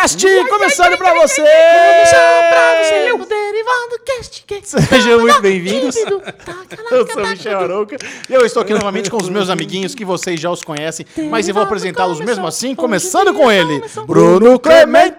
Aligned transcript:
Cast, 0.00 0.26
começando 0.48 0.96
pra 0.96 1.12
você! 1.12 1.42
pra 1.42 2.82
você, 2.82 3.12
o 3.12 3.26
derivado 3.26 4.00
cast. 4.06 4.44
que- 4.46 4.62
Sejam 4.64 5.20
muito 5.20 5.42
bem-vindos. 5.42 5.94
Tá, 5.94 6.54
Eu 6.90 7.06
sou 7.06 7.22
o 7.22 7.26
Michel 7.28 7.58
Arouca 7.60 7.96
e 8.28 8.32
eu 8.32 8.46
estou 8.46 8.62
aqui 8.62 8.72
novamente 8.72 9.10
com 9.10 9.18
os 9.18 9.28
meus 9.28 9.50
amiguinhos 9.50 9.94
que 9.94 10.02
vocês 10.04 10.40
já 10.40 10.50
os 10.50 10.62
conhecem, 10.62 11.04
mas 11.30 11.46
eu 11.48 11.54
vou 11.54 11.62
apresentá-los 11.64 12.18
mesmo 12.20 12.46
assim, 12.46 12.74
começando 12.74 13.34
com 13.34 13.52
ele, 13.52 13.82
Bruno 14.06 14.58
Clemente! 14.58 15.18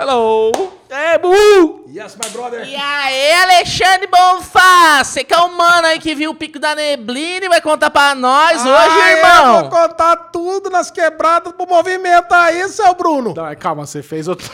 Hello. 0.00 0.50
É, 0.94 1.16
Bu! 1.16 1.84
Yes, 1.88 2.16
my 2.22 2.28
brother. 2.30 2.68
E 2.68 2.76
aí, 2.76 3.32
Alexandre 3.44 4.06
Bonfá, 4.06 5.02
você 5.02 5.24
que 5.24 5.32
é 5.32 5.38
o 5.38 5.48
mano 5.56 5.86
aí 5.86 5.98
que 5.98 6.14
viu 6.14 6.30
o 6.32 6.34
pico 6.34 6.58
da 6.58 6.74
neblina 6.74 7.46
e 7.46 7.48
vai 7.48 7.62
contar 7.62 7.88
pra 7.88 8.14
nós 8.14 8.60
hoje, 8.60 8.68
Ah, 8.70 9.10
Eu 9.10 9.16
irmão. 9.16 9.60
vou 9.62 9.70
contar 9.70 10.16
tudo 10.30 10.68
nas 10.68 10.90
quebradas 10.90 11.54
pro 11.54 11.66
movimento 11.66 12.30
aí, 12.34 12.68
seu 12.68 12.92
Bruno. 12.94 13.32
Não, 13.34 13.54
calma, 13.56 13.86
você 13.86 14.02
fez 14.02 14.28
outro... 14.28 14.50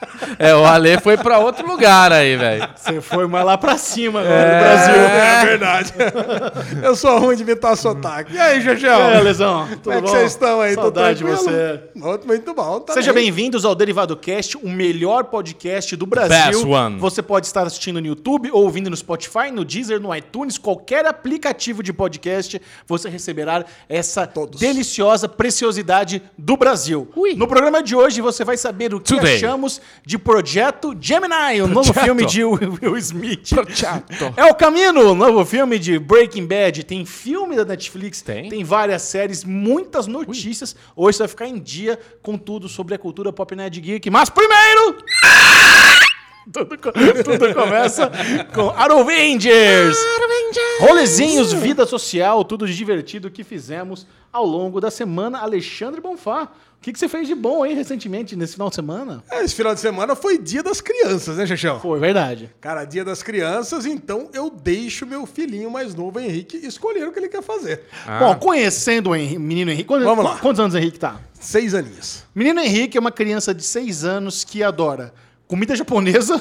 É, 0.38 0.54
o 0.54 0.64
Ale 0.64 0.98
foi 1.00 1.16
pra 1.16 1.38
outro 1.38 1.66
lugar 1.66 2.12
aí, 2.12 2.36
velho. 2.36 2.68
Você 2.76 3.00
foi 3.00 3.26
mais 3.26 3.44
lá 3.44 3.56
pra 3.56 3.76
cima 3.78 4.20
agora 4.20 4.34
É, 4.34 4.54
no 4.54 4.60
Brasil. 4.60 5.02
é 5.02 5.44
verdade. 5.46 5.94
Eu 6.82 6.94
sou 6.96 7.18
ruim 7.18 7.34
de 7.36 7.42
imitar 7.42 7.76
sotaque. 7.76 8.34
E 8.34 8.38
aí, 8.38 8.60
Gegel? 8.60 9.00
É, 9.00 9.20
Lesão, 9.20 9.66
tudo 9.68 9.82
Como 9.84 9.96
é 9.96 10.02
que 10.02 10.08
vocês 10.08 10.32
estão 10.32 10.60
aí? 10.60 10.74
Tudo 10.74 10.82
Saudade 10.82 11.18
de 11.18 11.24
você. 11.24 11.80
Muito, 11.94 12.26
muito 12.26 12.54
bom. 12.54 12.80
Tá 12.80 12.92
Seja 12.94 13.12
bem. 13.12 13.24
bem-vindos 13.24 13.64
ao 13.64 13.74
Derivado 13.74 14.16
Cast, 14.16 14.56
o 14.58 14.68
melhor 14.68 15.24
podcast 15.24 15.96
do 15.96 16.06
Brasil. 16.06 16.28
Best 16.52 16.66
one. 16.66 16.98
Você 16.98 17.22
pode 17.22 17.46
estar 17.46 17.66
assistindo 17.66 18.00
no 18.00 18.06
YouTube 18.06 18.50
ou 18.52 18.64
ouvindo 18.64 18.90
no 18.90 18.96
Spotify, 18.96 19.50
no 19.52 19.64
Deezer, 19.64 20.00
no 20.00 20.14
iTunes, 20.14 20.58
qualquer 20.58 21.06
aplicativo 21.06 21.82
de 21.82 21.92
podcast, 21.92 22.60
você 22.86 23.08
receberá 23.08 23.64
essa 23.88 24.26
Todos. 24.26 24.60
deliciosa 24.60 25.28
preciosidade 25.28 26.22
do 26.36 26.56
Brasil. 26.56 27.08
Ui. 27.16 27.34
No 27.34 27.46
programa 27.48 27.82
de 27.82 27.96
hoje 27.96 28.20
você 28.20 28.44
vai 28.44 28.56
saber 28.56 28.94
o 28.94 29.00
que 29.00 29.14
Today. 29.14 29.36
achamos 29.36 29.80
de 30.04 30.18
Projeto 30.18 30.96
Gemini, 31.00 31.60
o 31.62 31.66
novo 31.66 31.92
filme 31.92 32.24
de 32.26 32.44
Will 32.44 32.96
Smith. 32.98 33.50
Projeto. 33.50 34.32
É 34.36 34.44
o 34.46 34.54
Camino, 34.54 35.12
o 35.12 35.14
novo 35.14 35.44
filme 35.44 35.78
de 35.78 35.98
Breaking 35.98 36.46
Bad. 36.46 36.84
Tem 36.84 37.04
filme 37.04 37.56
da 37.56 37.64
Netflix, 37.64 38.22
Tem. 38.22 38.48
tem 38.48 38.64
várias 38.64 39.02
séries, 39.02 39.44
muitas 39.44 40.06
notícias. 40.06 40.74
Hoje 40.96 41.16
você 41.16 41.22
vai 41.22 41.28
ficar 41.28 41.46
em 41.46 41.58
dia 41.58 41.98
com 42.22 42.36
tudo 42.38 42.68
sobre 42.68 42.94
a 42.94 42.98
cultura 42.98 43.32
pop 43.32 43.54
nerd 43.54 43.80
geek. 43.80 44.10
Mas 44.10 44.30
primeiro, 44.30 44.96
tudo, 46.52 46.76
tudo 47.24 47.54
começa 47.54 48.10
com 48.54 48.70
Arrowengers. 48.70 49.96
Rolezinhos, 50.80 51.52
vida 51.52 51.86
social, 51.86 52.44
tudo 52.44 52.66
de 52.66 52.74
divertido 52.74 53.30
que 53.30 53.44
fizemos 53.44 54.06
ao 54.32 54.46
longo 54.46 54.80
da 54.80 54.90
semana. 54.90 55.38
Alexandre 55.40 56.00
Bonfá, 56.00 56.48
o 56.78 56.80
que, 56.80 56.92
que 56.92 56.98
você 56.98 57.08
fez 57.08 57.26
de 57.26 57.34
bom 57.34 57.64
aí 57.64 57.74
recentemente, 57.74 58.36
nesse 58.36 58.52
final 58.54 58.68
de 58.70 58.76
semana? 58.76 59.22
É, 59.30 59.42
Esse 59.44 59.54
final 59.54 59.74
de 59.74 59.80
semana 59.80 60.14
foi 60.14 60.38
dia 60.38 60.62
das 60.62 60.80
crianças, 60.80 61.36
né, 61.36 61.44
Gegel? 61.44 61.80
Foi, 61.80 61.98
verdade. 61.98 62.50
Cara, 62.60 62.84
dia 62.84 63.04
das 63.04 63.22
crianças, 63.22 63.84
então 63.84 64.30
eu 64.32 64.48
deixo 64.48 65.04
meu 65.04 65.26
filhinho 65.26 65.70
mais 65.70 65.94
novo, 65.94 66.20
Henrique, 66.20 66.56
escolher 66.58 67.06
o 67.08 67.12
que 67.12 67.18
ele 67.18 67.28
quer 67.28 67.42
fazer. 67.42 67.82
Bom, 68.20 68.34
conhecendo 68.36 69.10
o 69.10 69.16
Henri- 69.16 69.38
menino 69.38 69.70
Henrique... 69.70 69.88
Quantos, 69.88 70.04
Vamos 70.06 70.24
lá. 70.24 70.38
Quantos 70.38 70.60
anos 70.60 70.74
o 70.74 70.78
Henrique 70.78 70.98
tá? 70.98 71.20
Seis 71.40 71.74
aninhos. 71.74 72.24
Menino 72.34 72.60
Henrique 72.60 72.96
é 72.96 73.00
uma 73.00 73.12
criança 73.12 73.52
de 73.54 73.62
6 73.62 74.04
anos 74.04 74.42
que 74.44 74.62
adora 74.62 75.12
comida 75.48 75.74
japonesa, 75.74 76.40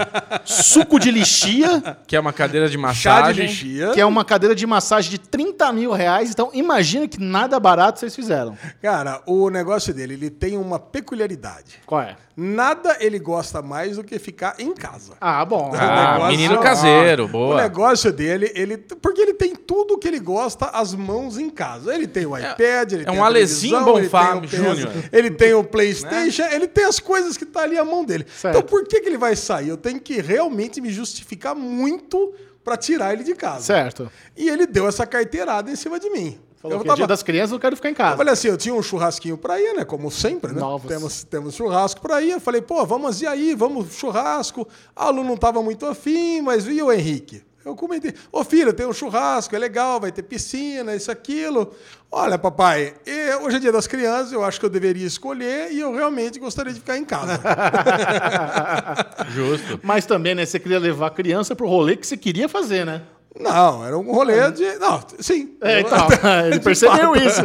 suco 0.44 0.98
de 0.98 1.10
lixia, 1.10 1.96
Que 2.06 2.16
é 2.16 2.20
uma 2.20 2.32
cadeira 2.32 2.68
de 2.68 2.74
Chá 2.76 2.80
massagem. 2.80 3.34
de 3.34 3.52
lixia. 3.52 3.90
que 3.92 4.00
é 4.00 4.06
uma 4.06 4.24
cadeira 4.24 4.54
de 4.54 4.66
massagem 4.66 5.10
de 5.10 5.18
30 5.18 5.72
mil 5.72 5.92
reais. 5.92 6.30
Então, 6.30 6.50
imagina 6.54 7.06
que 7.06 7.20
nada 7.20 7.60
barato 7.60 8.00
vocês 8.00 8.16
fizeram. 8.16 8.56
Cara, 8.80 9.22
o 9.26 9.50
negócio 9.50 9.92
dele, 9.92 10.14
ele 10.14 10.30
tem 10.30 10.56
uma 10.56 10.78
peculiaridade. 10.78 11.80
Qual 11.84 12.00
é? 12.00 12.16
Nada 12.36 12.98
ele 13.00 13.18
gosta 13.18 13.62
mais 13.62 13.96
do 13.96 14.04
que 14.04 14.18
ficar 14.18 14.56
em 14.58 14.74
casa. 14.74 15.14
Ah, 15.18 15.42
bom. 15.42 15.72
Ah, 15.74 16.12
negócio- 16.12 16.36
menino 16.36 16.60
caseiro, 16.60 17.24
O 17.24 17.28
boa. 17.28 17.62
negócio 17.62 18.12
dele, 18.12 18.52
ele. 18.54 18.76
Porque 18.76 19.22
ele 19.22 19.32
tem 19.32 19.54
tudo 19.56 19.96
que 19.96 20.06
ele 20.06 20.20
gosta 20.20 20.66
às 20.66 20.94
mãos 20.94 21.38
em 21.38 21.48
casa. 21.48 21.94
Ele 21.94 22.06
tem 22.06 22.26
o 22.26 22.36
iPad, 22.36 22.92
ele 22.92 23.02
é 23.02 23.06
tem 23.06 23.18
um 23.18 23.24
Alezinho 23.24 23.78
o 23.88 23.94
PS, 24.00 24.50
Júnior. 24.54 24.90
Ele 25.10 25.30
tem 25.30 25.54
o 25.54 25.64
Playstation, 25.64 26.44
ele 26.52 26.68
tem 26.68 26.84
as 26.84 27.00
coisas 27.00 27.38
que 27.38 27.46
tá 27.46 27.62
ali 27.62 27.78
à 27.78 27.84
mão 27.84 28.04
dele. 28.04 28.26
Certo. 28.28 28.56
Então 28.58 28.68
por 28.68 28.86
que, 28.86 29.00
que 29.00 29.08
ele 29.08 29.16
vai 29.18 29.34
sair? 29.34 29.68
Eu 29.70 29.78
tenho 29.78 29.98
que 29.98 30.20
realmente 30.20 30.78
me 30.80 30.90
justificar 30.90 31.54
muito 31.54 32.34
pra 32.62 32.76
tirar 32.76 33.14
ele 33.14 33.24
de 33.24 33.34
casa. 33.34 33.62
Certo. 33.64 34.12
E 34.36 34.48
ele 34.48 34.66
deu 34.66 34.86
essa 34.86 35.06
carteirada 35.06 35.70
em 35.70 35.76
cima 35.76 35.98
de 35.98 36.10
mim. 36.10 36.38
Falou 36.68 36.78
eu 36.78 36.84
que 36.84 36.90
é 36.90 36.94
dia 36.94 37.06
das 37.06 37.22
crianças 37.22 37.52
eu 37.52 37.60
quero 37.60 37.76
ficar 37.76 37.88
em 37.88 37.92
eu 37.92 37.96
casa. 37.96 38.16
falei 38.16 38.32
assim, 38.32 38.48
eu 38.48 38.56
tinha 38.56 38.74
um 38.74 38.82
churrasquinho 38.82 39.38
pra 39.38 39.60
ir, 39.60 39.74
né? 39.74 39.84
Como 39.84 40.10
sempre, 40.10 40.52
né? 40.52 40.60
Novos. 40.60 40.88
Temos, 40.88 41.24
temos 41.24 41.54
churrasco 41.54 42.00
pra 42.00 42.20
ir. 42.22 42.32
Eu 42.32 42.40
falei, 42.40 42.60
pô, 42.60 42.84
vamos 42.84 43.22
ir 43.22 43.26
aí, 43.26 43.54
vamos 43.54 43.94
churrasco. 43.94 44.66
A 44.94 45.08
Lu 45.10 45.24
não 45.24 45.36
tava 45.36 45.62
muito 45.62 45.86
afim, 45.86 46.40
mas 46.40 46.66
e 46.66 46.82
o 46.82 46.92
Henrique? 46.92 47.42
Eu 47.66 47.74
comentei, 47.74 48.14
ô 48.30 48.44
filho, 48.44 48.72
tem 48.72 48.86
um 48.86 48.92
churrasco, 48.92 49.56
é 49.56 49.58
legal, 49.58 50.00
vai 50.00 50.12
ter 50.12 50.22
piscina, 50.22 50.94
isso, 50.94 51.10
aquilo. 51.10 51.74
Olha, 52.12 52.38
papai, 52.38 52.94
hoje 53.42 53.56
é 53.56 53.58
dia 53.58 53.72
das 53.72 53.88
crianças, 53.88 54.30
eu 54.32 54.44
acho 54.44 54.60
que 54.60 54.66
eu 54.66 54.70
deveria 54.70 55.04
escolher 55.04 55.72
e 55.72 55.80
eu 55.80 55.92
realmente 55.92 56.38
gostaria 56.38 56.72
de 56.72 56.78
ficar 56.78 56.96
em 56.96 57.04
casa. 57.04 57.40
Justo. 59.34 59.80
Mas 59.82 60.06
também, 60.06 60.36
né, 60.36 60.46
você 60.46 60.60
queria 60.60 60.78
levar 60.78 61.08
a 61.08 61.10
criança 61.10 61.56
pro 61.56 61.66
rolê 61.66 61.96
que 61.96 62.06
você 62.06 62.16
queria 62.16 62.48
fazer, 62.48 62.86
né? 62.86 63.02
Não, 63.40 63.84
era 63.84 63.96
um 63.98 64.12
rolê 64.12 64.50
de. 64.50 64.76
Não, 64.78 65.00
sim. 65.20 65.56
É, 65.60 65.80
então, 65.80 66.08
ele 66.46 66.60
percebeu 66.60 67.14
isso. 67.16 67.42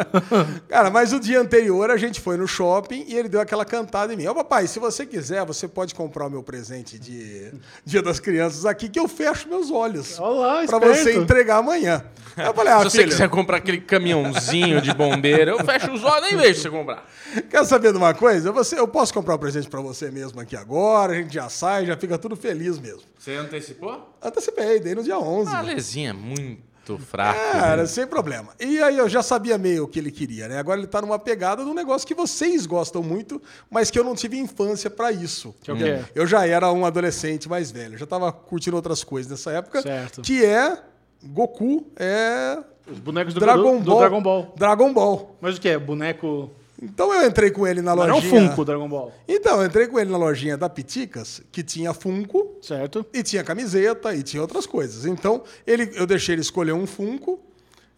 Cara, 0.68 0.90
mas 0.90 1.12
o 1.12 1.20
dia 1.20 1.40
anterior 1.40 1.90
a 1.90 1.96
gente 1.96 2.20
foi 2.20 2.36
no 2.36 2.46
shopping 2.46 3.04
e 3.08 3.16
ele 3.16 3.28
deu 3.28 3.40
aquela 3.40 3.64
cantada 3.64 4.12
em 4.12 4.16
mim. 4.16 4.26
Ó, 4.26 4.34
papai, 4.34 4.66
se 4.66 4.78
você 4.78 5.04
quiser, 5.06 5.44
você 5.44 5.66
pode 5.68 5.94
comprar 5.94 6.26
o 6.26 6.30
meu 6.30 6.42
presente 6.42 6.98
de 6.98 7.52
Dia 7.84 8.02
das 8.02 8.20
Crianças 8.20 8.64
aqui 8.66 8.88
que 8.88 8.98
eu 8.98 9.08
fecho 9.08 9.48
meus 9.48 9.70
olhos. 9.70 10.18
Olha 10.18 10.38
lá, 10.38 10.66
Pra 10.66 10.76
esperto. 10.90 10.96
você 10.96 11.16
entregar 11.18 11.56
amanhã. 11.58 12.04
Eu 12.36 12.54
falei, 12.54 12.72
ah, 12.72 12.78
Se 12.78 12.84
você 12.84 12.98
filho, 12.98 13.10
quiser 13.10 13.28
comprar 13.28 13.56
aquele 13.56 13.80
caminhãozinho 13.80 14.80
de 14.80 14.94
bombeiro, 14.94 15.50
eu 15.52 15.64
fecho 15.64 15.90
os 15.92 16.04
olhos 16.04 16.28
nem 16.30 16.36
vejo 16.36 16.60
você 16.60 16.70
comprar. 16.70 17.04
quer 17.50 17.64
saber 17.64 17.90
de 17.90 17.98
uma 17.98 18.14
coisa? 18.14 18.52
Você, 18.52 18.78
eu 18.78 18.86
posso 18.86 19.12
comprar 19.12 19.34
um 19.34 19.38
presente 19.38 19.68
pra 19.68 19.80
você 19.80 20.08
mesmo 20.10 20.40
aqui 20.40 20.54
agora, 20.54 21.14
a 21.14 21.16
gente 21.16 21.34
já 21.34 21.48
sai, 21.48 21.84
já 21.86 21.96
fica 21.96 22.16
tudo 22.16 22.36
feliz 22.36 22.78
mesmo. 22.78 23.02
Você 23.18 23.34
antecipou? 23.34 24.14
Antecipei, 24.22 24.78
dei 24.78 24.94
no 24.94 25.02
dia 25.02 25.17
11. 25.22 25.50
A 25.50 25.58
Alezinha 25.58 26.10
é 26.10 26.12
muito 26.12 26.98
fraco. 26.98 27.38
Cara, 27.52 27.82
né? 27.82 27.86
sem 27.86 28.06
problema. 28.06 28.54
E 28.58 28.82
aí 28.82 28.96
eu 28.96 29.08
já 29.08 29.22
sabia 29.22 29.58
meio 29.58 29.84
o 29.84 29.88
que 29.88 29.98
ele 29.98 30.10
queria, 30.10 30.48
né? 30.48 30.58
Agora 30.58 30.78
ele 30.80 30.86
tá 30.86 31.02
numa 31.02 31.18
pegada 31.18 31.62
de 31.62 31.68
um 31.68 31.74
negócio 31.74 32.06
que 32.06 32.14
vocês 32.14 32.64
gostam 32.64 33.02
muito, 33.02 33.40
mas 33.70 33.90
que 33.90 33.98
eu 33.98 34.04
não 34.04 34.14
tive 34.14 34.38
infância 34.38 34.88
pra 34.88 35.12
isso. 35.12 35.54
Que 35.62 35.70
é 35.70 35.74
quê? 35.76 36.04
Eu 36.14 36.26
já 36.26 36.46
era 36.46 36.72
um 36.72 36.86
adolescente 36.86 37.48
mais 37.48 37.70
velho, 37.70 37.94
eu 37.94 37.98
já 37.98 38.06
tava 38.06 38.32
curtindo 38.32 38.76
outras 38.76 39.04
coisas 39.04 39.30
nessa 39.30 39.50
época, 39.52 39.82
Certo. 39.82 40.22
que 40.22 40.44
é 40.44 40.78
Goku, 41.22 41.86
é 41.96 42.58
Os 42.90 42.98
bonecos 42.98 43.34
do 43.34 43.40
Dragon 43.40 43.80
do, 43.80 43.84
Ball. 43.84 43.94
do 43.94 43.98
Dragon 43.98 44.22
Ball. 44.22 44.54
Dragon 44.56 44.92
Ball. 44.92 45.36
Mas 45.40 45.56
o 45.56 45.60
que 45.60 45.68
é? 45.68 45.78
Boneco... 45.78 46.50
Então 46.80 47.12
eu 47.12 47.26
entrei 47.26 47.50
com 47.50 47.66
ele 47.66 47.82
na 47.82 47.94
Mas 47.96 48.08
lojinha. 48.08 48.40
não 48.40 48.48
Funko 48.50 48.64
Dragon 48.64 48.88
Ball. 48.88 49.12
Então, 49.26 49.60
eu 49.60 49.66
entrei 49.66 49.86
com 49.88 49.98
ele 49.98 50.10
na 50.10 50.16
lojinha 50.18 50.56
da 50.56 50.68
Piticas, 50.68 51.42
que 51.50 51.62
tinha 51.62 51.92
Funko, 51.92 52.56
Certo? 52.62 53.04
e 53.12 53.22
tinha 53.22 53.42
camiseta 53.42 54.14
e 54.14 54.22
tinha 54.22 54.40
outras 54.40 54.64
coisas. 54.66 55.04
Então, 55.04 55.42
ele, 55.66 55.90
eu 55.94 56.06
deixei 56.06 56.34
ele 56.36 56.42
escolher 56.42 56.72
um 56.72 56.86
Funko. 56.86 57.40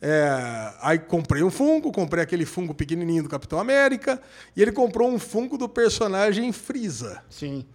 é, 0.00 0.72
aí 0.80 0.98
comprei 0.98 1.42
um 1.42 1.50
Funko, 1.50 1.92
comprei 1.92 2.22
aquele 2.24 2.46
Funko 2.46 2.72
pequenininho 2.74 3.22
do 3.24 3.28
Capitão 3.28 3.58
América. 3.58 4.18
E 4.56 4.62
ele 4.62 4.72
comprou 4.72 5.10
um 5.10 5.18
Funko 5.18 5.58
do 5.58 5.68
personagem 5.68 6.50
Freeza. 6.52 7.22
Sim. 7.28 7.66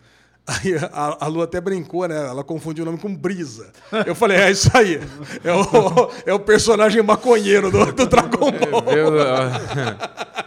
Aí 0.48 0.76
a, 0.92 1.18
a 1.22 1.28
Lu 1.28 1.42
até 1.42 1.60
brincou, 1.60 2.08
né? 2.08 2.28
Ela 2.28 2.44
confundiu 2.44 2.84
o 2.84 2.86
nome 2.86 3.00
com 3.00 3.14
Brisa. 3.14 3.72
Eu 4.06 4.14
falei, 4.14 4.38
é 4.38 4.52
isso 4.52 4.70
aí. 4.76 5.02
É 5.44 5.52
o, 5.52 6.12
é 6.28 6.34
o 6.34 6.40
personagem 6.40 7.02
maconheiro 7.02 7.72
do, 7.72 7.92
do 7.92 8.06
Dragon 8.06 8.52
Ball. 8.52 8.82
Viu? 8.84 9.06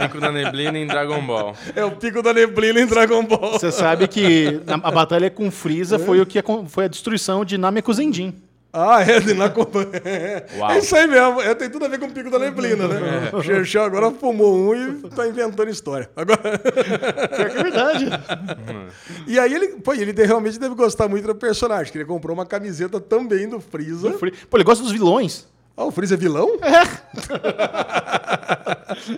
Pico 0.00 0.20
da 0.20 0.30
neblina 0.30 0.78
em 0.78 0.86
Dragon 0.86 1.20
Ball. 1.20 1.56
É 1.74 1.84
o 1.84 1.90
pico 1.92 2.22
da 2.22 2.32
neblina 2.32 2.80
em 2.80 2.86
Dragon 2.86 3.24
Ball. 3.24 3.52
Você 3.52 3.70
sabe 3.72 4.08
que 4.08 4.60
a 4.66 4.90
batalha 4.90 5.30
com 5.30 5.50
Freeza 5.50 5.98
foi 5.98 6.20
o 6.20 6.26
que 6.26 6.42
foi 6.68 6.84
a 6.84 6.88
destruição 6.88 7.44
de 7.44 7.58
Namekusendin. 7.58 8.34
Ah, 8.76 9.00
é, 9.02 9.20
de 9.20 9.34
na... 9.34 9.44
Uau. 10.58 10.70
é 10.72 10.78
isso 10.78 10.96
aí 10.96 11.06
mesmo. 11.06 11.40
É, 11.40 11.54
tem 11.54 11.70
tudo 11.70 11.84
a 11.84 11.88
ver 11.88 12.00
com 12.00 12.06
o 12.06 12.10
pico 12.10 12.28
da 12.28 12.40
neblina, 12.40 12.88
né? 12.88 13.30
O 13.32 13.40
Xerxão 13.40 13.84
agora 13.84 14.10
fumou 14.10 14.52
um 14.52 14.74
e 14.74 15.08
tá 15.10 15.28
inventando 15.28 15.70
história. 15.70 16.10
Agora... 16.16 16.58
Pior 16.58 17.50
que 17.50 17.58
é 17.58 17.62
verdade. 17.62 18.06
E 19.26 19.38
aí 19.38 19.54
ele, 19.54 19.68
pô, 19.76 19.94
ele 19.94 20.12
realmente 20.24 20.58
deve 20.58 20.74
gostar 20.74 21.08
muito 21.08 21.26
do 21.26 21.34
personagem, 21.34 21.90
que 21.90 21.98
ele 21.98 22.04
comprou 22.04 22.34
uma 22.34 22.44
camiseta 22.44 23.00
também 23.00 23.48
do 23.48 23.60
Freeza. 23.60 24.10
Pô, 24.10 24.56
ele 24.56 24.64
gosta 24.64 24.82
dos 24.82 24.92
vilões. 24.92 25.46
Ah, 25.76 25.84
o 25.84 25.90
Freeza 25.90 26.14
é 26.14 26.16
vilão? 26.16 26.48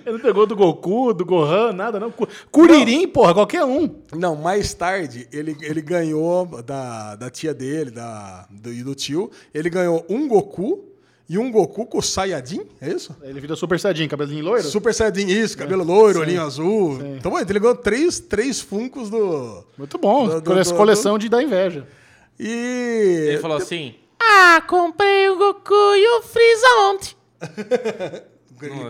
Ele 0.06 0.12
não 0.12 0.20
pegou 0.20 0.46
do 0.46 0.56
Goku, 0.56 1.12
do 1.12 1.24
Gohan, 1.24 1.72
nada 1.72 2.00
não. 2.00 2.10
Cu- 2.10 2.26
Kuririn, 2.50 3.06
porra, 3.08 3.34
qualquer 3.34 3.64
um. 3.64 3.90
Não, 4.14 4.34
mais 4.36 4.72
tarde 4.74 5.28
ele, 5.32 5.56
ele 5.60 5.82
ganhou 5.82 6.46
da, 6.62 7.14
da 7.16 7.28
tia 7.30 7.52
dele 7.52 7.90
da, 7.90 8.46
do, 8.50 8.72
e 8.72 8.82
do 8.82 8.94
tio, 8.94 9.30
ele 9.52 9.68
ganhou 9.68 10.04
um 10.08 10.26
Goku 10.26 10.84
e 11.28 11.36
um 11.38 11.50
Goku 11.50 11.84
com 11.86 12.00
Saiyajin, 12.00 12.62
é 12.80 12.88
isso? 12.90 13.14
Ele 13.22 13.38
vira 13.40 13.54
Super 13.56 13.78
Saiyajin, 13.78 14.08
cabelinho 14.08 14.44
loiro? 14.44 14.62
Super 14.62 14.94
Saiyajin, 14.94 15.26
isso, 15.28 15.58
cabelo 15.58 15.84
loiro, 15.84 16.20
olhinho 16.20 16.42
azul. 16.42 16.98
Então, 17.18 17.38
ele 17.38 17.58
ganhou 17.58 17.76
três, 17.76 18.18
três 18.20 18.60
funcos 18.60 19.10
do... 19.10 19.62
Muito 19.76 19.98
bom. 19.98 20.26
Do- 20.28 20.40
do- 20.40 20.50
Cole- 20.50 20.62
do- 20.64 20.74
coleção 20.74 21.18
de 21.18 21.28
da 21.28 21.42
inveja. 21.42 21.86
E... 22.38 23.26
Ele 23.30 23.38
falou 23.38 23.56
assim: 23.56 23.94
Ah, 24.20 24.62
comprei 24.66 25.28
o 25.28 25.36
Goku 25.36 25.74
e 25.74 26.18
o 26.18 26.22
Freeza 26.22 26.66
ontem. 26.90 27.16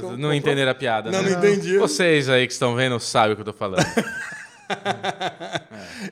Não, 0.01 0.17
não 0.17 0.33
entenderam 0.33 0.71
a 0.71 0.75
piada, 0.77 1.11
Não, 1.11 1.21
né? 1.21 1.31
não 1.31 1.39
entendi. 1.39 1.77
Vocês 1.77 2.29
aí 2.29 2.47
que 2.47 2.53
estão 2.53 2.77
vendo 2.77 3.01
sabem 3.01 3.33
o 3.33 3.35
que 3.35 3.41
eu 3.41 3.47
tô 3.47 3.53
falando. 3.53 3.85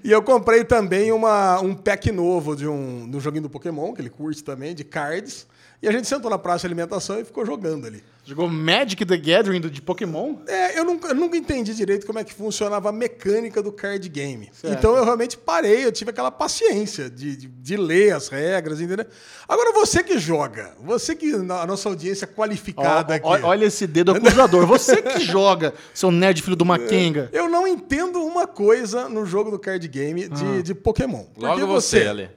E 0.03 0.11
eu 0.11 0.23
comprei 0.23 0.65
também 0.65 1.11
uma, 1.13 1.61
um 1.61 1.75
pack 1.75 2.11
novo 2.13 2.55
de 2.55 2.69
um, 2.69 3.09
de 3.11 3.17
um 3.17 3.21
joguinho 3.21 3.43
do 3.43 3.51
Pokémon, 3.51 3.93
que 3.93 4.01
ele 4.01 4.11
curte 4.11 4.43
também, 4.45 4.75
de 4.75 4.85
cards. 4.85 5.47
E 5.83 5.89
a 5.89 5.93
gente 5.93 6.07
sentou 6.07 6.31
na 6.31 6.39
praça 6.39 6.61
de 6.61 6.67
alimentação 6.67 7.19
e 7.19 7.25
ficou 7.25 7.45
jogando 7.45 7.87
ali. 7.87 8.03
Jogou 8.25 8.49
Magic 8.49 9.05
the 9.05 9.17
Gathering 9.17 9.61
de 9.61 9.83
Pokémon? 9.83 10.37
É, 10.47 10.79
eu 10.79 10.85
nunca, 10.85 11.09
eu 11.09 11.15
nunca 11.15 11.37
entendi 11.37 11.75
direito 11.75 12.07
como 12.07 12.19
é 12.19 12.25
que 12.25 12.33
funcionava 12.33 12.89
a 12.89 12.93
mecânica 12.93 13.63
do 13.63 13.71
card 13.71 14.09
game. 14.09 14.51
Certo. 14.53 14.79
Então 14.79 14.97
eu 14.97 15.05
realmente 15.05 15.37
parei, 15.37 15.85
eu 15.85 15.93
tive 15.93 16.11
aquela 16.11 16.31
paciência 16.31 17.11
de, 17.11 17.37
de, 17.37 17.47
de 17.49 17.77
ler 17.77 18.15
as 18.15 18.29
regras, 18.29 18.81
entendeu? 18.81 19.05
Agora 19.47 19.73
você 19.73 20.03
que 20.03 20.19
joga, 20.19 20.73
você 20.83 21.15
que 21.15 21.33
a 21.35 21.67
nossa 21.67 21.89
audiência 21.89 22.27
qualificada 22.27 23.21
Ó, 23.23 23.35
aqui. 23.35 23.45
olha 23.45 23.67
esse 23.67 23.87
dedo 23.87 24.13
acusador. 24.13 24.67
Você 24.67 25.03
que 25.03 25.21
joga, 25.25 25.75
seu 25.93 26.11
nerd 26.11 26.41
filho 26.43 26.57
do 26.57 26.65
Makenga. 26.65 27.29
Eu 27.33 27.49
não 27.49 27.67
entendo 27.67 28.25
uma 28.25 28.47
coisa 28.47 29.09
no 29.09 29.27
jogo 29.27 29.51
do 29.51 29.59
card 29.59 29.87
game 29.89 30.29
de, 30.29 30.45
Ah. 30.45 30.63
de 30.63 30.75
Pokémon. 30.75 31.25
Porque 31.25 31.47
Logo 31.47 31.67
você, 31.67 32.07
Ale. 32.07 32.31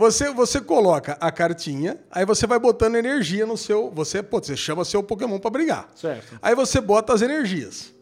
Você, 0.00 0.32
você 0.32 0.62
coloca 0.62 1.18
a 1.20 1.30
cartinha, 1.30 2.00
aí 2.10 2.24
você 2.24 2.46
vai 2.46 2.58
botando 2.58 2.94
energia 2.94 3.44
no 3.44 3.54
seu. 3.54 3.90
Você, 3.90 4.22
pô, 4.22 4.38
você 4.38 4.56
chama 4.56 4.82
seu 4.82 5.02
Pokémon 5.02 5.38
pra 5.38 5.50
brigar. 5.50 5.90
Certo. 5.94 6.38
Aí 6.40 6.54
você 6.54 6.80
bota 6.80 7.12
as 7.12 7.20
energias. 7.20 7.92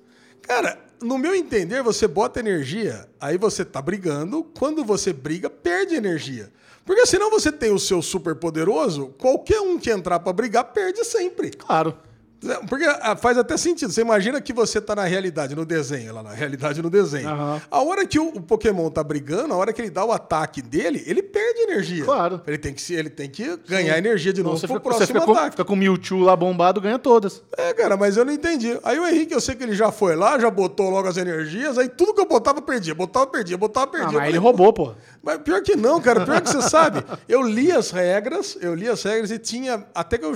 Cara, 0.40 0.78
no 1.02 1.18
meu 1.18 1.34
entender, 1.34 1.82
você 1.82 2.06
bota 2.06 2.38
energia, 2.38 3.04
aí 3.20 3.36
você 3.36 3.64
tá 3.64 3.82
brigando. 3.82 4.44
Quando 4.56 4.84
você 4.84 5.12
briga, 5.12 5.50
perde 5.50 5.96
energia. 5.96 6.52
Porque 6.84 7.04
senão 7.04 7.30
você 7.32 7.50
tem 7.50 7.72
o 7.72 7.80
seu 7.80 8.00
super 8.00 8.36
poderoso, 8.36 9.08
qualquer 9.18 9.60
um 9.60 9.76
que 9.76 9.90
entrar 9.90 10.20
pra 10.20 10.32
brigar 10.32 10.66
perde 10.66 11.04
sempre. 11.04 11.50
Claro. 11.50 11.98
Porque 12.68 12.84
ah, 12.84 13.16
faz 13.16 13.36
até 13.36 13.56
sentido. 13.56 13.92
Você 13.92 14.00
imagina 14.00 14.40
que 14.40 14.52
você 14.52 14.80
tá 14.80 14.94
na 14.94 15.04
realidade, 15.04 15.54
no 15.56 15.64
desenho, 15.64 16.14
lá 16.14 16.22
na 16.22 16.30
realidade 16.32 16.80
no 16.80 16.88
desenho. 16.88 17.28
Aham. 17.28 17.60
A 17.70 17.82
hora 17.82 18.06
que 18.06 18.18
o, 18.18 18.28
o 18.28 18.40
Pokémon 18.40 18.88
tá 18.90 19.02
brigando, 19.02 19.52
a 19.52 19.56
hora 19.56 19.72
que 19.72 19.82
ele 19.82 19.90
dá 19.90 20.04
o 20.04 20.12
ataque 20.12 20.62
dele, 20.62 21.02
ele 21.06 21.22
perde 21.22 21.60
energia. 21.62 22.04
Claro. 22.04 22.40
Ele 22.46 22.58
tem 22.58 22.72
que, 22.72 22.80
se- 22.80 22.94
ele 22.94 23.10
tem 23.10 23.28
que 23.28 23.56
ganhar 23.68 23.98
energia 23.98 24.32
de 24.32 24.40
Então, 24.40 24.52
novo 24.52 24.60
você 24.60 24.66
pro 24.68 24.76
fica, 24.76 24.88
você 24.90 24.96
próximo 24.98 25.20
fica 25.20 25.26
com, 25.26 25.32
ataque. 25.32 25.50
fica 25.52 25.64
com 25.64 25.72
o 25.74 25.76
Mewtwo 25.76 26.20
lá 26.20 26.36
bombado, 26.36 26.80
ganha 26.80 26.98
todas. 26.98 27.42
É, 27.56 27.72
cara, 27.74 27.96
mas 27.96 28.16
eu 28.16 28.24
não 28.24 28.32
entendi. 28.32 28.78
Aí 28.84 28.98
o 29.00 29.06
Henrique, 29.06 29.34
eu 29.34 29.40
sei 29.40 29.56
que 29.56 29.64
ele 29.64 29.74
já 29.74 29.90
foi 29.90 30.14
lá, 30.14 30.38
já 30.38 30.48
botou 30.50 30.90
logo 30.90 31.08
as 31.08 31.16
energias, 31.16 31.76
aí 31.76 31.88
tudo 31.88 32.14
que 32.14 32.20
eu 32.20 32.26
botava, 32.26 32.62
perdia. 32.62 32.94
Botava, 32.94 33.26
perdia, 33.26 33.56
botava, 33.58 33.86
Ah, 33.86 33.90
perdia. 33.90 34.12
mas 34.18 34.22
Eu 34.24 34.28
ele 34.30 34.38
roubou, 34.38 34.72
pô. 34.72 34.94
Mas 35.28 35.42
pior 35.42 35.60
que 35.60 35.76
não, 35.76 36.00
cara. 36.00 36.24
Pior 36.24 36.40
que 36.40 36.48
você 36.48 36.62
sabe. 36.62 37.04
Eu 37.28 37.42
li 37.42 37.70
as 37.70 37.90
regras, 37.90 38.56
eu 38.62 38.74
li 38.74 38.88
as 38.88 39.02
regras 39.02 39.30
e 39.30 39.38
tinha. 39.38 39.86
Até 39.94 40.16
que 40.16 40.24
eu. 40.24 40.32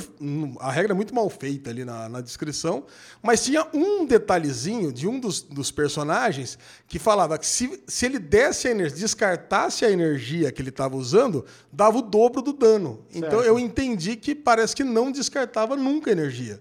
A 0.61 0.71
regra 0.71 0.93
é 0.93 0.95
muito 0.95 1.15
mal 1.15 1.31
feita 1.31 1.71
ali 1.71 1.83
na, 1.83 2.11
na 2.11 2.21
descrição, 2.21 2.85
mas 3.23 3.43
tinha 3.43 3.67
um 3.73 4.05
detalhezinho 4.05 4.93
de 4.93 5.09
um 5.09 5.19
dos, 5.19 5.41
dos 5.41 5.71
personagens 5.71 6.59
que 6.87 6.99
falava 6.99 7.39
que 7.39 7.47
se, 7.47 7.83
se 7.87 8.05
ele 8.05 8.19
desse 8.19 8.69
a 8.69 8.71
energia, 8.71 8.99
descartasse 8.99 9.87
a 9.87 9.91
energia 9.91 10.53
que 10.53 10.61
ele 10.61 10.69
estava 10.69 10.95
usando, 10.95 11.43
dava 11.73 11.97
o 11.97 12.03
dobro 12.03 12.43
do 12.43 12.53
dano. 12.53 13.03
Então 13.15 13.39
Certo. 13.39 13.47
eu 13.47 13.59
entendi 13.59 14.15
que 14.15 14.35
parece 14.35 14.77
que 14.77 14.85
não 14.85 15.11
descartava 15.11 15.75
nunca 15.75 16.11
energia. 16.11 16.61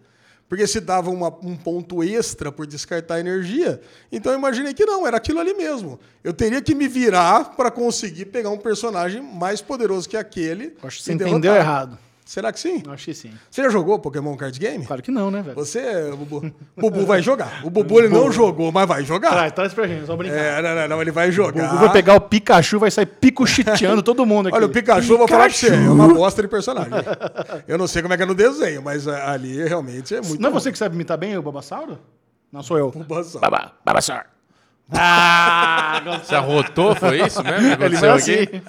Porque 0.52 0.68
se 0.68 0.82
dava 0.82 1.10
uma- 1.10 1.34
um 1.42 1.56
ponto 1.56 2.04
extra 2.04 2.52
por 2.52 2.68
descartar 2.68 3.22
energia, 3.22 3.80
então 4.12 4.34
eu 4.34 4.38
imaginei 4.38 4.74
que 4.74 4.86
não, 4.86 5.08
era 5.08 5.16
aquilo 5.16 5.40
ali 5.40 5.54
mesmo. 5.54 5.98
Eu 6.22 6.34
teria 6.34 6.62
que 6.62 6.76
me 6.76 6.90
virar 6.90 7.56
para 7.56 7.72
conseguir 7.72 8.26
pegar 8.26 8.50
um 8.50 8.58
personagem 8.58 9.22
mais 9.22 9.62
poderoso 9.62 10.10
que 10.10 10.18
aquele. 10.18 10.76
Acho 10.84 10.98
que 10.98 11.04
você 11.06 11.14
entendeu 11.14 11.56
errado. 11.56 11.98
Será 12.32 12.50
que 12.54 12.62
sim? 12.62 12.82
Acho 12.88 13.04
que 13.04 13.14
sim. 13.14 13.30
Você 13.50 13.62
já 13.62 13.70
jogou 13.70 14.00
Pokémon 14.00 14.38
Card 14.38 14.58
Game? 14.58 14.86
Claro 14.86 15.02
que 15.02 15.12
não, 15.12 15.30
né, 15.30 15.42
velho? 15.42 15.54
Você, 15.54 16.12
Bubu. 16.12 16.50
Bubu 16.78 17.06
vai 17.06 17.22
jogar. 17.22 17.60
O 17.62 17.70
Bubu 17.70 18.00
ele 18.00 18.08
não 18.08 18.32
jogou, 18.32 18.72
mas 18.72 18.88
vai 18.88 19.04
jogar. 19.04 19.32
Traz, 19.32 19.52
traz 19.52 19.74
pra 19.74 19.86
gente, 19.86 20.06
só 20.06 20.16
brincar. 20.16 20.38
É, 20.38 20.62
não, 20.62 20.74
não, 20.74 20.88
não, 20.88 21.02
ele 21.02 21.12
vai 21.12 21.28
O 21.28 21.32
jogar. 21.34 21.68
Gugu 21.68 21.82
vai 21.82 21.92
pegar 21.92 22.16
o 22.16 22.22
Pikachu, 22.22 22.80
vai 22.80 22.90
sair 22.90 23.06
picochiteando 23.06 24.02
todo 24.02 24.26
mundo 24.26 24.48
aqui. 24.48 24.56
Olha, 24.56 24.66
o 24.66 24.70
Pikachu, 24.70 25.12
eu 25.12 25.18
vou 25.18 25.28
falar 25.28 25.50
pra 25.50 25.54
você, 25.54 25.76
é 25.76 25.90
uma 25.90 26.08
bosta 26.08 26.42
de 26.42 26.48
personagem. 26.48 26.94
Eu 27.68 27.78
não 27.78 27.86
sei 27.86 28.02
como 28.02 28.14
é 28.14 28.18
que 28.18 28.24
é 28.24 28.26
no 28.26 28.34
desenho, 28.34 28.82
mas 28.82 29.10
ah, 29.10 29.34
ali 29.34 29.68
realmente 29.68 30.16
é 30.16 30.22
muito 30.22 30.42
Não 30.42 30.52
é 30.52 30.54
você 30.54 30.72
que 30.72 30.78
sabe 30.78 30.96
imitar 30.96 31.18
bem 31.18 31.38
o 31.38 31.42
Babassauro? 31.42 32.00
Não, 32.50 32.64
sou 32.64 32.78
eu. 32.78 32.92
Boação. 32.92 33.42
Baba, 33.42 33.74
Babassauro. 33.84 34.31
Ah, 34.94 36.20
Você 36.24 36.36
arrotou, 36.36 36.96
foi 36.96 37.22
isso 37.26 37.44
mesmo? 37.44 37.66
ele 37.68 37.74
aconteceu 37.74 38.00
vai 38.10 38.18
assim. 38.18 38.34
aqui? 38.34 38.62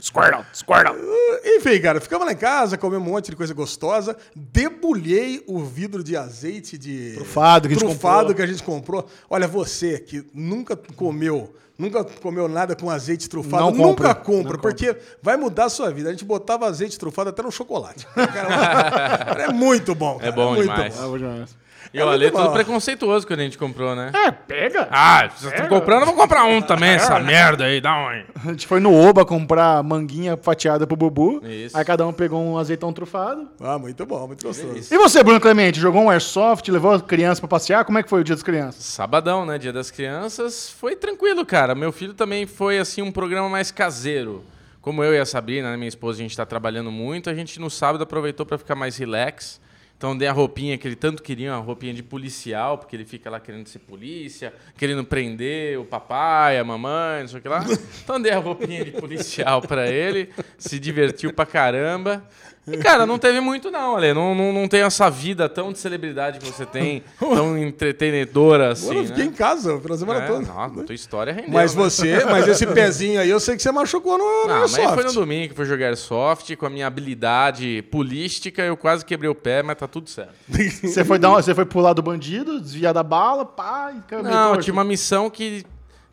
Squirtle, 0.00 0.44
Squirtle. 0.54 0.96
Enfim, 1.44 1.80
cara, 1.80 2.00
ficamos 2.00 2.26
lá 2.26 2.32
em 2.32 2.36
casa, 2.36 2.78
comemos 2.78 3.06
um 3.06 3.10
monte 3.12 3.30
de 3.30 3.36
coisa 3.36 3.52
gostosa, 3.54 4.16
debulhei 4.34 5.42
o 5.46 5.60
vidro 5.64 6.02
de 6.02 6.16
azeite 6.16 6.78
de 6.78 7.12
Trufado 7.14 7.68
que 7.68 7.74
a 7.74 7.78
gente 7.78 7.86
trufado 7.88 8.18
comprou. 8.18 8.34
que 8.34 8.42
a 8.42 8.46
gente 8.46 8.62
comprou. 8.62 9.06
Olha, 9.28 9.46
você 9.46 9.98
que 9.98 10.24
nunca 10.32 10.76
comeu, 10.96 11.54
nunca 11.78 12.04
comeu 12.04 12.48
nada 12.48 12.74
com 12.74 12.90
azeite 12.90 13.28
trufado, 13.28 13.64
Não 13.64 13.70
nunca 13.72 14.14
compra. 14.14 14.14
compra, 14.14 14.52
Não 14.54 14.60
porque 14.60 14.96
vai 15.22 15.36
mudar 15.36 15.66
a 15.66 15.68
sua 15.70 15.90
vida. 15.90 16.08
A 16.08 16.12
gente 16.12 16.24
botava 16.24 16.66
azeite 16.66 16.98
trufado 16.98 17.30
até 17.30 17.42
no 17.42 17.50
chocolate. 17.52 18.06
Cara, 18.14 19.42
é 19.44 19.52
muito 19.52 19.94
bom. 19.94 20.16
Cara, 20.18 20.28
É 20.28 20.32
bom 20.32 20.54
muito 20.54 20.62
demais. 20.70 20.94
bom. 20.96 21.02
Ah, 21.02 21.06
vou 21.06 21.18
demais. 21.18 21.63
E 21.94 22.02
o 22.02 22.06
muito 22.06 22.12
Ale 22.12 22.26
é 22.26 22.30
bom. 22.32 22.52
preconceituoso 22.52 23.24
quando 23.24 23.38
a 23.38 23.42
gente 23.44 23.56
comprou, 23.56 23.94
né? 23.94 24.10
É, 24.12 24.32
pega. 24.32 24.88
Ah, 24.90 25.28
vocês 25.28 25.52
estão 25.52 25.68
comprando, 25.68 26.00
eu 26.00 26.06
vou 26.06 26.16
comprar 26.16 26.42
um 26.44 26.60
também, 26.60 26.90
essa 26.90 27.20
merda 27.20 27.66
aí, 27.66 27.80
dá 27.80 27.96
um 27.96 28.08
aí. 28.08 28.24
A 28.44 28.50
gente 28.50 28.66
foi 28.66 28.80
no 28.80 28.92
Oba 28.92 29.24
comprar 29.24 29.80
manguinha 29.84 30.36
fatiada 30.36 30.88
pro 30.88 30.96
Bubu. 30.96 31.40
Isso. 31.46 31.76
Aí 31.78 31.84
cada 31.84 32.04
um 32.04 32.12
pegou 32.12 32.42
um 32.42 32.58
azeitão 32.58 32.92
trufado. 32.92 33.48
Ah, 33.60 33.78
muito 33.78 34.04
bom, 34.04 34.26
muito 34.26 34.44
gostoso. 34.44 34.76
Isso. 34.76 34.92
E 34.92 34.98
você, 34.98 35.22
Bruno 35.22 35.40
Clemente, 35.40 35.78
jogou 35.78 36.02
um 36.02 36.10
airsoft, 36.10 36.68
levou 36.68 36.94
a 36.94 37.00
criança 37.00 37.40
pra 37.40 37.46
passear? 37.46 37.84
Como 37.84 37.96
é 37.96 38.02
que 38.02 38.10
foi 38.10 38.22
o 38.22 38.24
dia 38.24 38.34
das 38.34 38.42
crianças? 38.42 38.82
Sabadão, 38.84 39.46
né? 39.46 39.56
Dia 39.56 39.72
das 39.72 39.92
Crianças. 39.92 40.70
Foi 40.70 40.96
tranquilo, 40.96 41.46
cara. 41.46 41.76
Meu 41.76 41.92
filho 41.92 42.12
também 42.12 42.44
foi, 42.44 42.78
assim, 42.78 43.02
um 43.02 43.12
programa 43.12 43.48
mais 43.48 43.70
caseiro. 43.70 44.42
Como 44.80 45.04
eu 45.04 45.14
e 45.14 45.18
a 45.20 45.24
Sabrina, 45.24 45.70
né, 45.70 45.76
minha 45.76 45.88
esposa, 45.88 46.18
a 46.18 46.22
gente 46.22 46.36
tá 46.36 46.44
trabalhando 46.44 46.90
muito, 46.90 47.30
a 47.30 47.34
gente 47.34 47.60
no 47.60 47.70
sábado 47.70 48.02
aproveitou 48.02 48.44
para 48.44 48.58
ficar 48.58 48.74
mais 48.74 48.96
relax. 48.96 49.60
Então 50.04 50.14
dei 50.14 50.28
a 50.28 50.32
roupinha 50.32 50.76
que 50.76 50.86
ele 50.86 50.96
tanto 50.96 51.22
queria, 51.22 51.52
uma 51.54 51.62
roupinha 51.62 51.94
de 51.94 52.02
policial, 52.02 52.76
porque 52.76 52.94
ele 52.94 53.06
fica 53.06 53.30
lá 53.30 53.40
querendo 53.40 53.66
ser 53.66 53.78
polícia, 53.78 54.52
querendo 54.76 55.02
prender 55.02 55.80
o 55.80 55.84
papai, 55.86 56.58
a 56.58 56.62
mamãe, 56.62 57.22
não 57.22 57.28
sei 57.28 57.38
o 57.38 57.42
que 57.42 57.48
lá. 57.48 57.64
Então 58.04 58.20
dei 58.20 58.30
a 58.30 58.38
roupinha 58.38 58.84
de 58.84 58.90
policial 58.90 59.62
para 59.62 59.90
ele, 59.90 60.28
se 60.58 60.78
divertiu 60.78 61.32
pra 61.32 61.46
caramba. 61.46 62.22
E, 62.66 62.78
cara, 62.78 63.04
não 63.04 63.18
teve 63.18 63.40
muito 63.40 63.70
não, 63.70 63.96
Ale. 63.96 64.14
Não, 64.14 64.34
não, 64.34 64.52
não 64.52 64.66
tem 64.66 64.80
essa 64.80 65.10
vida 65.10 65.48
tão 65.50 65.70
de 65.72 65.78
celebridade 65.78 66.38
que 66.38 66.46
você 66.46 66.64
tem, 66.64 67.02
tão 67.20 67.58
entretenedora 67.58 68.72
assim, 68.72 68.86
Agora 68.86 68.98
eu 69.00 69.06
fiquei 69.06 69.24
né? 69.24 69.30
em 69.30 69.34
casa 69.34 69.78
pela 69.78 69.96
semana 69.98 70.20
É, 70.24 70.26
toda. 70.26 70.46
nossa, 70.46 70.82
tua 70.82 70.94
história 70.94 71.32
rendeu, 71.32 71.50
Mas 71.52 71.74
né? 71.74 71.82
você, 71.82 72.24
mas 72.24 72.48
esse 72.48 72.66
pezinho 72.66 73.20
aí, 73.20 73.28
eu 73.28 73.38
sei 73.38 73.54
que 73.56 73.62
você 73.62 73.70
machucou 73.70 74.16
no, 74.16 74.24
no 74.24 74.48
Não, 74.48 74.60
mas 74.62 74.74
airsoft. 74.78 74.94
foi 74.94 75.04
no 75.04 75.12
domingo 75.12 75.48
que 75.50 75.54
foi 75.54 75.64
jogar 75.66 75.86
Airsoft, 75.86 76.56
com 76.56 76.64
a 76.66 76.70
minha 76.70 76.86
habilidade 76.86 77.82
polística, 77.90 78.62
eu 78.62 78.76
quase 78.76 79.04
quebrei 79.04 79.28
o 79.28 79.34
pé, 79.34 79.62
mas 79.62 79.76
tá 79.76 79.86
tudo 79.86 80.08
certo. 80.08 80.32
Você 80.48 81.04
foi, 81.04 81.18
dar 81.18 81.30
uma- 81.30 81.42
você 81.42 81.54
foi 81.54 81.64
pular 81.66 81.92
do 81.92 82.00
bandido, 82.02 82.60
desviar 82.60 82.94
da 82.94 83.02
bala, 83.02 83.44
pá, 83.44 83.92
e 83.92 84.22
Não, 84.22 84.56
tinha 84.58 84.72
uma 84.72 84.84
missão 84.84 85.28
que 85.28 85.64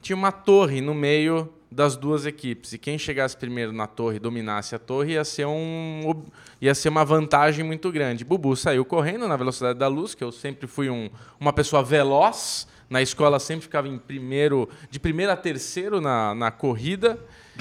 tinha 0.02 0.16
uma 0.16 0.32
torre 0.32 0.82
no 0.82 0.94
meio 0.94 1.48
das 1.72 1.96
duas 1.96 2.26
equipes. 2.26 2.74
E 2.74 2.78
quem 2.78 3.00
chegasse 3.00 3.38
primeiro 3.38 3.72
na 3.72 3.88
torre, 3.88 4.20
dominasse 4.20 4.76
a 4.76 4.80
torre, 4.80 5.14
ia 5.14 5.24
ser, 5.24 5.46
um, 5.46 6.22
ia 6.60 6.76
ser 6.76 6.90
uma 6.90 7.06
vantagem 7.06 7.64
muito 7.64 7.90
grande. 7.92 8.26
Bubu 8.26 8.56
saiu 8.58 8.84
correndo 8.84 9.28
na 9.28 9.38
velocidade 9.38 9.80
da 9.80 9.88
luz, 9.88 10.14
que 10.14 10.24
eu 10.24 10.32
sempre 10.32 10.68
fui 10.68 10.90
um- 10.90 11.10
uma 11.40 11.54
pessoa 11.54 11.82
veloz. 11.82 12.68
Na 12.90 13.02
escola 13.02 13.40
sempre 13.40 13.62
ficava 13.64 13.88
em 13.88 13.98
primeiro, 13.98 14.68
de 14.90 15.00
primeiro 15.00 15.32
a 15.32 15.38
terceiro 15.38 16.02
na, 16.02 16.36
na 16.36 16.52
corrida. 16.52 17.18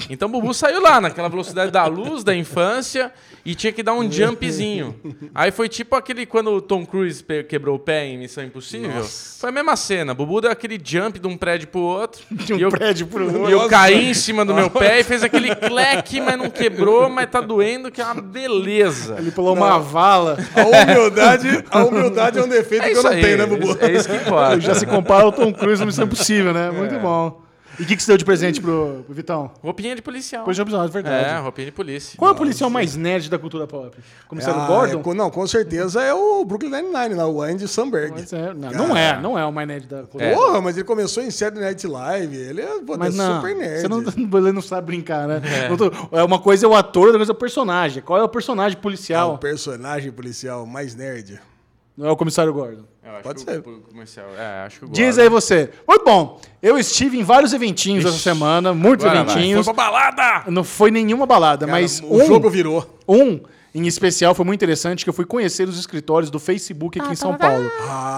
Então 0.09 0.27
o 0.27 0.31
Bubu 0.31 0.53
saiu 0.53 0.81
lá, 0.81 0.99
naquela 0.99 1.29
velocidade 1.29 1.71
da 1.71 1.85
luz 1.85 2.23
da 2.23 2.35
infância, 2.35 3.11
e 3.45 3.55
tinha 3.55 3.73
que 3.73 3.81
dar 3.81 3.93
um 3.93 4.09
jumpzinho. 4.11 4.95
Aí 5.33 5.51
foi 5.51 5.67
tipo 5.67 5.95
aquele 5.95 6.25
quando 6.25 6.51
o 6.51 6.61
Tom 6.61 6.85
Cruise 6.85 7.23
quebrou 7.47 7.75
o 7.75 7.79
pé 7.79 8.05
em 8.05 8.17
Missão 8.17 8.43
Impossível. 8.43 9.03
Foi 9.39 9.49
a 9.49 9.51
mesma 9.51 9.75
cena. 9.75 10.13
Bubu 10.13 10.41
deu 10.41 10.51
aquele 10.51 10.79
jump 10.83 11.19
de 11.19 11.27
um 11.27 11.37
prédio 11.37 11.67
pro 11.67 11.81
outro. 11.81 12.21
De 12.31 12.53
um 12.53 12.57
e 12.57 12.61
eu, 12.61 12.69
prédio 12.69 13.07
pro 13.07 13.25
outro. 13.25 13.49
E 13.49 13.51
eu 13.51 13.67
caí 13.67 14.09
em 14.09 14.13
cima 14.13 14.43
do 14.45 14.53
meu 14.53 14.69
pé 14.69 14.99
e 14.99 15.03
fez 15.03 15.23
aquele 15.23 15.55
cleque, 15.55 16.19
mas 16.19 16.37
não 16.37 16.49
quebrou, 16.49 17.09
mas 17.09 17.29
tá 17.29 17.41
doendo, 17.41 17.91
que 17.91 18.01
é 18.01 18.05
uma 18.05 18.21
beleza. 18.21 19.15
Ele 19.17 19.31
pulou 19.31 19.55
uma 19.55 19.79
vala. 19.79 20.37
A 20.55 20.61
humildade, 20.63 21.63
a 21.69 21.83
humildade 21.83 22.39
é 22.39 22.43
um 22.43 22.47
defeito 22.47 22.85
É 22.85 22.89
que 22.91 22.97
eu 22.97 23.03
não 23.03 23.11
aí, 23.11 23.21
tenho, 23.21 23.37
né, 23.37 23.45
Bubu? 23.45 23.77
é 23.79 23.91
isso 23.91 24.09
que 24.09 24.15
importa. 24.15 24.59
Já 24.59 24.75
se 24.75 24.85
compara 24.85 25.23
ao 25.23 25.31
Tom 25.31 25.53
Cruise 25.53 25.79
no 25.79 25.87
Missão 25.87 26.05
Impossível, 26.05 26.53
né? 26.53 26.69
Muito 26.71 26.97
bom. 26.99 27.41
E 27.81 27.83
o 27.83 27.87
que, 27.87 27.95
que 27.95 28.03
você 28.03 28.11
deu 28.11 28.17
de 28.17 28.23
presente 28.25 28.61
pro, 28.61 29.01
pro 29.05 29.15
Vitão? 29.15 29.49
Roupinha 29.63 29.95
de 29.95 30.03
policial. 30.03 30.43
Depois 30.43 30.55
de 30.55 30.61
episódio, 30.61 30.89
é 30.89 30.93
verdade. 30.93 31.25
É, 31.31 31.39
roupinha 31.39 31.65
de 31.65 31.71
polícia. 31.71 32.15
Qual 32.15 32.29
é 32.29 32.33
o 32.33 32.37
policial 32.37 32.69
mais 32.69 32.95
nerd 32.95 33.27
da 33.29 33.39
cultura 33.39 33.65
pop? 33.65 33.97
Comissário 34.27 34.61
Ah, 34.61 34.67
Gordon? 34.67 34.99
é, 34.99 35.03
com- 35.03 35.13
não, 35.15 35.31
com 35.31 35.47
certeza 35.47 35.99
é 36.01 36.13
o 36.13 36.45
Brooklyn 36.45 36.69
Nine-Nine, 36.69 37.15
lá, 37.15 37.27
o 37.27 37.41
Andy 37.41 37.67
Samberg. 37.67 38.11
Mas 38.11 38.31
é, 38.31 38.53
não, 38.53 38.71
não 38.71 38.95
é, 38.97 39.19
não 39.19 39.39
é 39.39 39.43
o 39.45 39.51
mais 39.51 39.67
nerd 39.67 39.87
da 39.87 40.01
cultura 40.03 40.25
É. 40.25 40.35
Porra, 40.35 40.61
mas 40.61 40.77
ele 40.77 40.85
começou 40.85 41.23
em 41.23 41.31
Saturday 41.31 41.63
Night 41.63 41.87
Live. 41.87 42.35
Ele 42.37 42.61
é, 42.61 42.79
pô, 42.85 42.95
Mas 42.97 43.15
é 43.15 43.17
não, 43.17 43.35
super 43.37 43.55
nerd. 43.55 43.81
você 43.81 43.87
não, 43.87 43.99
ele 44.39 44.51
não 44.51 44.61
sabe 44.61 44.85
brincar, 44.85 45.27
né? 45.27 45.41
Não 45.67 45.75
tô- 45.75 45.91
É. 46.11 46.23
uma 46.23 46.39
coisa 46.39 46.65
é 46.65 46.69
o 46.69 46.75
ator, 46.75 47.05
outra 47.05 47.17
coisa 47.17 47.31
é 47.31 47.33
o 47.33 47.37
personagem. 47.37 48.03
Qual 48.03 48.19
é 48.19 48.23
o 48.23 48.29
personagem 48.29 48.75
É 48.75 48.79
o 48.79 48.81
policial? 48.81 49.37
personagem 49.39 50.11
policial 50.11 50.65
mais 50.67 50.93
nerd. 50.93 51.39
Não 51.97 52.07
é 52.07 52.11
o 52.11 52.15
comissário 52.15 52.53
Gordon. 52.53 52.83
Pode 53.23 53.41
ser. 53.41 53.61
Comercial. 53.61 54.27
É, 54.37 54.65
acho 54.65 54.81
que 54.81 54.91
Diz 54.91 55.17
aí 55.17 55.27
você. 55.27 55.71
Muito 55.87 56.05
bom. 56.05 56.39
Eu 56.61 56.77
estive 56.77 57.19
em 57.19 57.23
vários 57.23 57.51
eventinhos 57.51 58.05
essa 58.05 58.17
semana, 58.17 58.73
muitos 58.73 59.05
Agora 59.05 59.23
vai. 59.23 59.33
eventinhos. 59.33 59.65
Foi 59.65 59.73
pra 59.73 59.85
balada! 59.85 60.43
Não 60.51 60.63
foi 60.63 60.91
nenhuma 60.91 61.25
balada, 61.25 61.65
Cara, 61.65 61.79
mas 61.79 61.99
o 61.99 62.21
um, 62.21 62.25
jogo 62.27 62.49
virou. 62.49 62.97
um 63.07 63.39
em 63.73 63.87
especial 63.87 64.35
foi 64.35 64.43
muito 64.45 64.59
interessante, 64.59 65.03
que 65.05 65.09
eu 65.09 65.13
fui 65.13 65.25
conhecer 65.25 65.67
os 65.67 65.79
escritórios 65.79 66.29
do 66.29 66.39
Facebook 66.39 66.99
aqui 66.99 67.13
em 67.13 67.15
São 67.15 67.37
Paulo. 67.37 67.63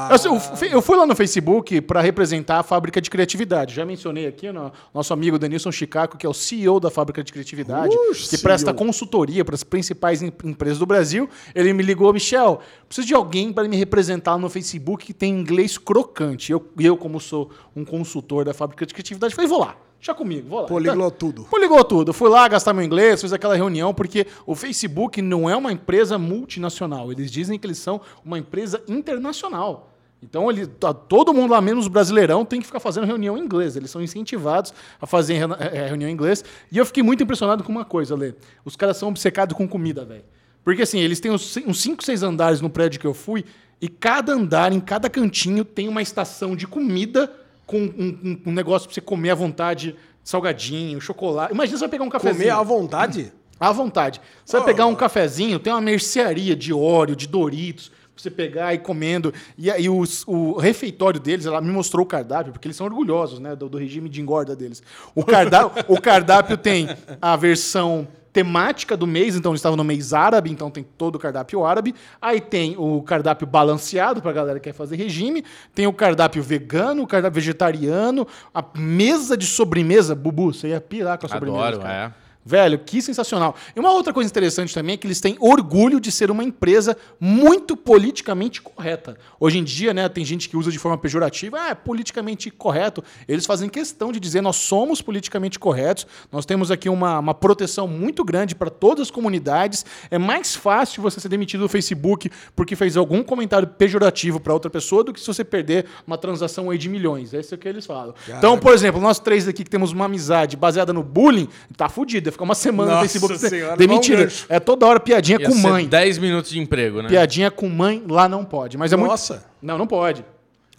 Eu, 0.10 0.34
eu 0.34 0.40
fui- 0.40 0.74
eu 0.74 0.82
fui 0.82 0.98
lá 0.98 1.06
no 1.06 1.16
Facebook 1.16 1.80
para 1.82 2.02
representar 2.02 2.60
a 2.60 2.64
Fábrica 2.64 3.00
de 3.00 3.10
Criatividade. 3.10 3.76
Já 3.76 3.86
mencionei 3.86 4.26
aqui 4.26 4.52
no 4.52 4.72
nosso 4.94 5.14
amigo 5.14 5.38
Denilson 5.38 5.72
Chicaco, 5.72 6.18
que 6.18 6.26
é 6.26 6.30
o 6.30 6.34
CEO 6.34 6.80
da 6.80 6.90
Fábrica 6.90 7.24
de 7.24 7.32
Criatividade, 7.32 7.96
Uh, 7.96 8.12
que 8.14 8.16
CEO. 8.26 8.42
presta 8.42 8.74
consultoria 8.74 9.46
para 9.46 9.54
as 9.54 9.64
principais 9.64 10.22
em- 10.24 10.34
empresas 10.44 10.80
do 10.80 10.86
Brasil. 10.88 11.30
Ele 11.54 11.72
me 11.72 11.84
ligou, 11.84 12.12
Michel, 12.12 12.60
preciso 12.88 13.08
de 13.08 13.14
alguém 13.14 13.54
para 13.54 13.68
me 13.68 13.78
representar 13.78 14.38
no 14.40 14.50
Facebook 14.50 15.06
que 15.06 15.14
tem 15.14 15.32
inglês 15.40 15.78
crocante. 15.78 16.52
Eu, 16.52 16.68
eu 16.80 16.98
como 16.98 17.20
sou 17.20 17.52
um 17.76 17.86
consultor 17.86 18.44
da 18.44 18.54
Fábrica 18.56 18.86
de 18.88 18.94
Criatividade, 18.94 19.36
falei, 19.36 19.48
vou 19.50 19.60
lá. 19.60 19.76
Deixa 20.04 20.14
comigo, 20.14 20.50
vou 20.50 20.60
lá. 20.60 20.68
Poliglou 20.68 21.08
Então, 21.08 21.18
tudo. 21.18 21.44
Poligou 21.46 21.82
tudo. 21.82 22.10
Eu 22.10 22.14
fui 22.14 22.30
lá 22.30 22.46
gastar 22.50 22.74
meu 22.74 22.84
inglês, 22.84 23.22
fiz 23.22 23.32
aquela 23.32 23.56
reunião, 23.56 23.94
porque 23.94 24.28
o 24.46 24.54
Facebook 24.54 25.22
não 25.22 25.50
é 25.50 25.56
uma 25.56 25.72
empresa 25.72 26.18
multinacional. 26.18 27.10
Eles 27.10 27.32
dizem 27.32 27.58
que 27.58 27.66
eles 27.66 27.78
são 27.78 28.02
uma 28.26 28.38
empresa 28.38 28.84
internacional. 28.86 29.94
Então, 30.22 30.50
ele, 30.52 30.68
tá- 30.68 30.94
todo 30.94 31.34
mundo 31.34 31.52
lá, 31.52 31.62
menos 31.62 31.88
brasileirão, 31.88 32.44
tem 32.44 32.60
que 32.60 32.66
ficar 32.66 32.82
fazendo 32.82 33.06
reunião 33.06 33.38
em 33.38 33.42
inglês. 33.42 33.78
Eles 33.78 33.90
são 33.92 34.02
incentivados 34.02 34.74
a 35.02 35.08
fazer 35.08 35.36
re- 35.36 35.56
eh, 35.72 35.88
reunião 35.88 36.10
em 36.10 36.14
inglês. 36.14 36.44
E 36.70 36.78
eu 36.78 36.86
fiquei 36.86 37.02
muito 37.02 37.24
impressionado 37.24 37.64
com 37.64 37.72
uma 37.72 37.86
coisa, 37.86 38.14
Lê. 38.14 38.34
Os 38.66 38.76
caras 38.76 38.98
são 38.98 39.08
obcecados 39.08 39.56
com 39.56 39.66
comida, 39.66 40.04
velho. 40.04 40.24
Porque, 40.66 40.82
assim, 40.82 41.00
eles 41.00 41.22
têm 41.22 41.32
uns 41.32 41.54
5, 41.78 42.04
6 42.04 42.24
andares 42.24 42.60
no 42.60 42.70
prédio 42.70 43.00
que 43.00 43.08
eu 43.08 43.14
fui, 43.14 43.46
e 43.82 43.88
cada 43.88 44.34
andar, 44.34 44.74
em 44.74 44.82
cada 44.82 45.10
cantinho, 45.10 45.64
tem 45.64 45.88
uma 45.88 46.02
estação 46.02 46.58
de 46.58 46.68
comida 46.68 47.32
com 47.74 47.80
um, 48.04 48.20
um- 48.24 48.40
um 48.48 48.52
negócio 48.54 48.88
pra 48.88 48.94
você 48.94 49.02
comer 49.02 49.32
à 49.32 49.36
vontade, 49.36 49.96
salgadinho, 50.24 51.02
chocolate. 51.02 51.54
Imagina 51.54 51.78
você 51.78 51.82
vai 51.84 51.90
pegar 51.90 52.04
um 52.04 52.10
cafezinho. 52.10 52.38
Comer 52.44 52.50
à 52.60 52.64
vontade? 52.64 53.34
À 53.60 53.72
vontade. 53.72 54.22
Você 54.46 54.58
vai 54.58 54.66
pegar 54.66 54.86
um 54.86 54.96
cafezinho, 54.96 55.60
tem 55.60 55.72
uma 55.74 55.82
mercearia 55.82 56.56
de 56.56 56.74
óleo, 56.74 57.16
de 57.16 57.28
Doritos, 57.28 57.90
pra 57.90 58.22
você 58.22 58.30
pegar 58.30 58.74
e 58.74 58.76
ir 58.76 58.80
comendo. 58.80 59.34
E 59.58 59.72
aí 59.72 59.90
os- 59.90 60.24
o 60.28 60.58
refeitório 60.58 61.20
deles, 61.20 61.46
ela 61.46 61.62
me 61.62 61.72
mostrou 61.72 62.04
o 62.04 62.08
cardápio, 62.08 62.52
porque 62.54 62.68
eles 62.68 62.76
são 62.78 62.86
orgulhosos, 62.86 63.40
né, 63.40 63.56
do, 63.56 63.68
do 63.70 63.78
regime 63.78 64.10
de 64.10 64.22
engorda 64.22 64.56
deles. 64.56 64.84
O 65.16 65.24
cardápio, 65.26 65.84
o 65.88 66.00
cardápio 66.00 66.58
tem 66.58 66.88
a 67.22 67.36
versão 67.36 68.08
temática 68.34 68.98
do 68.98 69.06
mês, 69.06 69.36
então 69.36 69.52
eles 69.52 69.60
estavam 69.60 69.78
no 69.78 69.84
mês 69.84 70.12
árabe, 70.12 70.50
então 70.50 70.72
tem 70.72 70.84
todo 70.84 71.16
o 71.16 71.20
cardápio 71.20 71.64
árabe. 71.64 71.94
Aí 72.20 72.42
tem 72.42 72.76
o 72.78 73.02
cardápio 73.04 73.46
balanceado 73.46 74.22
pra 74.22 74.34
galera 74.34 74.60
que 74.60 74.70
quer 74.70 74.74
fazer 74.74 74.96
regime, 74.96 75.46
tem 75.74 75.86
o 75.86 75.94
cardápio 75.94 76.42
vegano, 76.42 77.04
o 77.04 77.08
cardápio 77.08 77.36
vegetariano, 77.36 78.28
a 78.54 78.66
mesa 78.76 79.38
de 79.38 79.46
sobremesa, 79.46 80.16
Bubu, 80.16 80.52
você 80.52 80.70
ia 80.70 80.82
pirar 80.82 81.20
com 81.20 81.28
a 81.28 81.30
sobremesa. 81.30 81.64
Adoro, 81.64 81.80
cara. 81.84 82.14
é. 82.20 82.23
Velho, 82.46 82.78
que 82.78 83.02
sensacional. 83.02 83.56
E 83.74 83.80
uma 83.80 83.92
outra 83.92 84.12
coisa 84.12 84.30
interessante 84.30 84.74
também 84.74 84.96
é 84.96 84.98
que 84.98 85.08
eles 85.08 85.22
têm 85.22 85.38
orgulho 85.40 86.00
de 86.00 86.12
ser 86.12 86.30
uma 86.30 86.44
empresa 86.44 86.98
muito 87.20 87.78
politicamente 87.78 88.62
correta. 88.62 89.18
Hoje 89.40 89.60
em 89.60 89.64
dia, 89.64 89.94
né, 89.94 90.10
tem 90.10 90.26
gente 90.26 90.50
que 90.50 90.58
usa 90.58 90.70
de 90.70 90.78
forma 90.78 90.98
pejorativa, 90.98 91.58
ah, 91.60 91.70
é 91.70 91.76
politicamente 91.76 92.52
correto. 92.52 93.02
Eles 93.28 93.46
fazem 93.46 93.70
questão 93.70 94.12
de 94.12 94.20
dizer 94.20 94.42
nós 94.42 94.58
somos 94.58 95.02
politicamente 95.02 95.58
corretos, 95.58 96.06
nós 96.32 96.46
temos 96.46 96.70
aqui 96.70 96.90
uma, 96.90 97.20
uma 97.20 97.34
proteção 97.34 97.88
muito 97.88 98.26
grande 98.26 98.56
para 98.56 98.70
todas 98.70 99.04
as 99.04 99.12
comunidades. 99.12 99.86
É 100.12 100.18
mais 100.18 100.54
fácil 100.54 101.02
você 101.02 101.22
ser 101.22 101.30
demitido 101.30 101.62
do 101.62 101.70
Facebook 101.70 102.30
porque 102.56 102.76
fez 102.76 102.98
algum 102.98 103.24
comentário 103.24 103.68
pejorativo 103.68 104.40
para 104.40 104.54
outra 104.54 104.70
pessoa 104.70 105.04
do 105.04 105.14
que 105.14 105.20
se 105.20 105.28
você 105.28 105.46
perder 105.46 105.86
uma 106.06 106.18
transação 106.18 106.70
aí 106.70 106.78
de 106.78 106.90
milhões. 106.90 107.34
Esse 107.34 107.54
é 107.54 107.56
o 107.56 107.60
que 107.60 107.70
eles 107.70 107.86
falam. 107.86 108.14
Então, 108.28 108.58
por 108.58 108.74
exemplo, 108.74 109.00
nós 109.00 109.18
três 109.18 109.48
aqui 109.48 109.64
que 109.64 109.70
temos 109.70 109.94
uma 109.94 110.06
amizade 110.06 110.58
baseada 110.58 110.92
no 110.92 111.04
bullying, 111.04 111.48
tá 111.78 111.88
fudido. 111.88 112.33
Ficar 112.34 112.44
uma 112.44 112.56
semana 112.56 112.90
no 112.92 112.98
Nossa 112.98 113.10
Facebook 113.10 113.38
Senhora, 113.40 113.78
demitido. 113.78 114.32
É 114.50 114.60
toda 114.60 114.86
hora 114.86 115.00
piadinha 115.00 115.40
Ia 115.40 115.48
com 115.48 115.54
ser 115.56 115.62
mãe. 115.68 115.88
10 115.88 116.18
minutos 116.18 116.52
de 116.52 116.60
emprego, 116.60 117.02
né? 117.02 117.08
Piadinha 117.10 117.50
com 117.50 117.70
mãe 117.70 118.04
lá 118.10 118.28
não 118.28 118.44
pode. 118.44 118.78
Mas 118.78 118.92
é 118.92 118.96
muito. 118.98 119.10
Nossa. 119.12 119.46
Não, 119.62 119.78
não 119.78 119.88
pode. 119.88 120.26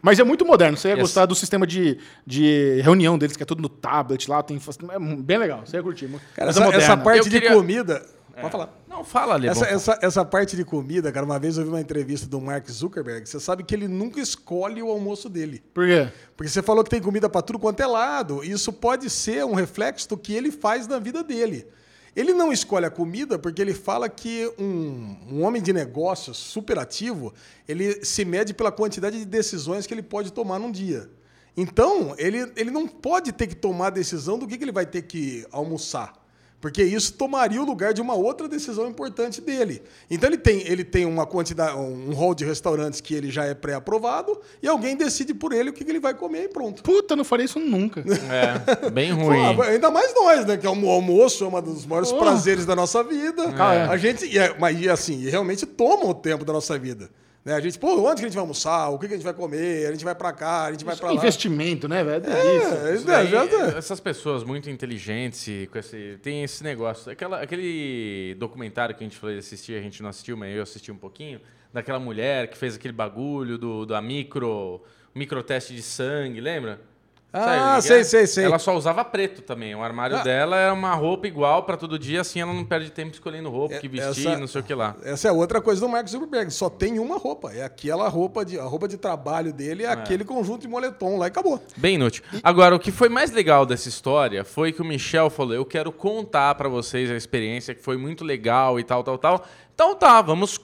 Mas 0.02 0.18
é 0.18 0.24
muito 0.24 0.44
moderno. 0.44 0.76
Você 0.76 0.88
ia 0.88 0.92
Yes. 0.94 1.00
gostar 1.00 1.24
do 1.24 1.34
sistema 1.34 1.66
de, 1.66 1.96
de 2.26 2.78
reunião 2.82 3.16
deles, 3.16 3.36
que 3.38 3.42
é 3.42 3.46
tudo 3.46 3.62
no 3.62 3.70
tablet 3.70 4.28
lá. 4.28 4.42
Tem, 4.42 4.58
é 4.90 4.98
bem 5.22 5.38
legal. 5.38 5.62
Você 5.64 5.78
ia 5.78 5.82
curtir. 5.82 6.08
Cara, 6.36 6.48
é 6.48 6.50
essa, 6.50 6.60
moderna. 6.60 6.82
essa 6.84 6.96
parte 6.98 7.18
Eu 7.20 7.24
de 7.24 7.30
queria- 7.30 7.52
comida. 7.54 8.04
Pode 8.40 8.52
falar. 8.52 8.84
Não, 8.88 9.04
fala 9.04 9.34
ali. 9.34 9.48
Essa, 9.48 9.66
essa, 9.66 9.98
essa 10.02 10.24
parte 10.24 10.56
de 10.56 10.64
comida, 10.64 11.10
cara, 11.12 11.24
uma 11.24 11.38
vez 11.38 11.56
eu 11.56 11.64
vi 11.64 11.68
uma 11.68 11.80
entrevista 11.80 12.26
do 12.26 12.40
Mark 12.40 12.68
Zuckerberg. 12.70 13.28
Você 13.28 13.40
sabe 13.40 13.62
que 13.62 13.74
ele 13.74 13.88
nunca 13.88 14.20
escolhe 14.20 14.82
o 14.82 14.88
almoço 14.88 15.28
dele. 15.28 15.62
Por 15.72 15.86
quê? 15.86 16.08
Porque 16.36 16.50
você 16.50 16.62
falou 16.62 16.82
que 16.82 16.90
tem 16.90 17.00
comida 17.00 17.28
para 17.28 17.42
tudo 17.42 17.58
quanto 17.58 17.80
é 17.80 17.86
lado. 17.86 18.42
Isso 18.44 18.72
pode 18.72 19.08
ser 19.10 19.44
um 19.44 19.54
reflexo 19.54 20.08
do 20.08 20.16
que 20.16 20.32
ele 20.32 20.50
faz 20.50 20.86
na 20.86 20.98
vida 20.98 21.22
dele. 21.22 21.66
Ele 22.16 22.32
não 22.32 22.52
escolhe 22.52 22.86
a 22.86 22.90
comida 22.90 23.38
porque 23.38 23.60
ele 23.60 23.74
fala 23.74 24.08
que 24.08 24.52
um, 24.58 25.16
um 25.30 25.42
homem 25.42 25.60
de 25.60 25.72
negócios 25.72 26.36
super 26.36 26.78
ativo, 26.78 27.34
ele 27.66 28.04
se 28.04 28.24
mede 28.24 28.54
pela 28.54 28.70
quantidade 28.70 29.18
de 29.18 29.24
decisões 29.24 29.86
que 29.86 29.92
ele 29.92 30.02
pode 30.02 30.32
tomar 30.32 30.58
num 30.58 30.70
dia. 30.70 31.10
Então, 31.56 32.14
ele, 32.18 32.52
ele 32.56 32.70
não 32.70 32.86
pode 32.86 33.32
ter 33.32 33.46
que 33.46 33.54
tomar 33.54 33.88
a 33.88 33.90
decisão 33.90 34.38
do 34.38 34.46
que, 34.46 34.56
que 34.56 34.64
ele 34.64 34.72
vai 34.72 34.86
ter 34.86 35.02
que 35.02 35.46
almoçar. 35.50 36.23
Porque 36.64 36.82
isso 36.82 37.12
tomaria 37.12 37.60
o 37.60 37.64
lugar 37.66 37.92
de 37.92 38.00
uma 38.00 38.14
outra 38.14 38.48
decisão 38.48 38.88
importante 38.88 39.38
dele. 39.38 39.82
Então 40.10 40.30
ele 40.30 40.38
tem, 40.38 40.66
ele 40.66 40.82
tem 40.82 41.04
uma 41.04 41.26
quantidade, 41.26 41.76
um 41.76 42.14
hall 42.14 42.34
de 42.34 42.42
restaurantes 42.42 43.02
que 43.02 43.12
ele 43.12 43.30
já 43.30 43.44
é 43.44 43.52
pré-aprovado 43.52 44.40
e 44.62 44.66
alguém 44.66 44.96
decide 44.96 45.34
por 45.34 45.52
ele 45.52 45.68
o 45.68 45.72
que, 45.74 45.84
que 45.84 45.90
ele 45.90 46.00
vai 46.00 46.14
comer 46.14 46.44
e 46.44 46.48
pronto. 46.48 46.82
Puta, 46.82 47.14
não 47.14 47.22
faria 47.22 47.44
isso 47.44 47.60
nunca. 47.60 48.00
É, 48.00 48.88
bem 48.88 49.14
Pô, 49.14 49.24
ruim. 49.24 49.60
ainda 49.60 49.90
mais 49.90 50.14
nós, 50.14 50.46
né? 50.46 50.56
Que 50.56 50.66
é 50.66 50.70
o 50.70 50.88
almoço 50.88 51.44
é 51.44 51.48
um 51.48 51.60
dos 51.60 51.84
maiores 51.84 52.10
Pô. 52.10 52.16
prazeres 52.16 52.64
da 52.64 52.74
nossa 52.74 53.04
vida. 53.04 53.42
É. 53.42 53.82
A 53.90 53.98
gente, 53.98 54.24
e 54.24 54.38
é- 54.38 54.56
mas 54.58 54.80
e 54.80 54.88
assim, 54.88 55.20
e 55.20 55.28
realmente 55.28 55.66
toma 55.66 56.06
o 56.06 56.14
tempo 56.14 56.46
da 56.46 56.52
nossa 56.54 56.78
vida. 56.78 57.10
Né? 57.44 57.52
A 57.54 57.60
gente, 57.60 57.78
pô, 57.78 58.00
onde 58.08 58.16
que 58.20 58.26
a 58.26 58.28
gente 58.28 58.34
vai 58.34 58.40
almoçar? 58.40 58.88
O 58.88 58.98
que, 58.98 59.06
que 59.06 59.12
a 59.14 59.16
gente 59.16 59.24
vai 59.24 59.34
comer? 59.34 59.86
A 59.86 59.92
gente 59.92 60.04
vai 60.04 60.14
pra 60.14 60.32
cá, 60.32 60.64
a 60.64 60.72
gente 60.72 60.84
vai 60.84 60.96
pra 60.96 61.08
lá. 61.08 61.14
Investimento, 61.14 61.86
né, 61.86 62.02
velho? 62.02 62.24
É, 62.26 62.30
É, 62.30 62.56
isso. 62.56 62.74
isso 62.74 62.92
Isso 62.94 63.06
daí, 63.06 63.26
já 63.28 63.46
tá- 63.46 63.76
essas 63.76 64.00
pessoas 64.00 64.42
muito 64.42 64.70
inteligentes, 64.70 65.68
com 65.70 65.78
esse, 65.78 66.18
tem 66.22 66.42
esse 66.42 66.64
negócio. 66.64 67.12
Aquela, 67.12 67.42
aquele 67.42 68.34
documentário 68.38 68.94
que 68.94 69.04
a 69.04 69.06
gente 69.06 69.18
falou 69.18 69.34
de 69.34 69.40
assistir, 69.40 69.74
a 69.78 69.82
gente 69.82 70.02
não 70.02 70.08
assistiu, 70.08 70.36
mas 70.36 70.56
eu 70.56 70.62
assisti 70.62 70.90
um 70.90 70.96
pouquinho, 70.96 71.38
daquela 71.72 71.98
mulher 71.98 72.48
que 72.48 72.56
fez 72.56 72.76
aquele 72.76 72.94
bagulho 72.94 73.58
do, 73.58 73.84
da 73.84 74.00
micro, 74.00 74.80
microteste 75.14 75.74
de 75.74 75.82
sangue, 75.82 76.40
lembra? 76.40 76.80
Ah, 77.36 77.80
sei, 77.80 78.00
é? 78.00 78.04
sei, 78.04 78.26
sei. 78.28 78.44
Ela 78.44 78.58
só 78.60 78.76
usava 78.76 79.04
preto 79.04 79.42
também. 79.42 79.74
O 79.74 79.82
armário 79.82 80.16
Ah. 80.18 80.22
dela 80.22 80.56
era 80.56 80.72
uma 80.72 80.94
roupa 80.94 81.26
igual 81.26 81.64
pra 81.64 81.76
todo 81.76 81.98
dia, 81.98 82.20
assim 82.20 82.40
ela 82.40 82.52
não 82.52 82.64
perde 82.64 82.90
tempo 82.90 83.12
escolhendo 83.12 83.50
roupa, 83.50 83.74
É, 83.74 83.78
que 83.80 83.88
vestir, 83.88 84.28
essa- 84.28 84.38
não 84.38 84.46
sei 84.46 84.60
o 84.60 84.64
que 84.64 84.72
lá. 84.74 84.94
Essa 85.02 85.28
é 85.28 85.32
outra 85.32 85.60
coisa 85.60 85.80
do 85.80 85.88
Mark 85.88 86.06
Zuckerberg. 86.08 86.50
Só 86.52 86.70
tem 86.70 86.98
uma 86.98 87.18
roupa. 87.18 87.52
É 87.52 87.64
aquela 87.64 88.08
roupa 88.08 88.44
de, 88.44 88.58
a 88.58 88.62
roupa 88.64 88.86
de 88.86 88.96
trabalho 88.96 89.52
dele, 89.52 89.82
é, 89.84 89.88
aquele 89.90 90.24
conjunto 90.24 90.62
de 90.62 90.68
moletom 90.68 91.18
lá 91.18 91.26
e 91.26 91.28
acabou. 91.28 91.60
Bem 91.76 91.96
inútil. 91.96 92.22
Agora, 92.42 92.74
o 92.76 92.78
que 92.78 92.92
foi 92.92 93.08
mais 93.08 93.32
legal 93.32 93.66
dessa 93.66 93.88
história 93.88 94.44
foi 94.44 94.72
que 94.72 94.80
o 94.80 94.84
Michel 94.84 95.28
falou: 95.28 95.54
eu 95.54 95.64
quero 95.64 95.90
contar 95.90 96.54
pra 96.54 96.68
vocês 96.68 97.10
a 97.10 97.16
experiência 97.16 97.74
que 97.74 97.82
foi 97.82 97.96
muito 97.96 98.24
legal 98.24 98.78
e 98.78 98.84
tal, 98.84 99.02
tal, 99.02 99.18
tal. 99.18 99.44
Então 99.74 99.94
tá, 99.96 100.22
vamos 100.22 100.60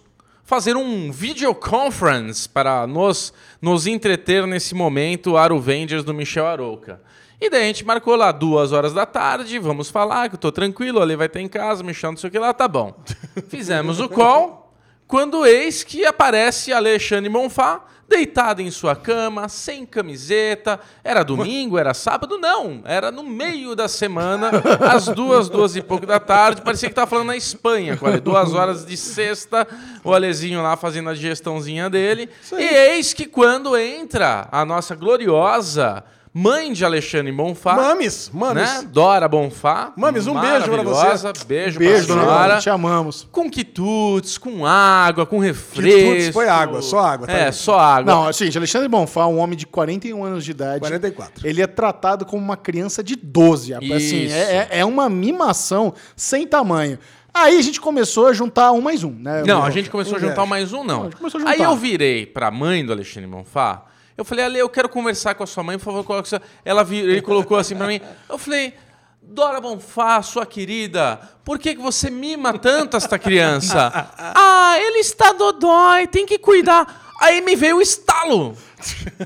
fazer 0.51 0.77
um 0.77 1.13
video 1.13 1.55
conference 1.55 2.49
para 2.49 2.85
nos, 2.85 3.33
nos 3.63 3.87
entreter 3.87 4.49
nesse 4.49 4.75
momento 4.75 5.37
Aruvengers 5.37 6.03
do 6.03 6.13
Michel 6.13 6.45
Arouca. 6.45 7.01
E 7.41 7.49
daí 7.49 7.63
a 7.63 7.67
gente 7.67 7.85
marcou 7.85 8.17
lá 8.17 8.33
duas 8.33 8.73
horas 8.73 8.93
da 8.93 9.07
tarde, 9.07 9.61
vamos 9.61 9.91
falar 9.91 10.29
que 10.29 10.35
eu 10.35 10.41
tô 10.41 10.51
tranquilo, 10.51 11.01
ali 11.01 11.15
vai 11.15 11.29
estar 11.29 11.41
em 11.41 11.47
casa, 11.47 11.85
Michel 11.85 12.11
não 12.11 12.19
sei 12.19 12.27
o 12.27 12.31
que 12.33 12.39
lá, 12.41 12.53
tá 12.53 12.67
bom. 12.67 12.93
Fizemos 13.47 14.01
o 14.01 14.09
call, 14.09 14.75
quando 15.07 15.47
eis 15.47 15.85
que 15.85 16.05
aparece 16.05 16.73
Alexandre 16.73 17.31
Monfá, 17.31 17.85
deitado 18.11 18.61
em 18.61 18.73
sua 18.73 18.97
cama, 18.97 19.49
sem 19.49 19.87
camiseta. 19.87 20.81
Era 21.05 21.23
domingo, 21.23 21.79
era 21.79 21.95
sábado? 21.95 22.37
Não, 22.39 22.83
era 22.85 23.13
no 23.13 23.23
meio 23.23 23.77
da 23.77 23.87
semana, 23.87 24.51
às 24.81 25.07
duas, 25.07 25.49
duas 25.49 25.77
e 25.77 25.81
pouco 25.81 26.05
da 26.05 26.19
tarde. 26.19 26.61
Parecia 26.61 26.89
que 26.89 26.95
tava 26.95 27.07
falando 27.07 27.29
na 27.29 27.37
Espanha, 27.37 27.97
quase 27.97 28.19
duas 28.19 28.53
horas 28.53 28.85
de 28.85 28.97
sexta, 28.97 29.67
o 30.03 30.13
Alezinho 30.13 30.61
lá 30.61 30.77
fazendo 30.77 31.09
a 31.09 31.15
digestãozinha 31.15 31.89
dele. 31.89 32.29
E 32.59 32.65
eis 32.65 33.15
que 33.15 33.27
quando 33.27 33.77
entra 33.77 34.49
a 34.51 34.65
nossa 34.65 34.97
gloriosa 34.97 36.03
mãe 36.33 36.73
de 36.73 36.85
Alexandre 36.85 37.33
Bonfá. 37.33 37.75
Mames, 37.75 38.31
mames. 38.33 38.63
Né? 38.63 38.89
Dora 38.93 39.27
Bonfá. 39.29 39.93
Mames, 39.97 40.27
um 40.27 40.39
beijo 40.41 40.71
pra 40.71 40.83
você. 40.83 41.45
Beijo, 41.45 41.79
Beijo, 41.79 42.07
pra 42.07 42.15
senhora. 42.17 42.25
Dora. 42.49 42.59
Te 42.61 42.71
amamos. 42.71 43.27
Com 43.33 43.51
quitutes, 43.51 44.39
com 44.39 44.65
água, 44.65 45.27
com 45.27 45.39
refresco. 45.39 45.99
Quitutes 45.99 46.29
foi 46.29 46.49
água, 46.49 46.83
só 46.83 47.01
água, 47.01 47.27
tá 47.27 47.33
É, 47.33 47.45
vendo? 47.47 47.53
só 47.55 47.79
água. 47.79 48.13
Não, 48.15 48.27
é 48.27 48.31
o 48.31 48.33
seguinte, 48.33 48.57
Alexandre 48.59 48.89
Bonfá, 48.89 49.27
um 49.27 49.39
homem 49.39 49.57
de 49.57 49.67
41 49.67 50.23
anos 50.25 50.45
de 50.45 50.53
idade. 50.53 50.81
44. 50.81 51.47
Ele 51.47 51.61
é 51.63 51.67
tratado 51.67 52.25
como 52.25 52.43
uma 52.43 52.57
criança 52.57 53.03
de 53.03 53.17
12. 53.17 53.75
Assim, 53.75 54.25
Isso. 54.25 54.35
é, 54.35 54.57
é- 54.57 54.69
é 54.81 54.85
uma 54.85 55.09
mimação 55.09 55.93
sem 56.15 56.47
tamanho. 56.47 56.99
Aí 57.33 57.59
a 57.59 57.63
gente 57.63 57.81
começou 57.81 58.27
a 58.27 58.33
juntar 58.33 58.73
um 58.73 58.81
mais 58.81 59.05
um, 59.05 59.13
né? 59.13 59.43
Não, 59.47 59.59
a 59.59 59.61
Bonfá? 59.61 59.71
gente 59.71 59.89
começou 59.91 60.17
a 60.17 60.21
juntar 60.21 60.43
o 60.43 60.47
mais 60.49 60.73
um, 60.73 60.83
não. 60.83 61.03
A 61.03 61.05
gente 61.05 61.17
começou 61.17 61.39
a 61.39 61.43
juntar. 61.43 61.53
Aí 61.55 61.63
eu 61.63 61.77
virei 61.77 62.27
pra 62.27 62.51
mãe 62.51 62.85
do 62.85 62.93
Alexandre 62.93 63.29
Bonfá. 63.31 63.83
Eu 64.21 64.25
falei, 64.25 64.45
Ale, 64.45 64.59
eu 64.59 64.69
quero 64.69 64.87
conversar 64.87 65.35
com 65.35 65.43
a 65.43 65.47
sua 65.47 65.63
mãe, 65.63 65.79
por 65.79 65.85
favor, 65.87 66.05
coloque 66.05 66.29
sua... 66.29 66.43
Ela 66.63 66.85
vir... 66.85 67.09
Ele 67.09 67.23
colocou 67.23 67.57
assim 67.57 67.75
pra 67.75 67.87
mim. 67.87 67.99
Eu 68.29 68.37
falei, 68.37 68.75
Dora 69.23 69.63
Bonfá, 69.63 70.21
sua 70.21 70.45
querida, 70.45 71.19
por 71.43 71.59
que, 71.59 71.75
que 71.75 71.81
você 71.81 72.11
mima 72.11 72.59
tanto 72.59 72.99
esta 72.99 73.19
criança? 73.19 73.91
ah, 74.19 74.75
ele 74.79 74.99
está 74.99 75.33
dodói, 75.33 76.07
tem 76.07 76.27
que 76.27 76.39
cuidar. 76.39 77.15
Aí 77.19 77.41
me 77.41 77.57
veio 77.57 77.79
o 77.79 77.81
estalo. 77.81 78.55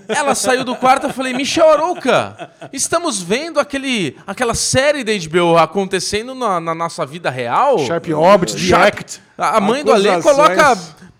Ela 0.08 0.36
saiu 0.36 0.62
do 0.62 0.76
quarto, 0.76 1.08
eu 1.08 1.12
falei, 1.12 1.32
Michel 1.32 1.68
Arouca, 1.70 2.52
estamos 2.72 3.20
vendo 3.20 3.58
aquele, 3.58 4.16
aquela 4.24 4.54
série 4.54 5.02
da 5.02 5.12
HBO 5.12 5.56
acontecendo 5.56 6.36
na, 6.36 6.60
na 6.60 6.74
nossa 6.74 7.04
vida 7.04 7.30
real? 7.30 7.80
Sharp 7.80 8.06
Orbit, 8.10 8.52
The 8.52 8.58
Sharp- 8.60 8.98
Act. 9.00 9.22
A 9.36 9.60
mãe 9.60 9.82
do 9.82 9.92
Ale 9.92 10.22
coloca 10.22 10.78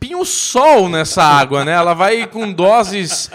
pinho-sol 0.08 0.88
nessa 0.88 1.22
água, 1.22 1.64
né? 1.64 1.72
Ela 1.72 1.94
vai 1.94 2.26
com 2.26 2.52
doses 2.52 3.30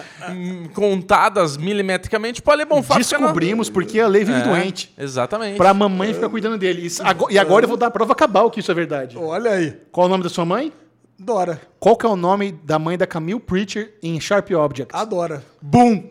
contadas 0.74 1.58
milimetricamente 1.58 2.42
Bonfá 2.66 2.96
ficar 2.96 3.18
na- 3.20 3.26
Descobrimos 3.26 3.70
porque 3.70 4.00
a 4.00 4.08
lei 4.08 4.24
vive 4.24 4.40
É, 4.40 4.44
doente. 4.44 4.94
Exatamente. 4.98 5.58
Pra 5.58 5.74
mamãe 5.74 6.14
ficar 6.14 6.30
cuidando 6.30 6.58
dele. 6.58 6.88
E 7.30 7.40
agora 7.40 7.66
eu 7.66 7.70
vou 7.70 7.78
dar 7.78 7.88
a 7.88 7.92
prova 7.92 8.14
cabal 8.14 8.52
que 8.52 8.60
isso 8.60 8.72
é 8.72 8.76
verdade. 8.76 9.18
Olha 9.18 9.52
aí. 9.52 9.76
Qual 9.92 10.06
o 10.06 10.10
nome 10.10 10.24
da 10.24 10.30
sua 10.30 10.46
mãe? 10.46 10.72
Dora. 11.20 11.60
Qual 11.80 11.98
que 11.98 12.06
é 12.06 12.10
o 12.10 12.16
nome 12.16 12.54
da 12.64 12.80
mãe 12.80 12.98
da 12.98 13.06
Camille 13.06 13.42
Preacher 13.42 13.94
em 14.02 14.20
Sharp 14.22 14.50
Objects? 14.52 14.98
Adora. 14.98 15.44
Boom! 15.62 16.04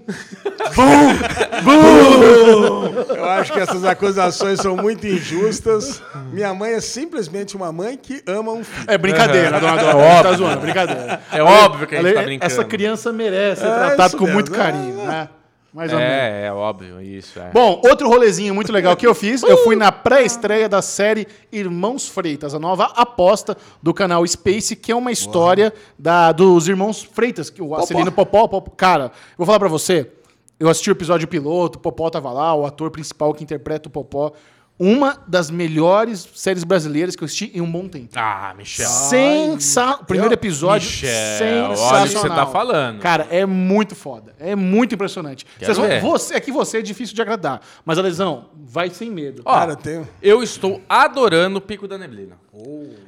Eu 3.16 3.24
acho 3.24 3.52
que 3.52 3.58
essas 3.58 3.84
acusações 3.84 4.60
são 4.60 4.76
muito 4.76 5.06
injustas. 5.06 6.02
Minha 6.30 6.52
mãe 6.52 6.72
é 6.72 6.80
simplesmente 6.80 7.56
uma 7.56 7.72
mãe 7.72 7.96
que 7.96 8.22
ama 8.26 8.52
um 8.52 8.62
filho. 8.62 8.84
É 8.86 8.98
brincadeira, 8.98 9.58
dona 9.58 9.76
Dora. 9.82 9.98
É 9.98 10.22
tá 10.22 10.32
zoando, 10.34 10.60
brincadeira. 10.60 11.20
É 11.32 11.42
óbvio 11.42 11.86
que 11.86 11.96
a 11.96 12.02
gente 12.02 12.14
tá 12.14 12.22
brincando. 12.22 12.52
Essa 12.52 12.64
criança 12.64 13.10
merece 13.12 13.62
ser 13.62 13.68
É 13.68 13.74
tratada 13.74 14.16
com 14.16 14.24
mesmo, 14.24 14.34
muito 14.34 14.54
é. 14.54 14.56
carinho, 14.56 14.94
né? 15.06 15.28
Mais 15.72 15.92
ou 15.92 15.98
menos. 15.98 16.12
É, 16.12 16.46
é 16.46 16.52
óbvio, 16.52 17.00
isso. 17.00 17.38
É. 17.38 17.50
Bom, 17.50 17.80
outro 17.84 18.08
rolezinho 18.08 18.54
muito 18.54 18.72
legal 18.72 18.96
que 18.96 19.06
eu 19.06 19.14
fiz, 19.14 19.42
eu 19.42 19.58
fui 19.64 19.76
na 19.76 19.92
pré-estreia 19.92 20.68
da 20.68 20.80
série 20.80 21.28
Irmãos 21.52 22.08
Freitas, 22.08 22.54
a 22.54 22.58
nova 22.58 22.84
aposta 22.96 23.56
do 23.82 23.92
canal 23.92 24.26
Space, 24.26 24.74
que 24.74 24.90
é 24.90 24.96
uma 24.96 25.12
história 25.12 25.72
da, 25.98 26.32
dos 26.32 26.68
irmãos 26.68 27.02
Freitas, 27.02 27.50
que 27.50 27.60
o 27.60 27.74
Acelino 27.74 28.10
Popó, 28.10 28.48
Popó. 28.48 28.70
Cara, 28.76 29.04
eu 29.04 29.36
vou 29.36 29.46
falar 29.46 29.58
pra 29.58 29.68
você, 29.68 30.10
eu 30.58 30.68
assisti 30.70 30.90
o 30.90 30.92
episódio 30.92 31.28
piloto, 31.28 31.78
o 31.78 31.82
Popó 31.82 32.08
tava 32.08 32.32
lá, 32.32 32.54
o 32.54 32.64
ator 32.64 32.90
principal 32.90 33.34
que 33.34 33.44
interpreta 33.44 33.88
o 33.88 33.92
Popó. 33.92 34.32
Uma 34.78 35.18
das 35.26 35.50
melhores 35.50 36.28
séries 36.34 36.62
brasileiras 36.62 37.16
que 37.16 37.22
eu 37.22 37.26
assisti 37.26 37.50
em 37.52 37.60
um 37.60 37.70
bom 37.70 37.88
tempo. 37.88 38.10
Ah, 38.14 38.54
Michel. 38.56 38.86
Sensacional. 38.88 40.04
Primeiro 40.04 40.32
episódio, 40.34 40.86
Michel, 40.88 41.10
sensacional. 41.38 41.92
olha 41.94 42.04
o 42.04 42.08
que 42.08 42.14
você 42.14 42.28
tá 42.28 42.46
falando. 42.46 43.00
Cara, 43.00 43.26
é 43.30 43.44
muito 43.44 43.96
foda. 43.96 44.34
É 44.38 44.54
muito 44.54 44.94
impressionante. 44.94 45.44
Vocês 45.58 45.76
vão- 45.76 46.00
você, 46.00 46.34
é 46.34 46.40
que 46.40 46.52
você 46.52 46.78
é 46.78 46.82
difícil 46.82 47.14
de 47.14 47.22
agradar. 47.22 47.60
Mas, 47.84 47.98
Alesão, 47.98 48.50
vai 48.56 48.88
sem 48.90 49.10
medo. 49.10 49.42
Ó, 49.44 49.52
Cara, 49.52 49.74
tem- 49.74 50.06
eu 50.22 50.42
estou 50.42 50.80
adorando 50.88 51.58
o 51.58 51.60
Pico 51.60 51.88
da 51.88 51.98
Neblina. 51.98 52.36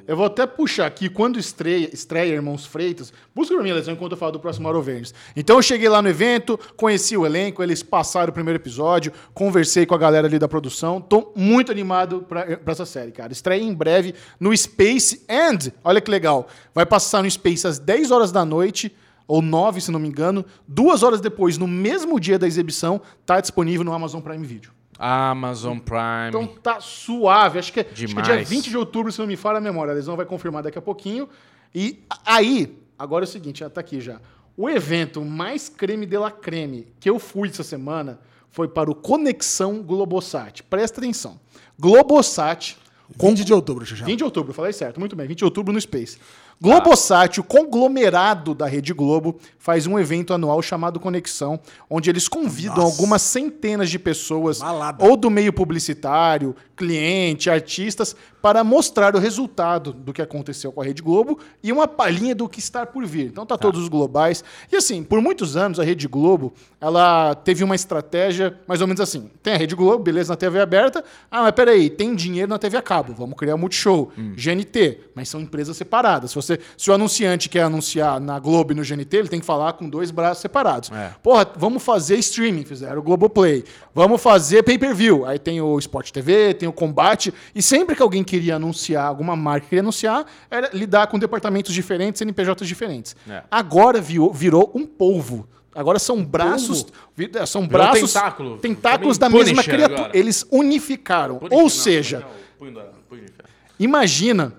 Eu 0.07 0.17
vou 0.17 0.27
até 0.27 0.47
puxar 0.47 0.87
aqui, 0.87 1.09
quando 1.09 1.37
estreia, 1.37 1.91
estreia 1.93 2.33
Irmãos 2.35 2.65
Freitas, 2.67 3.13
busca 3.35 3.53
pra 3.53 3.63
mim, 3.65 3.71
Alesão, 3.73 3.95
enquanto 3.95 4.13
eu 4.13 4.19
falo 4.19 4.31
do 4.33 4.39
próximo 4.41 4.69
Aro 4.69 4.81
Verdes. 4.81 5.13
Então 5.35 5.57
eu 5.57 5.63
cheguei 5.63 5.89
lá 5.89 6.01
no 6.01 6.09
evento, 6.09 6.59
conheci 6.77 7.17
o 7.17 7.27
elenco, 7.27 7.61
eles 7.61 7.83
passaram 7.83 8.31
o 8.31 8.33
primeiro 8.33 8.59
episódio, 8.61 9.13
conversei 9.35 9.87
com 9.87 9.95
a 9.95 9.99
galera 9.99 10.29
ali 10.29 10.39
da 10.39 10.47
produção. 10.47 11.01
Tô 11.01 11.33
muito 11.35 11.60
animado 11.69 12.23
pra, 12.29 12.57
pra 12.57 12.73
essa 12.73 12.87
série, 12.87 13.11
cara. 13.11 13.33
Estreia 13.33 13.63
em 13.63 13.75
breve 13.75 14.15
no 14.39 14.57
Space 14.57 15.25
and, 15.29 15.73
olha 15.83 16.01
que 16.01 16.11
legal, 16.11 16.47
vai 16.73 16.87
passar 16.87 17.23
no 17.23 17.31
Space 17.31 17.67
às 17.67 17.79
10 17.79 18.11
horas 18.11 18.31
da 18.31 18.45
noite, 18.45 18.95
ou 19.27 19.43
9, 19.43 19.81
se 19.81 19.93
não 19.93 20.01
me 20.01 20.09
engano. 20.09 20.45
Duas 20.67 21.03
horas 21.03 21.21
depois, 21.21 21.57
no 21.57 21.69
mesmo 21.69 22.19
dia 22.19 22.39
da 22.39 22.47
exibição, 22.47 23.01
tá 23.25 23.41
disponível 23.41 23.85
no 23.85 23.93
Amazon 23.93 24.21
Prime 24.21 24.45
Video. 24.45 24.73
Amazon 24.99 25.79
Prime. 25.79 26.29
Então 26.29 26.47
tá 26.47 26.81
suave. 26.81 27.59
Acho 27.59 27.73
que, 27.73 27.81
é, 27.81 27.89
acho 27.91 28.07
que 28.07 28.21
é 28.21 28.23
dia 28.23 28.45
20 28.45 28.69
de 28.69 28.77
outubro, 28.77 29.11
se 29.11 29.19
não 29.19 29.27
me 29.27 29.37
falha 29.37 29.59
a 29.59 29.61
memória. 29.61 29.93
A 29.93 29.95
lesão 29.95 30.17
vai 30.17 30.27
confirmar 30.27 30.63
daqui 30.63 30.79
a 30.79 30.83
pouquinho. 30.83 31.29
E 31.75 32.03
aí, 32.27 32.77
agora 32.99 33.25
é 33.25 33.27
o 33.27 33.31
seguinte, 33.31 33.61
já 33.61 33.71
tá 33.71 33.81
aqui 33.81 34.01
já. 34.01 34.21
O 34.57 34.69
evento 34.69 35.25
mais 35.25 35.69
creme 35.71 36.05
de 36.05 36.19
la 36.19 36.31
creme 36.31 36.89
que 37.01 37.09
eu 37.09 37.19
fui 37.19 37.49
essa 37.49 37.63
semana 37.63 38.21
foi 38.51 38.69
para 38.69 38.91
o 38.91 38.95
Conexão 38.95 39.83
Globosat. 39.83 40.63
Presta 40.65 41.01
atenção. 41.01 41.41
Globosat. 41.81 42.77
com 43.17 43.31
20 43.31 43.45
de 43.45 43.53
outubro, 43.53 43.85
Xuxa. 43.85 44.05
20 44.05 44.19
de 44.19 44.25
outubro, 44.25 44.53
falei 44.53 44.73
certo, 44.73 45.01
muito 45.01 45.17
bem, 45.17 45.27
20 45.27 45.39
de 45.39 45.45
outubro 45.45 45.73
no 45.73 45.81
Space. 45.81 46.19
Globosat, 46.63 47.41
o 47.41 47.45
conglomerado 47.45 48.55
da 48.55 48.67
Rede 48.67 48.93
Globo, 48.93 49.39
faz 49.59 49.87
um 49.87 49.99
evento 49.99 50.35
anual 50.35 50.61
chamado 50.61 51.01
Conexão, 51.01 51.59
onde 51.89 52.11
eles 52.11 52.29
convidam 52.29 52.77
Nossa. 52.77 52.89
algumas 52.89 53.23
centenas 53.23 53.89
de 53.89 53.99
pessoas, 53.99 54.59
Malada. 54.59 55.03
ou 55.03 55.17
do 55.17 55.31
meio 55.31 55.55
publicitário, 55.55 56.55
cliente, 56.77 57.49
artistas, 57.49 58.15
para 58.43 58.65
mostrar 58.65 59.15
o 59.15 59.19
resultado 59.19 59.93
do 59.93 60.13
que 60.13 60.23
aconteceu 60.23 60.73
com 60.73 60.81
a 60.81 60.85
Rede 60.85 61.03
Globo 61.03 61.39
e 61.63 61.71
uma 61.71 61.87
palhinha 61.87 62.35
do 62.35 62.49
que 62.49 62.59
está 62.59 62.87
por 62.87 63.05
vir. 63.05 63.27
Então 63.27 63.45
tá, 63.45 63.57
todos 63.59 63.83
os 63.83 63.89
globais. 63.89 64.43
E 64.73 64.77
assim, 64.77 65.03
por 65.03 65.21
muitos 65.21 65.57
anos 65.57 65.79
a 65.79 65.85
Rede 65.85 66.09
Globo, 66.09 66.53
ela 66.81 67.35
teve 67.35 67.63
uma 67.63 67.75
estratégia 67.75 68.59
mais 68.67 68.81
ou 68.81 68.87
menos 68.87 69.01
assim. 69.01 69.31
Tem 69.43 69.55
a 69.55 69.57
Rede 69.59 69.75
Globo, 69.75 70.03
beleza, 70.03 70.33
na 70.33 70.37
TV 70.37 70.59
aberta. 70.59 71.05
Ah, 71.31 71.43
mas 71.43 71.53
peraí, 71.53 71.91
tem 71.91 72.15
dinheiro 72.15 72.49
na 72.49 72.59
TV 72.59 72.79
a 72.79 72.83
cabo. 72.83 73.13
Vamos 73.13 73.37
criar 73.37 73.59
Multishow, 73.59 74.11
GNT, 74.17 75.01
mas 75.15 75.29
são 75.29 75.41
empresas 75.41 75.77
separadas. 75.77 76.31
Se, 76.31 76.37
você, 76.37 76.50
se 76.77 76.91
o 76.91 76.95
anunciante 76.95 77.49
quer 77.49 77.63
anunciar 77.63 78.19
na 78.21 78.39
Globo 78.39 78.73
e 78.73 78.75
no 78.75 78.83
GNT, 78.83 79.17
ele 79.17 79.29
tem 79.29 79.39
que 79.41 79.47
falar 79.47 79.75
com 79.75 79.89
dois 79.89 80.11
braços 80.11 80.41
separados. 80.41 80.91
É. 80.91 81.11
Porra, 81.23 81.47
vamos 81.57 81.83
fazer 81.83 82.17
streaming, 82.19 82.65
fizeram 82.65 82.99
o 82.99 83.03
Globoplay. 83.03 83.65
Vamos 83.95 84.23
fazer 84.23 84.63
pay-per-view. 84.63 85.27
Aí 85.27 85.39
tem 85.39 85.61
o 85.61 85.79
Sport 85.79 86.11
TV, 86.11 86.55
tem 86.55 86.69
o 86.69 86.73
Combate. 86.73 87.33
E 87.55 87.61
sempre 87.63 87.95
que 87.95 88.03
alguém 88.03 88.25
queria 88.25 88.57
anunciar, 88.57 89.07
alguma 89.07 89.37
marca 89.37 89.67
queria 89.69 89.83
anunciar, 89.83 90.25
era 90.51 90.71
lidar 90.73 91.07
com 91.09 91.19
departamentos 91.19 91.75
diferentes, 91.75 92.19
CNPJs 92.19 92.67
diferentes. 92.67 93.15
É. 93.29 93.43
Agora 93.51 94.01
virou, 94.01 94.33
virou 94.33 94.71
um 94.75 94.87
polvo. 94.87 95.47
Agora 95.73 96.01
são 96.01 96.25
braços, 96.25 96.85
vi- 97.17 97.31
é, 97.33 97.47
são 97.47 97.63
Virou 97.63 97.79
braços, 97.79 98.13
tentáculo. 98.13 98.59
tentáculos 98.59 99.19
da 99.19 99.29
mesma 99.29 99.63
criatura. 99.63 100.01
agora. 100.01 100.19
Eles 100.19 100.45
unificaram. 100.51 101.39
Ou 101.49 101.49
não, 101.63 101.69
seja, 101.69 102.21
não, 102.21 102.29
punho 102.59 102.75
da- 102.75 102.87
punho 103.09 103.23
de 103.25 103.29
ferro. 103.33 103.49
Imagina 103.79 104.53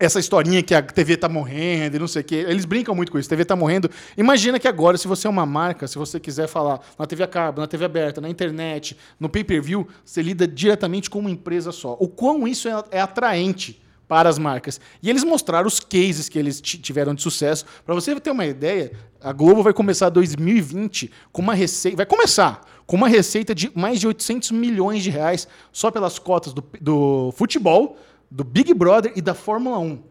essa 0.00 0.18
historinha 0.18 0.62
que 0.62 0.74
a 0.74 0.80
TV 0.82 1.16
tá 1.16 1.28
morrendo 1.28 1.94
e 1.96 1.98
não 2.00 2.08
sei 2.08 2.22
o 2.22 2.24
quê. 2.24 2.44
Eles 2.48 2.64
brincam 2.64 2.94
muito 2.94 3.12
com 3.12 3.18
isso. 3.18 3.28
A 3.28 3.30
TV 3.30 3.44
tá 3.44 3.54
morrendo. 3.54 3.90
Imagina 4.16 4.58
que 4.58 4.66
agora, 4.66 4.96
se 4.96 5.06
você 5.06 5.26
é 5.26 5.30
uma 5.30 5.44
marca, 5.44 5.86
se 5.86 5.98
você 5.98 6.18
quiser 6.18 6.48
falar 6.48 6.80
na 6.98 7.06
TV 7.06 7.22
a 7.22 7.26
cabo, 7.26 7.60
na 7.60 7.66
TV 7.66 7.84
aberta, 7.84 8.20
na 8.20 8.28
internet, 8.30 8.96
no 9.20 9.28
pay-per-view, 9.28 9.86
você 10.02 10.22
lida 10.22 10.48
diretamente 10.48 11.10
com 11.10 11.18
uma 11.18 11.30
empresa 11.30 11.70
só. 11.70 11.96
O 12.00 12.08
quão 12.08 12.48
isso 12.48 12.66
é, 12.66 12.82
é 12.92 13.00
atraente 13.00 13.80
para 14.08 14.28
as 14.28 14.38
marcas. 14.38 14.80
E 15.02 15.08
eles 15.10 15.22
mostraram 15.22 15.68
os 15.68 15.78
cases 15.78 16.28
que 16.28 16.36
eles 16.38 16.60
ti- 16.60 16.78
tiveram 16.78 17.14
de 17.14 17.22
sucesso. 17.22 17.64
Para 17.84 17.94
você 17.94 18.18
ter 18.18 18.30
uma 18.30 18.46
ideia, 18.46 18.90
a 19.22 19.32
Globo 19.32 19.62
vai 19.62 19.72
começar 19.72 20.08
2020 20.08 21.10
com 21.30 21.42
uma 21.42 21.54
receita. 21.54 21.98
Vai 21.98 22.06
começar 22.06 22.66
com 22.86 22.96
uma 22.96 23.06
receita 23.08 23.54
de 23.54 23.70
mais 23.74 24.00
de 24.00 24.08
800 24.08 24.50
milhões 24.50 25.02
de 25.04 25.10
reais 25.10 25.46
só 25.70 25.92
pelas 25.92 26.18
cotas 26.18 26.52
do, 26.52 26.64
do 26.80 27.32
futebol, 27.36 27.96
do 28.30 28.44
Big 28.44 28.72
Brother 28.74 29.12
e 29.16 29.20
da 29.20 29.34
Fórmula 29.34 29.78
1. 29.78 30.10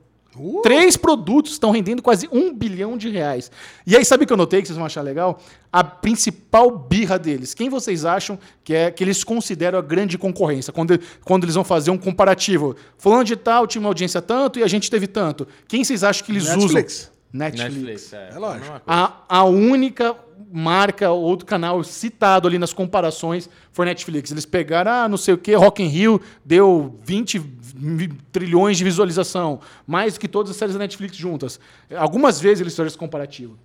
Três 0.61 0.95
produtos 0.95 1.53
estão 1.53 1.71
rendendo 1.71 2.01
quase 2.01 2.29
um 2.31 2.53
bilhão 2.53 2.97
de 2.97 3.09
reais. 3.09 3.51
E 3.85 3.97
aí, 3.97 4.05
sabe 4.05 4.23
o 4.23 4.27
que 4.27 4.31
eu 4.31 4.37
notei 4.37 4.61
que 4.61 4.67
vocês 4.67 4.77
vão 4.77 4.85
achar 4.85 5.01
legal? 5.01 5.39
A 5.73 5.83
principal 5.83 6.69
birra 6.77 7.17
deles. 7.17 7.53
Quem 7.53 7.67
vocês 7.67 8.05
acham 8.05 8.37
que 8.63 8.73
é 8.73 8.91
que 8.91 9.03
eles 9.03 9.23
consideram 9.23 9.79
a 9.79 9.81
grande 9.81 10.17
concorrência? 10.17 10.71
Quando, 10.71 10.97
quando 11.25 11.43
eles 11.43 11.55
vão 11.55 11.63
fazer 11.63 11.91
um 11.91 11.97
comparativo. 11.97 12.75
Fulano 12.97 13.23
de 13.23 13.35
tal 13.35 13.65
tinha 13.67 13.81
uma 13.81 13.89
audiência 13.89 14.21
tanto 14.21 14.59
e 14.59 14.63
a 14.63 14.67
gente 14.67 14.89
teve 14.89 15.07
tanto. 15.07 15.47
Quem 15.67 15.83
vocês 15.83 16.03
acham 16.03 16.25
que 16.25 16.31
eles 16.31 16.45
Netflix. 16.45 16.93
usam? 16.99 17.19
Netflix. 17.33 17.73
Netflix, 17.73 18.13
é. 18.13 18.29
É 18.33 18.39
lógico. 18.39 18.81
a. 18.87 19.13
A, 19.27 19.43
única 19.43 20.15
marca 20.51 21.11
ou 21.11 21.21
outro 21.21 21.45
canal 21.45 21.83
citado 21.83 22.47
ali 22.47 22.57
nas 22.57 22.73
comparações 22.73 23.49
foi 23.71 23.85
Netflix. 23.85 24.31
Eles 24.31 24.45
pegaram, 24.45 24.91
ah, 24.91 25.07
não 25.07 25.17
sei 25.17 25.33
o 25.33 25.37
que, 25.37 25.53
Rock 25.53 25.83
in 25.83 25.87
Rio 25.87 26.19
deu 26.43 26.97
20 27.03 27.39
mi- 27.39 27.58
trilhões 28.31 28.77
de 28.77 28.83
visualização, 28.83 29.59
mais 29.85 30.13
do 30.13 30.19
que 30.19 30.27
todas 30.27 30.51
as 30.51 30.57
séries 30.57 30.73
da 30.73 30.79
Netflix 30.79 31.15
juntas. 31.15 31.59
Algumas 31.95 32.39
vezes 32.39 32.61
eles 32.61 32.73
fizeram 32.73 32.87
esse 32.87 32.97
comparativo. 32.97 33.57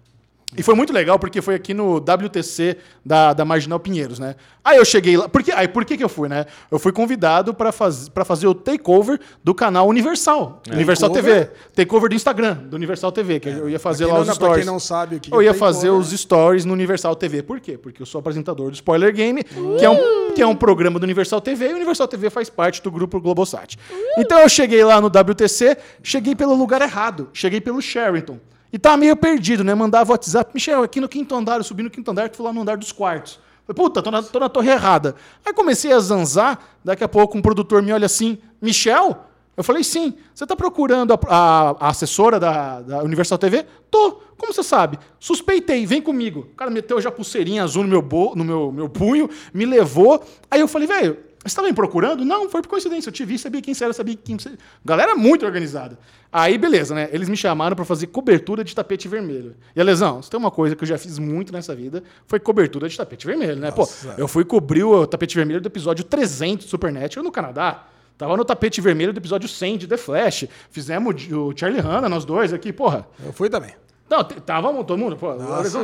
E 0.56 0.62
foi 0.62 0.74
muito 0.74 0.92
legal 0.92 1.18
porque 1.18 1.42
foi 1.42 1.54
aqui 1.54 1.74
no 1.74 1.96
WTC 1.96 2.76
da, 3.04 3.32
da 3.32 3.44
Marginal 3.44 3.80
Pinheiros, 3.80 4.18
né? 4.18 4.36
Aí 4.64 4.78
eu 4.78 4.84
cheguei 4.84 5.16
lá. 5.16 5.28
Porque, 5.28 5.50
aí 5.52 5.66
por 5.68 5.84
que, 5.84 5.96
que 5.96 6.04
eu 6.04 6.08
fui, 6.08 6.28
né? 6.28 6.46
Eu 6.70 6.78
fui 6.78 6.92
convidado 6.92 7.52
para 7.52 7.72
faz, 7.72 8.08
pra 8.08 8.24
fazer 8.24 8.46
o 8.46 8.54
takeover 8.54 9.20
do 9.42 9.54
canal 9.54 9.88
Universal. 9.88 10.62
Universal 10.70 11.10
Takeover? 11.10 11.46
TV. 11.48 11.56
Takeover 11.74 12.08
do 12.08 12.14
Instagram, 12.14 12.54
do 12.54 12.76
Universal 12.76 13.12
TV, 13.12 13.40
que 13.40 13.48
eu 13.48 13.68
ia 13.68 13.78
fazer 13.78 14.06
lá 14.06 14.20
os 14.20 14.28
não- 14.28 14.36
pra 14.36 14.46
quem 14.46 14.46
stories. 14.46 14.66
não 14.66 14.78
sabe 14.80 15.16
o 15.16 15.20
que 15.20 15.32
eu 15.34 15.40
é 15.40 15.44
ia 15.44 15.54
fazer 15.54 15.90
os 15.90 16.10
stories 16.10 16.64
no 16.64 16.72
Universal 16.72 17.14
TV. 17.16 17.42
Por 17.42 17.60
quê? 17.60 17.76
Porque 17.76 18.00
eu 18.00 18.06
sou 18.06 18.18
apresentador 18.20 18.70
do 18.70 18.74
Spoiler 18.74 19.12
Game, 19.12 19.42
que 19.44 19.84
é 19.84 19.90
um, 19.90 20.32
que 20.34 20.40
é 20.42 20.46
um 20.46 20.54
programa 20.56 20.98
do 20.98 21.04
Universal 21.04 21.40
TV, 21.40 21.68
e 21.68 21.72
o 21.72 21.76
Universal 21.76 22.08
TV 22.08 22.30
faz 22.30 22.48
parte 22.48 22.82
do 22.82 22.90
grupo 22.90 23.20
Globosat. 23.20 23.76
Então 24.16 24.38
eu 24.38 24.48
cheguei 24.48 24.84
lá 24.84 25.00
no 25.00 25.08
WTC, 25.08 25.76
cheguei 26.02 26.34
pelo 26.34 26.54
lugar 26.54 26.80
errado, 26.80 27.28
cheguei 27.32 27.60
pelo 27.60 27.82
Sheraton. 27.82 28.38
E 28.74 28.78
tava 28.78 28.96
meio 28.96 29.14
perdido, 29.14 29.62
né? 29.62 29.72
Mandava 29.72 30.10
WhatsApp, 30.10 30.50
Michel, 30.52 30.82
aqui 30.82 31.00
no 31.00 31.08
quinto 31.08 31.32
andar, 31.32 31.58
eu 31.58 31.62
subi 31.62 31.84
no 31.84 31.88
quinto 31.90 32.10
andar, 32.10 32.28
tu 32.28 32.36
foi 32.38 32.46
lá 32.46 32.52
no 32.52 32.60
andar 32.62 32.76
dos 32.76 32.90
quartos. 32.90 33.38
Falei, 33.64 33.76
puta, 33.76 34.02
tô 34.02 34.10
na, 34.10 34.20
tô 34.20 34.40
na 34.40 34.48
torre 34.48 34.68
errada. 34.72 35.14
Aí 35.46 35.52
comecei 35.54 35.92
a 35.92 36.00
zanzar, 36.00 36.58
daqui 36.84 37.04
a 37.04 37.08
pouco 37.08 37.38
um 37.38 37.40
produtor 37.40 37.80
me 37.82 37.92
olha 37.92 38.06
assim, 38.06 38.36
Michel? 38.60 39.16
Eu 39.56 39.62
falei, 39.62 39.84
sim. 39.84 40.14
Você 40.34 40.44
tá 40.44 40.56
procurando 40.56 41.14
a, 41.14 41.18
a- 41.28 41.76
a 41.78 41.88
assessora 41.90 42.40
da, 42.40 42.80
da 42.80 43.02
Universal 43.04 43.38
TV? 43.38 43.64
Tô. 43.92 44.20
Como 44.36 44.52
você 44.52 44.64
sabe? 44.64 44.98
Suspeitei, 45.20 45.86
vem 45.86 46.02
comigo. 46.02 46.48
O 46.52 46.56
cara 46.56 46.68
meteu 46.68 47.00
já 47.00 47.12
pulseirinha 47.12 47.62
azul 47.62 47.84
no 47.84 47.88
meu, 47.88 48.02
bo, 48.02 48.34
no 48.34 48.42
meu, 48.44 48.72
meu 48.72 48.88
punho, 48.88 49.30
me 49.54 49.64
levou. 49.64 50.20
Aí 50.50 50.58
eu 50.58 50.66
falei, 50.66 50.88
velho, 50.88 51.16
você 51.44 51.56
tava 51.56 51.68
me 51.68 51.74
procurando? 51.74 52.24
Não, 52.24 52.48
foi 52.48 52.62
por 52.62 52.68
coincidência. 52.68 53.08
Eu 53.08 53.12
te 53.12 53.24
vi, 53.24 53.38
sabia 53.38 53.60
quem 53.60 53.74
você 53.74 53.84
era, 53.84 53.92
sabia 53.92 54.16
quem 54.16 54.36
você... 54.38 54.52
Galera 54.84 55.14
muito 55.14 55.44
organizada. 55.44 55.98
Aí, 56.32 56.56
beleza, 56.56 56.94
né? 56.94 57.08
Eles 57.12 57.28
me 57.28 57.36
chamaram 57.36 57.76
pra 57.76 57.84
fazer 57.84 58.06
cobertura 58.08 58.64
de 58.64 58.74
tapete 58.74 59.06
vermelho. 59.06 59.54
E, 59.76 59.80
Alesão, 59.80 60.22
se 60.22 60.30
tem 60.30 60.40
uma 60.40 60.50
coisa 60.50 60.74
que 60.74 60.82
eu 60.82 60.88
já 60.88 60.98
fiz 60.98 61.18
muito 61.18 61.52
nessa 61.52 61.74
vida, 61.74 62.02
foi 62.26 62.40
cobertura 62.40 62.88
de 62.88 62.96
tapete 62.96 63.26
vermelho, 63.26 63.56
né? 63.56 63.70
Pô, 63.70 63.88
eu 64.16 64.26
fui 64.26 64.44
cobrir 64.44 64.84
o 64.84 65.06
tapete 65.06 65.36
vermelho 65.36 65.60
do 65.60 65.68
episódio 65.68 66.04
300 66.04 66.66
do 66.66 66.70
Supernatural 66.70 67.22
no 67.22 67.30
Canadá. 67.30 67.84
Tava 68.16 68.36
no 68.36 68.44
tapete 68.44 68.80
vermelho 68.80 69.12
do 69.12 69.18
episódio 69.18 69.48
100 69.48 69.78
de 69.78 69.86
The 69.86 69.96
Flash. 69.96 70.46
Fizemos 70.70 71.26
o 71.30 71.52
Charlie 71.54 71.80
Hanna, 71.80 72.08
nós 72.08 72.24
dois 72.24 72.52
aqui, 72.52 72.72
porra. 72.72 73.06
Eu 73.24 73.32
fui 73.32 73.50
também. 73.50 73.74
Não, 74.08 74.22
tava 74.24 74.72
todo 74.84 74.98
mundo, 74.98 75.16
pô, 75.16 75.34
conhece. 75.34 75.76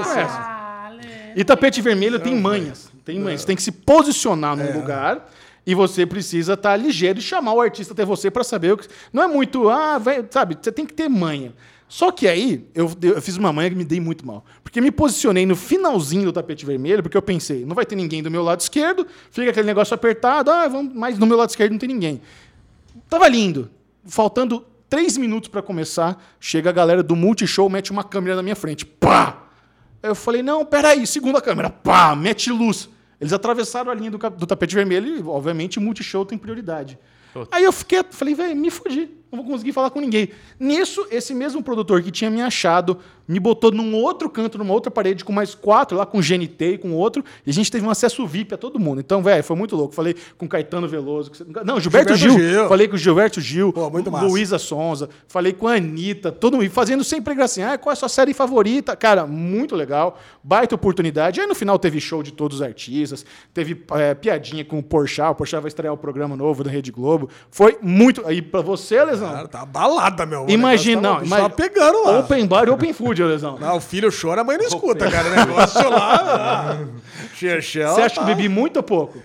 E 1.37 1.44
tapete 1.44 1.81
vermelho 1.81 2.18
tem 2.18 2.35
manhas. 2.35 2.90
Tem 3.05 3.18
manhas. 3.18 3.40
Você 3.40 3.46
tem 3.46 3.57
que 3.57 3.62
se 3.62 3.73
posicionar 3.73 4.57
num 4.57 4.73
lugar 4.73 5.29
e 5.70 5.74
você 5.74 6.04
precisa 6.04 6.54
estar 6.54 6.76
ligeiro 6.76 7.20
e 7.20 7.22
chamar 7.22 7.52
o 7.52 7.61
artista 7.61 7.92
até 7.92 8.04
você 8.04 8.28
para 8.28 8.42
saber 8.42 8.72
o 8.72 8.76
que. 8.76 8.88
Não 9.12 9.22
é 9.22 9.28
muito, 9.28 9.68
ah, 9.68 9.98
vai, 9.98 10.26
sabe, 10.28 10.59
você 10.61 10.72
tem 10.72 10.85
que 10.85 10.92
ter 10.92 11.09
manha. 11.09 11.54
Só 11.87 12.11
que 12.11 12.26
aí 12.26 12.66
eu, 12.74 12.90
eu 13.00 13.22
fiz 13.22 13.37
uma 13.37 13.52
manha 13.52 13.70
que 13.70 13.76
me 13.76 13.85
dei 13.85 14.00
muito 14.00 14.26
mal. 14.26 14.44
Porque 14.64 14.80
me 14.80 14.90
posicionei 14.90 15.46
no 15.46 15.54
finalzinho 15.54 16.24
do 16.24 16.33
tapete 16.33 16.66
vermelho, 16.66 17.04
porque 17.04 17.16
eu 17.16 17.22
pensei, 17.22 17.64
não 17.64 17.76
vai 17.76 17.87
ter 17.87 17.94
ninguém 17.94 18.20
do 18.20 18.28
meu 18.33 18.42
lado 18.42 18.59
esquerdo, 18.59 19.06
fica 19.30 19.48
aquele 19.48 19.66
negócio 19.68 19.94
apertado, 19.94 20.50
ah, 20.50 20.66
vamos, 20.66 20.92
mas 20.92 21.16
do 21.16 21.24
meu 21.24 21.37
lado 21.37 21.50
esquerdo 21.50 21.70
não 21.70 21.78
tem 21.78 21.88
ninguém. 21.88 22.20
Tava 23.09 23.28
lindo. 23.28 23.70
Faltando 24.04 24.66
três 24.88 25.16
minutos 25.16 25.48
para 25.48 25.62
começar, 25.62 26.20
chega 26.40 26.70
a 26.70 26.72
galera 26.72 27.00
do 27.00 27.14
Multishow, 27.14 27.70
mete 27.70 27.92
uma 27.92 28.02
câmera 28.02 28.35
na 28.35 28.42
minha 28.42 28.56
frente. 28.56 28.85
Pá! 28.85 29.44
Eu 30.02 30.16
falei, 30.16 30.42
não, 30.42 30.64
peraí, 30.64 31.06
segunda 31.06 31.40
câmera. 31.40 31.70
Pá! 31.70 32.16
Mete 32.16 32.50
luz. 32.50 32.88
Eles 33.20 33.33
atravessaram 33.33 33.90
a 33.90 33.94
linha 33.94 34.11
do, 34.11 34.18
do 34.18 34.46
tapete 34.46 34.74
vermelho 34.74 35.18
e, 35.18 35.22
obviamente, 35.22 35.78
o 35.78 35.83
Multishow 35.83 36.24
tem 36.24 36.38
prioridade. 36.38 36.98
Aí 37.50 37.64
eu 37.64 37.72
fiquei, 37.72 38.02
falei, 38.11 38.35
velho, 38.35 38.56
me 38.56 38.70
fudi. 38.70 39.11
Não 39.30 39.42
vou 39.42 39.52
conseguir 39.52 39.72
falar 39.72 39.90
com 39.90 40.00
ninguém. 40.00 40.30
Nisso, 40.58 41.06
esse 41.10 41.32
mesmo 41.34 41.62
produtor 41.62 42.02
que 42.02 42.10
tinha 42.10 42.30
me 42.30 42.42
achado 42.42 42.98
me 43.30 43.38
botou 43.38 43.70
num 43.70 43.94
outro 43.94 44.28
canto, 44.28 44.58
numa 44.58 44.74
outra 44.74 44.90
parede, 44.90 45.24
com 45.24 45.32
mais 45.32 45.54
quatro, 45.54 45.96
lá 45.96 46.04
com 46.04 46.18
GNT 46.18 46.72
e 46.72 46.78
com 46.78 46.92
outro, 46.92 47.24
e 47.46 47.50
a 47.50 47.52
gente 47.52 47.70
teve 47.70 47.86
um 47.86 47.90
acesso 47.90 48.26
VIP 48.26 48.54
a 48.54 48.56
todo 48.56 48.76
mundo. 48.76 49.00
Então, 49.00 49.22
velho, 49.22 49.44
foi 49.44 49.54
muito 49.54 49.76
louco. 49.76 49.94
Falei 49.94 50.16
com 50.36 50.48
Caetano 50.48 50.88
Veloso. 50.88 51.30
Não, 51.64 51.78
Gilberto, 51.78 52.16
Gilberto 52.16 52.16
Gil. 52.16 52.38
Gil. 52.38 52.68
Falei 52.68 52.88
com 52.88 52.96
o 52.96 52.98
Gilberto 52.98 53.40
Gil. 53.40 53.72
Pô. 53.72 53.88
Luísa 54.26 54.58
Sonza. 54.58 55.08
Falei 55.28 55.52
com 55.52 55.68
a 55.68 55.74
Anitta. 55.74 56.32
Todo 56.32 56.54
mundo, 56.54 56.64
e 56.64 56.68
fazendo 56.68 57.04
sempre 57.04 57.32
gracinha. 57.32 57.74
Ah, 57.74 57.78
qual 57.78 57.92
é 57.92 57.94
a 57.94 57.96
sua 57.96 58.08
série 58.08 58.34
favorita? 58.34 58.96
Cara, 58.96 59.24
muito 59.28 59.76
legal. 59.76 60.18
Baita 60.42 60.74
oportunidade. 60.74 61.40
Aí 61.40 61.46
no 61.46 61.54
final 61.54 61.78
teve 61.78 62.00
show 62.00 62.24
de 62.24 62.32
todos 62.32 62.56
os 62.56 62.62
artistas. 62.62 63.24
Teve 63.54 63.80
é, 63.92 64.12
piadinha 64.12 64.64
com 64.64 64.80
o 64.80 64.82
Porchat. 64.82 65.30
O 65.30 65.34
Porchat 65.36 65.60
vai 65.60 65.68
estrear 65.68 65.94
o 65.94 65.96
programa 65.96 66.34
novo 66.34 66.64
da 66.64 66.70
Rede 66.70 66.90
Globo. 66.90 67.28
Foi 67.48 67.78
muito... 67.80 68.26
Aí 68.26 68.42
pra 68.42 68.60
você, 68.60 68.96
Lesão... 69.20 69.37
Cara, 69.37 69.48
tá 69.48 69.64
balada, 69.64 70.26
meu. 70.26 70.46
Imagina, 70.48 71.00
negócio 71.00 71.02
não, 71.02 71.12
tava, 71.14 71.26
imagina. 71.26 71.48
Tava 71.48 71.54
pegando 71.54 72.04
lá. 72.04 72.18
Open 72.20 72.46
bar 72.46 72.66
e 72.66 72.70
open 72.70 72.92
food, 72.92 73.22
Lesão. 73.22 73.59
Não, 73.59 73.76
o 73.76 73.80
filho 73.80 74.11
chora, 74.11 74.40
a 74.40 74.44
mãe 74.44 74.56
não 74.59 74.64
escuta, 74.66 75.11
cara. 75.11 75.28
O 75.28 75.35
negócio 75.35 75.90
lá. 75.90 76.78
Xerxel. 77.35 77.94
Você 77.94 78.02
acha 78.02 78.14
que 78.14 78.20
eu 78.20 78.24
tá- 78.24 78.35
bebi 78.35 78.48
muito 78.48 78.78
ou 78.78 78.83
pouco? 78.83 79.18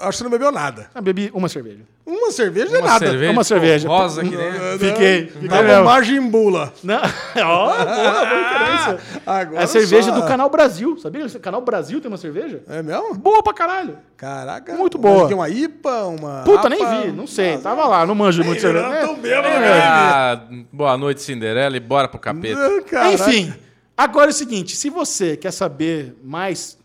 Acho 0.00 0.10
que 0.10 0.16
você 0.16 0.24
não 0.24 0.30
bebeu 0.30 0.50
nada. 0.50 0.90
Eu 0.94 1.00
bebi 1.02 1.30
uma 1.32 1.48
cerveja. 1.48 1.80
Uma 2.04 2.30
cerveja 2.32 2.76
é 2.76 2.78
Uma 2.80 2.86
nada. 2.88 3.06
cerveja, 3.06 3.32
uma 3.32 3.44
cerveja. 3.44 3.88
rosa 3.88 4.22
que 4.22 4.36
nem... 4.36 4.78
Fiquei. 4.78 5.26
Fiquei 5.28 5.48
Tava 5.48 5.62
mesmo. 5.62 5.84
margimbula. 5.84 6.72
Não. 6.82 7.00
Ó, 7.42 7.66
boa, 7.66 7.84
boa 7.84 8.24
referência. 8.26 9.20
Agora 9.24 9.60
É 9.60 9.64
a 9.64 9.66
cerveja 9.66 10.10
só- 10.12 10.20
do 10.20 10.26
Canal 10.26 10.50
Brasil. 10.50 10.98
Sabia? 10.98 11.24
O 11.24 11.40
Canal 11.40 11.60
Brasil 11.62 12.00
tem 12.00 12.10
uma 12.10 12.18
cerveja? 12.18 12.62
É 12.68 12.82
mesmo? 12.82 13.14
Boa 13.14 13.42
pra 13.42 13.54
caralho. 13.54 13.96
Caraca. 14.16 14.74
Muito 14.74 14.98
boa. 14.98 15.28
que 15.28 15.34
Uma 15.34 15.48
IPA, 15.48 16.04
uma. 16.06 16.42
Puta, 16.44 16.66
APA? 16.66 16.68
nem 16.70 17.02
vi. 17.02 17.12
Não 17.12 17.26
sei. 17.26 17.56
Tava 17.58 17.86
lá. 17.86 18.04
Não 18.04 18.14
manjo 18.14 18.42
muito 18.44 18.60
cerveja. 18.62 18.84
eu 18.86 19.06
tô 19.08 19.12
É. 19.14 19.16
bêbado, 19.16 19.46
É. 19.48 19.80
Ah, 19.82 20.40
boa 20.72 20.98
noite, 20.98 21.22
Cinderela, 21.22 21.76
e 21.76 21.80
bora 21.80 22.08
pro 22.08 22.18
capeta. 22.18 22.60
Ah, 22.60 22.82
caraca. 22.82 23.14
Enfim, 23.14 23.54
agora 23.96 24.26
é 24.26 24.32
o 24.32 24.34
seguinte: 24.34 24.76
se 24.76 24.90
você 24.90 25.36
quer 25.38 25.52
saber 25.52 26.14
mais, 26.22 26.76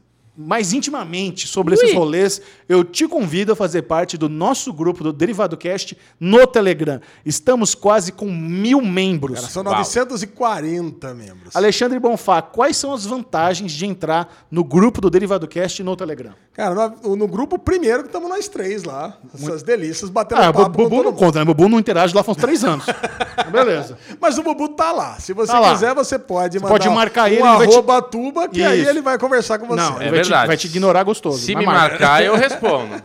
mais 0.42 0.72
intimamente 0.72 1.46
sobre 1.48 1.74
esses 1.76 1.94
rolês, 1.94 2.42
eu 2.70 2.82
te 2.84 3.06
convido 3.08 3.52
a 3.52 3.56
fazer 3.58 3.82
parte 3.82 4.18
do 4.18 4.30
nosso 4.30 4.72
grupo 4.72 5.04
do 5.04 5.12
Derivado 5.12 5.58
Cast 5.58 5.98
no 6.18 6.48
Telegram. 6.48 7.02
Estamos 7.26 7.76
quase 7.76 8.14
com 8.14 8.32
mil 8.32 8.82
membros. 8.82 9.42
Cara, 9.42 9.52
são 9.52 9.64
Uau. 9.64 9.76
940 9.76 11.14
membros. 11.14 11.56
Alexandre 11.56 12.00
Bonfá, 12.00 12.42
quais 12.42 12.78
são 12.78 12.94
as 12.94 13.06
vantagens 13.06 13.72
de 13.74 13.86
entrar 13.86 14.46
no 14.50 14.64
grupo 14.64 15.02
do 15.02 15.10
Derivado 15.10 15.48
Cast 15.48 15.84
no 15.84 15.96
Telegram? 15.96 16.32
Cara, 16.54 16.94
no, 17.04 17.16
no 17.16 17.28
grupo 17.28 17.58
primeiro 17.60 18.04
que 18.04 18.08
estamos 18.10 18.30
nós 18.30 18.48
três 18.48 18.84
lá. 18.84 19.18
Essas 19.34 19.62
delícias, 19.64 20.10
batendo 20.10 20.42
Ah, 20.42 20.50
o 20.50 20.54
papo. 20.54 20.70
Bubu 20.84 21.04
não 21.04 21.14
conta, 21.14 21.40
né? 21.40 21.44
O 21.44 21.46
Bubu 21.54 21.68
não 21.70 21.80
interage 21.80 22.14
lá 22.16 22.24
faz 22.24 22.38
uns 22.38 22.42
três 22.42 22.64
anos. 22.64 22.86
Beleza. 23.52 23.98
Mas 24.22 24.38
o 24.38 24.44
Bubu 24.44 24.70
tá 24.70 24.92
lá. 24.92 25.20
Se 25.20 25.34
você 25.34 25.52
Tá 25.52 25.60
lá. 25.60 25.72
quiser, 25.72 25.94
você 25.96 26.20
pode 26.20 26.58
mandar 26.60 26.70
pode 26.70 26.90
marcar 26.90 27.24
um 27.24 27.28
ele, 27.28 27.36
ele 27.36 27.42
vai 27.44 27.68
te- 27.68 27.74
arroba 27.74 28.02
tuba, 28.02 28.48
que 28.48 28.64
aí 28.64 28.82
Isso. 28.82 28.90
ele 28.90 29.02
vai 29.02 29.18
conversar 29.18 29.58
com 29.60 29.66
você. 29.68 29.82
Não, 29.82 30.02
É 30.02 30.10
vai 30.30 30.48
te, 30.48 30.48
verdade. 30.48 30.48
vai 30.48 30.58
te 30.58 30.68
ignorar 30.68 31.04
gostoso. 31.04 31.40
Se 31.40 31.56
me 31.56 31.66
marca. 31.66 32.00
marcar, 32.00 32.24
eu 32.24 32.36
respondo. 32.36 33.02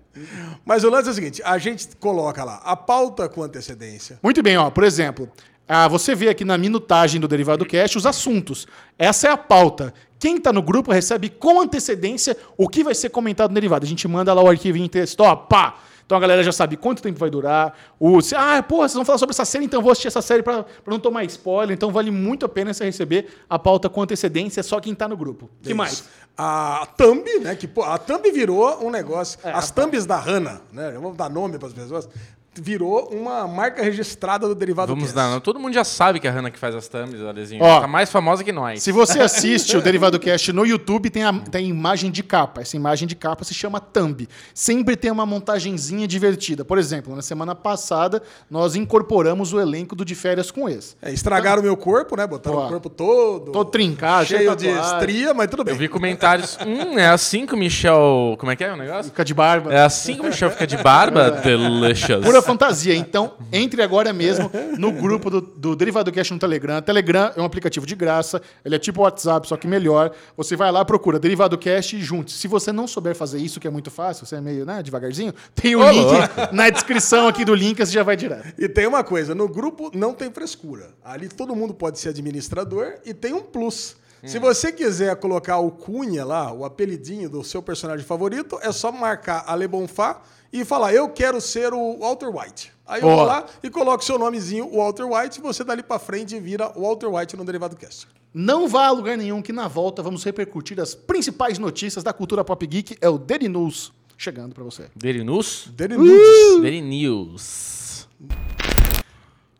Mas 0.64 0.84
o 0.84 0.90
lance 0.90 1.08
é 1.08 1.12
o 1.12 1.14
seguinte, 1.14 1.42
a 1.44 1.58
gente 1.58 1.88
coloca 1.98 2.42
lá 2.44 2.60
a 2.64 2.76
pauta 2.76 3.28
com 3.28 3.42
antecedência. 3.42 4.18
Muito 4.22 4.42
bem, 4.42 4.56
ó. 4.56 4.70
Por 4.70 4.84
exemplo, 4.84 5.28
ah, 5.68 5.88
você 5.88 6.14
vê 6.14 6.28
aqui 6.28 6.44
na 6.44 6.58
minutagem 6.58 7.20
do 7.20 7.26
Derivado 7.26 7.64
Cash 7.66 7.96
os 7.96 8.06
assuntos. 8.06 8.66
Essa 8.98 9.28
é 9.28 9.30
a 9.30 9.36
pauta. 9.36 9.92
Quem 10.18 10.36
está 10.36 10.52
no 10.52 10.62
grupo 10.62 10.92
recebe 10.92 11.28
com 11.28 11.60
antecedência 11.60 12.36
o 12.56 12.68
que 12.68 12.84
vai 12.84 12.94
ser 12.94 13.10
comentado 13.10 13.50
no 13.50 13.54
derivado. 13.54 13.84
A 13.84 13.88
gente 13.88 14.06
manda 14.08 14.32
lá 14.32 14.42
o 14.42 14.48
arquivo 14.48 14.78
em 14.78 14.88
texto, 14.88 15.20
ó, 15.20 15.34
pá. 15.34 15.76
Então 16.06 16.18
a 16.18 16.20
galera 16.20 16.42
já 16.42 16.52
sabe 16.52 16.76
quanto 16.76 17.02
tempo 17.02 17.18
vai 17.18 17.30
durar. 17.30 17.74
O, 17.98 18.20
se, 18.20 18.34
ah, 18.34 18.62
porra, 18.62 18.88
vocês 18.88 18.94
vão 18.94 19.04
falar 19.04 19.18
sobre 19.18 19.32
essa 19.32 19.44
série, 19.44 19.64
então 19.64 19.78
eu 19.78 19.82
vou 19.82 19.90
assistir 19.90 20.08
essa 20.08 20.20
série 20.20 20.42
para 20.42 20.66
não 20.86 20.98
tomar 20.98 21.24
spoiler. 21.24 21.74
Então 21.74 21.90
vale 21.90 22.10
muito 22.10 22.44
a 22.44 22.48
pena 22.48 22.74
você 22.74 22.84
receber 22.84 23.28
a 23.48 23.58
pauta 23.58 23.88
com 23.88 24.02
antecedência, 24.02 24.62
só 24.62 24.80
quem 24.80 24.92
está 24.92 25.08
no 25.08 25.16
grupo. 25.16 25.48
que 25.62 25.70
Isso. 25.70 25.76
mais? 25.76 26.04
A 26.36 26.86
Thumb, 26.96 27.24
né? 27.40 27.54
Que, 27.54 27.68
pô, 27.68 27.82
a 27.82 27.96
Thumb 27.96 28.22
virou 28.32 28.84
um 28.84 28.90
negócio. 28.90 29.38
É, 29.44 29.52
as 29.52 29.70
Thumbs 29.70 30.04
da 30.04 30.18
Hanna, 30.18 30.60
né? 30.72 30.90
Vamos 30.92 31.16
dar 31.16 31.30
nome 31.30 31.58
para 31.58 31.68
as 31.68 31.74
pessoas. 31.74 32.08
Virou 32.56 33.08
uma 33.12 33.46
marca 33.46 33.82
registrada 33.82 34.46
do 34.46 34.54
derivado 34.54 34.88
Vamos 34.88 35.12
Cast. 35.12 35.16
dar. 35.16 35.40
Todo 35.40 35.58
mundo 35.58 35.74
já 35.74 35.84
sabe 35.84 36.20
que 36.20 36.26
é 36.26 36.30
a 36.30 36.32
Hannah 36.32 36.50
que 36.50 36.58
faz 36.58 36.74
as 36.74 36.86
thumbs, 36.88 37.20
Alezinho. 37.20 37.62
Ó. 37.62 37.80
Tá 37.80 37.86
mais 37.86 38.10
famosa 38.10 38.44
que 38.44 38.52
nós. 38.52 38.82
Se 38.82 38.92
você 38.92 39.20
assiste 39.20 39.76
o 39.76 39.82
Derivado 39.82 40.18
Cast 40.18 40.52
no 40.52 40.64
YouTube, 40.64 41.10
tem 41.10 41.24
a, 41.24 41.32
tem 41.32 41.64
a 41.66 41.68
imagem 41.68 42.10
de 42.10 42.22
capa. 42.22 42.60
Essa 42.60 42.76
imagem 42.76 43.08
de 43.08 43.16
capa 43.16 43.44
se 43.44 43.54
chama 43.54 43.80
thumb. 43.80 44.28
Sempre 44.52 44.96
tem 44.96 45.10
uma 45.10 45.26
montagenzinha 45.26 46.06
divertida. 46.06 46.64
Por 46.64 46.78
exemplo, 46.78 47.14
na 47.14 47.22
semana 47.22 47.54
passada, 47.54 48.22
nós 48.50 48.76
incorporamos 48.76 49.52
o 49.52 49.60
elenco 49.60 49.96
do 49.96 50.04
De 50.04 50.14
Férias 50.14 50.50
com 50.50 50.68
Ex. 50.68 50.96
É, 51.02 51.12
estragaram 51.12 51.60
o 51.60 51.64
meu 51.64 51.76
corpo, 51.76 52.16
né? 52.16 52.26
Botaram 52.26 52.56
Pô, 52.58 52.64
o 52.66 52.68
corpo 52.68 52.88
todo. 52.90 53.52
Todo 53.52 53.70
trincado, 53.70 54.26
cheio 54.26 54.40
cheio 54.40 54.56
de 54.56 54.68
estria, 54.68 55.34
mas 55.34 55.48
tudo 55.48 55.64
bem. 55.64 55.74
Eu 55.74 55.78
vi 55.78 55.88
comentários. 55.88 56.56
hum, 56.64 56.98
é 56.98 57.08
assim 57.08 57.46
que 57.46 57.54
o 57.54 57.56
Michel. 57.56 58.36
Como 58.38 58.52
é 58.52 58.56
que 58.56 58.64
é 58.64 58.72
o 58.72 58.76
negócio? 58.76 59.04
Fica 59.10 59.24
de 59.24 59.34
barba. 59.34 59.72
É 59.72 59.82
assim 59.82 60.14
que 60.14 60.20
o 60.20 60.24
Michel 60.24 60.50
fica 60.50 60.66
de 60.66 60.76
barba? 60.76 61.30
Delicious. 61.30 62.24
Pura 62.24 62.42
fantasia. 62.44 62.94
Então, 62.94 63.34
entre 63.52 63.82
agora 63.82 64.12
mesmo 64.12 64.50
no 64.78 64.92
grupo 64.92 65.30
do, 65.30 65.40
do 65.40 65.76
Derivado 65.76 66.12
Cash 66.12 66.30
no 66.30 66.38
Telegram. 66.38 66.80
Telegram 66.82 67.32
é 67.36 67.40
um 67.40 67.44
aplicativo 67.44 67.86
de 67.86 67.94
graça. 67.94 68.40
Ele 68.64 68.74
é 68.74 68.78
tipo 68.78 69.02
WhatsApp, 69.02 69.48
só 69.48 69.56
que 69.56 69.66
melhor. 69.66 70.12
Você 70.36 70.56
vai 70.56 70.70
lá, 70.70 70.84
procura 70.84 71.18
Derivado 71.18 71.58
Cash 71.58 71.94
e 71.94 72.00
junte. 72.00 72.32
Se 72.32 72.46
você 72.46 72.72
não 72.72 72.86
souber 72.86 73.14
fazer 73.14 73.38
isso, 73.38 73.58
que 73.58 73.66
é 73.66 73.70
muito 73.70 73.90
fácil, 73.90 74.26
você 74.26 74.36
é 74.36 74.40
meio 74.40 74.64
né, 74.64 74.82
devagarzinho, 74.82 75.32
tem 75.54 75.74
o 75.74 75.90
link 75.90 76.52
na 76.52 76.70
descrição 76.70 77.26
aqui 77.26 77.44
do 77.44 77.54
link, 77.54 77.78
você 77.78 77.92
já 77.92 78.02
vai 78.02 78.16
direto. 78.16 78.54
E 78.58 78.68
tem 78.68 78.86
uma 78.86 79.02
coisa, 79.02 79.34
no 79.34 79.48
grupo 79.48 79.90
não 79.94 80.14
tem 80.14 80.30
frescura. 80.30 80.90
Ali 81.04 81.28
todo 81.28 81.54
mundo 81.56 81.74
pode 81.74 81.98
ser 81.98 82.10
administrador 82.10 82.94
e 83.04 83.12
tem 83.12 83.32
um 83.32 83.42
plus. 83.42 83.96
Se 84.26 84.38
você 84.38 84.72
quiser 84.72 85.14
colocar 85.16 85.58
o 85.58 85.70
cunha 85.70 86.24
lá, 86.24 86.50
o 86.50 86.64
apelidinho 86.64 87.28
do 87.28 87.44
seu 87.44 87.62
personagem 87.62 88.06
favorito, 88.06 88.58
é 88.62 88.72
só 88.72 88.90
marcar 88.90 89.44
a 89.46 89.54
Le 89.54 89.68
Bonfá 89.68 90.22
e 90.54 90.64
falar, 90.64 90.94
eu 90.94 91.08
quero 91.08 91.40
ser 91.40 91.74
o 91.74 91.98
Walter 91.98 92.28
White. 92.28 92.72
Aí 92.86 93.02
eu 93.02 93.08
vou 93.08 93.24
lá 93.24 93.44
e 93.60 93.68
coloco 93.68 94.04
seu 94.04 94.16
nomezinho, 94.16 94.70
Walter 94.70 95.04
White, 95.04 95.40
e 95.40 95.42
você 95.42 95.64
dali 95.64 95.82
pra 95.82 95.98
frente 95.98 96.38
vira 96.38 96.68
Walter 96.76 97.08
White 97.08 97.36
no 97.36 97.44
Derivado 97.44 97.74
Cast. 97.74 98.06
Não 98.32 98.68
vá 98.68 98.86
a 98.86 98.90
lugar 98.92 99.16
nenhum 99.16 99.42
que 99.42 99.52
na 99.52 99.66
volta 99.66 100.00
vamos 100.00 100.22
repercutir 100.22 100.78
as 100.78 100.94
principais 100.94 101.58
notícias 101.58 102.04
da 102.04 102.12
cultura 102.12 102.44
pop 102.44 102.64
geek. 102.64 102.96
É 103.00 103.08
o 103.08 103.18
Daily 103.18 103.48
News 103.48 103.92
chegando 104.16 104.54
pra 104.54 104.62
você. 104.62 104.86
Daily 104.94 105.24
News? 105.24 105.68
Daily 105.74 105.96
Nudes. 105.96 106.62
Daily 106.62 106.80
News. 106.80 108.08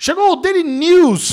Chegou 0.05 0.33
o 0.33 0.37
Daily 0.37 0.62
News! 0.62 1.33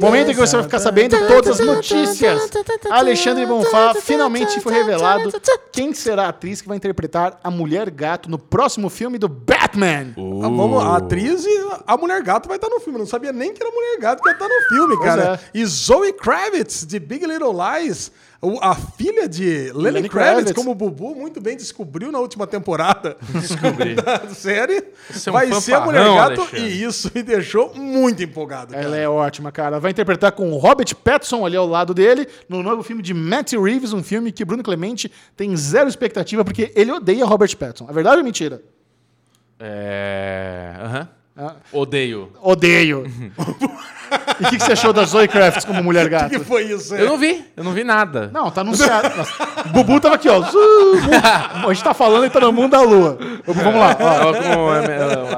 Momento 0.00 0.30
em 0.30 0.34
que 0.34 0.40
você 0.40 0.56
vai 0.56 0.62
ficar 0.62 0.78
sabendo 0.78 1.14
todas 1.26 1.60
as 1.60 1.66
notícias. 1.66 2.50
Alexandre 2.90 3.44
Bonfá 3.44 3.92
finalmente 3.96 4.62
foi 4.62 4.72
revelado 4.72 5.30
quem 5.70 5.92
será 5.92 6.24
a 6.24 6.28
atriz 6.30 6.62
que 6.62 6.68
vai 6.68 6.78
interpretar 6.78 7.38
a 7.44 7.50
Mulher 7.50 7.90
Gato 7.90 8.30
no 8.30 8.38
próximo 8.38 8.88
filme 8.88 9.18
do 9.18 9.28
Batman. 9.28 10.14
Ah, 10.16 10.48
vamos, 10.48 10.82
a 10.82 10.96
atriz 10.96 11.44
e 11.44 11.68
a 11.86 11.98
Mulher 11.98 12.22
Gato 12.22 12.48
vai 12.48 12.56
estar 12.56 12.70
no 12.70 12.80
filme. 12.80 12.98
Eu 12.98 13.00
não 13.00 13.06
sabia 13.06 13.30
nem 13.30 13.52
que 13.52 13.62
era 13.62 13.70
a 13.70 13.74
Mulher 13.74 13.98
Gato 13.98 14.22
que 14.22 14.28
ia 14.30 14.32
estar 14.32 14.48
no 14.48 14.68
filme, 14.70 14.98
cara. 15.04 15.38
é. 15.44 15.58
E 15.58 15.66
Zoe 15.66 16.14
Kravitz, 16.14 16.86
de 16.86 16.98
Big 16.98 17.26
Little 17.26 17.52
Lies, 17.52 18.10
a 18.60 18.74
filha 18.74 19.28
de 19.28 19.72
Lenny, 19.72 19.90
Lenny 19.96 20.08
Kravitz, 20.08 20.34
Kravitz. 20.34 20.52
como 20.52 20.70
o 20.70 20.74
Bubu 20.74 21.12
muito 21.14 21.40
bem 21.40 21.56
descobriu 21.56 22.12
na 22.12 22.20
última 22.20 22.46
temporada 22.46 23.16
Descobri. 23.32 23.94
da 24.00 24.28
série, 24.28 24.76
é 24.76 25.28
um 25.28 25.32
vai 25.32 25.52
ser 25.54 25.74
a 25.74 25.80
Mulher 25.80 26.04
Gato 26.04 26.40
Alexandre. 26.42 26.60
e 26.60 26.84
isso 26.84 27.10
me 27.12 27.22
deixou 27.24 27.74
muito 27.74 28.22
empolgado. 28.22 28.72
cara. 28.72 28.84
Ela 28.84 28.96
é 28.96 29.08
ótima, 29.08 29.50
cara. 29.50 29.80
Vai 29.80 29.90
interpretar 29.90 30.30
com 30.32 30.52
o 30.52 30.56
Robert 30.56 30.94
Pattinson 31.02 31.44
ali 31.44 31.56
ao 31.56 31.66
lado 31.66 31.92
dele 31.92 32.28
no 32.48 32.62
novo 32.62 32.84
filme 32.84 33.02
de 33.02 33.12
Matt 33.12 33.54
Reeves, 33.54 33.92
um 33.92 34.02
filme 34.04 34.30
que 34.30 34.44
Bruno 34.44 34.62
Clemente 34.62 35.10
tem 35.36 35.56
zero 35.56 35.88
expectativa 35.88 36.44
porque 36.44 36.70
ele 36.76 36.92
odeia 36.92 37.24
Robert 37.24 37.56
Pattinson. 37.56 37.88
É 37.90 37.92
verdade 37.92 38.18
ou 38.18 38.24
mentira? 38.24 38.62
É. 39.58 40.74
Aham. 40.78 41.08
Ah, 41.10 41.17
Odeio. 41.72 42.32
odeio. 42.42 43.04
e 44.40 44.44
o 44.44 44.48
que, 44.50 44.56
que 44.56 44.64
você 44.64 44.72
achou 44.72 44.92
da 44.92 45.04
Zoe 45.04 45.28
Kravitz 45.28 45.64
como 45.64 45.82
Mulher 45.82 46.06
O 46.06 46.10
Gato? 46.10 46.30
que 46.30 46.38
foi 46.40 46.64
isso? 46.64 46.94
é? 46.94 47.02
Eu 47.02 47.06
não 47.06 47.18
vi, 47.18 47.44
eu 47.56 47.62
não 47.62 47.72
vi 47.72 47.84
nada. 47.84 48.30
Não, 48.32 48.50
tá 48.50 48.62
anunciado. 48.62 49.08
Bubu 49.70 50.00
tava 50.00 50.14
aqui, 50.16 50.28
ó. 50.28 50.42
A 50.42 51.72
gente 51.72 51.84
tá 51.84 51.94
falando 51.94 52.26
e 52.26 52.30
tá 52.30 52.40
no 52.40 52.52
mundo 52.52 52.72
da 52.72 52.80
lua. 52.80 53.18
Vamos 53.46 53.80
lá. 53.80 53.96
ó. 54.00 54.74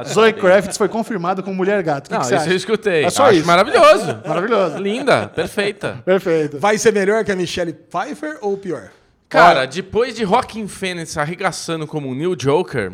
É- 0.01 0.05
Zoe 0.05 0.33
Kravitz 0.33 0.77
foi 0.79 0.89
confirmada 0.89 1.43
como 1.43 1.57
Mulher 1.57 1.83
Gato. 1.83 2.09
Que, 2.09 2.15
Não, 2.15 2.21
que 2.21 2.27
você 2.29 2.35
isso 2.37 2.43
acha? 2.45 2.53
eu 2.53 2.57
escutei. 2.57 3.05
É 3.05 3.11
só 3.11 3.25
Acho 3.27 3.35
isso. 3.39 3.47
maravilhoso. 3.47 4.19
Maravilhoso. 4.27 4.79
Linda, 4.79 5.29
perfeita. 5.29 6.01
Perfeito. 6.05 6.59
Vai 6.59 6.79
ser 6.79 6.93
melhor 6.93 7.25
que 7.25 7.33
a 7.33 7.37
Michelle 7.37 7.73
Pfeiffer 7.73 8.39
ou 8.41 8.57
pior? 8.57 8.91
Cara, 9.29 9.65
depois 9.67 10.15
de 10.17 10.25
Rockin' 10.25 10.67
Phoenix 10.67 11.17
arregaçando 11.17 11.87
como 11.87 12.09
o 12.09 12.15
New 12.15 12.35
Joker, 12.35 12.93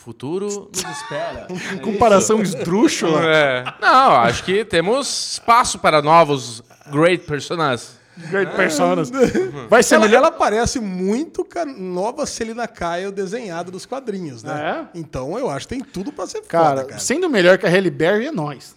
futuro 0.00 0.70
nos 0.74 0.98
espera. 0.98 1.46
Comparação 1.82 2.40
esdrúxula. 2.40 3.20
É. 3.24 3.64
Não, 3.80 4.16
acho 4.16 4.42
que 4.44 4.64
temos 4.64 5.32
espaço 5.32 5.78
para 5.78 6.00
novos 6.00 6.62
great 6.90 7.24
personagens. 7.26 7.99
Great 8.28 8.54
personas. 8.56 9.10
Vai 9.70 9.82
ser 9.82 9.94
Ela, 9.96 10.04
melhor. 10.06 10.18
ela 10.18 10.30
parece 10.32 10.78
muito 10.80 11.44
com 11.44 11.58
a 11.58 11.64
nova 11.64 12.26
Celina 12.26 12.66
Kyle 12.68 13.10
desenhada 13.12 13.70
dos 13.70 13.86
quadrinhos, 13.86 14.42
né? 14.42 14.88
É? 14.94 14.98
Então 14.98 15.38
eu 15.38 15.48
acho 15.48 15.66
que 15.66 15.74
tem 15.76 15.84
tudo 15.84 16.12
pra 16.12 16.26
ser 16.26 16.42
Cara, 16.42 16.68
foda, 16.70 16.84
cara. 16.84 17.00
sendo 17.00 17.28
melhor 17.30 17.56
que 17.58 17.66
a 17.66 17.70
Halle 17.70 17.90
Berry 17.90 18.26
é 18.26 18.32
nós. 18.32 18.74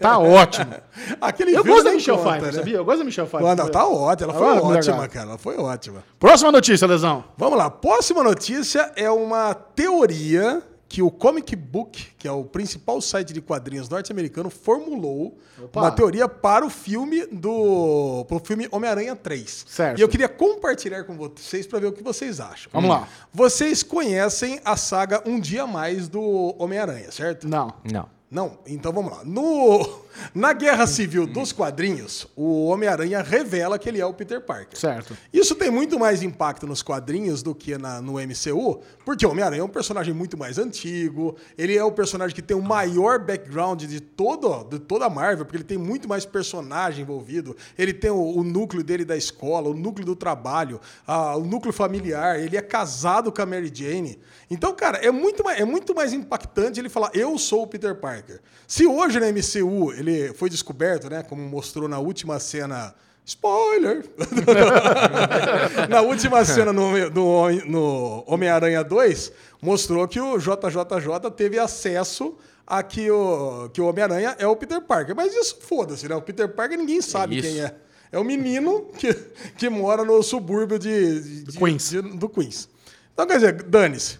Tá 0.00 0.18
ótimo. 0.20 0.74
Aquele 1.20 1.54
Eu 1.54 1.64
gosto 1.64 1.84
da 1.84 1.90
nem 1.90 1.98
Michelle 1.98 2.18
conta, 2.18 2.30
Pfeiffer, 2.30 2.52
né? 2.52 2.58
sabia? 2.58 2.76
Eu 2.76 2.84
gosto 2.84 2.98
da 2.98 3.04
Michelle 3.04 3.28
Pfeiffer. 3.28 3.48
Ah, 3.50 3.56
não, 3.56 3.68
tá 3.68 3.86
ótima. 3.86 4.30
Ela 4.32 4.38
foi 4.38 4.48
Ah, 4.48 4.62
mulher 4.62 4.78
ótima, 4.78 5.08
cara. 5.08 5.28
Ela 5.30 5.38
foi 5.38 5.56
ótima. 5.56 6.04
Próxima 6.18 6.52
notícia, 6.52 6.86
Lesão. 6.86 7.24
Vamos 7.36 7.58
lá. 7.58 7.70
Próxima 7.70 8.22
notícia 8.22 8.92
é 8.96 9.10
uma 9.10 9.54
teoria 9.54 10.62
que 10.90 11.00
o 11.00 11.08
Comic 11.08 11.54
Book, 11.54 12.04
que 12.18 12.26
é 12.26 12.32
o 12.32 12.44
principal 12.44 13.00
site 13.00 13.32
de 13.32 13.40
quadrinhos 13.40 13.88
norte-americano, 13.88 14.50
formulou 14.50 15.38
Opa. 15.62 15.82
uma 15.82 15.90
teoria 15.92 16.28
para 16.28 16.66
o 16.66 16.68
filme 16.68 17.26
do 17.26 18.24
pro 18.26 18.40
filme 18.40 18.66
Homem-Aranha 18.72 19.14
3. 19.14 19.66
Certo. 19.68 19.98
E 20.00 20.02
eu 20.02 20.08
queria 20.08 20.28
compartilhar 20.28 21.04
com 21.04 21.16
vocês 21.16 21.64
para 21.64 21.78
ver 21.78 21.86
o 21.86 21.92
que 21.92 22.02
vocês 22.02 22.40
acham. 22.40 22.72
Vamos 22.72 22.90
lá. 22.90 23.08
Vocês 23.32 23.84
conhecem 23.84 24.60
a 24.64 24.76
saga 24.76 25.22
Um 25.24 25.38
Dia 25.38 25.64
Mais 25.64 26.08
do 26.08 26.56
Homem-Aranha, 26.58 27.12
certo? 27.12 27.46
Não. 27.46 27.72
Não. 27.84 28.08
Não, 28.28 28.58
então 28.66 28.92
vamos 28.92 29.12
lá. 29.12 29.24
No, 29.24 30.02
na 30.34 30.52
Guerra 30.52 30.86
Civil 30.86 31.26
dos 31.26 31.52
quadrinhos, 31.52 32.26
o 32.36 32.66
Homem-Aranha 32.66 33.22
revela 33.22 33.78
que 33.78 33.88
ele 33.88 34.00
é 34.00 34.06
o 34.06 34.12
Peter 34.14 34.40
Parker. 34.40 34.78
Certo. 34.78 35.16
Isso 35.32 35.54
tem 35.54 35.70
muito 35.70 35.98
mais 35.98 36.22
impacto 36.22 36.66
nos 36.66 36.82
quadrinhos 36.82 37.42
do 37.42 37.54
que 37.54 37.76
na, 37.78 38.00
no 38.00 38.14
MCU, 38.14 38.80
porque 39.04 39.24
o 39.26 39.30
Homem-Aranha 39.30 39.60
é 39.62 39.64
um 39.64 39.68
personagem 39.68 40.12
muito 40.14 40.36
mais 40.36 40.58
antigo, 40.58 41.36
ele 41.56 41.76
é 41.76 41.84
o 41.84 41.92
personagem 41.92 42.34
que 42.34 42.42
tem 42.42 42.56
o 42.56 42.62
maior 42.62 43.18
background 43.18 43.82
de, 43.84 44.00
todo, 44.00 44.64
de 44.64 44.78
toda 44.78 45.06
a 45.06 45.10
Marvel, 45.10 45.44
porque 45.44 45.56
ele 45.56 45.64
tem 45.64 45.78
muito 45.78 46.08
mais 46.08 46.24
personagem 46.24 47.02
envolvido, 47.02 47.56
ele 47.78 47.92
tem 47.92 48.10
o, 48.10 48.20
o 48.38 48.42
núcleo 48.44 48.82
dele 48.82 49.04
da 49.04 49.16
escola, 49.16 49.68
o 49.68 49.74
núcleo 49.74 50.04
do 50.06 50.16
trabalho, 50.16 50.80
a- 51.06 51.36
o 51.36 51.44
núcleo 51.44 51.72
familiar, 51.72 52.38
ele 52.40 52.56
é 52.56 52.62
casado 52.62 53.32
com 53.32 53.42
a 53.42 53.46
Mary 53.46 53.70
Jane. 53.72 54.18
Então, 54.50 54.74
cara, 54.74 54.98
é 54.98 55.10
muito, 55.10 55.44
mais, 55.44 55.60
é 55.60 55.64
muito 55.64 55.94
mais 55.94 56.12
impactante 56.12 56.80
ele 56.80 56.88
falar, 56.88 57.10
eu 57.14 57.38
sou 57.38 57.62
o 57.62 57.66
Peter 57.66 57.94
Parker. 57.94 58.40
Se 58.66 58.86
hoje 58.86 59.18
na 59.20 59.26
MCU 59.30 59.92
ele 60.00 60.34
foi 60.34 60.50
descoberto, 60.50 61.08
né, 61.08 61.22
como 61.22 61.42
mostrou 61.42 61.88
na 61.88 61.98
última 61.98 62.38
cena... 62.40 62.94
Spoiler! 63.24 64.04
Na 65.88 66.00
última 66.00 66.44
cena 66.44 66.72
no, 66.72 66.92
no, 67.10 67.50
no 67.66 68.24
Homem-Aranha 68.26 68.82
2, 68.82 69.32
mostrou 69.62 70.06
que 70.08 70.20
o 70.20 70.38
JJJ 70.38 71.30
teve 71.36 71.58
acesso 71.58 72.36
a 72.66 72.82
que 72.82 73.10
o, 73.10 73.68
que 73.72 73.80
o 73.80 73.86
Homem-Aranha 73.86 74.34
é 74.38 74.46
o 74.46 74.56
Peter 74.56 74.80
Parker. 74.80 75.14
Mas 75.14 75.34
isso 75.34 75.58
foda-se, 75.60 76.08
né? 76.08 76.14
O 76.14 76.22
Peter 76.22 76.48
Parker 76.48 76.78
ninguém 76.78 77.00
sabe 77.00 77.38
isso. 77.38 77.48
quem 77.48 77.60
é. 77.60 77.74
É 78.12 78.18
o 78.18 78.24
menino 78.24 78.86
que, 78.98 79.12
que 79.56 79.68
mora 79.68 80.04
no 80.04 80.20
subúrbio 80.22 80.78
de, 80.78 81.44
de- 81.44 81.56
Queens. 81.58 81.90
de- 81.90 82.02
do 82.02 82.28
Queens. 82.28 82.68
Então, 83.12 83.26
quer 83.26 83.34
dizer, 83.34 83.62
dane-se. 83.62 84.18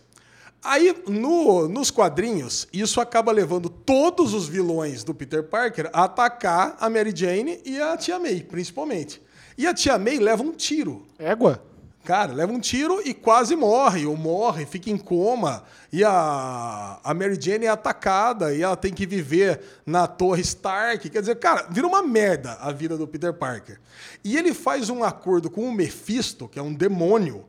Aí, 0.63 0.95
no- 1.09 1.69
nos 1.69 1.91
quadrinhos, 1.91 2.69
isso 2.73 3.01
acaba 3.01 3.33
levando 3.33 3.69
todos 3.71 4.35
os 4.35 4.47
vilões 4.47 5.03
do 5.03 5.15
Peter 5.15 5.43
Parker 5.43 5.89
a 5.93 6.05
atacar 6.05 6.77
a 6.79 6.91
Mary 6.91 7.13
Jane 7.15 7.61
e 7.65 7.81
a 7.81 7.97
Tia 7.97 8.19
May, 8.19 8.43
principalmente. 8.43 9.23
E 9.57 9.67
a 9.67 9.73
Tia 9.73 9.99
May 9.99 10.19
leva 10.19 10.43
um 10.43 10.53
tiro. 10.53 11.07
Égua. 11.19 11.63
Cara, 12.05 12.33
leva 12.33 12.51
um 12.51 12.59
tiro 12.61 13.01
e 13.07 13.13
quase 13.13 13.55
morre, 13.55 14.07
ou 14.07 14.17
morre, 14.17 14.65
fica 14.65 14.91
em 14.91 14.97
coma. 14.97 15.63
E 15.93 16.03
a, 16.03 16.99
a 17.05 17.13
Mary 17.15 17.39
Jane 17.41 17.67
é 17.67 17.69
atacada 17.69 18.55
e 18.55 18.63
ela 18.63 18.75
tem 18.77 18.93
que 18.93 19.07
viver 19.07 19.61
na 19.85 20.07
Torre 20.07 20.41
Stark. 20.41 21.09
Quer 21.11 21.21
dizer, 21.21 21.37
cara, 21.37 21.67
vira 21.71 21.87
uma 21.87 22.03
merda 22.03 22.53
a 22.61 22.73
vida 22.73 22.97
do 22.97 23.07
Peter 23.07 23.33
Parker. 23.35 23.79
E 24.25 24.37
ele 24.37 24.55
faz 24.55 24.89
um 24.89 25.05
acordo 25.05 25.51
com 25.51 25.69
o 25.69 25.73
Mephisto, 25.73 26.49
que 26.49 26.59
é 26.59 26.63
um 26.63 26.73
demônio, 26.73 27.45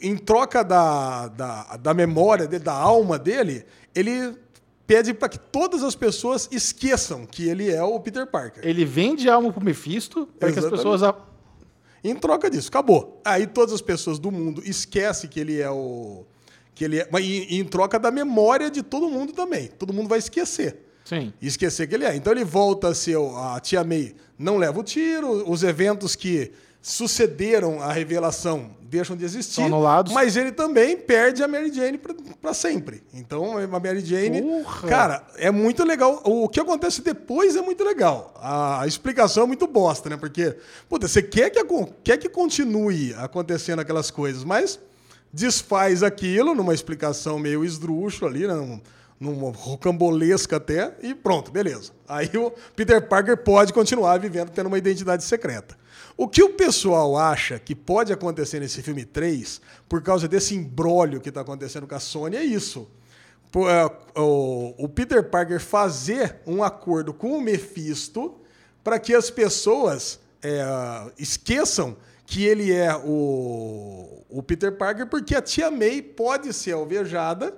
em 0.00 0.16
troca 0.16 0.62
da, 0.62 1.28
da, 1.28 1.76
da 1.76 1.94
memória 1.94 2.46
dele, 2.46 2.64
da 2.64 2.72
alma 2.74 3.18
dele, 3.18 3.64
ele 3.94 4.34
pede 4.86 5.12
para 5.14 5.28
que 5.28 5.38
todas 5.38 5.82
as 5.82 5.94
pessoas 5.94 6.48
esqueçam 6.52 7.26
que 7.26 7.48
ele 7.48 7.70
é 7.72 7.82
o 7.82 7.98
Peter 8.00 8.26
Parker. 8.26 8.66
Ele 8.66 8.84
vende 8.84 9.28
alma 9.28 9.52
pro 9.52 9.64
Mephisto 9.64 10.28
para 10.38 10.52
que 10.52 10.58
as 10.58 10.66
pessoas. 10.68 11.02
a- 11.02 11.14
Em 12.04 12.14
troca 12.14 12.48
disso, 12.48 12.68
acabou. 12.68 13.20
Aí 13.24 13.46
todas 13.46 13.74
as 13.74 13.80
pessoas 13.80 14.18
do 14.18 14.30
mundo 14.30 14.62
esquecem 14.64 15.28
que 15.28 15.40
ele 15.40 15.60
é 15.60 15.70
o. 15.70 16.24
Que 16.74 16.84
ele 16.84 16.98
é, 17.00 17.08
mas 17.10 17.24
e, 17.24 17.46
e 17.50 17.58
em 17.58 17.64
troca 17.64 17.98
da 17.98 18.10
memória 18.10 18.70
de 18.70 18.82
todo 18.82 19.08
mundo 19.08 19.32
também. 19.32 19.66
Todo 19.66 19.92
mundo 19.92 20.08
vai 20.08 20.18
esquecer. 20.18 20.76
Sim. 21.04 21.32
Esquecer 21.40 21.86
que 21.88 21.94
ele 21.94 22.04
é. 22.04 22.14
Então 22.14 22.32
ele 22.32 22.44
volta 22.44 22.88
a 22.88 22.94
ser. 22.94 23.16
o- 23.16 23.36
A 23.36 23.58
tia 23.60 23.82
May 23.82 24.14
não 24.38 24.56
leva 24.58 24.78
o 24.78 24.84
tiro, 24.84 25.50
os 25.50 25.62
eventos 25.64 26.14
que 26.14 26.52
sucederam 26.90 27.82
a 27.82 27.92
revelação 27.92 28.70
deixam 28.88 29.16
de 29.16 29.24
existir. 29.24 29.60
Mas 30.14 30.36
ele 30.36 30.52
também 30.52 30.96
perde 30.96 31.42
a 31.42 31.48
Mary 31.48 31.72
Jane 31.72 31.98
pra 32.40 32.54
sempre. 32.54 33.02
Então 33.12 33.58
a 33.58 33.66
Mary 33.66 34.00
Jane. 34.00 34.40
Porra. 34.40 34.88
Cara, 34.88 35.26
é 35.36 35.50
muito 35.50 35.82
legal. 35.84 36.22
O 36.24 36.48
que 36.48 36.60
acontece 36.60 37.02
depois 37.02 37.56
é 37.56 37.60
muito 37.60 37.82
legal. 37.82 38.32
A 38.40 38.84
explicação 38.86 39.42
é 39.42 39.46
muito 39.46 39.66
bosta, 39.66 40.08
né? 40.08 40.16
Porque, 40.16 40.56
puta, 40.88 41.08
você 41.08 41.20
quer 41.20 41.50
que, 41.50 41.58
quer 42.04 42.16
que 42.18 42.28
continue 42.28 43.12
acontecendo 43.14 43.80
aquelas 43.80 44.12
coisas, 44.12 44.44
mas 44.44 44.78
desfaz 45.32 46.04
aquilo 46.04 46.54
numa 46.54 46.72
explicação 46.72 47.36
meio 47.40 47.64
esdrúxula 47.64 48.30
ali, 48.30 48.46
né? 48.46 48.54
Num- 48.54 48.80
numa 49.18 49.50
rocambolesca 49.50 50.56
até, 50.56 50.94
e 51.02 51.14
pronto, 51.14 51.50
beleza. 51.50 51.90
Aí 52.06 52.30
o 52.36 52.52
Peter 52.76 53.00
Parker 53.08 53.34
pode 53.38 53.72
continuar 53.72 54.18
vivendo, 54.20 54.50
tendo 54.50 54.66
uma 54.66 54.76
identidade 54.76 55.24
secreta. 55.24 55.74
O 56.16 56.26
que 56.26 56.42
o 56.42 56.54
pessoal 56.54 57.16
acha 57.16 57.58
que 57.58 57.74
pode 57.74 58.12
acontecer 58.12 58.58
nesse 58.58 58.82
filme 58.82 59.04
3, 59.04 59.60
por 59.88 60.02
causa 60.02 60.26
desse 60.26 60.54
imbróglio 60.54 61.20
que 61.20 61.28
está 61.28 61.42
acontecendo 61.42 61.86
com 61.86 61.94
a 61.94 62.00
Sony, 62.00 62.36
é 62.36 62.44
isso. 62.44 62.88
É, 63.54 64.20
O, 64.20 64.74
o 64.78 64.88
Peter 64.88 65.28
Parker 65.28 65.60
fazer 65.60 66.40
um 66.46 66.62
acordo 66.62 67.12
com 67.12 67.36
o 67.36 67.40
Mephisto 67.40 68.40
para 68.82 68.98
que 68.98 69.14
as 69.14 69.30
pessoas 69.30 70.18
é, 70.42 70.62
esqueçam 71.18 71.96
que 72.24 72.44
ele 72.44 72.72
é 72.72 72.94
o, 72.96 74.24
o 74.28 74.42
Peter 74.42 74.76
Parker, 74.76 75.06
porque 75.06 75.34
a 75.34 75.42
tia 75.42 75.70
May 75.70 76.02
pode 76.02 76.52
ser 76.52 76.72
alvejada, 76.72 77.56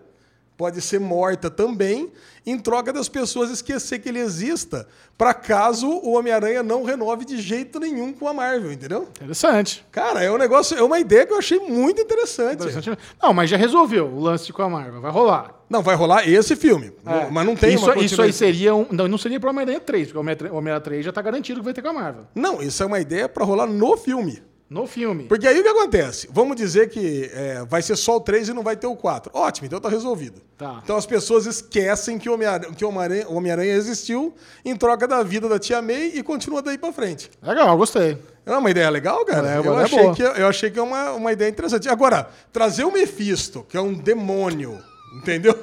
pode 0.58 0.80
ser 0.82 0.98
morta 0.98 1.48
também, 1.48 2.10
em 2.44 2.58
troca 2.58 2.92
das 2.92 3.08
pessoas 3.08 3.48
esquecer 3.48 4.00
que 4.00 4.08
ele 4.08 4.18
exista, 4.18 4.88
para 5.16 5.32
caso 5.32 5.88
o 5.88 6.14
Homem-Aranha 6.14 6.64
não 6.64 6.82
renove 6.82 7.24
de 7.24 7.40
jeito 7.40 7.78
nenhum 7.78 8.12
com 8.12 8.26
a 8.26 8.34
Marvel, 8.34 8.72
entendeu? 8.72 9.08
Interessante. 9.20 9.86
Cara, 9.92 10.22
é 10.22 10.30
um 10.30 10.36
negócio, 10.36 10.76
é 10.76 10.82
uma 10.82 10.98
ideia 10.98 11.24
que 11.24 11.32
eu 11.32 11.38
achei 11.38 11.60
muito 11.60 12.00
interessante. 12.02 12.54
Interessante. 12.64 12.98
Não, 13.22 13.32
mas 13.32 13.48
já 13.48 13.56
resolveu 13.56 14.06
o 14.06 14.20
lance 14.20 14.52
com 14.52 14.62
a 14.62 14.68
Marvel. 14.68 15.00
Vai 15.00 15.12
rolar. 15.12 15.54
Não, 15.70 15.80
vai 15.82 15.94
rolar 15.94 16.28
esse 16.28 16.56
filme, 16.56 16.92
É. 17.06 17.30
mas 17.30 17.46
não 17.46 17.54
tem 17.54 17.74
isso, 17.74 17.92
isso 18.00 18.20
aí 18.20 18.32
seria 18.32 18.74
um. 18.74 18.86
Não, 18.90 19.06
não 19.06 19.18
seria 19.18 19.38
pro 19.38 19.50
Homem-Aranha 19.50 19.78
3, 19.80 20.08
porque 20.08 20.18
o 20.18 20.20
Homem-Aranha 20.22 20.52
Homem-Aranha 20.52 20.80
3 20.80 21.04
já 21.04 21.12
tá 21.12 21.22
garantido 21.22 21.60
que 21.60 21.64
vai 21.64 21.74
ter 21.74 21.82
com 21.82 21.88
a 21.88 21.92
Marvel. 21.92 22.24
Não, 22.34 22.60
isso 22.60 22.82
é 22.82 22.86
uma 22.86 22.98
ideia 22.98 23.28
para 23.28 23.44
rolar 23.44 23.66
no 23.66 23.96
filme. 23.96 24.42
No 24.70 24.86
filme. 24.86 25.24
Porque 25.24 25.46
aí 25.46 25.58
o 25.58 25.62
que 25.62 25.68
acontece? 25.68 26.28
Vamos 26.30 26.54
dizer 26.54 26.90
que 26.90 27.30
é, 27.32 27.64
vai 27.66 27.80
ser 27.80 27.96
só 27.96 28.16
o 28.16 28.20
3 28.20 28.50
e 28.50 28.52
não 28.52 28.62
vai 28.62 28.76
ter 28.76 28.86
o 28.86 28.94
4. 28.94 29.32
Ótimo, 29.34 29.66
então 29.66 29.80
tá 29.80 29.88
resolvido. 29.88 30.42
Tá. 30.58 30.80
Então 30.84 30.96
as 30.96 31.06
pessoas 31.06 31.46
esquecem 31.46 32.18
que 32.18 32.28
o 32.28 32.34
Homem-Aranha 32.34 33.26
Homem-Aranha 33.28 33.74
existiu 33.74 34.34
em 34.62 34.76
troca 34.76 35.08
da 35.08 35.22
vida 35.22 35.48
da 35.48 35.58
tia 35.58 35.80
May 35.80 36.12
e 36.14 36.22
continua 36.22 36.60
daí 36.60 36.76
pra 36.76 36.92
frente. 36.92 37.30
Legal, 37.42 37.76
gostei. 37.78 38.18
É 38.44 38.56
uma 38.56 38.70
ideia 38.70 38.90
legal, 38.90 39.24
cara? 39.24 39.52
É, 39.52 39.56
eu, 39.56 39.60
ideia 39.60 39.76
achei 39.78 40.02
boa. 40.02 40.14
que, 40.14 40.22
eu 40.22 40.46
achei 40.46 40.70
que 40.70 40.78
é 40.78 40.82
uma, 40.82 41.12
uma 41.12 41.32
ideia 41.32 41.48
interessante. 41.48 41.88
Agora, 41.88 42.28
trazer 42.52 42.84
o 42.84 42.92
Mephisto, 42.92 43.64
que 43.68 43.76
é 43.76 43.80
um 43.80 43.94
demônio, 43.94 44.78
entendeu? 45.16 45.54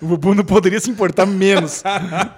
O 0.00 0.06
Bubu 0.06 0.34
não 0.34 0.44
poderia 0.44 0.80
se 0.80 0.90
importar 0.90 1.26
menos. 1.26 1.82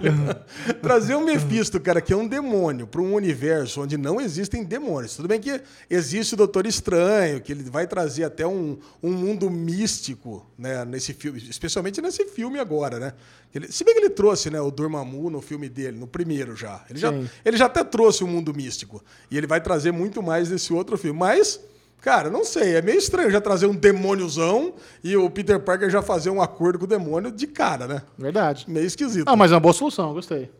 Trazer 0.81 1.15
o 1.15 1.21
Mephisto, 1.21 1.79
cara, 1.79 2.01
que 2.01 2.13
é 2.13 2.17
um 2.17 2.27
demônio, 2.27 2.87
para 2.87 3.01
um 3.01 3.13
universo 3.13 3.81
onde 3.81 3.97
não 3.97 4.19
existem 4.19 4.63
demônios. 4.63 5.15
Tudo 5.15 5.27
bem 5.27 5.39
que 5.39 5.61
existe 5.89 6.33
o 6.33 6.37
Doutor 6.37 6.65
Estranho, 6.65 7.41
que 7.41 7.51
ele 7.51 7.63
vai 7.63 7.87
trazer 7.87 8.23
até 8.23 8.45
um, 8.45 8.77
um 9.01 9.11
mundo 9.11 9.49
místico 9.49 10.45
né, 10.57 10.85
nesse 10.85 11.13
filme, 11.13 11.39
especialmente 11.49 12.01
nesse 12.01 12.25
filme 12.25 12.59
agora, 12.59 12.99
né? 12.99 13.13
Ele, 13.53 13.71
se 13.71 13.85
bem 13.85 13.93
que 13.93 14.01
ele 14.01 14.09
trouxe 14.09 14.49
né, 14.49 14.59
o 14.59 14.69
Dormammu 14.69 15.29
no 15.29 15.41
filme 15.41 15.69
dele, 15.69 15.97
no 15.97 16.07
primeiro 16.07 16.55
já. 16.55 16.83
Ele, 16.89 16.99
já. 16.99 17.13
Ele 17.45 17.55
já 17.55 17.67
até 17.67 17.83
trouxe 17.85 18.21
o 18.21 18.27
mundo 18.27 18.53
místico. 18.53 19.01
E 19.31 19.37
ele 19.37 19.47
vai 19.47 19.61
trazer 19.61 19.91
muito 19.93 20.21
mais 20.21 20.49
nesse 20.49 20.73
outro 20.73 20.97
filme. 20.97 21.17
Mas. 21.17 21.59
Cara, 22.05 22.29
não 22.29 22.45
sei, 22.45 22.75
é 22.75 22.83
meio 22.83 22.99
estranho 22.99 23.31
já 23.31 23.41
trazer 23.41 23.65
um 23.65 23.73
demôniozão 23.73 24.75
e 25.03 25.17
o 25.17 25.27
Peter 25.27 25.59
Parker 25.59 25.89
já 25.89 26.03
fazer 26.03 26.29
um 26.29 26.39
acordo 26.39 26.77
com 26.77 26.85
o 26.85 26.87
demônio 26.87 27.31
de 27.31 27.47
cara, 27.47 27.87
né? 27.87 28.03
Verdade. 28.15 28.65
Meio 28.67 28.85
esquisito. 28.85 29.25
Não, 29.25 29.35
mas 29.35 29.51
é 29.51 29.55
uma 29.55 29.59
boa 29.59 29.73
solução, 29.73 30.13
gostei. 30.13 30.51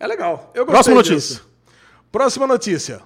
É 0.00 0.06
legal. 0.06 0.50
Eu 0.54 0.64
gostei 0.64 0.94
Próxima 0.94 1.02
disso. 1.02 1.34
notícia. 1.34 1.42
Próxima 2.10 2.46
notícia. 2.46 3.00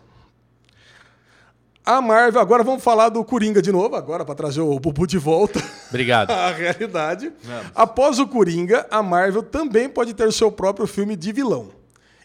A 1.84 2.00
Marvel, 2.00 2.40
agora 2.40 2.62
vamos 2.62 2.84
falar 2.84 3.08
do 3.08 3.24
Coringa 3.24 3.60
de 3.60 3.72
novo, 3.72 3.96
agora 3.96 4.24
para 4.24 4.36
trazer 4.36 4.60
o 4.60 4.78
Bubu 4.78 5.04
de 5.04 5.18
volta 5.18 5.60
Obrigado. 5.88 6.30
à 6.30 6.52
realidade. 6.52 7.32
Após 7.74 8.20
o 8.20 8.28
Coringa, 8.28 8.86
a 8.92 9.02
Marvel 9.02 9.42
também 9.42 9.88
pode 9.88 10.14
ter 10.14 10.32
seu 10.32 10.52
próprio 10.52 10.86
filme 10.86 11.16
de 11.16 11.32
vilão. 11.32 11.70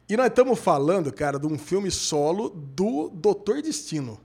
E 0.07 0.15
nós 0.15 0.27
estamos 0.27 0.59
falando, 0.59 1.11
cara, 1.11 1.39
de 1.39 1.47
um 1.47 1.57
filme 1.57 1.89
solo 1.89 2.49
do 2.49 3.09
Doutor 3.11 3.63
Destino, 3.63 4.19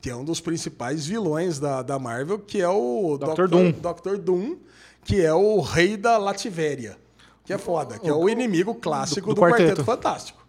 que 0.00 0.08
é 0.08 0.16
um 0.16 0.24
dos 0.24 0.40
principais 0.40 1.06
vilões 1.06 1.58
da, 1.58 1.82
da 1.82 1.98
Marvel, 1.98 2.38
que 2.38 2.60
é 2.60 2.68
o 2.68 3.18
Dr. 3.18 3.46
Doom. 3.48 3.72
Dr. 3.72 4.16
Doom, 4.16 4.56
que 5.04 5.20
é 5.20 5.32
o 5.34 5.60
rei 5.60 5.96
da 5.96 6.16
Lativéria. 6.16 6.96
Que 7.44 7.52
é 7.52 7.58
foda, 7.58 7.98
que 7.98 8.08
é 8.08 8.12
o 8.12 8.28
inimigo 8.28 8.74
clássico 8.74 9.30
do 9.30 9.34
do, 9.34 9.40
Quarteto. 9.40 9.62
quarteto. 9.62 9.84
Fantástico. 9.84 10.40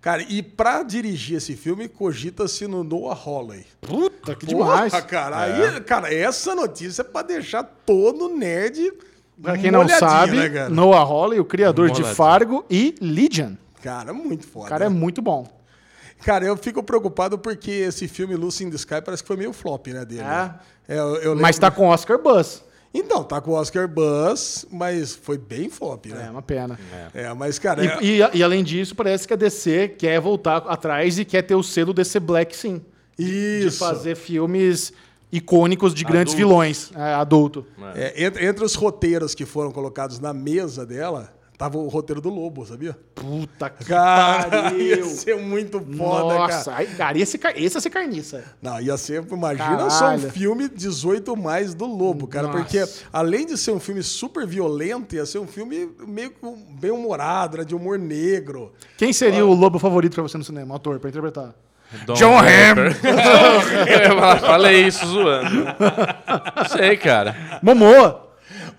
Cara, 0.00 0.22
e 0.28 0.42
pra 0.42 0.82
dirigir 0.82 1.36
esse 1.36 1.54
filme, 1.54 1.86
cogita-se 1.86 2.66
no 2.66 2.82
Noah 2.82 3.16
Hawley. 3.24 3.64
Puta, 3.80 4.34
que 4.34 4.46
Porra, 4.46 4.86
demais. 4.86 5.04
cara, 5.04 5.38
aí, 5.38 5.80
cara, 5.82 6.12
essa 6.12 6.56
notícia 6.56 7.02
é 7.02 7.04
pra 7.04 7.22
deixar 7.22 7.62
todo 7.62 8.28
nerd. 8.28 8.92
Pra 9.40 9.56
quem 9.56 9.70
não 9.70 9.88
sabe, 9.88 10.48
né? 10.48 10.68
Noah 10.68 11.02
Hawley, 11.02 11.38
o 11.38 11.44
criador 11.44 11.90
de. 11.92 12.02
Fargo 12.02 12.64
e 12.68 12.96
Legion. 13.00 13.54
Cara, 13.80 14.12
muito 14.12 14.44
foda. 14.46 14.66
O 14.66 14.68
cara 14.68 14.86
é 14.86 14.88
muito 14.88 15.22
bom. 15.22 15.46
Cara, 16.24 16.44
eu 16.44 16.56
fico 16.56 16.82
preocupado 16.82 17.38
porque 17.38 17.70
esse 17.70 18.06
filme 18.08 18.34
Lucy 18.36 18.64
in 18.64 18.70
the 18.70 18.76
Sky 18.76 19.00
parece 19.04 19.22
que 19.22 19.26
foi 19.26 19.36
meio 19.36 19.52
flop, 19.52 19.88
né, 19.88 20.04
dele. 20.04 20.22
É? 20.22 20.54
É, 20.94 20.98
eu, 20.98 21.16
eu 21.16 21.36
Mas 21.36 21.58
tá 21.58 21.70
com 21.70 21.86
Oscar 21.88 22.18
Buzz. 22.22 22.62
Então, 22.94 23.24
tá 23.24 23.40
com 23.40 23.52
o 23.52 23.54
Oscar 23.54 23.88
Buzz, 23.88 24.66
mas 24.70 25.14
foi 25.14 25.38
bem 25.38 25.70
flop, 25.70 26.06
É 26.06 26.08
né? 26.14 26.30
uma 26.30 26.42
pena. 26.42 26.78
É, 27.14 27.32
mas, 27.32 27.58
cara... 27.58 27.82
é- 27.84 27.98
E, 28.02 28.20
e- 28.20 28.30
e 28.34 28.42
além 28.42 28.62
disso, 28.62 28.94
parece 28.94 29.26
que 29.26 29.32
a 29.32 29.36
DC 29.36 29.88
quer 29.98 30.20
voltar 30.20 30.58
atrás 30.68 31.18
e 31.18 31.24
quer 31.24 31.40
ter 31.42 31.54
o 31.54 31.62
selo 31.62 31.94
DC 31.94 32.20
Black, 32.20 32.54
sim. 32.54 32.82
De 33.18 33.66
Isso. 33.66 33.78
fazer 33.78 34.14
filmes 34.14 34.92
icônicos 35.30 35.94
de 35.94 36.04
grandes 36.04 36.34
Adultos. 36.34 36.34
vilões. 36.34 36.92
É, 36.94 37.14
adulto. 37.14 37.66
É, 37.94 38.24
entre, 38.24 38.44
entre 38.46 38.64
os 38.64 38.74
roteiros 38.74 39.34
que 39.34 39.46
foram 39.46 39.72
colocados 39.72 40.18
na 40.18 40.34
mesa 40.34 40.84
dela, 40.84 41.32
tava 41.62 41.78
o 41.78 41.86
roteiro 41.86 42.20
do 42.20 42.28
Lobo, 42.28 42.66
sabia? 42.66 42.96
Puta 43.14 43.70
que 43.70 43.84
Cara, 43.84 44.74
ia 44.74 44.96
pariu. 44.96 45.04
ser 45.06 45.36
muito 45.36 45.78
foda, 45.96 46.34
Nossa, 46.34 46.72
cara. 46.72 46.82
aí, 46.82 46.86
cara, 46.88 47.18
esse, 47.18 47.38
esse 47.54 47.76
ia 47.76 47.80
ser 47.80 47.90
carniça. 47.90 48.42
Não, 48.60 48.80
ia 48.80 48.96
ser, 48.96 49.22
imagina 49.30 49.88
só 49.88 50.06
um 50.06 50.16
Caralho. 50.16 50.30
filme 50.32 50.68
18 50.68 51.36
mais 51.36 51.72
do 51.72 51.86
Lobo, 51.86 52.26
cara, 52.26 52.48
Nossa. 52.48 52.58
porque 52.58 52.84
além 53.12 53.46
de 53.46 53.56
ser 53.56 53.70
um 53.70 53.78
filme 53.78 54.02
super 54.02 54.44
violento, 54.44 55.14
ia 55.14 55.24
ser 55.24 55.38
um 55.38 55.46
filme 55.46 55.88
meio 56.04 56.32
que 56.32 56.38
bem 56.80 56.90
humorado, 56.90 57.58
né, 57.58 57.64
de 57.64 57.76
humor 57.76 57.96
negro. 57.96 58.72
Quem 58.96 59.12
seria 59.12 59.46
o 59.46 59.54
lobo 59.54 59.78
favorito 59.78 60.14
pra 60.14 60.22
você 60.24 60.36
no 60.36 60.42
cinema? 60.42 60.74
Ator, 60.74 60.98
pra 60.98 61.10
interpretar. 61.10 61.54
Don 62.06 62.14
John. 62.14 62.40
Eu 62.42 64.38
falei 64.40 64.86
isso 64.88 65.06
zoando. 65.06 65.64
Não 66.56 66.64
sei, 66.68 66.96
cara. 66.96 67.60
Momoa. 67.62 68.31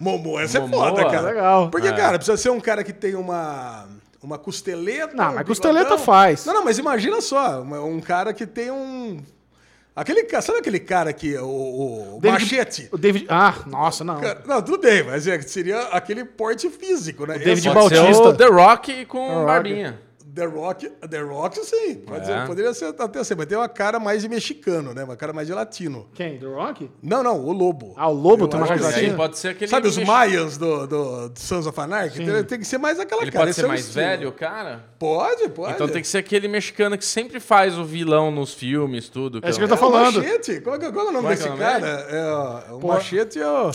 Momoa, 0.04 0.42
essa 0.44 0.58
é 0.58 0.62
Momoa, 0.62 0.90
foda, 0.90 1.06
cara. 1.06 1.22
legal. 1.22 1.70
Porque, 1.70 1.88
É. 1.88 1.94
cara, 1.94 2.18
precisa 2.18 2.38
ser 2.38 2.50
um 2.50 2.60
cara 2.60 2.84
que 2.84 2.94
tem 2.94 3.16
uma 3.16 3.88
uma 4.22 4.38
costeleta. 4.38 5.14
Não, 5.16 5.32
um 5.32 5.36
mas 5.36 5.46
costeleta 5.48 5.84
bigodão. 5.86 6.06
faz. 6.06 6.46
Não, 6.46 6.54
não, 6.54 6.64
mas 6.64 6.78
imagina 6.78 7.20
só, 7.20 7.62
um 7.62 8.00
cara 8.00 8.34
que 8.34 8.46
tem 8.46 8.72
um 8.72 9.20
aquele 9.96 10.26
sabe 10.42 10.60
aquele 10.60 10.80
cara 10.80 11.12
que 11.12 11.38
o, 11.38 12.16
o 12.16 12.20
David- 12.22 12.42
machete? 12.42 12.90
O 12.92 12.98
David. 12.98 13.26
Ah, 13.30 13.54
nossa, 13.68 14.04
não. 14.04 14.20
Cara, 14.22 14.42
Não, 14.46 14.62
tudo 14.62 14.80
bem, 14.80 15.04
mas 15.04 15.28
é, 15.28 15.42
seria 15.42 15.80
aquele 15.90 16.24
porte 16.24 16.70
físico, 16.70 17.26
né? 17.26 17.38
David 17.38 17.68
Esse- 17.68 17.70
Bautista. 17.70 18.24
o 18.30 18.34
The 18.34 18.46
Rock 18.48 19.06
com 19.08 19.28
Rock. 19.28 19.46
barbinha. 19.46 20.00
The 20.34 20.46
Rock, 20.46 20.90
The 20.90 21.20
Rock, 21.22 21.60
sim. 21.64 21.96
Pode 21.96 22.24
É. 22.32 22.40
ser, 22.42 22.48
poderia 22.48 22.74
ser 22.74 22.86
até 22.98 23.24
ser, 23.24 23.36
mas 23.36 23.46
tem 23.46 23.58
uma 23.58 23.70
cara 23.70 24.00
mais 24.00 24.24
de 24.24 24.30
mexicano, 24.30 24.94
né? 24.94 25.04
Uma 25.04 25.16
cara 25.16 25.32
mais 25.32 25.48
de 25.48 25.54
latino. 25.54 26.08
Quem? 26.16 26.40
The 26.40 26.46
Rock? 26.48 26.90
Não, 27.04 27.22
não, 27.22 27.40
o 27.40 27.52
Lobo. 27.52 27.94
Ah, 27.96 28.10
o 28.10 28.14
Lobo 28.14 28.46
Eu 28.46 28.48
tem 28.48 28.60
uma 28.60 28.66
cara 28.68 28.80
de 28.80 28.86
latino? 28.86 29.16
pode 29.16 29.38
ser 29.38 29.50
aquele... 29.50 29.70
Sabe 29.70 29.88
os 29.88 29.96
mex- 29.98 30.08
Mayans 30.10 30.58
do, 30.58 30.88
do, 30.88 31.30
do 31.30 31.40
Sons 31.40 31.68
of 31.68 31.80
Anarchy? 31.80 32.26
Tem, 32.26 32.44
tem 32.46 32.60
que 32.60 32.66
ser 32.66 32.78
mais 32.80 33.00
aquela 33.00 33.22
Ele 33.22 33.32
cara. 33.32 33.46
pode 33.46 33.56
ser 33.56 33.66
é 33.66 33.68
mais 33.68 33.82
estilo. 33.82 34.06
velho, 34.06 34.32
cara? 34.32 34.86
Pode, 34.98 35.50
pode. 35.50 35.74
Então 35.74 35.88
tem 35.88 36.02
que 36.02 36.08
ser 36.08 36.18
aquele 36.18 36.48
mexicano 36.48 36.98
que 36.98 37.06
sempre 37.06 37.40
faz 37.40 37.78
o 37.78 37.86
vilão 37.86 38.32
nos 38.32 38.54
filmes, 38.54 39.10
tudo. 39.10 39.40
É 39.44 39.50
isso 39.50 39.60
que 39.60 39.66
que 39.68 39.72
eu 39.72 39.76
é 39.76 39.80
tô 39.80 39.86
É 39.86 39.88
o 39.88 39.92
falando. 39.92 40.18
Machete. 40.24 40.62
Qual, 40.62 40.80
que- 40.80 40.92
qual 40.92 41.06
é 41.06 41.10
o 41.10 41.12
nome 41.12 41.18
Como 41.28 41.28
é 41.32 41.36
desse 41.36 41.48
é 41.48 41.56
cara? 41.56 41.88
É, 42.10 42.26
ó, 42.72 42.76
o. 42.78 42.88
Machete 42.88 43.40
é 43.40 43.48
o... 43.48 43.72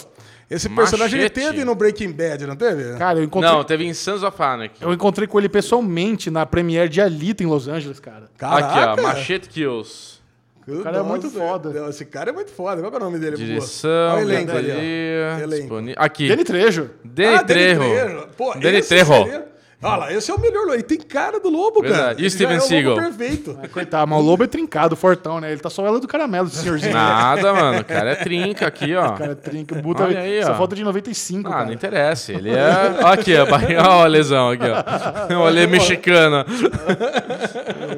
Esse 0.50 0.68
personagem 0.68 1.20
ele 1.20 1.28
teve 1.28 1.62
no 1.64 1.74
Breaking 1.74 2.10
Bad, 2.12 2.46
não 2.46 2.56
teve? 2.56 2.96
Cara, 2.96 3.18
eu 3.18 3.24
encontrei, 3.24 3.52
Não, 3.52 3.62
teve 3.64 3.84
em 3.84 3.92
Sons 3.92 4.22
of 4.22 4.42
Anarchy. 4.42 4.80
eu 4.82 4.92
encontrei 4.92 5.26
com 5.28 5.38
ele 5.38 5.48
pessoalmente 5.48 6.30
na 6.30 6.46
premiere 6.46 6.88
de 6.88 7.00
Alita 7.02 7.42
em 7.42 7.46
Los 7.46 7.68
Angeles, 7.68 8.00
cara. 8.00 8.30
Aqui, 8.40 9.00
ó, 9.00 9.02
Machete 9.02 9.48
Kills. 9.48 10.18
O 10.66 10.82
cara 10.82 10.98
é 10.98 11.02
muito 11.02 11.30
foda. 11.30 11.88
Esse 11.88 12.04
cara 12.04 12.28
é 12.30 12.32
muito 12.32 12.50
foda. 12.50 12.82
Qual 12.82 12.92
é 12.92 12.96
o 12.96 13.00
nome 13.00 13.18
dele? 13.18 13.36
Direção, 13.36 13.90
Olha 14.16 14.18
o 14.26 14.30
elenco 14.30 14.52
ali, 14.52 14.70
ó. 14.70 15.40
Elenco. 15.42 15.74
Aqui. 15.96 16.28
Danny 16.28 16.44
Trejo. 16.44 16.90
Deni 17.02 17.36
Ah, 17.36 17.42
Trejo. 17.42 17.80
Trejo. 17.80 18.28
Pô, 18.36 18.50
esse 18.52 18.60
Trejo. 18.60 18.84
seria- 19.06 19.47
Olha 19.80 19.96
lá, 19.96 20.12
esse 20.12 20.28
é 20.28 20.34
o 20.34 20.40
melhor. 20.40 20.68
Ele 20.74 20.82
tem 20.82 20.98
cara 20.98 21.38
do 21.38 21.48
lobo, 21.48 21.80
Verdade. 21.80 22.02
cara. 22.02 22.20
E 22.20 22.26
o 22.26 22.30
Steven 22.30 22.56
é 22.56 22.58
o 22.58 22.62
Seagal? 22.62 22.94
lobo 22.96 23.02
perfeito. 23.16 23.58
Coitado, 23.72 24.10
mas 24.10 24.18
o 24.18 24.22
lobo 24.22 24.42
é 24.42 24.46
trincado, 24.48 24.96
fortão, 24.96 25.40
né? 25.40 25.52
Ele 25.52 25.60
tá 25.60 25.70
só 25.70 25.86
ela 25.86 26.00
do 26.00 26.08
caramelo, 26.08 26.48
esse 26.48 26.56
senhorzinho. 26.56 26.92
Nada, 26.92 27.54
mano. 27.54 27.80
O 27.80 27.84
cara 27.84 28.10
é 28.10 28.14
trinca 28.16 28.66
aqui, 28.66 28.96
ó. 28.96 29.12
Cara, 29.12 29.36
trinca, 29.36 29.78
o 29.78 29.80
Buta, 29.82 30.02
Olha 30.02 30.18
aí, 30.18 30.42
só 30.42 30.50
ó. 30.50 30.54
falta 30.56 30.74
de 30.74 30.82
95, 30.82 31.48
Ah, 31.48 31.52
cara. 31.52 31.64
não 31.66 31.72
interessa. 31.72 32.32
Ele 32.32 32.50
é. 32.50 32.98
Ó 33.02 33.06
aqui, 33.06 33.32
ó. 33.36 33.46
Ó, 33.88 34.02
a 34.02 34.06
lesão 34.08 34.50
aqui, 34.50 34.64
ó. 34.64 35.34
O 35.38 35.42
olho 35.42 35.68
mexicano. 35.68 36.44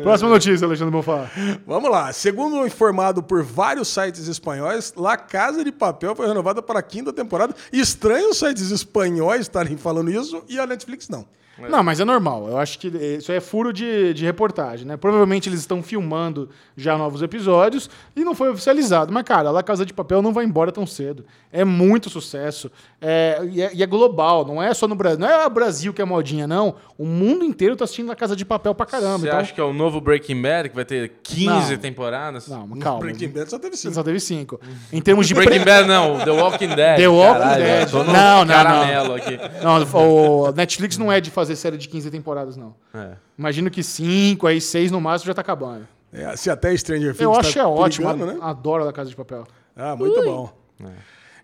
Próxima 0.02 0.28
notícia, 0.30 0.66
Alexandre 0.66 0.92
Bonfá. 0.92 1.30
Vamos 1.66 1.90
lá. 1.90 2.12
Segundo 2.12 2.66
informado 2.66 3.22
por 3.22 3.42
vários 3.42 3.88
sites 3.88 4.28
espanhóis, 4.28 4.92
La 4.96 5.16
Casa 5.16 5.64
de 5.64 5.72
Papel 5.72 6.14
foi 6.14 6.26
renovada 6.26 6.60
para 6.60 6.78
a 6.80 6.82
quinta 6.82 7.10
temporada. 7.12 7.54
Estranho 7.72 8.30
os 8.30 8.38
sites 8.38 8.70
espanhóis 8.70 9.40
estarem 9.42 9.78
falando 9.78 10.10
isso 10.10 10.42
e 10.48 10.58
a 10.58 10.66
Netflix 10.66 11.08
não. 11.08 11.24
Não, 11.68 11.82
mas 11.82 12.00
é 12.00 12.04
normal. 12.04 12.48
Eu 12.48 12.58
acho 12.58 12.78
que 12.78 12.88
isso 12.88 13.30
aí 13.30 13.38
é 13.38 13.40
furo 13.40 13.72
de, 13.72 14.14
de 14.14 14.24
reportagem, 14.24 14.86
né? 14.86 14.96
Provavelmente 14.96 15.48
eles 15.48 15.60
estão 15.60 15.82
filmando 15.82 16.48
já 16.76 16.96
novos 16.96 17.22
episódios 17.22 17.90
e 18.16 18.24
não 18.24 18.34
foi 18.34 18.50
oficializado. 18.50 19.12
Mas, 19.12 19.24
cara, 19.24 19.50
La 19.50 19.62
Casa 19.62 19.84
de 19.84 19.92
Papel 19.92 20.22
não 20.22 20.32
vai 20.32 20.44
embora 20.44 20.72
tão 20.72 20.86
cedo. 20.86 21.24
É 21.52 21.64
muito 21.64 22.08
sucesso. 22.08 22.70
É, 23.00 23.40
e, 23.50 23.62
é, 23.62 23.70
e 23.74 23.82
é 23.82 23.86
global, 23.86 24.44
não 24.44 24.62
é 24.62 24.72
só 24.74 24.86
no 24.86 24.94
Brasil. 24.94 25.18
Não 25.18 25.28
é 25.28 25.46
o 25.46 25.50
Brasil 25.50 25.92
que 25.92 26.00
é 26.00 26.04
modinha, 26.04 26.46
não. 26.46 26.74
O 26.96 27.04
mundo 27.04 27.44
inteiro 27.44 27.76
tá 27.76 27.84
assistindo 27.84 28.08
La 28.08 28.16
Casa 28.16 28.36
de 28.36 28.44
Papel 28.44 28.74
pra 28.74 28.86
caramba. 28.86 29.18
Você 29.18 29.26
então... 29.28 29.38
acha 29.38 29.52
que 29.52 29.60
é 29.60 29.64
o 29.64 29.72
novo 29.72 30.00
Breaking 30.00 30.40
Bad, 30.40 30.68
que 30.68 30.74
vai 30.74 30.84
ter 30.84 31.12
15 31.22 31.72
Não. 31.72 31.78
temporadas? 31.78 32.48
Não, 32.48 32.66
mas 32.66 32.78
calma. 32.78 33.00
Breaking 33.00 33.28
Bad 33.28 33.50
só 33.50 33.58
teve 33.58 33.76
cinco. 33.76 33.94
Só 33.94 34.02
teve 34.02 34.20
cinco. 34.20 34.60
Em 34.92 35.00
termos 35.00 35.26
de... 35.26 35.34
Breaking 35.34 35.64
Bad 35.64 35.88
não, 35.88 36.18
The 36.20 36.30
Walking 36.30 36.74
Dead. 36.74 36.96
The 36.96 37.08
Walking 37.08 37.40
Caralho, 37.40 37.64
Dead. 37.64 37.82
eu 37.82 37.90
tô 37.90 37.98
no 38.04 38.12
Não, 38.12 38.12
não, 38.12 38.44
não. 38.44 38.54
caramelo 38.54 39.14
aqui. 39.14 39.38
Não, 39.62 39.80
o 40.06 40.52
Netflix 40.52 40.98
não 40.98 41.10
é 41.10 41.20
de 41.20 41.30
fazer 41.30 41.49
série 41.56 41.76
de 41.76 41.88
15 41.88 42.10
temporadas, 42.10 42.56
não. 42.56 42.74
É. 42.94 43.16
Imagino 43.38 43.70
que 43.70 43.82
cinco, 43.82 44.46
aí 44.46 44.60
seis 44.60 44.90
no 44.90 45.00
máximo 45.00 45.26
já 45.28 45.34
tá 45.34 45.40
acabando. 45.40 45.86
É, 46.12 46.34
se 46.36 46.50
até 46.50 46.76
Stranger 46.76 47.12
Things 47.12 47.20
Eu 47.20 47.32
tá 47.32 47.40
acho 47.40 47.52
que 47.52 47.58
é 47.58 47.64
ótimo. 47.64 48.12
né? 48.14 48.38
Adoro 48.40 48.84
La 48.84 48.92
Casa 48.92 49.08
de 49.10 49.16
Papel. 49.16 49.46
Ah, 49.76 49.94
muito 49.94 50.22
bom. 50.22 50.52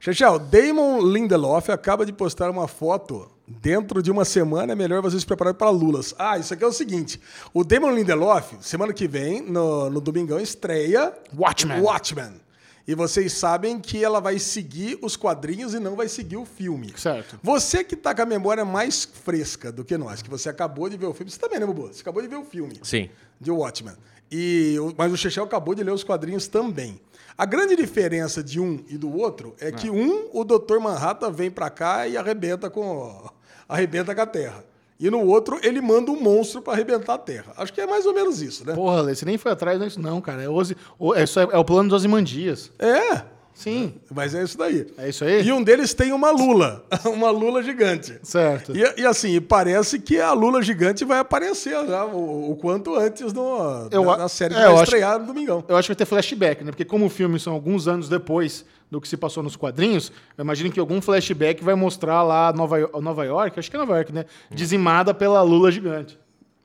Chechel, 0.00 0.38
Damon 0.38 1.00
Lindelof 1.00 1.70
acaba 1.70 2.04
de 2.04 2.12
postar 2.12 2.50
uma 2.50 2.68
foto. 2.68 3.28
Dentro 3.48 4.02
de 4.02 4.11
uma 4.11 4.24
semana 4.24 4.72
é 4.72 4.76
melhor 4.76 5.00
você 5.00 5.18
se 5.18 5.24
preparar 5.24 5.54
para 5.54 5.70
Lulas. 5.70 6.14
Ah, 6.18 6.36
isso 6.36 6.52
aqui 6.52 6.64
é 6.64 6.66
o 6.66 6.72
seguinte. 6.72 7.20
O 7.54 7.62
Damon 7.62 7.92
Lindelof, 7.92 8.57
semana 8.61 8.92
que 8.92 9.07
vem, 9.07 9.40
no, 9.40 9.88
no 9.88 10.00
Domingão, 10.00 10.40
estreia 10.40 11.12
Watchmen. 11.36 11.80
Watchmen. 11.80 12.40
E 12.87 12.95
vocês 12.95 13.32
sabem 13.32 13.80
que 13.80 14.05
ela 14.05 14.20
vai 14.20 14.39
seguir 14.39 14.97
os 15.03 15.16
quadrinhos 15.16 15.74
e 15.74 15.80
não 15.80 15.97
vai 15.97 16.09
seguir 16.09 16.37
o 16.37 16.45
filme. 16.45 16.93
Certo. 16.97 17.39
Você 17.43 17.82
que 17.82 17.97
tá 17.97 18.14
com 18.14 18.22
a 18.22 18.26
memória 18.26 18.64
mais 18.64 19.05
fresca 19.05 19.72
do 19.72 19.84
que 19.84 19.97
nós, 19.99 20.22
que 20.22 20.30
você 20.30 20.49
acabou 20.49 20.89
de 20.89 20.97
ver 20.97 21.07
o 21.07 21.12
filme. 21.12 21.30
Você 21.30 21.39
também, 21.39 21.59
né, 21.59 21.66
Bubu? 21.66 21.89
Você 21.89 22.01
acabou 22.03 22.22
de 22.22 22.28
ver 22.28 22.37
o 22.37 22.45
filme 22.45 22.78
Sim. 22.82 23.11
de 23.41 23.51
Watchmen. 23.51 23.95
E, 24.30 24.76
o- 24.80 24.95
mas 24.97 25.12
o 25.12 25.16
Chechel 25.16 25.45
acabou 25.45 25.74
de 25.74 25.82
ler 25.82 25.91
os 25.93 26.05
quadrinhos 26.05 26.47
também. 26.47 27.01
A 27.37 27.45
grande 27.45 27.74
diferença 27.76 28.43
de 28.43 28.61
um 28.61 28.82
e 28.89 28.97
do 28.97 29.12
outro 29.14 29.55
é 29.61 29.70
que 29.72 29.91
um, 29.91 30.30
o 30.32 30.45
Dr. 30.45 30.78
Manhattan 30.80 31.30
vem 31.32 31.51
pra 31.51 31.68
cá 31.68 32.07
e 32.09 32.16
arrebenta 32.16 32.70
com 32.70 33.28
arrebenta 33.68 34.14
com 34.14 34.20
a 34.20 34.26
Terra. 34.26 34.64
E 34.99 35.11
no 35.11 35.20
outro, 35.26 35.59
ele 35.62 35.80
manda 35.80 36.11
um 36.11 36.18
monstro 36.20 36.62
pra 36.62 36.72
arrebentar 36.72 37.14
a 37.14 37.18
Terra. 37.18 37.53
Acho 37.59 37.72
que 37.72 37.80
é 37.80 37.86
mais 37.86 38.07
ou 38.07 38.14
menos 38.14 38.40
isso, 38.40 38.66
né? 38.66 38.74
Porra, 38.74 39.03
Lê, 39.03 39.14
você 39.14 39.24
nem 39.26 39.36
foi 39.36 39.53
atrás 39.53 39.78
disso, 39.78 40.01
não, 40.01 40.20
cara. 40.20 40.42
É, 40.42 40.49
Ozi, 40.49 40.76
é, 41.14 41.26
só- 41.26 41.42
é 41.42 41.59
o 41.59 41.64
plano 41.64 41.88
dos 41.90 41.97
Ozymandias. 41.97 42.70
É, 42.78 43.22
Sim. 43.53 43.94
mas 44.14 44.34
é 44.34 44.42
isso 44.42 44.57
daí. 44.57 44.86
É 44.99 45.09
isso 45.09 45.24
aí? 45.24 45.42
E 45.47 45.53
um 45.53 45.62
deles 45.62 45.92
tem 45.94 46.12
uma 46.12 46.30
lula, 46.30 46.84
uma 47.07 47.30
lula 47.30 47.62
gigante. 47.62 48.18
Certo. 48.22 48.72
E, 48.76 49.01
e 49.01 49.07
assim, 49.07 49.38
parece 49.40 49.99
que 49.99 50.18
a 50.18 50.32
lula 50.32 50.62
gigante 50.62 51.05
vai 51.05 51.18
aparecer 51.18 51.72
já 51.86 52.05
o, 52.07 52.51
o 52.53 52.57
quanto 52.57 52.94
antes 52.94 53.32
no, 53.34 53.88
Eu 53.90 54.05
na, 54.05 54.16
na 54.18 54.28
série 54.28 54.55
que 54.55 54.61
é, 54.61 54.64
eu 54.64 54.72
vai 54.72 54.74
acho- 54.76 54.84
estrear 54.84 55.18
no 55.18 55.26
domingão. 55.26 55.62
Eu 55.68 55.76
acho 55.76 55.86
que 55.86 55.92
vai 55.92 55.97
ter 55.97 56.05
flashback, 56.07 56.64
né? 56.64 56.70
Porque 56.70 56.84
como 56.84 57.07
o 57.07 57.11
filme 57.11 57.38
são 57.38 57.53
alguns 57.53 57.86
anos 57.88 58.09
depois 58.09 58.64
do 58.91 59.01
que 59.01 59.09
se 59.09 59.16
passou 59.16 59.43
nos 59.43 59.57
quadrinhos, 59.57 60.12
eu 60.37 60.43
imagino 60.43 60.70
que 60.70 60.78
algum 60.78 61.01
flashback 61.01 61.62
vai 61.62 61.74
mostrar 61.74 62.22
lá 62.22 62.53
Nova, 62.53 62.78
Nova 63.01 63.24
York, 63.24 63.59
acho 63.59 63.70
que 63.70 63.76
é 63.76 63.80
Nova 63.80 63.97
York, 63.97 64.12
né? 64.12 64.26
Dizimada 64.51 65.12
pela 65.12 65.43
Lula 65.43 65.72
gigante. 65.72 66.18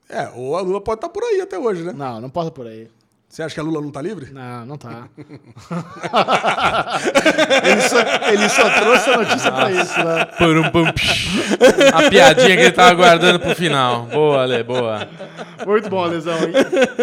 É, 0.08 0.30
ou 0.36 0.56
a 0.56 0.60
lula 0.60 0.80
pode 0.80 0.98
estar 0.98 1.08
por 1.08 1.22
aí 1.24 1.40
até 1.40 1.58
hoje, 1.58 1.82
né? 1.82 1.92
Não, 1.92 2.20
não 2.20 2.28
passa 2.28 2.50
por 2.50 2.66
aí. 2.66 2.88
Você 3.32 3.42
acha 3.42 3.54
que 3.54 3.60
a 3.60 3.62
lula 3.62 3.80
não 3.80 3.90
tá 3.90 4.02
livre? 4.02 4.30
Não, 4.30 4.66
não 4.66 4.76
tá. 4.76 5.08
ele, 7.64 7.80
só, 7.80 7.98
ele 8.30 8.46
só 8.50 8.68
trouxe 8.78 9.08
a 9.08 9.16
notícia 9.16 9.50
pra 9.50 9.72
isso, 9.72 10.04
né? 10.04 10.26
Purum, 10.36 10.70
pum, 10.70 10.92
psh. 10.92 11.56
A 11.94 12.10
piadinha 12.10 12.54
que 12.54 12.62
ele 12.62 12.72
tava 12.72 12.92
guardando 12.92 13.40
pro 13.40 13.54
final. 13.54 14.02
Boa, 14.02 14.42
Ale, 14.42 14.62
boa. 14.62 15.08
Muito 15.66 15.88
bom, 15.88 16.04
Lesão. 16.04 16.36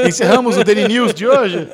Encerramos 0.08 0.56
o 0.56 0.64
Daily 0.64 0.88
News 0.88 1.16
de 1.16 1.26
hoje. 1.26 1.68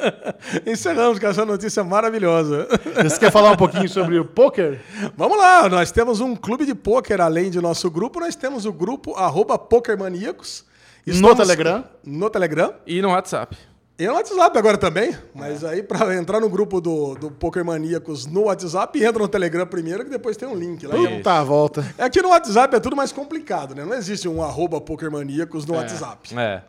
Encerramos 0.66 1.20
com 1.20 1.28
essa 1.28 1.44
notícia 1.44 1.84
maravilhosa. 1.84 2.66
Você 3.04 3.20
quer 3.20 3.34
falar 3.34 3.52
um 3.52 3.58
pouquinho 3.58 3.90
sobre 3.90 4.18
o 4.18 4.24
poker? 4.24 4.80
Vamos 5.18 5.38
lá, 5.38 5.68
nós 5.68 5.92
temos 5.92 6.22
um 6.22 6.34
clube 6.34 6.66
de 6.66 6.74
pôquer 6.74 7.20
além 7.20 7.50
de 7.50 7.60
nosso 7.60 7.92
grupo, 7.92 8.22
nós 8.22 8.38
temos 8.38 8.66
o 8.66 8.72
grupo 8.72 9.16
arroba 9.16 9.60
PokerManíacos. 9.60 10.64
No 11.06 11.36
Telegram. 11.36 11.84
No 12.06 12.30
Telegram. 12.30 12.74
E 12.88 13.02
no 13.02 13.10
WhatsApp. 13.10 13.75
E 13.98 14.06
no 14.06 14.14
WhatsApp 14.14 14.58
agora 14.58 14.78
também. 14.78 15.18
Mas 15.34 15.64
aí, 15.64 15.82
para 15.82 16.14
entrar 16.16 16.42
no 16.42 16.50
grupo 16.50 16.82
do, 16.82 17.16
do 17.16 17.32
Poker 17.32 17.64
Maníacos 17.64 18.26
no 18.26 18.44
WhatsApp, 18.44 19.02
entra 19.02 19.20
no 19.20 19.28
Telegram 19.28 19.66
primeiro, 19.66 20.04
que 20.04 20.10
depois 20.10 20.36
tem 20.36 20.48
um 20.48 20.56
link 20.56 20.86
lá. 20.86 20.96
Puta 20.96 21.22
tá, 21.24 21.44
volta. 21.44 21.94
É 21.98 22.10
que 22.10 22.22
no 22.22 22.30
WhatsApp 22.30 22.76
é 22.76 22.80
tudo 22.82 22.96
mais 22.96 23.14
complicado, 23.14 23.74
né? 23.74 23.86
Não 23.86 23.94
existe 23.94 24.28
um 24.28 24.44
arroba 24.44 24.82
Poker 24.82 25.10
Maníacos 25.10 25.66
no 25.66 25.76
WhatsApp. 25.76 26.38
É. 26.38 26.62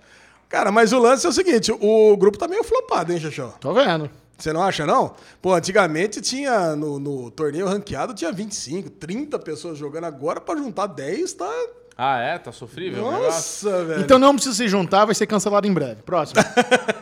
Cara, 0.49 0.71
mas 0.71 0.93
o 0.93 1.01
lance 1.01 1.27
é 1.27 1.29
o 1.29 1.33
seguinte: 1.33 1.73
o 1.73 2.17
grupo 2.17 2.39
tá 2.39 2.47
meio 2.47 2.63
flopado, 2.63 3.13
hein, 3.13 3.19
Xaxó? 3.19 3.55
Tô 3.59 3.73
vendo. 3.73 4.09
Você 4.39 4.53
não 4.53 4.63
acha, 4.63 4.87
não? 4.87 5.15
Pô, 5.41 5.55
antigamente 5.55 6.21
tinha, 6.21 6.77
no, 6.77 6.99
no 7.01 7.31
torneio 7.31 7.67
ranqueado, 7.67 8.15
tinha 8.15 8.31
25, 8.31 8.91
30 8.91 9.39
pessoas 9.39 9.79
jogando. 9.79 10.05
Agora, 10.05 10.41
pra 10.41 10.55
juntar 10.57 10.87
10, 10.87 11.33
tá. 11.33 11.51
Ah, 11.99 12.19
é? 12.19 12.39
Tá 12.39 12.53
sofrível 12.53 13.05
negócio? 13.05 13.25
Nossa, 13.71 13.85
velho. 13.85 14.01
Então 14.03 14.19
não 14.19 14.35
precisa 14.35 14.55
se 14.55 14.69
juntar, 14.69 15.07
vai 15.07 15.15
ser 15.15 15.27
cancelado 15.27 15.67
em 15.67 15.73
breve. 15.73 16.03
Próximo. 16.03 16.41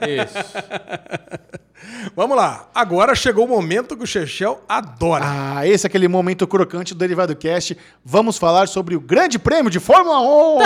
Isso. 0.06 0.34
Vamos 2.14 2.36
lá. 2.36 2.68
Agora 2.74 3.14
chegou 3.14 3.44
o 3.44 3.48
momento 3.48 3.96
que 3.96 4.04
o 4.04 4.06
Chechel 4.06 4.62
adora. 4.68 5.24
Ah, 5.26 5.66
esse 5.66 5.84
é 5.84 5.88
aquele 5.88 6.06
momento 6.06 6.46
crocante 6.46 6.94
do 6.94 6.98
Derivado 6.98 7.34
Cast. 7.34 7.76
Vamos 8.04 8.38
falar 8.38 8.68
sobre 8.68 8.94
o 8.94 9.00
Grande 9.00 9.38
Prêmio 9.38 9.70
de 9.70 9.80
Fórmula 9.80 10.20
1. 10.20 10.58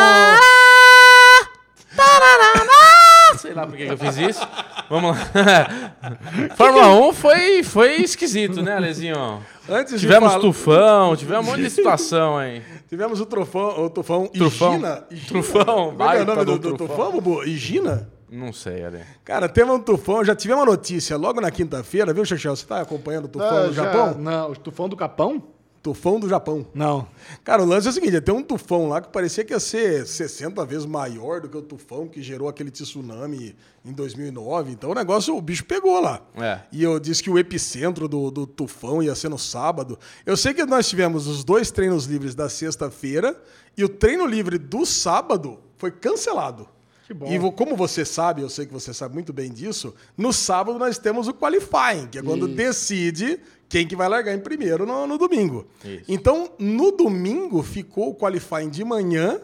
Sei 3.38 3.52
lá 3.54 3.66
por 3.66 3.76
que 3.76 3.84
eu 3.84 3.96
fiz 3.98 4.16
isso. 4.16 4.46
Vamos 4.88 5.16
lá. 5.16 5.92
Fórmula 6.56 6.88
1 7.08 7.12
foi, 7.12 7.62
foi 7.62 7.96
esquisito, 8.02 8.62
né, 8.62 8.76
Alezinho? 8.76 9.42
Antes 9.68 9.94
de 9.94 10.00
Tivemos 10.00 10.30
falar- 10.30 10.40
tufão, 10.42 11.16
tivemos 11.16 11.46
um 11.46 11.50
monte 11.50 11.62
de 11.62 11.70
situação 11.70 12.38
aí. 12.38 12.62
Tivemos 12.88 13.20
o 13.20 13.26
trufão, 13.26 13.84
o 13.84 13.90
tufão 13.90 14.26
Trufão. 14.28 14.72
Higina. 14.74 15.04
Trufão, 15.28 15.64
Como 15.96 16.02
é 16.10 16.18
é 16.18 16.22
o 16.22 16.24
nome 16.24 16.44
do, 16.44 16.58
do 16.58 16.76
trufão. 16.76 16.86
tufão, 16.96 17.12
Bubu? 17.12 17.44
Higina? 17.44 18.10
Não 18.30 18.52
sei, 18.52 18.84
Ale. 18.84 19.00
Cara, 19.24 19.48
teve 19.48 19.70
um 19.70 19.78
tufão, 19.80 20.24
já 20.24 20.34
tivemos 20.34 20.62
uma 20.64 20.70
notícia 20.70 21.16
logo 21.16 21.40
na 21.40 21.50
quinta-feira, 21.50 22.12
viu, 22.12 22.24
Chechel? 22.24 22.54
Você 22.56 22.66
tá 22.66 22.80
acompanhando 22.80 23.26
o 23.26 23.28
tufão 23.28 23.48
Ah, 23.56 23.66
do 23.66 23.72
Japão? 23.74 24.14
Não, 24.18 24.50
o 24.50 24.56
tufão 24.56 24.88
do 24.88 24.96
Capão? 24.96 25.42
Tufão 25.82 26.18
do 26.18 26.28
Japão. 26.28 26.66
Não. 26.74 27.06
Cara, 27.44 27.62
o 27.62 27.64
lance 27.64 27.86
é 27.86 27.90
o 27.90 27.92
seguinte: 27.92 28.20
tem 28.20 28.34
um 28.34 28.42
tufão 28.42 28.88
lá 28.88 29.00
que 29.00 29.08
parecia 29.08 29.44
que 29.44 29.52
ia 29.52 29.60
ser 29.60 30.06
60 30.06 30.64
vezes 30.64 30.84
maior 30.84 31.40
do 31.40 31.48
que 31.48 31.56
o 31.56 31.62
tufão 31.62 32.08
que 32.08 32.20
gerou 32.22 32.48
aquele 32.48 32.70
tsunami 32.70 33.54
em 33.84 33.92
2009. 33.92 34.72
Então 34.72 34.90
o 34.90 34.94
negócio, 34.94 35.36
o 35.36 35.40
bicho 35.40 35.64
pegou 35.64 36.00
lá. 36.00 36.20
É. 36.36 36.60
E 36.72 36.82
eu 36.82 36.98
disse 36.98 37.22
que 37.22 37.30
o 37.30 37.38
epicentro 37.38 38.08
do, 38.08 38.30
do 38.30 38.46
tufão 38.46 39.02
ia 39.02 39.14
ser 39.14 39.28
no 39.28 39.38
sábado. 39.38 39.98
Eu 40.26 40.36
sei 40.36 40.52
que 40.52 40.64
nós 40.64 40.88
tivemos 40.88 41.26
os 41.26 41.44
dois 41.44 41.70
treinos 41.70 42.06
livres 42.06 42.34
da 42.34 42.48
sexta-feira 42.48 43.40
e 43.76 43.84
o 43.84 43.88
treino 43.88 44.26
livre 44.26 44.58
do 44.58 44.84
sábado 44.84 45.60
foi 45.76 45.92
cancelado. 45.92 46.68
Que 47.08 47.14
bom. 47.14 47.26
E 47.32 47.52
como 47.52 47.74
você 47.74 48.04
sabe, 48.04 48.42
eu 48.42 48.50
sei 48.50 48.66
que 48.66 48.72
você 48.72 48.92
sabe 48.92 49.14
muito 49.14 49.32
bem 49.32 49.50
disso, 49.50 49.94
no 50.14 50.30
sábado 50.30 50.78
nós 50.78 50.98
temos 50.98 51.26
o 51.26 51.32
qualifying, 51.32 52.06
que 52.10 52.18
é 52.18 52.22
quando 52.22 52.46
Isso. 52.46 52.54
decide 52.54 53.40
quem 53.68 53.86
que 53.86 53.94
vai 53.94 54.08
largar 54.08 54.34
em 54.34 54.40
primeiro 54.40 54.86
no, 54.86 55.06
no 55.06 55.18
domingo. 55.18 55.66
Isso. 55.84 56.04
Então, 56.08 56.50
no 56.58 56.90
domingo 56.92 57.62
ficou 57.62 58.10
o 58.10 58.14
qualifying 58.14 58.70
de 58.70 58.84
manhã 58.84 59.40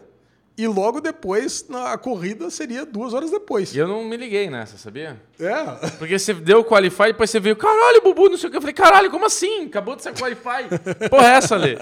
e 0.57 0.67
logo 0.67 1.01
depois 1.01 1.65
na- 1.67 1.91
a 1.93 1.97
corrida 1.97 2.49
seria 2.49 2.85
duas 2.85 3.13
horas 3.13 3.29
depois. 3.31 3.73
E 3.75 3.77
eu 3.77 3.87
não 3.87 4.05
me 4.05 4.15
liguei 4.15 4.49
nessa, 4.49 4.77
sabia? 4.77 5.19
É. 5.39 5.89
Porque 5.97 6.17
você 6.17 6.33
deu 6.33 6.59
o 6.59 6.63
Qualify 6.63 7.03
e 7.03 7.07
depois 7.07 7.29
você 7.29 7.39
veio, 7.39 7.55
caralho, 7.55 8.01
Bubu, 8.01 8.29
não 8.29 8.37
sei 8.37 8.47
o 8.47 8.51
que. 8.51 8.57
Eu 8.57 8.61
falei, 8.61 8.73
caralho, 8.73 9.11
como 9.11 9.25
assim? 9.25 9.65
Acabou 9.65 9.95
de 9.95 10.03
ser 10.03 10.13
Qualify. 10.13 10.69
Porra, 11.09 11.27
é 11.27 11.31
essa, 11.31 11.55
Lê? 11.57 11.77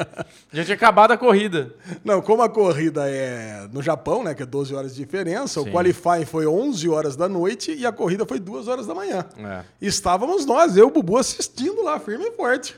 Já 0.51 0.63
tinha 0.63 0.75
acabado 0.75 1.11
a 1.11 1.17
corrida. 1.17 1.73
Não, 2.03 2.21
como 2.21 2.41
a 2.41 2.49
corrida 2.49 3.07
é 3.07 3.67
no 3.71 3.81
Japão, 3.81 4.23
né, 4.23 4.33
que 4.33 4.41
é 4.43 4.45
12 4.45 4.73
horas 4.73 4.95
de 4.95 5.03
diferença, 5.03 5.61
o 5.61 5.65
Sim. 5.65 5.71
qualifying 5.71 6.25
foi 6.25 6.47
11 6.47 6.89
horas 6.89 7.15
da 7.15 7.29
noite 7.29 7.73
e 7.73 7.85
a 7.85 7.91
corrida 7.91 8.25
foi 8.25 8.39
duas 8.39 8.67
horas 8.67 8.87
da 8.87 8.95
manhã. 8.95 9.25
É. 9.37 9.61
Estávamos 9.81 10.45
nós, 10.45 10.75
eu 10.77 10.85
e 10.85 10.87
o 10.87 10.91
Bubu, 10.91 11.17
assistindo 11.17 11.83
lá, 11.83 11.99
firme 11.99 12.25
e 12.25 12.31
forte. 12.31 12.75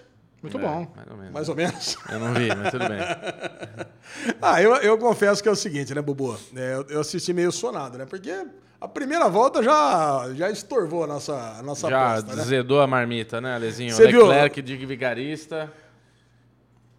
Muito 0.51 0.57
É, 0.57 0.61
bom. 0.61 0.87
Mais 0.95 1.07
ou 1.09 1.15
menos. 1.17 1.33
Mais 1.33 1.49
ou 1.49 1.55
menos. 1.55 1.97
Eu 2.11 2.19
não 2.19 2.33
vi, 2.33 2.47
mas 2.55 2.71
tudo 2.71 2.87
bem. 2.87 2.99
Ah, 4.41 4.61
eu, 4.61 4.75
eu 4.77 4.97
confesso 4.97 5.41
que 5.41 5.49
é 5.49 5.51
o 5.51 5.55
seguinte, 5.55 5.93
né, 5.93 6.01
Bubu? 6.01 6.37
É, 6.55 6.75
eu, 6.75 6.85
eu 6.89 6.99
assisti 7.01 7.33
meio 7.33 7.51
sonado, 7.51 7.97
né? 7.97 8.05
Porque 8.05 8.31
a 8.79 8.87
primeira 8.87 9.27
volta 9.27 9.61
já, 9.63 10.29
já 10.35 10.49
estorvou 10.49 11.03
a 11.03 11.07
nossa, 11.07 11.33
a 11.59 11.63
nossa 11.63 11.89
Já 11.89 12.11
aposta, 12.17 12.35
né? 12.35 12.43
zedou 12.43 12.79
a 12.81 12.87
marmita, 12.87 13.41
né, 13.41 13.55
Alezinho? 13.55 13.93
Você 13.93 14.07
viu? 14.07 14.25
Leclerc 14.27 14.61
de 14.61 14.77
vigarista. 14.85 15.71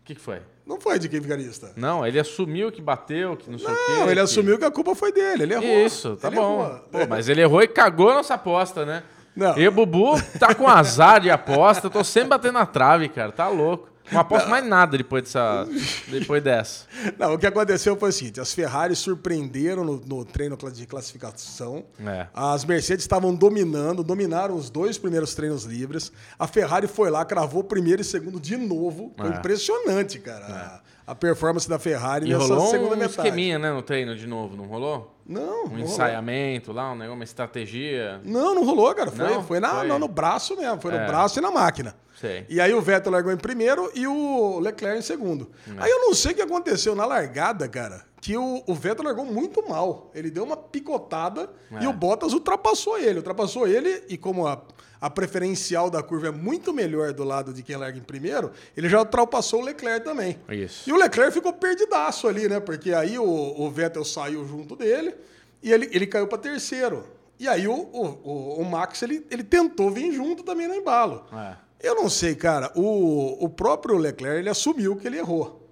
que, 0.05 0.14
que 0.14 0.20
foi? 0.20 0.40
Não 0.66 0.80
foi 0.80 0.99
de 0.99 1.09
vigarista. 1.09 1.72
Não, 1.76 2.05
ele 2.05 2.18
assumiu 2.18 2.72
que 2.72 2.82
bateu, 2.82 3.36
que 3.36 3.49
não 3.49 3.59
sei 3.59 3.68
o 3.68 3.70
quê. 3.70 3.92
Não, 3.92 4.05
ele 4.07 4.14
que- 4.14 4.20
assumiu 4.20 4.59
que 4.59 4.64
a 4.64 4.70
culpa 4.70 4.94
foi 4.97 5.12
dele. 5.12 5.44
Ele 5.44 5.55
errou. 5.55 5.86
Isso, 5.86 6.16
tá 6.16 6.26
Ele 6.26 6.36
bom. 6.36 6.80
Pô, 6.90 7.07
mas 7.09 7.28
ele 7.28 7.40
errou 7.40 7.62
e 7.62 7.68
cagou 7.68 8.11
a 8.11 8.14
nossa 8.14 8.34
aposta, 8.34 8.84
né? 8.84 9.05
Não. 9.37 9.57
E 9.59 9.68
o 9.68 9.70
Bubu 9.70 10.14
tá 10.41 10.55
com 10.55 10.66
azar 10.66 11.20
de 11.20 11.30
aposta, 11.30 11.91
tô 11.91 12.03
sempre 12.03 12.30
batendo 12.30 12.55
na 12.55 12.64
trave, 12.66 13.09
cara. 13.11 13.30
Tá 13.30 13.49
louco. 13.49 13.89
Não 14.11 14.20
aposto 14.20 14.49
mais 14.49 14.64
nada 14.64 14.97
depois 14.97 15.24
dessa. 15.24 15.66
Depois 16.07 16.41
dessa. 16.43 16.84
Não, 17.18 17.34
o 17.34 17.39
que 17.39 17.45
aconteceu 17.47 17.97
foi 17.97 18.11
o 18.11 18.12
seguinte: 18.12 18.41
as 18.41 18.55
Ferraris 18.55 19.01
surpreenderam 19.01 19.82
no, 19.84 19.97
no 20.07 20.24
treino 20.24 20.57
de 20.72 20.87
classificação. 20.87 21.84
É. 22.07 22.28
As 22.32 22.64
Mercedes 22.64 23.03
estavam 23.03 23.34
dominando, 23.34 24.05
dominaram 24.05 24.55
os 24.55 24.70
dois 24.70 24.97
primeiros 24.97 25.34
treinos 25.34 25.64
livres. 25.64 26.12
A 26.39 26.47
Ferrari 26.47 26.87
foi 26.87 27.11
lá, 27.11 27.24
cravou 27.24 27.64
primeiro 27.64 28.01
e 28.01 28.05
segundo 28.05 28.39
de 28.39 28.57
novo. 28.57 29.12
Foi 29.16 29.26
É. 29.26 29.30
impressionante, 29.39 30.20
cara. 30.20 30.80
A, 31.07 31.11
a 31.11 31.14
performance 31.16 31.68
da 31.68 31.78
Ferrari 31.78 32.26
E 32.30 32.32
nessa 32.32 32.47
rolou 32.47 32.70
segunda 32.70 32.95
um 32.95 32.99
metade. 32.99 33.16
esqueminha, 33.16 33.59
né, 33.59 33.72
no 33.72 33.82
treino 33.82 34.14
de 34.14 34.26
novo, 34.28 34.57
não 34.57 34.66
rolou? 34.66 35.16
Não, 35.29 35.43
Um 35.43 35.45
não 35.45 35.62
rolou. 35.68 35.79
ensaiamento 35.85 36.72
lá, 36.72 36.93
um 36.93 36.95
negócio, 36.95 37.14
uma 37.14 37.24
estratégia. 37.24 38.20
Não, 38.24 38.55
não 38.55 38.64
rolou, 38.64 38.95
cara. 38.95 39.11
Foi, 39.11 39.24
Não? 39.29 39.43
foi, 39.43 39.61
na, 39.61 39.70
Foi. 39.81 39.89
não, 39.89 39.99
no 39.99 40.09
braço 40.09 40.57
mesmo. 40.57 40.81
Foi 40.81 40.95
É. 40.95 41.01
no 41.01 41.07
braço 41.07 41.39
e 41.39 41.43
na 41.43 41.51
máquina. 41.51 41.97
Sei. 42.20 42.47
E 42.49 42.61
aí 42.61 42.72
o 42.72 42.81
Vettel 42.81 43.12
largou 43.12 43.31
em 43.33 43.37
primeiro 43.37 43.91
e 43.95 44.07
o 44.07 44.59
Leclerc 44.61 44.99
em 44.99 45.03
segundo. 45.03 45.51
Aí 45.77 45.91
eu 45.91 46.01
não 46.01 46.14
sei 46.14 46.33
o 46.33 46.35
que 46.35 46.41
aconteceu 46.43 46.95
na 46.95 47.05
largada, 47.05 47.68
cara, 47.68 48.03
que 48.22 48.37
o, 48.39 48.62
o 48.66 48.74
Vettel 48.74 49.05
largou 49.05 49.24
muito 49.27 49.68
mal. 49.68 50.11
Ele 50.14 50.31
deu 50.31 50.45
uma 50.45 50.57
picotada 50.57 51.51
É. 51.72 51.83
e 51.85 51.87
o 51.87 51.93
Bottas 51.93 52.33
ultrapassou 52.33 52.97
ele. 52.99 53.18
Ultrapassou 53.18 53.66
ele 53.66 54.03
e 54.09 54.16
como 54.16 54.47
a, 54.47 54.62
a 55.07 55.11
preferencial 55.11 55.89
da 55.91 56.03
curva 56.03 56.29
é 56.29 56.31
muito 56.31 56.73
melhor 56.73 57.13
do 57.13 57.23
lado 57.25 57.53
de 57.53 57.63
quem 57.63 57.77
larga 57.77 57.99
em 57.99 58.03
primeiro, 58.03 58.51
ele 58.77 58.89
já 58.89 58.99
ultrapassou 58.99 59.61
o 59.61 59.65
Leclerc 59.65 60.05
também. 60.05 60.39
Isso. 60.49 60.89
E 60.89 60.93
o 60.93 60.97
Leclerc 60.97 61.33
ficou 61.33 61.53
perdidaço 61.53 62.27
ali, 62.29 62.49
né? 62.49 62.59
Porque 62.61 62.93
aí 62.93 63.19
o, 63.19 63.25
o 63.25 63.71
Vettel 63.71 64.05
saiu 64.05 64.45
junto 64.47 64.75
dele 64.77 65.15
e 65.63 65.73
ele, 65.73 65.89
ele 65.93 66.07
caiu 66.07 66.27
para 66.27 66.39
terceiro. 66.39 67.05
E 67.39 67.47
aí 67.47 67.69
o, 67.69 67.73
o, 67.75 68.05
o- 68.25 68.61
o 68.61 68.65
Max 68.65 69.03
ele, 69.03 69.27
ele 69.31 69.45
tentou 69.45 69.91
vir 69.91 70.13
junto 70.13 70.43
também 70.43 70.67
no 70.67 70.75
embalo. 70.75 71.25
É. 71.33 71.57
Eu 71.83 71.95
não 71.95 72.09
sei, 72.09 72.35
cara. 72.35 72.73
O, 72.75 73.45
o 73.45 73.49
próprio 73.49 73.97
Leclerc 73.99 74.39
ele 74.39 74.49
assumiu 74.49 74.97
que 74.97 75.07
ele 75.07 75.19
errou. 75.19 75.63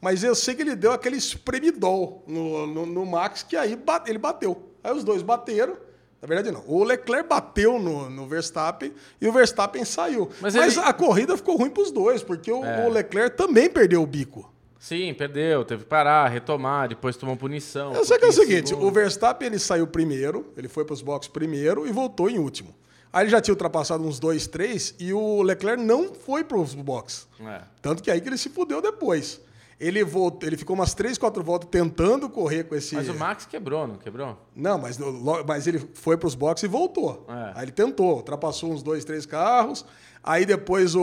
Mas 0.00 0.24
eu 0.24 0.34
sei 0.34 0.54
que 0.54 0.62
ele 0.62 0.74
deu 0.74 0.92
aquele 0.92 1.16
espremidol 1.18 2.24
no, 2.26 2.66
no, 2.66 2.86
no 2.86 3.04
Max, 3.06 3.42
que 3.42 3.54
aí 3.56 3.76
ba- 3.76 4.02
ele 4.06 4.18
bateu. 4.18 4.70
Aí 4.82 4.92
os 4.94 5.04
dois 5.04 5.20
bateram. 5.22 5.76
Na 6.20 6.28
verdade, 6.28 6.50
não. 6.50 6.62
O 6.66 6.84
Leclerc 6.84 7.28
bateu 7.28 7.78
no, 7.78 8.10
no 8.10 8.26
Verstappen 8.26 8.92
e 9.20 9.26
o 9.26 9.32
Verstappen 9.32 9.84
saiu. 9.84 10.28
Mas 10.40 10.54
Mas, 10.54 10.76
ele- 10.76 10.84
a 10.86 10.92
corrida 10.92 11.36
ficou 11.36 11.56
ruim 11.56 11.70
para 11.70 11.82
os 11.82 11.90
dois, 11.90 12.22
porque 12.22 12.52
o, 12.52 12.64
É. 12.64 12.86
o 12.86 12.90
Leclerc 12.90 13.36
também 13.36 13.70
perdeu 13.70 14.02
o 14.02 14.06
bico. 14.06 14.52
Sim, 14.78 15.12
perdeu, 15.14 15.64
teve 15.64 15.82
que 15.84 15.88
parar, 15.88 16.26
retomar, 16.28 16.88
depois 16.88 17.16
tomou 17.16 17.36
punição. 17.36 17.94
Eu 17.94 18.04
sei 18.04 18.18
que 18.18 18.24
é 18.24 18.28
o 18.28 18.32
seguinte, 18.32 18.70
segundo. 18.70 18.86
o 18.86 18.90
Verstappen 18.90 19.46
ele 19.48 19.58
saiu 19.58 19.86
primeiro, 19.86 20.52
ele 20.56 20.68
foi 20.68 20.84
para 20.86 20.94
os 20.94 21.02
boxes 21.02 21.30
primeiro 21.30 21.86
e 21.86 21.92
voltou 21.92 22.30
em 22.30 22.38
último. 22.38 22.74
Aí 23.12 23.24
ele 23.24 23.30
já 23.30 23.40
tinha 23.40 23.52
ultrapassado 23.52 24.02
uns 24.04 24.18
dois, 24.18 24.46
três 24.46 24.94
e 24.98 25.12
o 25.12 25.42
Leclerc 25.42 25.82
não 25.82 26.14
foi 26.14 26.44
para 26.44 26.56
os 26.58 26.74
boxes. 26.74 27.26
É. 27.44 27.60
Tanto 27.82 28.02
que 28.02 28.10
aí 28.10 28.20
que 28.20 28.28
ele 28.28 28.38
se 28.38 28.48
fudeu 28.48 28.80
depois. 28.80 29.40
Ele 29.80 30.04
voltou, 30.04 30.46
ele 30.46 30.58
ficou 30.58 30.76
umas 30.76 30.92
três, 30.92 31.16
quatro 31.16 31.42
voltas 31.42 31.68
tentando 31.70 32.28
correr 32.28 32.64
com 32.64 32.74
esse. 32.74 32.94
Mas 32.94 33.08
o 33.08 33.14
Max 33.14 33.46
quebrou, 33.46 33.86
não 33.86 33.96
quebrou? 33.96 34.36
Não, 34.54 34.76
mas, 34.78 34.98
mas 35.46 35.66
ele 35.66 35.78
foi 35.94 36.18
para 36.18 36.26
os 36.26 36.34
boxes 36.34 36.64
e 36.64 36.68
voltou. 36.68 37.24
É. 37.28 37.52
Aí 37.56 37.64
ele 37.64 37.72
tentou, 37.72 38.16
ultrapassou 38.16 38.70
uns 38.72 38.82
dois, 38.82 39.04
três 39.06 39.24
carros. 39.24 39.86
Aí 40.22 40.44
depois 40.44 40.94
o, 40.94 41.00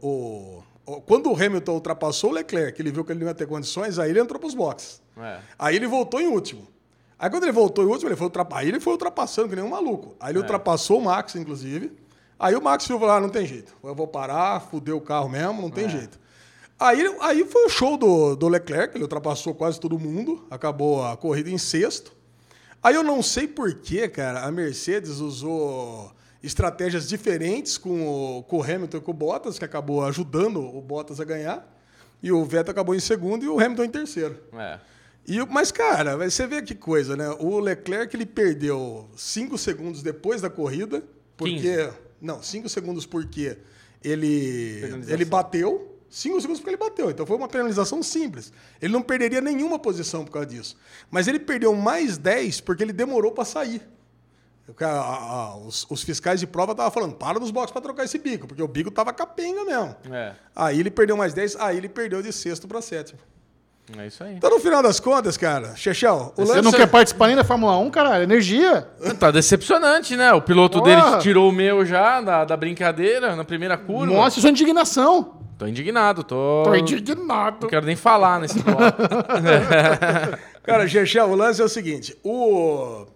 o- 0.00 0.62
quando 1.06 1.30
o 1.30 1.34
Hamilton 1.34 1.72
ultrapassou 1.72 2.30
o 2.30 2.32
Leclerc, 2.34 2.80
ele 2.80 2.92
viu 2.92 3.04
que 3.04 3.10
ele 3.10 3.20
não 3.20 3.26
ia 3.26 3.34
ter 3.34 3.46
condições, 3.48 3.98
aí 3.98 4.10
ele 4.10 4.20
entrou 4.20 4.38
para 4.38 4.46
os 4.46 4.54
boxes. 4.54 5.02
É. 5.16 5.38
Aí 5.58 5.74
ele 5.74 5.88
voltou 5.88 6.20
em 6.20 6.28
último. 6.28 6.68
Aí 7.18 7.28
quando 7.28 7.42
ele 7.42 7.52
voltou 7.52 7.84
em 7.84 7.88
último, 7.88 8.08
ele 8.08 8.16
foi 8.16 8.26
ultrapa... 8.26 8.58
aí 8.58 8.68
ele 8.68 8.78
foi 8.80 8.92
ultrapassando 8.92 9.48
que 9.48 9.56
nem 9.56 9.64
um 9.64 9.68
maluco. 9.70 10.14
Aí 10.20 10.30
ele 10.30 10.38
É. 10.38 10.42
ultrapassou 10.42 10.98
o 10.98 11.04
Max, 11.04 11.34
inclusive. 11.34 11.92
Aí 12.38 12.54
o 12.56 12.62
Max 12.62 12.86
viu 12.86 12.96
e 12.96 13.00
falou: 13.00 13.14
ah, 13.16 13.20
não 13.20 13.28
tem 13.28 13.46
jeito. 13.46 13.74
Eu 13.82 13.94
vou 13.94 14.06
parar, 14.08 14.60
fudeu 14.60 14.96
o 14.96 15.00
carro 15.00 15.28
mesmo, 15.28 15.60
não 15.62 15.68
É. 15.68 15.72
tem 15.72 15.88
jeito. 15.88 16.18
Aí, 16.82 17.16
aí 17.20 17.44
foi 17.44 17.66
o 17.66 17.68
show 17.68 17.96
do, 17.96 18.34
do 18.34 18.48
Leclerc, 18.48 18.96
ele 18.96 19.04
ultrapassou 19.04 19.54
quase 19.54 19.78
todo 19.78 19.98
mundo, 19.98 20.44
acabou 20.50 21.04
a 21.04 21.16
corrida 21.16 21.48
em 21.48 21.58
sexto. 21.58 22.12
Aí 22.82 22.94
eu 22.96 23.04
não 23.04 23.22
sei 23.22 23.46
por 23.46 23.72
que, 23.74 24.08
cara, 24.08 24.44
a 24.44 24.50
Mercedes 24.50 25.20
usou 25.20 26.12
estratégias 26.42 27.08
diferentes 27.08 27.78
com 27.78 28.38
o, 28.38 28.42
com 28.42 28.58
o 28.58 28.62
Hamilton 28.62 28.96
e 28.96 29.00
com 29.00 29.10
o 29.12 29.14
Bottas, 29.14 29.58
que 29.58 29.64
acabou 29.64 30.04
ajudando 30.04 30.60
o 30.60 30.80
Bottas 30.80 31.20
a 31.20 31.24
ganhar. 31.24 31.68
E 32.20 32.32
o 32.32 32.44
Vettel 32.44 32.72
acabou 32.72 32.94
em 32.94 33.00
segundo 33.00 33.44
e 33.44 33.48
o 33.48 33.60
Hamilton 33.60 33.84
em 33.84 33.90
terceiro. 33.90 34.36
É. 34.54 34.78
E, 35.26 35.38
mas, 35.46 35.70
cara, 35.70 36.16
você 36.16 36.46
vê 36.46 36.62
que 36.62 36.74
coisa, 36.74 37.16
né? 37.16 37.28
O 37.38 37.60
Leclerc 37.60 38.14
ele 38.16 38.26
perdeu 38.26 39.08
5 39.16 39.56
segundos 39.56 40.02
depois 40.02 40.40
da 40.40 40.50
corrida, 40.50 41.04
porque. 41.36 41.76
15. 41.84 41.90
Não, 42.20 42.42
5 42.42 42.68
segundos 42.68 43.06
porque 43.06 43.56
ele, 44.02 45.04
ele 45.08 45.24
bateu. 45.24 45.91
5 46.12 46.40
segundos 46.42 46.60
porque 46.60 46.70
ele 46.70 46.76
bateu. 46.76 47.10
Então 47.10 47.24
foi 47.24 47.36
uma 47.36 47.48
penalização 47.48 48.02
simples. 48.02 48.52
Ele 48.82 48.92
não 48.92 49.00
perderia 49.00 49.40
nenhuma 49.40 49.78
posição 49.78 50.24
por 50.26 50.30
causa 50.32 50.46
disso. 50.46 50.76
Mas 51.10 51.26
ele 51.26 51.38
perdeu 51.38 51.74
mais 51.74 52.18
10 52.18 52.60
porque 52.60 52.82
ele 52.82 52.92
demorou 52.92 53.32
para 53.32 53.46
sair. 53.46 53.80
Os, 55.66 55.86
os 55.90 56.02
fiscais 56.02 56.38
de 56.38 56.46
prova 56.46 56.72
estavam 56.72 56.90
falando, 56.92 57.14
para 57.14 57.40
nos 57.40 57.50
boxes 57.50 57.72
para 57.72 57.80
trocar 57.82 58.04
esse 58.04 58.18
bico, 58.18 58.46
porque 58.46 58.62
o 58.62 58.68
bico 58.68 58.90
tava 58.90 59.12
capenga 59.12 59.64
mesmo. 59.64 59.96
É. 60.12 60.32
Aí 60.54 60.78
ele 60.80 60.90
perdeu 60.90 61.16
mais 61.16 61.32
10, 61.34 61.56
aí 61.56 61.76
ele 61.78 61.88
perdeu 61.88 62.22
de 62.22 62.32
sexto 62.32 62.68
para 62.68 62.80
sétimo. 62.80 63.18
É 63.98 64.06
isso 64.06 64.22
aí. 64.22 64.36
Então, 64.36 64.48
no 64.50 64.60
final 64.60 64.82
das 64.82 65.00
contas, 65.00 65.36
cara, 65.36 65.74
Chechel, 65.74 66.32
o 66.36 66.44
Você 66.46 66.52
lance 66.52 66.62
não 66.62 66.70
é- 66.70 66.76
quer 66.76 66.86
participar 66.86 67.26
nem 67.26 67.36
da 67.36 67.42
Fórmula 67.44 67.76
1, 67.78 67.90
caralho? 67.90 68.22
Energia. 68.22 68.82
Tá 69.18 69.30
decepcionante, 69.30 70.16
né? 70.16 70.32
O 70.32 70.40
piloto 70.40 70.78
Porra. 70.78 71.10
dele 71.10 71.18
tirou 71.22 71.48
o 71.48 71.52
meu 71.52 71.84
já 71.84 72.20
da, 72.20 72.44
da 72.44 72.56
brincadeira 72.56 73.34
na 73.34 73.44
primeira 73.44 73.76
curva. 73.76 74.12
Mostre 74.12 74.40
sua 74.40 74.50
indignação. 74.50 75.41
Tô 75.62 75.68
indignado, 75.68 76.24
tô. 76.24 76.64
Tô 76.64 76.74
indignado. 76.74 77.58
Não 77.62 77.68
quero 77.68 77.86
nem 77.86 77.94
falar 77.94 78.40
nesse 78.40 78.58
bloco. 78.58 78.82
Cara, 80.64 80.88
Chechel, 80.88 81.30
o 81.30 81.36
lance 81.36 81.62
é 81.62 81.64
o 81.64 81.68
seguinte: 81.68 82.18
o... 82.24 83.06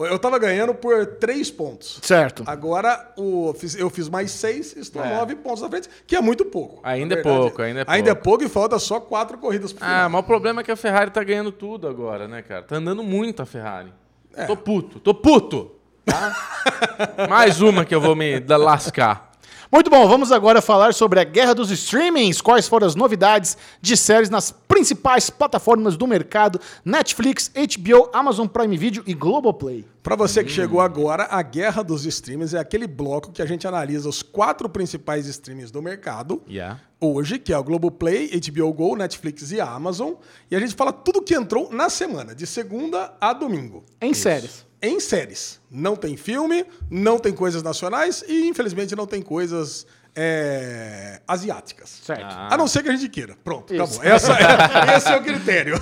eu 0.00 0.18
tava 0.18 0.36
ganhando 0.36 0.74
por 0.74 1.06
três 1.06 1.48
pontos. 1.48 2.00
Certo. 2.02 2.42
Agora 2.44 3.12
o... 3.16 3.54
eu 3.78 3.88
fiz 3.88 4.08
mais 4.08 4.32
seis, 4.32 4.76
estou 4.76 5.00
É. 5.04 5.14
nove 5.14 5.36
pontos 5.36 5.62
na 5.62 5.68
frente, 5.68 5.88
que 6.04 6.16
é 6.16 6.20
muito 6.20 6.44
pouco. 6.46 6.80
Ainda 6.82 7.14
é 7.14 7.22
pouco, 7.22 7.62
ainda 7.62 7.82
é 7.82 7.84
Ainda 7.86 8.10
é 8.10 8.14
pouco. 8.14 8.30
pouco 8.40 8.44
e 8.44 8.48
falta 8.48 8.80
só 8.80 8.98
quatro 8.98 9.38
corridas 9.38 9.72
pro 9.72 9.84
ah, 9.86 10.08
mas 10.08 10.20
o 10.20 10.24
problema 10.24 10.62
é 10.62 10.64
que 10.64 10.72
a 10.72 10.76
Ferrari 10.76 11.12
tá 11.12 11.22
ganhando 11.22 11.52
tudo 11.52 11.86
agora, 11.86 12.26
né, 12.26 12.42
cara? 12.42 12.62
Tá 12.64 12.76
andando 12.76 13.04
muito 13.04 13.42
a 13.42 13.46
Ferrari. 13.46 13.92
É. 14.34 14.44
Tô 14.44 14.56
puto, 14.56 14.98
tô 14.98 15.14
puto. 15.14 15.70
Tá? 16.04 16.34
Mais 17.30 17.60
uma 17.60 17.84
que 17.84 17.94
eu 17.94 18.00
vou 18.00 18.16
me 18.16 18.40
da- 18.40 18.56
lascar. 18.56 19.25
Muito 19.70 19.90
bom, 19.90 20.06
vamos 20.08 20.30
agora 20.30 20.62
falar 20.62 20.94
sobre 20.94 21.18
a 21.20 21.24
guerra 21.24 21.54
dos 21.54 21.70
streamings. 21.70 22.40
Quais 22.40 22.68
foram 22.68 22.86
as 22.86 22.94
novidades 22.94 23.56
de 23.80 23.96
séries 23.96 24.30
nas 24.30 24.50
principais 24.50 25.28
plataformas 25.28 25.96
do 25.96 26.06
mercado: 26.06 26.60
Netflix, 26.84 27.50
HBO, 27.54 28.08
Amazon 28.12 28.46
Prime 28.46 28.76
Video 28.76 29.02
e 29.06 29.14
Globoplay. 29.14 29.84
Para 30.02 30.14
você 30.14 30.40
Hum. 30.40 30.44
que 30.44 30.50
chegou 30.50 30.80
agora, 30.80 31.26
a 31.30 31.42
guerra 31.42 31.82
dos 31.82 32.06
streams 32.06 32.54
é 32.54 32.60
aquele 32.60 32.86
bloco 32.86 33.32
que 33.32 33.42
a 33.42 33.46
gente 33.46 33.66
analisa 33.66 34.08
os 34.08 34.22
quatro 34.22 34.68
principais 34.68 35.26
streams 35.26 35.72
do 35.72 35.82
mercado. 35.82 36.40
Yeah. 36.48 36.80
hoje, 37.00 37.38
que 37.38 37.52
é 37.52 37.58
o 37.58 37.62
Globoplay, 37.62 38.30
HBO 38.40 38.72
Go, 38.72 38.96
Netflix 38.96 39.52
e 39.52 39.60
Amazon. 39.60 40.14
E 40.50 40.56
a 40.56 40.60
gente 40.60 40.74
fala 40.74 40.92
tudo 40.92 41.20
que 41.22 41.34
entrou 41.34 41.70
na 41.72 41.88
semana, 41.90 42.34
de 42.34 42.46
segunda 42.46 43.14
a 43.20 43.32
domingo. 43.32 43.84
Em 44.00 44.14
séries. 44.14 44.65
Em 44.86 45.00
séries. 45.00 45.60
Não 45.68 45.96
tem 45.96 46.16
filme, 46.16 46.64
não 46.88 47.18
tem 47.18 47.32
coisas 47.32 47.60
nacionais 47.60 48.22
e, 48.28 48.46
infelizmente, 48.46 48.94
não 48.94 49.04
tem 49.04 49.20
coisas 49.20 49.84
é, 50.16 51.20
asiáticas. 51.28 51.90
Certo. 52.02 52.24
Ah. 52.24 52.48
A 52.54 52.56
não 52.56 52.66
ser 52.66 52.82
que 52.82 52.88
a 52.88 52.92
gente 52.96 53.08
queira. 53.10 53.36
Pronto, 53.44 53.72
Isso. 53.74 54.00
acabou. 54.00 54.02
Essa 54.04 54.32
é- 54.32 54.96
esse 54.96 55.08
é 55.08 55.16
o 55.16 55.22
critério. 55.22 55.78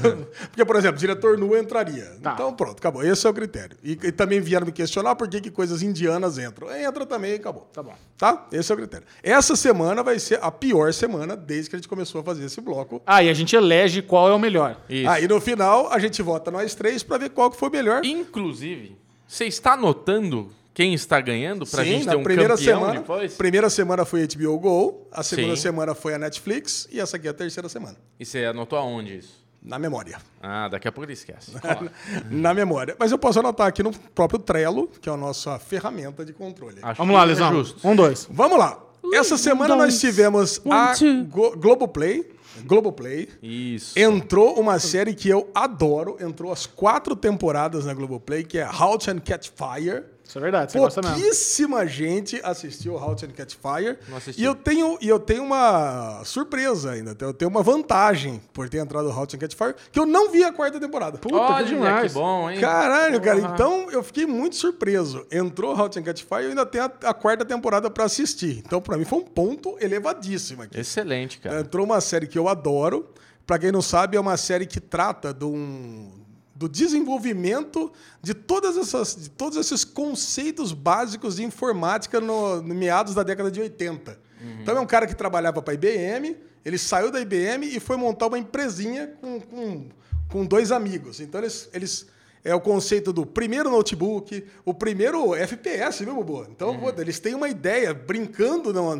Porque, 0.48 0.64
por 0.64 0.74
exemplo, 0.76 0.98
diretor 0.98 1.38
nu 1.38 1.56
entraria. 1.56 2.16
Tá. 2.20 2.32
Então, 2.34 2.52
pronto, 2.52 2.78
acabou. 2.78 3.04
Esse 3.04 3.26
é 3.26 3.30
o 3.30 3.34
critério. 3.34 3.76
E, 3.82 3.92
e 3.92 4.10
também 4.12 4.40
vieram 4.40 4.66
me 4.66 4.72
questionar 4.72 5.14
por 5.14 5.28
que, 5.28 5.40
que 5.40 5.50
coisas 5.50 5.82
indianas 5.82 6.36
entram. 6.36 6.74
Entra 6.76 7.06
também 7.06 7.32
e 7.32 7.34
acabou. 7.36 7.68
Tá 7.72 7.82
bom. 7.82 7.94
Tá? 8.18 8.46
Esse 8.52 8.72
é 8.72 8.74
o 8.74 8.78
critério. 8.78 9.06
Essa 9.22 9.54
semana 9.54 10.02
vai 10.02 10.18
ser 10.18 10.38
a 10.42 10.50
pior 10.50 10.92
semana 10.92 11.36
desde 11.36 11.70
que 11.70 11.76
a 11.76 11.78
gente 11.78 11.88
começou 11.88 12.20
a 12.20 12.24
fazer 12.24 12.44
esse 12.44 12.60
bloco. 12.60 13.00
Ah, 13.06 13.22
e 13.22 13.28
a 13.30 13.34
gente 13.34 13.54
elege 13.54 14.02
qual 14.02 14.28
é 14.28 14.32
o 14.34 14.38
melhor. 14.38 14.80
Isso. 14.88 15.08
Aí 15.08 15.28
no 15.28 15.40
final 15.40 15.92
a 15.92 15.98
gente 16.00 16.20
vota 16.22 16.50
nós 16.50 16.74
três 16.74 17.02
pra 17.02 17.18
ver 17.18 17.30
qual 17.30 17.50
que 17.50 17.56
foi 17.56 17.70
melhor. 17.70 18.04
Inclusive, 18.04 18.96
você 19.28 19.44
está 19.46 19.76
notando 19.76 20.50
quem 20.74 20.92
está 20.92 21.20
ganhando 21.20 21.64
pra 21.64 21.84
Sim, 21.84 21.90
gente 21.90 22.08
ter 22.08 22.16
um 22.16 22.22
primeira 22.24 22.56
campeão 22.56 22.80
semana. 22.80 23.00
depois? 23.00 23.34
Primeira 23.34 23.70
semana 23.70 24.04
foi 24.04 24.26
HBO 24.26 24.58
Go, 24.58 25.08
a 25.12 25.22
segunda 25.22 25.54
Sim. 25.56 25.62
semana 25.62 25.94
foi 25.94 26.14
a 26.14 26.18
Netflix 26.18 26.88
e 26.90 27.00
essa 27.00 27.16
aqui 27.16 27.28
é 27.28 27.30
a 27.30 27.34
terceira 27.34 27.68
semana. 27.68 27.96
E 28.18 28.26
você 28.26 28.44
anotou 28.44 28.76
aonde 28.78 29.18
isso? 29.18 29.44
Na 29.62 29.78
memória. 29.78 30.18
Ah, 30.42 30.68
daqui 30.68 30.86
a 30.88 30.92
pouco 30.92 31.06
ele 31.06 31.14
esquece. 31.14 31.52
Na 32.30 32.52
memória. 32.52 32.94
Mas 32.98 33.12
eu 33.12 33.18
posso 33.18 33.38
anotar 33.40 33.66
aqui 33.66 33.82
no 33.82 33.92
próprio 34.14 34.38
Trello, 34.38 34.88
que 35.00 35.08
é 35.08 35.12
a 35.12 35.16
nossa 35.16 35.58
ferramenta 35.58 36.22
de 36.22 36.34
controle. 36.34 36.80
acho 36.82 36.98
Vamos 36.98 37.14
lá, 37.14 37.22
é 37.22 37.26
Lesão. 37.26 37.50
justo. 37.54 37.88
Um, 37.88 37.96
dois. 37.96 38.26
Vamos 38.30 38.58
lá. 38.58 38.78
Essa 39.14 39.38
semana 39.38 39.74
nós 39.76 39.98
tivemos 40.00 40.60
a 40.68 40.88
One, 40.90 40.98
two. 40.98 41.24
Go- 41.24 41.56
Globoplay. 41.56 42.30
Globoplay. 42.64 43.28
Isso. 43.42 43.98
Entrou 43.98 44.58
uma 44.60 44.78
série 44.78 45.14
que 45.14 45.28
eu 45.28 45.48
adoro. 45.54 46.16
Entrou 46.20 46.52
as 46.52 46.66
quatro 46.66 47.16
temporadas 47.16 47.86
na 47.86 47.94
Globoplay, 47.94 48.44
que 48.44 48.58
é 48.58 48.68
How 48.68 48.98
to 48.98 49.20
Catch 49.22 49.48
Fire. 49.56 50.04
Isso 50.26 50.38
é 50.38 50.40
verdade, 50.40 50.72
você 50.72 50.78
gosta 50.78 51.02
mesmo. 51.02 51.16
Pouquíssima 51.16 51.86
gente 51.86 52.40
assistiu 52.42 52.94
How 52.94 53.14
to 53.14 53.28
Catch 53.28 53.54
Fire. 53.56 53.98
Não 54.08 54.16
assisti. 54.16 54.40
E 54.40 54.44
eu 54.44 54.54
tenho, 54.54 54.96
e 55.00 55.08
eu 55.08 55.20
tenho 55.20 55.42
uma 55.44 56.22
surpresa 56.24 56.92
ainda. 56.92 57.14
Eu 57.20 57.34
tenho 57.34 57.50
uma 57.50 57.62
vantagem 57.62 58.40
por 58.52 58.68
ter 58.68 58.78
entrado 58.78 59.08
no 59.08 59.16
How 59.16 59.26
to 59.26 59.36
Catch 59.38 59.54
Fire, 59.54 59.74
que 59.92 60.00
eu 60.00 60.06
não 60.06 60.32
vi 60.32 60.42
a 60.42 60.50
quarta 60.52 60.80
temporada. 60.80 61.18
Puta, 61.18 61.34
Olha, 61.36 61.64
que 61.64 61.70
demais. 61.74 62.12
que 62.12 62.18
bom, 62.18 62.50
hein? 62.50 62.58
Caralho, 62.58 63.20
cara. 63.20 63.38
Então 63.38 63.90
eu 63.90 64.02
fiquei 64.02 64.24
muito 64.26 64.56
surpreso. 64.56 65.26
Entrou 65.30 65.78
How 65.78 65.88
to 65.90 66.02
Catch 66.02 66.22
Fire 66.22 66.40
e 66.40 66.44
eu 66.44 66.48
ainda 66.50 66.64
tenho 66.66 66.84
a, 66.84 67.10
a 67.10 67.14
quarta 67.14 67.44
temporada 67.44 67.90
pra 67.90 68.04
assistir. 68.04 68.62
Então 68.64 68.80
pra 68.80 68.96
mim 68.96 69.04
foi 69.04 69.18
um 69.18 69.24
ponto 69.24 69.76
elevadíssimo 69.80 70.62
aqui. 70.62 70.80
Excelente, 70.80 71.38
cara. 71.38 71.60
Entrou 71.60 71.84
uma 71.84 72.00
série 72.00 72.26
que 72.26 72.38
eu 72.38 72.48
adoro. 72.48 73.10
Pra 73.46 73.58
quem 73.58 73.70
não 73.70 73.82
sabe, 73.82 74.16
é 74.16 74.20
uma 74.20 74.38
série 74.38 74.64
que 74.64 74.80
trata 74.80 75.34
de 75.34 75.44
um- 75.44 76.10
do 76.54 76.68
desenvolvimento 76.68 77.92
de, 78.22 78.32
todas 78.32 78.76
essas, 78.76 79.16
de 79.16 79.30
todos 79.30 79.58
esses 79.58 79.84
conceitos 79.84 80.72
básicos 80.72 81.36
de 81.36 81.44
informática 81.44 82.20
no, 82.20 82.62
no 82.62 82.74
meados 82.74 83.14
da 83.14 83.22
década 83.22 83.50
de 83.50 83.60
80. 83.60 84.18
Então 84.62 84.76
é 84.76 84.80
um 84.80 84.86
cara 84.86 85.06
que 85.06 85.14
trabalhava 85.14 85.62
para 85.62 85.72
a 85.72 85.74
IBM, 85.74 86.36
ele 86.64 86.78
saiu 86.78 87.10
da 87.10 87.20
IBM 87.20 87.66
e 87.66 87.80
foi 87.80 87.96
montar 87.96 88.26
uma 88.26 88.38
empresinha 88.38 89.08
com, 89.20 89.40
com, 89.40 89.88
com 90.28 90.46
dois 90.46 90.70
amigos. 90.70 91.20
Então 91.20 91.40
eles, 91.40 91.68
eles 91.72 92.06
é 92.44 92.54
o 92.54 92.60
conceito 92.60 93.10
do 93.12 93.24
primeiro 93.24 93.70
notebook, 93.70 94.44
o 94.66 94.74
primeiro 94.74 95.34
FPS, 95.34 96.04
viu, 96.04 96.14
Bobo? 96.14 96.46
Então, 96.50 96.78
pô, 96.78 96.90
eles 97.00 97.18
têm 97.18 97.34
uma 97.34 97.48
ideia, 97.48 97.94
brincando 97.94 98.70
numa, 98.72 98.94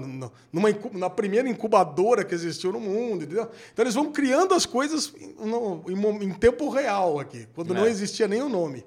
numa- 0.51 0.69
na 0.95 1.11
primeira 1.11 1.47
incubadora 1.49 2.25
que 2.25 2.35
existiu 2.35 2.73
no 2.73 2.81
mundo, 2.81 3.25
entendeu? 3.25 3.49
Então, 3.73 3.83
eles 3.85 3.95
vão 3.95 4.11
criando 4.11 4.55
as 4.55 4.65
coisas 4.65 5.13
no- 5.39 5.85
em, 5.89 6.25
em 6.25 6.33
tempo 6.33 6.71
real 6.71 7.21
aqui, 7.21 7.47
quando 7.55 7.75
não 7.75 7.85
É. 7.85 7.91
existia 7.91 8.27
nem 8.27 8.41
o 8.41 8.49
nome. 8.49 8.83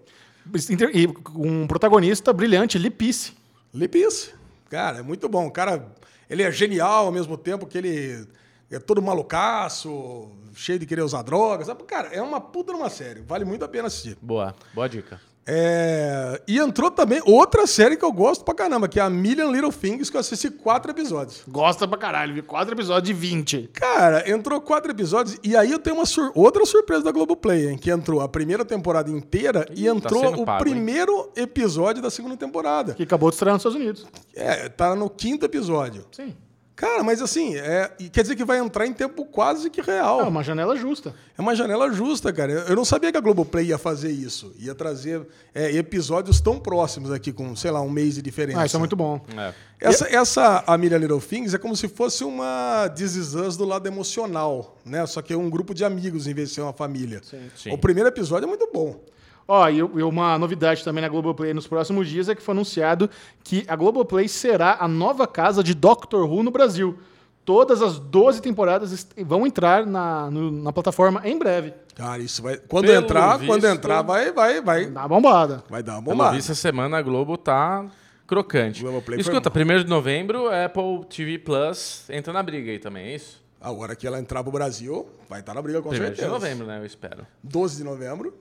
E 0.93 1.07
um 1.35 1.67
protagonista 1.67 2.33
brilhante, 2.33 2.77
Lipice. 2.79 3.33
Lipice. 3.73 4.31
Cara, 4.69 4.99
é 4.99 5.01
muito 5.03 5.29
bom. 5.29 5.45
O 5.47 5.51
cara, 5.51 5.93
ele 6.29 6.41
é 6.41 6.51
genial 6.51 7.05
ao 7.05 7.11
mesmo 7.11 7.37
tempo 7.37 7.65
que 7.67 7.77
ele 7.77 8.25
é 8.71 8.79
todo 8.79 9.01
malucaço, 9.01 10.29
cheio 10.53 10.79
de 10.79 10.85
querer 10.85 11.01
usar 11.01 11.21
drogas. 11.21 11.67
Cara, 11.87 12.09
é 12.09 12.21
uma 12.21 12.39
puta 12.41 12.71
numa 12.73 12.89
série. 12.89 13.21
Vale 13.21 13.45
muito 13.45 13.63
a 13.63 13.67
pena 13.67 13.87
assistir. 13.87 14.17
Boa. 14.21 14.55
Boa 14.73 14.87
dica. 14.89 15.19
É, 15.49 16.41
E 16.45 16.59
entrou 16.59 16.91
também 16.91 17.21
outra 17.25 17.65
série 17.65 17.95
que 17.95 18.03
eu 18.03 18.11
gosto 18.11 18.43
pra 18.43 18.53
caramba, 18.53 18.85
que 18.89 18.99
é 18.99 19.01
a 19.03 19.09
Million 19.09 19.49
Little 19.49 19.71
Things, 19.71 20.09
que 20.09 20.17
eu 20.17 20.19
assisti 20.19 20.49
quatro 20.51 20.91
episódios. 20.91 21.43
Gosta 21.47 21.87
pra 21.87 21.97
caralho, 21.97 22.33
vi 22.33 22.41
quatro 22.41 22.75
episódios 22.75 23.07
de 23.07 23.13
20. 23.13 23.69
Cara, 23.71 24.29
entrou 24.29 24.59
quatro 24.59 24.91
episódios 24.91 25.37
e 25.41 25.55
aí 25.55 25.71
eu 25.71 25.79
tenho 25.79 25.95
uma 25.95 26.05
sur- 26.05 26.33
outra 26.35 26.65
surpresa 26.65 27.01
da 27.03 27.11
Globoplay, 27.13 27.69
hein, 27.69 27.77
que 27.77 27.89
entrou 27.89 28.19
a 28.19 28.27
primeira 28.27 28.65
temporada 28.65 29.09
inteira 29.09 29.65
e 29.71 29.83
Ih, 29.83 29.85
tá 29.85 29.91
entrou 29.95 30.19
sendo 30.19 30.41
o 30.41 30.45
pago, 30.45 30.67
hein? 30.67 30.73
primeiro 30.73 31.31
episódio 31.33 32.01
da 32.01 32.09
segunda 32.09 32.35
temporada. 32.35 32.93
Que 32.93 33.03
acabou 33.03 33.29
de 33.29 33.35
estrear 33.35 33.53
nos 33.53 33.61
Estados 33.61 33.79
Unidos. 33.81 34.05
É, 34.35 34.67
tá 34.67 34.93
no 34.97 35.09
quinto 35.09 35.45
episódio. 35.45 36.05
Sim. 36.11 36.35
Cara, 36.77 37.03
mas 37.03 37.23
assim, 37.23 37.55
é, 37.55 37.89
quer 38.11 38.21
dizer 38.21 38.35
que 38.35 38.45
vai 38.45 38.59
entrar 38.59 38.85
em 38.85 38.93
tempo 38.93 39.25
quase 39.25 39.67
que 39.67 39.81
real. 39.81 40.21
É 40.21 40.25
uma 40.25 40.43
janela 40.43 40.75
justa. 40.75 41.11
É 41.35 41.41
uma 41.41 41.55
janela 41.55 41.91
justa, 41.91 42.31
cara. 42.31 42.51
Eu 42.51 42.75
não 42.75 42.85
sabia 42.85 43.11
que 43.11 43.17
a 43.17 43.19
Globoplay 43.19 43.65
ia 43.65 43.79
fazer 43.79 44.11
isso. 44.11 44.53
Ia 44.59 44.75
trazer 44.75 45.25
é, 45.55 45.75
episódios 45.75 46.39
tão 46.39 46.59
próximos 46.59 47.11
aqui, 47.11 47.33
com, 47.33 47.55
sei 47.55 47.71
lá, 47.71 47.81
um 47.81 47.89
mês 47.89 48.13
de 48.13 48.21
diferença. 48.21 48.61
Ah, 48.61 48.65
isso 48.67 48.75
é 48.75 48.79
muito 48.79 48.95
bom. 48.95 49.19
É. 49.35 49.53
Essa, 49.81 50.07
essa 50.07 50.63
A 50.67 50.77
Million 50.77 50.99
Little 50.99 51.19
Things 51.19 51.55
é 51.55 51.57
como 51.57 51.75
se 51.75 51.87
fosse 51.87 52.23
uma 52.23 52.87
This 52.95 53.15
Is 53.15 53.33
Us 53.33 53.57
do 53.57 53.65
lado 53.65 53.87
emocional, 53.87 54.77
né? 54.85 55.03
Só 55.07 55.19
que 55.23 55.33
é 55.33 55.37
um 55.37 55.49
grupo 55.49 55.73
de 55.73 55.83
amigos 55.83 56.27
em 56.27 56.33
vez 56.35 56.49
de 56.49 56.55
ser 56.55 56.61
uma 56.61 56.73
família. 56.73 57.23
Sim. 57.55 57.71
O 57.71 57.77
primeiro 57.79 58.07
episódio 58.07 58.45
é 58.45 58.47
muito 58.47 58.69
bom. 58.71 58.99
Ó, 59.47 59.69
e, 59.69 59.77
e 59.77 59.81
uma 60.03 60.37
novidade 60.37 60.83
também 60.83 61.01
na 61.01 61.07
Globoplay 61.07 61.53
nos 61.53 61.67
próximos 61.67 62.07
dias 62.09 62.27
é 62.27 62.35
que 62.35 62.41
foi 62.41 62.51
anunciado 62.53 63.09
que 63.43 63.63
a 63.67 63.75
Globoplay 63.75 64.27
será 64.27 64.77
a 64.79 64.87
nova 64.87 65.25
casa 65.25 65.63
de 65.63 65.73
Doctor 65.73 66.29
Who 66.29 66.43
no 66.43 66.51
Brasil. 66.51 66.97
Todas 67.45 67.81
as 67.81 67.97
12 67.97 68.41
temporadas 68.41 69.07
vão 69.25 69.47
entrar 69.47 69.85
na, 69.85 70.29
no- 70.29 70.51
na 70.51 70.73
plataforma 70.73 71.21
em 71.23 71.39
breve. 71.39 71.73
Cara, 71.95 72.21
isso 72.21 72.41
vai. 72.43 72.57
Quando 72.57 72.87
Pelo 72.87 73.01
entrar, 73.05 73.37
visto- 73.37 73.49
quando 73.49 73.65
entrar, 73.65 74.01
vai, 74.01 74.33
vai, 74.33 74.59
vai. 74.61 74.85
Dá 74.87 74.99
uma 75.03 75.07
bombada. 75.07 75.63
Vai 75.69 75.81
dar 75.81 75.93
uma 75.93 76.03
Pelo 76.03 76.15
bombada. 76.17 76.35
visto, 76.35 76.51
essa 76.51 76.61
semana 76.61 76.97
a 76.97 77.01
Globo 77.01 77.37
tá 77.37 77.85
crocante. 78.27 78.81
Globoplay 78.81 79.21
Escuta, 79.21 79.49
bom. 79.49 79.59
1 79.61 79.83
de 79.85 79.89
novembro, 79.89 80.49
Apple 80.49 81.05
TV 81.09 81.37
Plus 81.39 82.03
entra 82.09 82.33
na 82.33 82.43
briga 82.43 82.69
aí 82.69 82.79
também, 82.79 83.05
é 83.07 83.15
isso? 83.15 83.41
A 83.61 83.71
hora 83.71 83.95
que 83.95 84.05
ela 84.05 84.19
entrar 84.19 84.43
pro 84.43 84.51
Brasil, 84.51 85.07
vai 85.29 85.39
estar 85.39 85.53
na 85.53 85.61
briga 85.61 85.81
com 85.81 85.87
1 85.89 85.93
certeza. 85.93 86.23
de 86.27 86.27
novembro, 86.27 86.67
né? 86.67 86.79
Eu 86.79 86.85
espero. 86.85 87.25
12 87.41 87.77
de 87.77 87.83
novembro. 87.85 88.33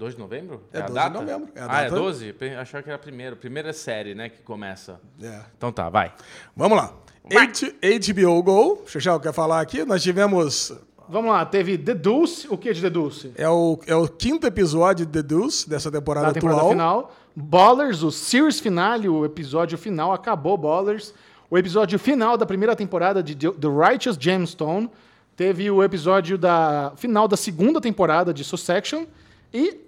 2 0.00 0.14
de 0.14 0.18
novembro? 0.20 0.62
É 0.72 0.78
a 0.78 0.86
12 0.86 0.92
de 0.92 0.94
data? 0.94 1.20
novembro, 1.20 1.48
é 1.54 1.60
a 1.60 1.64
ah, 1.64 1.80
é 1.82 1.84
data. 1.84 1.96
12? 1.96 2.32
Pe- 2.32 2.54
Achava 2.54 2.82
que 2.82 2.88
era 2.88 2.98
primeiro. 2.98 3.36
Primeiro 3.36 3.68
é 3.68 3.72
série, 3.72 4.14
né? 4.14 4.30
Que 4.30 4.40
começa. 4.42 4.98
É. 5.22 5.40
Então 5.56 5.70
tá, 5.70 5.90
vai. 5.90 6.12
Vamos 6.56 6.78
lá. 6.78 6.94
H- 7.30 7.74
HBO 8.14 8.42
Go. 8.42 8.82
Xixão, 8.86 9.20
quer 9.20 9.34
falar 9.34 9.60
aqui? 9.60 9.84
Nós 9.84 10.02
tivemos. 10.02 10.72
Vamos 11.06 11.30
lá, 11.32 11.44
teve 11.44 11.76
The 11.76 11.94
Deuce. 11.94 12.46
O 12.48 12.56
que 12.56 12.72
de 12.72 12.80
The 12.80 12.88
Deuce? 12.88 13.32
É 13.36 13.48
o, 13.48 13.78
é 13.86 13.94
o 13.94 14.08
quinto 14.08 14.46
episódio 14.46 15.04
de 15.04 15.12
The 15.12 15.22
Deuce 15.22 15.68
dessa 15.68 15.90
temporada, 15.90 16.28
Da 16.28 16.32
temporada 16.32 16.60
atual. 16.60 16.72
final. 16.72 17.14
Ballers, 17.36 18.02
o 18.02 18.10
series 18.10 18.58
finale, 18.58 19.06
o 19.06 19.24
episódio 19.24 19.76
final, 19.76 20.12
acabou 20.12 20.56
Ballers. 20.56 21.12
O 21.50 21.58
episódio 21.58 21.98
final 21.98 22.38
da 22.38 22.46
primeira 22.46 22.74
temporada 22.74 23.22
de 23.22 23.34
The 23.34 23.50
The 23.50 23.68
Righteous 23.68 24.16
Gemstone. 24.18 24.88
Teve 25.36 25.70
o 25.70 25.82
episódio 25.82 26.38
da 26.38 26.92
final 26.96 27.28
da 27.28 27.36
segunda 27.36 27.80
temporada 27.82 28.32
de 28.32 28.44
Succession. 28.44 29.04
E 29.52 29.80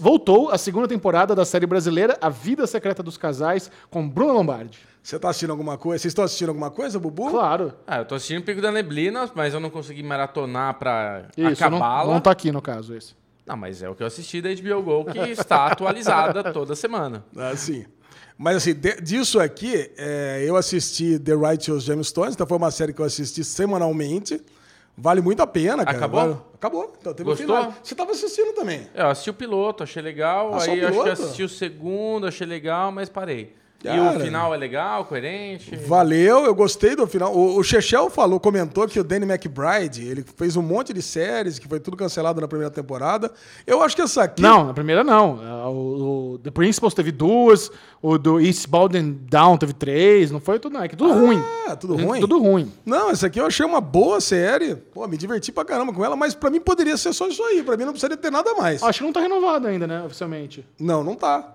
voltou 0.00 0.50
a 0.50 0.58
segunda 0.58 0.86
temporada 0.86 1.34
da 1.34 1.44
série 1.44 1.66
brasileira 1.66 2.16
A 2.20 2.28
Vida 2.28 2.66
Secreta 2.66 3.02
dos 3.02 3.16
Casais, 3.16 3.70
com 3.90 4.08
Bruno 4.08 4.32
Lombardi. 4.34 4.78
Você 5.02 5.18
tá 5.18 5.30
assistindo 5.30 5.50
alguma 5.50 5.78
coisa? 5.78 6.02
Vocês 6.02 6.10
estão 6.10 6.24
assistindo 6.24 6.50
alguma 6.50 6.70
coisa, 6.70 6.98
Bubu? 6.98 7.30
Claro. 7.30 7.72
Ah, 7.86 7.98
eu 7.98 8.04
tô 8.04 8.14
assistindo 8.14 8.42
Pico 8.42 8.60
da 8.60 8.70
Neblina, 8.70 9.30
mas 9.34 9.54
eu 9.54 9.60
não 9.60 9.70
consegui 9.70 10.02
maratonar 10.02 10.74
pra 10.78 11.28
Isso, 11.36 11.40
não, 11.62 11.78
acabá-la. 11.78 12.12
não 12.12 12.20
tá 12.20 12.30
aqui 12.30 12.52
no 12.52 12.60
caso 12.60 12.94
esse. 12.94 13.14
Não, 13.46 13.56
mas 13.56 13.82
é 13.82 13.88
o 13.88 13.94
que 13.94 14.02
eu 14.02 14.06
assisti 14.06 14.42
da 14.42 14.50
HBO 14.54 14.82
Go, 14.82 15.04
que 15.06 15.18
está 15.18 15.66
atualizada 15.72 16.52
toda 16.52 16.74
semana. 16.76 17.24
Assim. 17.50 17.86
Mas 18.36 18.58
assim, 18.58 18.74
de- 18.74 19.00
disso 19.00 19.40
aqui, 19.40 19.90
é, 19.96 20.44
eu 20.46 20.54
assisti 20.54 21.18
The 21.18 21.34
Righteous 21.34 21.84
Gemstones, 21.84 22.34
então 22.34 22.46
foi 22.46 22.58
uma 22.58 22.70
série 22.70 22.92
que 22.92 23.00
eu 23.00 23.06
assisti 23.06 23.42
semanalmente. 23.42 24.40
Vale 25.00 25.20
muito 25.20 25.40
a 25.40 25.46
pena, 25.46 25.84
cara. 25.84 25.96
Acabou? 25.96 26.20
Vale- 26.20 26.36
Acabou. 26.54 26.92
Então 27.00 27.14
teve 27.14 27.28
Gostou? 27.30 27.46
o 27.54 27.58
final. 27.60 27.74
Você 27.82 27.94
tava 27.94 28.10
assistindo 28.10 28.52
também. 28.52 28.88
É, 28.92 29.02
Eu 29.02 29.06
assisti 29.10 29.30
o 29.30 29.34
piloto, 29.34 29.84
achei 29.84 30.02
legal. 30.02 30.52
Ah, 30.54 30.62
aí 30.64 30.84
acho 30.84 31.02
que 31.04 31.08
assisti 31.10 31.42
o 31.44 31.48
segundo, 31.48 32.26
achei 32.26 32.44
legal, 32.46 32.90
mas 32.90 33.08
parei. 33.08 33.54
E 33.80 33.84
Cara. 33.86 34.18
o 34.18 34.20
final 34.20 34.52
é 34.52 34.56
legal, 34.56 35.04
coerente. 35.04 35.76
Valeu, 35.76 36.44
eu 36.44 36.52
gostei 36.52 36.96
do 36.96 37.06
final. 37.06 37.32
O, 37.32 37.58
o 37.58 37.62
Chechel 37.62 38.10
falou, 38.10 38.40
comentou 38.40 38.88
que 38.88 38.98
o 38.98 39.04
Danny 39.04 39.24
McBride, 39.24 40.04
ele 40.04 40.24
fez 40.36 40.56
um 40.56 40.62
monte 40.62 40.92
de 40.92 41.00
séries, 41.00 41.60
que 41.60 41.68
foi 41.68 41.78
tudo 41.78 41.96
cancelado 41.96 42.40
na 42.40 42.48
primeira 42.48 42.72
temporada. 42.72 43.30
Eu 43.64 43.80
acho 43.80 43.94
que 43.94 44.02
essa 44.02 44.24
aqui... 44.24 44.42
Não, 44.42 44.66
na 44.66 44.74
primeira 44.74 45.04
não. 45.04 45.38
Ah, 45.40 45.68
O, 45.70 46.32
o 46.32 46.38
The 46.38 46.50
Principals 46.50 46.92
teve 46.92 47.12
duas, 47.12 47.70
o 48.02 48.18
do 48.18 48.40
Eastbound 48.40 48.98
and 48.98 49.14
Down 49.30 49.56
teve 49.56 49.72
três, 49.72 50.32
não 50.32 50.40
foi 50.40 50.58
tudo 50.58 50.72
não, 50.72 50.82
é 50.82 50.88
que 50.88 50.96
tudo 50.96 51.12
ruim. 51.12 51.40
Ah, 51.68 51.76
tudo 51.76 51.94
ruim? 51.94 52.18
Tudo 52.20 52.40
ruim. 52.40 52.72
Não, 52.84 53.10
essa 53.10 53.28
aqui 53.28 53.38
eu 53.40 53.46
achei 53.46 53.64
uma 53.64 53.80
boa 53.80 54.20
série. 54.20 54.74
Pô, 54.74 55.06
me 55.06 55.16
diverti 55.16 55.52
pra 55.52 55.64
caramba 55.64 55.92
com 55.92 56.04
ela, 56.04 56.16
mas 56.16 56.34
pra 56.34 56.50
mim 56.50 56.58
poderia 56.60 56.96
ser 56.96 57.12
só 57.12 57.28
isso 57.28 57.44
aí. 57.44 57.62
Pra 57.62 57.76
mim 57.76 57.84
não 57.84 57.92
precisaria 57.92 58.16
ter 58.16 58.32
nada 58.32 58.54
mais. 58.54 58.82
Acho 58.82 58.98
que 58.98 59.04
não 59.04 59.12
tá 59.12 59.20
renovado 59.20 59.68
ainda, 59.68 59.86
né, 59.86 60.02
oficialmente. 60.04 60.66
Não, 60.80 61.04
não 61.04 61.14
tá. 61.14 61.54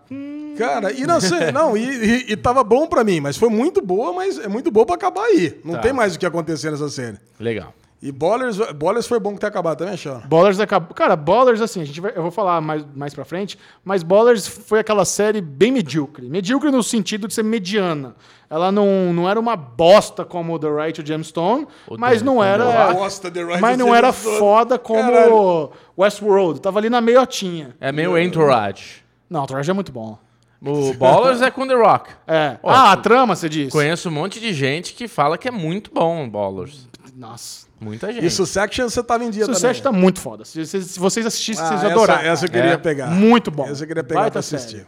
Cara, 0.57 0.93
e 0.93 1.05
não 1.05 1.19
sei, 1.19 1.51
não, 1.51 1.75
e, 1.75 1.83
e, 1.83 2.12
e 2.15 2.35
tava 2.37 2.63
bom 2.63 2.87
pra 2.87 3.03
mim, 3.03 3.19
mas 3.19 3.37
foi 3.37 3.49
muito 3.49 3.81
boa, 3.81 4.13
mas 4.13 4.37
é 4.39 4.47
muito 4.47 4.69
boa 4.71 4.85
pra 4.85 4.95
acabar 4.95 5.23
aí. 5.23 5.59
Não 5.63 5.75
Tá. 5.75 5.79
tem 5.81 5.93
mais 5.93 6.15
o 6.15 6.19
que 6.19 6.25
acontecer 6.25 6.71
nessa 6.71 6.89
série. 6.89 7.17
Legal. 7.39 7.73
E 8.01 8.11
Ballers, 8.11 8.57
Ballers 8.75 9.07
foi 9.07 9.17
bom 9.17 9.33
que 9.33 9.39
ter 9.39 9.45
acabado 9.47 9.77
também, 9.77 9.95
Sean? 9.95 10.21
Ballers 10.25 10.59
acabou. 10.59 10.93
Cara, 10.93 11.15
Ballers, 11.15 11.61
assim, 11.61 11.79
a 11.81 11.85
gente 11.85 12.01
vai, 12.01 12.11
eu 12.13 12.21
vou 12.21 12.31
falar 12.31 12.59
mais, 12.59 12.85
mais 12.93 13.13
pra 13.13 13.23
frente, 13.23 13.57
mas 13.81 14.03
Ballers 14.03 14.45
foi 14.45 14.79
aquela 14.79 15.05
série 15.05 15.39
bem 15.39 15.71
medíocre. 15.71 16.27
Medíocre 16.27 16.69
no 16.69 16.83
sentido 16.83 17.29
de 17.29 17.33
ser 17.33 17.43
mediana. 17.43 18.13
Ela 18.49 18.73
não, 18.73 19.13
não 19.13 19.29
era 19.29 19.39
uma 19.39 19.55
bosta 19.55 20.25
como 20.25 20.59
The 20.59 20.67
Right 20.69 21.01
to 21.01 21.07
Gemstone, 21.07 21.65
mas 21.97 22.19
The- 22.19 22.25
não 22.25 22.43
era. 22.43 22.65
Uma 22.67 22.93
bosta, 22.93 23.31
The 23.31 23.41
Right 23.41 23.61
mas 23.61 23.77
não 23.77 23.95
era 23.95 24.11
foda 24.11 24.77
como 24.77 24.99
Caralho. 25.01 25.71
Westworld. 25.97 26.59
Tava 26.59 26.79
ali 26.79 26.89
na 26.89 26.99
meiotinha. 26.99 27.73
É 27.79 27.89
meio 27.93 28.17
Entourage. 28.17 29.01
Não, 29.29 29.43
o 29.43 29.47
Trash 29.47 29.69
é 29.69 29.73
muito 29.73 29.91
bom. 29.93 30.17
O 30.65 30.93
Ballers 30.93 31.41
é 31.41 31.51
com 31.51 31.67
The 31.67 31.73
Rock. 31.75 32.09
É. 32.25 32.57
Ó, 32.63 32.69
ah, 32.71 32.91
a 32.93 32.97
trama, 32.97 33.35
você 33.35 33.49
disse? 33.49 33.71
Conheço 33.71 34.07
um 34.09 34.11
monte 34.13 34.39
de 34.39 34.53
gente 34.53 34.93
que 34.93 35.07
fala 35.07 35.37
que 35.37 35.47
é 35.47 35.51
muito 35.51 35.91
bom 35.93 36.25
o 36.25 36.29
Ballers. 36.29 36.87
Nossa. 37.15 37.67
Muita 37.79 38.11
gente. 38.13 38.25
Isso, 38.25 38.45
Section, 38.45 38.87
você 38.89 39.03
tava 39.03 39.25
em 39.25 39.29
dia 39.29 39.45
Sucesso 39.45 39.81
também. 39.81 39.83
tá 39.83 39.91
muito 39.91 40.21
foda. 40.21 40.45
Se, 40.45 40.65
vocês- 40.65 40.85
se 40.85 40.99
vocês 40.99 41.25
assistissem, 41.25 41.61
Ah, 41.63 41.67
vocês 41.67 41.79
essa- 41.81 41.89
iam 41.89 41.97
adorar. 41.97 42.25
Essa, 42.25 42.45
eu 42.45 42.49
queria 42.49 42.71
É. 42.71 42.77
pegar. 42.77 43.07
Muito 43.07 43.51
bom. 43.51 43.67
Essa 43.67 43.83
eu 43.83 43.87
queria 43.87 44.03
pegar 44.03 44.21
Baita 44.21 44.31
pra 44.31 44.39
assistir. 44.39 44.77
série. 44.77 44.87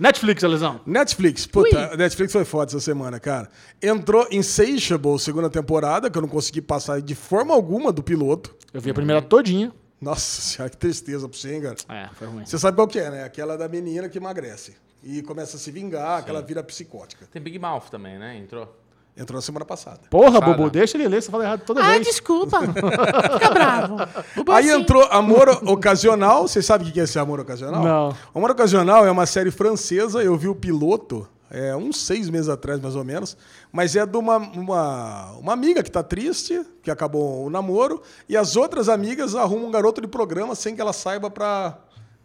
Netflix, 0.00 0.42
Alesão. 0.42 0.80
Netflix, 0.86 1.46
puta, 1.46 1.94
Netflix 1.96 2.32
foi 2.32 2.44
foda 2.44 2.70
essa 2.70 2.80
semana, 2.80 3.20
cara. 3.20 3.48
Entrou 3.80 4.26
Insatiable, 4.32 5.18
segunda 5.18 5.48
temporada, 5.50 6.10
que 6.10 6.16
eu 6.18 6.22
não 6.22 6.28
consegui 6.28 6.62
passar 6.62 7.00
de 7.02 7.14
forma 7.14 7.54
alguma 7.54 7.92
do 7.92 8.02
piloto. 8.02 8.54
Eu 8.72 8.80
vi 8.80 8.90
a 8.90 8.94
primeira 8.94 9.20
todinha. 9.22 9.70
Nossa 10.00 10.40
senhora, 10.40 10.70
que 10.70 10.76
tristeza 10.78 11.28
pra 11.28 11.38
você, 11.38 11.54
hein, 11.54 11.60
cara. 11.62 11.76
É, 11.88 12.08
foi 12.14 12.26
ruim. 12.26 12.44
Você 12.46 12.58
sabe 12.58 12.74
qual 12.76 12.88
que 12.88 12.98
é, 12.98 13.10
né? 13.10 13.24
Aquela 13.24 13.56
da 13.58 13.68
menina 13.68 14.08
que 14.08 14.16
emagrece. 14.18 14.74
E 15.02 15.20
começa 15.22 15.56
a 15.56 15.60
se 15.60 15.70
vingar, 15.70 16.24
que 16.24 16.30
ela 16.30 16.40
vira 16.42 16.62
psicótica. 16.62 17.26
Tem 17.32 17.42
Big 17.42 17.58
Mouth 17.58 17.90
também, 17.90 18.18
né? 18.18 18.36
Entrou. 18.36 18.68
Entrou 19.16 19.36
na 19.36 19.42
semana 19.42 19.64
passada. 19.64 20.00
Porra, 20.08 20.38
Sara. 20.40 20.46
Bubu, 20.46 20.70
deixa 20.70 20.96
ele 20.96 21.06
ler, 21.06 21.22
você 21.22 21.30
fala 21.30 21.44
errado 21.44 21.64
toda 21.66 21.82
Ah, 21.84 21.90
vez. 21.90 22.06
desculpa. 22.06 22.60
Fica 22.64 23.50
bravo. 23.52 23.96
Bubu, 24.34 24.52
Aí 24.52 24.70
assim, 24.70 24.80
entrou 24.80 25.02
Amor 25.10 25.50
Ocasional. 25.68 26.48
Você 26.48 26.62
sabe 26.62 26.88
o 26.88 26.92
que 26.92 26.98
é 26.98 27.02
esse 27.04 27.18
Amor 27.18 27.38
Ocasional? 27.40 27.82
Não. 27.84 28.16
Amor 28.34 28.52
Ocasional 28.52 29.04
é 29.04 29.10
uma 29.10 29.26
série 29.26 29.50
francesa. 29.50 30.22
Eu 30.22 30.34
vi 30.38 30.48
o 30.48 30.54
piloto 30.54 31.28
é, 31.50 31.76
uns 31.76 31.98
seis 31.98 32.30
meses 32.30 32.48
atrás, 32.48 32.80
mais 32.80 32.96
ou 32.96 33.04
menos. 33.04 33.36
Mas 33.70 33.94
é 33.96 34.06
de 34.06 34.16
uma, 34.16 34.38
uma, 34.38 35.32
uma 35.32 35.52
amiga 35.52 35.82
que 35.82 35.90
tá 35.90 36.02
triste, 36.02 36.64
que 36.82 36.90
acabou 36.90 37.44
o 37.44 37.50
namoro. 37.50 38.00
E 38.26 38.34
as 38.34 38.56
outras 38.56 38.88
amigas 38.88 39.34
arrumam 39.34 39.66
um 39.68 39.70
garoto 39.70 40.00
de 40.00 40.06
programa 40.06 40.54
sem 40.54 40.74
que 40.74 40.80
ela 40.80 40.94
saiba 40.94 41.30
pra, 41.30 41.78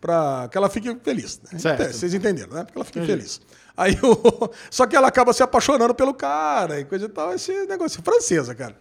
pra 0.08 0.48
que 0.50 0.58
ela 0.58 0.70
fique 0.70 0.96
feliz. 1.04 1.40
né? 1.52 1.60
Certo. 1.60 1.92
Vocês 1.94 2.14
entenderam, 2.14 2.54
né? 2.54 2.64
Porque 2.64 2.78
ela 2.78 2.86
fique 2.86 3.06
feliz. 3.06 3.42
Aí 3.76 3.98
o... 4.02 4.50
Só 4.72 4.88
que 4.88 4.96
ela 4.96 5.08
acaba 5.08 5.34
se 5.34 5.44
apaixonando 5.44 5.94
pelo 5.94 6.14
cara 6.14 6.80
e 6.80 6.86
coisa 6.86 7.06
e 7.06 7.10
tal. 7.10 7.34
Esse 7.34 7.52
negócio 7.66 8.02
francesa, 8.02 8.56
cara. 8.56 8.76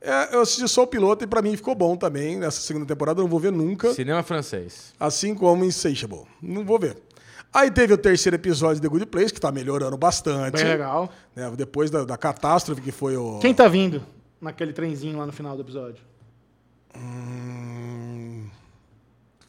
É, 0.00 0.34
eu 0.34 0.42
assisti 0.42 0.68
só 0.68 0.82
o 0.82 0.86
piloto 0.86 1.24
e 1.24 1.26
pra 1.26 1.40
mim 1.40 1.56
ficou 1.56 1.74
bom 1.74 1.96
também. 1.96 2.36
Nessa 2.36 2.60
segunda 2.60 2.84
temporada 2.84 3.20
eu 3.20 3.22
não 3.22 3.30
vou 3.30 3.40
ver 3.40 3.50
nunca. 3.52 3.94
Cinema 3.94 4.22
francês. 4.22 4.92
Assim 5.00 5.34
como 5.34 5.64
Insatiable. 5.64 6.24
Não 6.42 6.62
vou 6.62 6.78
ver. 6.78 6.98
Aí 7.54 7.70
teve 7.70 7.94
o 7.94 7.96
terceiro 7.96 8.34
episódio 8.36 8.76
de 8.76 8.82
The 8.82 8.88
Good 8.88 9.06
Place, 9.06 9.32
que 9.32 9.40
tá 9.40 9.50
melhorando 9.50 9.96
bastante. 9.96 10.56
Bem 10.56 10.64
legal. 10.64 11.08
né? 11.34 11.50
Depois 11.56 11.90
da, 11.90 12.04
da 12.04 12.16
catástrofe 12.18 12.82
que 12.82 12.92
foi 12.92 13.16
o. 13.16 13.38
Quem 13.38 13.54
tá 13.54 13.66
vindo 13.68 14.02
naquele 14.40 14.72
trenzinho 14.74 15.16
lá 15.16 15.24
no 15.24 15.32
final 15.32 15.54
do 15.56 15.62
episódio? 15.62 16.02
Hum, 16.96 17.83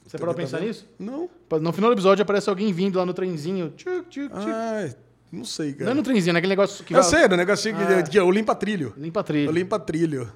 Você 0.05 0.17
parou 0.17 0.33
pra 0.35 0.43
tá 0.43 0.49
pensar 0.51 0.65
nisso? 0.65 0.87
Não. 0.99 1.29
No 1.61 1.71
final 1.73 1.89
do 1.89 1.93
episódio 1.95 2.21
aparece 2.21 2.49
alguém 2.49 2.71
vindo 2.71 2.97
lá 2.99 3.05
no 3.05 3.13
trenzinho. 3.13 3.71
Tchuc, 3.75 4.07
tchuc, 4.09 4.29
tchuc. 4.29 4.51
Ai, 4.51 4.95
não 5.31 5.43
sei, 5.43 5.71
Não 5.71 5.77
cara. 5.79 5.91
é 5.91 5.93
no 5.95 6.03
trenzinho, 6.03 6.33
naquele 6.33 6.51
negócio 6.51 6.83
que 6.85 6.93
Eu 6.93 7.01
vai- 7.01 7.09
sei, 7.09 7.25
um 7.25 7.37
negocinho 7.37 7.75
que, 7.75 7.81
Ah. 7.83 8.03
que 8.03 8.17
é 8.17 8.21
o 8.23 8.29
limpa-trilho. 8.31 8.93
Limpa 8.97 9.21
O 9.21 9.23
trilho. 9.23 9.51
limpa-trilho. 9.51 10.31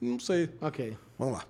Não 0.00 0.18
sei. 0.20 0.50
Ok. 0.60 0.96
Vamos 1.18 1.34
lá. 1.34 1.44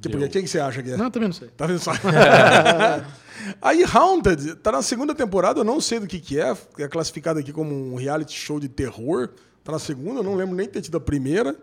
Tipo, 0.00 0.18
quem 0.28 0.42
que 0.44 0.48
você 0.48 0.60
acha 0.60 0.82
que 0.82 0.92
é? 0.92 0.96
Não, 0.96 1.10
também 1.10 1.28
não 1.28 1.34
sei. 1.34 1.48
Tá 1.48 1.66
vendo 1.66 1.80
só? 1.80 1.90
Aí 3.60 3.82
Haunted 3.84 4.56
tá 4.56 4.70
na 4.70 4.82
segunda 4.82 5.14
temporada, 5.14 5.60
eu 5.60 5.64
não 5.64 5.80
sei 5.80 5.98
do 5.98 6.06
que 6.06 6.20
que 6.20 6.38
é. 6.38 6.56
É 6.78 6.86
classificado 6.88 7.40
aqui 7.40 7.52
como 7.52 7.74
um 7.74 7.96
reality 7.96 8.34
show 8.38 8.60
de 8.60 8.68
terror. 8.68 9.30
Tá 9.64 9.72
na 9.72 9.78
segunda, 9.78 10.20
eu 10.20 10.24
não 10.24 10.34
lembro 10.36 10.54
nem 10.54 10.68
ter 10.68 10.80
tido 10.80 10.96
a 10.96 11.00
primeira. 11.00 11.56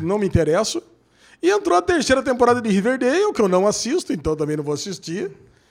Não 0.00 0.18
me 0.18 0.26
interesso. 0.26 0.82
E 1.42 1.50
entrou 1.50 1.78
a 1.78 1.82
terceira 1.82 2.22
temporada 2.22 2.60
de 2.60 2.68
Riverdale, 2.68 3.32
que 3.32 3.40
eu 3.40 3.48
não 3.48 3.66
assisto, 3.66 4.12
então 4.12 4.34
também 4.34 4.56
não 4.56 4.64
vou 4.64 4.74
assistir. 4.74 5.30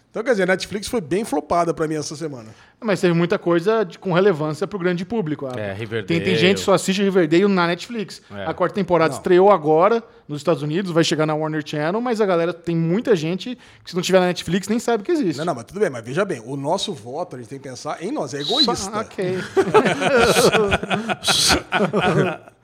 Então, 0.10 0.24
quer 0.24 0.32
dizer, 0.32 0.44
a 0.44 0.48
Netflix 0.48 0.88
foi 0.88 1.02
bem 1.02 1.26
flopada 1.26 1.74
pra 1.74 1.86
mim 1.88 1.96
essa 1.96 2.16
semana. 2.16 2.50
Mas 2.80 3.02
teve 3.02 3.14
muita 3.14 3.38
coisa 3.38 3.84
de- 3.84 4.00
com 4.00 4.14
relevância 4.14 4.66
pro 4.66 4.80
grande 4.80 5.04
público. 5.06 5.46
A- 5.46 5.52
É, 5.60 5.74
Riverdale. 5.74 6.08
Tem, 6.08 6.22
tem 6.24 6.36
gente 6.36 6.56
que 6.60 6.64
só 6.64 6.74
assiste 6.74 7.04
Riverdale 7.04 7.46
na 7.48 7.68
Netflix. 7.68 8.22
É. 8.34 8.46
A 8.46 8.54
quarta 8.54 8.74
temporada 8.74 9.14
estreou 9.14 9.52
agora 9.52 10.02
nos 10.28 10.40
Estados 10.40 10.64
Unidos, 10.64 10.92
vai 10.92 11.04
chegar 11.04 11.26
na 11.26 11.36
Warner 11.36 11.62
Channel, 11.64 12.00
mas 12.02 12.20
a 12.22 12.26
galera 12.26 12.54
tem 12.54 12.76
muita 12.76 13.16
gente 13.16 13.58
que 13.84 13.90
se 13.90 13.96
não 13.96 14.02
tiver 14.02 14.20
na 14.22 14.28
Netflix 14.28 14.68
nem 14.70 14.80
sabe 14.80 15.04
que 15.04 15.12
existe. 15.12 15.38
Não, 15.38 15.46
não, 15.46 15.54
mas 15.56 15.66
tudo 15.66 15.80
bem, 15.82 15.90
mas 15.90 16.04
veja 16.04 16.24
bem, 16.26 16.42
o 16.46 16.56
nosso 16.56 16.94
voto, 16.94 17.36
a 17.36 17.40
gente 17.40 17.50
tem 17.50 17.60
que 17.60 17.68
pensar 17.70 18.02
em 18.02 18.12
nós, 18.12 18.34
é 18.34 18.40
egoísta. 18.42 18.74
Só- 18.76 19.00
ok. 19.02 19.38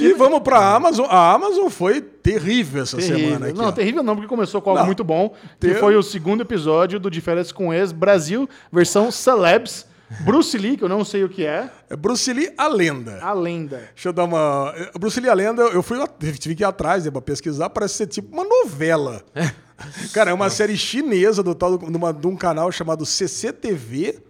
E 0.00 0.12
vamos 0.14 0.40
pra 0.40 0.74
Amazon. 0.74 1.06
A 1.08 1.32
Amazon 1.32 1.68
foi 1.68 2.00
terrível 2.00 2.82
essa 2.82 2.96
terrível. 2.96 3.18
semana 3.18 3.46
aqui. 3.48 3.58
não, 3.58 3.66
ó. 3.66 3.72
terrível 3.72 4.02
não, 4.02 4.14
porque 4.14 4.28
começou 4.28 4.60
com 4.62 4.70
algo 4.70 4.80
Não. 4.80 4.86
muito 4.86 5.04
bom, 5.04 5.30
que 5.60 5.68
Ter- 5.68 5.78
foi 5.80 5.96
o 5.96 6.02
segundo 6.02 6.42
episódio 6.42 6.98
do 6.98 7.10
De 7.10 7.20
Férias 7.20 7.52
com 7.52 7.72
Ex 7.72 7.92
Brasil, 7.92 8.48
versão 8.72 9.10
Celebs. 9.10 9.86
Bruce 10.20 10.56
Lee, 10.56 10.76
que 10.76 10.84
eu 10.84 10.88
não 10.88 11.04
sei 11.04 11.24
o 11.24 11.28
que 11.28 11.44
é, 11.44 11.68
É 11.90 11.96
Bruce 11.96 12.32
Lee, 12.32 12.52
a 12.56 12.68
lenda. 12.68 13.18
a 13.20 13.32
lenda. 13.32 13.88
Deixa 13.92 14.08
eu 14.10 14.12
dar 14.12 14.22
uma. 14.22 14.72
Bruce 15.00 15.18
Lee, 15.18 15.28
a 15.28 15.34
lenda, 15.34 15.62
eu 15.62 15.82
fui, 15.82 15.98
tive 16.38 16.54
que 16.54 16.62
ir 16.62 16.64
atrás 16.64 17.04
né, 17.04 17.10
pra 17.10 17.20
pesquisar, 17.20 17.68
parece 17.70 17.94
ser 17.94 18.06
tipo 18.06 18.32
uma 18.32 18.44
novela. 18.44 19.20
Cara, 20.14 20.30
é 20.30 20.32
uma 20.32 20.48
série 20.48 20.76
chinesa 20.76 21.42
do 21.42 21.56
tal, 21.56 21.76
de, 21.76 21.84
uma- 21.96 22.12
de 22.12 22.24
um 22.26 22.36
canal 22.36 22.70
chamado 22.70 23.04
CCTV, 23.04 24.20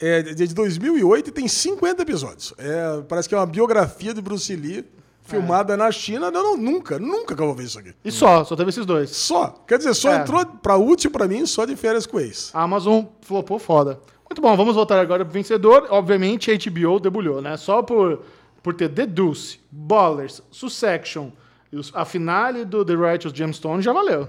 é, 0.00 0.22
de 0.22 0.46
de 0.46 0.54
2008 0.54 1.28
e 1.28 1.32
tem 1.32 1.48
50 1.48 2.02
episódios. 2.02 2.54
É, 2.58 3.02
parece 3.08 3.28
que 3.28 3.34
é 3.34 3.38
uma 3.38 3.46
biografia 3.46 4.12
de 4.14 4.20
Bruce 4.20 4.54
Lee 4.54 4.84
filmada 5.24 5.76
na 5.76 5.90
China. 5.92 6.30
Não, 6.30 6.42
não, 6.42 6.56
nunca, 6.56 6.98
nunca 6.98 7.34
que 7.36 7.42
eu 7.42 7.46
vou 7.46 7.54
ver 7.54 7.64
isso 7.64 7.78
aqui. 7.78 7.92
E 8.04 8.10
só, 8.10 8.44
só 8.44 8.56
teve 8.56 8.70
esses 8.70 8.86
dois. 8.86 9.10
Só. 9.10 9.62
Quer 9.66 9.78
dizer, 9.78 9.92
só 9.94 10.12
É. 10.12 10.16
entrou 10.18 10.44
pra 10.46 10.76
útil 10.76 11.10
pra 11.10 11.28
mim 11.28 11.44
só 11.46 11.64
de 11.66 11.76
férias 11.76 12.06
com 12.06 12.18
ex. 12.18 12.50
A 12.54 12.62
Amazon 12.62 13.04
flopou 13.20 13.58
foda. 13.58 14.00
Muito 14.30 14.40
bom, 14.40 14.56
vamos 14.56 14.74
voltar 14.74 14.98
agora 15.00 15.24
pro 15.24 15.32
vencedor. 15.34 15.86
Obviamente, 15.90 16.50
a 16.50 16.54
HBO 16.56 16.98
debulhou, 17.00 17.40
né? 17.42 17.56
Só 17.56 17.82
por, 17.82 18.22
por 18.62 18.74
ter 18.74 18.88
The 18.90 19.06
Deuce, 19.06 19.58
Ballers, 19.70 20.42
Succession 20.50 21.30
e 21.72 21.78
a 21.94 22.04
finale 22.04 22.64
do 22.64 22.84
The 22.84 22.94
Righteous 22.94 23.34
Gemstone 23.36 23.82
já 23.82 23.92
valeu. 23.92 24.28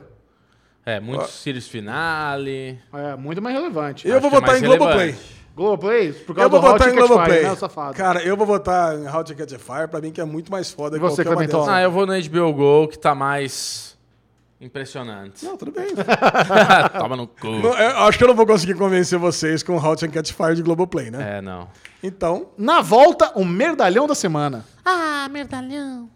É, 0.85 0.99
muitos 0.99 1.29
Sirius 1.31 1.67
Finale. 1.67 2.79
É 2.93 3.15
muito 3.15 3.41
mais 3.41 3.55
relevante. 3.55 4.07
Eu 4.07 4.19
vou 4.19 4.29
que 4.29 4.35
é 4.37 4.39
votar 4.39 4.49
mais 4.53 4.63
em 4.63 4.65
Globoplay. 4.65 4.97
relevante. 4.97 5.17
Globoplay, 5.17 5.38
por 6.25 6.35
causa 6.35 6.41
Eu 6.41 6.49
vou 6.49 6.59
do 6.61 6.65
Hot 6.65 6.71
votar 6.71 6.89
em 6.89 6.95
Globoplay. 6.95 7.39
Fire, 7.39 7.49
né, 7.49 7.55
safado? 7.55 7.93
Cara, 7.95 8.23
eu 8.23 8.37
vou 8.37 8.47
votar 8.47 8.97
em 8.97 9.07
How 9.07 9.23
to 9.23 9.35
Catch 9.35 9.53
a 9.53 9.59
Fire, 9.59 9.87
pra 9.89 9.99
mim 9.99 10.11
que 10.11 10.21
é 10.21 10.25
muito 10.25 10.51
mais 10.51 10.71
foda 10.71 10.97
E 10.97 10.99
que 10.99 11.05
você, 11.05 11.23
qualquer 11.23 11.53
uma. 11.53 11.75
Ah, 11.75 11.81
eu 11.81 11.91
vou 11.91 12.05
no 12.05 12.13
HBO 12.13 12.53
Go, 12.53 12.87
que 12.87 12.97
tá 12.97 13.13
mais 13.13 13.97
impressionante. 14.61 15.43
Não, 15.45 15.57
tudo 15.57 15.71
bem. 15.71 15.87
Toma 16.97 17.15
no 17.15 17.27
cu. 17.27 17.47
Não, 17.47 17.77
eu 17.77 17.97
acho 17.99 18.17
que 18.17 18.23
eu 18.23 18.27
não 18.27 18.35
vou 18.35 18.45
conseguir 18.45 18.75
convencer 18.75 19.19
vocês 19.19 19.63
com 19.63 19.75
How 19.77 19.95
to 19.95 20.09
Catch 20.09 20.31
Fire 20.31 20.55
de 20.55 20.61
Globoplay, 20.61 21.11
né? 21.11 21.37
É, 21.37 21.41
não. 21.41 21.67
Então, 22.01 22.47
Na 22.57 22.81
volta, 22.81 23.31
o 23.35 23.43
merdalhão 23.43 24.07
da 24.07 24.15
semana. 24.15 24.65
Ah, 24.85 25.27
merdalhão. 25.29 26.09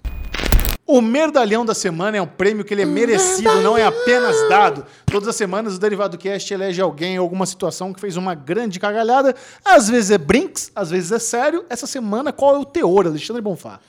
O 0.85 1.01
Merdalhão 1.01 1.65
da 1.65 1.73
Semana 1.73 2.17
é 2.17 2.21
um 2.21 2.27
prêmio 2.27 2.65
que 2.65 2.73
ele 2.73 2.81
é 2.81 2.85
merecido, 2.85 3.61
não 3.61 3.77
é 3.77 3.85
apenas 3.85 4.35
dado. 4.49 4.85
Todas 5.05 5.29
as 5.29 5.35
semanas 5.35 5.75
o 5.75 5.79
Derivado 5.79 6.17
Cast 6.17 6.53
elege 6.53 6.81
alguém 6.81 7.15
em 7.15 7.17
alguma 7.17 7.45
situação 7.45 7.93
que 7.93 8.01
fez 8.01 8.17
uma 8.17 8.35
grande 8.35 8.79
cagalhada. 8.79 9.33
Às 9.63 9.87
vezes 9.87 10.11
é 10.11 10.17
brinks, 10.17 10.71
às 10.75 10.89
vezes 10.89 11.11
é 11.11 11.19
sério. 11.19 11.65
Essa 11.69 11.87
semana, 11.87 12.33
qual 12.33 12.55
é 12.55 12.59
o 12.59 12.65
teor, 12.65 13.07
Alexandre 13.07 13.41
Bonfá? 13.41 13.79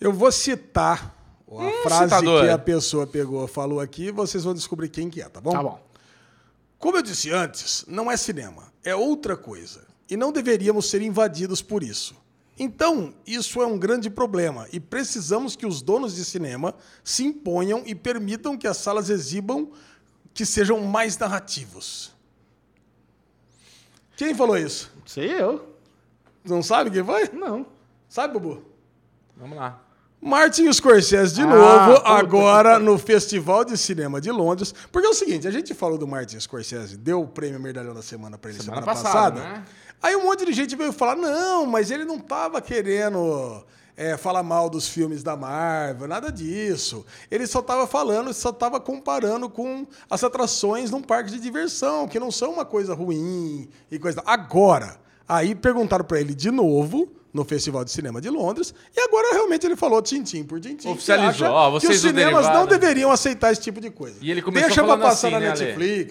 eu 0.00 0.12
vou 0.12 0.32
citar 0.32 1.14
a 1.46 1.82
frase 1.82 2.04
citador. 2.04 2.44
que 2.44 2.48
a 2.48 2.58
pessoa 2.58 3.06
pegou, 3.06 3.46
falou 3.46 3.80
aqui, 3.80 4.06
e 4.06 4.10
vocês 4.10 4.44
vão 4.44 4.54
descobrir 4.54 4.88
quem 4.88 5.10
que 5.10 5.20
é, 5.20 5.28
tá 5.28 5.40
bom? 5.40 5.50
Tá 5.50 5.62
bom. 5.62 5.80
Como 6.78 6.96
eu 6.96 7.02
disse 7.02 7.30
antes, 7.30 7.84
não 7.86 8.10
é 8.10 8.16
cinema, 8.16 8.72
é 8.82 8.94
outra 8.96 9.36
coisa. 9.36 9.86
E 10.08 10.16
não 10.16 10.32
deveríamos 10.32 10.88
ser 10.88 11.02
invadidos 11.02 11.60
por 11.60 11.82
isso. 11.82 12.16
Então, 12.58 13.14
isso 13.26 13.62
é 13.62 13.66
um 13.66 13.78
grande 13.78 14.10
problema 14.10 14.66
e 14.72 14.78
precisamos 14.78 15.56
que 15.56 15.64
os 15.66 15.80
donos 15.80 16.14
de 16.14 16.24
cinema 16.24 16.74
se 17.02 17.24
imponham 17.24 17.82
e 17.86 17.94
permitam 17.94 18.56
que 18.56 18.66
as 18.66 18.76
salas 18.76 19.08
exibam 19.08 19.70
que 20.34 20.44
sejam 20.44 20.80
mais 20.80 21.16
narrativos. 21.16 22.12
Quem 24.16 24.34
falou 24.34 24.58
isso? 24.58 24.90
Sei 25.06 25.30
eu. 25.40 25.74
Não 26.44 26.62
sabe 26.62 26.90
quem 26.90 27.04
foi? 27.04 27.28
Não. 27.32 27.66
Sabe, 28.08 28.34
Bubu? 28.34 28.62
Vamos 29.36 29.56
lá. 29.56 29.82
Martin 30.20 30.70
Scorsese 30.70 31.34
de 31.34 31.40
Ah, 31.42 31.46
novo, 31.46 31.94
puta 31.96 32.08
agora 32.10 32.78
no 32.78 32.98
Festival 32.98 33.64
de 33.64 33.78
Cinema 33.78 34.20
de 34.20 34.30
Londres. 34.30 34.74
Porque 34.92 35.06
é 35.06 35.10
o 35.10 35.14
seguinte, 35.14 35.48
a 35.48 35.50
gente 35.50 35.72
falou 35.72 35.96
do 35.96 36.06
Martin 36.06 36.38
Scorsese, 36.38 36.98
deu 36.98 37.22
o 37.22 37.26
prêmio 37.26 37.58
Merdalhão 37.58 37.94
da 37.94 38.02
Semana 38.02 38.36
pra 38.36 38.50
ele 38.50 38.60
semana, 38.60 38.82
Semana 38.82 38.94
passada. 39.02 39.40
passada, 39.40 39.58
né? 39.60 39.66
Aí 40.02 40.16
um 40.16 40.24
monte 40.24 40.46
de 40.46 40.52
gente 40.52 40.74
veio 40.76 40.92
falar, 40.92 41.16
não, 41.16 41.66
mas 41.66 41.90
ele 41.90 42.04
não 42.04 42.18
tava 42.18 42.60
querendo 42.60 43.64
é, 43.96 44.16
falar 44.16 44.42
mal 44.42 44.70
dos 44.70 44.88
filmes 44.88 45.22
da 45.22 45.36
Marvel, 45.36 46.08
nada 46.08 46.32
disso. 46.32 47.04
Ele 47.30 47.46
só 47.46 47.60
tava 47.60 47.86
falando, 47.86 48.32
só 48.32 48.50
tava 48.50 48.80
comparando 48.80 49.48
com 49.50 49.86
as 50.08 50.24
atrações 50.24 50.90
num 50.90 51.02
parque 51.02 51.30
de 51.30 51.38
diversão, 51.38 52.08
que 52.08 52.18
não 52.18 52.30
são 52.30 52.52
uma 52.52 52.64
coisa 52.64 52.94
ruim 52.94 53.68
e 53.90 53.98
coisa... 53.98 54.22
Agora, 54.24 54.98
aí 55.28 55.54
perguntaram 55.54 56.04
pra 56.04 56.18
ele 56.18 56.34
de 56.34 56.50
novo 56.50 57.12
no 57.32 57.44
Festival 57.44 57.84
de 57.84 57.90
Cinema 57.92 58.20
de 58.20 58.28
Londres, 58.28 58.74
e 58.96 59.00
agora 59.00 59.34
realmente 59.34 59.64
ele 59.64 59.76
falou 59.76 60.02
tintim 60.02 60.42
por 60.42 60.58
tintim. 60.58 60.88
que 60.88 60.88
Oficializou. 60.88 61.46
acha 61.46 61.50
Ó, 61.52 61.78
que 61.78 61.86
os 61.86 62.00
cinemas 62.00 62.46
não 62.46 62.66
deveriam 62.66 63.12
aceitar 63.12 63.52
esse 63.52 63.60
tipo 63.60 63.80
de 63.80 63.90
coisa. 63.90 64.16
E 64.20 64.30
ele 64.30 64.42
começou 64.42 64.68
Deixa 64.68 64.82
pra 64.82 64.96
passar 64.96 65.28
assim, 65.28 65.34
na 65.34 65.40
né, 65.40 65.50
Ale? 65.50 66.08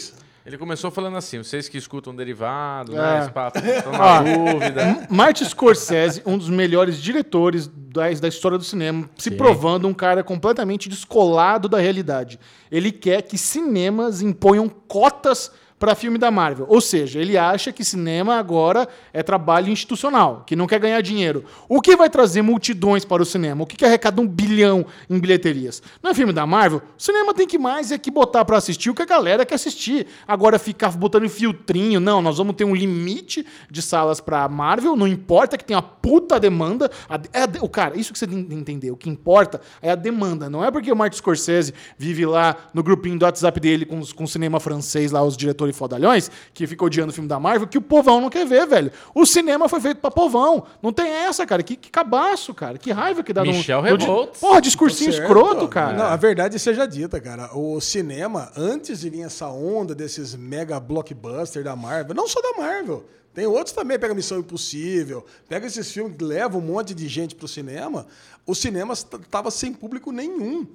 Ele 0.50 0.58
começou 0.58 0.89
falando 0.89 1.16
assim, 1.16 1.38
vocês 1.38 1.70
que 1.70 1.78
escutam 1.78 2.16
derivado, 2.16 2.95
É. 2.95 3.00
né? 3.00 3.20
Esse 3.22 3.30
papo, 3.32 3.60
estão 3.62 3.91
na 3.91 4.22
dúvida. 4.24 5.08
Martin 5.08 5.45
Scorsese, 5.45 6.24
um 6.26 6.39
dos 6.39 6.50
melhores 6.50 7.00
diretores 7.00 7.68
da, 7.68 8.10
da 8.20 8.28
história 8.28 8.58
do 8.58 8.64
cinema, 8.64 9.08
se 9.16 9.30
provando 9.30 9.88
um 9.88 9.93
cara 9.93 10.24
completamente 10.24 10.89
descolado 10.89 11.70
da 11.70 11.78
realidade. 11.78 12.39
Ele 12.72 12.91
quer 12.91 13.22
que 13.22 13.38
cinemas 13.38 14.24
imponham 14.24 14.68
cotas 14.68 15.52
para 15.80 15.96
filme 15.96 16.18
da 16.18 16.30
Marvel. 16.30 16.66
Ou 16.70 16.82
seja, 16.82 17.20
ele 17.20 17.38
acha 17.38 17.72
que 17.72 17.84
cinema 17.86 18.36
agora 18.36 18.88
é 19.14 19.24
trabalho 19.24 19.70
institucional, 19.72 20.44
que 20.46 20.56
não 20.56 20.68
quer 20.68 20.80
ganhar 20.80 21.02
dinheiro. 21.02 21.46
O 21.70 21.80
que 21.82 21.96
vai 21.96 22.10
trazer 22.10 22.42
multidões 22.42 23.06
para 23.06 23.24
o 23.24 23.26
cinema? 23.26 23.64
O 23.64 23.66
que, 23.66 23.78
que 23.78 23.86
arrecada 23.86 24.22
um 24.22 24.28
bilhão 24.28 24.86
em 25.10 25.18
bilheterias? 25.18 25.82
Não 26.04 26.12
é 26.12 26.14
filme 26.14 26.34
da 26.34 26.46
Marvel? 26.46 26.82
O 26.98 27.02
cinema 27.02 27.34
tem 27.34 27.48
que 27.48 27.58
mais 27.58 27.92
é 27.92 27.98
que 27.98 28.12
botar 28.12 28.44
para 28.44 28.58
assistir 28.58 28.90
o 28.90 28.94
que 28.94 29.02
a 29.02 29.06
galera 29.06 29.46
quer 29.46 29.56
assistir. 29.56 30.06
Agora 30.28 30.60
ficar 30.60 30.92
botando 30.92 31.28
filtrinho, 31.30 32.00
não, 32.00 32.22
nós 32.22 32.38
vamos 32.38 32.56
ter 32.56 32.66
um 32.66 32.76
limite 32.76 33.46
de 33.72 33.82
salas 33.82 34.20
para 34.20 34.48
Marvel, 34.50 34.96
não 34.96 35.08
importa 35.08 35.58
que 35.58 35.64
tenha 35.64 35.82
puta 35.82 36.40
demanda. 36.40 36.92
A- 37.08 37.20
é 37.34 37.44
a 37.44 37.50
o 37.62 37.70
cara, 37.70 37.98
isso 37.98 38.12
que 38.14 38.20
você 38.20 38.28
tem 38.28 38.44
que 38.44 38.54
entender, 38.54 38.92
o 38.92 38.98
que 38.98 39.10
importa 39.10 39.60
é 39.82 39.92
a 39.92 39.96
demanda, 39.96 40.50
não 40.50 40.64
é 40.64 40.70
porque 40.72 40.92
o 40.92 40.96
Martin 40.96 41.18
Scorsese 41.18 41.74
vive 41.98 42.26
lá 42.26 42.56
no 42.74 42.82
grupinho 42.84 43.18
do 43.18 43.24
WhatsApp 43.26 43.60
dele 43.60 43.86
com, 43.86 44.00
com 44.16 44.24
o 44.24 44.28
cinema 44.28 44.60
francês 44.60 45.12
lá, 45.12 45.24
os 45.24 45.36
diretores 45.38 45.68
fodalhões, 45.74 46.30
que 46.53 46.65
fica 46.67 46.84
odiando 46.86 47.11
o 47.11 47.13
filme 47.13 47.28
da 47.30 47.39
Marvel, 47.39 47.67
que 47.67 47.78
o 47.78 47.82
povão 47.82 48.20
não 48.22 48.30
quer 48.30 48.45
ver, 48.45 48.65
velho. 48.67 48.91
O 49.13 49.26
cinema 49.26 49.67
foi 49.70 49.80
feito 49.80 49.99
pra 50.01 50.11
povão. 50.11 50.65
Não 50.82 50.91
tem 50.93 51.07
essa, 51.09 51.45
cara. 51.45 51.61
Que, 51.63 51.76
que 51.76 51.89
cabaço, 51.89 52.53
cara. 52.53 52.78
Que 52.78 52.91
raiva 52.91 53.24
que 53.24 53.34
dá 53.34 53.43
no- 53.43 53.51
Michel 53.51 53.82
no. 53.82 53.97
di- 53.97 54.05
Revolts. 54.05 54.39
Porra, 54.39 54.61
discursinho 54.61 55.11
Certo. 55.11 55.24
escroto, 55.26 55.67
cara. 55.67 55.97
Não, 55.97 56.05
a 56.05 56.15
verdade 56.15 56.57
seja 56.59 56.86
dita, 56.86 57.20
cara. 57.20 57.49
O 57.57 57.80
cinema, 57.82 58.51
antes 58.55 58.99
de 59.01 59.09
vir 59.09 59.22
essa 59.24 59.47
onda 59.47 59.93
desses 59.95 60.36
mega 60.36 60.80
blockbuster 60.80 61.63
da 61.63 61.76
Marvel, 61.76 62.15
não 62.15 62.28
só 62.28 62.41
da 62.41 62.61
Marvel, 62.61 63.05
tem 63.34 63.45
outros 63.45 63.74
também, 63.74 63.97
pega 63.99 64.13
Missão 64.13 64.39
Impossível, 64.39 65.26
pega 65.47 65.67
esses 65.67 65.91
filmes 65.91 66.17
que 66.17 66.24
levam 66.24 66.59
um 66.59 66.63
monte 66.65 66.93
de 66.93 67.07
gente 67.07 67.36
pro 67.36 67.47
cinema, 67.47 68.05
o 68.45 68.55
cinema 68.55 68.93
est- 68.93 69.07
tava 69.30 69.49
sem 69.51 69.72
público 69.74 70.11
nenhum. 70.11 70.65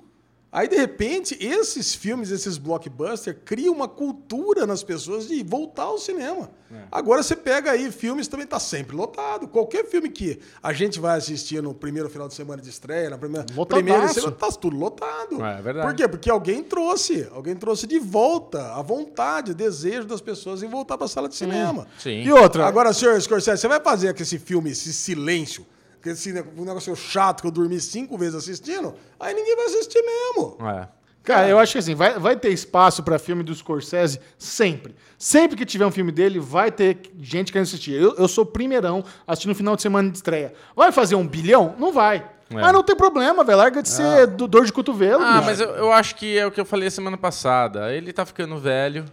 Aí, 0.54 0.68
de 0.68 0.76
repente, 0.76 1.36
esses 1.40 1.96
filmes, 1.96 2.30
esses 2.30 2.56
blockbusters, 2.58 3.36
criam 3.44 3.74
uma 3.74 3.88
cultura 3.88 4.64
nas 4.64 4.84
pessoas 4.84 5.26
de 5.26 5.42
voltar 5.42 5.82
ao 5.82 5.98
cinema. 5.98 6.48
Agora 6.92 7.24
você 7.24 7.34
pega 7.34 7.72
aí, 7.72 7.90
filmes 7.90 8.28
também 8.28 8.46
tá 8.46 8.60
sempre 8.60 8.94
lotado. 8.96 9.48
Qualquer 9.48 9.84
filme 9.84 10.08
que 10.08 10.38
a 10.62 10.72
gente 10.72 11.00
vai 11.00 11.18
assistir 11.18 11.60
no 11.60 11.74
primeiro 11.74 12.08
final 12.08 12.28
de 12.28 12.34
semana 12.34 12.62
de 12.62 12.70
estreia, 12.70 13.10
na 13.10 13.18
primeira, 13.18 13.44
Lotadaço. 13.52 13.84
primeira 13.84 14.08
semana, 14.12 14.32
tá 14.32 14.48
tudo 14.52 14.76
lotado. 14.76 15.44
É, 15.44 15.58
é 15.58 15.62
verdade. 15.62 15.88
Por 15.88 15.96
quê? 15.96 16.08
Porque 16.08 16.30
alguém 16.30 16.62
trouxe, 16.62 17.28
alguém 17.32 17.56
trouxe 17.56 17.88
de 17.88 17.98
volta 17.98 18.74
a 18.74 18.82
vontade, 18.82 19.50
o 19.50 19.54
desejo 19.56 20.06
das 20.06 20.20
pessoas 20.20 20.62
em 20.62 20.68
voltar 20.68 20.96
para 20.96 21.06
a 21.06 21.08
sala 21.08 21.28
de 21.28 21.34
cinema. 21.34 21.84
Sim. 21.98 22.22
E 22.22 22.32
outra, 22.32 22.64
Agora, 22.64 22.92
senhor 22.92 23.20
Scorsese, 23.20 23.60
você 23.60 23.68
vai 23.68 23.80
fazer 23.80 24.14
com 24.14 24.22
esse 24.22 24.38
filme, 24.38 24.70
esse 24.70 24.92
silêncio, 24.92 25.66
com 26.04 26.10
esse 26.10 26.32
ne- 26.32 26.44
um 26.56 26.64
negócio 26.64 26.94
chato 26.94 27.40
que 27.40 27.46
eu 27.46 27.50
dormi 27.50 27.80
cinco 27.80 28.16
vezes 28.18 28.34
assistindo, 28.36 28.94
aí 29.18 29.34
ninguém 29.34 29.56
vai 29.56 29.64
assistir 29.66 30.00
mesmo. 30.02 30.58
É. 30.68 30.86
Cara, 31.24 31.48
eu 31.48 31.58
acho 31.58 31.72
que 31.72 31.78
assim, 31.78 31.94
vai, 31.94 32.18
vai 32.18 32.36
ter 32.36 32.50
espaço 32.50 33.02
pra 33.02 33.18
filme 33.18 33.42
do 33.42 33.54
Scorsese 33.54 34.20
sempre. 34.38 34.94
Sempre 35.18 35.56
que 35.56 35.64
tiver 35.64 35.86
um 35.86 35.90
filme 35.90 36.12
dele, 36.12 36.38
vai 36.38 36.70
ter 36.70 36.98
gente 37.18 37.50
querendo 37.50 37.66
assistir. 37.66 37.92
Eu, 37.94 38.14
eu 38.16 38.28
sou 38.28 38.44
o 38.44 38.46
primeirão 38.46 39.02
assistindo 39.26 39.48
no 39.52 39.54
final 39.54 39.74
de 39.74 39.80
semana 39.80 40.10
de 40.10 40.18
estreia. 40.18 40.52
Vai 40.76 40.92
fazer 40.92 41.14
um 41.14 41.26
bilhão? 41.26 41.74
Não 41.78 41.90
vai. 41.94 42.30
Mas 42.50 42.72
não 42.74 42.82
tem 42.82 42.94
problema, 42.94 43.42
velho. 43.42 43.56
Larga 43.56 43.82
de 43.82 43.88
ser 43.88 44.26
do- 44.26 44.46
dor 44.46 44.66
de 44.66 44.72
cotovelo. 44.72 45.24
Ah, 45.24 45.32
bicho. 45.36 45.44
mas 45.46 45.60
eu, 45.60 45.70
eu 45.70 45.90
acho 45.92 46.14
que 46.14 46.36
é 46.38 46.46
o 46.46 46.50
que 46.50 46.60
eu 46.60 46.64
falei 46.66 46.90
semana 46.90 47.16
passada. 47.16 47.90
Ele 47.94 48.12
tá 48.12 48.26
ficando 48.26 48.58
velho 48.58 49.06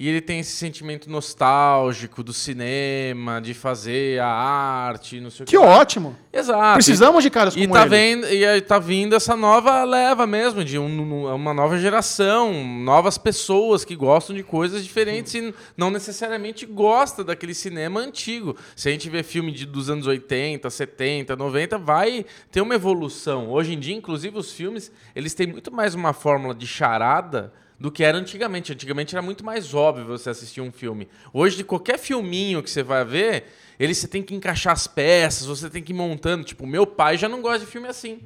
e 0.00 0.08
ele 0.08 0.20
tem 0.20 0.38
esse 0.38 0.52
sentimento 0.52 1.10
nostálgico 1.10 2.22
do 2.22 2.32
cinema, 2.32 3.40
de 3.40 3.52
fazer 3.52 4.20
a 4.20 4.28
arte, 4.28 5.20
não 5.20 5.28
sei 5.28 5.42
o 5.42 5.46
Que 5.46 5.58
ótimo. 5.58 6.14
Exato. 6.32 6.74
Precisamos 6.74 7.24
de 7.24 7.30
caras 7.30 7.56
e 7.56 7.62
como 7.62 7.74
tá 7.74 7.80
ele. 7.80 7.88
Vendo, 7.90 8.26
e 8.28 8.46
aí 8.46 8.60
tá 8.60 8.78
vindo 8.78 9.16
essa 9.16 9.36
nova 9.36 9.82
leva 9.82 10.24
mesmo, 10.24 10.64
de 10.64 10.78
um- 10.78 11.34
uma 11.34 11.52
nova 11.52 11.76
geração, 11.78 12.52
novas 12.84 13.18
pessoas 13.18 13.84
que 13.84 13.96
gostam 13.96 14.36
de 14.36 14.44
coisas 14.44 14.84
diferentes 14.84 15.34
e 15.34 15.52
não 15.76 15.90
necessariamente 15.90 16.64
gosta 16.64 17.24
daquele 17.24 17.52
cinema 17.52 17.98
antigo. 17.98 18.56
Se 18.76 18.88
a 18.88 18.92
gente 18.92 19.10
vê 19.10 19.24
filme 19.24 19.50
de, 19.50 19.66
dos 19.66 19.90
anos 19.90 20.06
80, 20.06 20.70
70, 20.70 21.34
90, 21.34 21.76
vai 21.76 22.24
ter 22.52 22.60
uma 22.60 22.76
evolução. 22.76 23.50
Hoje 23.50 23.74
em 23.74 23.78
dia, 23.80 23.96
inclusive, 23.96 24.38
os 24.38 24.52
filmes, 24.52 24.92
eles 25.16 25.34
têm 25.34 25.48
muito 25.48 25.72
mais 25.74 25.94
uma 25.96 26.12
fórmula 26.12 26.54
de 26.54 26.68
charada 26.68 27.52
do 27.78 27.90
que 27.90 28.02
era 28.02 28.18
antigamente. 28.18 28.72
Antigamente 28.72 29.14
era 29.14 29.22
muito 29.22 29.44
mais 29.44 29.74
óbvio 29.74 30.04
você 30.04 30.30
assistir 30.30 30.60
um 30.60 30.72
filme. 30.72 31.08
Hoje, 31.32 31.56
de 31.56 31.64
qualquer 31.64 31.98
filminho 31.98 32.62
que 32.62 32.70
você 32.70 32.82
vai 32.82 33.04
ver, 33.04 33.44
ele 33.78 33.94
você 33.94 34.08
tem 34.08 34.22
que 34.22 34.34
encaixar 34.34 34.72
as 34.72 34.86
peças, 34.86 35.46
você 35.46 35.70
tem 35.70 35.82
que 35.82 35.92
ir 35.92 35.96
montando. 35.96 36.44
Tipo, 36.44 36.66
meu 36.66 36.86
pai 36.86 37.16
já 37.16 37.28
não 37.28 37.40
gosta 37.40 37.60
de 37.60 37.66
filme 37.66 37.88
assim. 37.88 38.20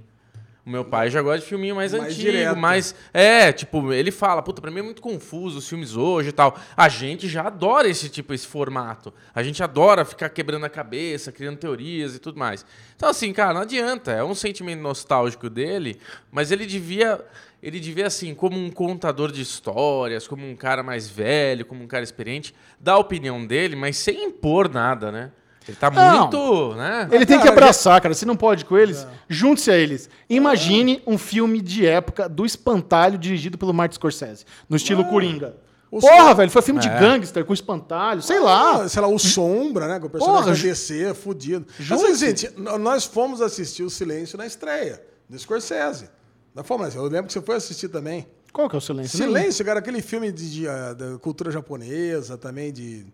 O 0.65 0.71
meu 0.71 0.85
pai 0.85 1.11
já 1.11 1.21
gosta 1.21 1.41
de 1.41 1.47
filminho 1.47 1.75
mais, 1.75 1.91
Mais 1.93 2.05
antigo, 2.05 2.21
direto. 2.31 2.57
mais. 2.57 2.95
É, 3.13 3.51
tipo, 3.53 3.93
ele 3.93 4.13
fala, 4.13 4.41
puta, 4.41 4.63
pra 4.63 4.71
mim 4.71 4.79
é 4.79 4.83
muito 4.83 5.03
confuso 5.03 5.59
os 5.59 5.69
filmes 5.69 5.97
hoje 5.97 6.29
e 6.29 6.33
tal. 6.33 6.57
A 6.77 6.89
gente 6.89 7.29
já 7.29 7.49
adora 7.49 7.89
esse 7.89 8.09
tipo, 8.09 8.33
esse 8.33 8.47
formato. 8.47 9.13
A 9.35 9.43
gente 9.43 9.61
adora 9.61 10.05
ficar 10.05 10.29
quebrando 10.29 10.65
a 10.65 10.69
cabeça, 10.71 11.33
criando 11.33 11.57
teorias 11.57 12.15
e 12.15 12.21
tudo 12.21 12.39
mais. 12.39 12.65
Então, 12.95 13.09
assim, 13.09 13.33
cara, 13.33 13.55
não 13.55 13.63
adianta. 13.63 14.13
É 14.13 14.23
um 14.23 14.37
sentimento 14.37 14.81
nostálgico 14.81 15.51
dele, 15.51 15.99
mas 16.31 16.53
ele 16.53 16.65
devia. 16.65 17.21
Ele 17.63 17.79
devia, 17.79 18.07
assim, 18.09 18.35
como 18.35 18.59
um 18.59 18.71
contador 18.71 19.31
de 19.31 19.41
histórias, 19.41 20.27
como 20.27 20.45
um 20.49 20.57
cara 20.57 20.83
mais 20.83 21.09
velho, 21.09 21.65
como 21.65 21.83
um 21.83 21.87
cara 21.87 22.03
experiente, 22.03 22.53
dar 22.81 22.95
a 22.95 22.99
opinião 22.99 23.47
dele, 23.47 23.77
mas 23.77 23.97
sem 23.97 24.25
impor 24.25 24.69
nada, 24.69 25.13
né? 25.13 25.31
Ele 25.69 25.77
tá 25.77 25.89
Não. 25.89 26.23
muito, 26.23 26.75
né? 26.75 27.09
Ele 27.13 27.25
tem 27.25 27.39
que 27.41 27.47
abraçar, 27.47 28.01
cara. 28.01 28.15
Se 28.15 28.27
não 28.27 28.35
pode 28.35 28.65
com 28.65 28.77
eles, 28.77 29.07
junte-se 29.29 29.71
a 29.71 29.77
eles. 29.77 30.11
Imagine 30.29 31.01
um 31.07 31.17
filme 31.17 31.61
de 31.61 31.87
época 31.87 32.29
do 32.29 32.45
espantalho 32.45 33.17
dirigido 33.17 33.57
pelo 33.57 33.73
Martin 33.73 33.95
Scorsese, 33.95 34.45
no 34.69 34.77
estilo 34.77 35.05
Coringa. 35.05 35.55
o 35.89 36.01
Porra, 36.01 36.31
som- 36.31 36.35
velho, 36.35 36.51
foi 36.51 36.63
filme 36.63 36.81
de 36.81 36.89
gangster 36.89 37.45
com 37.45 37.53
espantalho, 37.55 38.21
sei 38.23 38.41
lá. 38.41 38.83
Ah, 38.83 38.89
sei 38.89 39.01
lá, 39.01 39.07
o 39.07 39.19
Sombra, 39.21 39.87
né? 39.87 40.01
Com 40.01 40.09
o 40.09 40.11
personagem 40.11 40.45
Porra, 40.47 40.57
DC, 40.57 41.15
fudido. 41.15 41.65
Mas, 41.79 41.93
assim, 42.03 42.15
gente, 42.17 42.47
n- 42.59 42.79
nós 42.79 43.05
fomos 43.05 43.41
assistir 43.41 43.85
o 43.85 43.91
Silêncio 43.91 44.37
na 44.37 44.47
estreia, 44.47 45.01
do 45.31 45.39
Scorsese. 45.39 46.09
Nós 46.55 46.67
fomos, 46.67 46.95
eu 46.95 47.05
lembro 47.05 47.27
que 47.27 47.33
você 47.33 47.41
foi 47.41 47.57
assistir 47.57 47.89
também. 47.89 48.27
Qual 48.53 48.69
que 48.69 48.77
é 48.77 48.79
o 48.79 48.81
silêncio? 48.81 49.17
Silêncio, 49.17 49.65
cara, 49.65 49.79
aquele 49.79 50.03
filme 50.03 50.31
de, 50.31 50.51
de, 50.51 50.69
ah, 50.69 50.93
da 50.93 51.19
cultura 51.19 51.51
japonesa 51.51 52.37
também, 52.37 52.73
de. 52.73 53.07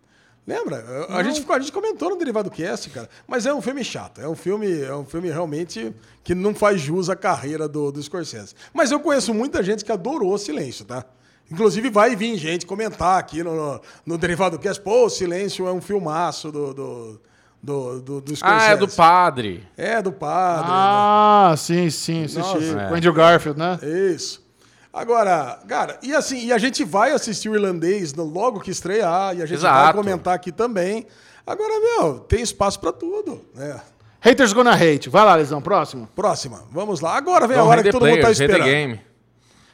Lembra? 0.45 0.83
A 1.09 1.21
gente, 1.21 1.45
a 1.49 1.59
gente 1.59 1.71
comentou 1.71 2.09
no 2.09 2.17
Derivado 2.17 2.49
Cast, 2.49 2.89
cara. 2.89 3.07
Mas 3.27 3.45
é 3.45 3.53
um 3.53 3.61
filme 3.61 3.83
chato. 3.83 4.19
É 4.19 4.27
um 4.27 4.35
filme, 4.35 4.81
é 4.81 4.95
um 4.95 5.05
filme 5.05 5.29
realmente 5.29 5.93
que 6.23 6.33
não 6.33 6.55
faz 6.55 6.81
jus 6.81 7.07
à 7.07 7.15
carreira 7.15 7.67
do, 7.67 7.91
do 7.91 8.01
Scorsese. 8.01 8.55
Mas 8.73 8.91
eu 8.91 8.99
conheço 8.99 9.33
muita 9.33 9.61
gente 9.61 9.85
que 9.85 9.91
adorou 9.91 10.33
o 10.33 10.37
Silêncio, 10.37 10.85
tá? 10.85 11.05
Inclusive 11.51 11.89
vai 11.89 12.15
vir 12.15 12.35
gente 12.37 12.65
comentar 12.65 13.19
aqui 13.19 13.43
no, 13.43 13.55
no, 13.55 13.81
no 14.05 14.17
Derivado 14.17 14.57
Cast, 14.57 14.81
pô, 14.81 15.05
o 15.05 15.09
Silêncio 15.09 15.67
é 15.67 15.71
um 15.71 15.81
filmaço 15.81 16.51
do, 16.51 16.73
do, 16.73 17.21
do, 17.61 17.99
do, 18.01 18.21
do. 18.21 18.33
Ah, 18.41 18.65
é 18.71 18.77
do 18.77 18.87
padre. 18.87 19.67
É, 19.77 20.01
do 20.01 20.11
padre. 20.11 20.69
Ah, 20.71 21.53
sim, 21.57 21.89
sim, 21.89 22.25
assisti. 22.25 22.73
Com 22.87 22.95
Andrew 22.95 23.13
Garfield, 23.13 23.59
né? 23.59 23.77
Isso. 24.13 24.47
Agora, 24.91 25.59
cara, 25.67 25.99
e 26.01 26.13
assim, 26.15 26.45
e 26.45 26.51
a 26.51 26.57
gente 26.57 26.83
vai 26.83 27.11
assistir 27.11 27.47
o 27.47 27.53
irlandês 27.55 28.13
no- 28.13 28.23
logo 28.23 28.59
que 28.59 28.71
estrear, 28.71 29.35
e 29.35 29.41
a 29.41 29.45
gente 29.45 29.59
vai 29.59 29.71
Exato. 29.83 29.97
comentar 29.97 30.33
aqui 30.33 30.51
também. 30.51 31.05
Agora, 31.45 31.73
meu, 31.79 32.19
tem 32.19 32.41
espaço 32.41 32.79
pra 32.79 32.91
tudo, 32.91 33.41
né? 33.53 33.79
Haters 34.21 34.51
Gonna 34.51 34.73
Hate. 34.73 35.07
Vai 35.09 35.23
lá, 35.23 35.35
Lesão, 35.35 35.61
próximo. 35.61 36.07
Próxima, 36.15 36.63
vamos 36.71 36.99
lá. 37.01 37.15
Agora 37.15 37.47
vem 37.47 37.55
a 37.55 37.59
Don't 37.59 37.69
hora 37.71 37.81
hate 37.81 37.85
que 37.87 37.91
todo 37.91 38.01
mundo 38.05 38.15
tá 38.15 38.21
players, 38.21 38.41
hate 38.41 38.47
the 38.51 38.57
esperando. 38.57 38.99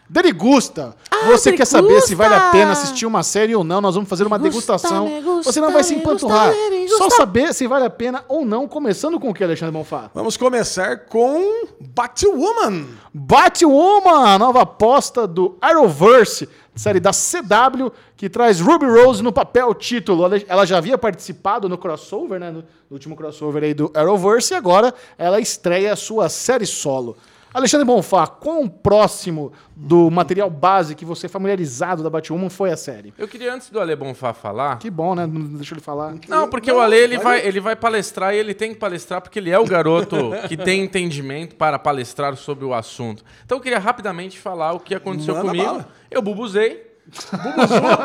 Game. 0.10 0.24
Derigusta. 0.24 0.95
Você 1.28 1.51
quer 1.51 1.58
degusta. 1.66 1.66
saber 1.66 2.01
se 2.01 2.14
vale 2.16 2.36
a 2.36 2.49
pena 2.51 2.72
assistir 2.74 3.06
uma 3.06 3.24
série 3.24 3.56
ou 3.56 3.64
não? 3.64 3.82
Nós 3.82 3.95
vamos 3.95 4.10
fazer 4.10 4.26
uma 4.28 4.38
Degusta, 4.38 4.74
degustação. 4.74 5.06
degusta, 5.06 5.51
Você 5.51 5.60
não 5.62 5.72
vai 5.72 5.84
se 5.84 5.95
degusta, 5.95 6.12
empanturrar. 6.12 6.51
degusta. 6.51 6.97
Só 6.97 7.10
saber 7.10 7.53
se 7.53 7.66
vale 7.68 7.86
a 7.86 7.89
pena 7.89 8.24
ou 8.28 8.45
não, 8.45 8.68
começando 8.68 9.20
com 9.20 9.30
o 9.30 9.34
que, 9.34 9.43
Alexandre 9.43 9.74
Bonfá? 9.74 10.10
Vamos 10.14 10.38
começar 10.38 11.06
com 11.08 11.66
Batwoman. 11.82 12.86
Batwoman, 13.14 14.28
a 14.36 14.38
nova 14.39 14.62
aposta 14.62 15.26
do 15.28 15.58
Arrowverse, 15.62 16.47
série 16.76 16.99
da 16.99 17.12
CW, 17.12 17.91
que 18.16 18.30
traz 18.30 18.60
Ruby 18.60 18.86
Rose 18.86 19.24
no 19.24 19.32
papel 19.34 19.74
título. 19.74 20.26
Ela- 20.47 20.66
já 20.66 20.78
havia 20.78 20.97
participado 20.97 21.68
no 21.70 21.78
crossover, 21.78 22.39
né? 22.39 22.51
No, 22.51 22.60
no 22.60 22.66
último 22.91 23.16
crossover 23.16 23.64
aí 23.64 23.74
do 23.74 23.91
Arrowverse, 23.93 24.53
e 24.53 24.58
agora 24.58 24.93
ela 25.18 25.39
estreia 25.39 25.93
a 25.93 25.95
sua 25.95 26.30
série 26.30 26.66
solo. 26.66 27.18
Alexandre 27.56 27.86
Bonfá, 27.86 28.28
quão 28.28 28.68
próximo 28.68 29.53
do 29.76 30.12
material 30.12 30.49
base 30.49 30.93
que 30.93 31.06
você 31.06 31.28
é 31.28 31.30
familiarizado 31.30 32.03
da 32.03 32.10
Batwoman 32.10 32.49
foi 32.49 32.70
a 32.72 32.76
série? 32.76 33.14
Eu 33.18 33.28
queria, 33.30 33.53
antes 33.53 33.70
do 33.70 33.80
Ale 33.80 33.95
Bonfá 33.95 34.34
falar. 34.34 34.78
Que 34.78 34.89
bom, 34.89 35.16
né? 35.16 35.26
Não 35.26 35.41
deixa 35.56 35.74
ele 35.74 35.80
falar. 35.82 36.16
Não, 36.28 36.49
porque 36.49 36.70
Não, 36.70 36.80
o 36.80 36.82
Ale 36.82 36.97
ele 36.97 37.16
vai- 37.18 37.39
vai, 37.39 37.47
ele 37.47 37.60
vai 37.62 37.76
palestrar 37.76 38.34
e 38.34 38.38
ele 38.38 38.53
tem 38.53 38.74
que 38.74 38.80
palestrar 38.80 39.22
porque 39.22 39.39
ele 39.39 39.51
é 39.51 39.58
o 39.58 39.64
garoto 39.66 40.32
que 40.49 40.58
tem 40.58 40.84
entendimento 40.84 41.56
para 41.56 41.80
palestrar 41.80 42.36
sobre 42.36 42.66
o 42.66 42.74
assunto. 42.74 43.24
Então 43.45 43.58
eu 43.58 43.62
queria 43.62 43.80
rapidamente 43.80 44.38
falar 44.38 44.74
o 44.74 44.80
que 44.82 44.93
aconteceu 44.93 45.34
Manda 45.36 45.47
comigo. 45.47 45.66
bala. 45.66 45.88
Eu 46.12 46.22
bubuzei. 46.22 46.84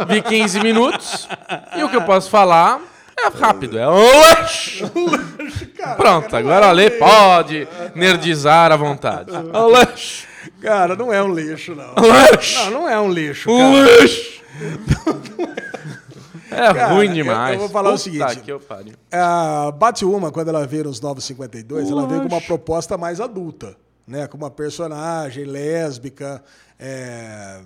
vi 0.09 0.23
15 0.23 0.61
minutos. 0.61 1.29
E 1.77 1.83
o 1.83 1.89
que 1.89 1.97
eu 1.97 2.03
posso 2.03 2.29
falar 2.31 2.81
é 3.27 3.29
rápido. 3.39 3.79
É 3.79 3.87
Oxi! 3.89 4.83
Pronto, 5.97 6.37
agora 6.37 6.67
o 6.67 6.69
Ale 6.71 6.91
pode 6.91 7.69
nerdizar 7.95 8.73
à 8.73 8.77
vontade. 8.77 9.31
Oxi! 9.33 10.27
Cara, 10.61 10.95
não 10.97 11.13
é 11.13 11.23
um 11.23 11.35
lixo, 11.35 11.75
não. 11.75 11.93
Oxi! 12.37 12.57
Não, 12.65 12.71
não 12.71 12.89
é 12.89 13.01
um 13.01 13.11
lixo, 13.11 13.49
cara. 13.49 14.05
Oxi! 14.05 14.41
É 16.51 16.57
Cara, 16.75 16.89
ruim 16.89 17.13
demais. 17.13 17.55
eu 17.55 17.61
vou 17.61 17.69
falar 17.69 17.91
o 17.91 17.93
Puta 17.93 18.03
seguinte. 18.03 18.41
que 18.41 18.51
eu 18.51 18.59
pariu. 18.59 18.95
A 19.13 19.71
Batwoman, 19.71 20.33
quando 20.33 20.49
ela 20.49 20.67
veio 20.67 20.85
nos 20.85 21.01
952, 21.01 21.89
ela 21.91 22.07
veio 22.09 22.23
com 22.23 22.29
uma 22.29 22.41
proposta 22.41 22.99
mais 22.99 23.21
adulta, 23.21 23.77
né? 24.07 24.27
Com 24.27 24.37
uma 24.37 24.51
personagem 24.51 25.45
lésbica, 25.45 26.43
é, 26.79 27.61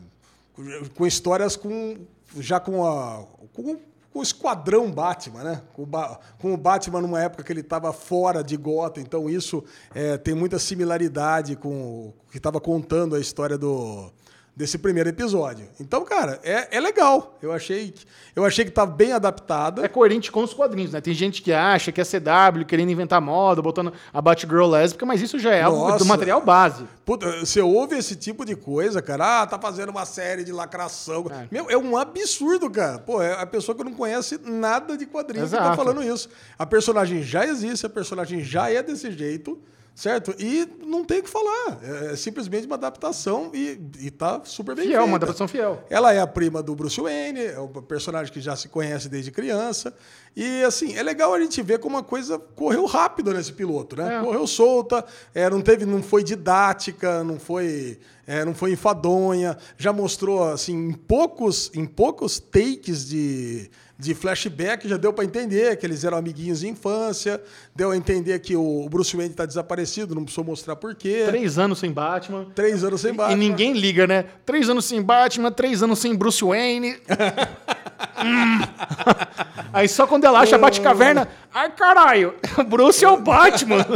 com 0.95 1.07
histórias 1.07 1.57
com 1.57 1.97
já 2.39 2.61
com 2.61 2.87
a 2.87 3.23
com 3.55 3.79
o 4.15 4.23
esquadrão 4.23 4.91
Batman, 4.93 5.43
né? 5.43 5.63
Com 5.73 5.83
o, 5.83 5.87
Ba- 5.87 6.21
com 6.39 6.55
o 6.55 6.57
Batman 6.57 7.01
numa 7.03 7.21
época 7.21 7.43
que 7.43 7.53
ele 7.53 7.61
estava 7.61 7.93
fora 7.93 8.45
de 8.45 8.57
Gotham, 8.57 9.03
então 9.03 9.29
isso 9.29 9.65
é, 9.93 10.17
tem 10.17 10.35
muita 10.35 10.59
similaridade 10.59 11.57
com 11.57 11.69
o 12.09 12.15
que 12.31 12.37
estava 12.39 12.61
contando 12.61 13.17
a 13.17 13.21
história 13.21 13.59
do 13.59 14.13
desse 14.57 14.79
primeiro 14.79 15.09
episódio. 15.09 15.67
Então, 15.81 16.05
cara, 16.05 16.39
é, 16.45 16.77
é 16.77 16.81
legal. 16.81 17.37
Eu 17.43 17.51
achei, 17.53 17.91
que- 17.91 18.07
eu 18.37 18.45
achei 18.45 18.65
que 18.65 18.71
tá 18.71 18.87
bem 18.87 19.13
adaptada. 19.13 19.85
É 19.85 19.89
coerente 19.89 20.31
com 20.31 20.45
os 20.45 20.55
quadrinhos, 20.55 20.93
né? 20.93 21.01
Tem 21.01 21.13
gente 21.13 21.43
que 21.43 21.53
acha 21.53 21.91
que 21.91 22.01
é 22.01 22.05
CW 22.05 22.65
querendo 22.65 22.91
inventar 22.91 23.21
moda, 23.21 23.61
botando 23.61 23.93
a 24.13 24.23
Batgirl 24.23 24.67
lésbica, 24.67 25.05
mas 25.05 25.21
isso 25.21 25.41
já 25.41 25.53
é 25.53 25.63
algo 25.63 25.97
do 25.99 26.05
material 26.05 26.41
base. 26.41 26.85
Puta, 27.05 27.41
você 27.45 27.61
ouve 27.61 27.97
esse 27.99 28.15
tipo 28.15 28.45
de 28.45 28.55
coisa, 28.55 29.03
cara. 29.03 29.43
Ah, 29.43 29.47
tá 29.47 29.59
fazendo 29.59 29.89
uma 29.91 30.05
série 30.07 30.45
de 30.45 30.53
lacração. 30.53 31.27
É. 31.31 31.49
Meu, 31.51 31.69
é 31.69 31.77
um 31.77 31.97
absurdo, 31.97 32.71
cara. 32.71 33.01
Pô, 33.01 33.21
é 33.21 33.33
a 33.41 33.47
pessoa 33.47 33.77
que 33.77 33.83
não 33.83 33.93
conhece 33.93 34.39
nada 34.45 34.97
de 34.97 35.05
quadrinhos 35.05 35.51
que 35.51 35.57
tá 35.57 35.63
Exato. 35.65 35.77
falando 35.77 36.03
isso. 36.03 36.29
A 36.57 36.65
personagem 36.65 37.23
já 37.25 37.45
existe, 37.45 37.85
a 37.87 37.91
personagem 37.91 38.41
já 38.43 38.71
é 38.71 38.83
desse 38.83 39.11
jeito, 39.11 39.59
certo? 39.95 40.35
E 40.39 40.69
não 40.85 41.05
tem 41.05 41.21
o 41.21 41.23
que 41.23 41.31
falar. 41.31 41.79
É 42.11 42.17
simplesmente 42.17 42.67
uma 42.67 42.75
adaptação 42.75 43.51
e, 43.55 43.81
e 44.01 44.11
tá 44.11 44.43
super 44.45 44.75
bem 44.75 44.87
Fiel, 44.87 44.99
feita. 44.99 45.07
uma 45.07 45.17
adaptação 45.17 45.47
fiel. 45.47 45.85
Ela 45.89 46.13
é 46.13 46.21
a 46.21 46.27
prima 46.27 46.63
do 46.63 46.75
Bruce 46.75 47.01
Wayne, 47.01 47.45
é 47.45 47.61
um 47.61 47.69
personagem 47.69 48.33
que 48.33 48.41
já 48.41 48.57
se 48.57 48.69
conhece 48.69 49.09
desde 49.09 49.31
criança. 49.31 49.95
E, 50.37 50.65
assim, 50.65 50.97
é 50.97 51.03
legal 51.03 51.33
a 51.33 51.41
gente 51.41 51.63
ver 51.63 51.79
como 51.79 51.97
a 51.97 52.03
coisa 52.03 52.39
correu 52.39 52.85
rápido 52.87 53.33
nesse 53.33 53.53
piloto, 53.53 53.97
né? 53.97 54.17
É. 54.17 54.21
Correu 54.21 54.47
solta, 54.49 55.05
é, 55.33 55.49
não 55.49 55.61
teve, 55.61 55.87
não 55.87 56.03
foi 56.03 56.25
didática, 56.25 57.23
não 57.23 57.39
foi, 57.39 58.01
é, 58.27 58.45
não 58.45 58.53
foi 58.53 58.73
enfadonha. 58.73 59.57
Já 59.79 59.93
mostrou, 59.93 60.43
assim, 60.43 60.89
em 60.89 60.93
poucos, 60.93 61.71
em 61.73 61.87
poucos 61.87 62.41
takes 62.41 63.07
de, 63.09 63.71
de 63.99 64.15
flashback, 64.15 64.89
já 64.89 64.97
deu 64.97 65.13
para 65.13 65.25
entender 65.25 65.77
que 65.77 65.87
eles 65.87 66.05
eram 66.05 66.19
amiguinhos 66.19 66.61
de 66.61 66.69
infância. 66.69 67.41
Deu 67.75 67.91
a 67.91 67.97
entender 67.97 68.39
que 68.41 68.57
o 68.57 68.89
Bruce 68.89 69.17
Wayne 69.17 69.31
está 69.33 69.47
desaparecido, 69.47 70.15
não 70.15 70.25
precisou 70.25 70.45
mostrar 70.45 70.77
por 70.77 70.95
quê. 70.95 71.25
Três 71.27 71.59
anos 71.59 71.79
sem 71.79 71.93
Batman. 71.93 72.47
Três 72.55 72.83
anos 72.83 73.01
sem 73.01 73.15
Batman. 73.15 73.35
E 73.35 73.37
ninguém 73.37 73.73
liga, 73.73 74.07
né? 74.07 74.25
Três 74.45 74.69
anos 74.69 74.85
sem 74.85 75.01
Batman, 75.01 75.53
três 75.53 75.83
anos 75.83 75.99
sem 75.99 76.15
Bruce 76.15 76.45
Wayne. 76.45 76.97
Aí 79.73 79.89
só 79.89 80.07
quando 80.07 80.25
ela 80.25 80.41
acha 80.41 80.55
a 80.55 80.59
Batcaverna, 80.59 81.27
ai 81.53 81.71
caralho, 81.73 82.35
o 82.59 82.63
Bruce 82.65 83.05
é 83.05 83.09
o 83.09 83.17
Batman. 83.17 83.85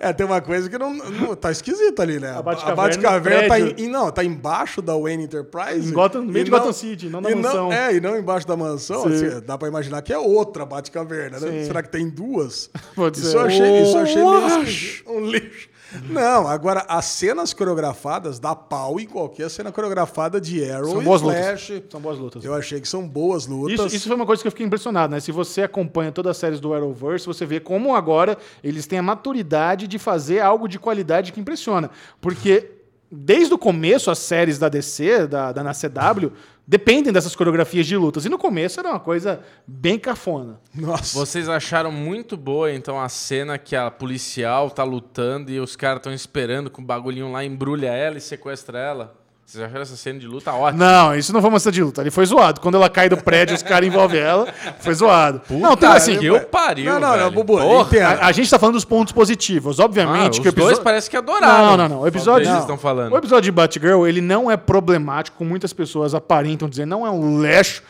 É, 0.00 0.12
tem 0.12 0.26
uma 0.26 0.40
coisa 0.40 0.68
que 0.68 0.76
não, 0.76 0.92
não- 0.92 1.36
tá 1.36 1.50
esquisita 1.52 2.02
ali, 2.02 2.18
né? 2.18 2.30
A 2.36 2.42
Batcaverna 2.42 2.82
Batcaverna 2.82 3.42
no 3.42 3.48
tá, 3.48 3.60
em, 3.82 3.88
não, 3.88 4.10
tá 4.10 4.24
embaixo 4.24 4.82
da 4.82 4.96
Wayne 4.96 5.24
Enterprise. 5.24 5.90
Em 5.90 5.92
Gotham- 5.92 6.22
meio 6.24 6.44
de 6.44 6.50
não- 6.50 6.58
Gotham 6.58 6.72
City, 6.72 7.08
não 7.08 7.20
na 7.20 7.30
mansão. 7.30 7.72
é, 7.72 7.94
e 7.94 8.00
não 8.00 8.16
embaixo 8.18 8.46
da 8.46 8.56
mansão. 8.56 9.02
Sim. 9.04 9.14
assim, 9.26 9.40
dá 9.46 9.56
pra 9.56 9.68
imaginar 9.68 10.02
que 10.02 10.12
é 10.12 10.18
outra 10.18 10.66
Batcaverna, 10.66 11.38
né? 11.38 11.64
Será 11.64 11.82
que 11.82 11.88
tem 11.90 12.08
duas? 12.08 12.68
Pode 12.96 13.18
isso 13.18 13.30
ser. 13.30 13.36
eu 13.36 13.40
achei, 13.42 13.82
isso 13.82 13.96
eu 13.96 14.02
achei 14.02 14.24
meio. 14.24 15.02
Um 15.06 15.26
lixo. 15.26 15.68
Não, 16.08 16.46
agora 16.46 16.84
as 16.88 17.04
cenas 17.06 17.52
coreografadas 17.52 18.38
dá 18.38 18.54
pau 18.54 18.98
em 18.98 19.06
qualquer 19.06 19.50
cena 19.50 19.70
coreografada 19.70 20.40
de 20.40 20.68
Arrow 20.70 20.90
São 20.90 21.02
e 21.02 21.04
boas 21.04 21.20
Flash. 21.20 21.68
lutas. 21.70 21.90
São 21.90 22.00
boas 22.00 22.18
lutas. 22.18 22.44
Eu 22.44 22.54
achei 22.54 22.80
que 22.80 22.88
são 22.88 23.08
boas 23.08 23.46
lutas. 23.46 23.86
Isso, 23.86 23.96
isso 23.96 24.06
foi 24.08 24.16
uma 24.16 24.26
coisa 24.26 24.42
que 24.42 24.48
eu 24.48 24.52
fiquei 24.52 24.66
impressionado, 24.66 25.12
né? 25.12 25.20
Se 25.20 25.32
você 25.32 25.62
acompanha 25.62 26.12
todas 26.12 26.30
as 26.30 26.36
séries 26.38 26.60
do 26.60 26.72
Arrowverse, 26.72 27.26
você 27.26 27.44
vê 27.44 27.60
como 27.60 27.94
agora 27.94 28.38
eles 28.62 28.86
têm 28.86 28.98
a 28.98 29.02
maturidade 29.02 29.86
de 29.86 29.98
fazer 29.98 30.40
algo 30.40 30.68
de 30.68 30.78
qualidade 30.78 31.32
que 31.32 31.40
impressiona. 31.40 31.90
Porque 32.20 32.70
desde 33.10 33.52
o 33.52 33.58
começo, 33.58 34.10
as 34.10 34.18
séries 34.18 34.58
da 34.58 34.70
DC, 34.70 35.26
da, 35.26 35.52
da 35.52 35.62
na 35.62 35.72
CW, 35.72 36.32
dependem 36.66 37.12
dessas 37.12 37.34
coreografias 37.34 37.86
de 37.86 37.96
lutas. 37.96 38.24
E 38.24 38.28
no 38.28 38.38
começo 38.38 38.80
era 38.80 38.90
uma 38.90 39.00
coisa 39.00 39.40
bem 39.66 39.98
cafona. 39.98 40.60
Nossa. 40.74 41.18
Vocês 41.18 41.48
acharam 41.48 41.92
muito 41.92 42.36
boa, 42.36 42.72
então, 42.72 43.00
a 43.00 43.08
cena 43.08 43.58
que 43.58 43.76
a 43.76 43.90
policial 43.90 44.70
tá 44.70 44.84
lutando 44.84 45.50
e 45.50 45.60
os 45.60 45.76
caras 45.76 45.98
estão 45.98 46.12
esperando 46.12 46.70
com 46.70 46.82
o 46.82 46.84
bagulhinho 46.84 47.30
lá, 47.30 47.44
embrulha 47.44 47.88
ela 47.88 48.18
e 48.18 48.20
sequestra 48.20 48.78
ela? 48.78 49.21
Vocês 49.52 49.64
acharam 49.64 49.82
essa 49.82 49.96
cena 49.96 50.18
de 50.18 50.26
luta 50.26 50.50
ótima? 50.50 50.82
Não, 50.82 51.14
isso 51.14 51.30
não 51.30 51.42
foi 51.42 51.50
uma 51.50 51.60
cena 51.60 51.72
de 51.72 51.82
luta. 51.82 52.00
Ali 52.00 52.10
foi 52.10 52.24
zoado. 52.24 52.58
Quando 52.58 52.76
ela 52.76 52.88
cai 52.88 53.10
do 53.10 53.18
prédio, 53.18 53.54
os 53.54 53.62
caras 53.62 53.86
envolvem 53.86 54.18
ela. 54.18 54.46
Foi 54.80 54.94
zoado. 54.94 55.42
não, 55.50 55.76
tem 55.76 55.90
assim. 55.90 56.18
que 56.18 56.24
eu 56.24 56.40
pariu, 56.40 56.90
Não, 56.94 56.98
não, 56.98 57.16
não. 57.18 57.30
Bubu. 57.30 57.58
A, 57.58 58.26
a 58.28 58.32
gente 58.32 58.48
tá 58.48 58.58
falando 58.58 58.76
dos 58.76 58.84
pontos 58.86 59.12
positivos. 59.12 59.78
Ah, 59.78 59.84
Obviamente 59.84 60.32
os 60.34 60.38
que 60.38 60.48
o 60.48 60.52
dois 60.52 60.68
episódio. 60.68 60.82
parece 60.82 61.10
que 61.10 61.18
adoraram. 61.18 61.66
Não, 61.66 61.76
não, 61.76 61.88
não. 61.88 62.00
O 62.00 62.06
episódio. 62.06 62.48
Eles 62.48 62.60
estão 62.60 62.78
falando. 62.78 63.12
O 63.12 63.16
episódio 63.18 63.42
de 63.42 63.52
Batgirl, 63.52 64.06
ele 64.06 64.22
não 64.22 64.50
é 64.50 64.56
problemático, 64.56 65.36
como 65.36 65.50
muitas 65.50 65.70
pessoas 65.74 66.14
aparentam 66.14 66.66
dizer. 66.66 66.86
Não 66.86 67.06
é 67.06 67.10
um 67.10 67.42
Oxe! 67.42 67.82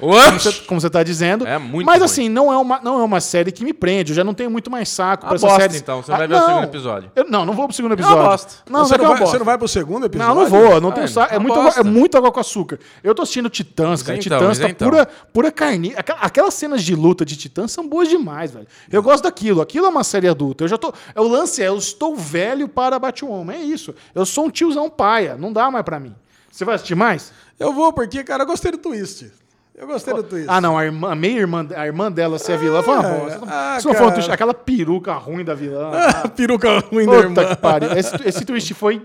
como 0.66 0.80
você, 0.80 0.90
tá 0.90 1.04
dizendo. 1.04 1.46
É 1.46 1.58
muito 1.58 1.86
Mas 1.86 1.98
ruim. 1.98 2.04
assim, 2.06 2.28
não 2.28 2.52
é, 2.52 2.56
uma, 2.56 2.80
não 2.82 2.98
é 3.00 3.04
uma 3.04 3.20
série 3.20 3.52
que 3.52 3.62
me 3.64 3.72
prende. 3.72 4.10
Eu 4.10 4.16
já 4.16 4.24
não 4.24 4.34
tenho 4.34 4.50
muito 4.50 4.68
mais 4.68 4.88
saco 4.88 5.26
Ah, 5.26 5.28
pra 5.28 5.36
essas 5.36 5.48
bosta, 5.48 5.60
séries. 5.60 5.80
então. 5.80 6.02
Você 6.02 6.10
não 6.10 6.18
vai 6.18 6.26
ver 6.26 6.34
o 6.34 6.44
segundo 6.44 6.64
episódio. 6.64 7.10
Eu- 7.14 7.26
não, 7.30 7.44
não 7.46 7.54
vou 7.54 7.68
pro 7.68 7.76
segundo 7.76 7.92
episódio. 7.92 8.16
bosta. 8.20 8.52
Não, 8.68 8.84
você, 8.84 8.96
não 8.98 9.04
é 9.04 9.08
vai, 9.08 9.16
bosta. 9.18 9.30
você 9.32 9.38
não 9.38 9.46
vai 9.46 9.58
pro 9.58 9.68
segundo 9.68 10.06
episódio? 10.06 10.34
Não, 10.34 10.42
não 10.42 10.50
vou, 10.50 10.80
não 10.80 10.90
tenho 10.90 11.04
Ah, 11.06 11.08
saco. 11.08 11.32
É 11.32 11.38
uma 11.38 11.51
muito, 11.61 11.78
é 11.78 11.82
muito 11.82 12.16
água 12.16 12.32
com 12.32 12.40
açúcar. 12.40 12.78
Eu 13.05 13.14
tô 13.14 13.22
assistindo 13.22 13.50
Titãs, 13.50 14.03
cara. 14.03 14.18
Isentão, 14.18 14.38
Titãs 14.38 14.59
tá 14.59 14.64
isentão. 14.66 14.88
pura, 14.90 15.07
pura 15.07 15.53
carne. 15.53 15.92
Aquela- 15.96 16.18
Aquelas 16.20 16.55
cenas 16.55 16.82
de 16.82 16.94
luta 16.94 17.24
de 17.24 17.36
Titãs 17.36 17.72
são 17.72 17.86
boas 17.88 18.09
demais, 18.09 18.50
velho. 18.53 18.66
Eu 18.90 19.03
gosto 19.03 19.24
daquilo. 19.24 19.61
Aquilo 19.61 19.86
é 19.86 19.88
uma 19.88 20.05
série 20.05 20.28
adulta. 20.28 20.64
Eu 20.64 20.68
já 20.68 20.78
tô. 20.78 20.92
é, 21.14 21.20
O 21.20 21.28
lance 21.28 21.62
é, 21.62 21.68
eu 21.68 21.76
estou 21.76 22.16
velho 22.16 22.68
para 22.68 22.98
Batwoman. 22.98 23.53
É 23.55 23.59
isso. 23.62 23.94
Eu 24.14 24.24
sou 24.24 24.46
um 24.46 24.50
tiozão 24.50 24.88
paia. 24.88 25.36
Não 25.36 25.53
dá 25.53 25.70
mais 25.70 25.84
pra 25.84 25.98
mim. 26.00 26.14
Você 26.50 26.64
vai 26.64 26.74
assistir 26.74 26.94
mais? 26.94 27.32
Eu 27.59 27.72
vou, 27.72 27.92
porque, 27.92 28.22
cara, 28.24 28.42
eu 28.42 28.46
gostei 28.46 28.70
do 28.72 28.78
twist. 28.78 29.30
Eu 29.75 29.87
gostei 29.87 30.12
do 30.12 30.23
twist. 30.23 30.47
Ah, 30.49 30.61
não. 30.61 30.77
A, 30.77 30.85
irmã, 30.85 31.12
a 31.12 31.14
meia 31.14 31.39
irmã, 31.41 31.66
a 31.75 31.87
irmã 31.87 32.12
dela 32.12 32.39
ser 32.39 32.53
a 32.53 32.57
vilã 32.57 32.83
foi 32.83 32.95
uma 32.95 33.03
bosta. 33.03 33.41
ah, 33.49 33.77
Isso 33.79 33.89
não 33.89 33.95
foi 33.95 34.07
um 34.07 34.12
twist. 34.12 34.31
Aquela 34.31 34.53
peruca 34.55 35.12
ruim 35.14 35.45
da 35.45 35.55
vilã. 35.55 35.91
Ah, 36.25 36.29
peruca 36.29 36.79
ruim 36.81 37.07
da 37.07 37.14
irmã. 37.16 37.45
que 37.47 37.57
pariu. 37.57 37.93
Esse, 37.93 38.14
esse 38.29 38.45
twist 38.45 38.75
foi 38.75 39.03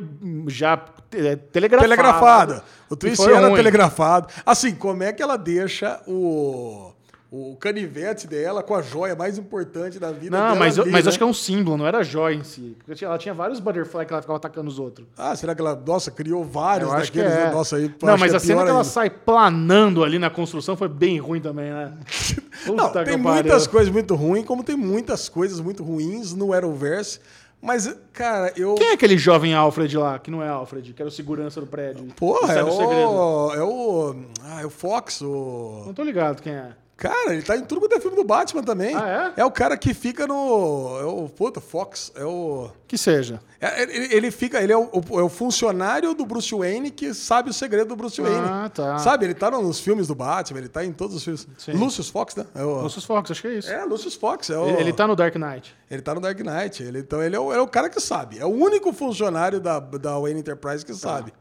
já 0.48 0.80
é, 1.14 1.36
telegrafado. 1.38 1.90
Telegrafada. 1.90 2.64
O 2.90 2.96
twist 2.96 3.24
era 3.26 3.48
ruim. 3.48 3.56
telegrafado. 3.56 4.28
Assim, 4.46 4.76
como 4.76 5.04
é 5.04 5.14
que 5.14 5.24
ela 5.24 5.38
deixa 5.38 6.02
o, 6.06 6.92
o 7.30 7.58
canivete 7.58 8.26
dela 8.26 8.64
com 8.64 8.74
a 8.74 8.82
joia 8.82 9.14
mais 9.14 9.38
importante 9.38 10.00
da 10.00 10.12
vida 10.12 10.38
Não, 10.38 10.56
mas, 10.56 10.80
ali, 10.80 10.90
mas 10.90 11.04
né? 11.04 11.10
acho 11.10 11.18
que 11.18 11.24
é 11.24 11.28
um 11.28 11.34
símbolo, 11.34 11.76
não 11.76 11.86
era 11.86 12.02
joia 12.02 12.36
em 12.36 12.44
si. 12.44 12.78
Porque 12.86 13.04
ela 13.04 13.18
tinha 13.18 13.34
vários 13.34 13.60
butterfly 13.60 14.06
que 14.06 14.14
ela 14.14 14.22
ficava 14.22 14.38
atacando 14.38 14.70
os 14.70 14.80
outros. 14.80 15.06
Ah, 15.18 15.36
será 15.36 15.54
que 15.54 15.60
ela, 15.60 15.76
nossa, 15.76 16.10
criou 16.10 16.46
vários 16.46 16.90
Eu 16.90 16.96
acho 16.96 17.12
que 17.12 17.18
daqueles? 17.18 17.38
é. 17.38 17.46
né? 17.48 17.52
Nossa, 17.52 17.76
aí, 17.76 17.94
não, 18.02 18.18
mas 18.18 18.34
é 18.34 18.38
a 18.38 18.40
cena 18.40 18.64
que 18.64 18.70
ela 18.70 18.80
ainda. 18.80 18.90
sai 18.90 19.10
planando 19.10 20.04
ali 20.06 20.18
na 20.18 20.30
construção 20.30 20.78
foi 20.78 20.88
bem 20.88 21.20
ruim 21.20 21.42
também, 21.42 21.70
né? 21.72 21.94
Não, 22.66 22.92
tem 22.92 23.16
muitas 23.16 23.64
pariu. 23.64 23.70
coisas 23.70 23.94
muito 23.94 24.16
ruins, 24.16 24.46
como 24.46 24.64
tem 24.64 24.76
muitas 24.76 25.30
coisas 25.30 25.60
muito 25.60 25.84
ruins 25.84 26.34
no 26.34 26.52
Arrowverse. 26.54 27.20
Mas, 27.62 27.96
cara, 28.12 28.52
eu... 28.58 28.76
Quem 28.76 28.90
é 28.90 28.94
aquele 28.94 29.18
jovem 29.18 29.54
Alfred 29.54 29.96
lá, 29.98 30.20
que 30.20 30.30
não 30.30 30.44
é 30.44 30.50
Alfred, 30.50 30.94
que 30.94 31.02
era 31.02 31.08
o 31.08 31.12
segurança 31.12 31.62
do 31.62 31.68
prédio? 31.68 32.06
Porra, 32.16 32.52
é 32.52 32.56
sabe 32.56 32.72
segredo? 32.72 33.10
o, 33.10 33.54
é 33.54 33.64
o... 33.64 34.16
Ah, 34.44 34.62
é 34.62 34.66
o 34.66 34.70
Fox, 34.70 35.22
o... 35.22 35.84
Não 35.86 35.94
tô 35.94 36.04
ligado 36.04 36.42
quem 36.42 36.54
é. 36.54 36.72
Cara, 36.98 37.32
ele 37.32 37.44
tá 37.44 37.56
em 37.56 37.62
tudo 37.62 37.80
quanto 37.82 37.94
é 37.96 38.00
filme 38.00 38.18
do 38.18 38.24
Batman 38.24 38.64
também. 38.64 38.96
Ah, 38.96 39.32
é? 39.38 39.46
o 39.46 39.52
cara 39.52 39.78
que 39.78 39.94
fica 39.94 40.26
no. 40.26 40.98
É 41.00 41.06
o. 41.06 41.30
Puta, 41.30 41.62
Fox. 41.62 42.12
É 42.16 42.26
o. 42.26 42.72
Que 42.88 42.98
seja. 42.98 43.40
é- 43.62 43.84
ele, 43.84 44.16
ele 44.16 44.32
fica. 44.32 44.60
Ele 44.60 44.74
é 44.74 44.78
o, 44.78 44.90
o- 44.92 45.20
é 45.20 45.22
o 45.24 45.30
funcionário 45.30 46.16
do 46.16 46.26
Bruce 46.26 46.56
Wayne 46.56 46.90
que 46.90 47.14
sabe 47.14 47.52
o 47.52 47.54
segredo 47.54 47.90
do 47.90 47.96
Bruce 47.96 48.20
Wayne. 48.20 48.48
Ah, 48.50 48.68
tá. 48.74 48.98
Sabe? 48.98 49.26
Ele 49.26 49.36
tá 49.36 49.52
nos 49.52 49.80
filmes 49.80 50.08
do 50.08 50.16
Batman, 50.16 50.58
ele 50.60 50.70
tá 50.70 50.84
em 50.84 50.92
todos 50.92 51.16
os 51.16 51.24
filmes. 51.24 51.48
Sim. 51.60 51.74
Lucius 51.74 52.10
Fox, 52.10 52.36
né? 52.36 52.48
É, 52.56 52.64
o, 52.64 52.82
Lucius 52.82 53.06
Fox, 53.06 53.30
acho 53.30 53.42
que 53.44 53.48
é 53.48 53.54
isso. 53.60 53.72
é 53.72 53.86
Lucius 53.86 54.16
Fox. 54.16 54.50
É 54.50 54.58
o, 54.58 54.66
Ele, 54.68 54.80
ele 54.82 54.94
tá 54.94 55.06
no 55.06 55.16
Dark 55.16 55.36
Knight. 55.36 55.76
ele 55.92 56.02
tá 56.02 56.16
no 56.16 56.20
Dark 56.22 56.40
Knight. 56.40 56.82
Ele, 56.82 57.00
então 57.00 57.22
ele 57.22 57.36
é 57.36 57.40
o, 57.40 57.54
é 57.54 57.62
o 57.62 57.68
cara 57.68 57.90
que 57.92 58.00
sabe. 58.00 58.40
É 58.40 58.46
o 58.46 58.50
único 58.50 58.92
funcionário 58.92 59.60
da, 59.60 59.80
da 59.80 60.18
Wayne 60.18 60.40
Enterprise 60.40 60.84
que 60.84 60.96
sabe. 60.96 61.32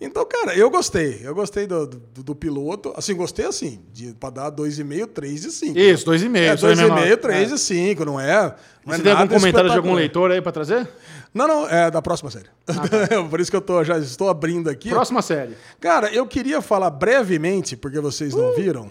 Então, 0.00 0.24
cara, 0.24 0.54
eu 0.54 0.70
gostei. 0.70 1.20
Eu 1.24 1.34
gostei 1.34 1.66
do, 1.66 1.86
do, 1.86 2.22
do 2.22 2.34
piloto. 2.34 2.92
Assim, 2.96 3.14
gostei 3.14 3.46
assim, 3.46 3.80
de, 3.92 4.14
pra 4.14 4.30
dar 4.30 4.52
2,5, 4.52 5.06
3 5.08 5.44
e 5.44 5.50
5. 5.50 5.78
Isso, 5.78 6.04
dois 6.04 6.22
e 6.22 6.28
meio. 6.28 6.50
É, 6.50 6.54
isso 6.54 6.66
aí 6.66 6.76
mesmo. 6.76 6.94
2,5, 6.94 7.16
3 7.16 7.50
É. 7.50 7.54
e 7.54 7.58
5, 7.58 8.04
não 8.04 8.20
é? 8.20 8.54
Não 8.86 8.94
Você 8.94 9.00
é 9.00 9.02
tem 9.02 9.12
algum 9.12 9.34
comentário 9.34 9.70
de 9.70 9.76
algum 9.76 9.94
leitor 9.94 10.30
aí 10.30 10.40
pra 10.40 10.52
trazer? 10.52 10.88
Não, 11.34 11.48
não, 11.48 11.68
é 11.68 11.90
da 11.90 12.00
próxima 12.00 12.30
série. 12.30 12.48
Por 13.28 13.40
isso 13.40 13.50
que 13.50 13.56
eu 13.56 13.60
tô, 13.60 13.82
já 13.82 13.98
estou 13.98 14.28
abrindo 14.28 14.70
aqui. 14.70 14.88
Próxima 14.88 15.20
série. 15.20 15.56
Cara, 15.80 16.12
eu 16.12 16.26
queria 16.26 16.62
falar 16.62 16.90
brevemente, 16.90 17.76
porque 17.76 18.00
vocês 18.00 18.34
não 18.34 18.54
viram, 18.54 18.90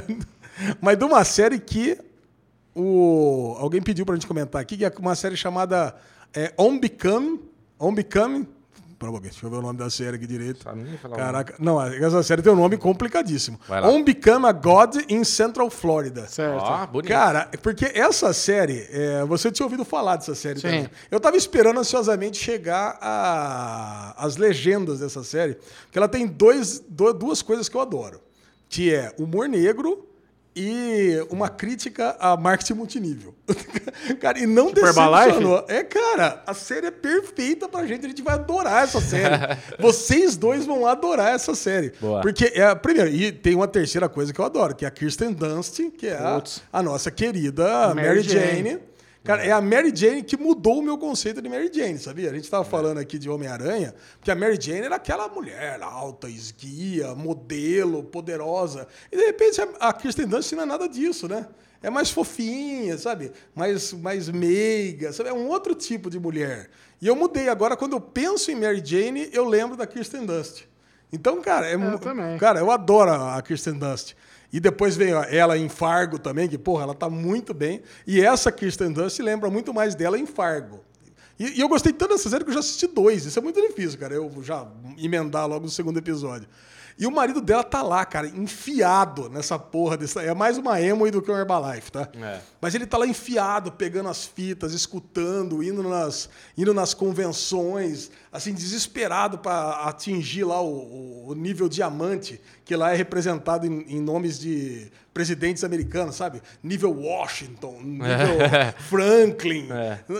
mas 0.80 0.96
de 0.98 1.04
uma 1.04 1.22
série 1.24 1.58
que 1.58 1.98
o, 2.74 3.56
alguém 3.58 3.80
pediu 3.82 4.04
pra 4.04 4.14
gente 4.14 4.26
comentar 4.26 4.60
aqui, 4.60 4.76
que 4.76 4.84
é 4.84 4.92
uma 4.98 5.14
série 5.14 5.36
chamada 5.36 5.94
é, 6.34 6.52
On 6.58 6.78
Become, 6.78 7.40
On 7.78 7.94
Become, 7.94 8.48
Um 8.94 8.96
pouquinho, 8.96 9.22
deixa 9.22 9.44
eu 9.44 9.50
ver 9.50 9.56
o 9.56 9.62
nome 9.62 9.78
da 9.78 9.90
série 9.90 10.16
aqui 10.16 10.26
direito. 10.26 10.64
Caraca, 11.14 11.54
não, 11.58 11.82
essa 11.82 12.22
série 12.22 12.40
tem 12.42 12.52
um 12.52 12.56
nome 12.56 12.76
complicadíssimo. 12.76 13.58
On 13.82 14.02
Become 14.04 14.46
a 14.46 14.52
God 14.52 14.96
in 15.08 15.24
Central 15.24 15.68
Florida. 15.68 16.26
Certo. 16.28 16.62
Ó, 16.62 16.86
bonito. 16.86 17.08
Cara, 17.10 17.50
porque 17.62 17.86
essa 17.94 18.32
série, 18.32 18.86
é, 18.90 19.24
você 19.24 19.50
tinha 19.50 19.66
ouvido 19.66 19.84
falar 19.84 20.16
dessa 20.16 20.34
série 20.34 20.60
Sim. 20.60 20.62
também. 20.68 20.90
Eu 21.10 21.18
tava 21.20 21.36
esperando 21.36 21.80
ansiosamente 21.80 22.38
chegar 22.38 22.96
a, 23.00 24.14
as 24.24 24.36
legendas 24.36 25.00
dessa 25.00 25.24
série, 25.24 25.54
porque 25.86 25.98
ela 25.98 26.08
tem 26.08 26.26
dois, 26.26 26.80
do- 26.88 27.12
duas 27.12 27.42
coisas 27.42 27.68
que 27.68 27.76
eu 27.76 27.80
adoro, 27.80 28.20
que 28.68 28.94
é 28.94 29.12
humor 29.18 29.48
negro 29.48 30.06
e 30.56 31.26
uma 31.30 31.48
crítica 31.48 32.16
a 32.20 32.36
marketing 32.36 32.74
multinível. 32.74 33.34
cara, 34.20 34.38
e 34.38 34.46
não 34.46 34.68
Tipo 34.68 34.80
decepcionou. 34.82 35.64
É, 35.68 35.82
cara, 35.82 36.42
a 36.46 36.54
série 36.54 36.86
é 36.86 36.90
perfeita 36.90 37.68
pra 37.68 37.86
gente, 37.86 38.04
a 38.04 38.08
gente 38.08 38.22
vai 38.22 38.34
adorar 38.34 38.84
essa 38.84 39.00
série. 39.00 39.34
Vocês 39.78 40.36
dois 40.36 40.64
vão 40.64 40.86
adorar 40.86 41.34
essa 41.34 41.54
série. 41.54 41.92
Boa. 42.00 42.20
Porque, 42.20 42.52
é, 42.54 42.74
primeiro, 42.74 43.10
e 43.10 43.32
tem 43.32 43.54
uma 43.54 43.68
terceira 43.68 44.08
coisa 44.08 44.32
que 44.32 44.40
eu 44.40 44.44
adoro, 44.44 44.74
que 44.74 44.84
é 44.84 44.88
a 44.88 44.90
Kirsten 44.90 45.32
Dunst, 45.32 45.80
que 45.98 46.06
é 46.06 46.16
a, 46.16 46.42
a 46.72 46.82
nossa 46.82 47.10
querida 47.10 47.94
Mary 47.94 48.08
Mary, 48.08 48.22
Jane. 48.22 48.70
Jane. 48.70 48.93
Cara, 49.24 49.42
é 49.42 49.50
a 49.50 49.60
Mary 49.60 49.90
Jane 49.94 50.22
que 50.22 50.36
mudou 50.36 50.80
o 50.80 50.82
meu 50.82 50.98
conceito 50.98 51.40
de 51.40 51.48
Mary 51.48 51.70
Jane, 51.72 51.98
sabia? 51.98 52.30
A 52.30 52.34
gente 52.34 52.48
tava 52.50 52.62
falando 52.64 52.98
aqui 52.98 53.18
de 53.18 53.30
Homem-Aranha, 53.30 53.94
porque 54.18 54.30
a 54.30 54.34
Mary 54.34 54.58
Jane 54.60 54.82
era 54.82 54.96
aquela 54.96 55.26
mulher 55.28 55.80
alta, 55.82 56.28
esguia, 56.28 57.14
modelo, 57.14 58.04
poderosa. 58.04 58.86
E 59.10 59.16
de 59.16 59.24
repente 59.24 59.60
a- 59.80 59.92
Kirsten 59.94 60.26
Dunst 60.26 60.52
não 60.52 60.64
é 60.64 60.66
nada 60.66 60.86
disso, 60.88 61.26
né? 61.26 61.46
É 61.82 61.88
mais 61.90 62.10
fofinha, 62.10 62.96
sabe? 62.98 63.32
Mais, 63.54 63.92
mais 63.94 64.28
meiga, 64.28 65.12
sabe? 65.12 65.30
É 65.30 65.32
um 65.32 65.48
outro 65.48 65.74
tipo 65.74 66.08
de 66.10 66.18
mulher. 66.18 66.68
E 67.00 67.06
eu 67.06 67.16
mudei. 67.16 67.48
Agora, 67.48 67.76
quando 67.76 67.92
eu 67.94 68.00
penso 68.00 68.50
em 68.50 68.54
Mary 68.54 68.82
Jane, 68.84 69.28
eu 69.32 69.44
lembro 69.46 69.76
da 69.76 69.86
Kirsten 69.86 70.24
Dunst. 70.24 70.62
Então, 71.12 71.40
cara, 71.40 71.66
é 71.66 71.76
mu- 71.76 71.98
também. 71.98 72.36
Cara, 72.38 72.58
eu 72.60 72.70
adoro 72.70 73.10
a 73.12 73.40
Kirsten 73.42 73.74
Dunst. 73.74 74.14
E 74.54 74.60
depois 74.60 74.96
veio 74.96 75.16
ela 75.16 75.58
em 75.58 75.68
Fargo 75.68 76.16
também, 76.16 76.48
que, 76.48 76.56
porra, 76.56 76.84
ela 76.84 76.94
tá 76.94 77.10
muito 77.10 77.52
bem. 77.52 77.82
E 78.06 78.20
essa 78.20 78.52
Kirsten 78.52 78.92
Dunst 78.92 79.18
lembra 79.18 79.50
muito 79.50 79.74
mais 79.74 79.96
dela 79.96 80.16
em 80.16 80.26
Fargo. 80.26 80.78
E, 81.36 81.58
e 81.58 81.60
eu 81.60 81.68
gostei 81.68 81.92
tanto 81.92 82.12
dessa 82.12 82.30
série 82.30 82.44
que 82.44 82.50
eu 82.50 82.54
já 82.54 82.60
assisti 82.60 82.86
dois. 82.86 83.26
Isso 83.26 83.36
é 83.36 83.42
muito 83.42 83.60
difícil, 83.60 83.98
cara. 83.98 84.14
Eu 84.14 84.30
já 84.44 84.64
emendar 84.96 85.48
logo 85.48 85.64
no 85.64 85.70
segundo 85.72 85.98
episódio. 85.98 86.46
E 86.96 87.04
o 87.04 87.10
marido 87.10 87.40
dela 87.40 87.64
tá 87.64 87.82
lá, 87.82 88.04
cara, 88.04 88.28
enfiado 88.28 89.28
nessa 89.28 89.58
porra 89.58 89.96
dessa. 89.96 90.22
É 90.22 90.32
mais 90.32 90.56
uma 90.56 90.80
emo 90.80 91.10
do 91.10 91.20
que 91.20 91.30
um 91.30 91.36
Herbalife, 91.36 91.90
tá? 91.90 92.08
É. 92.14 92.40
Mas 92.60 92.76
ele 92.76 92.86
tá 92.86 92.96
lá 92.96 93.06
enfiado, 93.06 93.72
pegando 93.72 94.08
as 94.08 94.24
fitas, 94.24 94.72
escutando, 94.72 95.64
indo 95.64 95.82
nas, 95.82 96.30
indo 96.56 96.72
nas 96.72 96.94
convenções, 96.94 98.12
assim, 98.34 98.52
desesperado 98.52 99.38
para 99.38 99.86
atingir 99.88 100.42
lá 100.44 100.60
o, 100.60 101.28
o- 101.28 101.34
nível 101.34 101.68
diamante, 101.68 102.40
que 102.64 102.74
lá 102.74 102.92
é 102.92 102.96
representado 102.96 103.64
em, 103.66 103.82
em 103.88 104.00
nomes 104.00 104.38
de 104.40 104.90
presidentes 105.14 105.62
americanos, 105.62 106.16
sabe? 106.16 106.42
Nível 106.60 106.90
Washington, 106.92 107.78
nível 107.80 108.38
Franklin. 108.90 109.68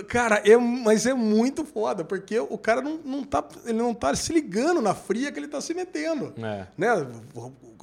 Cara, 0.06 0.40
é, 0.48 0.56
mas 0.56 1.04
é 1.06 1.12
muito 1.12 1.64
foda, 1.64 2.04
porque 2.04 2.38
o 2.38 2.56
cara 2.56 2.80
não, 2.80 2.98
não, 3.04 3.24
tá, 3.24 3.44
ele 3.64 3.78
não 3.78 3.92
tá 3.92 4.14
se 4.14 4.32
ligando 4.32 4.80
na 4.80 4.94
fria 4.94 5.32
que 5.32 5.38
ele 5.40 5.48
tá 5.48 5.60
se 5.60 5.74
metendo 5.74 6.32
É. 6.38 6.66
né? 6.78 6.88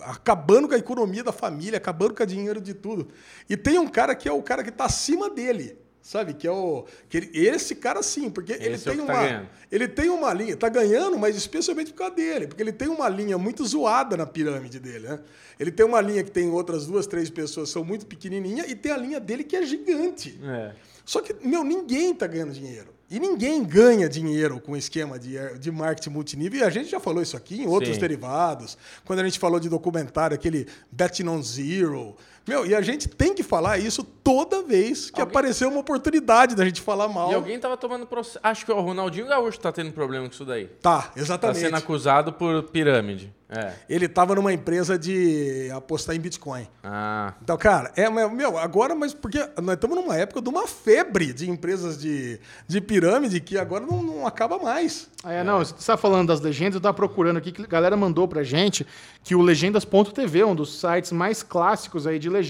Acabando 0.04 0.68
com 0.68 0.74
a 0.74 0.78
economia 0.78 1.24
da 1.24 1.32
família, 1.34 1.78
acabando 1.78 2.16
com 2.16 2.24
o 2.24 2.26
dinheiro 2.26 2.60
de 2.62 2.74
tudo. 2.74 3.10
E 3.50 3.56
tem 3.58 3.78
um 3.78 3.88
cara 3.88 4.16
que 4.16 4.28
é 4.28 4.32
o 4.32 4.42
cara 4.42 4.64
que 4.64 4.70
está 4.70 4.86
acima 4.86 5.30
dele, 5.30 5.78
sabe? 6.02 6.34
Que 6.34 6.48
é 6.48 6.52
o. 6.52 6.86
Que 7.10 7.18
ele- 7.18 7.32
esse 7.34 7.76
cara 7.76 8.02
sim, 8.04 8.30
porque 8.30 8.54
ele 8.54 8.76
Esse 8.76 8.90
é 8.90 8.92
o 8.92 8.96
tem 8.98 9.06
tá 9.06 9.14
uma. 9.14 9.22
ganhando. 9.24 9.50
ele 9.72 9.88
tem 9.88 10.10
uma 10.10 10.34
linha, 10.34 10.58
tá 10.58 10.70
ganhando, 10.70 11.18
mas 11.18 11.36
especialmente 11.36 11.92
por 11.92 11.98
causa 12.00 12.16
dele, 12.16 12.48
porque 12.48 12.62
ele 12.64 12.72
tem 12.74 12.88
uma 12.88 13.08
linha 13.10 13.38
muito 13.38 13.66
zoada 13.66 14.18
na 14.18 14.26
pirâmide 14.26 14.80
dele, 14.80 15.08
né? 15.08 15.20
Ele 15.60 15.72
tem 15.72 15.86
uma 15.86 16.02
linha 16.02 16.24
que 16.24 16.32
tem 16.32 16.50
outras 16.50 16.88
duas, 16.88 17.06
três 17.06 17.30
pessoas 17.30 17.70
que 17.70 17.74
são 17.74 17.84
muito 17.84 18.06
pequenininha 18.06 18.66
e 18.68 18.74
tem 18.76 18.92
a 18.92 18.98
linha 18.98 19.20
dele 19.20 19.44
que 19.44 19.56
é 19.56 19.64
gigante. 19.66 20.40
É. 20.44 20.72
Só 21.06 21.22
que, 21.22 21.36
meu, 21.46 21.64
ninguém 21.64 22.14
tá 22.14 22.26
ganhando 22.28 22.52
dinheiro. 22.54 22.90
E 23.10 23.20
ninguém 23.20 23.62
ganha 23.64 24.08
dinheiro 24.08 24.60
com 24.62 24.76
esquema 24.78 25.20
de, 25.20 25.36
de 25.60 25.70
marketing 25.70 26.12
multinível. 26.12 26.62
E 26.62 26.64
a 26.64 26.70
gente 26.70 26.90
já 26.90 27.00
falou 27.00 27.22
isso 27.22 27.36
aqui 27.36 27.62
em 27.62 27.68
outros 27.68 27.96
Sim. 27.96 28.00
derivados. 28.00 28.78
Quando 29.04 29.20
a 29.20 29.24
gente 29.26 29.38
falou 29.38 29.60
de 29.60 29.68
documentário, 29.68 30.34
aquele 30.34 30.66
Betting 30.92 31.28
on 31.28 31.44
Zero. 31.44 32.16
Meu, 32.48 32.66
e 32.66 32.74
a 32.74 32.82
gente 32.82 33.08
tem 33.08 33.34
que 33.34 33.44
falar 33.44 33.78
isso 33.78 34.04
toda 34.04 34.62
vez 34.64 35.10
que 35.12 35.20
Alguém- 35.22 35.32
aparecer 35.32 35.66
uma 35.68 35.80
oportunidade 35.80 36.56
da 36.56 36.66
gente 36.66 36.82
falar 36.82 37.08
mal. 37.08 37.32
E 37.32 37.36
alguém 37.36 37.60
tava 37.60 37.78
tomando 37.78 38.06
processo. 38.06 38.40
Acho 38.42 38.66
que 38.66 38.72
o 38.72 38.80
Ronaldinho 38.82 39.28
Gaúcho 39.28 39.60
tá 39.60 39.72
tendo 39.72 39.92
problema 39.92 40.26
com 40.28 40.34
isso 40.34 40.46
daí. 40.46 40.66
Tá, 40.82 41.04
Tá 41.04 41.12
exatamente. 41.16 41.60
sendo 41.60 41.76
acusado 41.76 42.34
por 42.34 42.64
pirâmide. 42.64 43.34
É. 43.54 43.74
Ele 43.90 44.08
tava 44.08 44.34
numa 44.34 44.54
empresa 44.54 44.98
de 44.98 45.70
apostar 45.74 46.16
em 46.16 46.20
Bitcoin. 46.22 46.66
Ah. 46.82 47.34
Então, 47.44 47.58
cara, 47.58 47.92
é, 47.98 48.10
meu, 48.10 48.58
agora, 48.58 48.96
mas 48.96 49.14
porque 49.14 49.40
nós 49.62 49.76
estamos 49.76 49.98
numa 49.98 50.16
época 50.16 50.42
de 50.42 50.48
uma 50.48 50.66
febre 50.68 51.34
de 51.34 51.50
empresas 51.50 52.00
de, 52.00 52.40
de 52.66 52.80
pirâmide 52.80 53.42
que 53.42 53.58
agora 53.58 53.86
não, 53.86 54.02
não 54.02 54.26
acaba 54.26 54.58
mais. 54.58 55.10
É, 55.26 55.44
não, 55.44 55.60
você 55.60 55.74
está 55.78 55.98
falando 55.98 56.30
das 56.30 56.40
legendas, 56.40 56.76
eu 56.76 56.82
tava 56.82 56.94
procurando 56.94 57.36
aqui, 57.38 57.52
que 57.52 57.62
a 57.62 57.66
galera 57.68 57.98
mandou 57.98 58.26
pra 58.26 58.42
gente 58.42 58.88
que 59.22 59.36
o 59.36 59.42
legendas.tv, 59.42 60.46
um 60.46 60.56
dos 60.56 60.80
sites 60.80 61.12
mais 61.12 61.44
clássicos 61.44 62.08
aí 62.08 62.18
de 62.18 62.30
legendas, 62.30 62.41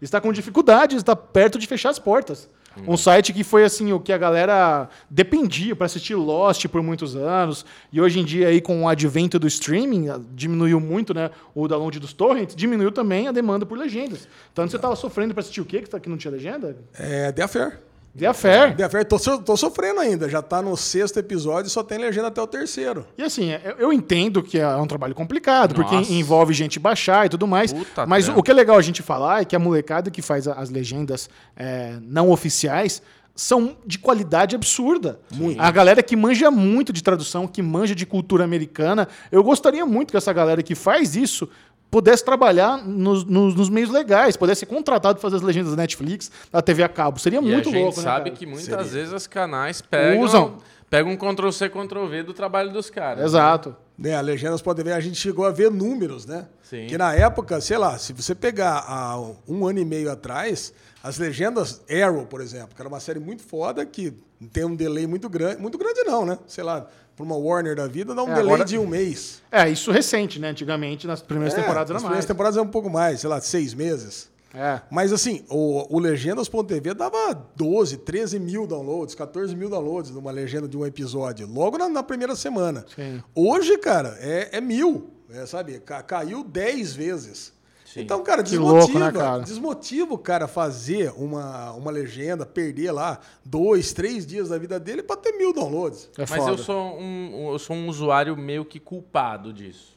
está 0.00 0.20
com 0.20 0.32
dificuldades, 0.32 0.96
está 0.98 1.14
perto 1.16 1.58
de 1.58 1.66
fechar 1.66 1.90
as 1.90 1.98
portas. 1.98 2.48
Um 2.86 2.94
site 2.94 3.32
que 3.32 3.42
foi 3.42 3.64
assim, 3.64 3.90
o 3.94 3.98
que 3.98 4.12
a 4.12 4.18
galera 4.18 4.90
dependia 5.08 5.74
para 5.74 5.86
assistir 5.86 6.14
Lost 6.14 6.66
por 6.68 6.82
muitos 6.82 7.16
anos, 7.16 7.64
e 7.90 8.02
hoje 8.02 8.20
em 8.20 8.24
dia 8.24 8.48
aí 8.48 8.60
com 8.60 8.82
o 8.82 8.88
advento 8.88 9.38
do 9.38 9.46
streaming, 9.46 10.08
diminuiu 10.34 10.78
muito, 10.78 11.14
né, 11.14 11.30
o 11.54 11.66
download 11.66 11.98
dos 11.98 12.12
torrents, 12.12 12.54
diminuiu 12.54 12.92
também 12.92 13.28
a 13.28 13.32
demanda 13.32 13.64
por 13.64 13.78
legendas. 13.78 14.28
Tanto 14.54 14.72
você 14.72 14.78
tava 14.78 14.94
sofrendo 14.94 15.32
para 15.32 15.40
assistir 15.40 15.62
o 15.62 15.64
quê 15.64 15.80
que, 15.80 15.88
tá- 15.88 15.98
que 15.98 16.08
não 16.10 16.18
tinha 16.18 16.30
legenda? 16.30 16.76
É 16.98 17.32
The 17.32 17.44
Affair. 17.44 17.78
The 18.16 18.26
Affair. 18.26 18.74
The 18.76 18.84
Affair, 18.84 19.04
tô, 19.04 19.18
tô 19.38 19.56
sofrendo 19.56 20.00
ainda. 20.00 20.28
Já 20.28 20.40
tá 20.40 20.62
no 20.62 20.76
sexto 20.76 21.18
episódio 21.18 21.68
e 21.68 21.70
só 21.70 21.82
tem 21.82 21.98
legenda 21.98 22.28
até 22.28 22.40
o 22.40 22.46
terceiro. 22.46 23.06
E 23.18 23.22
assim, 23.22 23.50
eu- 23.78 23.92
entendo 23.92 24.42
que 24.42 24.58
é 24.58 24.76
um 24.76 24.86
trabalho 24.86 25.14
complicado, 25.14 25.74
porque 25.74 25.94
Nossa. 25.94 26.12
envolve 26.12 26.52
gente 26.54 26.78
baixar 26.78 27.26
e 27.26 27.28
tudo 27.28 27.46
mais. 27.46 27.72
Puta 27.72 28.06
mas 28.06 28.28
o 28.28 28.42
que 28.42 28.50
é 28.50 28.54
legal 28.54 28.76
a 28.78 28.82
gente 28.82 29.02
falar 29.02 29.42
é 29.42 29.44
que 29.44 29.54
a 29.54 29.58
molecada 29.58 30.10
que 30.10 30.22
faz 30.22 30.48
as 30.48 30.70
legendas 30.70 31.28
é, 31.56 31.98
não 32.02 32.30
oficiais 32.30 33.02
são 33.34 33.76
de 33.84 33.98
qualidade 33.98 34.56
absurda. 34.56 35.20
A 35.58 35.70
galera 35.70 36.02
que 36.02 36.16
manja 36.16 36.50
muito 36.50 36.90
de 36.92 37.02
tradução, 37.02 37.46
que 37.46 37.60
manja 37.60 37.94
de 37.94 38.06
cultura 38.06 38.44
americana, 38.44 39.06
eu 39.30 39.44
gostaria 39.44 39.84
muito 39.84 40.10
que 40.12 40.16
essa 40.16 40.32
galera 40.32 40.62
que 40.62 40.74
faz 40.74 41.14
isso 41.14 41.46
pudesse 41.90 42.24
trabalhar 42.24 42.78
nos, 42.86 43.24
nos- 43.24 43.54
nos 43.54 43.68
meios 43.68 43.90
legais, 43.90 44.36
pudesse 44.36 44.60
ser 44.60 44.66
contratado 44.66 45.14
para 45.14 45.22
fazer 45.22 45.36
as 45.36 45.42
legendas 45.42 45.70
da 45.70 45.76
Netflix, 45.76 46.30
da 46.52 46.60
TV 46.60 46.82
a 46.82 46.88
cabo. 46.88 47.18
Seria 47.18 47.38
E 47.38 47.42
muito 47.42 47.68
a 47.68 47.72
gente 47.72 47.82
louco, 47.82 47.98
né, 47.98 48.02
sabe 48.04 48.24
cara? 48.30 48.36
que 48.36 48.46
muitas 48.46 48.92
vezes 48.92 49.12
os 49.12 49.26
canais 49.26 49.80
pegam, 49.80 50.20
Usam. 50.22 50.58
pegam 50.90 51.12
um 51.12 51.16
Ctrl-C, 51.16 51.68
Ctrl-V 51.68 52.22
do 52.24 52.34
trabalho 52.34 52.70
dos 52.72 52.90
caras. 52.90 53.24
Exato. 53.24 53.70
Né, 53.70 53.76
a 54.14 54.20
Legendas 54.20 54.60
pode 54.60 54.82
ver, 54.82 54.92
a 54.92 55.00
gente 55.00 55.16
chegou 55.16 55.44
a 55.46 55.50
ver 55.50 55.70
números, 55.70 56.26
né? 56.26 56.46
Sim. 56.62 56.86
Que 56.86 56.98
na 56.98 57.14
época, 57.14 57.60
sei 57.60 57.78
lá, 57.78 57.96
se 57.98 58.12
você 58.12 58.34
pegar 58.34 58.84
há 58.86 59.18
um 59.48 59.66
ano 59.66 59.78
e 59.78 59.84
meio 59.84 60.10
atrás, 60.10 60.72
as 61.02 61.16
legendas 61.18 61.80
Arrow, 61.90 62.26
por 62.26 62.40
exemplo, 62.40 62.70
que 62.74 62.82
era 62.82 62.88
uma 62.88 63.00
série 63.00 63.18
muito 63.20 63.42
foda, 63.42 63.86
que 63.86 64.12
tem 64.52 64.64
um 64.64 64.74
delay 64.76 65.06
muito 65.06 65.28
grande. 65.28 65.60
Muito 65.62 65.78
grande 65.78 66.02
não, 66.04 66.26
né? 66.26 66.38
Sei 66.46 66.62
lá, 66.62 66.86
para 67.16 67.24
uma 67.24 67.36
Warner 67.36 67.74
da 67.76 67.86
vida, 67.86 68.14
dá 68.14 68.22
um 68.22 68.26
É, 68.30 68.34
delay 68.34 68.44
agora- 68.52 68.64
de 68.66 68.76
um 68.78 68.86
mês. 68.86 69.40
É, 69.50 69.66
isso 69.70 69.90
recente, 69.90 70.38
né? 70.38 70.50
Antigamente, 70.50 71.06
nas 71.06 71.22
primeiras 71.22 71.54
É, 71.56 71.62
temporadas 71.62 71.88
era 71.88 71.96
as 71.96 72.02
mais. 72.02 72.10
primeiras 72.10 72.26
temporadas 72.26 72.56
é 72.58 72.60
um 72.60 72.68
pouco 72.68 72.90
mais, 72.90 73.20
sei 73.20 73.30
lá, 73.30 73.40
seis 73.40 73.72
meses. 73.72 74.28
É. 74.56 74.80
Mas 74.90 75.12
assim, 75.12 75.44
o, 75.50 75.94
o 75.94 75.98
Legendas.tv 75.98 76.94
dava 76.94 77.34
12, 77.54 77.98
13 77.98 78.38
mil 78.40 78.66
downloads, 78.66 79.14
14 79.14 79.54
mil 79.54 79.68
downloads 79.68 80.10
numa 80.10 80.30
legenda 80.30 80.66
de 80.66 80.76
um 80.78 80.86
episódio, 80.86 81.46
logo 81.46 81.76
na, 81.76 81.88
na 81.88 82.02
primeira 82.02 82.34
semana. 82.34 82.84
Sim. 82.94 83.22
Hoje, 83.34 83.76
cara, 83.78 84.16
é, 84.20 84.56
é 84.56 84.60
mil, 84.60 85.10
é, 85.30 85.44
sabe? 85.44 85.78
Ca- 85.80 86.02
caiu 86.02 86.42
10 86.42 86.94
vezes. 86.94 87.52
Sim. 87.84 88.00
Então, 88.02 88.22
cara, 88.22 88.42
Que 88.42 88.50
desmotiva, 88.50 88.78
louco, 88.78 88.98
né, 88.98 89.12
cara? 89.12 89.42
desmotiva 89.42 90.12
o 90.14 90.18
cara 90.18 90.46
fazer 90.48 91.12
uma, 91.16 91.72
uma 91.72 91.90
legenda, 91.90 92.44
perder 92.44 92.92
lá 92.92 93.18
dois, 93.44 93.92
três 93.92 94.26
dias 94.26 94.48
da 94.50 94.58
vida 94.58 94.78
dele 94.80 95.02
pra 95.02 95.16
ter 95.16 95.32
mil 95.32 95.52
downloads. 95.52 96.10
É 96.18 96.22
Mas 96.28 96.30
foda. 96.30 96.50
eu 96.50 96.58
sou, 96.58 96.98
um, 96.98 97.48
eu 97.52 97.58
sou 97.58 97.74
um 97.76 97.88
usuário 97.88 98.36
meio 98.36 98.64
que 98.64 98.78
culpado 98.80 99.52
disso. 99.52 99.95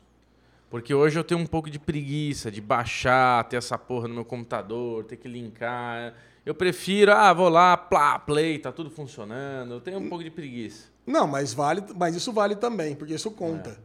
Porque 0.69 0.93
hoje 0.93 1.17
eu 1.17 1.23
tenho 1.23 1.39
um 1.39 1.47
pouco 1.47 1.69
de 1.69 1.79
preguiça 1.79 2.51
de 2.51 2.61
baixar, 2.61 3.43
ter 3.45 3.57
essa 3.57 3.77
porra 3.77 4.07
no 4.07 4.13
meu 4.13 4.25
computador, 4.25 5.03
ter 5.03 5.17
que 5.17 5.27
linkar. 5.27 6.13
Eu 6.45 6.53
prefiro, 6.53 7.11
ah, 7.11 7.33
vou 7.33 7.49
lá, 7.49 7.75
plá, 7.75 8.19
play, 8.19 8.59
tá 8.59 8.71
tudo 8.71 8.89
funcionando. 8.89 9.73
Eu 9.73 9.81
tenho 9.81 9.97
um 9.97 10.07
pouco 10.07 10.23
de 10.23 10.29
preguiça. 10.29 10.87
Não, 11.05 11.25
mas 11.25 11.53
vale, 11.53 11.83
mas 11.95 12.15
isso 12.15 12.31
vale 12.31 12.55
também, 12.55 12.95
porque 12.95 13.15
isso 13.15 13.31
conta. 13.31 13.77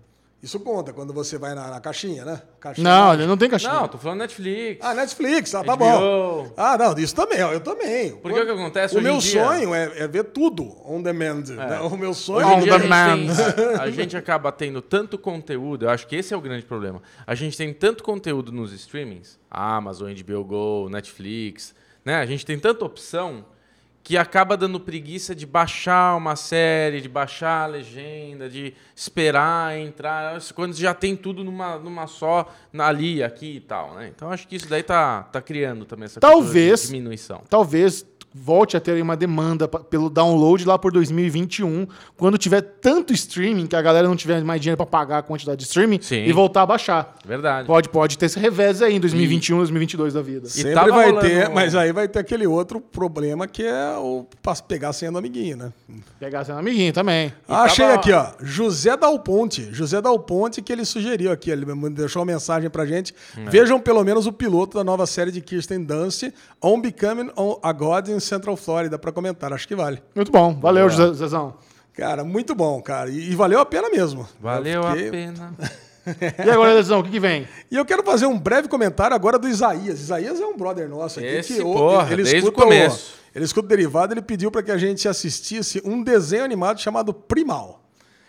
Isso 0.45 0.61
conta 0.61 0.93
quando 0.93 1.11
você 1.13 1.39
vai 1.39 1.55
na, 1.55 1.69
na 1.71 1.81
caixinha, 1.81 2.23
né? 2.23 2.43
Caixinha 2.61 2.85
Não, 2.87 3.15
ele 3.15 3.27
não 3.27 3.35
tem 3.37 3.49
caixinha. 3.49 3.73
Não, 3.73 3.89
tô 3.89 3.97
falando 3.97 4.19
Netflix. 4.19 4.79
Ah, 4.85 4.93
Netflix, 4.93 5.55
ah, 5.55 5.65
tá 5.65 5.75
HBO. 5.75 5.85
bom. 5.85 6.53
Ah, 6.55 6.77
não, 6.77 6.93
isso 6.99 7.15
também, 7.15 7.39
eu 7.39 7.61
também. 7.61 8.15
Porque 8.17 8.39
o 8.39 8.45
que 8.45 8.51
acontece 8.53 8.95
O 8.95 8.99
hoje 8.99 9.07
em 9.09 9.11
meu 9.11 9.19
dia- 9.21 9.43
sonho 9.43 9.75
é, 9.75 10.01
é 10.01 10.07
ver 10.07 10.25
tudo 10.25 10.77
on 10.85 11.01
demand. 11.01 11.45
né? 11.57 11.81
O 11.81 11.97
meu 11.97 12.13
sonho 12.13 12.47
On 12.47 12.59
em 12.59 12.63
dia 12.65 12.75
a 12.75 12.79
demand. 12.79 13.17
gente, 13.17 13.53
tem- 13.55 13.65
a, 13.77 13.83
a 13.85 13.91
gente 13.91 14.17
acaba 14.19 14.53
tendo 14.53 14.83
tanto 14.83 15.17
conteúdo, 15.17 15.87
eu 15.87 15.91
acho 15.91 16.07
que 16.07 16.15
esse 16.15 16.35
é 16.35 16.37
o 16.37 16.41
grande 16.43 16.67
problema. 16.67 17.01
A 17.27 17.35
gente 17.35 17.57
tem 17.57 17.73
tanto 17.73 18.05
conteúdo 18.05 18.53
nos 18.53 18.71
streamings, 18.73 19.39
Amazon, 19.51 20.13
HBO 20.13 20.45
Go, 20.45 20.89
Netflix, 20.91 21.75
né? 22.05 22.17
A 22.17 22.27
gente 22.27 22.45
tem 22.45 22.59
tanta 22.59 22.85
opção 22.85 23.47
que 24.05 24.19
acaba 24.19 24.55
dando 24.55 24.79
preguiça 24.79 25.35
de 25.35 25.47
baixar 25.47 26.15
uma 26.15 26.37
série, 26.37 27.01
de 27.01 27.09
baixar 27.09 27.63
a 27.65 27.67
legenda, 27.67 28.51
de 28.51 28.75
esperar 28.95 29.79
entrar, 29.79 30.39
quando 30.55 30.75
já 30.77 30.93
tem 30.93 31.17
tudo 31.17 31.43
numa, 31.43 31.79
numa 31.79 32.07
só, 32.07 32.53
na- 32.71 32.87
ali, 32.87 33.23
aqui 33.23 33.57
e 33.57 33.61
tal, 33.61 33.95
né? 33.95 34.13
Então 34.15 34.31
acho 34.31 34.47
que 34.47 34.57
isso 34.57 34.69
daí 34.69 34.83
tá, 34.83 35.23
tá 35.23 35.41
criando 35.41 35.87
também 35.87 36.05
essa 36.05 36.21
Talvez. 36.21 36.87
diminuição. 36.89 37.43
Talvez 37.49 38.07
volte 38.35 38.77
a 38.77 38.81
ter 38.81 39.01
uma 39.01 39.17
demanda 39.17 39.69
pelo 39.69 40.11
download 40.11 40.65
lá 40.65 40.77
por 40.77 40.91
2021, 40.91 41.87
quando 42.17 42.37
tiver 42.37 42.61
tanto 42.61 43.13
streaming 43.13 43.67
que 43.69 43.77
a 43.77 43.81
galera 43.83 44.09
não 44.09 44.17
tiver 44.17 44.43
mais 44.43 44.61
dinheiro 44.61 44.77
pra 44.77 44.85
pagar 44.87 45.19
a 45.19 45.23
quantidade 45.23 45.59
de 45.59 45.65
streaming 45.65 46.01
Sim. 46.03 46.25
e 46.25 46.33
voltar 46.33 46.63
a 46.63 46.67
baixar. 46.67 47.15
Verdade. 47.25 47.67
Pode, 47.67 47.89
pode 47.89 48.19
ter 48.19 48.27
esse 48.27 48.39
revés 48.39 48.83
aí 48.83 48.97
em 48.97 49.01
2021, 49.01 49.59
2022 49.59 50.15
da 50.15 50.21
vida. 50.23 50.49
Sempre 50.49 50.91
vai 50.91 51.13
ter, 51.21 51.49
um- 51.49 51.55
mas 51.55 51.75
aí 51.77 51.93
vai 51.93 52.09
ter 52.09 52.19
aquele 52.19 52.47
outro 52.47 52.81
problema 52.81 53.47
que 53.47 53.63
é 53.63 53.97
o 53.99 54.27
pegar 54.67 54.89
a 54.89 54.93
senha 54.93 55.13
do 55.13 55.19
amiguinho, 55.19 55.57
né? 55.57 55.73
Pegar 56.19 56.45
seu 56.45 56.57
amiguinho 56.59 56.93
também. 56.93 57.33
Ah, 57.49 57.63
achei 57.63 57.85
tava- 57.85 57.99
aqui, 57.99 58.13
ó. 58.13 58.33
José 58.41 58.97
Dal 58.97 59.19
Ponte. 59.21 59.69
José 59.73 60.01
Dal 60.01 60.19
Ponte 60.19 60.61
que 60.61 60.73
ele 60.73 60.85
sugeriu 60.85 61.31
aqui. 61.31 61.51
Ele 61.51 61.65
deixou 61.91 62.21
uma 62.23 62.27
mensagem 62.33 62.69
pra 62.69 62.85
gente. 62.85 63.15
É. 63.37 63.49
Vejam 63.49 63.79
pelo 63.81 64.03
menos 64.03 64.27
o 64.27 64.33
piloto 64.33 64.77
da 64.77 64.83
nova 64.85 65.07
série 65.07 65.31
de 65.31 65.41
Kirsten 65.41 65.85
Dunst, 65.85 66.25
On 66.63 66.81
Becoming 66.81 67.31
a 67.63 67.73
God 67.73 68.09
in 68.09 68.21
Central 68.25 68.57
Florida, 68.57 68.99
pra 68.99 69.13
comentar. 69.13 69.53
Acho 69.53 69.67
que 69.69 69.75
vale. 69.77 70.03
Muito 70.15 70.31
bom. 70.33 70.55
Valeu, 70.61 70.89
Zezão. 70.91 71.55
Cara, 71.95 72.25
muito 72.25 72.55
bom, 72.55 72.83
cara. 72.83 73.09
E, 73.11 73.31
e 73.31 73.35
valeu 73.37 73.61
a 73.61 73.67
pena 73.67 73.89
mesmo. 73.89 74.27
Valeu 74.41 74.83
Eu 74.83 74.91
fiquei- 74.91 75.09
a 75.09 75.11
pena. 75.11 75.55
E 76.45 76.51
agora, 76.51 76.75
Zezão, 76.75 77.01
o 77.01 77.03
que, 77.05 77.13
que 77.13 77.19
vem? 77.21 77.49
E 77.71 77.77
eu 77.77 77.85
quero 77.87 78.03
fazer 78.03 78.27
um 78.27 78.39
breve 78.39 78.69
comentário 78.69 79.17
agora 79.17 79.39
do 79.39 79.49
Isaías. 79.49 80.01
Isaías 80.01 80.39
é 80.39 80.45
um 80.45 80.55
brother 80.55 80.87
nosso 80.87 81.19
aqui 81.19 81.29
Esse, 81.29 81.55
que 81.55 81.63
o- 81.63 81.73
porra, 81.73 82.15
desde 82.15 82.35
o 82.35 82.39
escuta 82.41 82.63
começo. 82.63 83.15
ele 83.35 83.45
escuta 83.47 83.65
o 83.65 83.69
derivado, 83.71 84.13
ele 84.13 84.21
pediu 84.21 84.51
para 84.51 84.63
que 84.63 84.71
a 84.71 84.77
gente 84.77 85.09
assistisse 85.09 85.81
um 85.83 86.03
desenho 86.03 86.45
animado 86.45 86.79
chamado 86.79 87.15
Primal. 87.15 87.81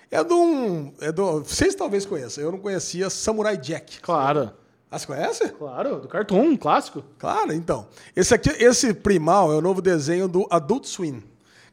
É 0.09 0.23
de 0.23 0.33
um. 0.33 0.93
É 1.01 1.11
do, 1.11 1.43
vocês 1.43 1.75
talvez 1.75 2.05
conheçam, 2.05 2.41
eu 2.41 2.49
não 2.53 2.59
conhecia 2.59 3.09
Samurai 3.09 3.57
Jack. 3.57 3.99
Claro. 3.99 4.51
Ah, 4.91 4.99
você 4.99 5.07
conhece? 5.07 5.49
Claro, 5.49 5.99
do 5.99 6.07
Cartoon, 6.07 6.41
um 6.41 6.57
clássico. 6.57 7.03
Claro, 7.17 7.51
então. 7.53 7.87
Esse 8.15 8.33
aqui, 8.33 8.49
esse 8.63 8.93
Primal 8.93 9.51
é 9.51 9.55
o 9.55 9.61
novo 9.61 9.81
desenho 9.81 10.27
do 10.27 10.47
Adult 10.49 10.85
Swim. 10.85 11.21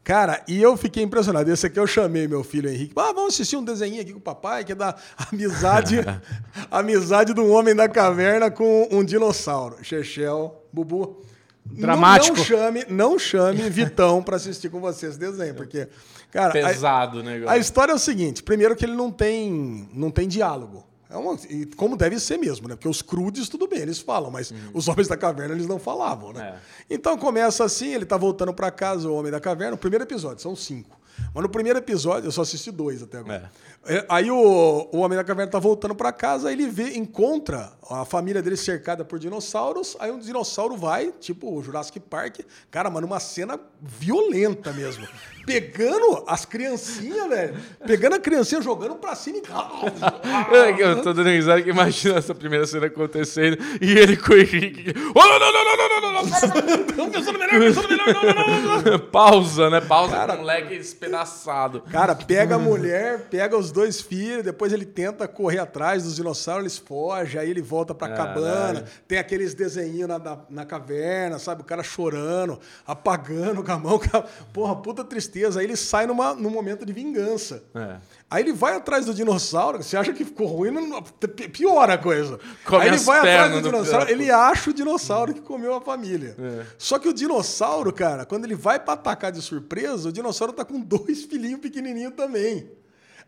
Cara, 0.03 0.43
e 0.49 0.61
eu 0.61 0.77
fiquei 0.77 1.03
impressionado. 1.05 1.49
Esse 1.49 1.67
aqui 1.67 1.79
eu 1.79 1.87
chamei 1.87 2.27
meu 2.27 2.43
filho 2.43 2.69
Henrique. 2.69 2.93
Ah, 2.97 3.13
vamos 3.15 3.35
assistir 3.35 3.57
um 3.57 3.63
desenho 3.65 4.01
aqui 4.01 4.13
com 4.13 4.19
o 4.19 4.23
papai, 4.23 4.65
que 4.65 4.73
é 4.73 4.75
da 4.75 4.97
amizade, 5.31 6.01
amizade 6.71 7.33
do 7.33 7.47
homem 7.47 7.75
da 7.75 7.89
caverna 7.89 8.51
com 8.51 8.89
um 8.91 9.05
dinossauro. 9.05 9.77
Chechel, 9.85 10.61
Bubu. 10.73 11.23
Dramático. 11.65 12.37
Não, 12.37 12.43
não 12.43 12.45
chame, 12.45 12.85
não 12.89 13.19
chame 13.19 13.71
Vitão 13.71 14.21
pra 14.23 14.35
assistir 14.37 14.69
com 14.69 14.81
você 14.81 15.07
esse 15.07 15.19
desenho, 15.19 15.55
porque, 15.55 15.87
cara, 16.33 16.49
a- 16.49 16.53
Pesado 16.53 17.21
o 17.21 17.23
negócio. 17.23 17.55
a 17.55 17.57
história 17.59 17.93
é 17.93 17.95
o 17.95 17.99
seguinte: 18.01 18.43
primeiro 18.43 18.75
que 18.75 18.85
ele 18.85 18.97
não 18.97 19.13
tem, 19.13 19.89
não 19.95 20.11
tem 20.11 20.27
diálogo. 20.27 20.85
É 21.13 21.17
uma, 21.17 21.39
e 21.51 21.67
como 21.77 21.95
deve 21.95 22.19
ser 22.19 22.39
mesmo, 22.39 22.67
né? 22.67 22.75
Porque 22.75 22.89
os 22.89 23.03
crudes, 23.03 23.49
tudo 23.49 23.69
bem, 23.69 23.81
eles 23.81 23.99
falam, 23.99 24.31
mas 24.31 24.53
os 24.73 24.89
homens 24.89 25.09
da 25.09 25.17
caverna, 25.17 25.55
eles 25.55 25.67
não 25.67 25.79
falavam, 25.79 26.33
né? 26.33 26.59
Então 26.89 27.19
começa 27.19 27.63
assim, 27.65 27.95
ele 27.95 28.07
tá 28.07 28.17
voltando 28.17 28.53
pra 28.55 28.71
casa, 28.71 29.09
o 29.09 29.15
homem 29.15 29.31
da 29.31 29.39
caverna, 29.39 29.75
o 29.75 29.79
primeiro 29.79 30.05
episódio, 30.05 30.43
são 30.43 30.57
cinco. 30.57 30.99
Mas 31.35 31.43
no 31.43 31.49
primeiro 31.51 31.79
episódio, 31.79 32.29
eu 32.29 32.33
só 32.33 32.41
assisti 32.41 32.71
dois 32.71 33.03
até 33.03 33.19
agora. 33.19 33.53
É, 33.55 33.72
Aí 34.09 34.31
o, 34.31 34.89
o 34.93 34.99
Homem 34.99 35.19
da 35.19 35.25
Caverna 35.25 35.51
tá 35.51 35.59
voltando 35.59 35.95
para 35.95 36.13
casa, 36.13 36.53
ele 36.53 36.69
vê, 36.69 36.97
encontra 36.97 37.73
a 37.91 38.05
família 38.05 38.41
dele 38.41 38.57
cercada 38.57 39.05
por 39.05 39.19
dinossauros, 39.19 39.97
aí 39.99 40.11
um 40.11 40.19
dinossauro 40.19 40.77
vai, 40.77 41.13
tipo 41.19 41.53
o 41.53 41.63
Jurassic 41.63 41.99
Park, 41.99 42.41
cara, 42.71 42.89
mano, 42.89 43.09
uma 43.09 43.19
cena 43.19 43.59
violenta 43.81 44.73
mesmo. 44.73 45.07
Pegando 45.45 46.23
as 46.29 46.45
criancinhas, 46.45 47.29
velho. 47.29 47.57
Pegando 47.85 48.15
a 48.15 48.21
criancinha, 48.21 48.63
jogando 48.63 48.95
pra 48.95 49.17
cima 49.17 49.39
e. 49.39 50.81
Eu 50.81 51.03
tô 51.03 51.13
dando 51.13 51.29
risada 51.29 51.61
que 51.61 51.71
imagina 51.71 52.19
essa 52.19 52.33
primeira 52.33 52.65
cena 52.65 52.87
acontecendo 52.87 53.59
e 53.81 53.99
ele 53.99 54.17
com 54.17 54.33
o 54.33 54.37
Henrique. 54.37 54.95
Oh, 55.13 55.19
não, 55.19 55.39
não, 55.41 55.53
não, 55.53 55.77
não, 55.77 55.89
não, 55.89 56.01
não, 56.01 56.23
não. 56.23 57.11
Pensando 57.11 57.39
melhor, 57.39 57.59
pensando 57.59 57.89
melhor, 57.89 58.07
não, 58.07 58.61
não, 58.61 58.83
não. 58.83 58.99
Pausa, 59.01 59.69
né? 59.69 59.81
Pausa 59.81 60.15
cara, 60.15 60.33
com 60.35 60.39
o 60.39 60.41
moleque 60.43 60.75
espedaçado. 60.75 61.81
Cara, 61.91 62.15
pega 62.15 62.55
a 62.55 62.59
mulher, 62.59 63.27
pega 63.29 63.57
os 63.57 63.72
dois 63.73 64.01
filhos, 64.01 64.45
depois 64.45 64.73
ele 64.73 64.85
tenta 64.85 65.27
correr 65.27 65.59
atrás 65.59 66.05
dos 66.05 66.15
dinossauros, 66.17 66.63
eles 66.63 66.79
fogem, 66.79 67.41
aí 67.41 67.51
ele 67.51 67.63
volta 67.63 67.95
pra 67.95 68.09
cabana, 68.09 68.85
tem 69.09 69.19
aqueles 69.19 69.55
desenhinhos 69.55 70.09
na, 70.09 70.19
na, 70.19 70.39
na 70.49 70.65
caverna, 70.65 71.39
sabe? 71.39 71.63
O 71.63 71.65
cara 71.65 71.83
chorando, 71.83 72.61
apagando 72.87 73.63
com 73.65 73.73
a 73.73 73.79
mão, 73.79 73.99
com 73.99 74.17
a- 74.17 74.23
porra, 74.53 74.77
puta 74.77 75.03
tristeza. 75.05 75.61
Aí 75.61 75.67
ele 75.67 75.77
sai 75.77 76.07
numa, 76.07 76.35
num 76.35 76.51
momento 76.51 76.85
de 76.85 76.93
vingança. 76.93 77.63
É. 77.75 77.97
Aí 78.31 78.43
ele 78.43 78.53
vai 78.53 78.75
atrás 78.77 79.07
do 79.07 79.15
dinossauro, 79.15 79.83
você 79.83 79.97
acha 79.97 80.13
que 80.13 80.25
ficou 80.25 80.47
ruim, 80.47 80.71
não, 80.71 81.03
piora 81.03 81.95
a 81.95 81.99
coisa. 81.99 82.39
Come 82.65 82.83
Aí 82.83 82.89
ele 82.89 82.97
vai 82.99 83.19
atrás 83.19 83.53
do 83.53 83.61
do 83.61 83.71
dinossauro, 83.71 84.07
da 84.07 84.11
ele 84.13 84.31
acha 84.31 84.71
o 84.71 84.73
dinossauro 84.73 85.35
que 85.35 85.41
comeu 85.41 85.75
a 85.75 85.81
família. 85.81 86.35
É. 86.39 86.65
Só 86.79 86.99
que 86.99 87.09
o 87.09 87.13
dinossauro, 87.13 87.93
cara, 87.93 88.25
quando 88.25 88.45
ele 88.45 88.55
vai 88.55 88.79
pra 88.81 88.95
atacar 88.95 89.31
de 89.33 89.41
surpresa, 89.43 90.09
o 90.09 90.13
dinossauro 90.13 90.53
tá 90.53 90.65
com 90.65 90.81
dois 90.81 91.25
filhinhos 91.25 91.61
pequenininhos 91.61 92.15
também. 92.15 92.71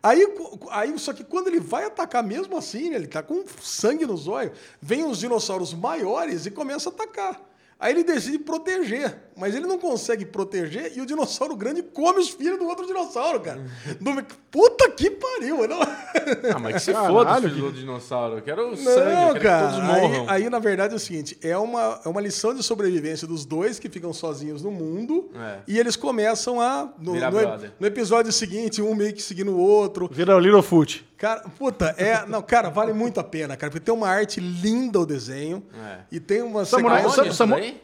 Aí, 0.05 0.23
aí, 0.71 0.99
só 0.99 1.15
que 1.15 1.25
quando 1.25 1.49
ele 1.49 1.59
vai 1.59 1.87
atacar 1.87 2.23
mesmo 2.23 2.59
assim, 2.59 2.91
né, 2.91 2.97
ele 2.97 3.07
tá 3.07 3.23
com 3.23 3.43
sangue 3.63 4.05
nos 4.05 4.29
olhos, 4.29 4.53
vem 4.79 5.03
os 5.03 5.19
dinossauros 5.19 5.73
maiores 5.73 6.45
e 6.45 6.51
começa 6.51 6.91
a 6.91 6.93
atacar. 6.93 7.41
Aí 7.85 7.93
ele 7.93 8.03
decide 8.03 8.39
proteger, 8.39 9.15
mas 9.37 9.55
ele 9.55 9.67
não 9.67 9.79
consegue 9.79 10.25
proteger 10.25 10.93
e 10.97 11.03
o 11.03 11.07
dinossauro 11.07 11.55
grande 11.55 11.83
come 11.83 12.19
os 12.19 12.31
filhos 12.31 12.59
do 12.59 12.67
outro 12.67 12.87
dinossauro, 12.87 13.41
cara. 13.41 13.61
Do- 14.01 14.25
Puta 14.51 14.89
que 14.93 15.11
pariu! 15.11 15.69
Não... 15.69 15.81
Ah, 16.55 16.59
mas 16.59 16.75
que 16.77 16.81
se 16.81 16.95
foda, 16.95 17.35
que- 17.35 17.49
filho 17.51 17.71
do 17.71 17.73
dinossauro. 17.73 18.37
Eu 18.39 18.43
quero 18.43 18.71
o 18.71 18.77
sangue, 18.77 18.89
eu 19.01 19.05
Não, 19.15 19.33
quero 19.35 19.41
cara. 19.45 19.67
que 19.69 19.73
todos 19.75 19.87
morram. 19.89 20.23
Aí, 20.31 20.45
aí, 20.45 20.49
na 20.51 20.59
verdade, 20.59 20.95
é 20.95 20.97
o 20.97 20.99
seguinte: 21.01 21.37
é 21.43 21.59
uma, 21.59 22.01
é 22.05 22.09
uma 22.09 22.21
lição 22.21 22.55
de 22.55 22.63
sobrevivência 22.63 23.27
dos 23.27 23.45
dois 23.45 23.79
que 23.79 23.91
ficam 23.91 24.13
sozinhos 24.13 24.63
no 24.63 24.71
mundo. 24.71 25.29
É. 25.35 25.59
E 25.69 25.79
eles 25.79 25.97
começam 25.97 26.61
a. 26.61 26.89
No, 26.99 27.15
no, 27.15 27.21
no 27.81 27.87
episódio 27.87 28.33
seguinte, 28.33 28.81
um 28.81 28.95
meio 28.95 29.13
que 29.13 29.21
seguindo 29.21 29.51
o 29.53 29.59
outro. 29.59 30.09
Vira 30.11 30.35
o 30.35 30.39
Littlefoot. 30.39 31.05
Cara, 31.17 31.43
puta, 31.59 31.95
é. 31.97 32.27
Não, 32.27 32.43
cara, 32.43 32.69
vale 32.71 32.93
muito 32.93 33.21
a 33.21 33.25
pena, 33.25 33.57
cara, 33.57 33.71
porque 33.71 33.85
tem 33.85 33.95
uma 33.95 34.09
arte 34.09 34.41
linda 34.41 34.99
o 35.01 35.07
desenho. 35.07 35.65
É. 35.75 35.99
E 36.11 36.19
tem 36.21 36.43
uma 36.43 36.65
Samurai- 36.65 36.99
sequência- 37.09 37.23
Aonde 37.23 37.81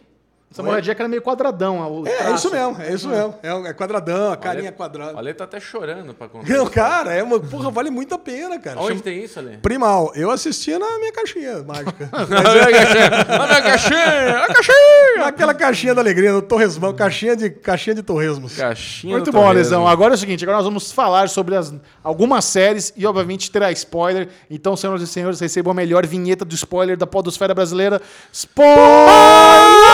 Samu- 0.52 0.68
isso 0.68 0.72
daí? 0.72 0.80
Samurai 0.80 0.82
Jack 0.82 1.00
era 1.00 1.08
meio 1.08 1.22
quadradão. 1.22 2.00
o 2.02 2.06
É, 2.06 2.30
é 2.30 2.34
isso 2.34 2.50
mesmo, 2.50 2.76
é 2.82 2.92
isso 2.92 3.08
mesmo. 3.08 3.34
É, 3.42 3.68
é 3.68 3.72
quadradão, 3.72 4.32
a 4.32 4.36
carinha 4.36 4.68
Ale- 4.68 4.76
quadrada. 4.76 5.14
O 5.14 5.18
Ale 5.18 5.32
tá 5.34 5.44
até 5.44 5.60
chorando 5.60 6.12
pra 6.12 6.28
contar. 6.28 6.48
Não, 6.52 6.66
cara, 6.66 7.12
é 7.14 7.22
uma. 7.22 7.38
Porra, 7.38 7.70
vale 7.70 7.90
muito 7.90 8.14
a 8.14 8.18
pena, 8.18 8.58
cara. 8.58 8.78
Onde 8.80 8.88
Chama- 8.88 9.00
tem 9.02 9.22
isso, 9.24 9.38
Ale? 9.38 9.58
Primal, 9.58 10.12
eu 10.14 10.30
assistia 10.30 10.78
na 10.78 10.98
minha 10.98 11.12
caixinha 11.12 11.62
mágica. 11.62 12.08
A 12.12 12.26
minha 12.26 13.62
caixinha! 13.62 14.38
A 14.44 14.46
caixinha! 14.52 14.76
Naquela 15.18 15.54
caixinha 15.54 15.94
da 15.94 16.00
alegria, 16.00 16.32
no 16.32 16.42
Torresmão, 16.42 16.92
caixinha 16.94 17.36
de, 17.36 17.50
caixinha 17.50 17.94
de 17.94 18.02
torresmos. 18.02 18.56
Caixinha 18.56 19.12
Muito 19.14 19.26
do 19.30 19.32
bom. 19.32 19.50
Lesão. 19.52 19.86
Agora 19.86 20.14
é 20.14 20.16
o 20.16 20.18
seguinte, 20.18 20.42
agora 20.44 20.58
nós 20.58 20.64
vamos 20.66 20.90
falar 20.92 21.28
sobre 21.28 21.56
as, 21.56 21.72
algumas 22.02 22.44
séries 22.44 22.92
e, 22.96 23.06
obviamente, 23.06 23.50
terá 23.50 23.70
spoiler. 23.72 24.28
Então, 24.50 24.76
senhoras 24.76 25.02
e 25.02 25.06
senhores, 25.06 25.38
recebam 25.40 25.70
a 25.70 25.74
melhor 25.74 26.06
vinheta 26.06 26.44
do 26.44 26.54
spoiler 26.54 26.96
da 26.96 27.06
podosfera 27.06 27.54
brasileira. 27.54 28.00
Spoilers! 28.32 29.89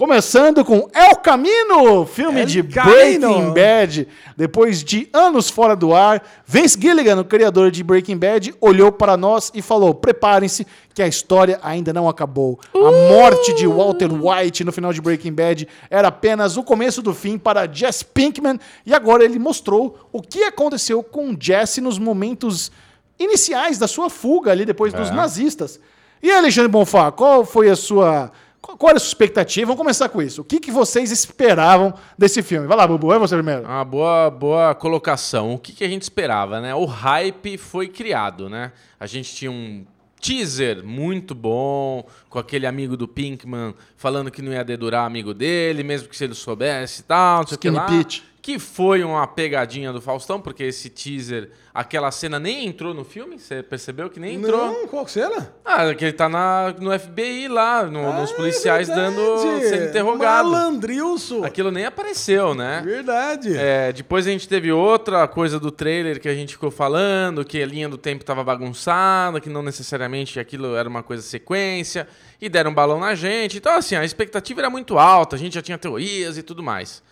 Começando 0.00 0.64
com 0.64 0.88
El 0.94 1.14
Camino, 1.16 2.06
filme 2.06 2.40
El 2.40 2.46
de 2.46 2.62
Camino. 2.62 3.28
Breaking 3.28 3.52
Bad. 3.52 4.08
Depois 4.34 4.82
de 4.82 5.06
anos 5.12 5.50
fora 5.50 5.76
do 5.76 5.94
ar, 5.94 6.22
Vince 6.46 6.80
Gilligan, 6.80 7.20
o 7.20 7.24
criador 7.26 7.70
de 7.70 7.84
Breaking 7.84 8.16
Bad, 8.16 8.54
olhou 8.62 8.90
para 8.90 9.14
nós 9.18 9.52
e 9.54 9.60
falou: 9.60 9.92
preparem-se, 9.92 10.66
que 10.94 11.02
a 11.02 11.06
história 11.06 11.60
ainda 11.62 11.92
não 11.92 12.08
acabou. 12.08 12.58
A 12.74 13.12
morte 13.12 13.52
de 13.52 13.66
Walter 13.66 14.08
White 14.10 14.64
no 14.64 14.72
final 14.72 14.90
de 14.90 15.02
Breaking 15.02 15.34
Bad 15.34 15.68
era 15.90 16.08
apenas 16.08 16.56
o 16.56 16.62
começo 16.62 17.02
do 17.02 17.12
fim 17.12 17.36
para 17.36 17.70
Jesse 17.70 18.02
Pinkman, 18.02 18.58
e 18.86 18.94
agora 18.94 19.22
ele 19.22 19.38
mostrou 19.38 20.08
o 20.10 20.22
que 20.22 20.44
aconteceu 20.44 21.02
com 21.02 21.36
Jesse 21.38 21.82
nos 21.82 21.98
momentos 21.98 22.72
iniciais 23.18 23.76
da 23.76 23.86
sua 23.86 24.08
fuga 24.08 24.50
ali 24.50 24.64
depois 24.64 24.94
dos 24.94 25.10
nazistas. 25.10 25.78
E 26.22 26.30
Alexandre 26.30 26.70
Bonfá, 26.70 27.12
qual 27.12 27.44
foi 27.44 27.68
a 27.68 27.76
sua. 27.76 28.32
Qual 28.76 28.90
era 28.90 28.96
a 28.96 29.00
sua 29.00 29.08
expectativa? 29.08 29.66
Vamos 29.66 29.80
começar 29.80 30.08
com 30.08 30.22
isso. 30.22 30.42
O 30.42 30.44
que, 30.44 30.60
que 30.60 30.70
vocês 30.70 31.10
esperavam 31.10 31.94
desse 32.16 32.42
filme? 32.42 32.66
Vai 32.66 32.76
lá, 32.76 32.86
Bubu, 32.86 33.12
é 33.12 33.18
você 33.18 33.34
primeiro. 33.34 33.62
Uma 33.62 33.84
boa, 33.84 34.30
boa 34.30 34.74
colocação. 34.74 35.54
O 35.54 35.58
que, 35.58 35.72
que 35.72 35.84
a 35.84 35.88
gente 35.88 36.02
esperava, 36.02 36.60
né? 36.60 36.74
O 36.74 36.84
hype 36.84 37.58
foi 37.58 37.88
criado, 37.88 38.48
né? 38.48 38.72
A 38.98 39.06
gente 39.06 39.34
tinha 39.34 39.50
um 39.50 39.84
teaser 40.20 40.84
muito 40.84 41.34
bom, 41.34 42.06
com 42.28 42.38
aquele 42.38 42.66
amigo 42.66 42.96
do 42.96 43.08
Pinkman 43.08 43.74
falando 43.96 44.30
que 44.30 44.42
não 44.42 44.52
ia 44.52 44.62
dedurar 44.62 45.06
amigo 45.06 45.32
dele, 45.32 45.82
mesmo 45.82 46.08
que 46.08 46.16
se 46.16 46.24
ele 46.24 46.34
soubesse 46.34 47.00
e 47.00 47.04
tal, 47.04 47.40
não 47.40 47.46
sei 47.46 47.56
o 47.56 47.58
que 47.58 47.70
lá. 47.70 47.86
Pete. 47.86 48.29
Que 48.42 48.58
foi 48.58 49.04
uma 49.04 49.26
pegadinha 49.26 49.92
do 49.92 50.00
Faustão, 50.00 50.40
porque 50.40 50.62
esse 50.64 50.88
teaser, 50.88 51.50
aquela 51.74 52.10
cena 52.10 52.38
nem 52.40 52.66
entrou 52.66 52.94
no 52.94 53.04
filme, 53.04 53.38
você 53.38 53.62
percebeu 53.62 54.08
que 54.08 54.18
nem 54.18 54.36
entrou? 54.36 54.66
Não, 54.66 54.88
qual 54.88 55.06
cena? 55.06 55.52
Ah, 55.62 55.94
que 55.94 56.06
ele 56.06 56.14
tá 56.14 56.26
na, 56.26 56.74
no 56.80 56.90
FBI 56.98 57.48
lá, 57.48 57.82
no- 57.84 58.12
nos 58.18 58.30
Ah, 58.32 58.34
policiais 58.34 58.88
é 58.88 58.94
dando, 58.94 59.16
verdade. 59.36 59.68
sendo 59.68 59.84
interrogado. 59.90 60.48
Malandrilson. 60.50 61.44
Aquilo 61.44 61.70
nem 61.70 61.84
apareceu, 61.84 62.54
né? 62.54 62.80
Verdade. 62.82 63.54
É, 63.58 63.92
depois 63.92 64.26
a 64.26 64.30
gente 64.30 64.48
teve 64.48 64.72
outra 64.72 65.28
coisa 65.28 65.60
do 65.60 65.70
trailer 65.70 66.18
que 66.18 66.28
a 66.28 66.34
gente 66.34 66.54
ficou 66.54 66.70
falando, 66.70 67.44
que 67.44 67.62
a 67.62 67.66
linha 67.66 67.90
do 67.90 67.98
tempo 67.98 68.22
estava 68.22 68.42
bagunçada, 68.42 69.38
que 69.38 69.50
não 69.50 69.62
necessariamente 69.62 70.40
aquilo 70.40 70.74
era 70.76 70.88
uma 70.88 71.02
coisa 71.02 71.22
sequência, 71.22 72.08
e 72.40 72.48
deram 72.48 72.70
um 72.70 72.74
balão 72.74 73.00
na 73.00 73.14
gente. 73.14 73.58
Então, 73.58 73.74
assim, 73.76 73.96
a 73.96 74.04
expectativa 74.04 74.62
era 74.62 74.70
muito 74.70 74.98
alta, 74.98 75.36
a 75.36 75.38
gente 75.38 75.54
já 75.56 75.62
tinha 75.62 75.76
teorias 75.76 76.38
e 76.38 76.42
tudo 76.42 76.62
mais. 76.62 77.02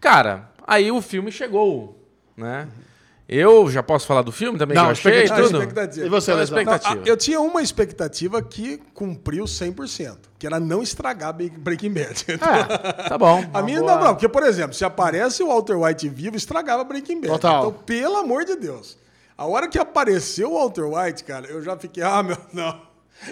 Cara, 0.00 0.48
aí 0.68 0.92
o 0.92 1.00
filme 1.00 1.32
chegou, 1.32 1.98
né? 2.36 2.68
Eu 3.28 3.70
já 3.70 3.82
posso 3.82 4.06
falar 4.06 4.22
do 4.22 4.32
filme 4.32 4.58
também 4.58 4.74
Não, 4.74 4.84
que 4.84 4.88
eu 4.88 4.92
achei 4.92 5.12
e 5.12 5.24
expectativa. 5.24 5.48
tudo? 5.48 5.58
expectativa. 5.60 6.06
E 6.06 6.08
você, 6.08 6.30
Qual 6.30 6.40
a 6.40 6.44
expectativa? 6.44 6.94
Não, 6.94 7.04
eu 7.04 7.16
tinha 7.16 7.40
uma 7.40 7.60
expectativa 7.60 8.40
que 8.40 8.78
cumpriu 8.94 9.44
100%, 9.44 10.16
que 10.38 10.46
era 10.46 10.58
não 10.58 10.82
estragar 10.82 11.34
Breaking 11.34 11.92
Bad. 11.92 12.24
É, 12.28 13.08
tá 13.08 13.18
bom. 13.18 13.44
A 13.52 13.60
minha 13.60 13.82
não, 13.82 14.00
não, 14.00 14.14
porque, 14.14 14.28
por 14.28 14.42
exemplo, 14.44 14.72
se 14.72 14.82
aparece 14.82 15.42
o 15.42 15.48
Walter 15.48 15.76
White 15.76 16.08
vivo, 16.08 16.36
estragava 16.36 16.82
Breaking 16.84 17.20
Bad. 17.20 17.32
Total. 17.34 17.68
Então, 17.68 17.82
pelo 17.84 18.16
amor 18.16 18.46
de 18.46 18.56
Deus. 18.56 18.96
A 19.36 19.44
hora 19.44 19.68
que 19.68 19.78
apareceu 19.78 20.52
o 20.52 20.58
Walter 20.58 20.84
White, 20.84 21.22
cara, 21.24 21.46
eu 21.48 21.62
já 21.62 21.76
fiquei, 21.76 22.02
ah, 22.02 22.22
meu, 22.22 22.38
não. 22.52 22.87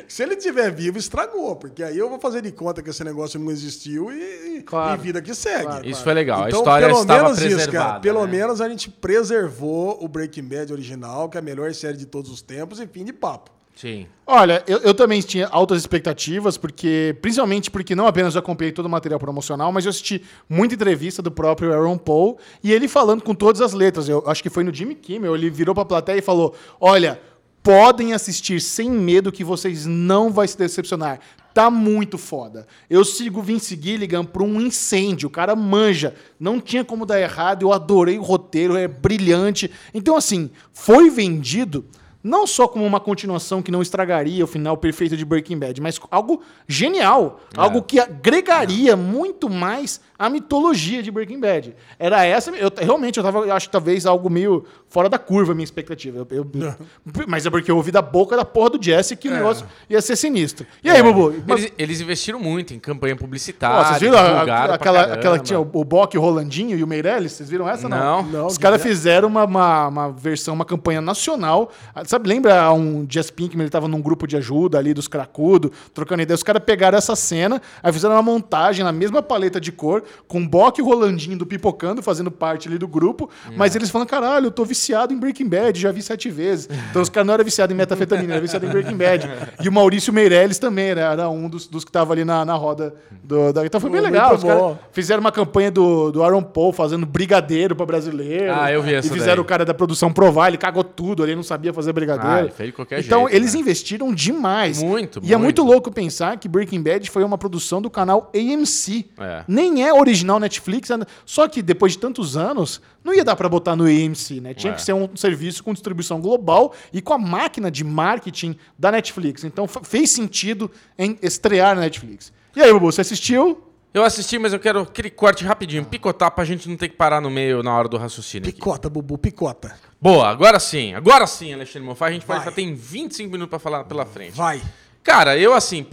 Se 0.09 0.23
ele 0.23 0.35
estiver 0.35 0.71
vivo, 0.73 0.99
estragou, 0.99 1.55
porque 1.57 1.83
aí 1.83 1.97
eu 1.97 2.09
vou 2.09 2.19
fazer 2.19 2.43
de 2.43 2.51
conta 2.53 2.83
que 2.83 2.91
esse 2.91 3.05
negócio 3.05 3.39
não 3.39 3.51
existiu 3.51 4.11
e, 4.11 4.63
Claro. 4.67 5.01
e 5.01 5.05
vida 5.05 5.23
que 5.23 5.35
segue. 5.35 5.65
Claro, 5.65 5.89
Isso 5.89 6.03
foi 6.03 6.13
legal, 6.15 6.43
a 6.45 6.49
Então, 6.49 6.61
história 6.61 6.87
pelo 6.89 7.01
estava 7.01 7.23
menos 7.25 7.39
preservada. 7.39 7.63
isso, 7.63 7.73
cara. 7.73 8.01
Pelo 8.01 8.27
né? 8.27 8.33
menos 8.33 8.61
a 8.61 8.69
gente 8.69 8.91
preservou 8.91 9.99
o 10.03 10.09
Breaking 10.09 10.45
Bad 10.49 10.73
original, 10.73 11.29
que 11.29 11.37
é 11.37 11.41
a 11.41 11.43
melhor 11.43 11.73
série 11.75 11.97
de 11.97 12.07
todos 12.07 12.31
os 12.31 12.43
tempos, 12.43 12.81
e 12.81 12.87
fim 12.87 13.05
de 13.05 13.13
papo. 13.13 13.51
Sim. 13.77 14.07
Olha, 14.27 14.65
eu, 14.67 14.79
eu 14.79 14.95
também 14.95 15.21
tinha 15.21 15.47
altas 15.49 15.79
expectativas, 15.79 16.57
porque 16.57 17.15
principalmente 17.21 17.71
porque 17.71 17.95
não 17.95 18.07
apenas 18.07 18.35
eu 18.35 18.39
acompanhei 18.39 18.73
todo 18.73 18.87
o 18.87 18.89
material 18.89 19.21
promocional, 19.21 19.71
mas 19.71 19.85
eu 19.85 19.91
assisti 19.91 20.25
muita 20.49 20.75
entrevista 20.75 21.21
do 21.21 21.31
próprio 21.31 21.73
Aaron 21.75 21.99
Paul 21.99 22.39
e 22.65 22.73
ele 22.73 22.89
falando 22.89 23.23
com 23.23 23.35
todas 23.35 23.61
as 23.61 23.75
letras. 23.75 24.09
Eu 24.09 24.25
acho 24.27 24.43
que 24.43 24.49
foi 24.49 24.65
no 24.65 24.73
Jimmy 24.73 24.95
Kimmel, 24.95 25.35
ele 25.35 25.51
virou 25.51 25.75
pra 25.75 25.85
plateia 25.85 26.19
e 26.19 26.23
falou: 26.23 26.55
"Olha, 26.81 27.21
podem 27.67 28.13
assistir 28.13 28.61
sem 28.61 28.89
medo 28.89 29.33
que 29.33 29.43
vocês 29.43 29.87
não 29.87 30.31
vai 30.31 30.47
se 30.47 30.57
decepcionar. 30.57 31.19
Tá 31.53 31.69
muito 31.69 32.17
foda. 32.17 32.65
Eu 32.89 33.05
sigo 33.05 33.43
Vince 33.43 33.77
Gilligan 33.83 34.25
por 34.25 34.43
um 34.43 34.61
incêndio. 34.61 35.27
O 35.27 35.33
cara 35.33 35.57
manja. 35.57 36.15
Não 36.39 36.61
tinha 36.61 36.85
como 36.85 37.05
dar 37.05 37.21
errado. 37.21 37.63
Eu 37.63 37.73
adorei 37.73 38.21
o 38.21 38.23
roteiro. 38.23 38.77
É 38.77 38.87
brilhante. 38.87 39.69
Então, 39.93 40.15
assim, 40.15 40.49
foi 40.73 41.11
vendido 41.11 41.85
não 42.23 42.47
só 42.47 42.69
como 42.69 42.85
uma 42.85 43.01
continuação 43.01 43.61
que 43.61 43.71
não 43.71 43.83
estragaria 43.83 44.45
o 44.45 44.49
final 44.49 44.77
perfeito 44.77 45.17
de 45.17 45.25
Breaking 45.25 45.59
Bad, 45.59 45.81
mas 45.81 45.99
algo 46.11 46.43
genial, 46.67 47.41
algo 47.57 47.83
que 47.83 48.01
agregaria 48.01 48.97
muito 48.97 49.49
mais 49.49 50.01
a 50.19 50.29
mitologia 50.31 51.03
de 51.03 51.11
Breaking 51.11 51.41
Bad. 51.41 51.75
Era 51.99 52.25
essa, 52.25 52.51
eu 52.51 52.71
realmente 52.77 53.19
eu 53.19 53.23
tava, 53.25 53.41
eu 53.41 53.53
acho 53.53 53.69
que 53.69 53.73
talvez 53.73 54.07
algo 54.07 54.31
meio 54.31 54.65
fora 54.89 55.09
da 55.09 55.19
curva 55.19 55.53
a 55.53 55.55
minha 55.55 55.65
expectativa. 55.65 56.27
Eu- 56.31 56.47
eu- 56.55 56.75
mas 57.29 57.45
é 57.47 57.51
porque 57.51 57.71
eu 57.71 57.77
ouvi 57.77 57.91
da 57.91 58.03
boca 58.03 58.37
da 58.37 58.45
porra 58.45 58.71
do 58.71 58.83
Jesse 58.83 59.17
que 59.17 59.29
o 59.29 59.33
negócio 59.33 59.67
ia 59.91 60.01
ser 60.01 60.17
sinistro. 60.17 60.67
E 60.83 60.91
aí, 60.91 61.03
Bubu? 61.03 61.35
Mas- 61.47 61.61
Eles, 61.61 61.73
eles 61.79 62.01
investiram 62.01 62.39
muito 62.39 62.73
em 62.75 62.79
campanha 62.79 63.17
publicitária. 63.17 63.79
Ó, 63.81 63.85
vocês 63.85 64.01
viram 64.01 64.19
a- 64.19 64.75
aquela, 64.75 65.03
aquela 65.15 65.39
que 65.39 65.45
tinha 65.45 65.61
o, 65.61 65.69
o 65.73 65.85
Bock, 65.85 66.17
o 66.17 66.21
Rolandinho 66.21 66.77
e 66.79 66.83
o 66.83 66.87
Meirelles? 66.87 67.33
Vocês 67.33 67.49
viram 67.51 67.69
essa? 67.69 67.89
Não. 67.89 68.23
Não. 68.23 68.23
Não, 68.23 68.47
Os 68.47 68.57
que 68.57 68.63
caras 68.63 68.81
é? 68.81 68.83
fizeram 68.83 69.29
uma, 69.29 69.45
uma, 69.45 69.89
uma 69.89 70.13
versão, 70.13 70.55
uma 70.55 70.65
campanha 70.65 71.01
nacional. 71.01 71.71
Ah, 71.95 72.05
Sabe, 72.05 72.29
lembra 72.29 72.73
um 72.73 73.07
Jess 73.09 73.31
Pinkman, 73.31 73.63
ele 73.65 73.71
tava 73.71 73.89
num 73.89 74.01
grupo 74.01 74.27
de 74.27 74.37
ajuda 74.37 74.79
ali 74.79 74.93
dos 74.95 75.09
cracudos, 75.09 75.71
trocando 75.93 76.23
ideia. 76.23 76.35
Os 76.35 76.43
caras 76.43 76.63
pegaram 76.65 76.97
essa 76.99 77.17
cena, 77.17 77.61
aí 77.83 77.93
fizeram 77.93 78.15
uma 78.15 78.23
montagem 78.23 78.85
na 78.85 78.93
mesma 78.93 79.23
paleta 79.23 79.61
de 79.61 79.73
cor, 79.73 80.03
com 80.27 80.41
o 80.43 80.49
Bock 80.49 80.78
e 80.81 80.83
o 80.83 80.87
Rolandinho 80.87 81.37
do 81.39 81.47
Pipocando 81.47 82.03
fazendo 82.03 82.31
parte 82.31 82.69
ali 82.69 82.78
do 82.78 82.89
grupo, 82.89 83.28
mas 83.57 83.74
eles 83.77 83.91
falam, 83.91 84.07
caralho, 84.07 84.47
eu 84.47 84.51
tô 84.51 84.65
viciado 84.65 85.12
em 85.12 85.19
Breaking 85.19 85.49
Bad, 85.49 85.78
já 85.81 85.91
vi 85.93 86.03
sete 86.03 86.31
vezes. 86.31 86.69
Então 86.91 87.03
os 87.03 87.09
caras 87.09 87.27
não 87.27 87.35
eram 87.35 87.45
viciados 87.45 87.73
em 87.74 87.77
metafetamina, 87.77 88.35
eram 88.35 88.43
viciados 88.43 88.69
em 88.69 88.73
Breaking 88.73 88.97
Bad. 88.97 89.28
E 89.62 89.69
o 89.69 89.73
Maurício 89.73 90.12
Meirelles 90.12 90.59
também 90.59 90.95
né, 90.95 91.01
era 91.01 91.28
um 91.28 91.49
dos, 91.49 91.66
dos 91.66 91.85
que 91.85 91.91
tava 91.91 92.12
ali 92.12 92.24
na, 92.24 92.45
na 92.45 92.55
roda 92.55 92.95
do, 93.23 93.53
da... 93.53 93.65
Então 93.65 93.81
foi 93.81 93.91
bem 93.91 94.01
legal. 94.01 94.35
Os 94.35 94.45
caras 94.45 94.77
fizeram 94.93 95.20
uma 95.20 95.33
campanha 95.33 95.70
do, 95.70 96.11
do 96.12 96.23
Aaron 96.23 96.43
Paul 96.43 96.73
fazendo 96.73 97.07
brigadeiro 97.07 97.74
pra 97.74 97.87
brasileiro. 97.87 98.53
Ah, 98.55 98.70
eu 98.70 98.83
vi 98.83 98.95
essa 98.95 99.09
E 99.09 99.11
fizeram 99.11 99.37
daí. 99.37 99.43
o 99.43 99.45
cara 99.45 99.65
da 99.65 99.74
produção 99.74 100.12
provar, 100.12 100.49
ele 100.49 100.59
cagou 100.59 100.85
tudo, 100.85 101.24
ele 101.24 101.35
não 101.35 101.43
sabia 101.43 101.73
fazer 101.73 101.91
Ah, 101.91 101.93
brigadeiro. 101.93 102.53
de 102.57 102.73
qualquer 102.73 103.01
então, 103.01 103.23
jeito, 103.23 103.35
eles 103.37 103.55
né? 103.55 103.61
investiram 103.61 104.12
demais. 104.15 104.83
Muito, 104.83 105.20
E 105.23 105.33
é 105.33 105.37
muito 105.37 105.62
muito. 105.62 105.73
louco 105.73 105.91
pensar 105.91 106.37
que 106.39 106.49
Breaking 106.49 106.83
Bad 106.83 107.11
foi 107.11 107.24
uma 107.24 107.39
produção 107.39 107.81
do 107.81 107.89
canal 107.91 108.31
AMC. 108.35 109.07
É. 109.19 109.45
Nem 109.49 109.85
é 109.85 109.93
original 109.98 110.39
Netflix, 110.40 110.89
só 111.24 111.47
que 111.48 111.62
depois 111.62 111.93
de 111.93 111.98
tantos 111.98 112.36
anos, 112.36 112.81
não 113.05 113.14
ia 113.14 113.24
dar 113.24 113.36
pra 113.36 113.48
botar 113.48 113.74
no 113.77 113.85
AMC, 113.85 114.40
né? 114.40 114.55
Tinha 114.55 114.73
É. 114.73 114.77
que 114.77 114.82
ser 114.82 114.93
um 114.93 115.14
serviço 115.16 115.62
com 115.64 115.73
distribuição 115.73 116.20
global 116.20 116.74
e 116.93 117.01
com 117.02 117.12
a 117.14 117.18
máquina 117.18 117.70
de 117.70 117.85
marketing 117.85 118.56
da 118.78 118.90
Netflix. 118.93 119.44
Então, 119.44 119.66
fez 119.66 120.10
sentido 120.10 120.70
em 120.98 121.18
estrear 121.23 121.74
na 121.74 121.82
Netflix. 121.82 122.32
E 122.55 122.62
aí, 122.62 122.73
Bubu, 122.73 122.90
você 122.93 123.01
assistiu? 123.02 123.62
Eu 123.94 124.05
assisti, 124.05 124.39
mas 124.39 124.52
eu 124.52 124.59
quero 124.59 124.81
aquele 124.81 125.09
corte 125.09 125.43
rapidinho, 125.44 125.82
picotar 125.85 126.31
pra 126.31 126.44
gente 126.44 126.68
não 126.68 126.77
ter 126.77 126.89
que 126.89 126.97
parar 126.97 127.18
no 127.20 127.31
meio 127.31 127.62
na 127.62 127.74
hora 127.77 127.89
do 127.89 127.97
raciocínio. 127.97 128.47
aqui. 128.48 128.56
Picota, 128.59 128.90
Bubu, 128.90 129.16
picota. 129.16 129.74
Boa, 130.01 130.28
agora 130.28 130.59
sim, 130.60 130.93
agora 130.93 131.27
sim, 131.27 131.55
Alexandre 131.55 131.89
Monfá. 131.89 132.09
A 132.09 132.12
gente 132.12 132.27
pode 132.27 132.44
já 132.44 132.52
tem 132.52 132.74
25 132.74 133.31
minutos 133.32 133.48
pra 133.51 133.59
falar 133.59 133.85
pela 133.85 134.05
frente. 134.05 134.32
Vai. 134.36 134.60
Cara, 135.02 135.39
eu 135.39 135.55
assim, 135.55 135.86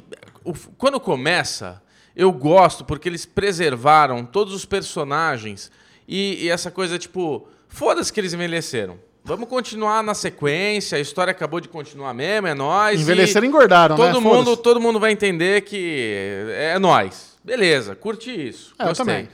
o- 0.43 0.53
quando 0.77 0.99
começa, 0.99 1.81
eu 2.15 2.31
gosto 2.31 2.85
porque 2.85 3.09
eles 3.09 3.25
preservaram 3.25 4.25
todos 4.25 4.53
os 4.53 4.65
personagens 4.65 5.71
e, 6.07 6.45
e 6.45 6.49
essa 6.49 6.69
coisa 6.69 6.97
tipo, 6.99 7.47
foda-se 7.67 8.11
que 8.11 8.19
eles 8.19 8.33
envelheceram. 8.33 8.97
Vamos 9.25 9.47
continuar 9.47 10.03
na 10.03 10.13
sequência, 10.13 10.97
a 10.97 11.01
história 11.01 11.31
acabou 11.31 11.61
de 11.61 11.69
continuar 11.69 12.13
mesmo, 12.13 12.45
é 12.47 12.53
nóis. 12.53 12.99
e 12.99 13.03
Envelheceram 13.03 13.45
e 13.45 13.49
engordaram, 13.49 13.97
né? 13.97 14.05
todo 14.05 14.21
mundo, 14.21 14.43
Foda-se. 14.45 14.61
todo 14.63 14.81
mundo 14.81 14.99
vai 14.99 15.11
entender 15.11 15.61
que 15.61 16.43
é 16.49 16.77
nóis. 16.77 17.37
Beleza, 17.41 17.95
curti 17.95 18.49
isso. 18.49 18.73
É, 18.77 18.89
eu 18.89 18.93
também. 18.93 19.29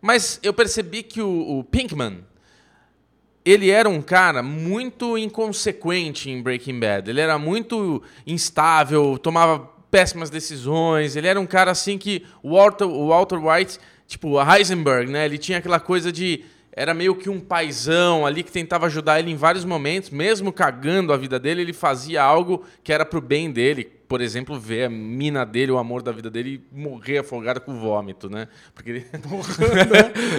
Mas 0.00 0.40
eu 0.42 0.54
percebi 0.54 1.02
que 1.02 1.20
o, 1.20 1.58
o 1.58 1.64
Pinkman, 1.64 2.24
ele 3.44 3.70
era 3.70 3.88
um 3.88 4.00
cara 4.00 4.42
muito 4.42 5.18
inconsequente 5.18 6.30
em 6.30 6.40
Breaking 6.42 6.80
Bad. 6.80 7.10
Ele 7.10 7.20
era 7.20 7.38
muito 7.38 8.02
instável, 8.26 9.18
tomava 9.18 9.70
péssimas 9.90 10.30
decisões. 10.30 11.16
Ele 11.16 11.26
era 11.26 11.40
um 11.40 11.46
cara 11.46 11.70
assim 11.70 11.98
que 11.98 12.24
o 12.42 12.56
Walter, 12.56 12.84
o 12.84 13.08
Walter 13.08 13.38
White, 13.38 13.78
tipo, 14.06 14.38
a 14.38 14.56
Heisenberg, 14.58 15.10
né? 15.10 15.24
Ele 15.24 15.38
tinha 15.38 15.58
aquela 15.58 15.80
coisa 15.80 16.12
de 16.12 16.44
era 16.78 16.94
meio 16.94 17.16
que 17.16 17.28
um 17.28 17.40
paizão 17.40 18.24
ali 18.24 18.44
que 18.44 18.52
tentava 18.52 18.86
ajudar 18.86 19.18
ele 19.18 19.32
em 19.32 19.34
vários 19.34 19.64
momentos, 19.64 20.10
mesmo 20.10 20.52
cagando 20.52 21.12
a 21.12 21.16
vida 21.16 21.36
dele, 21.36 21.60
ele 21.62 21.72
fazia 21.72 22.22
algo 22.22 22.64
que 22.84 22.92
era 22.92 23.04
pro 23.04 23.20
bem 23.20 23.50
dele. 23.50 23.84
Por 24.06 24.20
exemplo, 24.20 24.58
ver 24.58 24.84
a 24.84 24.88
mina 24.88 25.44
dele, 25.44 25.72
o 25.72 25.76
amor 25.76 26.02
da 26.02 26.12
vida 26.12 26.30
dele, 26.30 26.64
morrer 26.72 27.18
afogado 27.18 27.60
com 27.60 27.78
vômito, 27.80 28.30
né? 28.30 28.46
Porque 28.72 28.90
ele... 28.90 29.06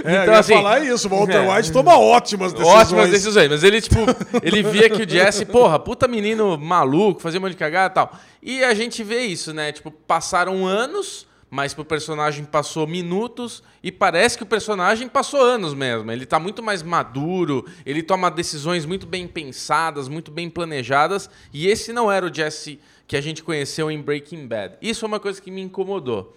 É, 0.06 0.12
Então, 0.12 0.24
eu 0.24 0.32
ia 0.32 0.40
assim, 0.40 0.54
falar 0.54 0.80
isso. 0.80 1.08
O 1.08 1.12
Walter 1.12 1.36
é. 1.44 1.54
White 1.54 1.72
toma 1.74 2.00
ótimas 2.00 2.54
decisões. 2.54 2.78
Ótimas 2.78 3.10
decisões, 3.12 3.50
mas 3.50 3.64
ele, 3.64 3.82
tipo, 3.82 4.00
ele 4.42 4.64
via 4.64 4.90
que 4.90 5.04
o 5.04 5.10
Jesse, 5.10 5.46
porra, 5.46 5.78
puta 5.78 6.08
menino 6.08 6.58
maluco, 6.58 7.22
fazia 7.22 7.38
um 7.38 7.44
monte 7.44 7.52
de 7.52 7.58
cagada 7.58 7.92
e 7.92 7.96
tal. 7.96 8.20
E 8.42 8.64
a 8.64 8.74
gente 8.74 9.04
vê 9.04 9.24
isso, 9.24 9.54
né? 9.54 9.74
Tipo, 9.74 9.92
passaram 9.92 10.66
anos, 10.66 11.28
mas 11.50 11.74
pro 11.74 11.84
personagem 11.84 12.46
passou 12.46 12.86
minutos 12.86 13.64
e 13.82 13.92
parece 13.92 14.38
que 14.38 14.44
o 14.44 14.48
personagem 14.48 15.08
passou 15.08 15.42
anos 15.42 15.74
mesmo. 15.74 16.12
Ele 16.12 16.26
tá 16.26 16.40
muito 16.40 16.62
mais 16.62 16.84
maduro, 16.84 17.66
ele 17.86 18.04
toma 18.04 18.30
decisões 18.30 18.86
muito 18.86 19.08
bem 19.08 19.28
pensadas, 19.28 20.08
muito 20.08 20.32
bem 20.32 20.50
planejadas, 20.50 21.30
e 21.52 21.68
esse 21.68 21.92
não 21.92 22.12
era 22.12 22.26
o 22.26 22.34
Jesse 22.34 22.80
que 23.08 23.18
a 23.18 23.22
gente 23.22 23.44
conheceu 23.44 23.90
em 23.90 24.02
Breaking 24.02 24.48
Bad. 24.48 24.78
Isso 24.82 25.04
é 25.04 25.08
uma 25.08 25.20
coisa 25.20 25.42
que 25.42 25.50
me 25.50 25.62
incomodou. 25.62 26.36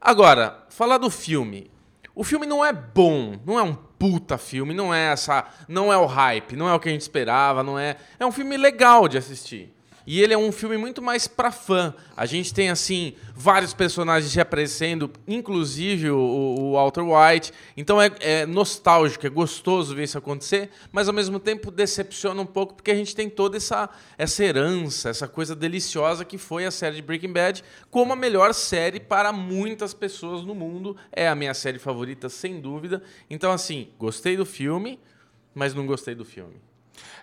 Agora, 0.00 0.64
falar 0.70 0.96
do 0.96 1.10
filme. 1.10 1.70
O 2.14 2.24
filme 2.24 2.46
não 2.46 2.64
é 2.64 2.72
bom, 2.72 3.38
não 3.46 3.58
é 3.58 3.62
um 3.62 3.74
puta 3.74 4.38
filme, 4.38 4.72
não 4.72 4.92
é 4.92 5.12
essa, 5.12 5.44
não 5.68 5.92
é 5.92 5.96
o 5.98 6.06
hype, 6.06 6.56
não 6.56 6.68
é 6.68 6.74
o 6.74 6.80
que 6.80 6.88
a 6.88 6.92
gente 6.92 7.02
esperava, 7.02 7.62
não 7.62 7.78
é, 7.78 7.96
é 8.18 8.24
um 8.24 8.32
filme 8.32 8.56
legal 8.56 9.06
de 9.06 9.18
assistir. 9.18 9.72
E 10.06 10.20
ele 10.22 10.32
é 10.34 10.38
um 10.38 10.50
filme 10.50 10.76
muito 10.76 11.02
mais 11.02 11.26
pra 11.26 11.52
fã. 11.52 11.94
A 12.16 12.26
gente 12.26 12.52
tem, 12.52 12.70
assim, 12.70 13.14
vários 13.34 13.72
personagens 13.72 14.34
reaparecendo, 14.34 15.10
inclusive 15.26 16.10
o, 16.10 16.18
o 16.18 16.72
Walter 16.72 17.02
White. 17.02 17.52
Então 17.76 18.00
é, 18.00 18.10
é 18.20 18.46
nostálgico, 18.46 19.26
é 19.26 19.30
gostoso 19.30 19.94
ver 19.94 20.04
isso 20.04 20.18
acontecer, 20.18 20.70
mas 20.92 21.08
ao 21.08 21.14
mesmo 21.14 21.38
tempo 21.38 21.70
decepciona 21.70 22.40
um 22.40 22.46
pouco, 22.46 22.74
porque 22.74 22.90
a 22.90 22.94
gente 22.94 23.14
tem 23.14 23.28
toda 23.28 23.56
essa, 23.56 23.88
essa 24.18 24.44
herança, 24.44 25.08
essa 25.08 25.28
coisa 25.28 25.54
deliciosa 25.54 26.24
que 26.24 26.38
foi 26.38 26.64
a 26.64 26.70
série 26.70 26.96
de 26.96 27.02
Breaking 27.02 27.32
Bad, 27.32 27.64
como 27.90 28.12
a 28.12 28.16
melhor 28.16 28.52
série 28.54 29.00
para 29.00 29.32
muitas 29.32 29.94
pessoas 29.94 30.44
no 30.44 30.54
mundo. 30.54 30.96
É 31.12 31.28
a 31.28 31.34
minha 31.34 31.54
série 31.54 31.78
favorita, 31.78 32.28
sem 32.28 32.60
dúvida. 32.60 33.02
Então, 33.28 33.52
assim, 33.52 33.88
gostei 33.98 34.36
do 34.36 34.46
filme, 34.46 34.98
mas 35.54 35.74
não 35.74 35.86
gostei 35.86 36.14
do 36.14 36.24
filme. 36.24 36.69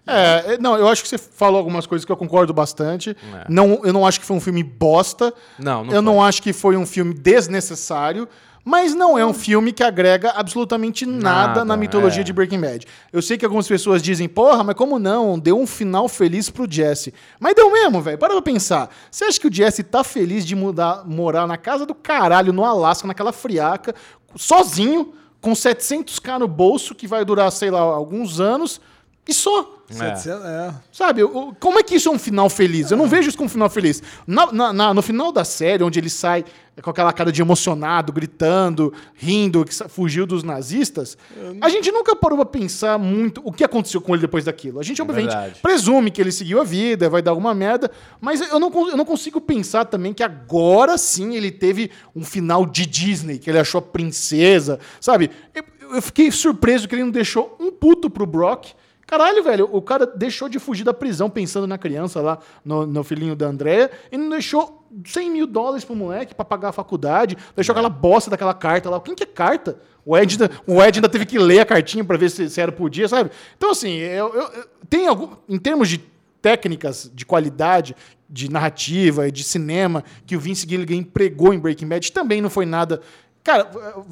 É, 0.06 0.58
não, 0.58 0.78
eu 0.78 0.88
acho 0.88 1.04
que 1.04 1.10
você 1.10 1.18
falou 1.18 1.58
algumas 1.58 1.86
coisas 1.86 2.06
que 2.06 2.12
eu 2.12 2.16
concordo 2.18 2.54
bastante. 2.54 3.10
É. 3.10 3.46
Não, 3.50 3.82
eu 3.84 3.92
não 3.92 4.06
acho 4.06 4.20
que 4.20 4.26
foi 4.26 4.38
um 4.38 4.42
filme 4.42 4.64
bosta. 4.64 5.34
Não, 5.60 5.84
não 5.84 5.94
Eu 5.94 6.02
não 6.02 6.16
foi. 6.16 6.28
acho 6.28 6.42
que 6.42 6.54
foi 6.54 6.78
um 6.78 6.86
filme 6.86 7.14
desnecessário. 7.14 8.28
Mas 8.70 8.94
não 8.94 9.18
é 9.18 9.26
um 9.26 9.34
filme 9.34 9.72
que 9.72 9.82
agrega 9.82 10.32
absolutamente 10.32 11.06
nada, 11.06 11.48
Nada, 11.48 11.66
na 11.66 11.78
mitologia 11.78 12.20
é. 12.20 12.24
de 12.24 12.34
Breaking 12.34 12.60
Bad. 12.60 12.86
Eu 13.14 13.22
sei 13.22 13.38
que 13.38 13.46
algumas 13.46 13.66
pessoas 13.66 14.02
dizem, 14.02 14.28
porra, 14.28 14.62
mas 14.62 14.76
como 14.76 15.00
não? 15.00 15.40
Deu 15.40 15.58
um 15.58 15.66
final 15.66 16.10
feliz 16.10 16.50
pro 16.50 16.70
Jesse. 16.70 17.14
Mas 17.40 17.56
deu 17.56 17.72
mesmo, 17.72 18.02
velho. 18.02 18.18
Para 18.18 18.34
pra 18.34 18.42
pensar. 18.42 18.90
Você 19.10 19.24
acha 19.24 19.40
que 19.40 19.48
o 19.48 19.54
Jesse 19.54 19.84
tá 19.84 20.04
feliz 20.04 20.46
de 20.46 20.54
mudar, 20.54 21.04
morar 21.06 21.48
na 21.48 21.56
casa 21.56 21.86
do 21.86 21.96
caralho, 21.96 22.52
no 22.52 22.66
Alasca, 22.66 23.08
naquela 23.08 23.32
friaca, 23.32 23.96
sozinho, 24.36 25.14
com 25.40 25.54
700k 25.54 26.38
no 26.40 26.48
bolso, 26.48 26.94
que 26.94 27.08
vai 27.08 27.24
durar, 27.24 27.50
sei 27.54 27.72
lá, 27.72 27.80
alguns 27.80 28.42
anos, 28.42 28.82
e 29.28 29.34
só? 29.34 29.74
700, 29.90 30.46
é. 30.46 30.74
Sabe, 30.92 31.22
como 31.62 31.80
é 31.80 31.84
que 31.84 31.96
isso 31.96 32.10
é 32.10 32.12
um 32.12 32.20
final 32.20 32.50
feliz? 32.50 32.92
Eu 32.92 32.98
não 32.98 33.08
vejo 33.08 33.30
isso 33.30 33.38
como 33.38 33.46
um 33.46 33.50
final 33.50 33.70
feliz. 33.70 34.04
Na- 34.28 34.74
na- 34.74 34.94
no 34.94 35.02
final 35.02 35.32
da 35.32 35.46
série, 35.46 35.82
onde 35.82 35.98
ele 35.98 36.10
sai 36.10 36.44
com 36.84 36.90
aquela 36.90 37.14
cara 37.14 37.32
de 37.32 37.42
emocionado, 37.42 38.12
gritando, 38.12 38.94
rindo, 39.16 39.64
que 39.64 39.74
fugiu 39.88 40.28
dos 40.28 40.44
nazistas, 40.44 41.18
a 41.62 41.70
gente 41.70 41.90
nunca 41.90 42.16
parou 42.18 42.38
pra 42.38 42.46
pensar 42.46 43.00
muito 43.00 43.42
o 43.46 43.52
que 43.52 43.64
aconteceu 43.64 44.02
com 44.02 44.14
ele 44.14 44.22
depois 44.22 44.44
daquilo. 44.44 44.78
A 44.80 44.84
gente, 44.84 45.02
obviamente, 45.02 45.32
verdade. 45.32 45.60
presume 45.62 46.12
que 46.12 46.20
ele 46.22 46.34
seguiu 46.34 46.60
a 46.60 46.66
vida, 46.66 47.10
vai 47.10 47.22
dar 47.22 47.32
alguma 47.32 47.56
merda, 47.56 47.90
mas 48.20 48.42
eu 48.42 48.60
não, 48.60 48.70
eu 48.90 48.98
não 48.98 49.06
consigo 49.06 49.40
pensar 49.40 49.86
também 49.86 50.14
que 50.14 50.22
agora 50.22 50.98
sim 50.98 51.34
ele 51.36 51.50
teve 51.50 51.90
um 52.14 52.26
final 52.26 52.66
de 52.66 52.86
Disney, 52.86 53.40
que 53.40 53.50
ele 53.50 53.58
achou 53.60 53.80
a 53.80 53.82
princesa, 53.82 54.80
sabe? 55.00 55.32
Eu, 55.56 55.64
eu 55.96 56.02
fiquei 56.02 56.30
surpreso 56.30 56.88
que 56.90 56.94
ele 56.96 57.04
não 57.06 57.12
deixou 57.12 57.56
um 57.58 57.72
puto 57.72 58.10
pro 58.10 58.26
Brock. 58.26 58.74
Caralho, 59.08 59.42
velho, 59.42 59.70
o 59.72 59.82
cara 59.82 60.06
deixou 60.06 60.50
de 60.50 60.60
fugir 60.60 60.84
da 60.84 60.94
prisão 60.94 61.30
pensando 61.30 61.66
na 61.66 61.78
criança 61.78 62.22
lá, 62.22 62.40
no, 62.64 62.86
no 62.86 63.04
filhinho 63.06 63.38
da 63.38 63.48
Andréia, 63.48 63.90
e 64.12 64.18
não 64.18 64.30
deixou 64.30 64.86
100 65.06 65.32
mil 65.32 65.48
dólares 65.48 65.86
pro 65.86 65.96
moleque 65.96 66.36
pra 66.36 66.44
pagar 66.44 66.70
a 66.70 66.72
faculdade, 66.74 67.38
deixou 67.56 67.72
aquela 67.72 67.90
bosta 67.90 68.30
daquela 68.30 68.54
carta 68.54 68.90
lá. 68.90 69.00
Quem 69.00 69.16
que 69.16 69.24
é 69.24 69.28
carta? 69.28 69.80
O 70.06 70.18
Ed, 70.18 70.38
o 70.68 70.84
Ed 70.84 70.98
ainda 71.00 71.08
teve 71.10 71.26
que 71.26 71.40
ler 71.40 71.62
a 71.62 71.66
cartinha 71.66 72.04
pra 72.04 72.18
ver 72.18 72.30
se, 72.30 72.50
se 72.50 72.60
era 72.60 72.72
por 72.72 72.90
dia, 72.90 73.08
sabe? 73.08 73.32
Então, 73.58 73.72
assim, 73.72 73.92
eu- 73.96 74.34
eu- 74.34 74.66
tem 74.90 75.08
algum. 75.08 75.30
Em 75.50 75.58
termos 75.58 75.88
de 75.90 76.00
técnicas 76.42 77.10
de 77.14 77.26
qualidade, 77.26 77.96
de 78.30 78.52
narrativa 78.52 79.28
e 79.28 79.32
de 79.32 79.44
cinema 79.44 80.04
que 80.26 80.36
o 80.36 80.40
Vince 80.40 80.68
Gilligan 80.68 80.96
empregou 80.96 81.54
em 81.54 81.60
Breaking 81.60 81.88
Bad, 81.88 82.12
também 82.12 82.42
não 82.42 82.50
foi 82.50 82.66
nada. 82.66 83.02
Cara, 83.48 83.64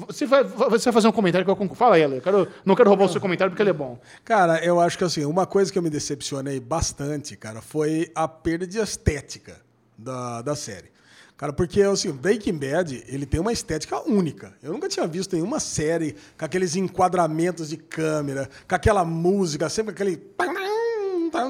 você 0.08 0.24
vai, 0.24 0.42
você 0.44 0.84
vai 0.86 0.92
fazer 0.94 1.08
um 1.08 1.12
comentário 1.12 1.44
que 1.44 1.50
eu 1.50 1.54
concordo. 1.56 1.76
Fala 1.78 1.96
aí, 1.96 2.02
Ale. 2.04 2.16
Eu 2.16 2.22
quero- 2.22 2.48
não 2.64 2.74
quero 2.74 2.88
roubar 2.88 3.04
o 3.04 3.08
seu 3.10 3.20
comentário 3.20 3.50
porque 3.50 3.62
ele 3.62 3.68
é 3.68 3.74
bom. 3.74 3.98
Cara, 4.24 4.64
eu 4.64 4.80
acho 4.80 4.96
que 4.96 5.04
assim, 5.04 5.26
uma 5.26 5.44
coisa 5.44 5.70
que 5.70 5.76
eu 5.78 5.82
me 5.82 5.90
decepcionei 5.90 6.58
bastante, 6.58 7.36
cara, 7.36 7.60
foi 7.60 8.10
a 8.14 8.26
perda 8.26 8.66
de 8.66 8.78
estética 8.78 9.60
da, 9.98 10.40
da 10.40 10.56
série. 10.56 10.90
Cara, 11.36 11.52
porque 11.52 11.82
assim, 11.82 12.10
Breaking 12.12 12.56
Bad, 12.56 13.04
ele 13.06 13.26
tem 13.26 13.38
uma 13.38 13.52
estética 13.52 14.00
única. 14.08 14.54
Eu 14.62 14.72
nunca 14.72 14.88
tinha 14.88 15.06
visto 15.06 15.34
nenhuma 15.36 15.60
série 15.60 16.16
com 16.38 16.46
aqueles 16.46 16.74
enquadramentos 16.74 17.68
de 17.68 17.76
câmera, 17.76 18.48
com 18.66 18.74
aquela 18.74 19.04
música, 19.04 19.68
sempre 19.68 19.92
aquele. 19.92 20.16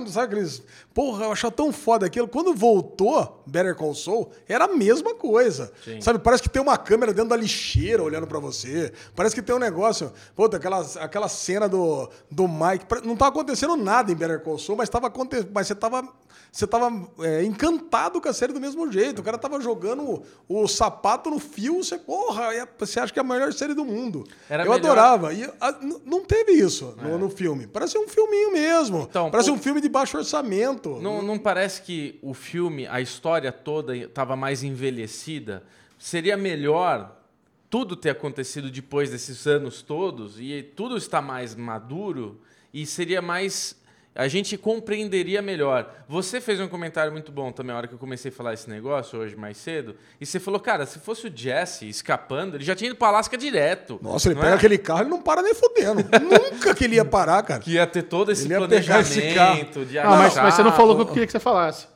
Sabe 0.09 0.27
aqueles. 0.27 0.63
Porra, 0.93 1.25
eu 1.25 1.33
achava 1.33 1.55
tão 1.55 1.73
foda 1.73 2.07
aquilo. 2.07 2.27
Quando 2.29 2.55
voltou 2.55 3.43
Better 3.47 3.75
Call 3.75 3.95
Saul, 3.95 4.31
era 4.49 4.65
a 4.65 4.69
mesma 4.69 5.15
coisa. 5.15 5.73
Sabe, 6.01 6.19
parece 6.19 6.43
que 6.43 6.49
tem 6.49 6.61
uma 6.61 6.77
câmera 6.77 7.13
dentro 7.13 7.31
da 7.31 7.37
lixeira 7.37 8.03
olhando 8.03 8.27
pra 8.27 8.39
você. 8.39 8.93
Parece 9.15 9.35
que 9.35 9.43
tem 9.43 9.55
um 9.55 9.59
negócio. 9.59 10.13
Puta, 10.35 10.57
aquela, 10.57 10.81
aquela 11.01 11.29
cena 11.29 11.69
do, 11.69 12.09
do 12.31 12.49
Mike. 12.49 12.87
Não 13.05 13.17
tava 13.17 13.31
acontecendo 13.31 13.77
nada 13.77 14.11
em 14.11 14.15
Better 14.15 14.41
Call 14.41 14.59
Saul, 14.59 14.79
mas, 14.79 14.89
tava 14.89 15.13
mas 15.53 15.67
você 15.67 15.75
tava, 15.75 16.09
você 16.53 16.67
tava 16.67 16.91
é, 17.21 17.45
encantado 17.45 18.21
com 18.21 18.29
a 18.29 18.33
série 18.33 18.53
do 18.53 18.61
mesmo 18.61 18.91
jeito. 18.91 19.21
O 19.21 19.23
cara 19.23 19.37
tava 19.37 19.61
jogando 19.61 20.25
o, 20.49 20.63
o 20.63 20.67
sapato 20.67 21.29
no 21.31 21.39
fio. 21.39 21.83
Você, 21.85 21.99
porra, 21.99 22.55
é- 22.55 22.67
você 22.79 22.99
acha 23.01 23.13
que 23.13 23.19
é 23.19 23.23
a 23.23 23.25
melhor 23.25 23.53
série 23.53 23.75
do 23.75 23.85
mundo. 23.85 24.25
Era 24.49 24.65
eu 24.65 24.71
melhor- 24.73 24.85
adorava. 24.93 25.35
E 25.35 25.45
a- 25.61 25.79
não 26.05 26.25
teve 26.25 26.53
isso 26.53 26.95
no, 27.03 27.19
no 27.19 27.29
filme. 27.29 27.67
Parece 27.67 27.99
um 27.99 28.09
filminho 28.09 28.53
mesmo. 28.53 29.07
Então, 29.09 29.31
Parece 29.31 29.51
um 29.51 29.59
filme 29.59 29.81
de 29.81 29.89
baixo 29.89 30.17
orçamento. 30.17 30.99
Não, 31.01 31.21
não 31.23 31.39
parece 31.39 31.83
que 31.83 32.19
o 32.23 32.33
filme, 32.33 32.87
a 32.87 33.01
história 33.01 33.53
toda 33.53 33.95
estava 33.97 34.35
mais 34.37 34.63
envelhecida? 34.63 35.63
Seria 35.99 36.37
melhor 36.37 37.15
tudo 37.69 37.97
ter 37.97 38.11
acontecido 38.11 38.71
depois 38.71 39.11
desses 39.11 39.47
anos 39.47 39.83
todos 39.83 40.39
e 40.39 40.63
tudo 40.63 40.97
está 40.97 41.21
mais 41.21 41.55
maduro 41.55 42.41
e 42.73 42.87
seria 42.87 43.21
mais. 43.21 43.77
A 44.17 44.29
gente 44.29 44.57
compreenderia 44.57 45.41
melhor. 45.41 45.93
Você 46.09 46.41
fez 46.41 46.61
um 46.61 46.69
comentário 46.69 47.13
muito 47.13 47.31
bom 47.31 47.53
também, 47.53 47.73
na 47.73 47.79
hora 47.79 47.87
que 47.87 47.95
eu 47.95 47.99
comecei 47.99 48.31
a 48.31 48.35
falar 48.35 48.55
esse 48.55 48.69
negócio 48.69 49.19
hoje 49.19 49.37
mais 49.37 49.57
cedo. 49.57 49.95
E 50.21 50.27
você 50.27 50.41
falou, 50.41 50.59
cara, 50.59 50.87
se 50.87 50.99
fosse 50.99 51.27
o 51.27 51.33
Jesse 51.35 51.89
escapando, 51.89 52.57
ele 52.57 52.65
já 52.65 52.75
tinha 52.75 52.89
ido 52.89 52.97
para 52.97 53.09
Alasca 53.09 53.37
direto. 53.37 53.99
Nossa, 54.03 54.29
ele 54.29 54.37
pega 54.37 54.53
é? 54.53 54.55
aquele 54.55 54.79
carro 54.79 55.07
e 55.07 55.09
não 55.09 55.21
para 55.21 55.43
nem 55.43 55.55
fudendo. 55.55 56.05
Nunca 56.53 56.75
que 56.75 56.85
ele 56.85 56.97
ia 56.97 57.05
parar, 57.05 57.43
cara. 57.43 57.61
Que 57.61 57.73
ia 57.73 57.87
ter 57.87 58.03
todo 58.03 58.33
esse 58.33 58.45
Ele 58.45 58.67
pegar 58.67 59.01
esse 59.01 59.21
planejamento 59.21 59.85
de 59.85 59.99
Ah, 59.99 60.17
mas, 60.17 60.35
mas 60.35 60.55
você 60.55 60.63
não 60.63 60.73
falou 60.73 60.95
o 60.95 60.97
que 60.97 61.03
eu 61.03 61.07
queria 61.07 61.27
que 61.27 61.33
você 61.33 61.41
falasse. 61.41 61.87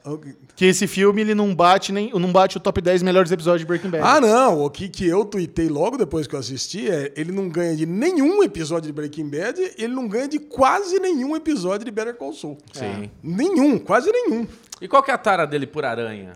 Que 0.54 0.66
esse 0.66 0.86
filme 0.86 1.22
ele 1.22 1.34
não 1.34 1.54
bate 1.54 1.92
nem 1.92 2.10
não 2.10 2.32
bate 2.32 2.56
o 2.56 2.60
top 2.60 2.80
10 2.80 3.02
melhores 3.02 3.30
episódios 3.32 3.62
de 3.62 3.66
Breaking 3.66 3.90
Bad. 3.90 4.04
Ah, 4.06 4.20
não. 4.20 4.64
O 4.64 4.70
que, 4.70 4.88
que 4.88 5.06
eu 5.06 5.24
tuitei 5.24 5.68
logo 5.68 5.96
depois 5.96 6.26
que 6.26 6.34
eu 6.34 6.38
assisti 6.38 6.90
é 6.90 7.12
ele 7.16 7.32
não 7.32 7.48
ganha 7.48 7.74
de 7.74 7.86
nenhum 7.86 8.42
episódio 8.42 8.86
de 8.86 8.92
Breaking 8.92 9.28
Bad, 9.28 9.72
ele 9.78 9.94
não 9.94 10.06
ganha 10.06 10.28
de 10.28 10.38
quase 10.38 10.98
nenhum 10.98 11.34
episódio 11.34 11.84
de 11.84 11.90
Better 11.90 12.09
Call 12.14 12.32
Saul. 12.32 12.58
Sim. 12.72 13.10
Nenhum, 13.22 13.78
quase 13.78 14.10
nenhum. 14.10 14.46
E 14.80 14.88
qual 14.88 15.02
que 15.02 15.10
é 15.10 15.14
a 15.14 15.18
tara 15.18 15.46
dele 15.46 15.66
por 15.66 15.84
aranha? 15.84 16.32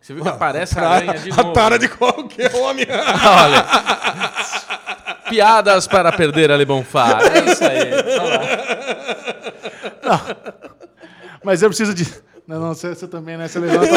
Você 0.00 0.14
viu 0.14 0.22
que 0.22 0.28
aparece 0.28 0.78
a 0.78 0.82
Tara- 0.82 0.94
aranha 0.96 1.14
de 1.18 1.28
novo. 1.30 1.40
A 1.40 1.52
tara 1.52 1.78
de 1.78 1.88
qualquer 1.88 2.54
homem. 2.54 2.86
Olha. 2.88 3.66
Piadas 5.28 5.86
para 5.88 6.12
perder 6.12 6.52
a 6.52 6.56
Lebonfá. 6.56 7.18
É 7.22 7.50
isso 7.50 7.64
aí. 7.64 7.90
Lá. 10.04 10.24
Mas 11.42 11.62
eu 11.62 11.68
preciso 11.68 11.92
de. 11.94 12.04
Não, 12.46 12.60
não, 12.60 12.74
você, 12.74 12.94
você 12.94 13.08
também, 13.08 13.36
né? 13.36 13.48
Você 13.48 13.58
levanta. 13.60 13.90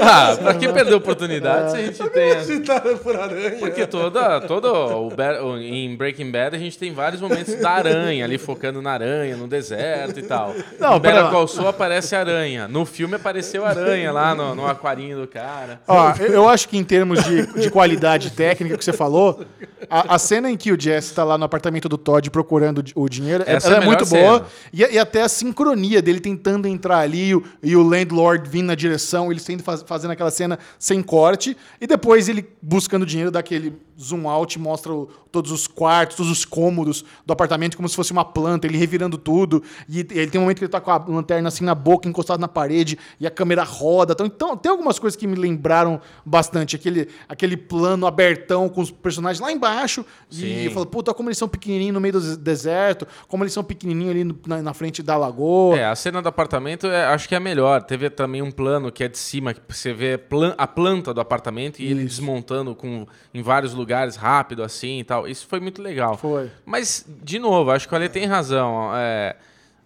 Ah, 0.00 0.36
pra 0.36 0.54
que 0.54 0.68
perder 0.68 0.94
oportunidade 0.94 1.72
se 1.72 1.76
a 1.76 1.80
gente 1.82 2.10
tem... 2.10 2.98
Por 3.02 3.16
aranha. 3.16 3.56
Porque 3.58 3.86
toda, 3.86 4.40
todo 4.42 4.66
o, 4.72 5.08
o- 5.08 5.58
em 5.58 5.96
Breaking 5.96 6.30
Bad 6.30 6.54
a 6.54 6.58
gente 6.58 6.78
tem 6.78 6.92
vários 6.92 7.20
momentos 7.20 7.54
da 7.56 7.70
aranha 7.70 8.24
ali 8.24 8.38
focando 8.38 8.80
na 8.80 8.92
aranha, 8.92 9.36
no 9.36 9.48
deserto 9.48 10.20
e 10.20 10.22
tal. 10.22 10.54
Não, 10.78 10.94
no 10.94 11.00
pera 11.00 11.16
Better. 11.16 11.30
Call 11.32 11.48
Saul 11.48 11.68
aparece 11.68 12.14
aranha. 12.14 12.68
No 12.68 12.86
filme 12.86 13.16
apareceu 13.16 13.64
aranha 13.66 14.12
lá 14.12 14.34
no, 14.34 14.54
no 14.54 14.66
aquarinho 14.66 15.20
do 15.20 15.26
cara. 15.26 15.80
Ó, 15.88 16.12
eu, 16.20 16.26
eu 16.34 16.48
acho 16.48 16.68
que 16.68 16.78
em 16.78 16.84
termos 16.84 17.24
de, 17.24 17.46
de 17.60 17.70
qualidade 17.70 18.30
técnica 18.30 18.76
que 18.78 18.84
você 18.84 18.92
falou, 18.92 19.44
a, 19.90 20.14
a 20.14 20.18
cena 20.18 20.48
em 20.50 20.56
que 20.56 20.70
o 20.70 20.80
Jesse 20.80 21.14
tá 21.14 21.24
lá 21.24 21.36
no 21.36 21.44
apartamento 21.44 21.88
do 21.88 21.98
Todd 21.98 22.30
procurando 22.30 22.78
o 22.78 22.82
di- 22.82 22.92
o 22.94 23.08
dinheiro, 23.08 23.42
Essa 23.46 23.68
ela 23.68 23.78
é 23.78 23.82
é 23.82 23.84
muito 23.84 24.06
boa. 24.06 24.46
E, 24.72 24.82
e 24.84 24.98
até 24.98 25.22
a 25.22 25.28
sincronia 25.28 26.00
dele 26.00 26.20
tentando 26.20 26.68
entrar 26.68 26.98
ali 26.98 27.28
e 27.30 27.34
o, 27.34 27.42
e 27.62 27.74
o 27.76 27.87
landlord 27.88 28.48
vindo 28.48 28.66
na 28.66 28.74
direção, 28.74 29.30
eles 29.30 29.44
tendo 29.44 29.62
faz- 29.62 29.82
fazendo 29.82 30.10
aquela 30.12 30.30
cena 30.30 30.58
sem 30.78 31.02
corte. 31.02 31.56
E 31.80 31.86
depois 31.86 32.28
ele 32.28 32.46
buscando 32.62 33.04
dinheiro, 33.06 33.30
daquele 33.30 33.74
zoom 34.00 34.28
out, 34.28 34.58
mostra 34.58 34.92
o- 34.92 35.08
todos 35.32 35.50
os 35.50 35.66
quartos, 35.66 36.16
todos 36.16 36.30
os 36.32 36.44
cômodos 36.44 37.04
do 37.26 37.32
apartamento 37.32 37.76
como 37.76 37.88
se 37.88 37.94
fosse 37.96 38.12
uma 38.12 38.24
planta, 38.24 38.66
ele 38.66 38.78
revirando 38.78 39.18
tudo. 39.18 39.62
E 39.88 39.98
ele 40.00 40.28
tem 40.28 40.38
um 40.40 40.44
momento 40.44 40.58
que 40.58 40.64
ele 40.64 40.70
tá 40.70 40.80
com 40.80 40.90
a 40.90 40.96
lanterna 41.06 41.48
assim 41.48 41.64
na 41.64 41.74
boca, 41.74 42.08
encostado 42.08 42.40
na 42.40 42.48
parede, 42.48 42.96
e 43.20 43.26
a 43.26 43.30
câmera 43.30 43.62
roda. 43.64 44.12
Então, 44.14 44.26
então 44.26 44.56
tem 44.56 44.70
algumas 44.70 44.98
coisas 44.98 45.16
que 45.16 45.26
me 45.26 45.34
lembraram 45.36 46.00
bastante. 46.24 46.76
Aquele, 46.76 47.08
aquele 47.28 47.56
plano 47.56 48.06
abertão 48.06 48.68
com 48.68 48.80
os 48.80 48.90
personagens 48.90 49.40
lá 49.40 49.50
embaixo. 49.52 50.04
E 50.30 50.34
Sim. 50.36 50.62
eu 50.64 50.70
falo, 50.70 50.86
puta, 50.86 51.12
como 51.12 51.28
eles 51.28 51.36
são 51.38 51.48
pequenininhos 51.48 51.92
no 51.94 52.00
meio 52.00 52.14
do 52.14 52.36
deserto, 52.36 53.06
como 53.26 53.42
eles 53.44 53.52
são 53.52 53.64
pequenininhos 53.64 54.10
ali 54.12 54.24
no- 54.24 54.38
na, 54.46 54.62
na 54.62 54.72
frente 54.74 55.02
da 55.02 55.16
lagoa. 55.16 55.76
É, 55.76 55.84
a 55.86 55.94
cena 55.96 56.22
do 56.22 56.28
apartamento 56.28 56.86
é- 56.86 57.04
acho 57.06 57.28
que 57.28 57.34
é 57.34 57.38
a 57.38 57.40
melhor. 57.40 57.77
Teve 57.86 58.10
também 58.10 58.42
um 58.42 58.50
plano 58.50 58.90
que 58.90 59.04
é 59.04 59.08
de 59.08 59.18
cima, 59.18 59.54
que 59.54 59.60
você 59.68 59.92
vê 59.92 60.16
plan- 60.18 60.54
a 60.58 60.66
planta 60.66 61.12
do 61.14 61.20
apartamento 61.20 61.80
e 61.80 61.86
ele 61.90 62.04
desmontando 62.04 62.74
com, 62.74 63.06
em 63.32 63.42
vários 63.42 63.74
lugares 63.74 64.16
rápido 64.16 64.62
assim 64.62 65.00
e 65.00 65.04
tal. 65.04 65.26
Isso 65.28 65.46
foi 65.46 65.60
muito 65.60 65.80
legal. 65.82 66.16
Foi. 66.16 66.50
Mas, 66.64 67.04
de 67.22 67.38
novo, 67.38 67.70
acho 67.70 67.86
que 67.88 67.94
o 67.94 67.96
Ale 67.96 68.08
tem 68.08 68.24
razão. 68.26 68.90
É, 68.94 69.36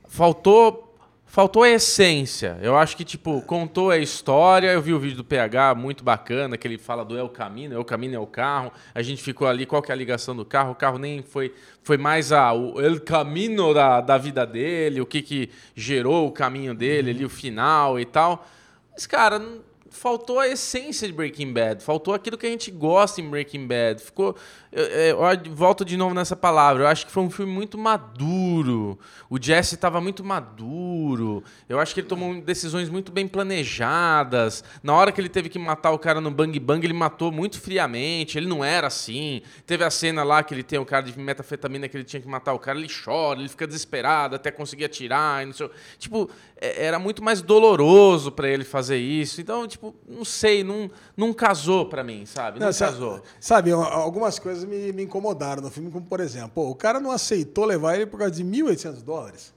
faltou 0.06 0.91
Faltou 1.32 1.62
a 1.62 1.70
essência. 1.70 2.58
Eu 2.60 2.76
acho 2.76 2.94
que, 2.94 3.06
tipo, 3.06 3.40
contou 3.40 3.90
a 3.90 3.96
história. 3.96 4.70
Eu 4.70 4.82
vi 4.82 4.92
o 4.92 5.00
vídeo 5.00 5.16
do 5.16 5.24
PH, 5.24 5.74
muito 5.74 6.04
bacana, 6.04 6.58
que 6.58 6.68
ele 6.68 6.76
fala 6.76 7.06
do 7.06 7.16
El 7.16 7.30
Camino. 7.30 7.74
El 7.74 7.86
Camino 7.86 8.14
é 8.14 8.18
o 8.18 8.26
carro. 8.26 8.70
A 8.94 9.00
gente 9.00 9.22
ficou 9.22 9.48
ali, 9.48 9.64
qual 9.64 9.80
que 9.80 9.90
é 9.90 9.94
a 9.94 9.96
ligação 9.96 10.36
do 10.36 10.44
carro? 10.44 10.72
O 10.72 10.74
carro 10.74 10.98
nem 10.98 11.22
foi... 11.22 11.54
Foi 11.82 11.96
mais 11.96 12.32
a, 12.32 12.52
o 12.52 12.78
El 12.78 13.00
Camino 13.00 13.72
da, 13.72 14.02
da 14.02 14.18
vida 14.18 14.44
dele, 14.44 15.00
o 15.00 15.06
que 15.06 15.22
que 15.22 15.48
gerou 15.74 16.28
o 16.28 16.30
caminho 16.30 16.74
dele 16.74 17.12
ali, 17.12 17.24
o 17.24 17.30
final 17.30 17.98
e 17.98 18.04
tal. 18.04 18.46
Mas, 18.92 19.06
cara, 19.06 19.40
faltou 19.88 20.38
a 20.38 20.46
essência 20.46 21.08
de 21.08 21.14
Breaking 21.14 21.50
Bad. 21.50 21.82
Faltou 21.82 22.12
aquilo 22.12 22.36
que 22.36 22.44
a 22.44 22.50
gente 22.50 22.70
gosta 22.70 23.22
em 23.22 23.30
Breaking 23.30 23.66
Bad. 23.66 24.02
Ficou... 24.02 24.36
Eu, 24.72 24.84
eu- 24.84 25.18
eu 25.44 25.54
volto 25.54 25.84
de 25.84 25.96
novo 25.98 26.14
nessa 26.14 26.34
palavra. 26.34 26.84
Eu 26.84 26.86
acho 26.88 27.04
que 27.04 27.12
foi 27.12 27.22
um 27.22 27.28
filme 27.30 27.52
muito 27.52 27.76
maduro. 27.76 28.98
O 29.28 29.36
Jesse 29.40 29.74
estava 29.74 30.00
muito 30.00 30.24
maduro. 30.24 31.44
Eu 31.68 31.78
acho 31.78 31.92
que 31.92 32.00
ele 32.00 32.06
tomou 32.08 32.40
decisões 32.40 32.88
muito 32.88 33.12
bem 33.12 33.28
planejadas. 33.28 34.64
Na 34.82 34.94
hora 34.94 35.12
que 35.12 35.20
ele 35.20 35.28
teve 35.28 35.48
que 35.48 35.58
matar 35.58 35.90
o 35.92 35.98
cara 35.98 36.20
no 36.20 36.30
Bang 36.30 36.58
Bang, 36.58 36.84
ele 36.86 36.94
matou 36.94 37.30
muito 37.30 37.60
friamente. 37.60 38.38
Ele 38.38 38.46
não 38.46 38.64
era 38.64 38.86
assim. 38.86 39.42
Teve 39.66 39.84
a 39.84 39.90
cena 39.90 40.22
lá 40.24 40.42
que 40.42 40.54
ele 40.54 40.62
tem 40.62 40.78
o 40.78 40.86
cara 40.86 41.02
de 41.04 41.18
metafetamina 41.18 41.88
que 41.88 41.96
ele 41.96 42.04
tinha 42.04 42.20
que 42.22 42.28
matar 42.28 42.52
o 42.54 42.58
cara. 42.58 42.78
Ele 42.78 42.88
chora, 42.88 43.40
ele 43.40 43.48
fica 43.48 43.66
desesperado 43.66 44.36
até 44.36 44.50
conseguir 44.50 44.84
atirar. 44.86 45.44
Não 45.46 45.52
sei. 45.52 45.68
Tipo, 45.98 46.30
é- 46.60 46.86
era 46.86 46.98
muito 46.98 47.22
mais 47.22 47.42
doloroso 47.42 48.32
para 48.32 48.48
ele 48.48 48.64
fazer 48.64 48.96
isso. 48.96 49.40
Então, 49.40 49.66
tipo, 49.66 49.94
não 50.08 50.24
sei, 50.24 50.64
não, 50.64 50.90
não 51.16 51.32
casou 51.32 51.86
para 51.86 52.02
mim, 52.02 52.24
sabe? 52.26 52.58
Não, 52.58 52.66
Não, 52.68 52.74
casou. 52.74 53.22
Sabe, 53.40 53.70
algumas 53.72 54.38
coisas 54.38 54.61
me, 54.66 54.92
me 54.92 55.02
incomodaram 55.04 55.62
no 55.62 55.70
filme, 55.70 55.90
como 55.90 56.04
por 56.06 56.20
exemplo, 56.20 56.50
pô, 56.54 56.68
o 56.70 56.74
cara 56.74 56.98
não 57.00 57.10
aceitou 57.10 57.64
levar 57.64 57.94
ele 57.96 58.06
por 58.06 58.18
causa 58.18 58.34
de 58.34 58.44
1.800 58.44 59.02
dólares. 59.02 59.52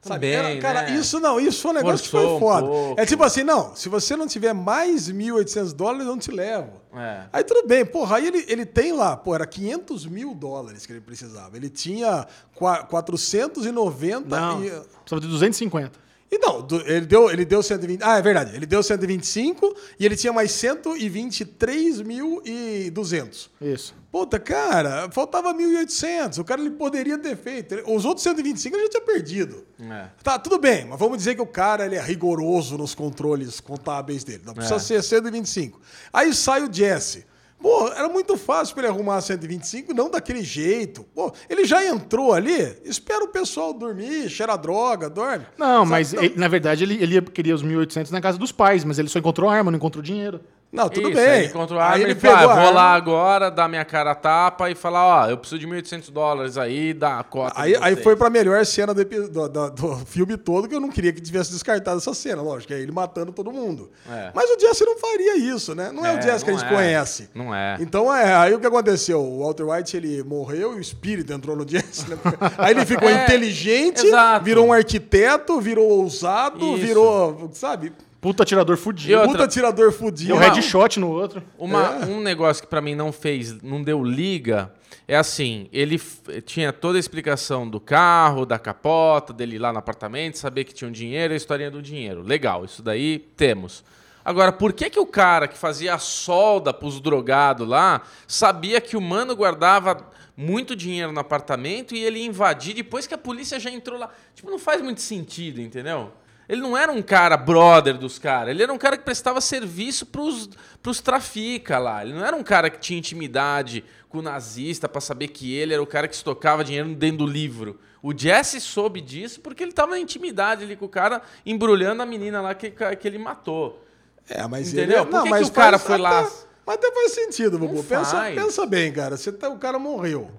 Sabe? 0.00 0.30
Também, 0.30 0.32
Era- 0.54 0.60
cara, 0.60 0.82
né? 0.82 0.96
isso 0.96 1.18
não, 1.18 1.40
isso 1.40 1.60
foi 1.60 1.72
um 1.72 1.74
negócio 1.74 2.08
Forçou 2.08 2.20
que 2.20 2.26
um 2.26 2.38
foi 2.38 2.48
foda. 2.48 2.66
pouco. 2.68 3.00
é 3.00 3.04
tipo 3.04 3.24
assim, 3.24 3.42
não, 3.42 3.74
se 3.74 3.88
você 3.88 4.16
não 4.16 4.28
tiver 4.28 4.52
mais 4.54 5.10
1.800 5.10 5.72
dólares, 5.74 6.02
eu 6.06 6.12
não 6.12 6.18
te 6.18 6.30
levo. 6.30 6.70
É. 6.94 7.24
Aí 7.32 7.42
tudo 7.42 7.66
bem, 7.66 7.84
porra, 7.84 8.16
aí 8.16 8.28
ele, 8.28 8.44
ele 8.48 8.64
tem 8.64 8.92
lá, 8.92 9.16
pô, 9.16 9.34
era 9.34 9.44
500 9.44 10.06
mil 10.06 10.34
dólares 10.36 10.86
que 10.86 10.92
ele 10.92 11.00
precisava. 11.00 11.56
Ele 11.56 11.68
tinha 11.68 12.26
qua- 12.54 12.84
490 12.84 14.28
Não, 14.28 14.64
e... 14.64 14.70
precisava 14.70 15.20
de 15.20 15.26
250. 15.26 16.07
Então, 16.30 16.66
ele 16.84 17.06
deu, 17.06 17.30
ele 17.30 17.44
deu 17.44 17.62
120. 17.62 18.02
Ah, 18.02 18.18
é 18.18 18.22
verdade. 18.22 18.54
Ele 18.54 18.66
deu 18.66 18.82
125 18.82 19.74
e 19.98 20.04
ele 20.04 20.14
tinha 20.14 20.30
mais 20.32 20.50
123.200. 20.52 23.48
Isso. 23.60 23.94
Puta, 24.10 24.38
cara, 24.38 25.08
faltava 25.10 25.52
1.800. 25.54 26.38
O 26.38 26.44
cara 26.44 26.60
ele 26.60 26.70
poderia 26.70 27.18
ter 27.18 27.36
feito. 27.36 27.74
Os 27.86 28.04
outros 28.04 28.22
125 28.24 28.76
ele 28.76 28.84
já 28.84 28.90
tinha 28.90 29.02
perdido. 29.02 29.64
É. 29.80 30.06
Tá, 30.22 30.38
tudo 30.38 30.58
bem, 30.58 30.84
mas 30.86 30.98
vamos 30.98 31.18
dizer 31.18 31.34
que 31.34 31.42
o 31.42 31.46
cara 31.46 31.84
ele 31.86 31.96
é 31.96 32.02
rigoroso 32.02 32.76
nos 32.78 32.94
controles 32.94 33.60
contábeis 33.60 34.24
dele. 34.24 34.42
Não 34.44 34.54
precisa 34.54 34.76
É. 34.76 34.78
ser 34.78 35.02
125. 35.02 35.80
Aí 36.12 36.32
sai 36.34 36.62
o 36.62 36.72
Jesse. 36.72 37.26
Pô, 37.60 37.88
era 37.88 38.08
muito 38.08 38.36
fácil 38.36 38.74
pra 38.74 38.84
ele 38.84 38.92
arrumar 38.92 39.20
125, 39.20 39.92
não 39.92 40.08
daquele 40.08 40.42
jeito. 40.44 41.02
Pô, 41.14 41.32
ele 41.50 41.64
já 41.64 41.84
entrou 41.84 42.32
ali, 42.32 42.76
espera 42.84 43.24
o 43.24 43.28
pessoal 43.28 43.72
dormir, 43.72 44.28
cheira 44.28 44.54
droga, 44.56 45.10
dorme. 45.10 45.44
Não, 45.58 45.78
Sabe? 45.80 45.90
mas 45.90 46.12
ele- 46.14 46.34
na 46.36 46.46
verdade 46.46 46.84
ele, 46.84 47.02
ele 47.02 47.20
queria 47.22 47.54
os 47.54 47.62
1.800 47.62 48.10
na 48.12 48.20
casa 48.20 48.38
dos 48.38 48.52
pais, 48.52 48.84
mas 48.84 48.98
ele 48.98 49.08
só 49.08 49.18
encontrou 49.18 49.50
arma, 49.50 49.70
não 49.72 49.76
encontrou 49.76 50.02
dinheiro. 50.02 50.40
Não, 50.70 50.86
tudo 50.86 51.08
Isso, 51.08 51.16
bem. 51.16 51.26
Aí 51.30 51.38
ele 51.38 51.46
encontrou 51.46 51.80
a 51.80 51.84
arma, 51.84 51.96
Aí 51.96 52.02
ele, 52.02 52.14
pegou 52.14 52.36
ah, 52.36 52.62
vou 52.62 52.72
lá 52.74 52.92
agora, 52.92 53.50
dar 53.50 53.68
minha 53.70 53.86
cara 53.86 54.10
a 54.10 54.14
tapa 54.14 54.70
e 54.70 54.74
falar, 54.74 55.24
ó, 55.24 55.30
eu 55.30 55.38
preciso 55.38 55.58
de 55.58 55.66
1.800 55.66 56.10
dólares 56.10 56.58
aí, 56.58 56.92
dá 56.92 57.18
a 57.20 57.24
cota. 57.24 57.54
Aí, 57.58 57.74
aí 57.80 57.96
foi 57.96 58.14
pra 58.16 58.28
melhor 58.28 58.62
cena 58.66 58.92
do, 58.92 59.02
do- 59.02 59.48
do- 59.48 59.70
do 59.70 59.96
filme 60.04 60.36
todo, 60.36 60.68
que 60.68 60.74
eu 60.74 60.80
não 60.80 60.90
queria 60.90 61.10
que 61.10 61.22
tivesse 61.22 61.52
descartado 61.52 61.96
essa 61.96 62.12
cena, 62.12 62.42
lógico, 62.42 62.74
é 62.74 62.80
ele 62.80 62.92
matando 62.92 63.32
todo 63.32 63.50
mundo. 63.50 63.90
É. 64.10 64.30
Mas 64.34 64.50
o 64.50 64.60
Jesse 64.60 64.84
não 64.84 64.98
faria 64.98 65.38
isso, 65.38 65.74
né? 65.74 65.90
Não 65.90 66.04
é, 66.04 66.12
o 66.14 66.18
É, 66.18 66.22
Jesse 66.22 66.44
que 66.44 66.50
a 66.50 66.52
gente 66.52 66.66
é. 66.66 66.68
conhece. 66.68 67.30
Não 67.34 67.54
é. 67.54 67.78
Então, 67.80 68.14
é, 68.14 68.34
aí 68.34 68.52
o 68.52 68.60
que 68.60 68.66
aconteceu? 68.66 69.22
O 69.22 69.38
Walter 69.44 69.64
White, 69.64 69.96
ele 69.96 70.22
morreu 70.22 70.74
e 70.74 70.76
o 70.76 70.80
espírito 70.80 71.32
entrou 71.32 71.56
no 71.56 71.64
Jesse, 71.68 72.10
né? 72.10 72.18
Aí 72.58 72.72
ele 72.74 72.84
ficou 72.84 73.08
É, 73.08 73.24
inteligente, 73.24 74.04
exato. 74.06 74.44
virou 74.44 74.66
um 74.66 74.72
arquiteto, 74.74 75.58
virou 75.62 75.86
ousado, 75.88 76.58
Isso. 76.74 76.86
virou, 76.86 77.50
sabe? 77.54 77.90
Puta 78.20 78.42
atirador 78.42 78.76
fudido. 78.76 79.12
E 79.12 79.14
outra- 79.14 79.30
Puta 79.32 79.44
atirador 79.44 79.90
E 79.90 79.92
fudido. 79.92 80.34
o 80.34 80.38
headshot 80.38 80.98
no 80.98 81.08
outro. 81.10 81.42
Uma- 81.56 82.00
É. 82.02 82.06
Um 82.06 82.20
negócio 82.20 82.62
que 82.62 82.68
pra 82.68 82.80
mim 82.80 82.94
não 82.94 83.12
fez, 83.12 83.62
não 83.62 83.82
deu 83.82 84.02
liga, 84.02 84.72
é 85.06 85.16
assim, 85.16 85.68
ele 85.72 85.94
f- 85.98 86.42
tinha 86.42 86.72
toda 86.72 86.98
a 86.98 87.00
explicação 87.00 87.68
do 87.68 87.78
carro, 87.78 88.44
da 88.44 88.58
capota, 88.58 89.32
dele 89.32 89.54
ir 89.56 89.58
lá 89.60 89.72
no 89.72 89.78
apartamento, 89.78 90.36
saber 90.36 90.64
que 90.64 90.74
tinha 90.74 90.88
um 90.88 90.92
dinheiro, 90.92 91.32
a 91.32 91.36
historinha 91.36 91.70
do 91.70 91.80
dinheiro. 91.80 92.22
Legal, 92.22 92.64
isso 92.64 92.82
daí 92.82 93.18
temos. 93.36 93.84
Agora, 94.24 94.50
por 94.52 94.72
que, 94.72 94.90
que 94.90 94.98
o 94.98 95.06
cara 95.06 95.46
que 95.48 95.56
fazia 95.56 95.94
a 95.94 95.98
solda 95.98 96.74
pros 96.74 97.00
drogados 97.00 97.66
lá 97.66 98.02
sabia 98.26 98.80
que 98.80 98.96
o 98.96 99.00
mano 99.00 99.34
guardava 99.34 99.96
muito 100.36 100.76
dinheiro 100.76 101.12
no 101.12 101.20
apartamento 101.20 101.94
e 101.94 102.04
ele 102.04 102.18
ia 102.18 102.26
invadir 102.26 102.74
depois 102.74 103.06
que 103.06 103.14
a 103.14 103.18
polícia 103.18 103.58
já 103.60 103.70
entrou 103.70 103.98
lá? 103.98 104.10
Tipo, 104.34 104.50
não 104.50 104.58
faz 104.58 104.82
muito 104.82 105.00
sentido, 105.00 105.60
entendeu? 105.62 106.10
Ele 106.48 106.60
não 106.62 106.76
era 106.76 106.90
um 106.90 107.02
cara 107.02 107.36
brother 107.36 107.98
dos 107.98 108.18
caras, 108.18 108.50
ele 108.50 108.62
era 108.62 108.72
um 108.72 108.78
cara 108.78 108.96
que 108.96 109.04
prestava 109.04 109.40
serviço 109.40 110.06
pros, 110.06 110.48
pros 110.82 111.00
trafica 111.00 111.78
lá. 111.78 112.02
Ele 112.02 112.14
não 112.14 112.24
era 112.24 112.34
um 112.34 112.42
cara 112.42 112.70
que 112.70 112.78
tinha 112.78 112.98
intimidade 112.98 113.84
com 114.08 114.18
o 114.18 114.22
nazista 114.22 114.88
pra 114.88 115.00
saber 115.00 115.28
que 115.28 115.54
ele 115.54 115.74
era 115.74 115.82
o 115.82 115.86
cara 115.86 116.08
que 116.08 116.14
estocava 116.14 116.64
dinheiro 116.64 116.94
dentro 116.94 117.18
do 117.18 117.26
livro. 117.26 117.78
O 118.02 118.16
Jesse 118.16 118.60
soube 118.60 119.00
disso 119.00 119.40
porque 119.40 119.62
ele 119.62 119.72
tava 119.72 119.90
na 119.90 119.98
intimidade 119.98 120.64
ali 120.64 120.74
com 120.76 120.86
o 120.86 120.88
cara, 120.88 121.20
embrulhando 121.44 122.00
a 122.02 122.06
menina 122.06 122.40
lá 122.40 122.54
que, 122.54 122.70
que 122.70 123.06
ele 123.08 123.18
matou. 123.18 123.84
É, 124.28 124.46
mas 124.46 124.72
Entendeu? 124.72 125.02
ele... 125.02 125.10
Por 125.10 125.22
que 125.24 125.30
que 125.30 125.42
o 125.44 125.50
cara 125.50 125.78
foi 125.78 125.98
lá? 125.98 126.20
até- 126.20 126.30
Mas 126.64 126.76
até 126.76 126.92
faz 126.92 127.12
sentido, 127.12 127.58
Bubu. 127.58 127.82
Pensa, 127.84 128.22
pensa 128.34 128.66
bem, 128.66 128.92
cara. 128.92 129.16
Você 129.16 129.32
tá- 129.32 129.48
o 129.50 129.58
cara 129.58 129.78
morreu. 129.78 130.30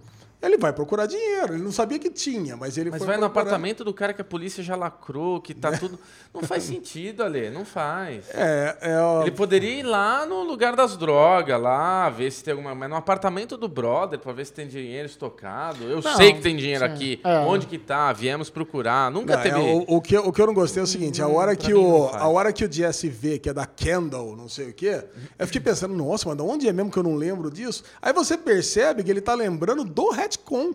Ele 0.42 0.58
vai 0.58 0.72
procurar 0.72 1.06
dinheiro. 1.06 1.54
Ele 1.54 1.64
não 1.64 1.72
sabia 1.72 2.00
que 2.00 2.10
tinha, 2.10 2.56
mas 2.56 2.78
ele 2.78 2.90
Mas 2.90 3.00
foi 3.00 3.08
vai 3.08 3.18
no 3.18 3.24
procurar- 3.24 3.42
apartamento 3.42 3.84
do 3.84 3.94
cara 3.94 4.14
que 4.14 4.22
a 4.22 4.26
polícia 4.26 4.64
já 4.64 4.76
lacrou, 4.76 5.42
que 5.42 5.54
tá 5.54 5.72
tudo. 5.78 6.00
Não 6.34 6.42
faz 6.44 6.64
sentido, 6.64 7.24
Ale, 7.24 7.50
não 7.50 7.66
faz. 7.66 8.24
É, 8.34 8.78
é... 8.82 8.98
ó, 9.00 9.22
Ele 9.24 9.32
poderia 9.32 9.80
ir 9.80 9.84
lá 9.84 10.26
no 10.26 10.44
lugar 10.44 10.76
das 10.76 10.96
drogas, 10.96 11.60
lá, 11.62 12.10
ver 12.10 12.32
se 12.32 12.42
tem 12.44 12.54
alguma. 12.54 12.74
Mas 12.74 12.90
no 12.90 12.96
apartamento 12.96 13.58
do 13.58 13.68
brother, 13.68 14.18
pra 14.20 14.32
ver 14.32 14.46
se 14.46 14.54
tem 14.54 14.68
dinheiro 14.68 15.08
estocado. 15.08 15.84
Eu 15.84 16.02
Não, 16.02 16.16
sei 16.16 16.32
que 16.34 16.42
tem 16.42 16.56
dinheiro 16.56 16.86
sim. 16.86 16.92
aqui. 16.94 17.20
É. 17.24 17.40
Onde 17.40 17.66
que 17.68 17.78
tá? 17.78 18.14
Viemos 18.14 18.50
procurar. 18.50 19.12
Nunca 19.12 19.36
Não, 19.36 19.44
teve. 19.44 19.58
é, 19.58 19.74
o, 19.74 19.98
o 19.98 20.02
que, 20.02 20.16
eu- 20.16 20.26
o 20.26 20.32
que 20.32 20.42
eu 20.42 20.48
não 20.48 20.54
gostei 20.54 20.80
é 20.80 20.84
o 20.84 20.88
seguinte, 20.88 21.22
a 21.22 21.28
hora, 21.28 21.54
que 21.56 21.74
o, 21.74 22.08
a 22.14 22.28
hora 22.30 22.54
que 22.54 22.64
o 22.64 22.72
Jesse 22.72 23.10
vê 23.10 23.38
que 23.40 23.50
é 23.50 23.54
da 23.54 23.66
Kendall, 23.66 24.38
não 24.38 24.48
sei 24.48 24.70
o 24.70 24.74
quê, 24.74 25.04
eu 25.38 25.46
fiquei 25.48 25.60
pensando, 25.62 25.94
nossa, 25.94 26.28
mas 26.30 26.38
de 26.38 26.44
onde 26.44 26.68
é 26.70 26.72
mesmo 26.72 26.90
que 26.92 26.98
eu 26.98 27.04
não 27.04 27.16
lembro 27.16 27.52
disso? 27.52 27.84
Aí 28.02 28.14
você 28.14 28.38
percebe 28.38 29.04
que 29.04 29.12
ele 29.12 29.20
tá 29.22 29.34
lembrando 29.34 29.84
do 29.84 30.10
retcon. 30.30 30.74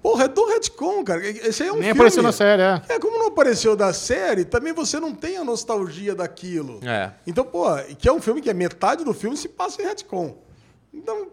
Porra, 0.00 0.24
é 0.24 0.28
do 0.28 0.44
retcon, 0.46 1.02
cara. 1.02 1.26
Esse 1.26 1.64
aí 1.64 1.68
é 1.68 1.72
um 1.72 1.76
Nem 1.76 1.84
filme. 1.86 1.98
apareceu 2.00 2.22
na 2.22 2.30
série, 2.32 2.62
é. 2.62 2.82
É, 2.90 2.98
como 3.00 3.18
não 3.18 3.26
apareceu 3.26 3.74
da 3.74 3.92
série, 3.92 4.44
também 4.44 4.72
você 4.72 5.00
não 5.00 5.12
tem 5.12 5.36
a 5.36 5.42
nostalgia 5.44 6.14
daquilo. 6.14 6.78
É. 6.84 7.10
Então, 7.26 7.44
pô, 7.44 7.64
que 7.98 8.08
é 8.08 8.12
um 8.12 8.20
filme 8.20 8.40
que 8.40 8.48
é 8.48 8.54
metade 8.54 9.04
do 9.04 9.12
filme 9.12 9.36
se 9.36 9.48
passa 9.48 9.82
em 9.82 9.84
retcon. 9.86 10.36
Então, 10.94 11.26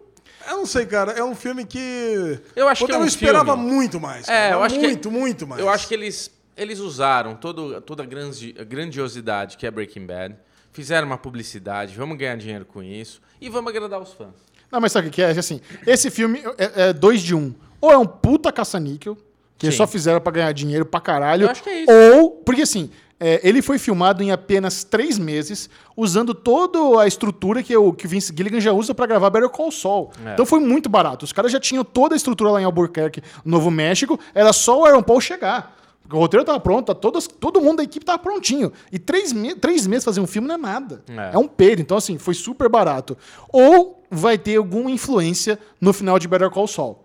eu 0.48 0.56
não 0.56 0.66
sei, 0.66 0.86
cara, 0.86 1.12
é 1.12 1.22
um 1.22 1.36
filme 1.36 1.64
que... 1.64 2.40
Eu 2.56 2.66
acho 2.66 2.80
que 2.80 2.86
Puta, 2.86 2.96
é 2.96 3.00
um 3.00 3.02
eu 3.04 3.06
esperava 3.08 3.54
filme. 3.56 3.70
muito 3.72 4.00
mais. 4.00 4.28
É, 4.28 4.32
cara, 4.32 4.54
eu 4.56 4.62
acho 4.64 4.74
que- 4.74 4.86
muito, 4.86 5.10
muito 5.10 5.46
mais. 5.46 5.60
Eu 5.60 5.68
acho 5.68 5.86
que 5.86 5.94
eles, 5.94 6.28
eles 6.56 6.80
usaram 6.80 7.36
todo, 7.36 7.80
toda 7.80 8.02
a 8.02 8.06
grandi- 8.06 8.56
a 8.58 8.64
grandiosidade 8.64 9.56
que 9.56 9.66
é 9.66 9.70
Breaking 9.70 10.04
Bad, 10.04 10.36
fizeram 10.72 11.06
uma 11.06 11.16
publicidade, 11.18 11.94
vamos 11.96 12.18
ganhar 12.18 12.36
dinheiro 12.36 12.64
com 12.64 12.82
isso 12.82 13.20
e 13.40 13.48
vamos 13.48 13.70
agradar 13.70 14.00
os 14.00 14.12
fãs. 14.12 14.34
Não, 14.70 14.80
mas 14.80 14.92
sabe 14.92 15.08
o 15.08 15.10
que 15.10 15.22
é? 15.22 15.30
Assim, 15.30 15.60
esse 15.86 16.10
filme 16.10 16.42
é, 16.58 16.88
é 16.88 16.92
dois 16.92 17.22
de 17.22 17.34
um. 17.34 17.54
Ou 17.80 17.92
é 17.92 17.98
um 17.98 18.06
puta 18.06 18.50
caça-níquel, 18.50 19.16
que 19.58 19.70
Sim. 19.70 19.76
só 19.76 19.86
fizeram 19.86 20.20
pra 20.20 20.32
ganhar 20.32 20.52
dinheiro 20.52 20.84
pra 20.84 21.00
caralho. 21.00 21.44
Eu 21.44 21.50
acho 21.50 21.62
que 21.62 21.70
é 21.70 21.82
isso. 21.82 21.92
Ou, 21.92 22.30
porque 22.30 22.62
assim, 22.62 22.90
é, 23.18 23.40
ele 23.42 23.62
foi 23.62 23.78
filmado 23.78 24.22
em 24.22 24.30
apenas 24.30 24.84
três 24.84 25.18
meses, 25.18 25.70
usando 25.96 26.34
toda 26.34 27.00
a 27.00 27.06
estrutura 27.06 27.62
que 27.62 27.74
o, 27.74 27.92
que 27.92 28.06
o 28.06 28.08
Vince 28.08 28.32
Gilligan 28.36 28.60
já 28.60 28.72
usa 28.72 28.94
pra 28.94 29.06
gravar 29.06 29.30
Better 29.30 29.48
Call 29.48 29.72
Saul. 29.72 30.10
É. 30.24 30.32
Então 30.34 30.44
foi 30.44 30.60
muito 30.60 30.88
barato. 30.88 31.24
Os 31.24 31.32
caras 31.32 31.50
já 31.50 31.58
tinham 31.58 31.82
toda 31.82 32.14
a 32.14 32.16
estrutura 32.16 32.50
lá 32.50 32.60
em 32.60 32.64
Albuquerque, 32.64 33.22
Novo 33.44 33.70
México, 33.70 34.20
era 34.34 34.52
só 34.52 34.80
o 34.80 34.84
Aaron 34.84 35.02
Paul 35.02 35.20
chegar. 35.20 35.74
Porque 36.06 36.16
o 36.16 36.20
roteiro 36.20 36.44
tava 36.44 36.60
pronto, 36.60 36.86
tá 36.86 36.94
todas, 36.94 37.26
todo 37.26 37.60
mundo 37.60 37.78
da 37.78 37.82
equipe 37.82 38.04
tava 38.06 38.18
prontinho. 38.18 38.72
E 38.92 38.98
três, 38.98 39.32
me- 39.32 39.54
três 39.56 39.86
meses 39.86 40.04
fazer 40.04 40.20
um 40.20 40.26
filme 40.26 40.46
não 40.46 40.54
é 40.54 40.58
nada. 40.58 41.02
É. 41.08 41.32
É, 41.34 41.38
um 41.38 41.48
peido. 41.48 41.82
Então, 41.82 41.96
assim, 41.96 42.16
foi 42.18 42.32
super 42.34 42.68
barato. 42.68 43.16
Ou 43.52 44.04
vai 44.10 44.38
ter 44.38 44.56
alguma 44.56 44.90
influência 44.90 45.58
no 45.80 45.92
final 45.92 46.18
de 46.18 46.28
Better 46.28 46.50
Call 46.50 46.68
Saul. 46.68 47.02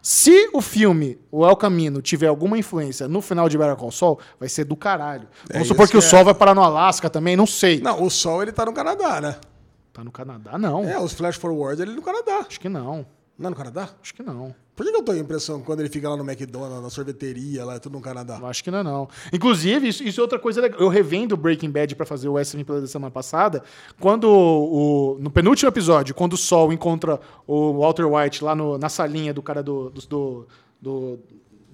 Se 0.00 0.50
o 0.52 0.60
filme, 0.60 1.18
o 1.32 1.46
El 1.46 1.56
Camino, 1.56 2.02
tiver 2.02 2.26
alguma 2.26 2.58
influência 2.58 3.08
no 3.08 3.20
final 3.22 3.48
de 3.48 3.56
Better 3.56 3.74
Call 3.74 3.90
Saul, 3.90 4.18
vai 4.38 4.48
ser 4.48 4.64
do 4.64 4.76
caralho. 4.76 5.26
Vamos 5.50 5.64
É 5.66 5.68
supor 5.68 5.84
isso 5.84 5.92
que 5.92 5.98
o 5.98 6.00
que 6.00 6.06
é. 6.06 6.10
Sol 6.10 6.24
vai 6.24 6.34
parar 6.34 6.54
no 6.54 6.62
Alasca 6.62 7.08
também, 7.08 7.36
não 7.36 7.46
sei. 7.46 7.80
Não, 7.80 8.02
o 8.02 8.10
Sol 8.10 8.42
ele 8.42 8.52
tá 8.52 8.64
no 8.66 8.72
Canadá, 8.74 9.20
né? 9.20 9.36
Tá 9.92 10.04
no 10.04 10.12
Canadá? 10.12 10.58
Não. 10.58 10.84
É, 10.84 10.98
os 11.00 11.12
Flash 11.12 11.36
Forward 11.36 11.80
ele 11.80 11.92
no 11.92 12.02
Canadá. 12.02 12.44
Acho 12.46 12.60
que 12.60 12.68
não. 12.68 13.06
Não 13.38 13.48
é 13.48 13.50
no 13.50 13.56
Canadá? 13.56 13.88
Acho 14.00 14.14
que 14.14 14.22
não. 14.22 14.54
Por 14.76 14.84
que, 14.86 14.92
que 14.92 14.98
eu 14.98 15.02
tenho 15.02 15.18
a 15.18 15.20
impressão 15.20 15.60
que 15.60 15.66
quando 15.66 15.80
ele 15.80 15.88
fica 15.88 16.08
lá 16.08 16.16
no 16.16 16.22
McDonald's, 16.28 16.82
na 16.82 16.90
sorveteria, 16.90 17.64
lá 17.64 17.74
é 17.74 17.78
tudo 17.78 17.92
no 17.94 18.00
Canadá? 18.00 18.38
Acho 18.44 18.62
que 18.62 18.70
não 18.70 18.78
é 18.78 18.82
não. 18.82 19.08
Inclusive, 19.32 19.88
isso, 19.88 20.02
isso 20.04 20.20
é 20.20 20.22
outra 20.22 20.38
coisa 20.38 20.60
legal. 20.60 20.78
Eu 20.80 20.88
revendo 20.88 21.36
Breaking 21.36 21.70
Bad 21.70 21.94
pra 21.96 22.06
fazer 22.06 22.28
o 22.28 22.42
SM 22.42 22.62
pela 22.64 22.80
da 22.80 22.86
semana 22.86 23.10
passada. 23.10 23.62
Quando 24.00 24.24
o, 24.30 25.16
no 25.20 25.30
penúltimo 25.30 25.68
episódio, 25.68 26.14
quando 26.14 26.34
o 26.34 26.36
Sol 26.36 26.72
encontra 26.72 27.20
o 27.46 27.78
Walter 27.80 28.04
White 28.06 28.42
lá 28.44 28.54
no- 28.54 28.78
na 28.78 28.88
salinha 28.88 29.32
do 29.34 29.42
cara 29.42 29.62
do, 29.62 29.90
do, 29.90 30.00
do, 30.06 30.48
do- 30.80 31.18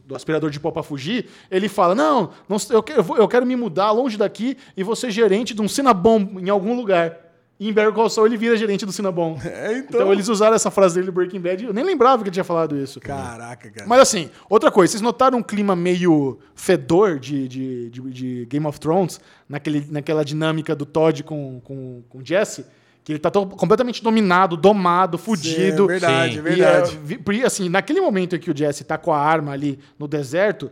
do 0.06 0.16
aspirador 0.16 0.50
de 0.50 0.58
pó 0.58 0.70
pra 0.70 0.82
fugir, 0.82 1.28
ele 1.50 1.68
fala: 1.68 1.94
Não, 1.94 2.30
não 2.48 2.56
eu, 2.70 2.82
que- 2.82 2.92
eu 2.92 3.02
vou- 3.02 3.16
eu 3.16 3.28
quero 3.28 3.46
me 3.46 3.54
mudar 3.56 3.92
longe 3.92 4.16
daqui 4.16 4.56
e 4.76 4.82
vou 4.82 4.96
ser 4.96 5.10
gerente 5.10 5.54
de 5.54 5.62
um 5.62 5.68
Cinnabon 5.68 6.38
em 6.40 6.48
algum 6.50 6.74
lugar. 6.76 7.29
E 7.60 7.68
em 7.68 7.72
Better 7.74 7.92
Call 7.92 8.08
Saul 8.08 8.26
ele 8.26 8.38
vira 8.38 8.56
gerente 8.56 8.86
do 8.86 8.92
Cinnabon. 8.92 9.38
É, 9.50 9.78
então. 9.78 10.00
Então 10.00 10.12
eles 10.12 10.28
usaram 10.28 10.54
essa 10.54 10.70
frase 10.70 10.94
dele 10.94 11.06
do 11.06 11.12
Breaking 11.12 11.40
Bad. 11.40 11.64
Eu 11.66 11.74
nem 11.74 11.84
lembrava 11.84 12.22
que 12.22 12.28
ele 12.28 12.32
tinha 12.32 12.44
falado 12.44 12.74
isso. 12.76 12.98
Caraca, 13.00 13.70
cara. 13.70 13.86
Mas 13.86 14.00
assim, 14.00 14.30
outra 14.48 14.70
coisa, 14.70 14.92
vocês 14.92 15.02
notaram 15.02 15.38
um 15.38 15.42
clima 15.42 15.76
meio 15.76 16.38
fedor 16.54 17.18
de, 17.18 17.46
de, 17.46 17.90
de, 17.90 18.00
de 18.10 18.46
Game 18.46 18.64
of 18.66 18.80
Thrones, 18.80 19.20
naquele, 19.46 19.86
naquela 19.90 20.24
dinâmica 20.24 20.74
do 20.74 20.86
Todd 20.86 21.22
com, 21.24 21.60
com, 21.62 22.02
com 22.08 22.24
Jesse? 22.24 22.64
Que 23.04 23.12
ele 23.12 23.18
tá 23.18 23.30
completamente 23.30 24.02
dominado, 24.02 24.56
domado, 24.56 25.18
fudido. 25.18 25.84
Sim, 25.84 25.84
é 25.84 25.86
verdade, 25.86 26.32
Sim. 26.32 26.38
é 26.38 26.42
verdade. 26.42 26.98
E, 27.08 27.42
é, 27.42 27.46
assim, 27.46 27.68
naquele 27.68 28.00
momento 28.00 28.36
em 28.36 28.38
que 28.38 28.50
o 28.50 28.56
Jesse 28.56 28.84
tá 28.84 28.96
com 28.96 29.12
a 29.12 29.18
arma 29.18 29.52
ali 29.52 29.78
no 29.98 30.08
deserto, 30.08 30.70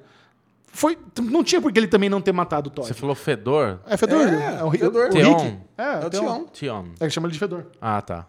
foi, 0.78 0.96
não 1.20 1.42
tinha 1.42 1.60
por 1.60 1.72
que 1.72 1.78
ele 1.78 1.88
também 1.88 2.09
não 2.09 2.20
ter 2.20 2.32
matado 2.32 2.68
o 2.68 2.70
Todd. 2.72 2.86
Você 2.86 2.94
falou 2.94 3.14
fedor? 3.14 3.80
É 3.86 3.96
fedor. 3.96 4.28
É, 4.28 4.59
É, 4.60 4.64
o, 4.64 4.70
fedor. 4.70 5.06
o 5.09 5.10
Theon. 5.10 5.36
Rick. 5.38 5.59
É, 5.76 5.82
É 5.82 5.86
é 5.86 6.20
o 6.20 6.42
o 6.42 6.46
Tion. 6.52 6.84
É 7.00 7.06
que 7.06 7.10
chama 7.10 7.26
ele 7.26 7.32
de 7.32 7.38
fedor. 7.38 7.66
Ah, 7.80 8.00
tá. 8.00 8.26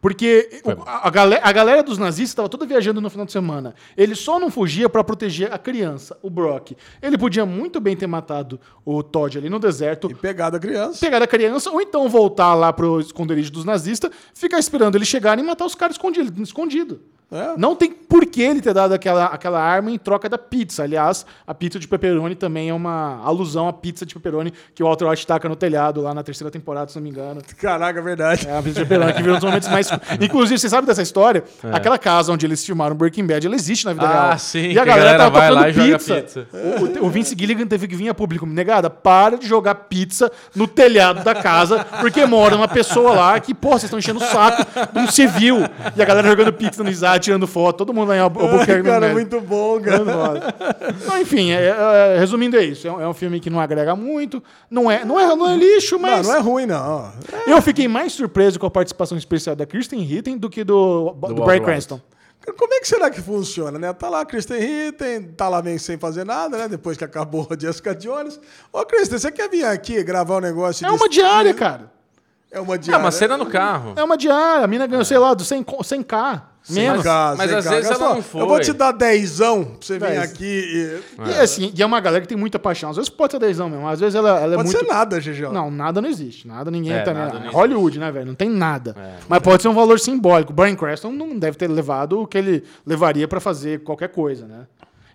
Porque 0.00 0.48
o- 0.64 0.82
a, 0.88 1.08
a 1.08 1.10
galera, 1.10 1.42
a 1.44 1.52
galera 1.52 1.82
dos 1.82 1.98
nazistas 1.98 2.30
estava 2.30 2.48
toda 2.48 2.64
viajando 2.66 3.00
no 3.00 3.10
final 3.10 3.26
de 3.26 3.32
semana. 3.32 3.74
Ele 3.96 4.14
só 4.14 4.38
não 4.38 4.50
fugia 4.50 4.88
para 4.88 5.02
proteger 5.04 5.52
a 5.52 5.58
criança, 5.58 6.16
o 6.22 6.30
Brock. 6.30 6.72
Ele 7.02 7.18
podia 7.18 7.44
muito 7.44 7.80
bem 7.80 7.96
ter 7.96 8.06
matado 8.06 8.58
o 8.84 9.02
Todd 9.02 9.36
ali 9.38 9.50
no 9.50 9.58
deserto, 9.58 10.10
E 10.10 10.14
pegado 10.14 10.56
a 10.56 10.60
criança. 10.60 11.00
pegar 11.00 11.22
a 11.22 11.26
criança, 11.26 11.70
ou 11.70 11.80
então 11.82 12.08
voltar 12.08 12.54
lá 12.54 12.72
pro 12.72 13.00
esconderijo 13.00 13.50
dos 13.52 13.64
nazistas, 13.64 14.10
ficar 14.32 14.58
esperando 14.58 14.94
eles 14.96 15.08
chegarem 15.08 15.42
e 15.44 15.46
matar 15.46 15.64
os 15.66 15.74
caras 15.74 15.94
escondido. 15.96 16.42
escondido. 16.42 17.00
É. 17.30 17.54
Não 17.58 17.76
tem 17.76 17.90
por 17.90 18.24
que 18.24 18.40
ele 18.40 18.62
ter 18.62 18.72
dado 18.72 18.94
aquela, 18.94 19.26
aquela 19.26 19.60
arma 19.60 19.90
em 19.90 19.98
troca 19.98 20.30
da 20.30 20.38
pizza. 20.38 20.82
Aliás, 20.84 21.26
a 21.46 21.52
pizza 21.52 21.78
de 21.78 21.86
pepperoni 21.86 22.34
também 22.34 22.70
é 22.70 22.74
uma 22.74 23.20
alusão 23.22 23.68
à 23.68 23.72
pizza 23.72 24.06
de 24.06 24.14
pepperoni 24.14 24.50
que 24.74 24.82
o 24.82 24.86
Walter 24.86 25.04
White 25.06 25.26
taca 25.26 25.46
no 25.46 25.54
telhado 25.54 26.00
lá 26.00 26.14
na 26.14 26.22
terceira 26.22 26.50
temporada, 26.50 26.90
se 26.90 26.96
não 26.96 27.02
me 27.02 27.10
engano. 27.10 27.42
Caraca, 27.60 27.98
é 27.98 28.02
verdade. 28.02 28.48
É, 28.48 28.56
a 28.56 28.62
pizza 28.62 28.80
de 28.82 28.86
pepperoni 28.86 29.12
que 29.12 29.18
virou 29.20 29.36
um 29.36 29.38
dos 29.40 29.44
momentos 29.44 29.68
mais. 29.68 29.90
Inclusive, 30.20 30.58
você 30.58 30.70
sabe 30.70 30.86
dessa 30.86 31.02
história? 31.02 31.44
Aquela 31.70 31.98
casa 31.98 32.32
onde 32.32 32.46
eles 32.46 32.64
filmaram 32.64 32.96
Breaking 32.96 33.26
Bad, 33.26 33.46
ela 33.46 33.54
existe 33.56 33.84
na 33.84 33.92
vida 33.92 34.06
É. 34.06 34.08
Ah, 34.08 34.26
real. 34.28 34.38
sim, 34.38 34.68
E 34.72 34.78
a 34.78 34.82
a 34.82 34.84
galera, 34.86 35.18
galera 35.18 35.30
tava 35.30 35.62
tocando 35.70 35.74
pizza. 35.92 36.14
pizza. 36.22 36.48
O, 36.52 37.04
o- 37.04 37.06
o 37.08 37.10
Vince 37.10 37.36
Gilligan 37.38 37.66
teve 37.66 37.86
que 37.86 37.94
vir 37.94 38.08
a 38.08 38.14
público. 38.14 38.46
Negada, 38.46 38.88
para 38.88 39.36
de 39.36 39.46
jogar 39.46 39.74
pizza 39.74 40.32
no 40.56 40.66
telhado 40.66 41.22
da 41.22 41.34
casa, 41.34 41.84
porque 42.00 42.24
mora 42.24 42.56
uma 42.56 42.68
pessoa 42.68 43.12
lá 43.12 43.38
que, 43.38 43.52
pô, 43.54 43.70
vocês 43.70 43.84
estão 43.84 43.98
enchendo 43.98 44.18
o 44.18 44.26
saco 44.26 44.64
de 44.94 44.98
um 44.98 45.10
civil. 45.10 45.58
E 45.94 46.00
a 46.02 46.04
galera 46.06 46.26
jogando 46.26 46.52
pizza 46.54 46.82
no 46.82 46.88
Isaac, 46.88 47.17
tirando 47.18 47.46
foto, 47.46 47.76
todo 47.78 47.92
mundo 47.94 48.08
lá 48.08 48.16
em 48.16 48.20
Albu- 48.20 48.40
Albuquerque. 48.46 48.78
no 48.82 48.84
cara, 48.84 49.08
muito 49.12 49.40
bom, 49.40 49.80
cara. 49.80 50.02
Então, 51.02 51.20
enfim, 51.20 51.50
é- 51.52 51.66
é- 52.14 52.18
resumindo 52.18 52.56
é 52.56 52.64
isso. 52.64 52.86
É 52.86 52.92
um, 52.92 53.00
é 53.00 53.08
um 53.08 53.14
filme 53.14 53.40
que 53.40 53.50
não 53.50 53.60
agrega 53.60 53.94
muito. 53.96 54.42
Não 54.70 54.90
é, 54.90 55.04
não 55.04 55.18
é, 55.18 55.34
não 55.34 55.48
é 55.50 55.56
lixo, 55.56 55.98
mas. 55.98 56.26
Não, 56.26 56.32
não 56.34 56.38
é 56.38 56.42
ruim, 56.42 56.66
não. 56.66 57.12
Eu 57.46 57.60
fiquei 57.62 57.88
mais 57.88 58.12
surpreso 58.12 58.58
com 58.58 58.66
a 58.66 58.70
participação 58.70 59.16
especial 59.18 59.54
da 59.56 59.66
Kristen 59.66 60.00
Ritten 60.02 60.36
do 60.38 60.48
que 60.50 60.64
do, 60.64 61.12
do, 61.12 61.44
White. 61.44 61.64
Cranston. 61.64 62.00
Como 62.56 62.72
é 62.72 62.80
que 62.80 62.88
será 62.88 63.10
que 63.10 63.20
funciona, 63.20 63.78
né? 63.78 63.92
Tá 63.92 64.08
lá 64.08 64.22
a 64.22 64.24
Kristen 64.24 64.58
Ritten, 64.58 65.22
tá 65.36 65.48
lá 65.50 65.60
meio 65.60 65.78
sem 65.78 65.98
fazer 65.98 66.24
nada, 66.24 66.56
né? 66.56 66.68
Depois 66.68 66.96
que 66.96 67.04
acabou 67.04 67.46
a 67.50 67.58
Jessica 67.60 67.94
Jones. 67.94 68.40
Ô, 68.72 68.84
Kristen, 68.86 69.18
você 69.18 69.30
quer 69.30 69.50
vir 69.50 69.64
aqui 69.66 70.02
gravar 70.02 70.36
um 70.36 70.40
negócio 70.40 70.86
É 70.86 70.88
de- 70.88 70.96
uma 70.96 71.08
diária, 71.10 71.52
cara. 71.52 71.90
É 72.50 72.58
uma 72.58 72.76
É 72.76 72.78
diária. 72.78 73.04
uma 73.04 73.10
cena 73.10 73.36
no 73.36 73.44
carro. 73.44 73.92
É 73.96 74.02
uma 74.02 74.16
diária. 74.16 74.64
A 74.64 74.66
mina 74.66 74.86
ganhou, 74.86 75.04
sei 75.04 75.18
lá, 75.18 75.34
do 75.34 75.44
100, 75.44 75.62
co- 75.62 75.82
100k. 75.84 76.40
Menos. 76.70 77.04
Mas 77.36 77.52
às 77.52 77.64
vezes 77.68 77.90
ela 77.90 78.14
não 78.14 78.22
foi. 78.22 78.42
Eu 78.42 78.46
vou 78.48 78.60
te 78.60 78.72
dar 78.72 78.92
dezão 78.92 79.64
pra 79.64 79.74
você 79.80 79.94
vir 79.94 80.00
Dez. 80.08 80.22
aqui 80.22 80.44
e... 80.44 81.28
E, 81.30 81.34
assim, 81.40 81.72
e 81.76 81.82
é 81.82 81.86
uma 81.86 82.00
galera 82.00 82.22
que 82.22 82.28
tem 82.28 82.36
muita 82.36 82.58
paixão. 82.58 82.90
Às 82.90 82.96
vezes 82.96 83.08
pode 83.08 83.32
ser 83.32 83.38
dezão 83.38 83.68
mesmo. 83.70 83.86
Às 83.88 84.00
vezes 84.00 84.14
ela, 84.14 84.30
ela 84.40 84.54
é 84.54 84.56
Pode 84.56 84.68
muito... 84.70 84.78
ser 84.86 84.86
nada, 84.92 85.18
GG. 85.20 85.42
Não, 85.52 85.70
nada 85.70 86.00
não 86.00 86.08
existe. 86.08 86.46
Nada, 86.46 86.70
ninguém 86.70 86.92
É, 86.92 87.02
tá 87.02 87.12
nada 87.14 87.30
nem- 87.32 87.38
existe. 87.40 87.54
Hollywood, 87.54 87.98
né, 87.98 88.10
velho? 88.12 88.26
Não 88.26 88.34
tem 88.34 88.48
nada. 88.50 88.94
Mas 89.28 89.40
pode 89.40 89.62
ser 89.62 89.68
um 89.68 89.74
valor 89.74 89.98
simbólico. 89.98 90.52
O 90.52 90.54
Brian 90.54 90.76
Cranston 90.76 91.12
não 91.12 91.38
deve 91.38 91.56
ter 91.56 91.68
levado 91.68 92.20
o 92.22 92.26
que 92.26 92.36
ele 92.38 92.64
levaria 92.86 93.26
pra 93.26 93.40
fazer 93.40 93.80
qualquer 93.82 94.08
coisa, 94.08 94.46
né? 94.46 94.66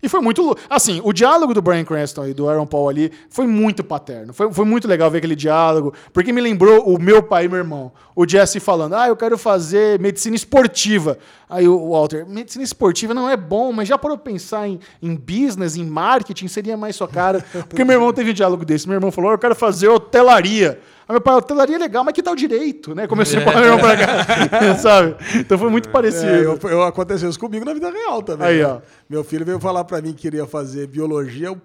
E 0.03 0.09
foi 0.09 0.19
muito. 0.19 0.57
Assim, 0.69 0.99
o 1.01 1.13
diálogo 1.13 1.53
do 1.53 1.61
Brian 1.61 1.85
Cranston 1.85 2.27
e 2.27 2.33
do 2.33 2.49
Aaron 2.49 2.67
Paul 2.67 2.89
ali 2.89 3.09
foi 3.29 3.47
muito 3.47 3.85
paterno. 3.85 4.33
Foi, 4.33 4.51
foi 4.51 4.65
muito 4.65 4.85
legal 4.85 5.09
ver 5.09 5.19
aquele 5.19 5.35
diálogo, 5.35 5.93
porque 6.11 6.33
me 6.33 6.41
lembrou 6.41 6.93
o 6.93 7.01
meu 7.01 7.23
pai 7.23 7.45
e 7.45 7.47
meu 7.47 7.59
irmão. 7.59 7.89
O 8.13 8.27
Jesse 8.27 8.59
falando: 8.59 8.95
Ah, 8.95 9.07
eu 9.07 9.15
quero 9.15 9.37
fazer 9.37 9.97
medicina 10.01 10.35
esportiva. 10.35 11.17
Aí 11.49 11.69
o 11.69 11.91
Walter: 11.91 12.27
Medicina 12.27 12.65
esportiva 12.65 13.13
não 13.13 13.29
é 13.29 13.37
bom, 13.37 13.71
mas 13.71 13.87
já 13.87 13.97
parou 13.97 14.17
pensar 14.17 14.67
em, 14.67 14.77
em 15.01 15.15
business, 15.15 15.77
em 15.77 15.85
marketing, 15.85 16.49
seria 16.49 16.75
mais 16.75 16.97
sua 16.97 17.07
cara. 17.07 17.43
Porque 17.69 17.85
meu 17.85 17.95
irmão 17.95 18.11
teve 18.11 18.31
um 18.31 18.33
diálogo 18.33 18.65
desse. 18.65 18.85
Meu 18.89 18.95
irmão 18.95 19.09
falou: 19.09 19.31
Eu 19.31 19.39
quero 19.39 19.55
fazer 19.55 19.87
hotelaria. 19.87 20.81
Aí 21.07 21.13
meu 21.13 21.21
pai, 21.21 21.35
hotelaria 21.35 21.75
é 21.75 21.79
legal, 21.79 22.03
mas 22.03 22.13
que 22.13 22.23
tal 22.23 22.35
direito, 22.35 22.95
né? 22.95 23.07
Comecei 23.07 23.39
a 23.39 23.43
falar 23.43 23.61
meu 23.61 23.73
irmão 23.73 23.79
pra 23.79 23.97
cá, 23.97 24.75
sabe? 24.79 25.15
Então 25.35 25.57
foi 25.57 25.69
muito 25.69 25.89
parecido. 25.89 26.27
É, 26.27 26.45
eu, 26.45 26.59
eu, 26.69 26.83
aconteceu 26.83 27.29
isso 27.29 27.39
comigo 27.39 27.65
na 27.65 27.73
vida 27.73 27.89
real 27.89 28.23
também. 28.23 28.47
Aí, 28.47 28.59
né? 28.59 28.65
ó. 28.65 28.79
Meu 29.09 29.23
filho 29.23 29.45
veio 29.45 29.59
falar 29.59 29.83
pra 29.83 30.01
mim 30.01 30.13
que 30.13 30.21
queria 30.21 30.45
fazer 30.45 30.87
biologia. 30.87 31.47
Eu, 31.47 31.61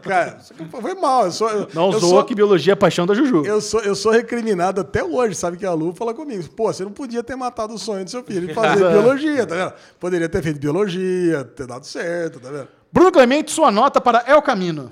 cara, 0.00 0.38
foi 0.80 0.94
mal. 0.94 1.26
Eu 1.26 1.32
sou, 1.32 1.50
eu, 1.50 1.68
Não 1.74 1.92
eu 1.92 1.98
zoa 1.98 2.10
sou, 2.10 2.24
que 2.24 2.34
biologia 2.34 2.72
é 2.72 2.74
a 2.74 2.76
paixão 2.76 3.04
da 3.04 3.12
Juju. 3.12 3.44
eu 3.44 3.60
sou, 3.60 3.80
eu 3.80 3.94
sou 3.94 4.10
recriminado 4.10 4.80
até 4.80 5.04
hoje, 5.04 5.34
sabe 5.34 5.58
que 5.58 5.66
a 5.66 5.74
Lu 5.74 5.94
fala 5.94 6.14
comigo. 6.14 6.48
Pô, 6.50 6.72
você 6.72 6.82
não 6.82 6.92
podia 6.92 7.22
ter 7.22 7.36
matado 7.36 7.74
o 7.74 7.78
sonho 7.78 8.04
do 8.04 8.10
seu 8.10 8.24
filho 8.24 8.46
de 8.46 8.54
fazer 8.54 8.78
biologia, 8.90 9.46
tá 9.46 9.54
vendo? 9.54 9.72
Poderia 10.00 10.28
ter 10.30 10.42
feito 10.42 10.58
biologia, 10.58 11.44
ter 11.44 11.66
dado 11.66 11.84
certo, 11.84 12.40
tá 12.40 12.50
vendo? 12.50 12.68
Bruno 12.90 13.12
Clemente, 13.12 13.52
sua 13.52 13.70
nota 13.70 14.00
para 14.00 14.24
El 14.26 14.40
Camino. 14.40 14.90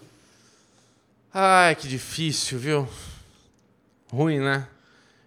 Ai, 1.33 1.75
que 1.75 1.89
difícil, 1.89 2.59
viu? 2.59 2.87
Ruim, 4.15 4.39
né? 4.39 4.67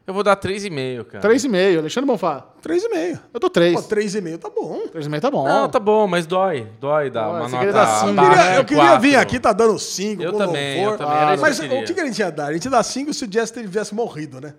Eu 0.08 0.14
vou 0.14 0.24
dar 0.24 0.38
3,5, 0.38 1.04
cara. 1.04 1.30
3,5. 1.30 1.80
Alexandre 1.80 2.08
Bonfá. 2.08 2.48
3,5. 2.64 3.20
Eu 3.34 3.40
dou 3.42 3.50
3. 3.50 3.74
Pô, 3.76 3.96
3,5 3.96 4.38
tá 4.38 4.50
bom. 4.50 4.82
3,5 4.88 5.20
tá 5.20 5.30
bom. 5.30 5.46
Não, 5.46 5.68
tá 5.68 5.80
bom, 5.80 6.08
mas 6.08 6.26
dói. 6.26 6.66
Dói 6.80 7.10
dar 7.10 7.28
uma 7.28 7.40
você 7.40 7.56
nota 7.56 7.58
queria 7.58 7.74
dar. 7.74 8.06
Eu 8.08 8.16
queria, 8.16 8.56
eu 8.56 8.66
queria 8.66 9.00
vir 9.00 9.16
aqui, 9.18 9.38
tá 9.38 9.52
dando 9.52 9.78
5. 9.78 10.24
Eu 10.24 10.32
também, 10.32 10.82
eu 10.82 10.98
também, 10.98 11.34
isso 11.34 11.42
Mas 11.42 11.60
que 11.60 11.66
eu 11.66 11.80
o 11.80 11.84
que, 11.84 11.94
que 11.94 12.00
a 12.00 12.06
gente 12.06 12.20
ia 12.20 12.32
dar? 12.32 12.46
A 12.48 12.54
gente 12.54 12.70
dá 12.70 12.82
5 12.82 13.14
se 13.14 13.26
o 13.26 13.32
Jess 13.32 13.52
tivesse 13.52 13.94
morrido, 13.94 14.40
né? 14.40 14.54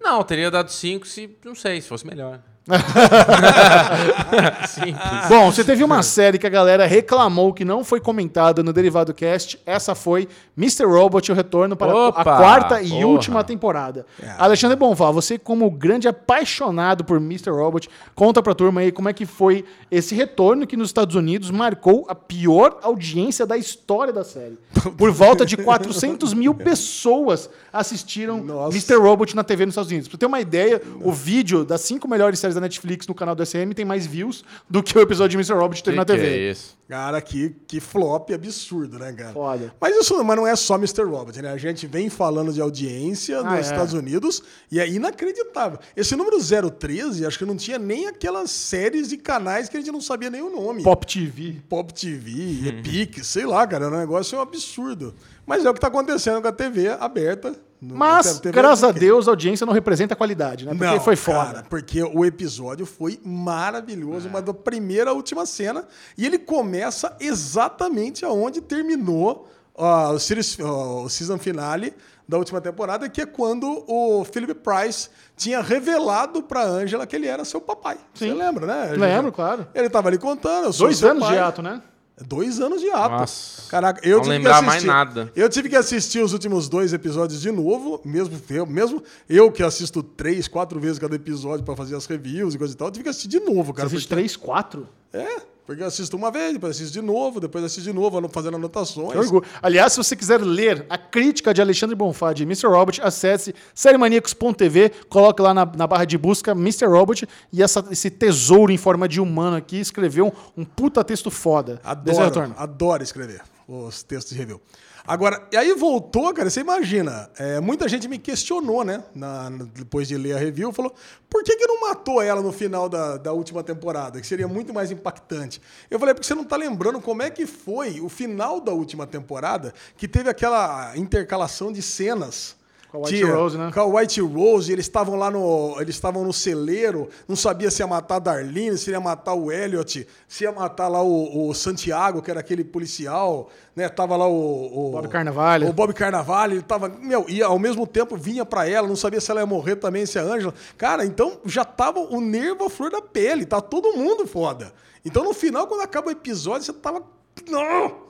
Não, 0.00 0.18
eu 0.18 0.24
teria 0.24 0.48
dado 0.48 0.70
5 0.70 1.04
se, 1.08 1.38
não 1.44 1.56
sei, 1.56 1.80
se 1.80 1.88
fosse 1.88 2.06
melhor. 2.06 2.38
Bom, 5.28 5.52
você 5.52 5.62
teve 5.62 5.84
uma 5.84 6.02
série 6.02 6.38
que 6.38 6.46
a 6.46 6.50
galera 6.50 6.86
reclamou 6.86 7.52
que 7.52 7.62
não 7.64 7.84
foi 7.84 8.00
comentada 8.00 8.62
no 8.62 8.72
Derivado 8.72 9.12
Cast. 9.12 9.60
Essa 9.66 9.94
foi 9.94 10.26
Mr. 10.56 10.84
Robot, 10.86 11.30
o 11.30 11.34
retorno 11.34 11.76
para 11.76 11.94
Opa, 11.94 12.20
a 12.20 12.24
quarta 12.24 12.80
e 12.80 12.88
porra. 12.90 13.06
última 13.06 13.44
temporada. 13.44 14.06
Alexandre 14.38 14.76
Bonfá, 14.76 15.10
você 15.10 15.38
como 15.38 15.70
grande 15.70 16.08
apaixonado 16.08 17.04
por 17.04 17.18
Mr. 17.18 17.50
Robot, 17.50 17.88
conta 18.14 18.42
pra 18.42 18.54
turma 18.54 18.80
aí 18.80 18.90
como 18.90 19.10
é 19.10 19.12
que 19.12 19.26
foi 19.26 19.64
esse 19.90 20.14
retorno 20.14 20.66
que 20.66 20.76
nos 20.76 20.88
Estados 20.88 21.16
Unidos 21.16 21.50
marcou 21.50 22.06
a 22.08 22.14
pior 22.14 22.78
audiência 22.82 23.44
da 23.44 23.58
história 23.58 24.12
da 24.12 24.24
série. 24.24 24.58
Por 24.96 25.10
volta 25.10 25.44
de 25.44 25.56
400 25.58 26.32
mil 26.32 26.54
pessoas 26.64 27.50
assistiram 27.72 28.42
Nossa. 28.42 28.74
Mr. 28.76 28.94
Robot 28.96 29.36
na 29.36 29.44
TV 29.44 29.66
nos 29.66 29.74
Estados 29.74 29.90
Unidos. 29.90 30.08
Pra 30.08 30.16
ter 30.18 30.26
uma 30.26 30.40
ideia, 30.40 30.80
o 31.02 31.12
vídeo 31.12 31.64
das 31.64 31.82
cinco 31.82 32.08
melhores 32.08 32.38
séries 32.38 32.53
da 32.54 32.60
Netflix 32.60 33.06
no 33.06 33.14
canal 33.14 33.34
do 33.34 33.44
SM 33.44 33.72
tem 33.74 33.84
mais 33.84 34.06
views 34.06 34.44
do 34.68 34.82
que 34.82 34.96
o 34.96 35.00
episódio 35.00 35.30
de 35.30 35.36
Mr. 35.36 35.54
Robot 35.60 35.82
teve 35.82 35.94
Que 35.94 35.98
na 35.98 36.04
que 36.04 36.12
TV. 36.12 36.26
é 36.26 36.50
isso? 36.50 36.76
Cara, 36.88 37.20
que, 37.20 37.56
que 37.66 37.80
flop 37.80 38.30
absurdo, 38.30 38.98
né, 38.98 39.12
cara? 39.12 39.32
Foda. 39.32 39.74
Mas 39.80 39.96
isso 39.96 40.22
mas 40.22 40.36
não 40.36 40.46
é 40.46 40.54
só 40.54 40.74
Mr. 40.76 41.02
Robot, 41.04 41.40
né? 41.40 41.50
A 41.50 41.56
gente 41.56 41.86
vem 41.86 42.10
falando 42.10 42.52
de 42.52 42.60
audiência 42.60 43.42
nos 43.42 43.52
Ah, 43.52 43.56
é. 43.56 43.60
Estados 43.60 43.94
Unidos 43.94 44.42
e 44.70 44.78
é 44.78 44.88
inacreditável. 44.88 45.78
Esse 45.96 46.14
número 46.14 46.38
013, 46.70 47.24
acho 47.26 47.38
que 47.38 47.44
não 47.44 47.56
tinha 47.56 47.78
nem 47.78 48.06
aquelas 48.06 48.50
séries 48.50 49.12
e 49.12 49.16
canais 49.16 49.68
que 49.68 49.76
a 49.76 49.80
gente 49.80 49.90
não 49.92 50.00
sabia 50.00 50.28
nem 50.30 50.42
o 50.42 50.50
nome. 50.50 50.82
Pop 50.82 51.06
TV. 51.06 51.56
Pop 51.68 51.92
TV, 51.92 52.68
Epic, 52.68 53.24
sei 53.24 53.46
lá, 53.46 53.66
cara. 53.66 53.88
O 53.88 53.90
negócio 53.98 54.36
é 54.36 54.38
um 54.38 54.42
absurdo. 54.42 55.14
Mas 55.46 55.64
é 55.64 55.70
o 55.70 55.74
que 55.74 55.80
tá 55.80 55.88
acontecendo 55.88 56.40
com 56.42 56.48
a 56.48 56.52
TV 56.52 56.88
aberta. 56.88 57.54
No- 57.88 57.94
Mas, 57.96 58.40
graças 58.40 58.84
a. 58.84 58.92
Deus, 58.92 59.28
a 59.28 59.32
audiência 59.32 59.66
não 59.66 59.72
representa 59.72 60.14
a 60.14 60.16
qualidade, 60.16 60.64
né? 60.64 60.72
Porque 60.72 60.84
Não, 60.86 61.00
foi 61.00 61.16
foda. 61.16 61.38
cara, 61.44 61.66
porque 61.68 62.02
o 62.02 62.24
episódio 62.24 62.86
foi 62.86 63.20
maravilhoso, 63.24 64.28
uma 64.28 64.40
da 64.40 64.54
primeira 64.54 65.10
à 65.10 65.12
última 65.12 65.44
cena. 65.46 65.86
E 66.16 66.24
ele 66.24 66.38
começa 66.38 67.16
exatamente 67.20 68.24
aonde 68.24 68.60
terminou 68.60 69.48
ó, 69.74 70.12
o, 70.12 70.18
series, 70.18 70.58
ó, 70.60 71.02
o 71.04 71.08
season 71.10 71.38
finale 71.38 71.94
da 72.26 72.38
última 72.38 72.60
temporada, 72.60 73.08
que 73.08 73.20
é 73.20 73.26
quando 73.26 73.84
o 73.86 74.24
Philip 74.24 74.54
Price 74.54 75.10
tinha 75.36 75.60
revelado 75.60 76.42
pra 76.42 76.64
Angela 76.64 77.06
que 77.06 77.14
ele 77.14 77.26
era 77.26 77.44
seu 77.44 77.60
papai. 77.60 77.98
Você 78.14 78.28
Sim. 78.30 78.34
lembra, 78.34 78.66
né? 78.66 78.92
Lembro, 78.96 79.30
claro. 79.30 79.66
Ele 79.74 79.90
tava 79.90 80.08
ali 80.08 80.16
contando. 80.16 80.64
Eu 80.64 80.72
sou 80.72 80.86
Dois 80.86 80.96
seu 80.98 81.10
anos 81.10 81.22
pai. 81.24 81.34
de 81.34 81.38
ato, 81.38 81.60
né? 81.60 81.82
Dois 82.26 82.60
anos 82.60 82.80
de 82.80 82.88
ato. 82.90 83.10
Nossa. 83.16 83.68
Caraca, 83.68 84.00
eu 84.06 84.18
Não 84.18 84.22
tive 84.24 84.36
lembrar 84.36 84.60
que 84.60 84.66
mais 84.66 84.76
assistir. 84.76 84.86
nada. 84.86 85.32
Eu 85.34 85.48
tive 85.48 85.68
que 85.68 85.74
assistir 85.74 86.20
os 86.22 86.32
últimos 86.32 86.68
dois 86.68 86.92
episódios 86.92 87.40
de 87.40 87.50
novo, 87.50 88.00
mesmo 88.04 88.40
eu, 88.50 88.64
mesmo 88.66 89.02
eu 89.28 89.50
que 89.50 89.62
assisto 89.64 90.00
três, 90.00 90.46
quatro 90.46 90.78
vezes 90.78 90.98
cada 91.00 91.16
episódio 91.16 91.64
pra 91.64 91.74
fazer 91.74 91.96
as 91.96 92.06
reviews 92.06 92.54
e 92.54 92.58
coisa 92.58 92.72
e 92.72 92.76
tal, 92.76 92.86
eu 92.88 92.92
tive 92.92 93.02
que 93.02 93.08
assistir 93.08 93.28
de 93.28 93.40
novo, 93.40 93.74
cara. 93.74 93.88
Você 93.88 93.96
assiste 93.96 94.06
porque- 94.08 94.14
três, 94.22 94.36
quatro? 94.36 94.88
É, 95.12 95.42
porque 95.66 95.82
eu 95.82 95.86
assisto 95.86 96.16
uma 96.16 96.30
vez, 96.30 96.52
depois 96.52 96.76
assisto 96.76 96.92
de 96.92 97.00
novo, 97.00 97.40
depois 97.40 97.64
assisto 97.64 97.82
de 97.90 97.92
novo, 97.92 98.28
fazendo 98.28 98.56
anotações. 98.56 99.14
Aliás, 99.62 99.92
se 99.92 99.98
você 99.98 100.14
quiser 100.14 100.40
ler 100.40 100.84
a 100.90 100.98
crítica 100.98 101.54
de 101.54 101.60
Alexandre 101.62 101.96
Bonfá 101.96 102.32
de 102.32 102.42
Mr. 102.42 102.66
Robot, 102.66 103.00
acesse 103.02 103.54
sériemaníacos.tv, 103.74 104.90
coloque 105.08 105.40
lá 105.42 105.54
na, 105.54 105.64
na 105.64 105.86
barra 105.86 106.04
de 106.04 106.18
busca 106.18 106.52
Mr. 106.52 106.86
Robot 106.86 107.26
e 107.52 107.62
essa- 107.62 107.84
esse 107.90 108.10
tesouro 108.10 108.70
em 108.72 108.76
forma 108.76 109.08
de 109.08 109.20
humano 109.20 109.56
aqui 109.56 109.78
escreveu 109.80 110.32
um, 110.56 110.62
um 110.62 110.64
puta 110.64 111.02
texto 111.02 111.30
foda. 111.30 111.80
Adoro, 112.20 112.26
adoro 112.58 113.02
escrever 113.02 113.40
os 113.66 114.02
textos 114.02 114.32
de 114.34 114.38
review. 114.38 114.60
Agora, 115.06 115.46
e 115.52 115.56
aí 115.56 115.74
voltou, 115.74 116.32
cara, 116.32 116.48
você 116.48 116.60
imagina, 116.60 117.28
é, 117.38 117.60
muita 117.60 117.86
gente 117.86 118.08
me 118.08 118.18
questionou, 118.18 118.82
né, 118.82 119.04
na- 119.14 119.50
depois 119.50 120.08
de 120.08 120.16
ler 120.16 120.34
a 120.34 120.38
review, 120.38 120.72
falou, 120.72 120.94
por 121.28 121.44
que 121.44 121.54
que 121.56 121.66
não 121.66 121.78
matou 121.82 122.22
ela 122.22 122.40
no 122.40 122.50
final 122.50 122.88
da, 122.88 123.18
da 123.18 123.30
última 123.30 123.62
temporada, 123.62 124.18
que 124.18 124.26
seria 124.26 124.48
muito 124.48 124.72
mais 124.72 124.90
impactante? 124.90 125.60
Eu 125.90 125.98
falei, 125.98 126.14
porque 126.14 126.26
você 126.26 126.34
não 126.34 126.42
tá 126.44 126.56
lembrando 126.56 127.02
como 127.02 127.22
é 127.22 127.28
que 127.28 127.44
foi 127.46 128.00
o 128.00 128.08
final 128.08 128.60
da 128.60 128.72
última 128.72 129.06
temporada, 129.06 129.74
que 129.94 130.08
teve 130.08 130.30
aquela 130.30 130.96
intercalação 130.96 131.70
de 131.70 131.82
cenas 131.82 132.56
Com 132.94 132.98
a 132.98 133.06
White 133.08 133.18
Tinha- 133.18 133.34
Rose, 133.34 133.58
né? 133.58 133.70
Com 133.74 133.80
a 133.80 133.86
White 133.86 134.20
Rose, 134.20 134.72
eles 134.72 134.84
estavam 134.84 135.16
lá 135.16 135.28
no. 135.28 135.74
Eles 135.80 135.96
estavam 135.96 136.22
no 136.22 136.32
celeiro, 136.32 137.08
não 137.26 137.34
sabia 137.34 137.68
se 137.68 137.82
ia 137.82 137.88
matar 137.88 138.16
a 138.16 138.18
Darlene, 138.20 138.78
se 138.78 138.92
ia 138.92 139.00
matar 139.00 139.34
o 139.34 139.50
Elliot, 139.50 140.06
se 140.28 140.44
ia 140.44 140.52
matar 140.52 140.86
lá 140.86 141.02
o, 141.02 141.48
o 141.48 141.54
Santiago, 141.54 142.22
que 142.22 142.30
era 142.30 142.38
aquele 142.38 142.62
policial, 142.62 143.50
né? 143.74 143.88
Tava 143.88 144.16
lá 144.16 144.28
o. 144.28 144.88
o 144.88 144.90
Bob 144.92 145.08
Carnavale. 145.08 145.66
O 145.66 145.72
Bob 145.72 145.92
Carnavale, 145.92 146.54
ele 146.54 146.62
tava. 146.62 146.88
Meu, 146.88 147.26
e 147.28 147.42
ao 147.42 147.58
mesmo 147.58 147.84
tempo 147.84 148.16
vinha 148.16 148.44
pra 148.46 148.68
ela, 148.68 148.86
não 148.86 148.94
sabia 148.94 149.20
se 149.20 149.28
ela 149.28 149.40
ia 149.40 149.46
morrer 149.46 149.74
também, 149.74 150.06
se 150.06 150.16
a 150.16 150.22
Ângela. 150.22 150.54
Cara, 150.78 151.04
então 151.04 151.40
já 151.44 151.64
tava 151.64 151.98
o 151.98 152.20
nervo 152.20 152.64
à 152.64 152.70
flor 152.70 152.92
da 152.92 153.02
pele, 153.02 153.44
tá 153.44 153.60
todo 153.60 153.96
mundo 153.96 154.24
foda. 154.24 154.72
Então 155.04 155.24
no 155.24 155.34
final, 155.34 155.66
quando 155.66 155.80
acaba 155.80 156.06
o 156.06 156.12
episódio, 156.12 156.64
você 156.64 156.72
tava. 156.72 157.02
Não! 157.48 158.03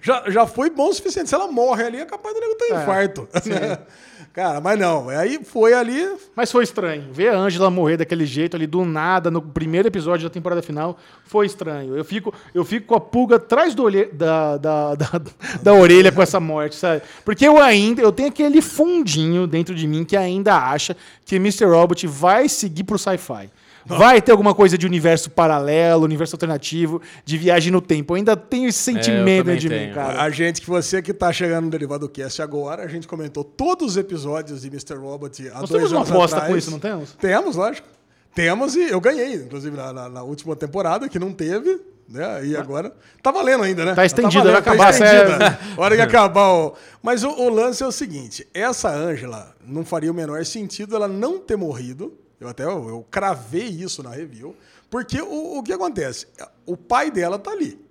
Já, 0.00 0.24
já 0.30 0.46
foi 0.46 0.70
bom 0.70 0.88
o 0.88 0.92
suficiente. 0.94 1.28
Se 1.28 1.34
ela 1.34 1.46
morre 1.50 1.84
ali, 1.84 2.00
é 2.00 2.04
capaz 2.06 2.34
do 2.34 2.40
nego 2.40 2.54
ter 2.54 2.72
É, 2.72 2.82
infarto. 2.82 3.28
Cara, 4.32 4.60
mas 4.60 4.76
não. 4.78 5.08
Aí 5.10 5.38
foi 5.44 5.72
ali. 5.74 6.08
Mas 6.34 6.50
foi 6.50 6.64
estranho. 6.64 7.04
Ver 7.12 7.28
a 7.28 7.36
Angela 7.38 7.70
morrer 7.70 7.96
daquele 7.98 8.26
jeito 8.26 8.56
ali, 8.56 8.66
do 8.66 8.84
nada, 8.84 9.30
no 9.30 9.40
primeiro 9.40 9.86
episódio 9.86 10.28
da 10.28 10.32
temporada 10.32 10.60
final, 10.60 10.98
foi 11.24 11.46
estranho. 11.46 11.96
Eu 11.96 12.04
fico, 12.04 12.34
eu 12.52 12.64
fico 12.64 12.86
com 12.88 12.94
a 12.96 13.00
pulga 13.00 13.36
atrás 13.36 13.74
do 13.76 13.84
olhe- 13.84 14.06
da, 14.12 14.56
da, 14.56 14.94
da, 14.96 15.20
da 15.62 15.72
orelha 15.74 16.10
com 16.10 16.20
essa 16.20 16.40
morte, 16.40 16.74
sabe? 16.74 17.02
Porque 17.24 17.46
eu 17.46 17.62
ainda, 17.62 18.02
eu 18.02 18.10
tenho 18.10 18.28
aquele 18.28 18.60
fundinho 18.60 19.46
dentro 19.46 19.72
de 19.72 19.86
mim 19.86 20.04
que 20.04 20.16
ainda 20.16 20.56
acha 20.56 20.96
que 21.24 21.36
Mr. 21.36 21.66
Robot 21.66 22.04
vai 22.08 22.48
seguir 22.48 22.82
pro 22.82 22.98
sci-fi. 22.98 23.48
Vai 23.86 24.22
ter 24.22 24.32
alguma 24.32 24.54
coisa 24.54 24.78
de 24.78 24.86
universo 24.86 25.30
paralelo, 25.30 26.04
universo 26.04 26.34
alternativo, 26.36 27.02
de 27.24 27.36
viagem 27.36 27.70
no 27.70 27.80
tempo. 27.80 28.12
Eu 28.12 28.16
ainda 28.16 28.36
tenho 28.36 28.68
esse 28.68 28.78
sentimento 28.78 29.18
também 29.18 29.42
dentro 29.42 29.60
de 29.60 29.68
mim, 29.68 29.92
cara. 29.94 30.22
A 30.22 30.30
gente, 30.30 30.60
que 30.60 30.68
você 30.68 31.02
que 31.02 31.12
tá 31.12 31.30
chegando 31.32 31.64
no 31.64 31.70
Derivado 31.70 32.08
Cast 32.08 32.40
agora, 32.40 32.82
a 32.82 32.88
gente 32.88 33.06
comentou 33.06 33.44
todos 33.44 33.90
os 33.92 33.96
episódios 33.96 34.62
de 34.62 34.68
Mr. 34.68 34.94
Robot 34.96 35.48
há 35.48 35.60
Nós 35.60 35.68
dois 35.70 35.82
temos 35.82 35.92
uma 35.92 35.98
anos 36.00 36.10
aposta 36.10 36.36
atrás. 36.36 36.52
com 36.52 36.58
isso, 36.58 36.70
não 36.70 36.78
temos? 36.78 37.12
Temos, 37.12 37.56
lógico. 37.56 37.88
Temos 38.34 38.74
e 38.74 38.88
eu 38.90 39.00
ganhei, 39.00 39.34
inclusive, 39.34 39.76
na, 39.76 39.92
na- 39.92 40.08
na 40.08 40.22
última 40.22 40.56
temporada, 40.56 41.08
que 41.08 41.18
não 41.18 41.32
teve. 41.32 41.80
Né? 42.08 42.46
E 42.46 42.56
agora. 42.56 42.92
Tá 43.22 43.30
valendo 43.30 43.64
ainda, 43.64 43.84
né? 43.84 43.94
Tá 43.94 44.04
estendida, 44.04 44.40
valendo, 44.44 44.52
vai 44.52 44.60
acabar, 44.60 44.90
estendida. 44.90 45.58
Hora 45.78 45.94
que 45.96 46.02
acabar 46.02 46.48
o. 46.52 46.74
Mas 47.02 47.22
o, 47.24 47.30
o 47.30 47.48
lance 47.48 47.82
é 47.82 47.86
o 47.86 47.92
seguinte: 47.92 48.46
essa 48.52 48.90
Ângela 48.90 49.54
não 49.66 49.84
faria 49.84 50.10
o 50.10 50.14
menor 50.14 50.44
sentido 50.44 50.94
ela 50.96 51.08
não 51.08 51.38
ter 51.38 51.56
morrido. 51.56 52.12
Eu 52.44 52.50
até 52.50 52.64
eu, 52.64 52.88
eu 52.88 53.06
cravei 53.10 53.66
isso 53.68 54.02
na 54.02 54.10
review. 54.10 54.54
Porque 54.90 55.20
o, 55.20 55.58
o 55.58 55.62
que 55.62 55.72
acontece? 55.72 56.26
O 56.66 56.76
pai 56.76 57.10
dela 57.10 57.38
tá 57.38 57.50
ali. 57.50 57.82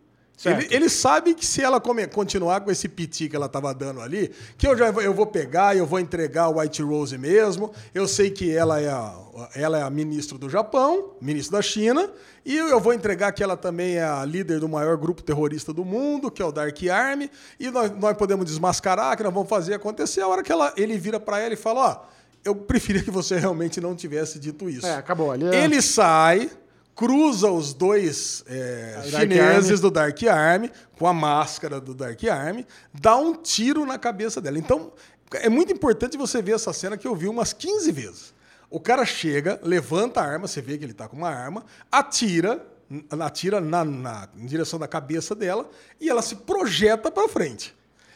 Ele, 0.50 0.68
ele 0.72 0.90
sabe 0.90 1.36
que 1.36 1.46
se 1.46 1.62
ela 1.62 1.80
come- 1.80 2.08
continuar 2.08 2.62
com 2.62 2.72
esse 2.72 2.90
piti 2.90 3.30
que 3.30 3.36
ela 3.36 3.48
tava 3.48 3.74
dando 3.74 4.02
ali, 4.02 4.32
que 4.58 4.68
eu 4.68 4.76
já 4.76 4.90
vou- 4.92 5.02
eu 5.02 5.14
vou 5.14 5.28
pegar, 5.28 5.78
eu 5.78 5.86
vou 5.86 6.00
entregar 6.00 6.50
o 6.50 6.60
White 6.60 6.82
Rose 6.82 7.18
mesmo. 7.18 7.72
Eu 7.94 8.08
sei 8.08 8.32
que 8.32 8.52
ela 8.52 8.82
é 8.82 8.90
a, 8.90 9.16
ela 9.56 9.78
é 9.78 9.84
a 9.84 9.90
ministra 9.90 10.38
do 10.38 10.50
Japão, 10.50 11.12
ministro 11.22 11.56
da 11.56 11.62
China, 11.62 12.10
e 12.44 12.58
eu 12.58 12.80
vou 12.80 12.94
entregar 12.94 13.32
que 13.32 13.44
ela 13.44 13.56
também 13.56 13.96
é 13.98 14.04
a 14.04 14.26
líder 14.26 14.60
do 14.60 14.68
maior 14.68 14.98
grupo 14.98 15.22
terrorista 15.22 15.72
do 15.72 15.86
mundo, 15.86 16.32
que 16.32 16.42
é 16.42 16.46
o 16.46 16.52
Dark 16.52 16.78
Army, 16.92 17.30
e 17.60 17.70
nós, 17.70 17.92
nós 17.92 18.18
podemos 18.18 18.46
desmascarar, 18.46 19.16
que 19.16 19.24
nós 19.24 19.34
vamos 19.34 19.48
fazer 19.48 19.76
acontecer. 19.76 20.22
A 20.22 20.28
hora 20.28 20.42
que 20.44 20.52
ela, 20.52 20.74
ele 20.76 20.98
vira 20.98 21.20
para 21.20 21.40
ela 21.40 21.54
e 21.54 21.58
fala: 21.58 21.92
Ó, 21.92 22.06
eu 22.44 22.56
preferia 22.56 23.02
que 23.04 23.12
você 23.12 23.38
realmente 23.40 23.80
não 23.82 23.96
tivesse 23.96 24.38
dito 24.40 24.70
isso. 24.70 24.86
É, 24.86 24.96
acabou 24.96 25.32
ali. 25.32 25.46
é- 25.46 25.64
Ele 25.64 25.82
sai, 25.82 26.50
cruza 26.96 27.50
os 27.50 27.74
dois 27.74 28.44
é, 28.48 29.02
chineses 29.06 29.70
Army. 29.72 29.82
do 29.82 29.92
Dark 29.92 30.24
Army, 30.24 30.72
com 30.98 31.08
a 31.08 31.14
máscara 31.14 31.80
do 31.82 31.94
Dark 31.94 32.22
Army, 32.26 32.66
dá 32.94 33.16
um 33.16 33.34
tiro 33.36 33.86
na 33.86 33.98
cabeça 33.98 34.40
dela. 34.42 34.58
Então, 34.60 34.92
é 35.34 35.50
muito 35.50 35.72
importante 35.74 36.18
você 36.18 36.42
ver 36.42 36.54
essa 36.56 36.72
cena 36.74 36.98
que 36.98 37.08
eu 37.08 37.16
vi 37.16 37.28
umas 37.28 37.54
15 37.54 37.92
vezes. 37.92 38.34
O 38.70 38.80
cara 38.80 39.06
chega, 39.06 39.60
levanta 39.64 40.20
a 40.22 40.26
arma, 40.26 40.48
você 40.48 40.62
vê 40.62 40.78
que 40.78 40.84
ele 40.84 40.94
tá 40.94 41.08
com 41.08 41.16
uma 41.18 41.30
arma, 41.30 41.64
atira, 41.92 42.66
atira 43.20 43.62
na, 43.62 43.84
na- 43.86 44.28
em 44.36 44.46
direção 44.46 44.78
da 44.80 44.88
cabeça 44.88 45.34
dela 45.36 45.70
e 46.00 46.10
ela 46.10 46.22
se 46.22 46.36
projeta 46.38 47.10
para 47.12 47.28
frente. 47.30 47.76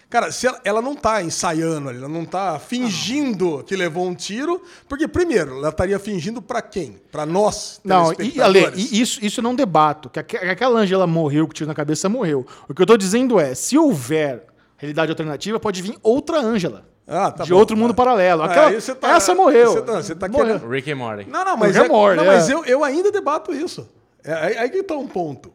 Cara, 0.10 0.32
se 0.32 0.48
ela, 0.48 0.60
ela 0.64 0.82
não 0.82 0.96
tá 0.96 1.22
ensaiando 1.22 1.90
ali, 1.90 1.98
ela 1.98 2.08
não 2.08 2.24
tá 2.24 2.58
fingindo 2.60 3.62
que 3.66 3.76
levou 3.76 4.06
um 4.08 4.16
tiro, 4.16 4.62
porque, 4.88 5.06
primeiro, 5.08 5.58
ela 5.58 5.68
estaria 5.70 6.00
fingindo 6.00 6.42
para 6.42 6.62
quem? 6.62 6.98
Para 7.12 7.26
nós, 7.26 7.82
Não, 7.84 8.14
e, 8.14 8.40
Ale, 8.42 8.72
e 8.76 9.02
isso, 9.02 9.20
isso 9.24 9.40
eu 9.42 9.44
não 9.44 9.54
debato. 9.54 10.10
Que 10.10 10.20
aque- 10.20 10.38
aquela 10.38 10.80
Angela 10.80 11.06
morreu 11.06 11.46
com 11.46 11.54
tiro 11.54 11.68
na 11.68 11.76
cabeça, 11.76 12.08
morreu. 12.08 12.46
O 12.70 12.74
que 12.74 12.82
eu 12.82 12.86
tô 12.86 12.96
dizendo 12.96 13.38
é, 13.38 13.54
se 13.54 13.78
houver 13.78 14.46
realidade 14.78 15.12
alternativa, 15.12 15.60
pode 15.60 15.82
vir 15.82 15.98
outra 16.02 16.40
Angela. 16.40 16.86
Ah, 17.06 17.32
tá 17.32 17.44
de 17.44 17.52
bom. 17.52 17.58
outro 17.58 17.76
mundo 17.76 17.94
paralelo. 17.94 18.44
Ah, 18.44 18.46
Aquela- 18.46 18.96
tá- 18.96 19.12
essa 19.16 19.34
morreu. 19.36 19.72
Você 19.74 19.82
tá, 19.82 19.94
você 20.02 20.16
tá 20.16 20.28
Morreu. 20.30 20.58
querendo... 20.60 20.70
Rick 20.72 20.92
and 20.92 20.96
Morty. 20.98 21.30
Não, 21.30 21.44
não, 21.44 21.58
mas, 21.58 21.76
é, 21.76 21.82
Remor, 21.82 22.16
não, 22.16 22.24
é. 22.24 22.28
mas 22.28 22.50
eu, 22.50 22.64
eu 22.66 22.84
ainda 22.84 23.12
debato 23.12 23.54
isso. 23.54 23.88
É, 24.24 24.34
aí, 24.34 24.58
aí 24.58 24.70
que 24.70 24.84
tá 24.84 24.96
um 24.96 25.08
ponto. 25.08 25.52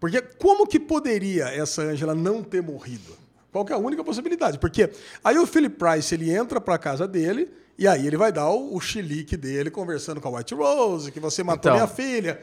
Porque 0.00 0.20
como 0.38 0.66
que 0.66 0.78
poderia 0.80 1.44
essa 1.44 1.82
Angela 1.82 2.14
não 2.14 2.42
ter 2.42 2.62
morrido? 2.62 3.23
Qual 3.54 3.64
que 3.64 3.72
é 3.72 3.76
a 3.76 3.78
única 3.78 4.02
possibilidade? 4.02 4.58
Porque 4.58 4.90
aí 5.22 5.38
o 5.38 5.46
Philip 5.46 5.76
Price 5.76 6.12
ele 6.12 6.28
entra 6.28 6.60
pra 6.60 6.76
casa 6.76 7.06
dele 7.06 7.48
e 7.78 7.86
aí 7.86 8.04
ele 8.04 8.16
vai 8.16 8.32
dar 8.32 8.48
o, 8.50 8.74
o 8.74 8.80
chilique 8.80 9.36
dele 9.36 9.70
conversando 9.70 10.20
com 10.20 10.26
a 10.26 10.38
White 10.38 10.56
Rose, 10.56 11.12
que 11.12 11.20
você 11.20 11.44
matou 11.44 11.70
Então. 11.70 11.74
minha 11.74 11.86
filha. 11.86 12.42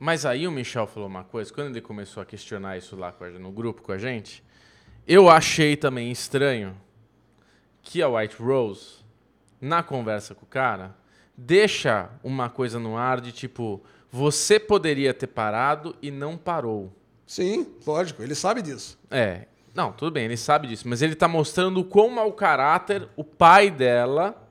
Mas 0.00 0.26
aí 0.26 0.48
o 0.48 0.50
Michel 0.50 0.88
falou 0.88 1.08
uma 1.08 1.22
coisa, 1.22 1.52
quando 1.54 1.68
ele 1.68 1.80
começou 1.80 2.20
a 2.20 2.26
questionar 2.26 2.76
isso 2.76 2.96
lá 2.96 3.14
no 3.38 3.52
grupo 3.52 3.82
com 3.82 3.92
a 3.92 3.98
gente, 3.98 4.42
eu 5.06 5.30
achei 5.30 5.76
também 5.76 6.10
estranho 6.10 6.74
que 7.80 8.02
a 8.02 8.08
White 8.08 8.42
Rose, 8.42 8.96
na 9.60 9.80
conversa 9.84 10.34
com 10.34 10.44
o 10.44 10.48
cara, 10.48 10.92
deixa 11.36 12.10
uma 12.24 12.50
coisa 12.50 12.80
no 12.80 12.96
ar 12.96 13.20
de 13.20 13.30
tipo, 13.30 13.80
você 14.10 14.58
poderia 14.58 15.14
ter 15.14 15.28
parado 15.28 15.94
e 16.02 16.10
não 16.10 16.36
parou. 16.36 16.92
Sim, 17.24 17.64
lógico, 17.86 18.24
ele 18.24 18.34
sabe 18.34 18.60
disso. 18.60 18.98
É, 19.08 19.46
não, 19.74 19.92
tudo 19.92 20.12
bem, 20.12 20.24
ele 20.24 20.36
sabe 20.36 20.66
disso, 20.66 20.88
mas 20.88 21.02
ele 21.02 21.14
tá 21.14 21.28
mostrando 21.28 21.80
o 21.80 21.84
quão 21.84 22.10
mau 22.10 22.32
caráter 22.32 23.08
o 23.16 23.24
pai 23.24 23.70
dela 23.70 24.47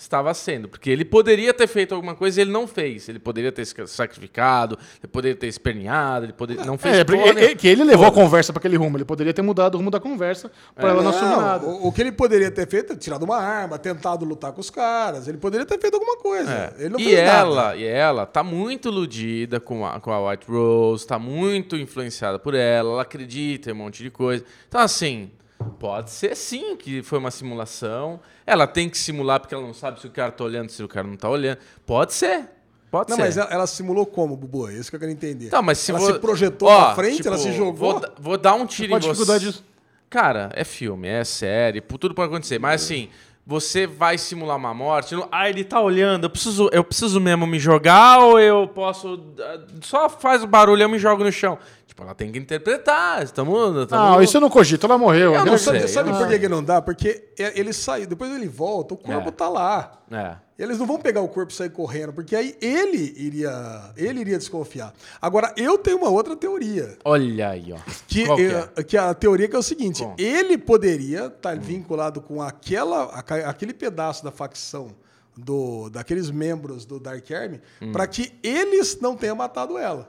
estava 0.00 0.32
sendo. 0.34 0.68
Porque 0.68 0.90
ele 0.90 1.04
poderia 1.04 1.52
ter 1.52 1.66
feito 1.66 1.94
alguma 1.94 2.14
coisa 2.14 2.40
e 2.40 2.42
ele 2.42 2.50
não 2.50 2.66
fez. 2.66 3.08
Ele 3.08 3.18
poderia 3.18 3.52
ter 3.52 3.64
se 3.64 3.74
sacrificado, 3.86 4.78
ele 5.02 5.10
poderia 5.12 5.36
ter 5.36 5.46
esperneado, 5.46 6.26
ele 6.26 6.32
poderia... 6.32 6.64
não 6.64 6.78
fez 6.78 6.96
É, 6.96 7.00
ele- 7.00 7.16
nenhuma. 7.34 7.54
que 7.54 7.68
ele 7.68 7.84
levou 7.84 8.06
a 8.06 8.12
conversa 8.12 8.52
para 8.52 8.60
aquele 8.60 8.76
rumo. 8.76 8.96
Ele 8.96 9.04
poderia 9.04 9.32
ter 9.32 9.42
mudado 9.42 9.74
o 9.74 9.78
rumo 9.78 9.90
da 9.90 10.00
conversa 10.00 10.50
para 10.74 10.90
ela 10.90 11.02
não 11.02 11.10
assumir 11.10 11.36
nada. 11.36 11.66
o, 11.66 11.88
o 11.88 11.92
que 11.92 12.00
ele 12.00 12.12
poderia 12.12 12.50
ter 12.50 12.66
feito 12.68 12.92
é 12.92 12.96
tirado 12.96 13.22
uma 13.24 13.36
arma, 13.38 13.78
tentado 13.78 14.24
lutar 14.24 14.52
com 14.52 14.60
os 14.60 14.70
caras. 14.70 15.28
Ele 15.28 15.38
poderia 15.38 15.66
ter 15.66 15.78
feito 15.78 15.94
alguma 15.94 16.16
coisa. 16.16 16.50
É. 16.50 16.74
Ele 16.80 16.88
não 16.90 17.00
e 17.00 17.04
fez 17.04 17.18
ela, 17.18 17.62
nada. 17.64 17.76
e 17.76 17.84
ela 17.84 18.26
tá 18.26 18.42
muito 18.42 18.88
iludida 18.88 19.60
com 19.60 19.84
a, 19.86 20.00
com 20.00 20.10
a 20.12 20.30
White 20.30 20.46
Rose, 20.50 21.06
tá 21.06 21.18
muito 21.18 21.76
influenciada 21.76 22.38
por 22.38 22.54
ela, 22.54 22.90
ela 22.92 23.02
acredita 23.02 23.70
em 23.70 23.72
um 23.72 23.76
monte 23.76 24.02
de 24.02 24.10
coisa. 24.10 24.44
Então, 24.68 24.80
assim, 24.80 25.30
pode 25.78 26.10
ser 26.10 26.34
sim 26.36 26.76
que 26.76 27.02
foi 27.02 27.18
uma 27.18 27.30
simulação. 27.30 28.20
Ela 28.50 28.66
tem 28.66 28.88
que 28.88 28.98
simular 28.98 29.38
porque 29.40 29.54
ela 29.54 29.64
não 29.66 29.72
sabe 29.74 30.00
se 30.00 30.06
o 30.06 30.10
cara 30.10 30.32
tá 30.32 30.42
olhando, 30.44 30.70
se 30.70 30.82
o 30.82 30.88
cara 30.88 31.06
não 31.06 31.16
tá 31.16 31.28
olhando. 31.28 31.58
Pode 31.86 32.12
ser. 32.14 32.46
Pode 32.90 33.08
Não, 33.10 33.16
ser. 33.16 33.22
mas 33.22 33.36
ela, 33.36 33.48
ela 33.50 33.66
simulou 33.68 34.04
como, 34.04 34.36
Bubu? 34.36 34.68
É 34.68 34.74
isso 34.74 34.90
que 34.90 34.96
eu 34.96 35.00
quero 35.00 35.12
entender. 35.12 35.48
Tá, 35.48 35.62
mas 35.62 35.78
se 35.78 35.92
ela 35.92 36.00
vo- 36.00 36.06
se 36.12 36.18
projetou 36.18 36.68
Ó, 36.68 36.86
pra 36.86 36.94
frente, 36.96 37.16
tipo, 37.18 37.28
ela 37.28 37.38
se 37.38 37.52
jogou. 37.52 38.00
Vou, 38.00 38.02
vou 38.18 38.36
dar 38.36 38.54
um 38.54 38.66
tiro 38.66 38.88
Qual 38.88 38.96
a 38.96 38.98
em 38.98 39.02
você. 39.02 39.12
dificuldade? 39.12 39.64
Cara, 40.10 40.50
é 40.52 40.64
filme, 40.64 41.06
é 41.06 41.22
série, 41.22 41.80
tudo 41.80 42.14
pode 42.14 42.28
acontecer. 42.32 42.58
Mas 42.58 42.82
assim, 42.82 43.08
você 43.46 43.86
vai 43.86 44.18
simular 44.18 44.56
uma 44.56 44.74
morte. 44.74 45.14
não- 45.14 45.28
Ah, 45.30 45.48
ele 45.48 45.62
tá 45.62 45.80
olhando, 45.80 46.24
eu 46.24 46.30
preciso, 46.30 46.68
eu 46.72 46.82
preciso 46.82 47.20
mesmo 47.20 47.46
me 47.46 47.60
jogar 47.60 48.18
ou 48.18 48.40
eu 48.40 48.66
posso. 48.66 49.20
ah, 49.38 49.60
Só 49.82 50.08
faz 50.08 50.42
o 50.42 50.48
barulho 50.48 50.80
e 50.80 50.82
eu 50.82 50.88
me 50.88 50.98
jogo 50.98 51.22
no 51.22 51.30
chão. 51.30 51.58
Tipo, 52.00 52.04
ela 52.04 52.14
tem 52.14 52.32
que 52.32 52.38
interpretar. 52.38 53.22
Estamos. 53.22 53.86
Não, 53.90 54.22
isso 54.22 54.36
eu 54.36 54.40
não 54.40 54.48
cogito, 54.50 54.86
ela 54.86 54.96
morreu. 54.96 55.34
Eu 55.34 55.44
não 55.44 55.58
Sabe, 55.58 55.80
sei, 55.80 55.88
sabe 55.88 56.10
eu 56.10 56.16
por 56.16 56.28
que, 56.28 56.38
que 56.38 56.48
não 56.48 56.62
dá? 56.64 56.80
Porque 56.80 57.32
é- 57.38 57.58
ele 57.58 57.72
sai, 57.72 58.06
depois 58.06 58.30
ele 58.34 58.48
volta, 58.48 58.94
o 58.94 58.96
corpo 58.96 59.28
É. 59.28 59.32
tá 59.32 59.48
lá. 59.48 59.92
É. 60.10 60.36
Eles 60.58 60.78
não 60.78 60.86
vão 60.86 60.98
pegar 60.98 61.20
o 61.20 61.28
corpo 61.28 61.52
e 61.52 61.54
sair 61.54 61.70
correndo, 61.70 62.12
porque 62.12 62.34
aí 62.36 62.54
ele 62.60 63.14
iria, 63.16 63.92
ele 63.96 64.20
iria 64.20 64.38
desconfiar. 64.38 64.92
Agora, 65.20 65.54
eu 65.56 65.78
tenho 65.78 65.96
uma 65.98 66.08
outra 66.10 66.36
teoria. 66.36 66.98
Olha 67.04 67.50
aí, 67.50 67.72
ó. 67.72 67.78
Que, 68.06 68.26
Qual 68.26 68.36
que 68.36 68.44
é- 68.46 68.68
é? 68.76 68.82
que 68.82 68.96
a 68.96 69.14
teoria 69.14 69.48
que 69.48 69.56
é 69.56 69.58
o 69.58 69.62
seguinte: 69.62 70.02
Bom. 70.02 70.14
ele 70.18 70.58
poderia 70.58 71.26
estar 71.26 71.56
vinculado 71.58 72.20
com 72.20 72.42
aquela, 72.42 73.04
aquele 73.46 73.72
pedaço 73.72 74.22
da 74.24 74.30
facção 74.30 74.88
do, 75.36 75.88
daqueles 75.90 76.30
membros 76.30 76.84
do 76.84 76.98
Dark 77.00 77.24
Army 77.30 77.60
para 77.92 78.06
que 78.06 78.32
eles 78.42 78.98
não 79.00 79.16
tenham 79.16 79.36
matado 79.36 79.78
ela. 79.78 80.08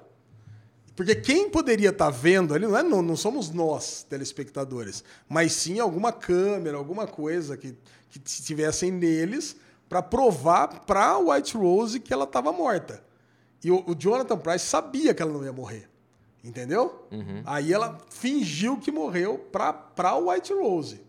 Porque 0.96 1.16
quem 1.16 1.50
poderia 1.50 1.90
estar 1.90 2.10
vendo 2.10 2.54
ali 2.54 2.68
não, 2.68 2.78
é, 2.78 2.84
não, 2.84 3.02
não 3.02 3.16
somos 3.16 3.50
nós, 3.50 4.06
telespectadores, 4.10 5.04
mas 5.28 5.54
sim 5.54 5.80
alguma 5.80 6.12
câmera, 6.12 6.78
alguma 6.78 7.08
coisa 7.08 7.56
que, 7.56 7.76
que 8.10 8.20
tivessem 8.20 8.92
neles 8.92 9.56
para 9.88 10.02
provar 10.02 10.86
para 10.86 11.18
White 11.18 11.58
Rose 11.58 12.00
que 12.00 12.14
ela 12.14 12.26
estava 12.26 12.52
morta. 12.52 13.04
E 13.64 13.72
o, 13.72 13.84
o 13.88 13.96
Jonathan 13.96 14.38
Price 14.38 14.66
sabia 14.66 15.14
que 15.14 15.22
ela 15.22 15.32
não 15.32 15.44
ia 15.44 15.54
morrer. 15.54 15.90
Entendeu? 16.44 17.08
Aí 17.46 17.72
ela 17.72 18.00
fingiu 18.10 18.78
que 18.78 18.92
morreu 18.92 19.38
pra, 19.52 19.72
pra 19.72 20.16
White 20.16 20.54
Rose. 20.54 21.02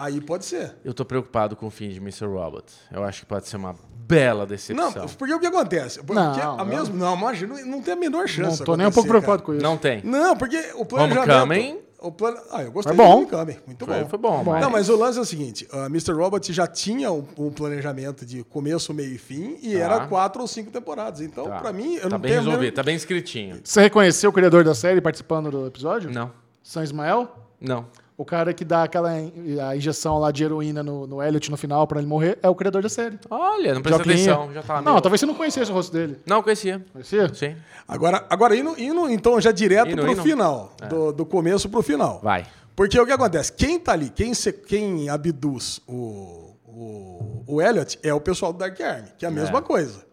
Aí 0.00 0.20
pode 0.20 0.44
ser. 0.44 0.76
Eu 0.84 0.94
tô 0.94 1.04
preocupado 1.04 1.56
com 1.56 1.66
o 1.66 1.70
fim 1.70 1.88
de 1.90 1.98
Mr. 1.98 2.26
Robot. 2.26 2.64
Eu 2.92 3.04
acho 3.04 3.20
que 3.20 3.26
pode 3.26 3.48
ser 3.48 3.56
uma 3.56 3.74
bela 4.06 4.40
Não, 4.40 4.46
decepção. 4.46 5.06
porque 5.18 5.34
o 5.34 5.38
que 5.40 5.46
acontece? 5.46 5.98
Porque 5.98 6.14
Não, 6.14 6.58
a 6.60 6.64
mesmo, 6.64 6.96
não, 6.96 7.14
imagina, 7.16 7.54
não, 7.60 7.66
não 7.66 7.82
tem 7.82 7.94
a 7.94 7.96
menor 7.96 8.26
chance. 8.28 8.58
Não 8.60 8.64
tô 8.66 8.76
nem 8.76 8.86
um 8.86 8.90
pouco 8.92 9.08
preocupado 9.08 9.42
com 9.42 9.52
isso. 9.52 9.62
Não 9.62 9.76
tem. 9.76 10.00
Não, 10.02 10.36
porque 10.36 10.56
o 10.76 10.84
planejamento... 10.84 11.30
Homecoming? 11.42 11.78
O 12.00 12.12
plano, 12.12 12.38
ah, 12.52 12.62
eu 12.62 12.70
gostei 12.70 12.94
Foi 12.94 13.04
bom. 13.04 13.10
do 13.10 13.18
Homecoming. 13.36 13.56
Muito 13.66 13.84
Foi- 13.84 14.02
bom. 14.04 14.08
foi 14.08 14.18
bom, 14.20 14.44
mas- 14.44 14.62
Não, 14.62 14.70
mas 14.70 14.88
o 14.88 14.96
lance 14.96 15.18
é 15.18 15.20
o 15.20 15.24
seguinte. 15.24 15.66
A 15.72 15.86
Mr. 15.86 16.12
Robot 16.12 16.52
já 16.52 16.64
tinha 16.64 17.10
um, 17.10 17.26
um 17.36 17.50
planejamento 17.50 18.24
de 18.24 18.44
começo, 18.44 18.94
meio 18.94 19.12
e 19.12 19.18
fim. 19.18 19.58
E 19.60 19.72
Tá. 19.72 19.78
era 19.80 20.06
quatro 20.06 20.40
ou 20.40 20.46
cinco 20.46 20.70
temporadas. 20.70 21.20
Então, 21.20 21.46
Tá. 21.48 21.58
pra 21.58 21.72
mim, 21.72 21.96
eu 21.96 22.02
tá 22.02 22.08
não 22.10 22.18
bem 22.20 22.30
tenho 22.30 22.44
resolvido, 22.44 22.72
tá 22.74 22.82
bem 22.84 22.94
escritinho. 22.94 23.60
Você 23.64 23.80
reconheceu 23.80 24.30
o 24.30 24.32
criador 24.32 24.62
da 24.62 24.76
série 24.76 25.00
participando 25.00 25.50
do 25.50 25.66
episódio? 25.66 26.08
Não, 26.08 26.30
São 26.62 26.84
Ismael? 26.84 27.28
não. 27.60 27.86
O 28.18 28.24
cara 28.24 28.52
que 28.52 28.64
dá 28.64 28.82
aquela 28.82 29.10
a 29.12 29.76
injeção 29.76 30.18
lá 30.18 30.32
de 30.32 30.42
heroína 30.42 30.82
no, 30.82 31.06
no 31.06 31.22
Elliot 31.22 31.48
no 31.52 31.56
final 31.56 31.86
pra 31.86 32.00
ele 32.00 32.08
morrer 32.08 32.36
é 32.42 32.48
o 32.48 32.54
criador 32.54 32.82
da 32.82 32.88
série. 32.88 33.16
Olha, 33.30 33.72
não 33.74 33.80
presta 33.80 34.02
atenção. 34.02 34.52
Já 34.52 34.60
tá 34.60 34.82
Não, 34.82 34.92
meio- 34.94 35.00
talvez 35.00 35.20
você 35.20 35.26
não 35.26 35.34
conhecesse 35.34 35.70
o 35.70 35.74
rosto 35.74 35.92
dele. 35.92 36.18
Não, 36.26 36.42
conhecia. 36.42 36.84
Conhecia? 36.92 37.32
Sim. 37.32 37.54
Agora, 37.86 38.26
agora 38.28 38.56
indo, 38.56 38.74
indo 38.76 39.08
então 39.08 39.40
já 39.40 39.52
direto 39.52 39.92
Indo, 39.92 40.02
pro 40.02 40.10
indo. 40.10 40.22
final. 40.22 40.72
Do, 40.90 41.12
do 41.12 41.24
começo 41.24 41.68
pro 41.68 41.80
final. 41.80 42.18
Vai. 42.20 42.44
Porque 42.74 42.98
o 42.98 43.06
que 43.06 43.12
acontece? 43.12 43.52
Quem 43.52 43.78
tá 43.78 43.92
ali, 43.92 44.10
quem, 44.10 44.34
se, 44.34 44.52
quem 44.52 45.08
abduz 45.08 45.80
o, 45.86 46.56
o, 46.66 47.44
o 47.46 47.62
Elliot 47.62 48.00
é 48.02 48.12
o 48.12 48.20
pessoal 48.20 48.52
do 48.52 48.58
Dark 48.58 48.80
Army, 48.80 49.08
que 49.16 49.24
é 49.26 49.28
a 49.28 49.30
mesma 49.30 49.62
coisa. 49.62 50.04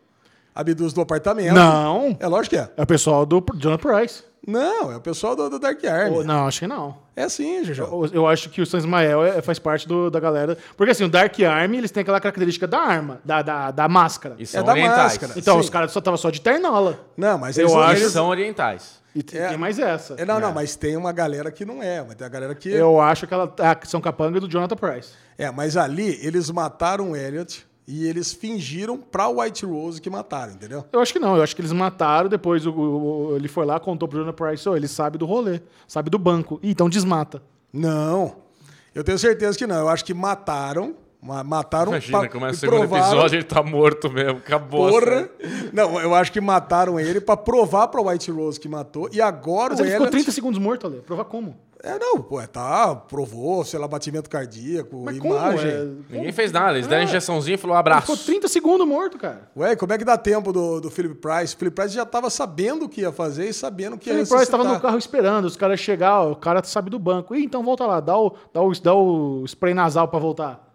Abduz 0.53 0.93
do 0.93 1.01
apartamento. 1.01 1.53
Não. 1.55 2.15
É 2.19 2.27
lógico 2.27 2.55
que 2.55 2.61
é. 2.61 2.69
É 2.77 2.83
o 2.83 2.85
pessoal 2.87 3.25
do 3.25 3.43
Jonathan 3.57 3.77
Price. 3.97 4.23
Não, 4.47 4.91
é 4.91 4.97
o 4.97 5.01
pessoal 5.01 5.35
do, 5.35 5.49
do 5.49 5.57
Dark 5.59 5.83
Army. 5.85 6.17
Ou- 6.17 6.23
Não, 6.23 6.47
acho 6.47 6.59
que 6.59 6.67
não. 6.67 6.97
É 7.15 7.27
sim, 7.29 7.63
Jujão. 7.63 7.87
Eu, 7.87 8.09
eu 8.13 8.27
acho 8.27 8.49
que 8.49 8.61
o 8.61 8.65
San 8.65 8.77
Ismael 8.77 9.23
é- 9.25 9.41
faz 9.41 9.57
parte 9.57 9.87
do- 9.87 10.09
da 10.11 10.19
galera. 10.19 10.57
Porque 10.77 10.91
assim, 10.91 11.03
o 11.05 11.09
Dark 11.09 11.33
Army, 11.41 11.77
eles 11.77 11.89
têm 11.91 12.01
aquela 12.01 12.19
característica 12.19 12.67
da 12.67 12.79
arma, 12.79 13.19
da, 13.25 13.41
da, 13.41 13.71
da 13.71 13.87
máscara. 13.87 14.35
E 14.37 14.45
são 14.45 14.63
da 14.63 14.71
orientais. 14.73 14.97
máscara. 15.13 15.33
Então, 15.35 15.55
Sim. 15.55 15.59
os 15.61 15.69
caras 15.69 15.91
só 15.91 15.99
estavam 15.99 16.17
só 16.17 16.29
de 16.29 16.41
ternola. 16.41 16.99
Não, 17.17 17.37
mas 17.37 17.57
Eu 17.57 17.67
eles, 17.67 17.75
acho- 17.75 18.01
Eles 18.01 18.11
são 18.11 18.27
orientais. 18.27 19.03
E 19.15 19.23
tem, 19.23 19.39
É. 19.39 19.47
tem 19.47 19.57
mais 19.57 19.79
essa. 19.79 20.15
É, 20.17 20.25
não, 20.25 20.39
não, 20.41 20.51
mas 20.51 20.75
tem 20.75 20.97
uma 20.97 21.13
galera 21.13 21.49
que 21.49 21.63
não 21.63 21.81
é. 21.81 22.03
Mas 22.03 22.15
tem 22.15 22.27
a 22.27 22.29
galera 22.29 22.53
que. 22.53 22.69
Eu 22.69 22.99
acho 22.99 23.25
que 23.25 23.33
ela 23.33 23.51
ah, 23.59 23.73
que 23.73 23.87
são 23.87 24.01
capanga 24.01 24.41
do 24.41 24.47
Jonathan 24.49 24.75
Price. 24.75 25.13
É, 25.37 25.49
mas 25.49 25.77
ali 25.77 26.19
eles 26.21 26.51
mataram 26.51 27.11
o 27.11 27.15
Elliot 27.15 27.65
e 27.87 28.07
eles 28.07 28.33
fingiram 28.33 28.97
pra 28.97 29.27
White 29.27 29.65
Rose 29.65 30.01
que 30.01 30.09
mataram, 30.09 30.53
entendeu? 30.53 30.83
Eu 30.91 30.99
acho 30.99 31.13
que 31.13 31.19
não, 31.19 31.35
eu 31.37 31.43
acho 31.43 31.55
que 31.55 31.61
eles 31.61 31.71
mataram, 31.71 32.27
depois 32.29 32.65
o, 32.65 32.71
o- 32.71 33.27
o- 33.31 33.35
ele 33.35 33.47
foi 33.47 33.65
lá, 33.65 33.79
contou 33.79 34.07
pro 34.07 34.19
Jonathan 34.19 34.35
Price, 34.35 34.67
"Ô, 34.67 34.75
ele 34.75 34.87
sabe 34.87 35.17
do 35.17 35.25
rolê, 35.25 35.61
sabe 35.87 36.09
do 36.09 36.17
banco. 36.17 36.59
Ih, 36.63 36.71
então 36.71 36.89
desmata. 36.89 37.43
Não. 37.71 38.37
Eu 38.93 39.03
tenho 39.03 39.19
certeza 39.19 39.57
que 39.57 39.67
não. 39.67 39.75
Eu 39.77 39.89
acho 39.89 40.03
que 40.05 40.13
mataram. 40.13 40.95
ma- 41.21 41.43
Mataram 41.43 41.91
Imagina, 41.91 42.19
pra- 42.19 42.29
começa 42.29 42.53
o 42.53 42.55
e 42.55 42.59
segundo 42.59 42.79
provaram- 42.79 43.05
episódio 43.07 43.35
ele 43.37 43.43
tá 43.43 43.63
morto 43.63 44.11
mesmo. 44.11 44.37
Acabou. 44.37 44.89
Porra! 44.91 45.27
Não, 45.73 45.99
eu 45.99 46.13
acho 46.13 46.31
que 46.31 46.39
mataram 46.39 46.99
ele 46.99 47.19
pra 47.19 47.35
provar 47.35 47.87
pra 47.87 47.99
White 48.01 48.29
Rose 48.31 48.59
que 48.59 48.69
matou. 48.69 49.09
E 49.11 49.19
agora 49.19 49.71
Mas 49.71 49.79
o 49.79 49.83
ele 49.83 49.89
ficou 49.91 50.05
Elliot... 50.05 50.11
30 50.23 50.31
segundos 50.31 50.59
morto, 50.59 50.85
Ale. 50.87 50.97
Provar 51.01 51.25
como? 51.25 51.57
É, 51.87 51.99
não, 51.99 52.19
pô, 52.19 52.41
tá, 52.47 52.95
provou, 52.95 53.63
sei 53.63 53.77
lá, 53.79 53.87
batimento 53.87 54.27
cardíaco, 54.27 55.03
Mas 55.05 55.19
como? 55.19 55.35
imagem. 55.35 55.69
É, 55.69 55.87
Ninguém 56.09 56.31
fez 56.31 56.51
nada. 56.51 56.73
Eles 56.73 56.87
deram 56.87 57.03
É. 57.03 57.05
injeçãozinha 57.05 57.53
e 57.53 57.57
falou 57.59 57.77
abraço. 57.77 58.01
ficou 58.07 58.17
30 58.17 58.47
segundos 58.47 58.87
morto, 58.87 59.19
cara. 59.19 59.49
Ué, 59.55 59.75
como 59.75 59.93
é 59.93 59.97
que 59.99 60.03
dá 60.03 60.17
tempo 60.17 60.51
do, 60.51 60.81
do 60.81 60.89
Philip 60.89 61.13
Price? 61.15 61.53
O 61.53 61.57
Philip 61.59 61.75
Price 61.75 61.93
já 61.93 62.03
tava 62.03 62.31
sabendo 62.31 62.85
o 62.85 62.89
que 62.89 63.01
ia 63.01 63.11
fazer 63.11 63.49
e 63.49 63.53
sabendo 63.53 63.99
que 63.99 64.09
ia 64.09 64.15
Ele 64.15 64.25
Price 64.25 64.43
estava 64.43 64.63
no 64.63 64.79
carro 64.79 64.97
esperando, 64.97 65.45
os 65.45 65.55
caras 65.55 65.79
chegar, 65.79 66.21
ó, 66.21 66.31
o 66.31 66.35
cara 66.35 66.63
sabe 66.63 66.89
do 66.89 66.97
banco. 66.97 67.35
Ih, 67.35 67.43
então 67.45 67.61
volta 67.63 67.85
lá, 67.85 67.99
dá 67.99 68.17
o, 68.17 68.35
dá 68.51 68.61
o, 68.63 68.71
dá 68.81 68.93
o 68.95 69.43
spray 69.45 69.75
nasal 69.75 70.07
pra 70.07 70.17
voltar. 70.17 70.67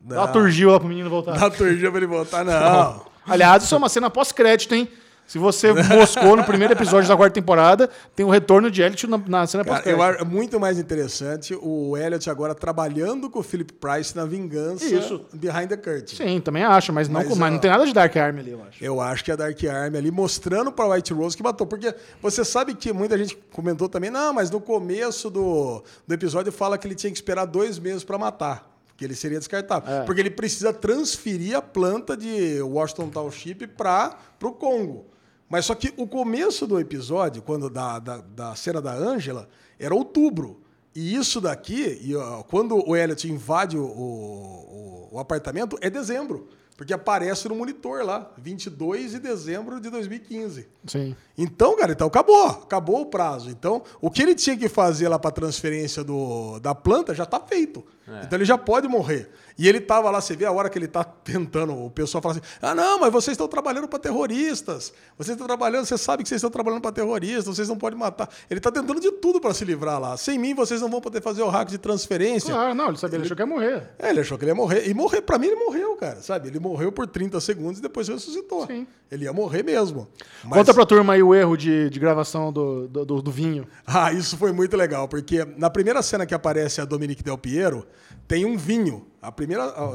Dá 0.00 0.16
uma 0.16 0.26
Não. 0.26 0.32
turgil 0.32 0.70
lá 0.72 0.80
pro 0.80 0.88
menino 0.88 1.08
voltar. 1.08 1.38
Dá 1.38 1.48
turgia 1.50 1.88
pra 1.88 1.98
ele 1.98 2.06
voltar, 2.08 2.44
não. 2.44 3.06
Aliás, 3.28 3.62
isso 3.62 3.74
é 3.74 3.78
uma 3.78 3.88
cena 3.88 4.10
pós-crédito, 4.10 4.74
hein? 4.74 4.88
Se 5.28 5.36
você 5.36 5.74
moscou 5.74 6.34
no 6.34 6.42
primeiro 6.42 6.72
episódio 6.72 7.06
da 7.06 7.14
quarta 7.14 7.34
temporada, 7.34 7.90
tem 8.16 8.24
o 8.24 8.30
retorno 8.30 8.70
de 8.70 8.80
Elliot 8.80 9.06
na, 9.06 9.18
na 9.18 9.46
cena 9.46 9.62
Cara, 9.62 9.86
eu 9.86 10.02
acho 10.02 10.24
muito 10.24 10.58
mais 10.58 10.78
interessante 10.78 11.54
o 11.60 11.94
Elliot 11.98 12.30
agora 12.30 12.54
trabalhando 12.54 13.28
com 13.28 13.40
o 13.40 13.42
Philip 13.42 13.74
Price 13.74 14.16
na 14.16 14.24
vingança 14.24 14.86
Isso. 14.86 15.26
behind 15.34 15.68
the 15.68 15.76
curtain. 15.76 16.16
Sim, 16.16 16.40
também 16.40 16.64
acho, 16.64 16.94
mas, 16.94 17.10
não, 17.10 17.20
Mas, 17.22 17.36
mas 17.36 17.52
não 17.52 17.58
tem 17.58 17.70
nada 17.70 17.84
de 17.84 17.92
Dark 17.92 18.16
Army 18.16 18.40
ali, 18.40 18.52
eu 18.52 18.62
acho. 18.62 18.84
Eu 18.84 19.00
acho 19.02 19.22
que 19.22 19.30
a 19.30 19.36
Dark 19.36 19.62
Army 19.64 19.98
ali 19.98 20.10
mostrando 20.10 20.72
pra 20.72 20.88
White 20.88 21.12
Rose 21.12 21.36
que 21.36 21.42
matou. 21.42 21.66
Porque 21.66 21.94
você 22.22 22.42
sabe 22.42 22.74
que 22.74 22.90
muita 22.90 23.18
gente 23.18 23.36
comentou 23.52 23.86
também, 23.86 24.08
não, 24.08 24.32
mas 24.32 24.50
no 24.50 24.62
começo 24.62 25.28
do, 25.28 25.84
do 26.06 26.14
episódio 26.14 26.50
fala 26.50 26.78
que 26.78 26.86
ele 26.86 26.94
tinha 26.94 27.10
que 27.10 27.18
esperar 27.18 27.44
dois 27.44 27.78
meses 27.78 28.02
pra 28.02 28.16
matar. 28.16 28.66
Porque 28.86 29.04
ele 29.04 29.14
seria 29.14 29.38
descartável. 29.38 29.92
É. 29.92 30.04
Porque 30.04 30.22
ele 30.22 30.30
precisa 30.30 30.72
transferir 30.72 31.54
a 31.54 31.60
planta 31.60 32.16
de 32.16 32.62
Washington 32.62 33.10
Township 33.10 33.66
para 33.66 34.16
o 34.42 34.52
Congo. 34.52 35.17
Mas 35.48 35.64
só 35.64 35.74
que 35.74 35.92
o 35.96 36.06
começo 36.06 36.66
do 36.66 36.78
episódio, 36.78 37.42
quando 37.42 37.70
da, 37.70 37.98
da, 37.98 38.18
da 38.18 38.54
cena 38.54 38.82
da 38.82 38.92
Angela, 38.92 39.48
era 39.78 39.94
outubro. 39.94 40.60
E 40.94 41.14
isso 41.14 41.40
daqui, 41.40 41.98
e, 42.02 42.14
ó, 42.14 42.42
quando 42.42 42.76
o 42.86 42.96
Elliot 42.96 43.30
invade 43.30 43.78
o, 43.78 43.84
o, 43.84 45.08
o 45.12 45.18
apartamento, 45.18 45.78
é 45.80 45.88
dezembro. 45.88 46.48
Porque 46.78 46.92
aparece 46.92 47.48
no 47.48 47.56
monitor 47.56 48.04
lá, 48.04 48.30
22 48.38 49.10
de 49.10 49.18
dezembro 49.18 49.80
de 49.80 49.90
2015. 49.90 50.68
Sim. 50.86 51.16
Então, 51.36 51.76
cara, 51.76 51.90
então 51.90 52.06
acabou, 52.06 52.46
acabou 52.46 53.00
o 53.00 53.06
prazo. 53.06 53.50
Então, 53.50 53.82
o 54.00 54.08
que 54.08 54.22
ele 54.22 54.32
tinha 54.32 54.56
que 54.56 54.68
fazer 54.68 55.08
lá 55.08 55.18
para 55.18 55.32
transferência 55.32 56.04
do, 56.04 56.60
da 56.60 56.76
planta 56.76 57.12
já 57.16 57.24
está 57.24 57.40
feito. 57.40 57.84
Então 58.22 58.38
ele 58.38 58.44
já 58.44 58.56
pode 58.56 58.86
morrer. 58.86 59.28
E 59.58 59.68
ele 59.68 59.80
tava 59.80 60.08
lá, 60.10 60.20
você 60.20 60.36
vê 60.36 60.44
a 60.44 60.52
hora 60.52 60.70
que 60.70 60.78
ele 60.78 60.86
tá 60.86 61.02
tentando, 61.02 61.74
o 61.74 61.90
pessoal 61.90 62.22
fala 62.22 62.34
assim: 62.36 62.42
"Ah, 62.62 62.74
não, 62.76 63.00
mas 63.00 63.12
vocês 63.12 63.32
estão 63.34 63.48
trabalhando 63.48 63.88
para 63.88 63.98
terroristas. 63.98 64.92
Vocês 65.16 65.34
estão 65.34 65.46
trabalhando, 65.48 65.84
você 65.84 65.98
sabe 65.98 66.22
que 66.22 66.28
vocês 66.28 66.38
estão 66.38 66.50
trabalhando 66.50 66.80
para 66.80 66.92
terroristas, 66.92 67.56
vocês 67.56 67.68
não 67.68 67.76
podem 67.76 67.98
matar". 67.98 68.28
Ele 68.48 68.60
tá 68.60 68.70
tentando 68.70 69.00
de 69.00 69.10
tudo 69.12 69.40
para 69.40 69.52
se 69.52 69.64
livrar 69.64 70.00
lá. 70.00 70.16
Sem 70.16 70.38
mim 70.38 70.54
vocês 70.54 70.80
não 70.80 70.88
vão 70.88 71.00
poder 71.00 71.20
fazer 71.20 71.42
o 71.42 71.48
hack 71.48 71.68
de 71.68 71.78
transferência. 71.78 72.54
Claro, 72.54 72.72
não, 72.74 72.88
ele 72.88 72.98
sabia, 72.98 73.16
ele 73.16 73.24
achou 73.24 73.36
que 73.36 73.42
ia 73.42 73.46
morrer. 73.46 73.82
É, 73.98 74.10
ele 74.10 74.20
achou 74.20 74.38
que 74.38 74.44
ele 74.44 74.52
ia 74.52 74.54
morrer. 74.54 74.88
E 74.88 74.94
morrer, 74.94 75.22
pra 75.22 75.38
mim, 75.38 75.48
ele 75.48 75.56
morreu, 75.56 75.96
cara. 75.96 76.22
Sabe? 76.22 76.48
Ele 76.48 76.60
morreu 76.60 76.92
por 76.92 77.06
30 77.08 77.40
segundos 77.40 77.80
e 77.80 77.82
depois 77.82 78.06
ressuscitou. 78.08 78.66
Sim. 78.66 78.86
Ele 79.10 79.24
ia 79.24 79.32
morrer 79.32 79.64
mesmo. 79.64 80.06
Mas- 80.44 80.58
Conta 80.58 80.72
pra 80.74 80.86
turma 80.86 81.14
aí 81.14 81.22
o 81.22 81.34
erro 81.34 81.56
de, 81.56 81.90
de 81.90 81.98
gravação 81.98 82.52
do, 82.52 82.86
do, 82.86 83.04
do- 83.04 83.22
do 83.22 83.30
vinho. 83.32 83.66
Ah, 83.86 84.12
isso 84.12 84.36
foi 84.36 84.52
muito 84.52 84.76
legal, 84.76 85.08
porque 85.08 85.44
na 85.56 85.68
primeira 85.70 86.00
cena 86.02 86.24
que 86.26 86.34
aparece 86.34 86.80
a 86.80 86.84
Dominique 86.84 87.22
Del 87.24 87.38
Piero, 87.38 87.86
tem 88.28 88.44
um 88.44 88.56
vinho. 88.56 89.06
A 89.20 89.32
primeira, 89.32 89.64
ah, 89.64 89.92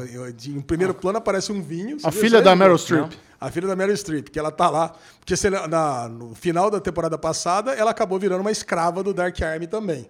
em 0.48 0.60
primeiro 0.62 0.94
plano 0.94 1.18
aparece 1.18 1.52
um 1.52 1.62
vinho. 1.62 1.98
A 2.04 2.12
filha 2.12 2.42
da? 2.42 2.56
Meryl 2.56 2.78
Streep. 2.78 3.20
A 3.40 3.52
filha 3.52 3.68
da 3.68 3.76
Meryl 3.76 3.96
Streep, 3.96 4.30
que 4.30 4.38
ela 4.40 4.52
tá 4.52 4.70
lá. 4.70 4.94
Porque 5.20 5.34
na- 5.68 6.08
no 6.10 6.34
final 6.36 6.70
da 6.70 6.80
temporada 6.80 7.18
passada, 7.18 7.72
ela 7.74 7.92
acabou 7.92 8.18
virando 8.20 8.42
uma 8.42 8.52
escrava 8.52 9.02
do 9.04 9.14
Dark 9.14 9.42
Army 9.42 9.68
também. 9.68 10.08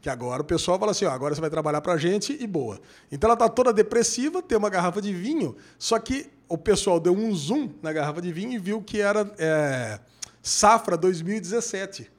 Que 0.00 0.08
agora 0.08 0.42
o 0.42 0.44
pessoal 0.44 0.78
fala 0.78 0.92
assim: 0.92 1.04
ó, 1.04 1.10
agora 1.10 1.34
você 1.34 1.40
vai 1.40 1.50
trabalhar 1.50 1.80
pra 1.80 1.96
gente 1.96 2.36
e 2.40 2.46
boa. 2.46 2.80
Então 3.10 3.28
ela 3.28 3.36
tá 3.36 3.48
toda 3.48 3.72
depressiva, 3.72 4.40
tem 4.42 4.56
uma 4.58 4.70
garrafa 4.70 5.00
de 5.02 5.12
vinho, 5.12 5.56
só 5.78 5.98
que 5.98 6.28
o 6.48 6.58
pessoal 6.58 7.00
deu 7.00 7.14
um 7.16 7.34
zoom 7.34 7.70
na 7.82 7.92
garrafa 7.92 8.20
de 8.22 8.32
vinho 8.32 8.52
e 8.52 8.58
viu 8.58 8.80
que 8.82 9.00
era 9.00 9.28
é, 9.38 9.98
safra 10.42 10.96
2017. 10.96 12.11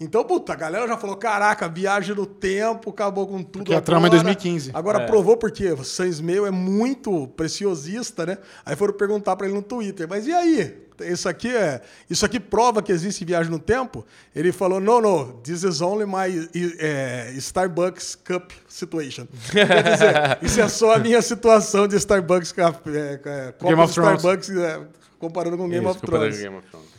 Então, 0.00 0.24
puta, 0.24 0.52
a 0.52 0.56
galera 0.56 0.86
já 0.86 0.96
falou: 0.96 1.16
caraca, 1.16 1.68
viagem 1.68 2.14
no 2.14 2.24
tempo, 2.24 2.90
acabou 2.90 3.26
com 3.26 3.42
tudo. 3.42 3.64
Porque 3.64 3.74
a 3.74 3.80
trama 3.80 4.06
é 4.06 4.10
2015. 4.10 4.70
Agora 4.72 5.06
provou 5.06 5.36
porque 5.36 5.72
o 5.72 5.82
Sans 5.82 6.20
Meio 6.20 6.46
é 6.46 6.50
muito 6.50 7.26
preciosista, 7.28 8.24
né? 8.24 8.38
Aí 8.64 8.76
foram 8.76 8.94
perguntar 8.94 9.34
pra 9.36 9.46
ele 9.46 9.56
no 9.56 9.62
Twitter, 9.62 10.06
mas 10.08 10.26
e 10.26 10.32
aí? 10.32 10.88
Isso 11.00 11.28
aqui 11.28 11.54
é. 11.54 11.80
Isso 12.08 12.24
aqui 12.24 12.40
prova 12.40 12.82
que 12.82 12.92
existe 12.92 13.24
viagem 13.24 13.50
no 13.50 13.58
tempo? 13.58 14.04
Ele 14.34 14.52
falou: 14.52 14.80
no, 14.80 15.00
no, 15.00 15.32
this 15.42 15.62
is 15.62 15.80
only 15.80 16.06
my 16.06 16.48
eh, 16.78 17.32
Starbucks 17.36 18.16
Cup 18.16 18.50
situation. 18.68 19.26
Quer 19.50 19.82
dizer, 19.82 20.38
isso 20.42 20.60
é 20.60 20.68
só 20.68 20.94
a 20.94 20.98
minha 20.98 21.22
situação 21.22 21.86
de 21.86 21.96
Starbucks 21.96 22.52
Cup. 22.52 22.86
É, 22.88 23.20
é, 23.24 23.54
Game 23.62 23.80
of 23.80 23.88
de 23.88 23.94
Thrones. 23.94 24.18
Starbucks 24.18 24.50
é, 24.50 24.80
comparando 25.18 25.56
com 25.56 25.68
Game 25.68 25.84
Isso, 25.84 25.96
of 25.96 26.00
Thrones. 26.06 26.38
Game 26.38 26.56
of 26.56 26.68
Thrones. 26.68 26.97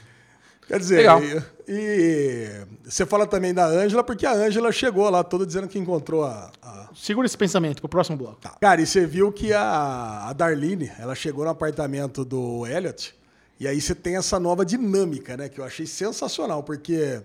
Quer 0.69 0.79
dizer, 0.79 0.97
Legal. 0.97 1.19
e, 1.21 1.41
e 1.67 2.49
você 2.89 3.05
fala 3.05 3.25
também 3.25 3.53
da 3.53 3.65
Ângela, 3.65 4.03
porque 4.03 4.25
a 4.25 4.31
Ângela 4.33 4.71
chegou 4.71 5.09
lá 5.09 5.23
toda 5.23 5.45
dizendo 5.45 5.67
que 5.67 5.77
encontrou 5.79 6.23
a, 6.23 6.51
a- 6.61 6.89
Segura 6.95 7.25
esse 7.25 7.37
pensamento 7.37 7.81
pro 7.81 7.89
próximo 7.89 8.15
bloco. 8.17 8.37
Cara, 8.61 8.79
e 8.81 8.85
você 8.85 9.05
viu 9.05 9.31
que 9.31 9.51
a, 9.51 10.27
a 10.29 10.33
Darlene, 10.33 10.91
ela 10.99 11.15
chegou 11.15 11.43
no 11.43 11.49
apartamento 11.51 12.23
do 12.23 12.65
Elliot, 12.67 13.15
e 13.59 13.67
aí 13.67 13.81
você 13.81 13.93
tem 13.93 14.15
essa 14.15 14.39
nova 14.39 14.63
dinâmica, 14.65 15.35
né? 15.35 15.49
Que 15.49 15.59
eu 15.59 15.65
achei 15.65 15.85
sensacional, 15.85 16.63
porque 16.63 17.21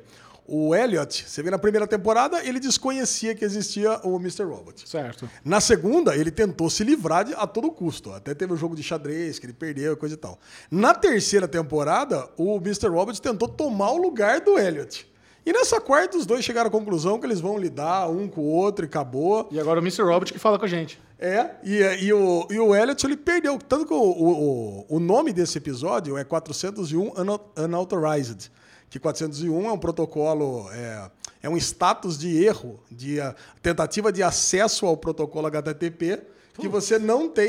o 0.46 0.74
Elliot, 0.74 1.24
você 1.26 1.42
vê 1.42 1.50
na 1.50 1.58
primeira 1.58 1.86
temporada, 1.86 2.44
ele 2.46 2.60
desconhecia 2.60 3.34
que 3.34 3.44
existia 3.44 3.98
o 4.04 4.16
Mr. 4.16 4.42
Robot. 4.44 4.88
Certo. 4.88 5.28
Na 5.44 5.60
segunda, 5.60 6.14
ele 6.16 6.30
tentou 6.30 6.68
se 6.68 6.84
livrar 6.84 7.24
de, 7.24 7.34
a 7.34 7.46
todo 7.46 7.70
custo. 7.70 8.12
Até 8.12 8.34
teve 8.34 8.52
um 8.52 8.56
jogo 8.56 8.76
de 8.76 8.82
xadrez 8.82 9.38
que 9.38 9.46
ele 9.46 9.52
perdeu, 9.54 9.96
coisa 9.96 10.14
e 10.14 10.18
tal. 10.18 10.38
Na 10.70 10.94
terceira 10.94 11.48
temporada, 11.48 12.28
o 12.36 12.56
Mr. 12.58 12.88
Robot 12.88 13.20
tentou 13.22 13.48
tomar 13.48 13.90
o 13.92 13.96
lugar 13.96 14.40
do 14.40 14.58
Elliot. 14.58 15.10
E 15.46 15.52
nessa 15.52 15.78
quarta, 15.80 16.16
os 16.16 16.24
dois 16.24 16.42
chegaram 16.44 16.68
à 16.68 16.70
conclusão 16.70 17.18
que 17.20 17.26
eles 17.26 17.38
vão 17.40 17.58
lidar 17.58 18.08
um 18.10 18.26
com 18.26 18.40
o 18.40 18.48
outro 18.50 18.84
e 18.84 18.88
acabou. 18.88 19.46
E 19.50 19.60
agora 19.60 19.78
o 19.78 19.82
Mr. 19.82 20.02
Robot 20.02 20.32
que 20.32 20.38
fala 20.38 20.58
com 20.58 20.64
a 20.64 20.68
gente. 20.68 20.98
É, 21.18 21.50
e, 21.62 21.80
e 22.04 22.12
o, 22.12 22.46
e 22.50 22.58
o 22.58 22.74
Elliot 22.74 23.06
ele 23.06 23.16
perdeu. 23.16 23.58
Tanto 23.58 23.86
que 23.86 23.92
o, 23.94 23.96
o, 23.98 24.86
o 24.88 24.98
nome 25.00 25.32
desse 25.32 25.56
episódio 25.58 26.16
é 26.18 26.24
401 26.24 27.12
Una- 27.18 27.40
Unauthorized. 27.58 28.50
Que 28.94 29.00
401 29.00 29.68
é 29.68 29.72
um 29.72 29.76
protocolo, 29.76 30.70
é, 30.70 31.10
é 31.42 31.48
um 31.48 31.56
status 31.56 32.16
de 32.16 32.44
erro, 32.44 32.78
de 32.88 33.20
ah, 33.20 33.34
tentativa 33.60 34.12
de 34.12 34.22
acesso 34.22 34.86
ao 34.86 34.96
protocolo 34.96 35.48
HTTP 35.48 36.20
que 36.60 36.68
você 36.68 36.96
não 36.96 37.28
tem. 37.28 37.48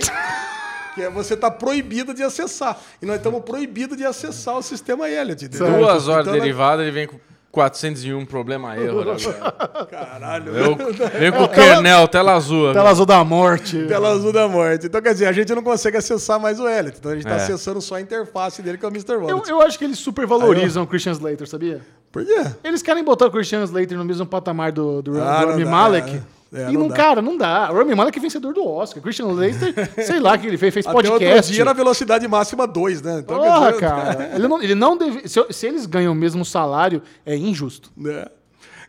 Que 0.96 1.04
é 1.04 1.10
você 1.12 1.36
está 1.36 1.52
proibido 1.52 2.16
de 2.16 2.24
acessar. 2.24 2.82
E 3.00 3.06
nós 3.06 3.18
estamos 3.18 3.44
proibidos 3.44 3.96
de 3.96 4.04
acessar 4.04 4.58
o 4.58 4.64
sistema 4.64 5.08
Elliot. 5.08 5.46
entendeu? 5.46 5.68
Duas 5.78 6.08
horas 6.08 6.24
Então, 6.26 6.34
nós- 6.34 6.42
derivada, 6.42 6.82
ele 6.82 6.90
vem 6.90 7.06
com 7.06 7.20
401 7.56 8.26
problema 8.26 8.76
erro. 8.78 9.06
né, 9.06 9.16
cara? 9.16 9.86
Caralho. 9.86 10.52
Vem, 10.52 10.76
vem 11.20 11.32
com 11.32 11.44
o 11.44 11.50
kernel, 11.50 12.08
tela 12.10 12.34
azul. 12.34 12.74
Tela 12.74 12.90
azul 12.90 13.06
da 13.06 13.24
morte. 13.24 13.86
Tela 13.88 14.10
azul 14.10 14.34
da 14.34 14.48
morte. 14.48 14.88
Então, 14.88 15.02
quer 15.02 15.14
dizer, 15.14 15.26
a 15.28 15.32
gente 15.32 15.56
não 15.56 15.64
consegue 15.64 15.96
acessar 15.96 16.38
mais 16.40 16.60
o 16.60 16.68
Elliot. 16.68 16.98
Então, 17.00 17.12
a 17.12 17.16
gente 17.16 17.24
está 17.26 17.36
É. 17.40 17.44
acessando 17.44 17.82
só 17.82 17.96
a 17.96 18.02
interface 18.02 18.62
dele, 18.62 18.78
que 18.78 18.86
é 18.86 18.88
o 18.90 18.92
Mr. 18.92 19.14
Eu, 19.14 19.20
Robot. 19.22 19.50
eu 19.50 19.62
acho 19.62 19.80
que 19.80 19.86
eles 19.86 19.98
super 19.98 20.28
valorizam 20.28 20.84
o 20.84 20.88
Christian 20.88 21.14
Slater, 21.14 21.48
sabia? 21.48 21.80
Por 22.12 22.26
quê? 22.26 22.46
Eles 22.64 22.82
querem 22.82 23.04
botar 23.04 23.28
o 23.28 23.32
Christian 23.32 23.64
Slater 23.64 23.98
no 23.98 24.06
mesmo 24.06 24.26
patamar 24.26 24.72
do, 24.74 25.02
do, 25.02 25.22
Ah, 25.22 25.46
do 25.46 25.52
Rami 25.52 25.64
dá, 25.64 25.70
Malek. 25.72 26.22
É, 26.56 26.70
e 26.70 26.74
não 26.74 26.82
não, 26.82 26.88
dá. 26.88 26.96
cara, 26.96 27.22
não 27.22 27.38
dá. 27.38 27.70
O 27.72 27.76
Rami 27.76 27.94
Malek 27.96 28.18
é 28.18 28.22
vencedor 28.22 28.54
do 28.54 28.66
Oscar. 28.66 29.02
Christian 29.04 29.28
Slater, 29.32 29.74
sei 30.06 30.20
lá 30.20 30.36
o 30.36 30.40
que 30.40 30.48
ele 30.48 30.58
fez, 30.58 30.74
fez 30.74 30.86
Até 30.88 30.96
outro 30.96 31.12
podcast. 31.12 31.52
dia 31.54 31.66
na 31.66 31.74
velocidade 31.74 32.28
máxima 32.28 32.66
2, 32.68 33.02
né? 33.02 33.20
Então, 33.20 33.38
Porra, 33.38 33.68
dizer, 33.68 33.80
cara. 33.80 34.32
Ele 34.36 34.48
não, 34.48 34.62
ele 34.62 34.76
não 34.76 34.98
deve, 34.98 35.28
se, 35.28 35.46
se 35.52 35.68
eles 35.68 35.86
ganham 35.86 36.12
o 36.14 36.16
mesmo 36.16 36.44
salário, 36.46 37.02
é 37.26 37.36
injusto. 37.36 37.92
né? 37.96 38.26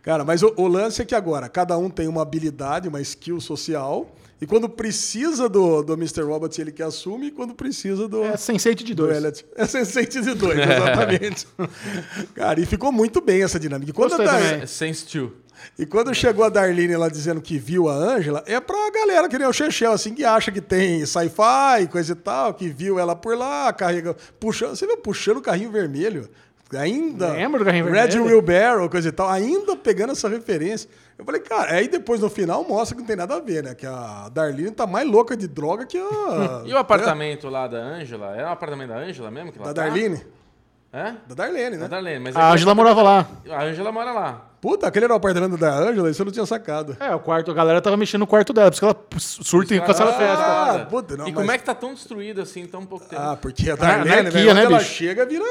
Cara, 0.02 0.24
mas 0.24 0.42
o, 0.42 0.52
o 0.56 0.68
lance 0.68 1.02
é 1.02 1.04
que 1.04 1.14
agora, 1.14 1.48
cada 1.48 1.76
um 1.76 1.90
tem 1.90 2.06
uma 2.06 2.22
habilidade, 2.22 2.88
uma 2.88 3.00
skill 3.00 3.40
social. 3.40 4.14
E 4.40 4.46
quando 4.46 4.68
precisa 4.68 5.48
do, 5.48 5.82
do 5.82 5.94
Mr. 5.94 6.20
Robot, 6.22 6.60
ele 6.60 6.70
que 6.70 6.82
assume. 6.82 7.28
E 7.28 7.30
quando 7.30 7.54
precisa 7.54 8.06
do... 8.06 8.22
É 8.22 8.34
Sense8 8.34 8.84
de 8.84 8.94
do 8.94 9.06
dois. 9.06 9.16
Elliot. 9.16 9.46
É 9.56 9.64
Sense8 9.64 10.20
de 10.22 10.34
dois, 10.34 10.58
exatamente. 10.58 11.46
Cara, 12.34 12.60
e 12.60 12.66
ficou 12.66 12.92
muito 12.92 13.20
bem 13.22 13.42
essa 13.42 13.58
dinâmica. 13.58 13.90
E 13.90 13.94
quando, 13.94 14.10
Gostei 14.10 14.26
Dar- 14.26 14.38
também. 14.52 14.66
Sense 14.66 15.06
2. 15.18 15.30
E 15.78 15.86
quando 15.86 16.14
chegou 16.14 16.44
a 16.44 16.48
Darlene 16.48 16.96
lá 16.96 17.08
dizendo 17.08 17.40
que 17.40 17.58
viu 17.58 17.88
a 17.88 17.92
Ângela, 17.94 18.42
é 18.46 18.58
pra 18.60 18.90
galera 18.90 19.28
que 19.28 19.38
nem 19.38 19.46
o 19.46 19.52
Chechel, 19.52 19.92
assim, 19.92 20.14
que 20.14 20.24
acha 20.24 20.50
que 20.50 20.60
tem 20.60 21.04
sci-fi, 21.04 21.86
coisa 21.90 22.12
e 22.12 22.16
tal, 22.16 22.54
que 22.54 22.68
viu 22.68 22.98
ela 22.98 23.14
por 23.16 23.36
lá, 23.36 23.72
carrega, 23.72 24.14
puxando, 24.40 24.76
você 24.76 24.86
viu 24.86 24.96
puxando 24.98 25.38
o 25.38 25.42
carrinho 25.42 25.70
vermelho? 25.70 26.28
Ainda. 26.74 27.32
Lembro 27.32 27.60
do 27.60 27.64
carrinho 27.64 27.84
Red 27.84 28.08
vermelho. 28.08 28.24
Wheelbarrow, 28.24 28.90
coisa 28.90 29.08
e 29.08 29.12
tal, 29.12 29.28
ainda 29.28 29.76
pegando 29.76 30.12
essa 30.12 30.28
referência. 30.28 30.90
Eu 31.16 31.24
falei, 31.24 31.40
cara, 31.40 31.72
aí 31.72 31.86
depois 31.86 32.20
no 32.20 32.28
final 32.28 32.64
mostra 32.64 32.96
que 32.96 33.02
não 33.02 33.06
tem 33.06 33.16
nada 33.16 33.36
a 33.36 33.40
ver, 33.40 33.62
né? 33.62 33.74
Que 33.74 33.86
a 33.86 34.28
Darlene 34.30 34.72
tá 34.72 34.84
mais 34.86 35.08
louca 35.08 35.36
de 35.36 35.46
droga 35.46 35.86
que 35.86 35.96
a. 35.96 36.62
E 36.66 36.72
o 36.72 36.76
apartamento 36.76 37.48
lá 37.48 37.68
da 37.68 37.78
Ângela? 37.78 38.36
É 38.36 38.44
o 38.44 38.48
apartamento 38.48 38.88
da 38.88 38.96
Ângela 38.98 39.30
mesmo? 39.30 39.52
Que 39.52 39.58
Da 39.58 39.66
tá? 39.66 39.72
Darlene? 39.72 40.20
É? 40.98 41.14
Da 41.28 41.34
Darlene, 41.34 41.76
Da 41.76 41.82
né? 41.82 41.88
Darlene. 41.88 42.20
Mas 42.20 42.34
A 42.36 42.40
é- 42.48 42.52
Angela 42.54 42.74
morava 42.74 43.02
lá. 43.02 43.26
A 43.50 43.62
Ângela 43.64 43.92
mora 43.92 44.12
lá. 44.12 44.46
Puta, 44.62 44.86
aquele 44.86 45.04
era 45.04 45.12
o 45.12 45.16
apartamento 45.18 45.58
da 45.58 45.70
Ângela, 45.78 46.10
isso 46.10 46.22
eu 46.22 46.24
não 46.24 46.32
tinha 46.32 46.46
sacado. 46.46 46.96
É, 46.98 47.14
o 47.14 47.20
quarto, 47.20 47.50
a 47.50 47.54
galera 47.54 47.82
tava 47.82 47.96
mexendo 47.98 48.20
no 48.20 48.26
quarto 48.26 48.52
dela, 48.54 48.70
por 48.70 48.76
isso 48.76 48.80
que 48.80 48.84
ela 48.86 48.96
surta 49.18 49.74
e 49.74 49.80
cancela 49.80 50.10
a 50.10 50.14
Ah, 50.14 50.16
festa. 50.72 50.86
puta, 50.86 51.16
não, 51.18 51.24
e 51.28 51.32
mas- 51.32 51.34
como 51.34 51.50
é 51.52 51.58
que 51.58 51.64
tá 51.64 51.74
tão 51.74 51.92
destruído 51.92 52.40
assim 52.40 52.62
em 52.62 52.66
tão 52.66 52.86
pouco 52.86 53.04
tempo? 53.04 53.20
Ah, 53.20 53.36
porque 53.36 53.68
a 53.70 53.74
Ah, 53.74 53.76
Darlene, 53.76 54.10
anarquia, 54.20 54.40
velho, 54.40 54.54
né, 54.54 54.64
ela 54.64 54.78
bicho? 54.78 54.90
chega, 54.94 55.26
vira 55.26 55.44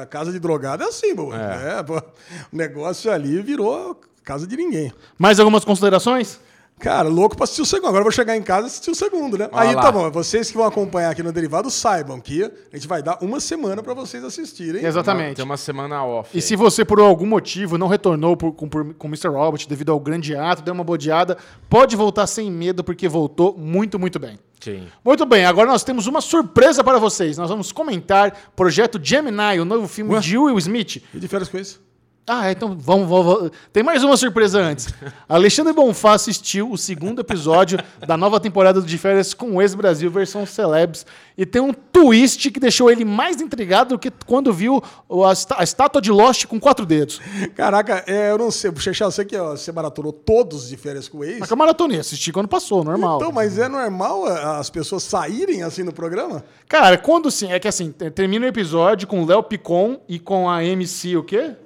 a 0.00 0.06
casa 0.06 0.32
de 0.32 0.38
drogado 0.40 0.82
é 0.82 0.86
assim, 0.86 1.14
pô. 1.14 1.32
É, 1.34 1.82
pô. 1.82 1.98
O 1.98 2.56
negócio 2.56 3.12
ali 3.12 3.42
virou 3.42 4.00
casa 4.24 4.46
de 4.46 4.56
ninguém. 4.56 4.90
Mais 5.18 5.38
algumas 5.38 5.64
considerações? 5.66 6.40
Cara, 6.82 7.08
louco 7.08 7.36
pra 7.36 7.44
assistir 7.44 7.62
o 7.62 7.64
segundo. 7.64 7.86
Agora 7.88 8.00
eu 8.00 8.04
vou 8.04 8.12
chegar 8.12 8.36
em 8.36 8.42
casa 8.42 8.66
e 8.66 8.66
assistir 8.66 8.90
o 8.90 8.94
segundo, 8.94 9.38
né? 9.38 9.48
Olha 9.52 9.68
Aí 9.70 9.74
lá. 9.74 9.82
tá 9.82 9.92
bom, 9.92 10.10
vocês 10.10 10.50
que 10.50 10.56
vão 10.56 10.66
acompanhar 10.66 11.10
aqui 11.10 11.22
no 11.22 11.30
Derivado 11.32 11.70
saibam 11.70 12.20
que 12.20 12.42
a 12.42 12.76
gente 12.76 12.88
vai 12.88 13.00
dar 13.02 13.18
uma 13.22 13.38
semana 13.38 13.82
pra 13.82 13.94
vocês 13.94 14.24
assistirem. 14.24 14.84
Exatamente. 14.84 15.36
Tem 15.36 15.44
uma 15.44 15.56
semana 15.56 16.04
off. 16.04 16.30
E 16.34 16.38
aí. 16.38 16.42
se 16.42 16.56
você, 16.56 16.84
por 16.84 16.98
algum 16.98 17.24
motivo, 17.26 17.78
não 17.78 17.86
retornou 17.86 18.36
por- 18.36 18.52
com, 18.52 18.68
por- 18.68 18.94
com 18.94 19.06
o 19.06 19.10
Mr. 19.10 19.28
Robot 19.28 19.68
devido 19.68 19.92
ao 19.92 20.00
grande 20.00 20.34
ato, 20.34 20.60
deu 20.60 20.74
uma 20.74 20.82
bodeada, 20.82 21.38
pode 21.70 21.94
voltar 21.94 22.26
sem 22.26 22.50
medo, 22.50 22.82
porque 22.82 23.08
voltou 23.08 23.56
muito, 23.56 23.96
muito 23.96 24.18
bem. 24.18 24.36
Sim. 24.58 24.86
Muito 25.04 25.24
bem, 25.24 25.44
agora 25.44 25.68
nós 25.70 25.84
temos 25.84 26.06
uma 26.08 26.20
surpresa 26.20 26.82
para 26.82 26.98
vocês. 26.98 27.38
Nós 27.38 27.48
vamos 27.48 27.70
comentar 27.70 28.32
Projeto 28.56 28.98
Gemini, 29.02 29.60
o 29.60 29.64
novo 29.64 29.86
filme 29.86 30.18
de 30.20 30.36
Will 30.36 30.58
Smith. 30.58 31.02
E 31.14 31.18
de 31.20 31.28
férias 31.28 31.48
com 31.48 31.58
isso? 31.58 31.80
Ah, 32.24 32.48
é, 32.48 32.52
então 32.52 32.76
vamos, 32.78 33.08
vamos, 33.08 33.34
vamos. 33.34 33.50
Tem 33.72 33.82
mais 33.82 34.04
uma 34.04 34.16
surpresa 34.16 34.60
antes. 34.60 34.86
Alexandre 35.28 35.72
Bonfá 35.72 36.12
assistiu 36.14 36.70
o 36.70 36.78
segundo 36.78 37.20
episódio 37.20 37.80
da 38.06 38.16
nova 38.16 38.38
temporada 38.38 38.80
do 38.80 38.86
De 38.86 38.96
Férias 38.96 39.34
com 39.34 39.56
o 39.56 39.60
Ex-Brasil 39.60 40.08
versão 40.08 40.46
Celebs 40.46 41.04
e 41.36 41.44
tem 41.44 41.60
um 41.60 41.72
twist 41.72 42.48
que 42.52 42.60
deixou 42.60 42.88
ele 42.92 43.04
mais 43.04 43.40
intrigado 43.40 43.96
do 43.96 43.98
que 43.98 44.08
quando 44.24 44.52
viu 44.52 44.80
a, 45.10 45.58
a 45.60 45.64
estátua 45.64 46.00
de 46.00 46.12
Lost 46.12 46.46
com 46.46 46.60
quatro 46.60 46.86
dedos. 46.86 47.20
Caraca, 47.56 48.04
é, 48.06 48.30
eu 48.30 48.38
não 48.38 48.52
sei, 48.52 48.70
Chechel, 48.76 49.08
eu 49.08 49.12
sei 49.12 49.24
que 49.24 49.36
ó, 49.36 49.56
você 49.56 49.72
maratonou 49.72 50.12
todos 50.12 50.68
de 50.68 50.76
férias 50.76 51.08
com 51.08 51.18
o 51.18 51.24
ex. 51.24 51.40
Mas 51.40 51.48
que 51.48 51.52
eu 51.52 51.56
maratonei, 51.56 51.98
assisti 51.98 52.30
quando 52.30 52.46
passou, 52.46 52.84
normal. 52.84 53.16
Então, 53.16 53.32
mas 53.32 53.58
é 53.58 53.68
normal 53.68 54.26
a- 54.26 54.58
as 54.58 54.70
pessoas 54.70 55.02
saírem 55.02 55.64
assim 55.64 55.82
no 55.82 55.92
programa? 55.92 56.44
Cara, 56.68 56.96
quando 56.96 57.32
sim, 57.32 57.50
é 57.50 57.58
que 57.58 57.66
assim, 57.66 57.90
te- 57.90 58.10
termina 58.12 58.46
o 58.46 58.48
episódio 58.48 59.08
com 59.08 59.22
o 59.24 59.26
Léo 59.26 59.42
Picon 59.42 60.00
e 60.08 60.20
com 60.20 60.48
a 60.48 60.64
MC 60.64 61.16
o 61.16 61.24
quê? 61.24 61.56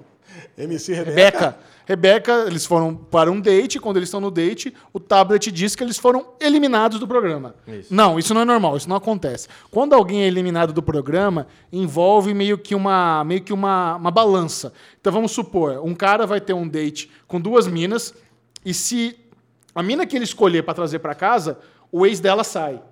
MC 0.57 0.93
Rebeca. 0.95 1.13
Rebeca. 1.13 1.59
Rebeca, 1.87 2.45
eles 2.49 2.67
foram 2.67 2.97
para 2.97 3.31
um 3.31 3.41
date. 3.41 3.79
Quando 3.79 3.97
eles 3.97 4.09
estão 4.09 4.21
no 4.21 4.31
date, 4.31 4.75
o 4.93 4.99
tablet 4.99 5.53
diz 5.53 5.77
que 5.77 5.85
eles 5.85 5.97
foram 5.97 6.27
eliminados 6.41 6.99
do 6.99 7.07
programa. 7.07 7.55
Isso. 7.67 7.95
Não, 7.95 8.19
isso 8.19 8.35
não 8.35 8.41
é 8.41 8.45
normal, 8.45 8.77
isso 8.77 8.89
não 8.89 8.97
acontece. 8.97 9.47
Quando 9.71 9.93
alguém 9.93 10.25
é 10.25 10.27
eliminado 10.27 10.73
do 10.73 10.83
programa, 10.83 11.47
envolve 11.73 12.35
meio 12.35 12.59
que 12.59 12.75
uma, 12.75 13.23
meio 13.23 13.41
que 13.41 13.53
uma, 13.53 13.95
uma 13.97 14.11
balança. 14.11 14.73
Então 15.01 15.13
vamos 15.13 15.31
supor, 15.31 15.81
um 15.85 15.95
cara 15.95 16.27
vai 16.27 16.41
ter 16.41 16.53
um 16.53 16.67
date 16.67 17.09
com 17.29 17.41
duas 17.41 17.69
minas, 17.69 18.13
e 18.65 18.75
se 18.75 19.17
a 19.73 19.81
mina 19.81 20.05
que 20.05 20.17
ele 20.17 20.25
escolher 20.25 20.65
para 20.65 20.75
trazer 20.75 20.99
para 20.99 21.15
casa, 21.15 21.61
o 21.93 22.05
ex 22.05 22.19
dela 22.19 22.43
sai. 22.43 22.83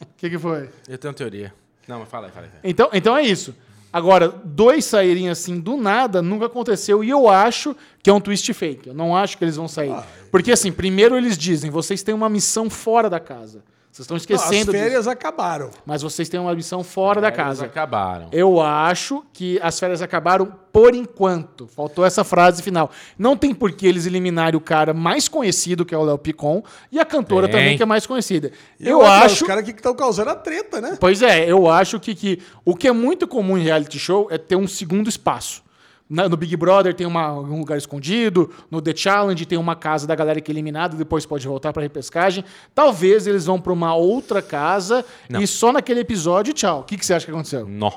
O 0.00 0.06
que, 0.16 0.30
que 0.30 0.38
foi? 0.38 0.70
Eu 0.88 0.96
tenho 0.96 1.10
uma 1.10 1.18
teoria. 1.18 1.52
Não, 1.88 1.98
mas 1.98 2.08
fala 2.08 2.28
aí, 2.28 2.32
fala 2.32 2.46
aí. 2.46 2.52
Então, 2.62 2.88
então 2.92 3.16
é 3.16 3.22
isso. 3.22 3.52
Agora, 3.92 4.28
dois 4.44 4.84
saírem 4.84 5.30
assim 5.30 5.58
do 5.58 5.76
nada 5.76 6.20
nunca 6.20 6.46
aconteceu 6.46 7.02
e 7.02 7.08
eu 7.08 7.28
acho 7.28 7.74
que 8.02 8.10
é 8.10 8.12
um 8.12 8.20
twist 8.20 8.52
fake. 8.52 8.88
Eu 8.88 8.94
não 8.94 9.16
acho 9.16 9.38
que 9.38 9.44
eles 9.44 9.56
vão 9.56 9.66
sair. 9.66 9.94
Porque 10.30 10.52
assim, 10.52 10.70
primeiro 10.70 11.16
eles 11.16 11.38
dizem, 11.38 11.70
vocês 11.70 12.02
têm 12.02 12.14
uma 12.14 12.28
missão 12.28 12.68
fora 12.68 13.08
da 13.08 13.18
casa. 13.18 13.62
Vocês 13.98 14.04
estão 14.04 14.14
Não, 14.14 14.18
as 14.18 14.22
esquecendo 14.22 14.70
disso. 14.72 14.84
férias 14.84 15.08
acabaram. 15.08 15.70
Mas 15.84 16.02
vocês 16.02 16.28
têm 16.28 16.38
uma 16.38 16.54
missão 16.54 16.84
fora 16.84 17.20
da 17.20 17.32
casa. 17.32 17.64
acabaram. 17.64 18.28
Eu 18.30 18.60
acho 18.60 19.24
que 19.32 19.58
as 19.60 19.76
férias 19.78 20.00
acabaram 20.00 20.54
por 20.72 20.94
enquanto. 20.94 21.66
Faltou 21.66 22.04
essa 22.04 22.22
frase 22.22 22.62
final. 22.62 22.92
Não 23.18 23.36
tem 23.36 23.52
por 23.52 23.72
que 23.72 23.88
eles 23.88 24.06
eliminarem 24.06 24.56
o 24.56 24.60
cara 24.60 24.94
mais 24.94 25.26
conhecido, 25.26 25.84
que 25.84 25.92
é 25.92 25.98
o 25.98 26.04
Léo 26.04 26.16
Picon, 26.16 26.62
e 26.92 27.00
a 27.00 27.04
cantora 27.04 27.48
Tem. 27.48 27.56
também, 27.56 27.76
que 27.76 27.82
é 27.82 27.86
mais 27.86 28.06
conhecida. 28.06 28.52
E 28.78 28.88
eu 28.88 28.98
outra, 28.98 29.24
acho. 29.24 29.42
Os 29.42 29.48
caras 29.48 29.64
que 29.64 29.72
estão 29.72 29.94
causando 29.94 30.30
a 30.30 30.36
treta, 30.36 30.80
né? 30.80 30.96
Pois 31.00 31.20
é, 31.20 31.50
eu 31.50 31.68
acho 31.68 31.98
que, 31.98 32.14
que 32.14 32.40
o 32.64 32.76
que 32.76 32.86
é 32.86 32.92
muito 32.92 33.26
comum 33.26 33.58
em 33.58 33.62
reality 33.64 33.98
show 33.98 34.28
é 34.30 34.38
ter 34.38 34.54
um 34.54 34.68
segundo 34.68 35.08
espaço. 35.08 35.60
Na- 36.08 36.28
no 36.28 36.36
Big 36.36 36.56
Brother 36.56 36.94
tem 36.94 37.06
uma- 37.06 37.32
um 37.32 37.58
lugar 37.58 37.76
escondido, 37.76 38.50
no 38.70 38.80
The 38.80 38.94
Challenge 38.96 39.44
tem 39.44 39.58
uma 39.58 39.76
casa 39.76 40.06
da 40.06 40.14
galera 40.14 40.40
que 40.40 40.50
é 40.50 40.54
eliminada 40.54 40.94
e 40.94 40.98
depois 40.98 41.26
pode 41.26 41.46
voltar 41.46 41.72
pra 41.72 41.82
repescagem. 41.82 42.44
Talvez 42.74 43.26
eles 43.26 43.44
vão 43.46 43.60
pra 43.60 43.72
uma 43.72 43.94
outra 43.94 44.40
casa 44.40 45.04
e 45.28 45.46
só 45.46 45.72
naquele 45.72 46.00
episódio, 46.00 46.52
tchau. 46.54 46.80
O 46.80 46.84
que, 46.84 46.96
que 46.96 47.04
você 47.04 47.12
acha 47.14 47.26
que 47.26 47.30
aconteceu? 47.32 47.66
Nó. 47.68 47.90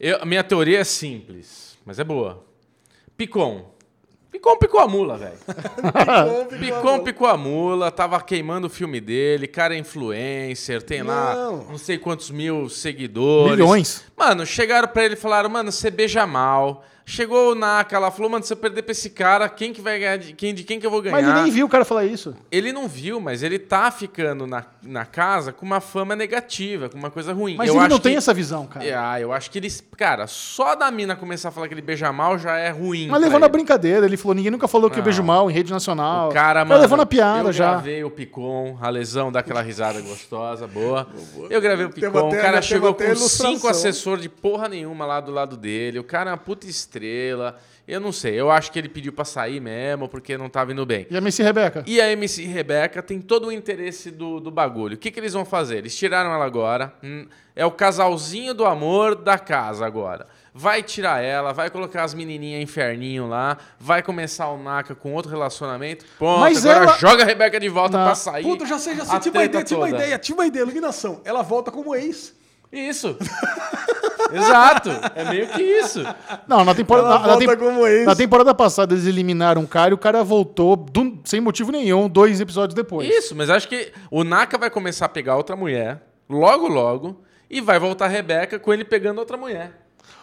Eu, 0.00 0.18
a 0.20 0.24
minha 0.24 0.42
teoria 0.42 0.80
é 0.80 0.84
simples, 0.84 1.78
mas 1.86 1.98
é 2.00 2.04
boa. 2.04 2.44
Picon. 3.16 3.70
Picon 4.32 4.56
picou 4.56 4.80
a 4.80 4.88
mula, 4.88 5.16
velho. 5.18 5.36
Picon 6.58 7.00
picou 7.04 7.26
a 7.28 7.36
mula, 7.36 7.90
tava 7.90 8.20
queimando 8.20 8.66
o 8.66 8.70
filme 8.70 9.00
dele, 9.00 9.46
cara 9.46 9.74
é 9.74 9.78
influencer, 9.78 10.82
tem 10.82 11.02
lá 11.02 11.34
Não. 11.34 11.56
não 11.64 11.78
sei 11.78 11.98
quantos 11.98 12.30
mil 12.30 12.68
seguidores. 12.68 13.52
Milhões. 13.58 14.04
Mano, 14.16 14.44
chegaram 14.46 14.88
pra 14.88 15.04
ele 15.04 15.14
e 15.14 15.18
falaram, 15.18 15.50
mano, 15.50 15.70
você 15.70 15.90
beija 15.90 16.26
mal. 16.26 16.84
Chegou 17.04 17.52
o 17.52 17.54
Naka 17.54 17.98
lá, 17.98 18.10
falou, 18.10 18.30
mano, 18.30 18.44
se 18.44 18.52
eu 18.52 18.56
perder 18.56 18.82
pra 18.82 18.92
esse 18.92 19.10
cara, 19.10 19.48
quem 19.48 19.72
que 19.72 19.80
vai 19.80 19.98
ganhar? 19.98 20.16
De 20.18 20.32
quem, 20.32 20.54
de 20.54 20.62
quem 20.62 20.78
que 20.78 20.86
eu 20.86 20.90
vou 20.90 21.02
ganhar? 21.02 21.16
Mas 21.20 21.26
ninguém 21.26 21.50
viu 21.50 21.66
o 21.66 21.68
cara 21.68 21.84
falar 21.84 22.04
isso. 22.04 22.34
Ele 22.50 22.72
não 22.72 22.86
viu, 22.86 23.20
mas 23.20 23.42
ele 23.42 23.58
tá 23.58 23.90
ficando 23.90 24.46
na, 24.46 24.64
na 24.82 25.04
casa 25.04 25.52
com 25.52 25.66
uma 25.66 25.80
fama 25.80 26.14
negativa, 26.14 26.88
com 26.88 26.96
uma 26.96 27.10
coisa 27.10 27.32
ruim. 27.32 27.56
Mas 27.56 27.68
eu 27.68 27.74
ele 27.74 27.80
acho 27.80 27.90
não 27.90 27.98
tem 27.98 28.12
que- 28.12 28.18
essa 28.18 28.32
visão, 28.32 28.66
cara. 28.66 28.86
É, 28.86 28.94
Ah, 28.94 29.20
eu 29.20 29.32
acho 29.32 29.50
que 29.50 29.58
eles. 29.58 29.82
Cara, 29.96 30.26
só 30.28 30.74
da 30.76 30.90
mina 30.90 31.16
começar 31.16 31.48
a 31.48 31.52
falar 31.52 31.66
que 31.66 31.74
ele 31.74 31.82
beija 31.82 32.12
mal 32.12 32.38
já 32.38 32.56
é 32.56 32.70
ruim. 32.70 33.08
Mas 33.08 33.20
levou 33.20 33.38
na 33.40 33.46
ele. 33.46 33.52
brincadeira. 33.52 34.06
Ele 34.06 34.16
falou: 34.16 34.34
ninguém 34.36 34.50
nunca 34.52 34.68
falou 34.68 34.88
que 34.88 34.94
eu 34.96 34.98
Não. 34.98 35.04
beijo 35.04 35.22
mal 35.24 35.50
em 35.50 35.52
rede 35.52 35.72
nacional. 35.72 36.28
O 36.30 36.32
cara, 36.32 36.64
mano. 36.64 36.80
levou 36.80 36.96
na 36.96 37.04
piada 37.04 37.48
eu 37.48 37.52
já. 37.52 37.72
gravei 37.72 38.04
o 38.04 38.10
Picon, 38.10 38.78
a 38.80 38.88
lesão 38.88 39.32
daquela 39.32 39.60
risada 39.60 40.00
gostosa, 40.00 40.66
boa. 40.68 41.08
Eu 41.50 41.60
gravei 41.60 41.86
o 41.86 41.90
Picon, 41.90 42.28
o 42.28 42.30
cara 42.30 42.62
chegou 42.62 42.94
com 42.94 43.16
cinco 43.16 43.66
assessores 43.66 44.22
de 44.22 44.28
porra 44.28 44.68
nenhuma 44.68 45.04
lá 45.04 45.20
do 45.20 45.32
lado 45.32 45.56
dele. 45.56 45.98
O 45.98 46.04
cara 46.04 46.30
é 46.30 46.32
uma 46.32 46.38
puta 46.38 46.66
estrela. 46.66 46.91
Eu 47.86 47.98
não 48.00 48.12
sei, 48.12 48.38
eu 48.40 48.50
acho 48.50 48.70
que 48.70 48.78
ele 48.78 48.88
pediu 48.88 49.12
pra 49.12 49.24
sair 49.24 49.60
mesmo, 49.60 50.08
porque 50.08 50.38
não 50.38 50.48
tava 50.48 50.72
indo 50.72 50.86
bem. 50.86 51.06
E 51.10 51.16
a 51.16 51.20
Messi 51.20 51.42
Rebeca? 51.42 51.82
E 51.86 52.00
a 52.00 52.10
MC 52.12 52.44
Rebeca 52.44 53.02
tem 53.02 53.20
todo 53.20 53.48
o 53.48 53.52
interesse 53.52 54.10
do, 54.10 54.38
do 54.38 54.50
bagulho. 54.50 54.94
O 54.94 54.98
que, 54.98 55.10
que 55.10 55.18
eles 55.18 55.32
vão 55.32 55.44
fazer? 55.44 55.78
Eles 55.78 55.96
tiraram 55.96 56.32
ela 56.32 56.44
agora. 56.44 56.94
hum, 57.02 57.26
é 57.56 57.66
o 57.66 57.70
casalzinho 57.70 58.54
do 58.54 58.64
amor 58.64 59.14
da 59.14 59.38
casa 59.38 59.84
agora. 59.84 60.26
Vai 60.54 60.82
tirar 60.82 61.22
ela, 61.22 61.52
vai 61.52 61.70
colocar 61.70 62.04
as 62.04 62.14
menininhas 62.14 62.62
inferninho 62.62 63.26
lá, 63.26 63.58
vai 63.80 64.02
começar 64.02 64.48
o 64.50 64.62
Naka 64.62 64.94
com 64.94 65.12
outro 65.12 65.30
relacionamento. 65.30 66.04
Ponto. 66.18 66.40
Mas 66.40 66.64
agora 66.64 66.84
ela- 66.84 66.98
joga 66.98 67.22
a 67.24 67.26
Rebeca 67.26 67.58
de 67.58 67.68
volta 67.68 67.98
Não. 67.98 68.04
pra 68.04 68.14
sair. 68.14 68.42
Puta, 68.44 68.64
já 68.64 68.78
sei, 68.78 68.94
já 68.96 69.04
sei. 69.04 69.16
a 69.16 69.20
Tive 69.20 69.36
uma 69.38 69.44
ideia, 69.44 69.64
tive 69.64 69.80
uma 69.80 69.88
ideia, 69.88 70.18
tive 70.18 70.38
uma 70.38 70.46
ideia. 70.46 70.62
Iluminação. 70.62 71.20
Ela 71.24 71.42
volta 71.42 71.70
como 71.70 71.94
ex. 71.94 72.34
Isso. 72.72 73.16
Exato. 74.32 74.90
É 75.14 75.24
meio 75.24 75.46
que 75.48 75.62
isso. 75.62 76.02
Não, 76.48 76.64
na 76.64 76.74
temporada, 76.74 77.08
na, 77.08 77.18
na 77.36 78.04
na 78.06 78.16
temporada 78.16 78.54
passada 78.54 78.94
eles 78.94 79.06
eliminaram 79.06 79.60
um 79.62 79.66
cara 79.66 79.90
e 79.90 79.94
o 79.94 79.98
cara 79.98 80.24
voltou 80.24 80.74
do- 80.76 81.18
sem 81.24 81.40
motivo 81.40 81.70
nenhum, 81.70 82.08
dois 82.08 82.40
episódios 82.40 82.74
depois. 82.74 83.06
Isso, 83.08 83.34
mas 83.36 83.50
acho 83.50 83.68
que 83.68 83.92
o 84.10 84.24
Naka 84.24 84.56
vai 84.56 84.70
começar 84.70 85.06
a 85.06 85.08
pegar 85.08 85.36
outra 85.36 85.54
mulher, 85.54 86.02
logo, 86.30 86.66
logo, 86.66 87.20
e 87.50 87.60
vai 87.60 87.78
voltar 87.78 88.06
a 88.06 88.08
Rebeca 88.08 88.58
com 88.58 88.72
ele 88.72 88.84
pegando 88.84 89.18
outra 89.18 89.36
mulher. 89.36 89.72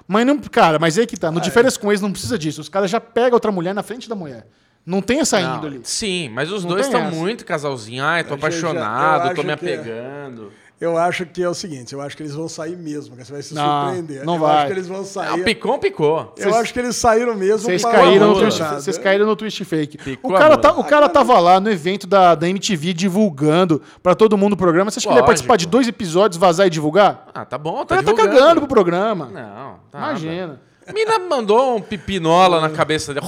Mas 0.07 0.25
não, 0.25 0.39
cara, 0.39 0.79
mas 0.79 0.97
aí 0.97 1.05
que 1.05 1.15
tá. 1.17 1.29
No 1.31 1.37
Ah, 1.37 1.41
Diferença 1.41 1.79
com 1.79 1.91
ex 1.91 2.01
não 2.01 2.11
precisa 2.11 2.37
disso. 2.39 2.61
Os 2.61 2.69
caras 2.69 2.89
já 2.89 2.99
pegam 2.99 3.33
outra 3.35 3.51
mulher 3.51 3.75
na 3.75 3.83
frente 3.83 4.09
da 4.09 4.15
mulher. 4.15 4.47
Não 4.83 5.01
tem 5.03 5.19
essa 5.19 5.39
Não, 5.39 5.57
índole. 5.57 5.81
Sim, 5.83 6.29
mas 6.29 6.51
os 6.51 6.63
Não 6.63 6.71
dois 6.71 6.87
estão 6.87 7.11
muito 7.11 7.45
casalzinho. 7.45 8.03
Ai, 8.03 8.23
tô 8.23 8.29
Eu 8.33 8.39
já- 8.39 8.47
apaixonado, 8.47 9.29
eu 9.29 9.35
tô 9.35 9.43
me 9.43 9.51
acho 9.53 9.63
que 9.63 9.69
é. 9.69 10.31
Eu 10.79 10.97
acho 10.97 11.25
que 11.25 11.43
é 11.43 11.49
o 11.49 11.53
seguinte, 11.53 11.91
eu 11.93 11.99
acho 11.99 12.15
que 12.15 12.23
eles 12.23 12.33
vão 12.33 12.47
sair 12.47 12.77
mesmo, 12.77 13.15
que 13.17 13.25
você 13.25 13.33
vai 13.33 13.41
se 13.41 13.53
Não, 13.53 13.81
surpreender. 13.87 14.25
não 14.25 14.35
eu 14.35 14.39
vai. 14.39 14.57
acho 14.57 14.65
que 14.67 14.71
eles 14.71 14.87
vão 14.87 15.03
sair. 15.03 15.41
Ah, 15.41 15.43
picou, 15.43 15.77
picou. 15.77 16.33
eu 16.37 16.55
acho 16.55 16.71
que 16.73 16.79
eles 16.79 16.95
saíram 16.95 17.35
mesmo 17.35 17.59
Vocês 17.59 17.81
pra 17.81 17.91
caíram, 17.91 18.33
Nada. 18.33 18.79
vocês 18.79 18.97
caíram 18.97 19.25
no 19.25 19.35
twist 19.35 19.65
fake. 19.65 19.97
Picou 19.97 20.31
O 20.31 20.33
cara, 20.33 20.57
tá, 20.57 20.71
o 20.71 20.83
cara 20.85 21.09
tava 21.09 21.37
lá 21.39 21.59
no 21.59 21.69
evento 21.69 22.07
da, 22.07 22.33
da 22.33 22.47
MTV 22.47 22.93
divulgando 22.93 23.81
pra 24.01 24.15
todo 24.15 24.37
mundo 24.37 24.53
o 24.53 24.57
programa. 24.57 24.89
Você 24.89 24.99
acha 24.99 25.07
que 25.07 25.13
ele 25.13 25.19
ia 25.19 25.25
participar 25.25 25.57
de 25.57 25.67
dois 25.67 25.85
episódios, 25.85 26.39
vazar 26.39 26.67
e 26.67 26.69
divulgar? 26.69 27.27
Ah, 27.33 27.43
tá 27.43 27.57
bom, 27.57 27.81
O 27.81 27.85
tá 27.85 27.95
cara 27.95 28.03
tá 28.03 28.13
cagando 28.13 28.61
pro 28.61 28.69
programa. 28.69 29.25
Não, 29.25 29.75
tá. 29.91 29.97
Imagina. 29.97 30.61
A 30.87 30.93
mina 30.93 31.19
mandou 31.19 31.75
um 31.75 31.81
pipinola 31.81 32.61
na 32.61 32.69
cabeça 32.69 33.13
dele. 33.13 33.25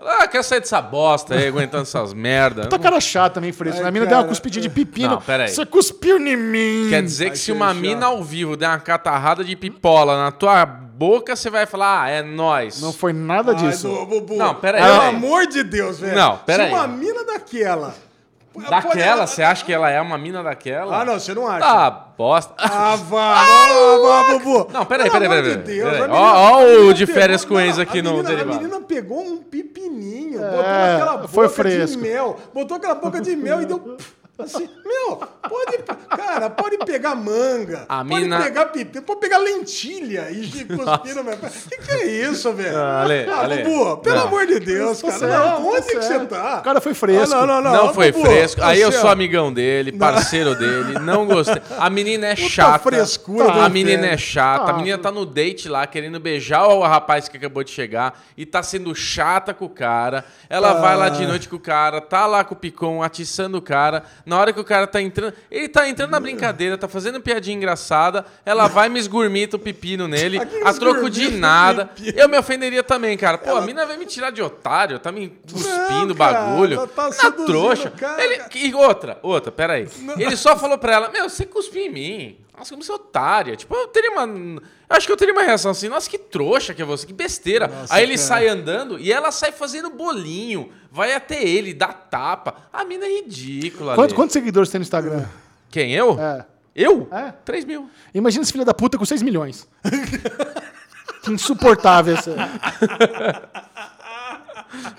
Ah, 0.00 0.28
quer 0.28 0.44
sair 0.44 0.60
dessa 0.60 0.80
bosta 0.80 1.34
aí, 1.34 1.48
aguentando 1.48 1.82
essas 1.82 2.14
merdas. 2.14 2.68
Tá 2.68 2.78
cara 2.78 3.00
chato 3.00 3.34
também, 3.34 3.50
Fresco. 3.52 3.80
Ai, 3.82 3.88
A 3.88 3.90
mina 3.90 4.04
cara, 4.06 4.16
deu 4.18 4.24
uma 4.24 4.28
cuspidinha 4.28 4.62
de 4.62 4.68
pepino. 4.68 5.08
Não, 5.14 5.20
pera 5.20 5.44
aí. 5.44 5.48
Você 5.50 5.66
cuspiu 5.66 6.18
em 6.18 6.36
mim. 6.36 6.86
Quer 6.88 7.02
dizer 7.02 7.30
que 7.30 7.36
se 7.38 7.50
uma 7.50 7.68
chato. 7.68 7.78
mina 7.80 8.06
ao 8.06 8.22
vivo 8.22 8.56
der 8.56 8.68
uma 8.68 8.78
catarrada 8.78 9.42
de 9.42 9.56
pipola 9.56 10.16
na 10.16 10.30
tua 10.30 10.64
boca, 10.64 11.34
você 11.34 11.50
vai 11.50 11.66
falar, 11.66 12.04
ah, 12.04 12.08
é 12.08 12.22
nós. 12.22 12.80
Não 12.80 12.92
foi 12.92 13.12
nada 13.12 13.52
Ai, 13.52 13.56
disso. 13.56 13.88
do- 13.88 14.06
Bubu. 14.06 14.36
Não, 14.36 14.54
pera 14.54 14.78
aí, 14.78 14.84
Pelo 14.84 15.00
amor 15.02 15.46
de 15.48 15.64
Deus, 15.64 15.98
velho. 15.98 16.14
Não, 16.14 16.36
pera 16.38 16.64
Se 16.64 16.68
aí. 16.68 16.74
uma 16.74 16.86
mina 16.86 17.24
daquela... 17.24 17.94
Daquela, 18.68 19.26
você 19.26 19.42
acha 19.42 19.64
que 19.64 19.72
ela 19.72 19.90
é 19.90 20.00
uma 20.00 20.16
mina 20.18 20.42
daquela? 20.42 21.00
Ah, 21.00 21.04
não, 21.04 21.14
você 21.18 21.34
não 21.34 21.46
acha. 21.46 21.64
Ah, 21.66 21.90
bosta. 22.16 22.54
Ah, 22.58 22.96
vá, 22.96 23.34
ah, 23.38 23.98
vá, 24.02 24.38
Bubu. 24.38 24.68
Não, 24.72 24.84
peraí, 24.86 25.10
peraí, 25.10 25.28
peraí, 25.28 25.58
peraí. 25.58 25.80
menina- 25.80 26.14
Ó, 26.14 26.52
ó 26.60 26.64
o 26.88 26.94
de 26.94 27.06
férias 27.06 27.44
com 27.44 27.54
não, 27.54 27.60
ex 27.60 27.78
aqui 27.78 28.02
no 28.02 28.22
derivado. 28.22 28.52
A 28.52 28.60
menina 28.60 28.80
pegou 28.80 29.20
um 29.20 29.38
pepininho, 29.38 30.42
É, 30.42 30.50
botou 30.50 30.62
naquela 30.62 31.16
boca 31.18 31.28
foi 31.28 31.48
de 31.48 31.54
fresco. 31.54 32.00
mel, 32.02 32.36
botou 32.54 32.76
aquela 32.76 32.94
boca 32.94 33.20
de 33.20 33.36
mel 33.36 33.62
e 33.62 33.66
deu... 33.66 33.96
Assim, 34.38 34.68
meu, 34.84 35.16
pode, 35.16 35.78
cara, 36.16 36.48
pode 36.48 36.78
pegar 36.78 37.14
manga, 37.16 37.84
A 37.88 38.04
pode 38.04 38.22
mina- 38.22 38.40
pegar 38.40 38.66
pepino, 38.66 39.04
pode 39.04 39.20
pegar 39.20 39.38
lentilha 39.38 40.30
e 40.30 40.46
cuspir 40.64 41.14
no 41.16 41.24
meu 41.24 41.36
pé. 41.36 41.48
O 41.48 41.68
que, 41.70 41.76
que 41.78 41.90
é 41.90 42.06
isso, 42.06 42.52
velho? 42.52 42.76
Ah, 42.78 43.02
Ale, 43.02 43.26
ah, 43.28 43.40
Ale. 43.40 43.62
Bubu, 43.64 43.96
pelo 43.98 44.16
Não. 44.16 44.26
amor 44.28 44.46
de 44.46 44.60
Deus, 44.60 45.02
cara. 45.02 45.18
certo, 45.18 45.32
não, 45.32 45.48
tá 45.48 45.58
onde 45.58 45.82
que 45.86 46.02
certo. 46.02 46.20
você 46.20 46.26
tá? 46.26 46.58
O 46.58 46.62
cara 46.62 46.80
foi 46.80 46.94
fresco. 46.94 47.34
Ah, 47.34 47.46
não, 47.46 47.46
não, 47.46 47.62
Não, 47.72 47.86
não. 47.86 47.94
foi 47.94 48.12
Bubu, 48.12 48.26
fresco. 48.26 48.62
Aí 48.62 48.80
eu 48.80 48.92
sou 48.92 49.06
ó, 49.08 49.12
amigão 49.12 49.52
dele, 49.52 49.90
parceiro 49.92 50.54
dele, 50.56 50.98
não 51.00 51.26
gostei. 51.26 51.60
A 51.76 51.90
menina 51.90 52.28
é 52.28 52.36
Puta 52.36 52.48
chata. 52.48 52.78
frescura 52.78 53.52
a 53.64 53.68
menina 53.68 54.06
é 54.06 54.16
chata. 54.16 54.70
Ah, 54.70 54.74
a 54.74 54.76
menina 54.76 54.98
tá 54.98 55.10
no 55.10 55.26
date 55.26 55.68
lá, 55.68 55.84
querendo 55.86 56.20
beijar 56.20 56.66
o 56.68 56.80
rapaz 56.82 57.28
que 57.28 57.36
acabou 57.36 57.64
de 57.64 57.70
chegar 57.72 58.22
e 58.36 58.46
tá 58.46 58.62
sendo 58.62 58.94
chata 58.94 59.52
com 59.52 59.64
o 59.64 59.68
cara. 59.70 60.24
Ela 60.48 60.74
vai 60.74 60.96
lá 60.96 61.08
de 61.08 61.26
noite 61.26 61.48
com 61.48 61.56
o 61.56 61.60
cara, 61.60 62.00
tá 62.00 62.24
lá 62.24 62.44
com 62.44 62.54
o 62.54 62.56
picom, 62.56 63.02
atiçando 63.02 63.58
o 63.58 63.62
cara. 63.62 64.04
Na 64.28 64.38
hora 64.38 64.52
que 64.52 64.60
o 64.60 64.64
cara 64.64 64.86
tá 64.86 65.00
entrando. 65.00 65.32
Ele 65.50 65.68
tá 65.68 65.88
entrando 65.88 66.10
na 66.10 66.20
brincadeira, 66.20 66.76
tá 66.76 66.86
fazendo 66.86 67.18
piadinha 67.18 67.56
engraçada. 67.56 68.26
Ela 68.44 68.68
vai 68.68 68.90
me 68.90 68.98
esgurmita 68.98 69.56
o 69.56 69.58
pepino 69.58 70.06
nele, 70.06 70.38
a 70.64 70.74
troco 70.74 71.08
de 71.08 71.30
nada. 71.30 71.88
Eu 72.14 72.28
me 72.28 72.36
ofenderia 72.38 72.82
também, 72.82 73.16
cara. 73.16 73.38
Pô, 73.38 73.56
a 73.56 73.62
mina 73.62 73.86
vai 73.86 73.96
me 73.96 74.04
tirar 74.04 74.30
de 74.30 74.42
otário, 74.42 74.98
tá 74.98 75.10
me 75.10 75.30
cuspindo 75.50 76.12
o 76.12 76.16
cara, 76.16 76.40
bagulho. 76.42 76.74
ela 76.74 76.86
tá 76.86 77.08
na 77.08 77.30
trouxa. 77.46 77.90
cara. 77.90 78.22
Ele, 78.22 78.42
e 78.54 78.74
outra, 78.74 79.18
outra, 79.22 79.50
peraí. 79.50 79.88
Ele 80.18 80.36
só 80.36 80.56
falou 80.58 80.76
pra 80.76 80.92
ela, 80.92 81.08
meu, 81.08 81.28
você 81.28 81.46
cuspiu 81.46 81.82
em 81.82 81.90
mim. 81.90 82.38
Nossa, 82.58 82.70
como 82.70 82.82
você 82.82 82.90
é 82.90 82.94
otária. 82.94 83.56
Tipo, 83.56 83.74
eu 83.74 83.88
teria 83.88 84.10
uma. 84.10 84.24
eu 84.24 84.62
Acho 84.90 85.06
que 85.06 85.12
eu 85.12 85.16
teria 85.16 85.32
uma 85.32 85.42
reação 85.42 85.70
assim, 85.70 85.88
nossa, 85.88 86.10
que 86.10 86.18
trouxa 86.18 86.74
que 86.74 86.82
é 86.82 86.84
você, 86.84 87.06
que 87.06 87.12
besteira. 87.12 87.70
Aí 87.88 88.02
ele 88.02 88.16
cara. 88.16 88.26
sai 88.26 88.48
andando 88.48 88.98
e 88.98 89.12
ela 89.12 89.30
sai 89.30 89.52
fazendo 89.52 89.90
bolinho. 89.90 90.70
Vai 90.90 91.14
até 91.14 91.42
ele, 91.42 91.72
dá 91.72 91.88
tapa. 91.88 92.56
A 92.72 92.84
mina 92.84 93.04
é 93.04 93.20
ridícula. 93.20 93.94
Quantos, 93.94 94.12
Ale. 94.12 94.14
quantos 94.14 94.32
seguidores 94.32 94.70
tem 94.70 94.78
no 94.78 94.82
Instagram? 94.82 95.24
Quem, 95.70 95.94
eu? 95.94 96.18
É. 96.18 96.46
Eu? 96.74 97.08
É. 97.10 97.32
3 97.44 97.64
mil. 97.64 97.90
Imagina 98.14 98.42
esse 98.42 98.52
filho 98.52 98.64
da 98.64 98.74
puta 98.74 98.96
com 98.96 99.04
6 99.04 99.22
milhões. 99.22 99.68
que 101.22 101.30
insuportável 101.32 102.16
essa. 102.16 102.34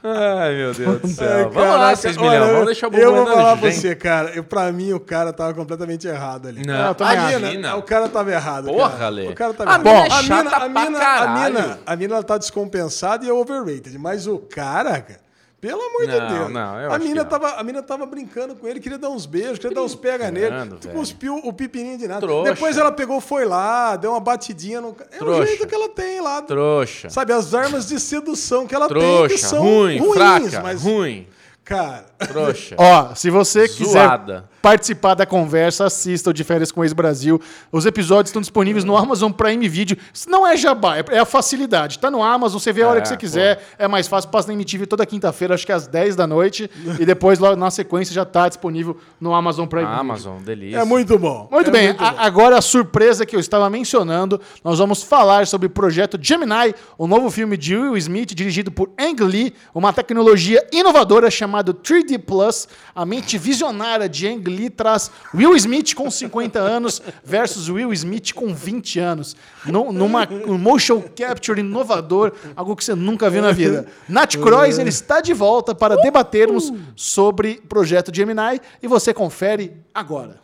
Ai, 0.04 0.56
meu 0.56 0.74
Deus 0.74 1.00
do 1.02 1.08
Ai, 1.08 1.14
céu. 1.14 1.50
Vamos 1.52 1.70
lá, 1.70 1.78
caraca, 1.78 1.96
6 1.98 2.18
olha, 2.18 2.30
milhões. 2.30 2.52
Vamos 2.52 2.66
deixar 2.66 2.88
o 2.90 2.96
Eu 2.96 3.16
vou 3.16 3.26
falar 3.28 3.58
pra 3.58 3.72
você, 3.72 3.96
cara. 3.96 4.30
Eu, 4.32 4.44
pra 4.44 4.72
mim, 4.72 4.94
o 4.94 5.00
cara 5.00 5.32
tava 5.32 5.54
completamente 5.54 6.08
errado 6.08 6.48
ali. 6.48 6.66
Não, 6.66 6.88
eu 6.88 6.96
também 6.96 7.18
a 7.18 7.22
acho. 7.22 7.28
mina, 7.36 7.40
Imagina. 7.48 7.76
o 7.76 7.84
cara 7.84 8.10
tava 8.10 8.32
errado. 8.32 8.66
Porra, 8.66 8.90
cara. 8.92 9.06
Ale. 9.08 9.28
O 9.28 9.36
cara 9.36 9.54
tava 9.54 9.72
A 9.72 9.74
errado. 9.76 9.84
mina 9.84 10.00
é 10.00 10.12
a 10.12 10.22
mina, 10.24 10.56
a 10.56 10.70
mina, 10.70 11.00
a 11.00 11.28
mina, 11.50 11.80
a 11.86 11.96
mina 11.96 12.14
ela 12.16 12.24
tá 12.24 12.38
descompensada 12.38 13.26
e 13.26 13.30
é 13.30 13.34
overrated. 13.34 13.98
Mas 13.98 14.26
o 14.28 14.40
cara, 14.40 15.02
cara, 15.02 15.20
pelo 15.62 15.82
amor 15.82 16.08
de 16.08 16.20
Não, 16.20 16.28
Deus. 16.28 16.50
não, 16.52 16.80
eu 16.80 16.92
a, 16.92 16.96
acho 16.96 17.06
mina 17.06 17.26
que 17.26 17.32
não. 17.32 17.40
tava, 17.40 17.60
a 17.60 17.64
mina 17.64 17.82
tava 17.84 18.06
brincando 18.06 18.56
com 18.56 18.68
ele, 18.68 18.80
queria 18.80 18.98
dar 18.98 19.10
uns 19.10 19.26
beijos, 19.26 19.60
queria 19.60 19.76
dar 19.76 19.84
uns 19.84 19.94
pega 19.96 20.32
nele. 20.32 20.48
Brincando, 20.50 20.76
Tu 20.78 20.88
velho. 20.88 21.00
cuspiu 21.00 21.36
o 21.44 21.52
pepininho 21.52 21.98
de 21.98 22.08
nada. 22.08 22.22
Trouxa. 22.22 22.54
Depois 22.54 22.78
ela 22.78 22.92
pegou, 22.92 23.20
foi 23.20 23.46
lá, 23.46 23.96
deu 23.96 24.12
uma 24.12 24.20
batidinha 24.20 24.80
no. 24.80 24.96
É 25.12 25.16
o 25.16 25.20
Trouxa. 25.20 25.46
jeito 25.48 25.68
que 25.68 25.76
ela 25.76 25.90
tem 25.90 26.22
lá. 26.22 26.42
Trouxa. 26.42 27.10
Sabe, 27.10 27.34
as 27.34 27.54
armas 27.54 27.88
de 27.88 28.00
sedução 28.00 28.66
que 28.66 28.74
ela 28.74 28.88
tem 28.88 28.98
que 28.98 29.28
Trouxa. 29.28 29.48
são 29.48 29.62
Ruim, 29.64 29.98
ruins, 30.00 30.14
fraca. 30.14 30.62
mas, 30.62 30.82
Ruim. 30.84 31.28
cara, 31.66 32.06
Trouxa. 32.28 32.76
Ó, 32.80 33.14
se 33.16 33.30
você 33.30 33.68
quiser. 33.68 34.44
Participar 34.62 35.14
da 35.14 35.26
conversa, 35.26 35.86
assista 35.86 36.30
o 36.30 36.34
De 36.34 36.44
Férias 36.44 36.72
com 36.72 36.82
o 36.82 36.84
Ex-Brasil. 36.84 37.40
Os 37.72 37.86
episódios 37.86 38.30
estão 38.30 38.42
disponíveis 38.42 38.84
no 38.84 38.98
Amazon 38.98 39.32
Prime 39.32 39.68
Video. 39.70 39.98
Isso 40.14 40.30
não 40.30 40.46
é 40.46 40.58
jabá, 40.58 40.98
é 40.98 41.06
é 41.12 41.20
a 41.20 41.26
facilidade. 41.26 41.98
Tá 41.98 42.12
no 42.12 42.22
Amazon, 42.22 42.60
você 42.60 42.74
vê 42.74 42.82
a 42.84 42.88
hora 42.90 43.00
É, 43.00 43.02
que 43.02 43.08
você 43.08 43.18
quiser. 43.18 43.64
É 43.78 43.88
mais 43.88 44.08
fácil. 44.08 44.30
Passa 44.30 44.48
na 44.50 44.54
MTV 44.54 44.86
toda 44.86 45.06
quinta-feira, 45.06 45.54
acho 45.56 45.66
que 45.66 45.72
às 45.72 45.88
10 45.88 46.16
da 46.16 46.28
noite. 46.28 46.70
e 47.00 47.06
depois, 47.06 47.40
logo 47.40 47.56
na 47.56 47.72
sequência, 47.72 48.14
já 48.14 48.26
tá 48.26 48.48
disponível 48.50 48.98
no 49.20 49.34
Amazon 49.34 49.66
Prime 49.66 49.86
Video. 49.86 50.00
Amazon, 50.00 50.38
delícia. 50.44 50.78
É 50.80 50.84
muito 50.84 51.18
bom. 51.18 51.48
Muito 51.52 51.70
É 51.70 51.72
bem, 51.72 51.88
muito 51.88 52.04
a- 52.04 52.12
bom. 52.12 52.18
agora 52.20 52.58
a 52.58 52.62
surpresa 52.62 53.26
que 53.26 53.36
eu 53.36 53.40
estava 53.40 53.70
mencionando, 53.70 54.40
nós 54.64 54.78
vamos 54.80 55.02
falar 55.04 55.48
sobre 55.48 55.68
o 55.68 55.70
projeto 55.70 56.20
Gemini, 56.22 56.76
o 56.98 57.08
novo 57.08 57.32
filme 57.32 57.56
de 57.58 57.76
Will 57.76 57.96
Smith, 57.98 58.34
dirigido 58.36 58.70
por 58.72 58.90
Ang 59.00 59.24
Lee, 59.24 59.54
uma 59.74 59.94
tecnologia 59.94 60.66
inovadora 60.72 61.32
chamada 61.32 61.74
3D 61.74 62.18
Plus. 62.20 62.68
A 62.94 63.06
mente 63.06 63.38
visionária 63.38 64.08
de 64.10 64.28
Ang 64.28 64.49
Lee 64.50 64.70
traz 64.70 65.10
Will 65.34 65.56
Smith 65.56 65.94
com 65.94 66.10
50 66.12 66.60
anos 66.60 67.02
versus 67.24 67.70
Will 67.70 67.94
Smith 67.94 68.34
com 68.34 68.54
20 68.54 69.00
anos. 69.00 69.36
Num- 69.66 69.92
numa 69.92 70.28
um 70.48 70.58
motion 70.58 71.02
capture 71.16 71.60
inovador, 71.60 72.34
algo 72.56 72.76
que 72.76 72.84
você 72.84 72.96
nunca 72.96 73.30
viu 73.30 73.42
na 73.42 73.52
vida. 73.52 73.86
Nat 74.08 74.36
Kreuzer 74.38 74.88
está 74.88 75.22
de 75.22 75.34
volta 75.34 75.74
para 75.74 75.96
debatermos 75.96 76.74
sobre 76.96 77.62
o 77.64 77.68
projeto 77.68 78.14
Gemini 78.14 78.60
e 78.84 78.88
você 78.88 79.14
confere 79.14 79.74
agora. 79.94 80.38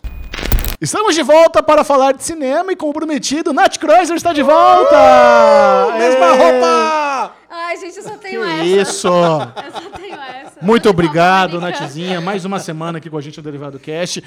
Estamos 0.81 1.15
de 1.15 1.23
volta 1.23 1.63
para 1.63 1.83
falar 1.85 2.11
de 2.11 2.21
cinema 2.23 2.71
e, 2.71 2.75
como 2.75 2.93
prometido, 2.93 3.53
Nath 3.53 3.77
Kreuzer 3.77 4.15
está 4.17 4.33
de 4.33 4.41
volta! 4.43 5.93
Mesma 5.97 6.25
É. 6.25 6.51
roupa! 6.51 7.35
Ai, 7.57 7.77
gente, 7.77 7.97
eu 7.97 8.03
só 8.03 8.09
Que 8.11 8.17
tenho 8.17 8.43
essa. 8.43 8.63
isso! 8.65 9.07
Eu 9.07 9.11
só 9.11 9.89
tenho 9.97 10.15
essa. 10.15 10.59
Muito 10.61 10.89
obrigado, 10.89 11.59
Mônica. 11.59 11.79
Natzinha. 11.81 12.19
Mais 12.19 12.43
uma 12.45 12.59
semana 12.59 12.97
aqui 12.97 13.09
com 13.09 13.17
a 13.17 13.21
gente 13.21 13.37
no 13.37 13.43
Derivado 13.43 13.79
Cast. 13.79 14.21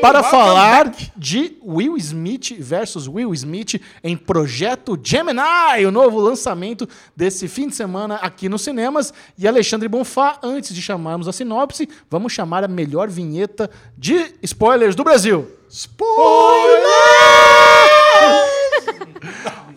Para 0.00 0.22
falar 0.22 0.92
de 1.16 1.56
Will 1.62 1.96
Smith 1.96 2.56
versus 2.58 3.08
Will 3.08 3.32
Smith 3.34 3.80
em 4.02 4.16
Projeto 4.16 4.98
Gemini, 5.02 5.84
o 5.86 5.90
novo 5.90 6.18
lançamento 6.20 6.88
desse 7.16 7.48
fim 7.48 7.68
de 7.68 7.74
semana 7.74 8.16
aqui 8.16 8.48
nos 8.48 8.62
cinemas. 8.62 9.12
E 9.36 9.46
Alexandre 9.48 9.88
Bonfá, 9.88 10.38
antes 10.42 10.74
de 10.74 10.80
chamarmos 10.80 11.28
a 11.28 11.32
sinopse, 11.32 11.88
vamos 12.10 12.32
chamar 12.32 12.64
a 12.64 12.68
melhor 12.68 13.08
vinheta 13.08 13.70
de 13.96 14.34
spoilers 14.42 14.94
do 14.94 15.04
Brasil. 15.04 15.48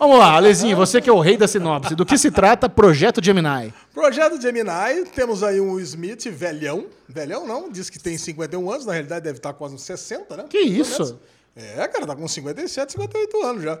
Vamos 0.02 0.18
lá, 0.18 0.34
Alezinho, 0.34 0.76
você 0.76 1.00
que 1.00 1.08
é 1.08 1.12
o 1.12 1.20
rei 1.20 1.36
da 1.36 1.46
sinopse. 1.46 1.94
Do 1.94 2.04
que 2.04 2.18
se 2.18 2.28
trata 2.28 2.68
Projeto 2.68 3.24
Gemini? 3.24 3.72
Projeto 3.94 4.40
Gemini, 4.42 5.04
temos 5.14 5.44
aí 5.44 5.60
um 5.60 5.78
Smith 5.78 6.24
velhão. 6.28 6.86
Velhão 7.08 7.46
não, 7.46 7.70
diz 7.70 7.88
que 7.88 8.00
tem 8.00 8.18
51 8.18 8.68
anos, 8.68 8.84
na 8.84 8.94
realidade 8.94 9.22
deve 9.22 9.38
estar 9.38 9.52
quase 9.52 9.76
uns 9.76 9.82
60, 9.82 10.36
né? 10.36 10.44
Que 10.50 10.58
isso? 10.58 11.20
É, 11.54 11.86
cara, 11.86 12.04
tá 12.04 12.16
com 12.16 12.26
57, 12.26 12.94
58 12.94 13.42
anos 13.44 13.62
já. 13.62 13.78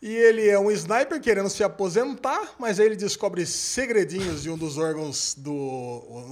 E 0.00 0.08
ele 0.10 0.48
é 0.48 0.58
um 0.58 0.70
sniper 0.70 1.20
querendo 1.20 1.50
se 1.50 1.62
aposentar, 1.62 2.54
mas 2.58 2.80
aí 2.80 2.86
ele 2.86 2.96
descobre 2.96 3.44
segredinhos 3.44 4.42
de 4.44 4.48
um 4.48 4.56
dos 4.56 4.78
órgãos 4.78 5.34
do. 5.36 5.52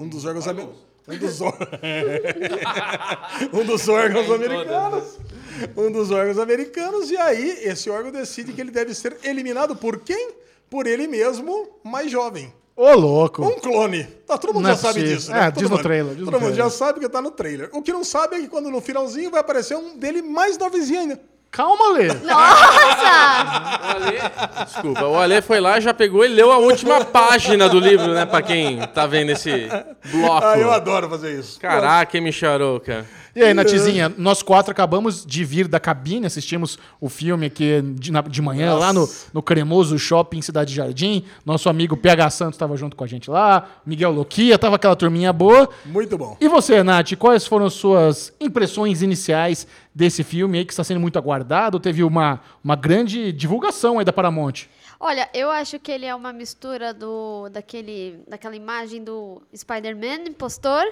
Um 0.01 0.09
dos 0.09 0.25
órgãos 0.25 0.49
americanos. 0.49 0.81
Um 1.07 1.19
dos, 1.19 1.41
or- 1.43 1.55
um 3.53 3.65
dos 3.67 3.87
órgãos 3.87 4.31
americanos. 4.31 5.19
Um 5.77 5.91
dos 5.91 6.11
órgãos 6.11 6.39
americanos, 6.39 7.11
e 7.11 7.17
aí 7.17 7.59
esse 7.63 7.89
órgão 7.91 8.11
decide 8.13 8.53
que 8.53 8.61
ele 8.61 8.71
deve 8.71 8.95
ser 8.95 9.17
eliminado 9.25 9.75
por 9.77 9.99
quem? 10.01 10.31
Por 10.71 10.87
ele 10.87 11.07
mesmo, 11.07 11.69
mais 11.85 12.11
jovem. 12.11 12.53
Ô, 12.75 12.93
louco. 12.95 13.43
Um 13.43 13.59
clone. 13.59 14.05
Tá, 14.27 14.37
todo 14.37 14.53
mundo 14.53 14.65
Não 14.65 14.71
é 14.71 14.75
já 14.75 14.79
sabe 14.81 14.95
possível. 15.01 15.17
disso. 15.17 15.31
É, 15.33 15.35
né? 15.41 15.51
diz 15.51 15.55
Todo 15.55 15.63
no 15.71 15.71
mundo- 15.77 15.83
trailer, 15.83 16.15
diz 16.15 16.19
no 16.19 16.25
todo 16.31 16.41
mundo 16.41 16.53
trailer. 16.53 16.65
já 16.65 16.71
sabe 16.71 17.01
que 17.01 17.09
tá 17.09 17.23
no 17.23 17.31
trailer. 17.31 17.71
O 17.73 17.81
que 17.81 17.93
não 17.93 18.05
sabe 18.05 18.37
é 18.37 18.41
que 18.41 18.49
quando 18.49 18.71
no 18.71 18.81
finalzinho 18.83 19.31
vai 19.31 19.41
aparecer 19.41 19.77
um 19.77 19.97
dele 19.97 20.21
mais 20.21 20.59
novezinho 20.59 21.01
ainda. 21.01 21.21
Calma, 21.51 21.93
Lê. 21.95 22.09
Nossa! 22.09 22.27
O 23.81 23.97
Ale, 23.97 24.65
desculpa, 24.67 25.05
o 25.07 25.19
Ale 25.19 25.41
foi 25.43 25.61
lá, 25.61 25.81
já 25.81 25.95
pegou 25.95 26.25
e 26.25 26.29
leu 26.29 26.53
a 26.53 26.59
última 26.59 27.05
página 27.05 27.69
do 27.69 27.79
livro, 27.79 28.13
né? 28.13 28.27
Pra 28.27 28.43
quem 28.43 28.79
tá 28.89 29.07
vendo 29.07 29.31
esse 29.33 29.69
bloco. 30.11 30.45
Ah, 30.47 30.59
eu 30.59 30.71
adoro 30.71 31.09
fazer 31.09 31.39
isso. 31.39 31.59
Caraca, 31.59 32.17
hein, 32.17 32.23
Micharouca. 32.25 33.07
E 33.37 33.43
aí, 33.43 33.53
Natizinha, 33.53 34.09
nós 34.17 34.43
quatro 34.43 34.73
acabamos 34.73 35.25
de 35.27 35.45
vir 35.45 35.69
da 35.69 35.79
cabine, 35.79 36.27
assistimos 36.27 36.79
o 36.99 37.09
filme 37.11 37.47
aqui 37.47 37.83
de, 37.95 38.11
na- 38.11 38.23
de 38.23 38.41
manhã, 38.41 38.75
lá 38.75 38.93
no, 38.95 39.07
no 39.33 39.43
Cremoso 39.43 39.99
Shopping 39.99 40.41
Cidade 40.41 40.75
Jardim. 40.75 41.23
Nosso 41.45 41.69
amigo 41.69 41.97
PH 41.99 42.31
Santos 42.31 42.55
estava 42.55 42.75
junto 42.79 42.97
com 42.97 43.05
a 43.05 43.07
gente 43.07 43.31
lá, 43.31 43.69
Miguel 43.85 44.11
Loquia, 44.13 44.59
tava 44.59 44.77
aquela 44.77 44.97
turminha 44.97 45.33
boa. 45.35 45.69
Muito 45.85 46.17
bom. 46.17 46.37
E 46.41 46.49
você, 46.49 46.83
Nath, 46.83 47.13
quais 47.19 47.47
foram 47.47 47.67
as 47.67 47.75
suas 47.75 48.33
impressões 48.41 49.03
iniciais 49.03 49.67
desse 49.95 50.25
filme 50.25 50.59
aí 50.59 50.65
que 50.65 50.73
está 50.73 50.83
sendo 50.83 50.99
muito 51.01 51.19
aguardado? 51.19 51.79
Teve 51.79 52.03
uma, 52.03 52.41
uma 52.65 52.75
grande 52.75 53.33
divulgação 53.33 53.99
aí 53.99 54.05
da 54.05 54.13
Paramount. 54.15 54.65
Olha, 54.99 55.29
eu 55.35 55.51
acho 55.51 55.79
que 55.79 55.93
ele 55.93 56.07
é 56.07 56.15
uma 56.15 56.33
mistura 56.33 56.95
do 56.95 57.51
daquele, 57.51 58.19
daquela 58.27 58.57
imagem 58.57 59.05
do 59.05 59.43
Spider-Man 59.55 60.29
impostor 60.31 60.85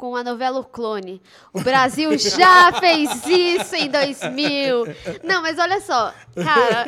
com 0.00 0.16
a 0.16 0.24
novela 0.24 0.60
O 0.60 0.64
Clone. 0.64 1.20
O 1.52 1.60
Brasil 1.60 2.16
já 2.16 2.72
fez 2.80 3.10
isso 3.26 3.76
em 3.76 3.90
2000. 3.90 4.86
Não, 5.22 5.42
mas 5.42 5.58
olha 5.58 5.78
só, 5.78 6.14
cara. 6.42 6.86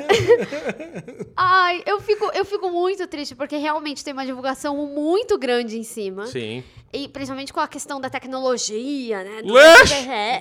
Ai, 1.37 1.83
eu 1.85 2.01
fico, 2.01 2.31
eu 2.33 2.43
fico 2.43 2.71
muito 2.71 3.07
triste 3.07 3.35
porque 3.35 3.59
realmente 3.59 4.03
tem 4.03 4.15
uma 4.15 4.25
divulgação 4.25 4.75
muito 4.87 5.37
grande 5.37 5.79
em 5.79 5.83
cima. 5.83 6.27
Sim. 6.27 6.65
E 6.91 7.07
principalmente 7.07 7.53
com 7.53 7.61
a 7.61 7.69
questão 7.69 8.01
da 8.01 8.09
tecnologia, 8.09 9.23
né? 9.23 9.43
do-! 9.43 9.59
É. 9.59 10.41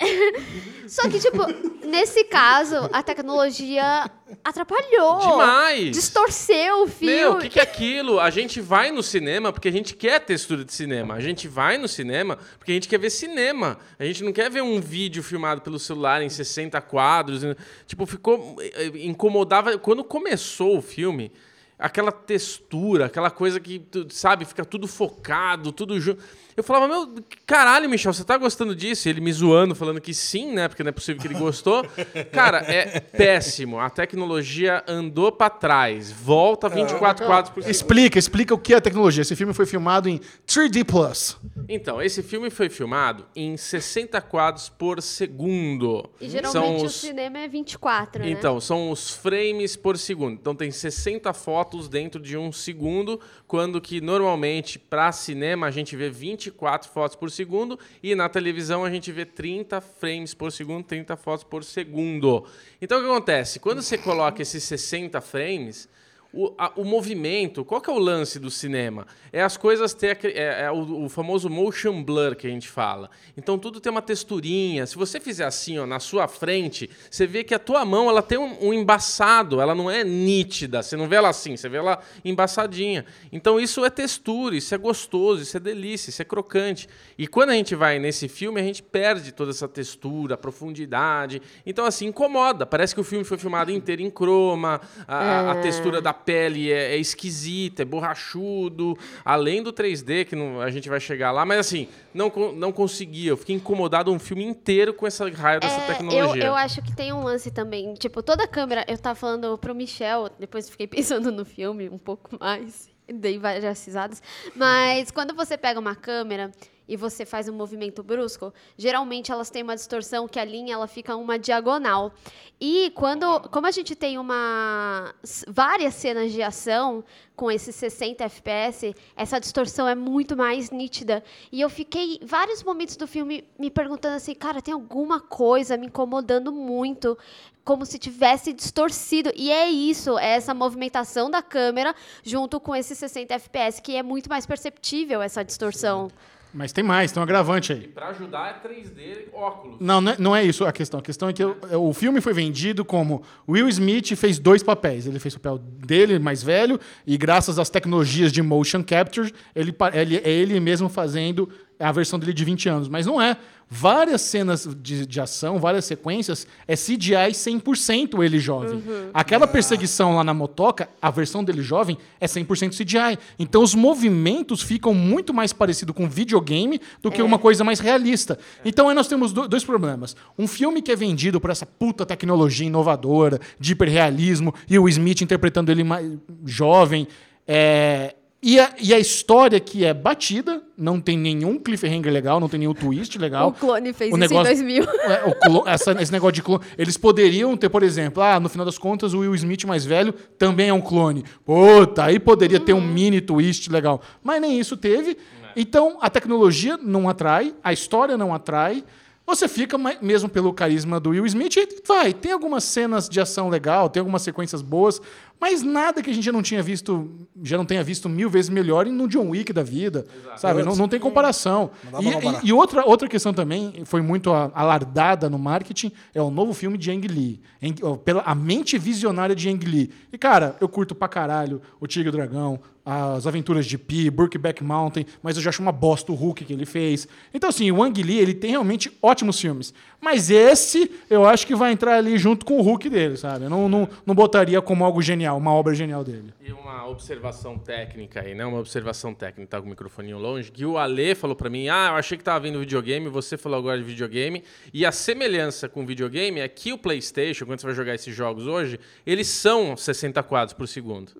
Só 0.87 1.09
que, 1.09 1.19
tipo, 1.19 1.39
nesse 1.85 2.23
caso, 2.23 2.89
a 2.93 3.03
tecnologia 3.03 4.09
atrapalhou. 4.43 5.19
Demais! 5.19 5.91
Distorceu 5.91 6.83
o 6.83 6.87
filme. 6.87 7.15
Meu, 7.15 7.33
o 7.33 7.39
que, 7.39 7.49
que 7.49 7.59
é 7.59 7.63
aquilo? 7.63 8.19
A 8.19 8.29
gente 8.29 8.59
vai 8.61 8.91
no 8.91 9.03
cinema 9.03 9.51
porque 9.51 9.67
a 9.67 9.71
gente 9.71 9.95
quer 9.95 10.19
textura 10.19 10.63
de 10.63 10.73
cinema. 10.73 11.13
A 11.15 11.19
gente 11.19 11.47
vai 11.47 11.77
no 11.77 11.87
cinema 11.87 12.37
porque 12.57 12.71
a 12.71 12.75
gente 12.75 12.87
quer 12.87 12.99
ver 12.99 13.09
cinema. 13.09 13.77
A 13.99 14.05
gente 14.05 14.23
não 14.23 14.31
quer 14.33 14.49
ver 14.49 14.61
um 14.61 14.79
vídeo 14.79 15.21
filmado 15.23 15.61
pelo 15.61 15.79
celular 15.79 16.21
em 16.21 16.29
60 16.29 16.79
quadros. 16.81 17.41
Tipo, 17.85 18.05
ficou. 18.05 18.57
eh, 18.59 18.91
incomodava. 18.95 19.77
Quando 19.77 20.03
começou 20.03 20.77
o 20.77 20.81
filme, 20.81 21.31
aquela 21.77 22.11
textura, 22.11 23.05
aquela 23.07 23.31
coisa 23.31 23.59
que, 23.59 23.81
sabe, 24.09 24.45
fica 24.45 24.63
tudo 24.63 24.87
focado, 24.87 25.71
tudo 25.71 25.99
junto. 25.99 26.23
Eu 26.61 26.63
falava, 26.63 26.87
meu, 26.87 27.15
caralho, 27.47 27.89
Michel, 27.89 28.13
você 28.13 28.23
tá 28.23 28.37
gostando 28.37 28.75
disso? 28.75 29.07
E 29.07 29.09
ele 29.09 29.19
me 29.19 29.33
zoando, 29.33 29.73
falando 29.73 29.99
que 29.99 30.13
sim, 30.13 30.53
né? 30.53 30.67
Porque 30.67 30.83
não 30.83 30.89
é 30.89 30.91
possível 30.91 31.19
que 31.19 31.27
ele 31.27 31.33
gostou. 31.39 31.83
Cara, 32.31 32.59
é 32.59 32.99
péssimo. 32.99 33.79
A 33.79 33.89
tecnologia 33.89 34.83
andou 34.87 35.31
pra 35.31 35.49
trás. 35.49 36.11
Volta 36.11 36.69
24 36.69 37.25
quadros 37.25 37.51
por 37.51 37.61
segundo. 37.63 37.71
Explica, 37.73 38.19
explica 38.19 38.53
o 38.53 38.59
que 38.59 38.75
é 38.75 38.77
a 38.77 38.81
tecnologia. 38.81 39.23
Esse 39.23 39.35
filme 39.35 39.53
foi 39.53 39.65
filmado 39.65 40.07
em 40.07 40.19
3D 40.45 40.85
Plus. 40.85 41.35
Então, 41.67 41.99
esse 41.99 42.21
filme 42.21 42.51
foi 42.51 42.69
filmado 42.69 43.25
em 43.35 43.57
60 43.57 44.21
quadros 44.21 44.69
por 44.69 45.01
segundo. 45.01 46.09
E 46.21 46.29
geralmente 46.29 46.51
São 46.51 46.77
o 46.77 46.85
os- 46.85 46.95
cinema 46.95 47.39
é 47.39 47.47
24, 47.47 48.21
né? 48.23 48.29
Então, 48.29 48.59
são 48.61 48.91
os 48.91 49.09
frames 49.15 49.75
por 49.75 49.97
segundo. 49.97 50.33
Então 50.33 50.53
tem 50.55 50.69
60 50.69 51.33
fotos 51.33 51.89
dentro 51.89 52.21
de 52.21 52.37
um 52.37 52.51
segundo, 52.51 53.19
quando 53.51 53.81
que 53.81 53.99
normalmente 53.99 54.79
para 54.79 55.11
cinema 55.11 55.67
a 55.67 55.71
gente 55.71 55.93
vê 55.93 56.09
24 56.09 56.89
fotos 56.89 57.17
por 57.17 57.29
segundo 57.29 57.77
e 58.01 58.15
na 58.15 58.29
televisão 58.29 58.85
a 58.85 58.89
gente 58.89 59.11
vê 59.11 59.25
30 59.25 59.81
frames 59.81 60.33
por 60.33 60.53
segundo, 60.53 60.85
30 60.85 61.17
fotos 61.17 61.43
por 61.43 61.61
segundo. 61.61 62.45
Então 62.81 62.99
o 62.99 63.01
que 63.01 63.09
acontece? 63.09 63.59
Quando 63.59 63.81
você 63.81 63.97
coloca 63.97 64.41
esses 64.41 64.63
60 64.63 65.19
frames, 65.19 65.89
o, 66.33 66.53
a- 66.57 66.71
o 66.75 66.83
movimento, 66.85 67.65
qual 67.65 67.81
que 67.81 67.89
é 67.89 67.93
o 67.93 67.99
lance 67.99 68.39
do 68.39 68.49
cinema? 68.49 69.05
É 69.33 69.41
as 69.41 69.57
coisas 69.57 69.93
ter 69.93 70.17
é, 70.25 70.63
é 70.63 70.71
o, 70.71 71.05
o 71.05 71.09
famoso 71.09 71.49
motion 71.49 72.03
blur 72.03 72.35
que 72.35 72.47
a 72.47 72.49
gente 72.49 72.67
fala. 72.69 73.09
Então 73.37 73.57
tudo 73.59 73.79
tem 73.79 73.91
uma 73.91 74.01
texturinha. 74.01 74.85
Se 74.85 74.95
você 74.95 75.19
fizer 75.19 75.45
assim, 75.45 75.77
ó, 75.79 75.85
na 75.85 75.99
sua 75.99 76.27
frente, 76.27 76.89
você 77.09 77.27
vê 77.27 77.43
que 77.43 77.53
a 77.53 77.59
tua 77.59 77.83
mão 77.83 78.09
ela 78.09 78.21
tem 78.21 78.37
um, 78.37 78.67
um 78.69 78.73
embaçado, 78.73 79.59
ela 79.59 79.75
não 79.75 79.89
é 79.91 80.03
nítida. 80.03 80.81
Você 80.81 80.95
não 80.95 81.07
vê 81.07 81.17
ela 81.17 81.29
assim, 81.29 81.55
você 81.57 81.67
vê 81.67 81.77
ela 81.77 81.99
embaçadinha. 82.23 83.05
Então 83.31 83.59
isso 83.59 83.83
é 83.85 83.89
textura, 83.89 84.55
isso 84.55 84.73
é 84.73 84.77
gostoso, 84.77 85.41
isso 85.41 85.57
é 85.57 85.59
delícia, 85.59 86.09
isso 86.09 86.21
é 86.21 86.25
crocante. 86.25 86.87
E 87.17 87.27
quando 87.27 87.49
a 87.49 87.53
gente 87.53 87.75
vai 87.75 87.99
nesse 87.99 88.27
filme, 88.27 88.59
a 88.59 88.63
gente 88.63 88.81
perde 88.81 89.31
toda 89.31 89.51
essa 89.51 89.67
textura, 89.67 90.37
profundidade. 90.37 91.41
Então 91.65 91.85
assim 91.85 92.07
incomoda. 92.07 92.65
Parece 92.65 92.93
que 92.95 93.01
o 93.01 93.03
filme 93.03 93.23
foi 93.25 93.37
filmado 93.37 93.71
inteiro 93.71 94.01
em 94.01 94.09
croma, 94.09 94.79
a, 95.07 95.51
a 95.51 95.55
textura 95.61 96.01
da 96.01 96.13
pele 96.25 96.71
é, 96.71 96.93
é 96.93 96.97
esquisita, 96.97 97.81
é 97.81 97.85
borrachudo, 97.85 98.97
além 99.25 99.61
do 99.63 99.71
3D, 99.73 100.25
que 100.25 100.35
não- 100.35 100.61
a 100.61 100.69
gente 100.69 100.87
vai 100.89 100.99
chegar 100.99 101.31
lá, 101.31 101.45
mas 101.45 101.59
assim, 101.59 101.87
não, 102.13 102.31
não 102.55 102.71
conseguia. 102.71 103.31
Eu 103.31 103.37
fiquei 103.37 103.55
incomodado 103.55 104.11
um 104.11 104.19
filme 104.19 104.43
inteiro 104.43 104.93
com 104.93 105.05
essa 105.07 105.29
raio 105.29 105.59
dessa 105.59 105.79
É, 105.79 105.83
eu, 105.83 105.87
tecnologia. 105.87 106.43
eu 106.45 106.55
acho 106.55 106.81
que 106.81 106.95
tem 106.95 107.11
um 107.13 107.23
lance 107.23 107.51
também. 107.51 107.93
Tipo, 107.95 108.21
toda 108.23 108.43
a 108.43 108.47
câmera. 108.47 108.85
Eu 108.87 108.97
tava 108.97 109.15
falando 109.15 109.57
pro 109.57 109.73
Michel, 109.75 110.29
depois 110.39 110.69
fiquei 110.69 110.87
pensando 110.87 111.31
no 111.31 111.45
filme 111.45 111.89
um 111.89 111.97
pouco 111.97 112.37
mais. 112.39 112.89
Dei 113.13 113.37
várias 113.37 113.85
risadas. 113.85 114.21
Mas 114.55 115.11
quando 115.11 115.35
você 115.35 115.57
pega 115.57 115.79
uma 115.79 115.95
câmera 115.95 116.51
e 116.91 116.97
você 116.97 117.25
faz 117.25 117.47
um 117.47 117.53
movimento 117.53 118.03
brusco, 118.03 118.53
geralmente 118.77 119.31
elas 119.31 119.49
têm 119.49 119.63
uma 119.63 119.75
distorção 119.75 120.27
que 120.27 120.37
a 120.37 120.43
linha 120.43 120.73
ela 120.73 120.87
fica 120.87 121.15
uma 121.15 121.39
diagonal. 121.39 122.11
E 122.59 122.91
quando, 122.95 123.39
como 123.49 123.65
a 123.65 123.71
gente 123.71 123.95
tem 123.95 124.17
uma 124.17 125.15
várias 125.47 125.93
cenas 125.93 126.33
de 126.33 126.43
ação 126.43 127.01
com 127.33 127.49
esses 127.49 127.73
60 127.77 128.25
FPS, 128.25 128.93
essa 129.15 129.39
distorção 129.39 129.87
é 129.87 129.95
muito 129.95 130.35
mais 130.35 130.69
nítida. 130.69 131.23
E 131.49 131.61
eu 131.61 131.69
fiquei 131.69 132.19
vários 132.21 132.61
momentos 132.61 132.97
do 132.97 133.07
filme 133.07 133.45
me 133.57 133.71
perguntando 133.71 134.17
assim, 134.17 134.35
cara, 134.35 134.61
tem 134.61 134.73
alguma 134.73 135.21
coisa 135.21 135.77
me 135.77 135.87
incomodando 135.87 136.51
muito, 136.51 137.17
como 137.63 137.85
se 137.85 137.97
tivesse 137.97 138.51
distorcido. 138.51 139.31
E 139.33 139.49
é 139.49 139.69
isso, 139.69 140.19
é 140.19 140.31
essa 140.31 140.53
movimentação 140.53 141.31
da 141.31 141.41
câmera 141.41 141.95
junto 142.21 142.59
com 142.59 142.75
esses 142.75 142.97
60 142.97 143.33
FPS 143.33 143.81
que 143.81 143.95
é 143.95 144.03
muito 144.03 144.29
mais 144.29 144.45
perceptível 144.45 145.21
essa 145.21 145.41
distorção. 145.41 146.09
Mas 146.53 146.73
tem 146.73 146.83
mais, 146.83 147.11
tem 147.11 147.19
um 147.19 147.23
agravante 147.23 147.71
aí. 147.71 147.87
Pra 147.87 148.09
ajudar 148.09 148.61
é 148.63 148.67
3D 148.67 149.33
óculos. 149.33 149.77
Não, 149.79 150.01
não 150.01 150.11
é, 150.11 150.15
não 150.19 150.35
é 150.35 150.43
isso 150.43 150.65
a 150.65 150.71
questão. 150.71 150.99
A 150.99 151.03
questão 151.03 151.29
é 151.29 151.33
que 151.33 151.43
o, 151.43 151.55
o 151.89 151.93
filme 151.93 152.19
foi 152.19 152.33
vendido 152.33 152.83
como 152.83 153.23
Will 153.47 153.69
Smith 153.69 154.15
fez 154.15 154.37
dois 154.37 154.61
papéis. 154.61 155.07
Ele 155.07 155.19
fez 155.19 155.35
o 155.35 155.39
papel 155.39 155.57
dele, 155.59 156.19
mais 156.19 156.43
velho, 156.43 156.79
e 157.07 157.17
graças 157.17 157.57
às 157.57 157.69
tecnologias 157.69 158.31
de 158.31 158.41
motion 158.41 158.83
capture, 158.83 159.33
ele, 159.55 159.73
ele, 159.93 160.17
é 160.17 160.29
ele 160.29 160.59
mesmo 160.59 160.89
fazendo 160.89 161.49
a 161.81 161.91
versão 161.91 162.17
dele 162.19 162.33
de 162.33 162.45
20 162.45 162.69
anos. 162.69 162.87
Mas 162.89 163.05
não 163.05 163.21
é. 163.21 163.37
Várias 163.73 164.19
cenas 164.19 164.67
de, 164.81 165.05
de 165.05 165.21
ação, 165.21 165.57
várias 165.57 165.85
sequências, 165.85 166.45
é 166.67 166.75
CGI 166.75 167.31
100% 167.31 168.21
ele 168.21 168.37
jovem. 168.37 168.83
Aquela 169.13 169.47
perseguição 169.47 170.13
lá 170.17 170.25
na 170.25 170.33
motoca, 170.33 170.89
a 171.01 171.09
versão 171.09 171.41
dele 171.41 171.61
jovem, 171.61 171.97
é 172.19 172.25
100% 172.27 172.71
CGI. 172.75 173.17
Então 173.39 173.63
os 173.63 173.73
movimentos 173.73 174.61
ficam 174.61 174.93
muito 174.93 175.33
mais 175.33 175.53
parecidos 175.53 175.95
com 175.95 176.05
videogame 176.09 176.81
do 177.01 177.09
que 177.09 177.21
uma 177.21 177.39
coisa 177.39 177.63
mais 177.63 177.79
realista. 177.79 178.37
Então 178.65 178.89
aí 178.89 178.93
nós 178.95 179.07
temos 179.07 179.31
do- 179.31 179.47
dois 179.47 179.63
problemas. 179.63 180.17
Um 180.37 180.47
filme 180.47 180.81
que 180.81 180.91
é 180.91 180.95
vendido 180.97 181.39
por 181.39 181.49
essa 181.49 181.65
puta 181.65 182.05
tecnologia 182.05 182.67
inovadora, 182.67 183.39
de 183.57 183.71
hiperrealismo, 183.71 184.53
e 184.69 184.77
o 184.77 184.89
Smith 184.89 185.21
interpretando 185.21 185.71
ele 185.71 185.85
mais 185.85 186.11
jovem. 186.45 187.07
é, 187.47 188.15
E 188.43 188.59
a, 188.59 188.73
e 188.81 188.91
a 188.91 188.97
história 188.97 189.59
que 189.59 189.85
é 189.85 189.93
batida, 189.93 190.63
não 190.75 190.99
tem 190.99 191.15
nenhum 191.15 191.59
cliffhanger 191.59 192.11
legal, 192.11 192.39
não 192.39 192.49
tem 192.49 192.59
nenhum 192.59 192.73
twist 192.73 193.17
legal. 193.19 193.49
O 193.49 193.51
clone 193.53 193.93
fez 193.93 194.11
O 194.11 194.17
isso 194.17 194.19
negócio- 194.19 194.51
em 194.51 194.55
2000. 194.55 194.83
É, 194.83 195.49
o 195.49 195.67
essa- 195.69 195.91
esse 196.01 196.11
negócio 196.11 196.33
de 196.33 196.41
clone. 196.41 196.63
Eles 196.75 196.97
poderiam 196.97 197.55
ter, 197.55 197.69
por 197.69 197.83
exemplo, 197.83 198.23
ah, 198.23 198.39
no 198.39 198.49
final 198.49 198.65
das 198.65 198.79
contas, 198.79 199.13
o 199.13 199.19
Will 199.19 199.35
Smith 199.35 199.63
mais 199.65 199.85
velho 199.85 200.11
também 200.39 200.69
é 200.69 200.73
um 200.73 200.81
clone. 200.81 201.23
Puta, 201.45 202.05
aí 202.05 202.19
poderia 202.19 202.59
ter 202.59 202.73
um 202.73 202.81
mini 202.81 203.21
twist 203.21 203.69
legal. 203.71 204.01
Mas 204.23 204.41
nem 204.41 204.59
isso 204.59 204.75
teve. 204.75 205.15
Então, 205.55 205.97
a 206.01 206.09
tecnologia 206.09 206.77
não 206.81 207.07
atrai, 207.09 207.53
a 207.63 207.71
história 207.71 208.17
não 208.17 208.33
atrai. 208.33 208.83
Você 209.25 209.47
fica 209.47 209.77
mesmo 210.01 210.27
pelo 210.27 210.51
carisma 210.51 210.99
do 210.99 211.11
Will 211.11 211.25
Smith 211.25 211.55
e 211.55 211.81
vai. 211.87 212.13
Tem 212.13 212.31
algumas 212.31 212.63
cenas 212.63 213.07
de 213.07 213.19
ação 213.21 213.47
legal, 213.49 213.89
tem 213.89 213.99
algumas 214.01 214.23
sequências 214.23 214.61
boas, 214.61 214.99
mas 215.39 215.61
nada 215.63 216.01
que 216.01 216.09
a 216.09 216.13
gente 216.13 216.23
já 216.25 216.31
não 216.31 216.41
tinha 216.41 216.61
visto, 216.61 217.09
já 217.41 217.55
não 217.57 217.63
tenha 217.65 217.83
visto 217.83 218.09
mil 218.09 218.29
vezes 218.29 218.49
melhor 218.49 218.85
no 218.87 219.07
John 219.07 219.29
Wick 219.29 219.53
da 219.53 219.63
vida. 219.63 220.05
Sabe? 220.37 220.63
Não, 220.63 220.75
não 220.75 220.87
tem 220.87 220.99
comparação. 220.99 221.71
Não 221.91 222.01
E- 222.01 222.47
e, 222.47 222.53
outra, 222.53 222.85
outra 222.85 223.07
questão 223.07 223.33
também, 223.33 223.83
foi 223.85 224.01
muito 224.01 224.31
alardada 224.33 225.29
no 225.29 225.39
marketing, 225.39 225.91
é 226.13 226.21
o 226.21 226.29
novo 226.29 226.53
filme 226.53 226.77
de 226.77 226.91
Ang 226.91 227.07
Lee. 227.07 227.39
Ang- 227.63 227.79
ó, 227.83 227.95
pela, 227.95 228.21
a 228.23 228.35
mente 228.35 228.77
visionária 228.77 229.35
de 229.35 229.47
Ang 229.49 229.65
Lee. 229.65 229.91
E, 230.11 230.17
cara, 230.17 230.55
eu 230.59 230.67
curto 230.67 230.93
pra 230.93 231.07
caralho 231.07 231.61
o 231.79 231.87
Tigre 231.87 232.07
e 232.07 232.09
o 232.09 232.11
Dragão, 232.11 232.59
as 232.85 233.27
aventuras 233.27 233.65
de 233.65 233.77
Pi, 233.77 234.09
Brookback 234.09 234.63
Mountain, 234.63 235.05
mas 235.21 235.35
eu 235.35 235.43
já 235.43 235.49
acho 235.49 235.61
uma 235.61 235.71
bosta 235.71 236.11
o 236.11 236.15
Hulk 236.15 236.43
que 236.43 236.53
ele 236.53 236.65
fez. 236.65 237.07
Então, 237.33 237.49
assim, 237.49 237.71
o 237.71 237.83
Ang 237.83 238.01
Lee, 238.01 238.17
ele 238.17 238.33
tem 238.33 238.51
realmente 238.51 238.91
ótimos 239.01 239.39
filmes. 239.39 239.73
Mas 239.99 240.31
esse, 240.31 240.89
eu 241.09 241.25
acho 241.25 241.45
que 241.45 241.53
vai 241.53 241.71
entrar 241.71 241.95
ali 241.95 242.17
junto 242.17 242.43
com 242.43 242.57
o 242.57 242.61
Hulk 242.61 242.89
dele, 242.89 243.17
sabe? 243.17 243.45
Eu 243.45 243.49
não, 243.51 243.69
não, 243.69 243.87
não 244.03 244.15
botaria 244.15 244.59
como 244.61 244.83
algo 244.83 244.99
genial, 245.01 245.37
uma 245.37 245.53
obra 245.53 245.75
genial 245.75 246.03
dele. 246.03 246.33
E 246.41 246.51
uma 246.51 246.87
observação 246.87 247.57
técnica 247.59 248.21
aí, 248.21 248.33
né? 248.33 248.43
Uma 248.43 248.59
observação 248.59 249.13
técnica, 249.13 249.51
tá 249.51 249.59
com 249.59 249.67
o 249.67 249.69
microfoninho 249.69 250.17
longe, 250.17 250.51
que 250.51 250.65
o 250.65 250.77
Ale 250.77 251.13
falou 251.13 251.35
pra 251.35 251.49
mim, 251.51 251.69
ah, 251.69 251.89
eu 251.91 251.95
achei 251.95 252.17
que 252.17 252.23
tava 252.23 252.39
vendo 252.39 252.59
videogame, 252.59 253.09
você 253.09 253.37
falou 253.37 253.59
agora 253.59 253.77
de 253.77 253.83
videogame, 253.83 254.43
e 254.73 254.85
a 254.85 254.91
semelhança 254.91 255.69
com 255.69 255.83
o 255.83 255.85
videogame 255.85 256.39
é 256.39 256.47
que 256.47 256.73
o 256.73 256.77
PlayStation, 256.79 257.45
quando 257.45 257.59
você 257.59 257.67
vai 257.67 257.75
jogar 257.75 257.93
esses 257.93 258.15
jogos 258.15 258.47
hoje, 258.47 258.79
eles 259.05 259.27
são 259.27 259.77
60 259.77 260.23
quadros 260.23 260.53
por 260.53 260.67
segundo. 260.67 261.11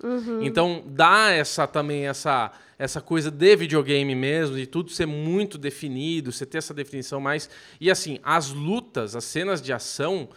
Então, 0.41 0.83
dá 0.87 1.29
essa 1.31 1.50
também 1.67 2.07
essa 2.07 2.51
essa 2.79 2.99
coisa 2.99 3.29
de 3.29 3.55
videogame 3.55 4.15
mesmo, 4.15 4.55
de 4.55 4.65
tudo 4.65 4.89
ser 4.89 5.05
muito 5.05 5.55
definido, 5.59 6.31
você 6.31 6.47
ter 6.47 6.57
essa 6.57 6.73
definição 6.73 7.19
mais. 7.21 7.47
E 7.79 7.91
assim, 7.91 8.17
as 8.23 8.49
lutas, 8.49 9.15
as 9.15 9.23
cenas 9.23 9.61
de 9.61 9.71
ação, 9.71 10.27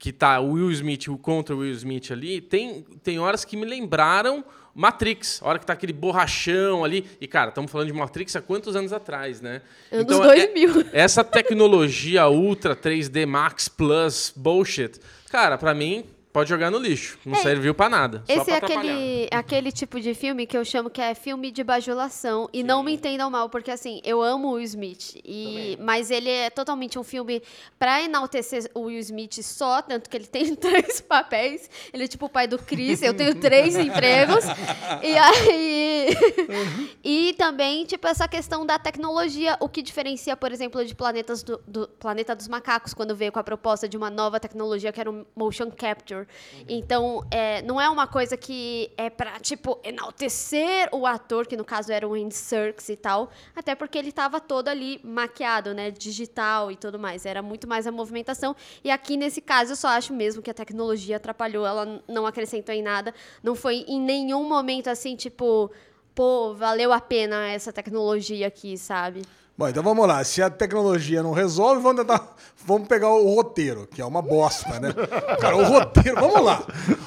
que 0.00 0.12
tá 0.12 0.40
o 0.40 0.54
Will 0.54 0.72
Smith 0.72 1.06
o 1.06 1.16
contra 1.16 1.54
o 1.54 1.58
Will 1.60 1.70
Smith 1.74 2.10
ali, 2.10 2.40
tem, 2.40 2.84
tem 3.04 3.20
horas 3.20 3.44
que 3.44 3.56
me 3.56 3.64
lembraram 3.64 4.44
Matrix, 4.74 5.40
a 5.44 5.48
hora 5.48 5.58
que 5.60 5.66
tá 5.66 5.74
aquele 5.74 5.92
borrachão 5.92 6.82
ali. 6.84 7.06
E, 7.20 7.28
cara, 7.28 7.50
estamos 7.50 7.70
falando 7.70 7.86
de 7.86 7.92
Matrix 7.92 8.34
há 8.34 8.42
quantos 8.42 8.74
anos 8.74 8.92
atrás, 8.92 9.40
né? 9.40 9.62
Anos 9.92 10.06
Então, 10.06 10.22
2000. 10.22 10.80
é- 10.80 10.84
essa 11.04 11.22
tecnologia 11.22 12.26
Ultra 12.28 12.74
3D 12.74 13.26
Max 13.26 13.68
Plus 13.68 14.32
bullshit, 14.34 14.98
cara, 15.30 15.56
pra 15.56 15.72
mim, 15.72 16.04
pode 16.32 16.48
jogar 16.48 16.70
no 16.70 16.78
lixo. 16.78 17.18
Não 17.24 17.36
serviu 17.36 17.74
pra 17.74 17.88
nada. 17.88 18.24
Esse 18.26 18.44
pra 18.44 18.54
é 18.54 18.56
aquele, 18.56 19.28
aquele 19.30 19.72
tipo 19.72 20.00
de 20.00 20.14
filme 20.14 20.46
que 20.46 20.56
eu 20.56 20.64
chamo 20.64 20.88
que 20.88 21.00
é 21.00 21.14
filme 21.14 21.50
de 21.50 21.62
bajulação. 21.62 22.48
E 22.52 22.62
não 22.62 22.82
me 22.82 22.94
entendam 22.94 23.30
mal, 23.30 23.48
porque 23.50 23.70
assim, 23.70 24.00
eu 24.02 24.22
amo 24.22 24.48
o 24.48 24.52
Will 24.52 24.64
Smith. 24.64 25.20
E, 25.24 25.76
mas 25.80 26.10
ele 26.10 26.30
é 26.30 26.48
totalmente 26.48 26.98
um 26.98 27.02
filme 27.02 27.42
pra 27.78 28.02
enaltecer 28.02 28.70
o 28.74 28.82
Will 28.82 28.98
Smith 29.00 29.42
só, 29.42 29.82
tanto 29.82 30.08
que 30.08 30.16
ele 30.16 30.26
tem 30.26 30.54
três 30.56 31.00
papéis. 31.00 31.68
Ele 31.92 32.04
é 32.04 32.08
tipo 32.08 32.26
o 32.26 32.28
pai 32.28 32.46
do 32.46 32.58
Chris, 32.58 33.02
eu 33.02 33.14
tenho 33.14 33.34
três 33.40 33.76
empregos. 33.76 34.44
E 35.02 35.16
aí. 35.16 36.08
e 37.04 37.34
também, 37.34 37.84
tipo, 37.84 38.06
essa 38.06 38.26
questão 38.26 38.64
da 38.64 38.78
tecnologia, 38.78 39.56
o 39.60 39.68
que 39.68 39.82
diferencia, 39.82 40.36
por 40.36 40.50
exemplo, 40.50 40.84
de 40.84 40.94
Planetas 40.94 41.42
do, 41.42 41.60
do 41.66 41.88
Planeta 41.88 42.34
dos 42.34 42.48
Macacos, 42.48 42.94
quando 42.94 43.14
veio 43.14 43.32
com 43.32 43.38
a 43.38 43.44
proposta 43.44 43.88
de 43.88 43.96
uma 43.96 44.08
nova 44.08 44.40
tecnologia 44.40 44.92
que 44.92 45.00
era 45.00 45.10
o 45.10 45.26
motion 45.36 45.70
capture. 45.70 46.21
Então, 46.68 47.24
é, 47.30 47.62
não 47.62 47.80
é 47.80 47.88
uma 47.88 48.06
coisa 48.06 48.36
que 48.36 48.90
é 48.96 49.10
pra, 49.10 49.38
tipo, 49.40 49.78
enaltecer 49.84 50.88
o 50.92 51.06
ator, 51.06 51.46
que 51.46 51.56
no 51.56 51.64
caso 51.64 51.92
era 51.92 52.06
o 52.06 52.14
Andy 52.14 52.34
Serkis 52.34 52.88
e 52.88 52.96
tal, 52.96 53.30
até 53.54 53.74
porque 53.74 53.98
ele 53.98 54.12
tava 54.12 54.40
todo 54.40 54.68
ali 54.68 55.00
maquiado, 55.02 55.74
né, 55.74 55.90
digital 55.90 56.70
e 56.70 56.76
tudo 56.76 56.98
mais. 56.98 57.26
Era 57.26 57.42
muito 57.42 57.68
mais 57.68 57.86
a 57.86 57.92
movimentação. 57.92 58.54
E 58.82 58.90
aqui, 58.90 59.16
nesse 59.16 59.40
caso, 59.40 59.72
eu 59.72 59.76
só 59.76 59.88
acho 59.88 60.12
mesmo 60.12 60.42
que 60.42 60.50
a 60.50 60.54
tecnologia 60.54 61.16
atrapalhou, 61.16 61.66
ela 61.66 62.02
não 62.08 62.26
acrescentou 62.26 62.74
em 62.74 62.82
nada. 62.82 63.14
Não 63.42 63.54
foi 63.54 63.84
em 63.88 64.00
nenhum 64.00 64.44
momento 64.44 64.88
assim, 64.88 65.16
tipo, 65.16 65.70
pô, 66.14 66.54
valeu 66.54 66.92
a 66.92 67.00
pena 67.00 67.48
essa 67.48 67.72
tecnologia 67.72 68.46
aqui, 68.46 68.76
sabe? 68.76 69.22
Bom, 69.56 69.68
então 69.68 69.82
vamos 69.82 70.06
lá. 70.06 70.24
Se 70.24 70.40
a 70.42 70.48
tecnologia 70.48 71.22
não 71.22 71.32
resolve, 71.32 71.82
vamos 71.82 72.00
tentar. 72.02 72.34
Vamos 72.64 72.88
pegar 72.88 73.10
o 73.10 73.34
roteiro, 73.34 73.86
que 73.90 74.00
é 74.00 74.04
uma 74.04 74.22
bosta, 74.22 74.80
né? 74.80 74.92
Cara, 75.40 75.56
o 75.56 75.64
roteiro. 75.64 76.18
Vamos 76.20 76.42
lá. 76.42 76.64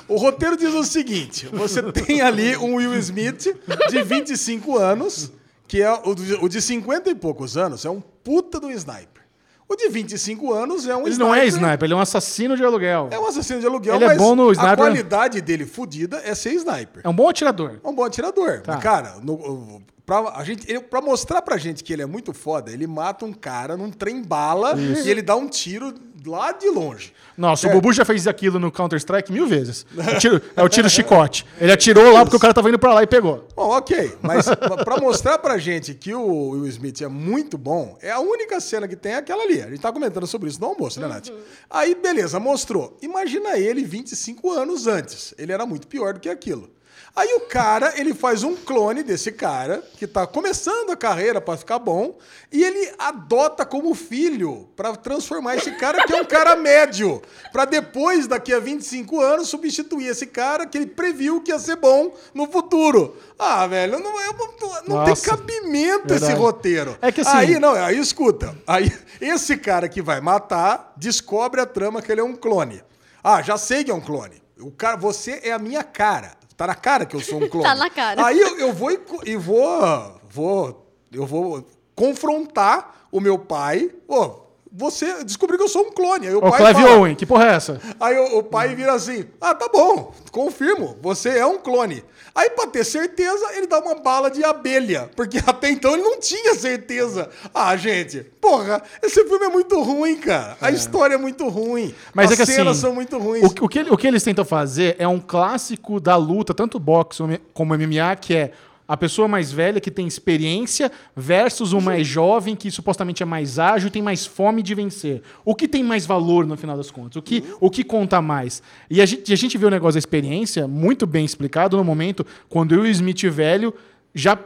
O 0.08 0.18
roteiro 0.18 0.56
diz 0.56 0.74
o 0.74 0.84
seguinte: 0.84 1.48
você 1.48 1.82
tem 1.92 2.22
ali 2.22 2.56
um 2.58 2.76
Will 2.76 2.94
Smith 2.96 3.48
de 3.90 4.04
25 4.04 4.78
anos, 4.78 5.32
que 5.68 5.82
é 5.82 5.92
o 6.04 6.14
de, 6.14 6.34
o 6.36 6.48
de 6.48 6.62
50 6.62 7.10
e 7.10 7.16
poucos 7.16 7.58
anos, 7.58 7.86
é 7.86 7.90
um 7.90 8.02
puta 8.02 8.60
do 8.60 8.70
sniper. 8.72 9.24
O 9.68 9.76
de 9.76 9.90
25 9.90 10.54
anos 10.54 10.88
é 10.88 10.96
um 10.96 11.08
Ele 11.08 11.18
não 11.18 11.34
é 11.34 11.48
sniper, 11.48 11.86
ele 11.88 11.94
é 11.94 11.98
um 11.98 12.00
assassino 12.00 12.56
de 12.56 12.64
aluguel. 12.64 13.08
É 13.10 13.18
um 13.18 13.26
assassino 13.26 13.60
de 13.60 13.66
aluguel, 13.66 13.96
Ele 13.96 14.04
é 14.04 14.08
mas 14.10 14.18
bom 14.18 14.36
no 14.36 14.50
a 14.50 14.52
sniper. 14.52 14.78
qualidade 14.78 15.42
dele 15.42 15.66
fudida 15.66 16.22
é 16.24 16.36
ser 16.36 16.52
sniper. 16.54 17.02
É 17.04 17.10
um 17.10 17.16
bom 17.16 17.28
atirador. 17.28 17.80
É 17.84 17.88
um 17.88 17.96
bom 17.96 18.04
atirador. 18.04 18.62
Tá. 18.62 18.74
Mas, 18.74 18.84
Cara, 18.84 19.16
no, 19.24 19.82
pra, 20.06 20.34
a 20.36 20.44
gente, 20.44 20.70
ele, 20.70 20.80
pra 20.82 21.02
mostrar 21.02 21.42
pra 21.42 21.58
gente 21.58 21.84
que 21.84 21.92
ele 21.94 22.02
é 22.02 22.06
muito 22.06 22.34
foda, 22.34 22.72
ele 22.72 22.88
mata 22.88 23.26
um 23.26 23.34
cara 23.34 23.76
num 23.78 23.90
trem 23.92 24.22
bala 24.22 24.74
e 24.80 25.10
ele 25.10 25.22
dá 25.22 25.36
um 25.36 25.48
tiro 25.48 25.94
lá 26.26 26.52
de 26.52 26.68
longe. 26.70 27.14
Nossa, 27.38 27.68
É. 27.68 27.70
o 27.70 27.74
Bubu 27.74 27.94
já 27.94 28.04
fez 28.04 28.26
aquilo 28.28 28.60
no 28.60 28.72
Counter-Strike 28.72 29.32
mil 29.32 29.46
vezes. 29.46 29.86
O 29.96 30.18
tiro- 30.18 30.42
é 30.56 30.64
o 30.64 30.70
tiro 30.70 30.90
chicote. 30.90 31.46
Ele 31.62 31.72
atirou 31.72 32.12
lá 32.12 32.24
porque 32.24 32.36
o 32.36 32.40
cara 32.40 32.52
tava 32.54 32.68
indo 32.70 32.80
pra 32.80 32.94
lá 32.96 33.04
e 33.04 33.08
pegou. 33.08 33.48
Bom, 33.56 33.70
ok. 33.78 34.18
Mas 34.24 34.48
pra 34.84 34.98
mostrar 35.00 35.38
pra 35.38 35.58
gente 35.60 35.94
que 35.94 36.16
o 36.16 36.50
Will 36.52 36.66
Smith 36.68 37.02
é 37.02 37.08
muito 37.08 37.58
bom, 37.60 37.96
é 38.02 38.10
a 38.12 38.20
única 38.20 38.60
cena 38.60 38.88
que 38.88 38.96
tem 38.96 39.12
é 39.12 39.18
aquela 39.18 39.44
ali. 39.44 39.62
A 39.62 39.70
gente 39.70 39.80
tá 39.82 39.92
comentando 39.92 40.26
sobre 40.26 40.50
isso 40.50 40.60
no 40.60 40.66
almoço, 40.68 41.00
né, 41.00 41.08
Nath? 41.08 41.30
Aí, 41.70 41.94
beleza, 41.94 42.40
mostrou. 42.40 42.98
Imagina 43.04 43.58
ele 43.60 43.84
25 43.84 44.52
anos 44.52 44.88
antes. 44.88 45.34
Ele 45.38 45.52
era 45.52 45.66
muito 45.66 45.88
pior 45.88 46.14
do 46.16 46.20
que 46.20 46.30
aquilo. 46.30 46.70
Aí 47.16 47.34
o 47.36 47.42
cara, 47.48 47.94
ele 47.98 48.14
faz 48.14 48.44
um 48.44 48.56
clone 48.58 49.02
desse 49.02 49.32
cara, 49.32 49.82
que 49.98 50.06
tá 50.06 50.28
começando 50.28 50.92
a 50.92 50.98
carreira 50.98 51.40
pra 51.40 51.56
ficar 51.56 51.80
bom, 51.80 52.18
e 52.52 52.62
ele 52.62 52.92
adota 53.00 53.66
como 53.66 53.96
filho 53.96 54.68
pra 54.76 54.96
transformar 54.98 55.56
esse 55.56 55.72
cara, 55.78 56.04
que 56.06 56.12
é 56.14 56.22
um 56.22 56.26
cara 56.26 56.58
médio, 56.58 57.22
pra 57.54 57.64
depois, 57.64 58.28
daqui 58.28 58.52
a 58.54 58.60
25 58.60 59.22
anos, 59.22 59.48
substituir 59.48 60.08
esse 60.08 60.28
cara 60.28 60.66
que 60.66 60.78
ele 60.78 60.88
previu 60.88 61.42
que 61.42 61.52
ia 61.52 61.60
ser 61.60 61.78
bom 61.78 62.14
no 62.34 62.52
futuro. 62.52 63.16
Ah, 63.40 63.66
velho, 63.66 63.98
não, 64.00 64.22
eu 64.22 64.34
não- 64.34 64.70
não 64.86 65.04
tem 65.06 65.10
Nossa. 65.14 65.30
cabimento 65.30 66.08
esse 66.14 66.20
Verdade. 66.20 66.34
roteiro. 66.40 66.98
É 67.02 67.12
que 67.14 67.22
assim- 67.22 67.32
Aí, 67.38 67.60
não, 67.60 67.72
aí 67.76 67.98
escuta. 67.98 68.54
Aí, 68.68 68.92
esse 69.22 69.56
cara 69.56 69.88
que 69.88 70.02
vai 70.02 70.20
matar 70.20 70.94
descobre 70.98 71.62
a 71.62 71.66
trama 71.66 72.02
que 72.02 72.12
ele 72.12 72.20
é 72.20 72.24
um 72.26 72.36
clone. 72.36 72.84
Ah, 73.24 73.42
já 73.42 73.58
sei 73.58 73.86
que 73.86 73.92
é 73.92 73.94
um 73.94 74.02
clone. 74.02 74.42
O 74.60 74.70
cara, 74.72 74.98
você 74.98 75.40
é 75.44 75.52
a 75.54 75.60
minha 75.60 75.84
cara. 75.84 76.32
Tá 76.58 76.68
na 76.68 76.76
cara 76.76 77.06
que 77.06 77.16
eu 77.16 77.20
sou 77.22 77.42
um 77.44 77.48
clone. 77.50 77.66
Tá 77.68 77.76
na 77.76 77.90
cara. 77.90 78.26
Aí 78.26 78.40
eu, 78.40 78.58
eu 78.60 78.74
vou 78.74 78.92
e, 78.92 79.00
e 79.26 79.36
vou, 79.36 80.20
vou. 80.30 80.86
Eu 81.12 81.26
vou 81.26 81.66
confrontar 81.96 83.08
o 83.12 83.20
meu 83.20 83.38
pai. 83.40 83.92
Ô, 84.08 84.44
você 84.72 85.24
descobriu 85.24 85.58
que 85.58 85.64
eu 85.64 85.70
sou 85.70 85.84
um 85.84 85.92
clone. 85.92 86.28
Aí 86.28 86.36
o 86.36 86.40
Ô, 86.40 86.50
pai 86.50 86.58
Clive 86.62 86.82
fala- 86.82 86.96
Owen, 86.98 87.16
que 87.16 87.26
porra 87.26 87.46
é 87.46 87.54
essa? 87.56 87.80
Aí 88.00 88.18
o, 88.18 88.40
o 88.40 88.44
pai 88.44 88.76
vira 88.76 88.94
assim: 88.94 89.26
Ah, 89.40 89.56
tá 89.56 89.70
bom, 89.70 90.14
confirmo, 90.32 90.98
você 91.02 91.38
é 91.38 91.46
um 91.46 91.58
clone. 91.58 92.04
Aí, 92.36 92.50
pra 92.50 92.68
ter 92.68 92.84
certeza, 92.84 93.54
ele 93.56 93.66
dá 93.66 93.80
uma 93.80 93.96
bala 93.96 94.30
de 94.30 94.44
abelha, 94.44 95.10
porque 95.16 95.38
até 95.48 95.70
então 95.70 95.94
ele 95.94 96.04
não 96.04 96.20
tinha 96.20 96.54
certeza. 96.54 97.30
Ah, 97.54 97.78
gente, 97.78 98.26
porra, 98.42 98.84
esse 99.02 99.24
filme 99.24 99.46
é 99.46 99.50
muito 99.50 99.82
ruim, 99.82 100.18
cara. 100.18 100.58
A 100.60 100.70
história 100.70 101.16
é 101.16 101.18
muito 101.18 101.48
ruim. 101.48 101.96
Mas 102.14 102.32
As 102.32 102.40
é 102.40 102.46
que 102.46 102.52
cenas 102.52 102.74
assim, 102.74 102.82
são 102.82 102.94
muito 102.94 103.18
ruins. 103.18 103.44
O, 103.44 103.66
o 103.66 103.70
que, 103.70 103.80
o 103.80 103.98
que 103.98 104.08
eles 104.08 104.22
tentam 104.22 104.44
fazer 104.44 104.98
é 105.00 105.08
um 105.08 105.20
clássico 105.20 105.98
da 105.98 106.18
luta, 106.18 106.54
tanto 106.54 106.78
boxe 106.78 107.24
como 107.54 107.74
MMA, 107.74 108.16
que 108.20 108.36
é 108.36 108.52
a 108.88 108.96
pessoa 108.96 109.28
mais 109.28 109.52
velha 109.52 109.82
que 109.82 109.90
tem 109.90 110.08
experiência 110.08 110.92
versus 111.16 111.74
o 111.74 111.82
mais 111.82 112.06
jovem 112.06 112.56
que 112.56 112.70
supostamente 112.70 113.24
é 113.24 113.26
mais 113.26 113.58
ágil 113.58 113.88
e 113.88 113.92
tem 113.92 114.02
mais 114.02 114.26
fome 114.26 114.62
de 114.62 114.76
vencer. 114.76 115.22
O 115.44 115.56
que 115.56 115.68
tem 115.68 115.84
mais 115.84 116.06
valor 116.06 116.46
no 116.46 116.56
final 116.56 116.78
das 116.78 116.92
contas? 116.92 117.16
O 117.16 117.22
que, 117.22 117.44
o 117.60 117.70
que 117.70 117.84
conta 117.84 118.22
mais? 118.22 118.62
E 118.90 119.02
a 119.02 119.06
gente, 119.06 119.34
a 119.34 119.36
gente 119.36 119.58
vê 119.58 119.66
o 119.66 119.70
negócio 119.70 119.94
da 119.94 120.00
experiência 120.00 120.68
muito 120.68 121.08
bem 121.08 121.26
explicado 121.26 121.78
no 121.78 121.84
momento 121.84 122.26
quando 122.48 122.74
o 122.74 122.82
Will 122.82 122.92
Smith 122.92 123.24
velho 123.24 123.74
já 124.14 124.38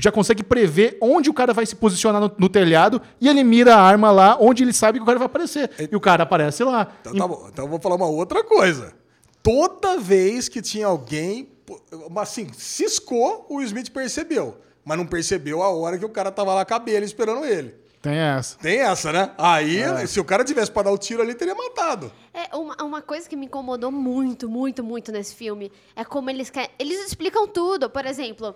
já 0.00 0.10
consegue 0.10 0.42
prever 0.42 0.96
onde 1.00 1.28
o 1.28 1.34
cara 1.34 1.52
vai 1.52 1.66
se 1.66 1.76
posicionar 1.76 2.20
no, 2.20 2.32
no 2.38 2.48
telhado 2.48 3.02
e 3.20 3.28
ele 3.28 3.44
mira 3.44 3.74
a 3.74 3.80
arma 3.80 4.10
lá 4.10 4.36
onde 4.40 4.62
ele 4.62 4.72
sabe 4.72 4.98
que 4.98 5.02
o 5.02 5.06
cara 5.06 5.18
vai 5.18 5.26
aparecer. 5.26 5.70
E 5.90 5.94
o 5.94 6.00
cara 6.00 6.22
aparece 6.22 6.64
lá. 6.64 6.88
Então, 7.00 7.14
tá 7.14 7.28
bom. 7.28 7.46
Então 7.52 7.64
eu 7.66 7.70
vou 7.70 7.78
falar 7.78 7.96
uma 7.96 8.06
outra 8.06 8.42
coisa. 8.42 8.94
Toda 9.42 9.98
vez 9.98 10.48
que 10.48 10.62
tinha 10.62 10.86
alguém, 10.86 11.48
assim, 12.20 12.50
ciscou, 12.52 13.46
o 13.48 13.60
Smith 13.62 13.90
percebeu. 13.90 14.58
Mas 14.84 14.98
não 14.98 15.06
percebeu 15.06 15.62
a 15.62 15.68
hora 15.70 15.98
que 15.98 16.04
o 16.04 16.08
cara 16.10 16.30
tava 16.30 16.52
lá 16.54 16.64
com 16.64 16.74
a 16.74 16.76
abelha 16.76 17.04
esperando 17.04 17.44
ele. 17.44 17.74
Tem 18.02 18.18
essa. 18.18 18.58
Tem 18.58 18.80
essa, 18.80 19.10
né? 19.10 19.30
Aí, 19.38 19.78
É. 19.80 20.06
se 20.06 20.20
o 20.20 20.24
cara 20.24 20.44
tivesse 20.44 20.70
pra 20.70 20.82
dar 20.82 20.90
o 20.92 20.98
tiro 20.98 21.22
ali, 21.22 21.34
teria 21.34 21.54
matado. 21.54 22.12
É, 22.34 22.54
uma, 22.54 22.76
uma 22.82 23.00
coisa 23.00 23.26
que 23.26 23.34
me 23.34 23.46
incomodou 23.46 23.90
muito, 23.90 24.46
muito, 24.46 24.84
muito 24.84 25.10
nesse 25.10 25.34
filme 25.34 25.72
é 25.96 26.04
como 26.04 26.28
eles 26.28 26.50
querem. 26.50 26.68
Eles 26.78 27.06
explicam 27.06 27.48
tudo. 27.48 27.88
Por 27.88 28.04
exemplo, 28.04 28.54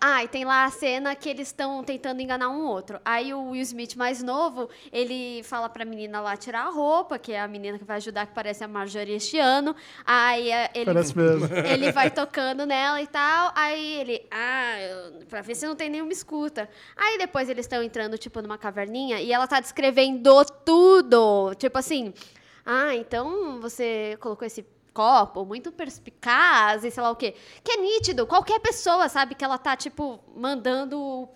ah, 0.00 0.24
e 0.24 0.28
tem 0.28 0.46
lá 0.46 0.64
a 0.64 0.70
cena 0.70 1.14
que 1.14 1.28
eles 1.28 1.48
estão 1.48 1.84
tentando 1.84 2.22
enganar 2.22 2.48
um 2.48 2.64
outro. 2.64 2.98
Aí 3.04 3.34
o 3.34 3.50
Will 3.50 3.60
Smith, 3.60 3.96
mais 3.96 4.22
novo, 4.22 4.70
ele 4.90 5.42
fala 5.42 5.68
pra 5.68 5.84
menina 5.84 6.22
lá 6.22 6.38
tirar 6.38 6.62
a 6.62 6.70
roupa, 6.70 7.18
que 7.18 7.32
é 7.32 7.40
a 7.40 7.46
menina 7.46 7.78
que 7.78 7.84
vai 7.84 7.98
ajudar, 7.98 8.26
que 8.26 8.32
parece 8.34 8.64
a 8.64 8.68
Marjorie 8.68 9.16
este 9.16 9.38
ano. 9.38 9.76
Aí 10.06 10.50
é, 10.50 10.70
ele. 10.74 10.86
Parece 10.86 11.14
mesmo. 11.16 11.48
Ele 11.70 11.92
vai 11.92 12.10
tocando 12.10 12.64
nela 12.64 13.00
e 13.02 13.06
tal. 13.06 13.52
Aí 13.54 14.00
ele, 14.00 14.26
ah, 14.30 14.80
eu, 14.80 15.26
pra 15.26 15.42
ver 15.42 15.54
se 15.54 15.66
não 15.66 15.76
tem 15.76 15.90
nenhuma 15.90 16.12
escuta. 16.12 16.68
Aí 16.96 17.18
depois 17.18 17.48
eles 17.48 17.66
estão 17.66 17.82
entrando, 17.82 18.16
tipo, 18.16 18.40
numa 18.40 18.56
caverninha 18.56 19.20
e 19.20 19.32
ela 19.32 19.46
tá 19.46 19.60
descrevendo 19.60 20.44
tudo. 20.64 21.54
Tipo 21.56 21.78
assim, 21.78 22.14
ah, 22.64 22.94
então 22.94 23.60
você 23.60 24.16
colocou 24.20 24.46
esse 24.46 24.64
copo 24.92 25.44
muito 25.44 25.72
perspicaz 25.72 26.84
e 26.84 26.90
sei 26.90 27.02
lá 27.02 27.10
o 27.10 27.16
quê. 27.16 27.34
Que 27.62 27.72
é 27.72 27.76
nítido. 27.76 28.26
Qualquer 28.26 28.60
pessoa 28.60 29.08
sabe 29.08 29.34
que 29.34 29.44
ela 29.44 29.58
tá, 29.58 29.76
tipo, 29.76 30.20
mandando 30.36 31.28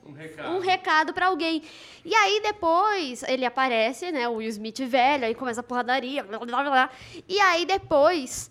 um 0.48 0.58
recado, 0.60 1.12
pra 1.12 1.26
alguém. 1.26 1.62
E 2.04 2.14
aí 2.14 2.40
depois 2.42 3.22
ele 3.22 3.44
aparece, 3.44 4.12
né, 4.12 4.28
o 4.28 4.34
Will 4.34 4.48
Smith 4.48 4.80
velho, 4.80 5.24
aí 5.24 5.34
começa 5.34 5.60
a 5.60 5.64
porradaria, 5.64 6.22
blá, 6.22 6.38
blá, 6.38 6.46
blá, 6.46 6.70
blá. 6.70 6.90
E 7.28 7.40
aí 7.40 7.64
depois 7.64 8.50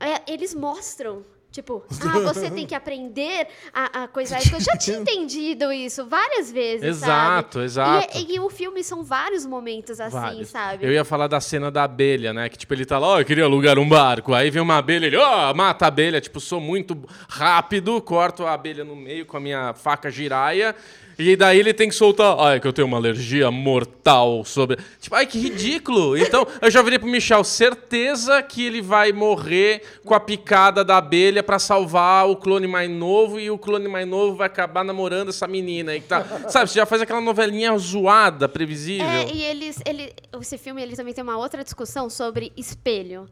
é, 0.00 0.22
eles 0.32 0.54
mostram. 0.54 1.24
Tipo, 1.54 1.84
ah, 2.02 2.18
você 2.18 2.50
tem 2.50 2.66
que 2.66 2.74
aprender 2.74 3.46
a, 3.72 4.02
a 4.02 4.08
coisa. 4.08 4.36
Eu 4.36 4.60
já 4.60 4.76
tinha 4.76 4.98
entendido 4.98 5.72
isso 5.72 6.04
várias 6.04 6.50
vezes. 6.50 6.82
Exato, 6.82 7.58
sabe? 7.58 7.64
exato. 7.64 8.18
E, 8.18 8.34
e 8.34 8.40
o 8.40 8.50
filme 8.50 8.82
são 8.82 9.04
vários 9.04 9.46
momentos 9.46 10.00
assim, 10.00 10.16
Vários. 10.16 10.48
sabe? 10.48 10.84
Eu 10.84 10.90
ia 10.90 11.04
falar 11.04 11.28
da 11.28 11.40
cena 11.40 11.70
da 11.70 11.84
abelha, 11.84 12.32
né? 12.32 12.48
Que 12.48 12.58
tipo, 12.58 12.74
ele 12.74 12.84
tá 12.84 12.98
lá, 12.98 13.06
ó, 13.06 13.20
eu 13.20 13.24
queria 13.24 13.44
alugar 13.44 13.78
um 13.78 13.88
barco. 13.88 14.34
Aí 14.34 14.50
vem 14.50 14.60
uma 14.60 14.78
abelha, 14.78 15.06
ele, 15.06 15.16
ó, 15.16 15.54
mata 15.54 15.84
a 15.84 15.88
abelha. 15.88 16.20
Tipo, 16.20 16.40
sou 16.40 16.60
muito 16.60 17.00
rápido, 17.28 18.02
corto 18.02 18.44
a 18.44 18.52
abelha 18.52 18.82
no 18.84 18.96
meio 18.96 19.24
com 19.24 19.36
a 19.36 19.40
minha 19.40 19.74
faca 19.74 20.10
giraia. 20.10 20.74
E 21.18 21.36
daí 21.36 21.58
ele 21.58 21.72
tem 21.72 21.88
que 21.88 21.94
soltar, 21.94 22.36
é 22.54 22.60
que 22.60 22.66
eu 22.66 22.72
tenho 22.72 22.86
uma 22.86 22.96
alergia 22.96 23.50
mortal 23.50 24.44
sobre. 24.44 24.78
Tipo, 25.00 25.14
ai, 25.14 25.26
que 25.26 25.38
ridículo. 25.38 26.16
Então, 26.16 26.46
eu 26.60 26.70
já 26.70 26.82
virei 26.82 26.98
pro 26.98 27.08
Michel, 27.08 27.44
certeza 27.44 28.42
que 28.42 28.64
ele 28.64 28.82
vai 28.82 29.12
morrer 29.12 29.82
com 30.04 30.14
a 30.14 30.20
picada 30.20 30.84
da 30.84 30.98
abelha 30.98 31.42
pra 31.42 31.58
salvar 31.58 32.28
o 32.28 32.36
clone 32.36 32.66
mais 32.66 32.90
novo 32.90 33.38
e 33.38 33.50
o 33.50 33.58
clone 33.58 33.88
mais 33.88 34.06
novo 34.06 34.36
vai 34.36 34.46
acabar 34.46 34.84
namorando 34.84 35.28
essa 35.28 35.46
menina 35.46 35.92
aí 35.92 36.00
que 36.00 36.08
tá. 36.08 36.24
Sabe, 36.48 36.70
você 36.70 36.78
já 36.78 36.86
faz 36.86 37.02
aquela 37.02 37.20
novelinha 37.20 37.76
zoada, 37.78 38.48
previsível. 38.48 39.06
É, 39.06 39.30
e 39.32 39.42
eles, 39.42 39.80
ele, 39.86 40.12
esse 40.40 40.58
filme 40.58 40.82
ele 40.82 40.96
também 40.96 41.14
tem 41.14 41.22
uma 41.22 41.36
outra 41.36 41.62
discussão 41.62 42.10
sobre 42.10 42.52
espelho. 42.56 43.28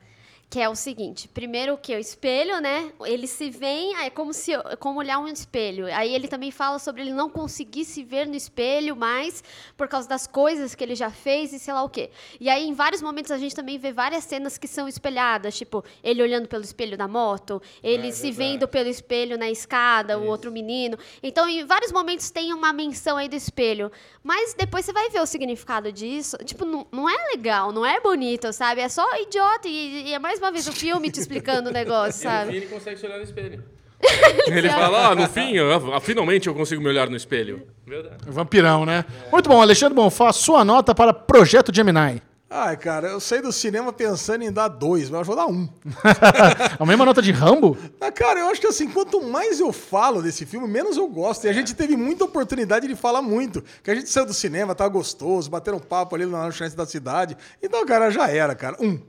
Que 0.53 0.61
é 0.61 0.69
o 0.69 0.74
seguinte, 0.74 1.29
primeiro 1.29 1.73
o 1.73 1.79
que? 1.79 1.97
O 1.97 1.99
espelho, 1.99 2.61
né? 2.61 2.93
Ele 3.07 3.27
se 3.27 3.49
vê, 3.49 3.91
é 3.95 4.11
como 4.11 4.35
se 4.35 4.53
como 4.79 4.99
olhar 4.99 5.19
um 5.19 5.27
espelho. 5.27 5.87
Aí 5.87 6.15
ele 6.15 6.29
também 6.29 6.51
fala 6.51 6.79
sobre 6.79 7.01
ele 7.01 7.11
não 7.11 7.31
conseguir 7.31 7.87
se 7.87 8.05
ver 8.05 8.27
no 8.27 8.35
espelho 8.35 8.95
mais 8.95 9.43
por 9.79 9.89
causa 9.89 10.07
das 10.07 10.27
coisas 10.27 10.74
que 10.74 10.85
ele 10.85 10.95
já 10.95 11.11
fez 11.11 11.55
e 11.55 11.59
sei 11.59 11.73
lá 11.73 11.83
o 11.83 11.89
quê. 11.89 12.11
E 12.39 12.51
aí, 12.51 12.69
em 12.69 12.74
vários 12.74 13.01
momentos, 13.01 13.31
a 13.31 13.39
gente 13.39 13.57
também 13.57 13.79
vê 13.79 13.95
várias 13.95 14.24
cenas 14.24 14.59
que 14.59 14.69
são 14.69 14.87
espelhadas, 14.87 15.57
tipo, 15.57 15.83
ele 16.05 16.23
olhando 16.23 16.47
pelo 16.47 16.62
espelho 16.62 16.99
da 16.99 17.09
moto, 17.09 17.62
ele 17.83 18.12
se 18.12 18.31
vendo 18.31 18.69
pelo 18.69 18.91
espelho 18.91 19.39
na 19.39 19.51
escada, 19.51 20.19
o 20.19 20.27
outro 20.27 20.53
menino. 20.53 20.99
Então, 21.23 21.49
em 21.49 21.65
vários 21.65 21.91
momentos 21.91 22.31
tem 22.31 22.53
uma 22.53 22.74
menção 22.74 23.16
aí 23.16 23.27
do 23.27 23.37
espelho. 23.37 23.91
Mas 24.23 24.53
depois 24.53 24.85
você 24.85 24.93
vai 24.93 25.09
ver 25.09 25.20
o 25.20 25.27
significado 25.27 25.91
disso. 25.91 26.37
Tipo, 26.45 26.66
não, 26.66 26.87
não 26.93 27.09
é 27.09 27.16
legal, 27.35 27.73
não 27.73 27.87
é 27.87 27.99
bonito, 28.01 28.53
sabe? 28.53 28.83
É 28.83 28.89
só 28.91 29.16
idiota. 29.16 29.66
E, 29.66 30.09
e 30.09 30.12
é 30.12 30.19
mais 30.19 30.41
uma 30.43 30.52
vez 30.52 30.66
o 30.66 30.73
filme 30.73 31.10
te 31.10 31.20
explicando 31.20 31.70
o 31.70 31.73
negócio, 31.73 32.23
sabe? 32.23 32.56
ele 32.56 32.66
consegue 32.66 32.98
se 32.98 33.06
olhar 33.06 33.19
no 33.19 33.24
espelho. 33.24 33.62
ele 34.48 34.69
fala, 34.69 35.10
ah, 35.10 35.14
no 35.14 35.28
fim, 35.28 35.52
eu- 35.52 36.01
finalmente 36.01 36.48
eu 36.48 36.55
consigo 36.55 36.82
me 36.82 36.89
olhar 36.89 37.09
no 37.09 37.16
espelho. 37.16 37.66
Verdade. 37.86 38.16
Vampirão, 38.27 38.85
né? 38.85 39.05
Muito 39.31 39.48
bom, 39.48 39.62
Alexandre 39.62 39.94
Bonfá, 39.94 40.32
sua 40.32 40.64
nota 40.64 40.93
para 40.94 41.14
Projeto 41.14 41.73
Gemini. 41.73 42.20
Ai, 42.55 42.77
cara, 42.77 43.09
eu 43.09 43.19
saí 43.19 43.40
do 43.40 43.51
cinema 43.51 43.94
pensando 43.94 44.43
em 44.43 44.52
dar 44.52 44.69
dois, 44.69 45.09
mas 45.09 45.20
eu 45.20 45.24
vou 45.24 45.36
dar 45.36 45.47
um. 45.47 45.66
A 46.78 46.85
mesma 46.85 47.06
nota 47.06 47.23
de 47.23 47.32
Rambo? 47.32 47.78
Ah, 47.98 48.12
cara, 48.12 48.40
eu 48.40 48.48
acho 48.48 48.60
que 48.60 48.66
assim, 48.66 48.90
quanto 48.90 49.23
mais 49.23 49.59
eu 49.59 49.73
falo 49.73 50.20
desse 50.20 50.44
filme, 50.44 50.69
menos 50.69 50.98
eu 50.98 51.09
gosto. 51.09 51.47
E 51.47 51.48
a 51.48 51.52
gente 51.55 51.73
teve 51.74 51.97
muita 51.97 52.24
oportunidade 52.24 52.86
de 52.86 52.94
falar 52.94 53.23
muito. 53.23 53.64
Que 53.82 53.90
a 53.90 53.94
gente 53.94 54.10
saiu 54.10 54.27
do 54.27 54.35
cinema, 54.35 54.74
tava 54.74 54.90
gostoso, 54.90 55.48
bateram 55.48 55.78
um 55.78 55.81
papo 55.81 56.14
ali 56.14 56.27
na 56.27 56.43
lanchonete 56.44 56.77
da 56.77 56.85
cidade. 56.85 57.39
Então, 57.62 57.86
cara, 57.86 58.10
já 58.10 58.28
era, 58.28 58.55
cara. 58.55 58.77
Um. 58.78 59.01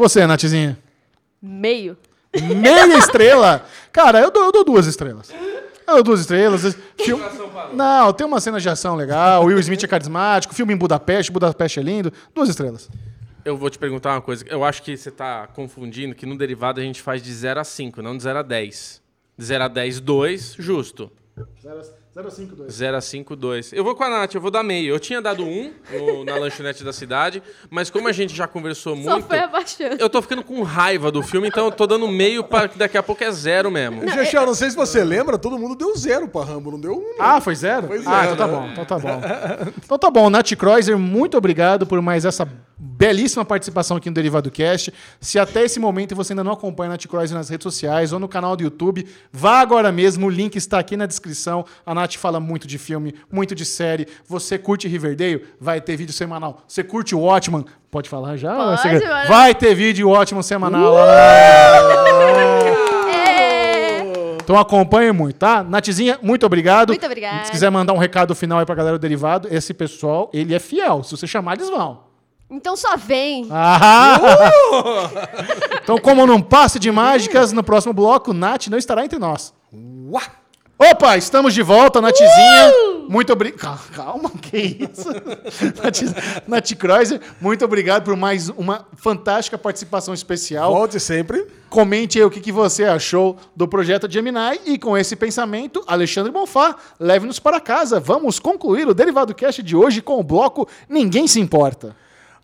Você, 0.00 0.26
Nathzinha? 0.26 0.78
Meio. 1.42 1.94
Meia 2.34 2.96
estrela? 2.96 3.66
Cara, 3.92 4.18
eu 4.18 4.30
dou, 4.30 4.44
eu 4.44 4.50
dou 4.52 4.64
duas 4.64 4.86
estrelas. 4.86 5.30
Eu 5.86 5.96
dou 5.96 6.02
duas 6.02 6.20
estrelas. 6.20 6.74
Filme- 6.98 7.22
Não, 7.74 8.10
tem 8.14 8.26
uma 8.26 8.40
cena 8.40 8.58
de 8.58 8.66
ação 8.66 8.96
legal. 8.96 9.44
Will 9.44 9.58
Smith 9.58 9.84
é 9.84 9.86
carismático. 9.86 10.54
Filme 10.54 10.72
em 10.72 10.76
Budapeste. 10.78 11.30
Budapeste 11.30 11.80
é 11.80 11.82
lindo. 11.82 12.10
Duas 12.34 12.48
estrelas. 12.48 12.88
Eu 13.44 13.58
vou 13.58 13.68
te 13.68 13.78
perguntar 13.78 14.12
uma 14.14 14.22
coisa. 14.22 14.42
Eu 14.48 14.64
acho 14.64 14.82
que 14.82 14.96
você 14.96 15.10
tá 15.10 15.46
confundindo 15.48 16.14
que 16.14 16.24
no 16.24 16.38
derivado 16.38 16.80
a 16.80 16.82
gente 16.82 17.02
faz 17.02 17.22
de 17.22 17.30
0 17.30 17.60
a 17.60 17.64
5, 17.64 18.00
não 18.00 18.16
de 18.16 18.22
0 18.22 18.38
a 18.38 18.42
10. 18.42 19.02
De 19.36 19.44
0 19.44 19.64
a 19.64 19.68
10, 19.68 20.00
2, 20.00 20.54
justo. 20.58 21.12
052. 21.36 21.60
0 21.62 21.78
a 21.78 21.99
5, 23.00 23.36
2. 23.36 23.72
Eu 23.72 23.84
vou 23.84 23.94
com 23.94 24.02
a 24.02 24.08
Nath, 24.10 24.34
eu 24.34 24.40
vou 24.40 24.50
dar 24.50 24.64
meio. 24.64 24.92
Eu 24.92 24.98
tinha 24.98 25.22
dado 25.22 25.44
1 25.44 25.72
no- 25.92 26.24
na 26.24 26.34
lanchonete 26.36 26.82
da 26.82 26.92
cidade, 26.92 27.40
mas 27.70 27.88
como 27.88 28.08
a 28.08 28.12
gente 28.12 28.34
já 28.34 28.48
conversou 28.48 28.96
Só 28.96 29.12
muito, 29.12 29.28
foi 29.28 29.38
abaixando. 29.38 29.96
eu 30.00 30.10
tô 30.10 30.20
ficando 30.20 30.42
com 30.42 30.60
raiva 30.62 31.12
do 31.12 31.22
filme, 31.22 31.46
então 31.48 31.66
eu 31.66 31.70
tô 31.72 31.86
dando 31.86 32.08
meio 32.08 32.42
para 32.42 32.68
que 32.68 32.76
daqui 32.76 32.98
a 32.98 33.02
pouco 33.02 33.22
é 33.22 33.30
zero 33.30 33.70
mesmo. 33.70 34.02
Não, 34.04 34.46
não 34.46 34.54
sei 34.54 34.70
se 34.70 34.76
você 34.76 35.04
lembra, 35.04 35.38
todo 35.38 35.56
mundo 35.58 35.76
deu 35.76 35.96
zero 35.96 36.26
pra 36.26 36.42
Rambo, 36.42 36.72
não 36.72 36.80
deu 36.80 36.94
um. 36.94 37.00
não. 37.00 37.14
Ah, 37.24 37.40
foi 37.40 37.54
zero? 37.54 37.86
Foi 37.86 37.98
ah, 37.98 38.22
zero, 38.22 38.34
então 38.34 38.36
tá 38.36 38.46
né? 38.46 38.52
bom, 38.58 38.68
então 38.72 38.84
tá 38.84 38.98
bom. 38.98 39.20
Então 39.84 39.98
tá 39.98 40.10
bom, 40.10 40.30
Nath 40.30 40.52
Kreuzer, 40.56 40.98
muito 40.98 41.36
obrigado 41.38 41.86
por 41.86 42.02
mais 42.02 42.24
essa 42.24 42.44
belíssima 42.80 43.44
participação 43.44 43.98
aqui 43.98 44.08
no 44.08 44.14
Derivado 44.14 44.50
Cast. 44.50 44.92
Se 45.20 45.38
até 45.38 45.64
esse 45.64 45.78
momento 45.78 46.16
você 46.16 46.32
ainda 46.32 46.42
não 46.42 46.52
acompanha 46.52 46.88
a 46.88 46.92
Nath 46.92 47.06
Cross 47.06 47.30
nas 47.30 47.50
redes 47.50 47.62
sociais 47.62 48.12
ou 48.12 48.18
no 48.18 48.26
canal 48.26 48.56
do 48.56 48.62
YouTube, 48.62 49.06
vá 49.30 49.60
agora 49.60 49.92
mesmo, 49.92 50.26
o 50.26 50.30
link 50.30 50.56
está 50.56 50.78
aqui 50.78 50.96
na 50.96 51.04
descrição. 51.04 51.66
A 51.84 51.94
Nath 51.94 52.14
fala 52.14 52.40
muito 52.40 52.66
de 52.66 52.78
filme, 52.78 53.14
muito 53.30 53.54
de 53.54 53.66
série. 53.66 54.08
Você 54.26 54.56
curte 54.56 54.88
Riverdale? 54.88 55.44
Vai 55.60 55.80
ter 55.80 55.94
vídeo 55.96 56.14
semanal. 56.14 56.62
Você 56.66 56.82
curte 56.82 57.14
o 57.14 57.20
Watchman? 57.20 57.66
Pode 57.90 58.08
falar 58.08 58.36
já? 58.36 58.54
Pode, 58.54 58.88
mano. 58.88 59.28
Vai 59.28 59.54
ter 59.54 59.74
vídeo 59.74 60.08
Watchman 60.08 60.42
semanal. 60.42 60.96
É. 61.06 61.80
Então 64.42 64.58
acompanhe 64.58 65.12
muito, 65.12 65.36
tá? 65.36 65.62
Natzinha, 65.62 66.18
muito 66.22 66.44
obrigado. 66.44 66.88
Muito 66.88 67.06
obrigada. 67.06 67.44
Se 67.44 67.52
quiser 67.52 67.70
mandar 67.70 67.92
um 67.92 67.98
recado 67.98 68.34
final 68.34 68.58
aí 68.58 68.66
pra 68.66 68.74
galera 68.74 68.98
do 68.98 69.00
Derivado, 69.00 69.46
esse 69.50 69.72
pessoal, 69.72 70.28
ele 70.32 70.54
é 70.54 70.58
fiel. 70.58 71.04
Se 71.04 71.12
você 71.12 71.26
chamar, 71.26 71.56
eles 71.56 71.70
vão. 71.70 72.09
Então 72.50 72.76
só 72.76 72.96
vem. 72.96 73.46
Ah! 73.50 74.20
então, 75.82 75.98
como 75.98 76.26
num 76.26 76.42
passe 76.42 76.78
de 76.78 76.90
mágicas, 76.90 77.52
no 77.52 77.62
próximo 77.62 77.94
bloco, 77.94 78.32
Nath 78.32 78.66
não 78.66 78.76
estará 78.76 79.04
entre 79.04 79.18
nós. 79.18 79.54
Uá! 79.72 80.22
Opa, 80.76 81.14
estamos 81.18 81.52
de 81.52 81.62
volta, 81.62 82.00
Natzinha. 82.00 82.72
Muito 83.06 83.30
obrigado. 83.34 83.90
Calma, 83.90 84.30
que 84.40 84.56
isso? 84.56 85.10
Nath, 85.82 86.48
Nath 86.48 86.72
Kreuzer, 86.74 87.20
muito 87.38 87.62
obrigado 87.64 88.02
por 88.02 88.16
mais 88.16 88.48
uma 88.48 88.86
fantástica 88.96 89.58
participação 89.58 90.14
especial. 90.14 90.72
Volte 90.72 90.98
sempre. 90.98 91.46
Comente 91.68 92.18
aí 92.18 92.24
o 92.24 92.30
que, 92.30 92.40
que 92.40 92.50
você 92.50 92.84
achou 92.84 93.36
do 93.54 93.68
projeto 93.68 94.10
Gemini 94.10 94.58
e 94.64 94.78
com 94.78 94.96
esse 94.96 95.14
pensamento, 95.16 95.84
Alexandre 95.86 96.32
Bonfá, 96.32 96.74
leve-nos 96.98 97.38
para 97.38 97.60
casa. 97.60 98.00
Vamos 98.00 98.38
concluir 98.38 98.88
o 98.88 98.94
Derivado 98.94 99.34
Cast 99.34 99.62
de 99.62 99.76
hoje 99.76 100.00
com 100.00 100.18
o 100.18 100.24
bloco 100.24 100.66
Ninguém 100.88 101.28
Se 101.28 101.38
Importa. 101.38 101.94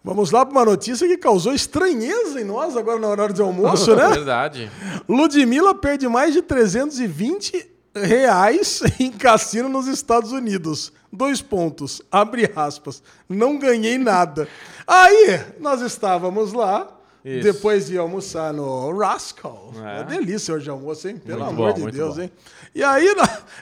Vamos 0.07 0.31
lá 0.31 0.47
para 0.47 0.53
uma 0.53 0.65
notícia 0.65 1.05
que 1.09 1.17
causou 1.17 1.53
estranheza 1.53 2.41
em 2.41 2.45
nós 2.45 2.77
agora 2.77 2.97
na 3.01 3.09
hora 3.09 3.33
de 3.33 3.43
almoço, 3.43 3.93
né? 3.97 4.07
Verdade. 4.15 4.71
Ludmilla 5.09 5.75
perde 5.75 6.07
mais 6.07 6.33
de 6.33 6.43
320 6.43 7.69
reais 7.93 8.85
em 9.01 9.11
cassino 9.11 9.69
nos 9.69 9.89
Estados 9.89 10.31
Unidos. 10.31 10.93
Dois 11.13 11.43
pontos. 11.43 12.01
Abre 12.09 12.49
aspas. 12.55 13.03
Não 13.29 13.59
ganhei 13.59 13.99
nada. 13.99 14.47
Aí, 14.87 15.41
nós 15.59 15.81
estávamos 15.81 16.53
lá. 16.53 16.87
Isso. 17.27 17.43
Depois 17.43 17.89
de 17.89 17.99
almoçar 17.99 18.53
no 18.53 18.97
Rascal. 18.97 19.73
É. 19.79 19.81
Uma 19.81 20.05
delícia 20.05 20.55
hoje 20.55 20.71
o 20.71 20.75
almoço, 20.75 21.09
hein? 21.09 21.17
Pelo 21.17 21.41
Muito 21.41 21.51
amor 21.51 21.73
bom, 21.75 21.87
de 21.87 21.97
Deus, 21.97 22.15
bom. 22.15 22.23
hein? 22.23 22.31
E 22.73 22.85
aí, 22.85 23.09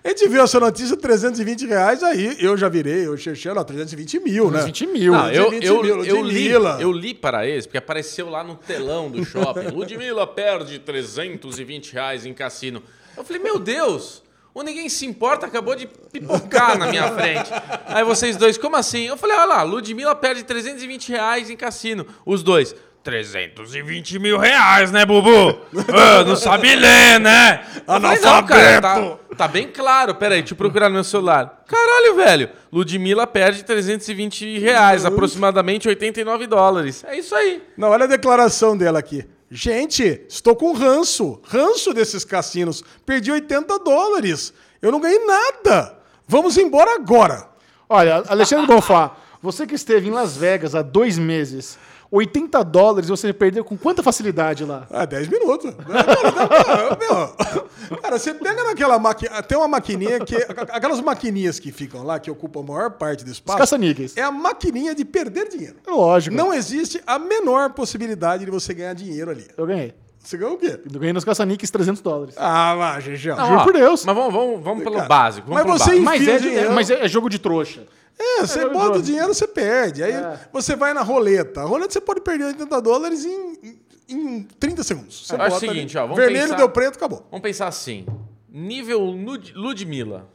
a 0.05 0.09
gente 0.09 0.29
viu 0.29 0.43
essa 0.43 0.61
notícia, 0.61 0.95
320 0.95 1.67
reais, 1.67 2.03
aí 2.03 2.37
eu 2.41 2.59
já 2.59 2.69
virei, 2.69 3.07
eu 3.07 3.17
não, 3.55 3.65
320 3.65 4.21
mil, 4.21 4.51
né? 4.51 4.65
20 4.65 4.87
mil. 4.89 5.13
Não, 5.13 5.31
eu, 5.31 5.51
20 5.51 5.65
eu, 5.65 5.83
mil, 5.83 6.05
eu, 6.05 6.17
li, 6.17 6.23
Ludmilla. 6.23 6.79
eu 6.79 6.93
li 6.93 7.15
para 7.15 7.47
eles, 7.47 7.65
porque 7.65 7.79
apareceu 7.79 8.29
lá 8.29 8.45
no 8.45 8.55
telão 8.55 9.11
do 9.11 9.25
shopping. 9.25 9.69
Ludmilla 9.75 10.27
perde 10.27 10.79
320 10.79 11.91
reais 11.95 12.27
em 12.27 12.35
cassino. 12.35 12.83
Eu 13.17 13.25
falei, 13.25 13.41
meu 13.41 13.59
Deus, 13.59 14.23
o 14.53 14.63
Ninguém 14.63 14.91
Se 14.91 15.07
Importa 15.07 15.47
acabou 15.47 15.75
de 15.75 15.87
pipocar 15.87 16.77
na 16.77 16.89
minha 16.89 17.11
frente. 17.13 17.51
Aí 17.87 18.05
vocês 18.05 18.37
dois, 18.37 18.59
como 18.59 18.77
assim? 18.77 19.07
Eu 19.07 19.17
falei, 19.17 19.39
olha 19.39 19.47
lá, 19.47 19.63
Ludmilla 19.63 20.15
perde 20.15 20.45
320 20.45 21.09
reais 21.09 21.49
em 21.49 21.57
cassino. 21.57 22.07
Os 22.27 22.43
dois, 22.43 22.77
320 23.05 24.19
mil 24.19 24.39
reais, 24.39 24.91
né, 24.91 25.05
Bubu? 25.05 25.61
Ah, 25.93 26.25
não 26.25 26.35
sabe 26.35 26.75
ler, 26.75 27.21
né? 27.21 27.63
Falei, 27.85 28.19
não, 28.19 28.47
cara, 28.47 28.81
tá, 28.81 29.19
tá 29.37 29.47
bem 29.47 29.69
claro. 29.69 30.15
Pera 30.15 30.35
aí, 30.35 30.41
deixa 30.41 30.55
eu 30.55 30.59
procurar 30.59 30.89
no 30.89 30.95
meu 30.95 31.05
celular. 31.05 31.63
Caralho, 31.69 32.17
velho. 32.17 32.51
Ludmilla 32.73 33.27
perde 33.27 33.63
320 33.63 34.59
reais, 34.59 35.05
aproximadamente 35.05 35.87
89 35.87 36.47
dólares. 36.47 37.05
É 37.07 37.19
isso 37.19 37.35
aí. 37.35 37.63
Não, 37.77 37.91
olha 37.91 38.05
a 38.05 38.09
declaração 38.09 38.75
dela 38.75 38.99
aqui. 38.99 39.27
Gente, 39.51 40.23
estou 40.27 40.57
com 40.57 40.73
ranço. 40.73 41.41
Ranço 41.45 41.93
desses 41.93 42.25
cassinos. 42.25 42.83
Perdi 43.05 43.31
80 43.31 43.79
dólares. 43.81 44.55
Eu 44.81 44.91
não 44.91 44.99
ganhei 44.99 45.25
nada. 45.27 45.99
Vamos 46.27 46.57
embora 46.57 46.95
agora. 46.95 47.47
Olha, 47.87 48.25
Alexandre 48.29 48.67
Bonfá, 48.67 49.15
você 49.43 49.67
que 49.67 49.75
esteve 49.75 50.09
em 50.09 50.11
Las 50.11 50.39
Vegas 50.39 50.75
há 50.75 50.81
dois 50.81 51.19
meses, 51.19 51.79
80 52.17 52.63
dólares 52.65 53.09
você 53.09 53.33
perdeu 53.33 53.65
com 53.65 53.77
quanta 53.77 54.03
facilidade 54.03 54.65
lá? 54.65 54.87
Ah, 54.91 55.05
10 55.05 55.29
minutos. 55.29 55.75
Cara, 55.75 56.97
meu, 57.01 57.99
cara, 57.99 58.19
você 58.19 58.33
pega 58.35 58.65
naquela 58.65 58.99
máquina. 58.99 59.43
Tem 59.43 59.59
uma 59.59 59.69
maquininha 59.69 60.21
que. 60.21 60.37
Aquelas 60.71 61.01
maquininhas 61.01 61.59
que 61.59 61.73
ficam 61.73 62.03
lá, 62.05 62.19
que 62.19 62.31
ocupam 62.31 62.61
a 62.61 62.63
maior 62.63 62.91
parte 62.93 63.25
do 63.25 63.29
Os 63.29 63.35
espaço. 63.35 63.59
caça-níqueis. 63.59 64.17
É 64.17 64.23
a 64.23 64.31
maquininha 64.31 64.95
de 64.95 65.05
perder 65.05 65.49
dinheiro. 65.49 65.77
É 65.87 65.91
lógico. 65.91 66.35
Não 66.37 66.53
existe 66.55 67.03
a 67.07 67.19
menor 67.19 67.71
possibilidade 67.71 68.45
de 68.45 68.51
você 68.51 68.73
ganhar 68.73 68.95
dinheiro 68.95 69.31
ali. 69.31 69.47
Eu 69.57 69.67
ganhei. 69.67 69.95
Você 70.19 70.39
ganhou 70.39 70.55
o 70.55 70.59
quê? 70.59 70.81
Eu 70.91 70.99
ganhei 71.01 71.13
nos 71.13 71.23
caça-níqueis 71.25 71.71
300 71.71 72.01
dólares. 72.01 72.35
Ah, 72.39 72.75
vai, 72.75 73.01
Gegel. 73.03 73.37
Juro 73.37 73.63
por 73.65 73.75
Deus. 73.75 74.05
Mas 74.07 74.17
vamos, 74.17 74.33
vamos, 74.33 74.63
vamos 74.65 74.83
pelo 74.83 74.97
Cara, 74.97 75.09
básico. 75.09 75.49
Vamos 75.49 75.63
mas 75.63 75.67
pelo 75.67 75.79
você 75.79 76.01
básico. 76.03 76.27
Mas 76.35 76.45
é, 76.47 76.59
é- 76.65 76.69
mas 76.71 76.91
é- 76.91 77.05
é 77.05 77.09
jogo 77.09 77.29
de 77.29 77.39
trouxa. 77.39 77.83
É, 78.19 78.41
você 78.47 78.63
eu- 78.65 78.73
bota 78.73 78.99
o 78.99 79.03
dinheiro, 79.03 79.35
você 79.35 79.47
perde. 79.47 80.03
Aí 80.03 80.13
É. 80.13 80.39
você 80.53 80.77
vai 80.77 80.95
na 80.95 81.03
roleta. 81.03 81.61
A 81.63 81.65
roleta 81.65 81.93
você 81.93 82.01
pode 82.01 82.21
perder 82.21 82.45
80 82.45 82.81
dólares 82.81 83.25
em, 83.25 83.79
em 84.09 84.43
30 84.43 84.83
segundos. 84.85 85.27
Você 85.27 85.35
Eu 85.35 85.41
acho 85.43 85.51
bota 85.55 85.67
o 85.67 85.69
seguinte, 85.69 85.99
ali. 85.99 86.05
ó, 86.05 86.09
vamos 86.09 86.23
Vermelho 86.23 86.45
pensar- 86.45 86.57
deu 86.57 86.69
preto, 86.69 86.97
acabou. 86.97 87.27
Vamos 87.31 87.43
pensar 87.43 87.67
assim. 87.67 88.07
Nível 88.49 89.01
Lud- 89.01 89.53
Ludmilla. 89.55 90.29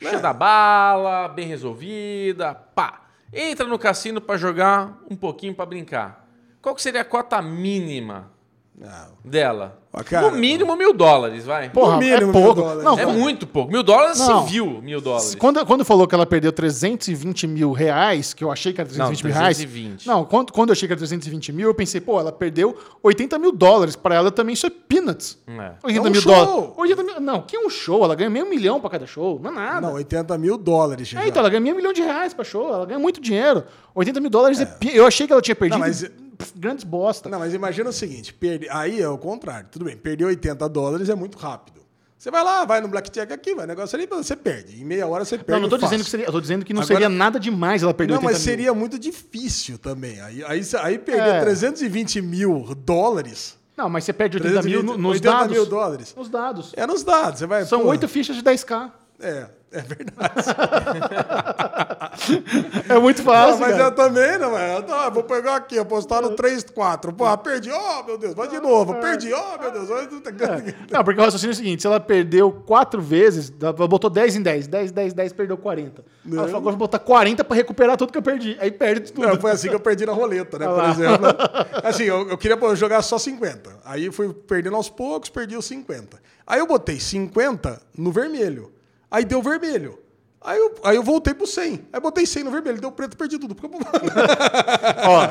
É. 0.00 0.08
Cheia 0.08 0.18
da 0.20 0.32
bala, 0.32 1.28
bem 1.28 1.46
resolvida, 1.46 2.54
pá. 2.54 3.02
Entra 3.32 3.66
no 3.66 3.78
cassino 3.78 4.20
pra 4.20 4.36
jogar 4.38 4.98
um 5.10 5.14
pouquinho 5.14 5.54
pra 5.54 5.66
brincar. 5.66 6.26
Qual 6.62 6.74
que 6.74 6.80
seria 6.82 7.02
a 7.02 7.04
cota 7.04 7.40
mínima. 7.42 8.30
Dela? 9.24 9.78
Cara. 10.04 10.30
no 10.30 10.36
mínimo 10.38 10.76
mil 10.76 10.92
dólares, 10.92 11.44
vai. 11.44 11.68
Porra, 11.68 11.94
No 11.94 11.98
mínimo, 11.98 12.30
é 12.30 12.32
pouco. 12.32 12.54
mil 12.60 12.64
dólares. 12.64 12.84
Não, 12.84 12.96
é 12.98 13.06
muito 13.06 13.44
pouco. 13.44 13.72
Mil 13.72 13.82
dólares 13.82 14.18
Não. 14.20 14.46
civil, 14.46 14.80
mil 14.80 15.00
dólares. 15.00 15.34
Quando, 15.34 15.66
quando 15.66 15.84
falou 15.84 16.06
que 16.06 16.14
ela 16.14 16.24
perdeu 16.24 16.52
320 16.52 17.46
mil 17.48 17.72
reais, 17.72 18.32
que 18.32 18.44
eu 18.44 18.52
achei 18.52 18.72
que 18.72 18.80
era 18.80 18.88
320 18.88 19.24
mil 19.24 19.34
reais. 19.34 19.56
320. 19.56 20.06
Não, 20.06 20.24
quando, 20.24 20.52
quando 20.52 20.68
eu 20.68 20.74
achei 20.74 20.86
que 20.86 20.92
era 20.92 20.98
320 20.98 21.52
mil, 21.52 21.66
eu 21.66 21.74
pensei, 21.74 22.00
pô, 22.00 22.20
ela 22.20 22.30
perdeu 22.30 22.78
80 23.02 23.36
mil 23.40 23.50
dólares. 23.50 23.96
Pra 23.96 24.14
ela 24.14 24.30
também 24.30 24.52
isso 24.52 24.64
é 24.64 24.70
peanuts. 24.70 25.36
É. 25.48 25.72
80 25.82 25.98
É 25.98 26.00
um 26.08 26.12
mil 26.12 26.20
show. 26.22 26.32
dólares. 26.32 26.70
80 26.76 27.02
mil, 27.02 27.20
não, 27.20 27.42
que 27.42 27.56
é 27.56 27.58
um 27.60 27.68
show? 27.68 28.04
Ela 28.04 28.14
ganha 28.14 28.30
meio 28.30 28.48
milhão 28.48 28.80
pra 28.80 28.90
cada 28.90 29.06
show. 29.08 29.40
Não 29.42 29.50
é 29.50 29.54
nada. 29.54 29.88
Não, 29.88 29.94
80 29.94 30.38
mil 30.38 30.56
dólares. 30.56 31.08
É, 31.08 31.10
Gegel. 31.10 31.28
então, 31.28 31.40
ela 31.40 31.50
ganha 31.50 31.60
meio 31.60 31.74
milhão 31.74 31.92
de 31.92 32.00
reais 32.00 32.32
pra 32.32 32.44
show. 32.44 32.72
Ela 32.72 32.86
ganha 32.86 33.00
muito 33.00 33.20
dinheiro. 33.20 33.64
80 33.92 34.20
mil 34.20 34.30
dólares 34.30 34.60
é. 34.60 34.66
pi- 34.66 34.94
Eu 34.94 35.04
achei 35.04 35.26
que 35.26 35.32
ela 35.32 35.42
tinha 35.42 35.56
perdido 35.56 35.80
Não, 35.80 35.86
mas- 35.86 36.08
grandes 36.56 36.84
bosta. 36.84 37.28
Não, 37.28 37.38
mas 37.38 37.54
imagina 37.54 37.90
o 37.90 37.92
seguinte: 37.92 38.32
perde... 38.34 38.68
aí 38.70 39.00
é 39.00 39.08
o 39.08 39.18
contrário. 39.18 39.68
Tudo 39.70 39.84
bem, 39.84 39.96
perder 39.96 40.24
80 40.24 40.68
dólares 40.68 41.08
é 41.08 41.14
muito 41.14 41.38
rápido. 41.38 41.80
Você 42.18 42.30
vai 42.30 42.44
lá, 42.44 42.66
vai 42.66 42.82
no 42.82 42.88
blackjack 42.88 43.32
aqui, 43.32 43.54
vai 43.54 43.66
negócio 43.66 43.96
ali, 43.96 44.06
você 44.06 44.36
perde. 44.36 44.78
Em 44.78 44.84
meia 44.84 45.06
hora 45.06 45.24
você 45.24 45.38
perde. 45.38 45.52
Não, 45.52 45.60
não 45.60 45.68
tô 45.70 45.78
dizendo 45.78 46.04
que 46.04 46.10
seria. 46.10 46.26
Eu 46.26 46.32
tô 46.32 46.40
dizendo 46.40 46.64
que 46.66 46.74
não 46.74 46.82
Agora- 46.82 46.94
seria 46.94 47.08
nada 47.08 47.40
demais 47.40 47.82
ela 47.82 47.94
perder 47.94 48.12
Não, 48.12 48.18
80 48.20 48.32
mas 48.34 48.44
mil. 48.44 48.52
seria 48.52 48.74
muito 48.74 48.98
difícil 48.98 49.78
também. 49.78 50.20
Aí, 50.20 50.44
aí, 50.44 50.60
aí 50.82 50.98
perder 50.98 51.36
É. 51.36 51.40
320 51.40 52.20
mil 52.20 52.74
dólares. 52.74 53.56
Não, 53.74 53.88
mas 53.88 54.04
você 54.04 54.12
perde 54.12 54.36
80 54.36 54.62
mil 54.62 54.82
no- 54.82 54.92
320, 54.92 55.00
nos 55.02 55.12
80 55.12 55.30
dados. 55.38 55.52
mil 55.56 55.64
dólares. 55.66 56.14
Nos 56.14 56.28
dados. 56.28 56.72
É 56.76 56.86
nos 56.86 57.02
dados. 57.02 57.38
Você 57.38 57.46
vai, 57.46 57.64
São 57.64 57.86
oito 57.86 58.06
fichas 58.06 58.36
de 58.36 58.42
10k. 58.42 58.92
É, 59.18 59.46
é 59.72 59.80
verdade. 59.80 60.44
É 62.88 62.98
muito 62.98 63.18
Não, 63.18 63.24
fácil. 63.32 63.60
mas 63.60 63.70
cara. 63.72 63.84
eu 63.84 63.94
também, 63.94 64.38
não 64.38 64.58
é? 64.58 64.76
Eu 64.76 64.82
tô- 64.82 65.10
vou 65.12 65.22
pegar 65.24 65.56
aqui, 65.56 65.78
apostar 65.78 66.20
no 66.20 66.30
3, 66.30 66.64
4. 66.64 67.12
Pô, 67.12 67.38
perdi, 67.38 67.70
ó, 67.70 68.02
meu 68.04 68.18
Deus, 68.18 68.34
vai 68.34 68.48
de 68.48 68.58
novo. 68.60 68.94
Perdi, 68.96 69.32
ó, 69.32 69.58
meu 69.58 69.70
Deus. 69.70 69.88
vai- 69.88 70.08
Não, 70.90 71.04
porque 71.04 71.20
o 71.20 71.24
raciocínio 71.24 71.52
é 71.52 71.54
o 71.54 71.56
seguinte: 71.56 71.82
se 71.82 71.86
ela 71.86 72.00
perdeu 72.00 72.50
quatro 72.52 73.00
vezes, 73.00 73.52
ela 73.60 73.72
botou 73.72 74.10
10 74.10 74.36
em 74.36 74.42
10, 74.42 74.66
10, 74.66 74.92
10, 74.92 75.12
10, 75.12 75.32
perdeu 75.32 75.56
40. 75.56 76.04
Ela 76.26 76.42
falou, 76.42 76.56
agora 76.58 76.76
vou 76.76 76.86
botar 76.86 76.98
40 76.98 77.44
pra 77.44 77.56
recuperar 77.56 77.96
tudo 77.96 78.12
que 78.12 78.18
eu 78.18 78.22
perdi. 78.22 78.56
Aí 78.60 78.70
perde 78.70 79.12
tudo. 79.12 79.26
Não, 79.26 79.40
foi 79.40 79.50
assim 79.52 79.68
que 79.68 79.74
eu 79.74 79.80
perdi 79.80 80.04
na 80.04 80.12
roleta, 80.12 80.58
né? 80.58 80.66
Por 80.66 80.76
lá. 80.76 80.90
exemplo. 80.90 81.26
Assim, 81.82 82.04
eu, 82.04 82.28
eu 82.28 82.36
queria 82.38 82.58
jogar 82.76 83.00
só 83.02 83.18
50. 83.18 83.70
Aí 83.84 84.10
fui 84.12 84.32
perdendo 84.32 84.76
aos 84.76 84.88
poucos, 84.90 85.30
perdi 85.30 85.56
os 85.56 85.64
50. 85.64 86.18
Aí 86.46 86.60
eu 86.60 86.66
botei 86.66 87.00
50 87.00 87.80
no 87.96 88.12
vermelho. 88.12 88.70
Aí 89.10 89.24
deu 89.24 89.42
vermelho. 89.42 89.98
Aí 90.42 90.58
eu, 90.58 90.74
aí 90.84 90.96
eu 90.96 91.02
voltei 91.02 91.34
pro 91.34 91.46
100. 91.46 91.86
Aí 91.92 92.00
botei 92.00 92.24
100 92.24 92.44
no 92.44 92.50
vermelho, 92.50 92.80
deu 92.80 92.90
preto, 92.90 93.14
perdi 93.14 93.38
tudo. 93.38 93.54
Ó, 95.06 95.26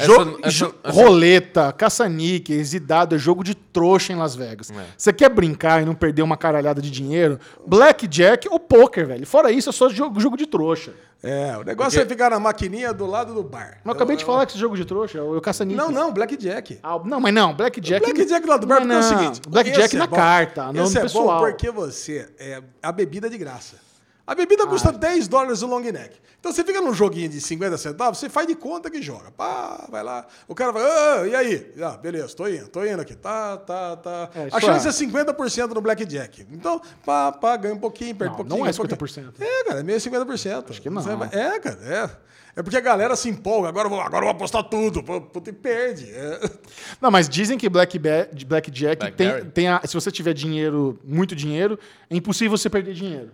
jo- 0.00 0.38
essa- 0.42 0.50
jo- 0.50 0.74
essa- 0.82 0.90
roleta, 0.90 1.72
caça-níqueis 1.72 2.72
e 2.72 2.80
dado 2.80 3.14
é 3.14 3.18
jogo 3.18 3.44
de 3.44 3.54
trouxa 3.54 4.12
em 4.12 4.16
Las 4.16 4.34
Vegas. 4.34 4.72
Você 4.96 5.12
quer 5.12 5.28
brincar 5.28 5.82
e 5.82 5.84
não 5.84 5.94
perder 5.94 6.22
uma 6.22 6.36
caralhada 6.38 6.80
de 6.80 6.90
dinheiro? 6.90 7.38
Blackjack 7.66 8.48
ou 8.48 8.58
poker, 8.58 9.06
velho. 9.06 9.26
Fora 9.26 9.50
isso, 9.50 9.68
é 9.68 9.72
só 9.72 9.88
jogo, 9.90 10.18
jogo 10.20 10.36
de 10.38 10.46
trouxa. 10.46 10.92
É, 11.22 11.56
o 11.56 11.62
negócio 11.62 12.00
é 12.00 12.06
ficar 12.06 12.30
na 12.30 12.38
maquininha 12.38 12.92
do 12.94 13.04
lado 13.06 13.34
do 13.34 13.42
bar. 13.42 13.78
Mas 13.84 13.86
eu 13.86 13.92
acabei 13.92 14.16
de 14.16 14.24
falar 14.24 14.46
que 14.46 14.52
esse 14.52 14.58
jogo 14.60 14.76
de 14.76 14.84
trouxa 14.84 15.18
é 15.18 15.22
o 15.22 15.40
caça-níqueis. 15.40 15.86
Não, 15.88 15.92
não, 15.92 16.12
Blackjack. 16.12 16.78
Ah, 16.82 16.98
não, 17.04 17.20
mas 17.20 17.34
não, 17.34 17.52
Blackjack. 17.54 18.04
Blackjack 18.04 18.46
lá 18.46 18.56
do 18.56 18.66
bar, 18.66 18.80
Não, 18.80 18.86
porque 18.86 18.94
é 18.94 18.98
o 18.98 19.00
não. 19.02 19.18
seguinte. 19.18 19.40
Blackjack 19.48 19.96
na 19.96 20.04
é 20.04 20.08
carta, 20.08 20.72
não 20.72 20.84
esse 20.84 20.94
no 20.94 21.00
é 21.00 21.02
pessoal. 21.02 21.40
bom 21.40 21.46
porque 21.46 21.70
você. 21.70 22.28
É 22.38 22.62
a 22.82 22.92
bebida 22.92 23.28
de 23.28 23.36
graça. 23.38 23.84
A 24.26 24.34
bebida 24.34 24.66
custa 24.66 24.90
10 24.92 25.28
dólares 25.28 25.62
o 25.62 25.66
long 25.68 25.80
neck. 25.80 26.18
Então 26.40 26.52
você 26.52 26.64
fica 26.64 26.80
num 26.80 26.92
joguinho 26.92 27.28
de 27.28 27.40
50 27.40 27.78
centavos, 27.78 28.18
você 28.18 28.28
faz 28.28 28.46
de 28.46 28.54
conta 28.56 28.90
que 28.90 29.00
joga. 29.00 29.30
Pá, 29.30 29.86
vai 29.88 30.02
lá. 30.02 30.26
O 30.48 30.54
cara 30.54 30.72
vai, 30.72 30.82
"Ah, 30.82 31.26
e 31.26 31.34
aí? 31.34 31.72
Ah, 31.80 31.96
beleza, 31.96 32.34
tô 32.34 32.48
indo, 32.48 32.68
tô 32.68 32.84
indo 32.84 33.00
aqui. 33.00 33.14
Tá, 33.14 33.56
tá, 33.56 33.96
tá. 33.96 34.30
É, 34.34 34.42
a 34.42 34.44
tipo, 34.46 34.60
chance 34.60 34.86
é. 34.86 34.90
é 34.90 34.92
50% 34.92 35.68
no 35.74 35.80
blackjack. 35.80 36.46
Então, 36.50 36.80
pá, 37.04 37.30
pá, 37.30 37.56
ganha 37.56 37.74
um 37.74 37.78
pouquinho, 37.78 38.14
perde 38.16 38.30
Não, 38.30 38.34
um 38.34 38.36
pouquinho. 38.36 38.58
não 38.58 38.66
é 38.66 38.72
ganha 38.72 38.82
um 38.82 38.96
pouquinho. 38.96 39.32
50%. 39.32 39.40
É, 39.40 39.64
cara, 39.64 39.80
é 39.80 39.82
meio 39.82 39.98
50%. 40.00 40.70
Acho 40.70 40.82
que 40.82 40.90
não. 40.90 41.02
É, 41.24 41.60
cara, 41.60 41.78
é. 41.82 42.26
É 42.58 42.62
porque 42.62 42.76
a 42.78 42.80
galera 42.80 43.14
se 43.16 43.28
empolga, 43.28 43.68
agora 43.68 43.86
eu 43.86 43.90
vou, 43.90 44.00
agora 44.00 44.22
eu 44.24 44.28
vou 44.28 44.30
apostar 44.30 44.64
tudo. 44.64 45.02
Pô, 45.02 45.20
Puta, 45.20 45.50
e 45.50 45.52
perde. 45.52 46.10
É. 46.10 46.40
Não, 47.02 47.10
mas 47.10 47.28
dizem 47.28 47.58
que 47.58 47.68
Black 47.68 47.98
Blackjack 47.98 48.96
tem, 49.14 49.14
Blackberry. 49.14 49.50
tem 49.50 49.68
a, 49.68 49.82
se 49.84 49.92
você 49.92 50.10
tiver 50.10 50.32
dinheiro, 50.32 50.98
muito 51.04 51.36
dinheiro, 51.36 51.78
é 52.08 52.16
impossível 52.16 52.56
você 52.56 52.70
perder 52.70 52.94
dinheiro. 52.94 53.30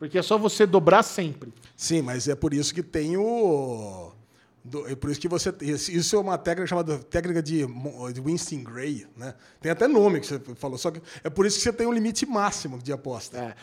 Porque 0.00 0.18
é 0.18 0.22
só 0.22 0.36
você 0.38 0.66
dobrar 0.66 1.02
sempre. 1.04 1.52
Sim, 1.76 2.02
mas 2.02 2.26
é 2.26 2.34
por 2.34 2.52
isso 2.54 2.74
que 2.74 2.82
tem 2.82 3.16
o. 3.18 4.10
do- 4.64 4.88
é 4.88 4.96
por 4.96 5.10
isso 5.10 5.20
que 5.20 5.28
você. 5.28 5.54
Isso 5.60 6.16
é 6.16 6.18
uma 6.18 6.38
técnica 6.38 6.66
chamada 6.66 6.98
técnica 6.98 7.42
de, 7.42 7.66
de 8.12 8.20
Winston 8.20 8.64
Gray, 8.64 9.06
né? 9.16 9.34
Tem 9.60 9.70
até 9.70 9.86
nome 9.86 10.18
que 10.20 10.26
você 10.26 10.40
falou, 10.56 10.78
só 10.78 10.90
que 10.90 11.02
é 11.22 11.28
por 11.28 11.44
isso 11.44 11.58
que 11.58 11.62
você 11.62 11.72
tem 11.72 11.86
um 11.86 11.92
limite 11.92 12.24
máximo 12.24 12.78
de 12.78 12.92
aposta. 12.92 13.36
É. 13.38 13.54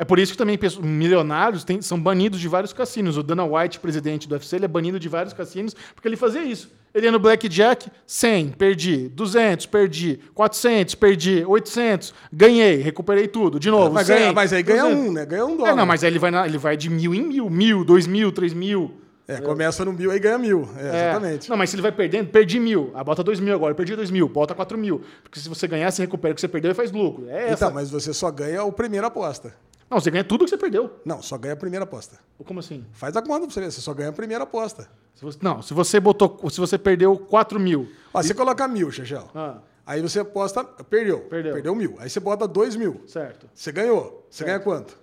É 0.00 0.04
por 0.04 0.18
isso 0.18 0.32
que 0.32 0.38
também 0.38 0.58
milionários 0.82 1.62
têm- 1.62 1.82
são 1.82 2.00
banidos 2.00 2.40
de 2.40 2.48
vários 2.48 2.72
cassinos. 2.72 3.18
O 3.18 3.22
Dana 3.22 3.44
White, 3.44 3.78
presidente 3.80 4.26
do 4.26 4.32
UFC, 4.32 4.56
ele 4.56 4.64
é 4.64 4.68
banido 4.68 4.98
de 4.98 5.08
vários 5.10 5.34
cassinos 5.34 5.76
porque 5.94 6.08
ele 6.08 6.16
fazia 6.16 6.42
isso. 6.42 6.70
Ele 6.94 7.04
ia 7.06 7.12
no 7.12 7.18
Blackjack, 7.18 7.90
100, 8.06 8.48
perdi. 8.48 9.08
200, 9.10 9.66
perdi. 9.66 10.18
400, 10.34 10.94
perdi. 10.94 11.44
800, 11.46 12.14
ganhei, 12.32 12.76
recuperei 12.76 13.28
tudo. 13.28 13.60
De 13.60 13.70
novo, 13.70 13.92
Mas, 13.92 14.06
100, 14.06 14.16
ganha, 14.18 14.32
mas 14.32 14.52
aí 14.54 14.62
ganha 14.62 14.82
200. 14.84 15.06
um, 15.08 15.12
né? 15.12 15.26
Ganha 15.26 15.44
um 15.44 15.56
dólar. 15.56 15.70
É, 15.70 15.74
não, 15.74 15.84
mas 15.86 16.02
aí 16.02 16.10
ele 16.10 16.18
vai, 16.18 16.30
na- 16.30 16.46
ele 16.46 16.56
vai 16.58 16.76
de 16.78 16.88
mil 16.88 17.14
em 17.14 17.22
mil. 17.28 17.50
Mil, 17.50 17.84
dois 17.84 18.06
mil, 18.06 18.32
três 18.32 18.54
mil. 18.54 18.92
É, 19.28 19.36
começa 19.40 19.84
no 19.84 19.92
mil 19.92 20.10
aí 20.10 20.18
ganha 20.18 20.38
mil. 20.38 20.68
É, 20.76 20.82
É. 20.82 20.88
Exatamente. 21.10 21.48
Não, 21.50 21.56
mas 21.56 21.68
se 21.70 21.76
ele 21.76 21.82
vai 21.82 21.92
perdendo, 21.92 22.28
perdi 22.30 22.58
mil. 22.58 22.90
Ah, 22.94 23.04
bota 23.04 23.22
dois 23.22 23.38
mil 23.38 23.54
agora, 23.54 23.74
perdi 23.74 23.94
dois 23.94 24.10
mil, 24.10 24.28
bota 24.28 24.54
quatro 24.54 24.76
mil. 24.78 25.02
Porque 25.22 25.38
se 25.38 25.48
você 25.48 25.68
ganhar, 25.68 25.90
você 25.90 26.02
recupera 26.02 26.32
o 26.32 26.34
que 26.34 26.40
você 26.40 26.48
perdeu 26.48 26.70
e 26.72 26.74
faz 26.74 26.90
lucro. 26.90 27.28
É 27.28 27.44
essa. 27.50 27.66
Então, 27.66 27.74
mas 27.74 27.90
você 27.90 28.12
só 28.14 28.30
ganha 28.30 28.64
o 28.64 28.72
primeira 28.72 29.06
aposta. 29.06 29.54
Não, 29.90 29.98
você 30.00 30.10
ganha 30.10 30.22
tudo 30.22 30.44
que 30.44 30.50
você 30.50 30.56
perdeu. 30.56 30.90
Não, 31.04 31.20
só 31.20 31.36
ganha 31.36 31.54
a 31.54 31.56
primeira 31.56 31.82
aposta. 31.84 32.18
Como 32.44 32.60
assim? 32.60 32.86
Faz 32.92 33.16
a 33.16 33.22
conta 33.22 33.40
pra 33.46 33.50
você 33.50 33.60
ver, 33.60 33.72
você 33.72 33.80
só 33.80 33.92
ganha 33.92 34.10
a 34.10 34.12
primeira 34.12 34.44
aposta. 34.44 34.88
Se 35.14 35.24
você- 35.24 35.38
não, 35.42 35.60
se 35.60 35.74
você 35.74 35.98
botou. 35.98 36.38
Se 36.48 36.60
você 36.60 36.78
perdeu 36.78 37.18
4 37.18 37.58
mil. 37.58 37.90
Ó, 38.14 38.22
você 38.22 38.32
coloca 38.32 38.66
mil, 38.68 38.90
Chechel. 38.90 39.28
Ah, 39.34 39.58
Aí 39.86 40.00
você 40.00 40.20
aposta, 40.20 40.62
perdeu. 40.62 41.20
Perdeu. 41.22 41.52
Perdeu 41.54 41.74
mil. 41.74 41.96
Aí 41.98 42.08
você 42.08 42.20
bota 42.20 42.46
dois 42.46 42.76
mil. 42.76 43.02
certo. 43.08 43.48
Você 43.52 43.72
ganhou. 43.72 44.24
Você 44.30 44.44
ganha 44.44 44.60
quanto? 44.60 44.96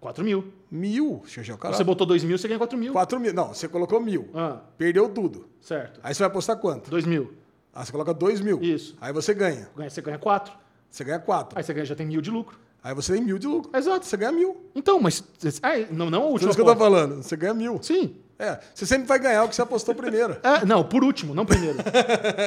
4 0.00 0.24
mil. 0.24 0.50
Mil, 0.70 1.22
Chechel. 1.26 1.58
Caralho. 1.58 1.76
Você 1.76 1.84
botou 1.84 2.06
2 2.06 2.24
mil, 2.24 2.38
você 2.38 2.48
ganha 2.48 2.56
4 2.58 2.78
mil. 2.78 2.92
Quatro 2.92 3.20
mil. 3.20 3.34
Não, 3.34 3.48
você 3.52 3.68
colocou 3.68 4.00
mil. 4.00 4.30
Ah, 4.34 4.60
Perdeu 4.78 5.10
tudo. 5.10 5.46
certo. 5.60 6.00
Aí 6.02 6.14
você 6.14 6.20
vai 6.22 6.28
apostar 6.28 6.56
quanto? 6.56 6.88
2 6.90 7.04
mil. 7.04 7.34
Ah, 7.74 7.84
você 7.84 7.92
coloca 7.92 8.14
dois 8.14 8.40
mil. 8.40 8.62
Isso. 8.62 8.96
Aí 9.00 9.12
você 9.12 9.34
ganha. 9.34 9.68
Ganha- 9.76 9.90
Você 9.90 10.00
ganha 10.00 10.18
4. 10.18 10.54
Você 10.90 11.04
ganha 11.04 11.18
quatro. 11.20 11.56
Aí 11.58 11.62
você 11.62 11.74
ganha, 11.74 11.84
já 11.84 11.94
tem 11.94 12.06
mil 12.06 12.20
de 12.22 12.30
lucro. 12.30 12.58
Aí 12.82 12.94
você 12.94 13.12
tem 13.12 13.22
mil 13.22 13.38
de 13.38 13.46
lucro. 13.46 13.70
Exato. 13.76 14.06
Você 14.06 14.16
ganha 14.16 14.32
mil. 14.32 14.56
Então, 14.74 14.98
mas. 15.00 15.22
Ah, 15.62 15.70
não, 15.90 16.08
não 16.10 16.20
a 16.20 16.22
Por 16.26 16.32
última. 16.32 16.50
isso 16.50 16.56
que 16.56 16.62
eu 16.62 16.66
tô 16.72 16.76
falando. 16.76 17.22
Você 17.22 17.36
ganha 17.36 17.52
mil. 17.54 17.78
Sim. 17.82 18.16
É. 18.38 18.58
Você 18.74 18.86
sempre 18.86 19.06
vai 19.06 19.18
ganhar 19.18 19.44
o 19.44 19.48
que 19.48 19.54
você 19.54 19.62
apostou 19.62 19.94
primeiro. 19.94 20.36
É, 20.42 20.64
não, 20.64 20.82
por 20.82 21.04
último, 21.04 21.34
não 21.34 21.44
primeiro. 21.44 21.78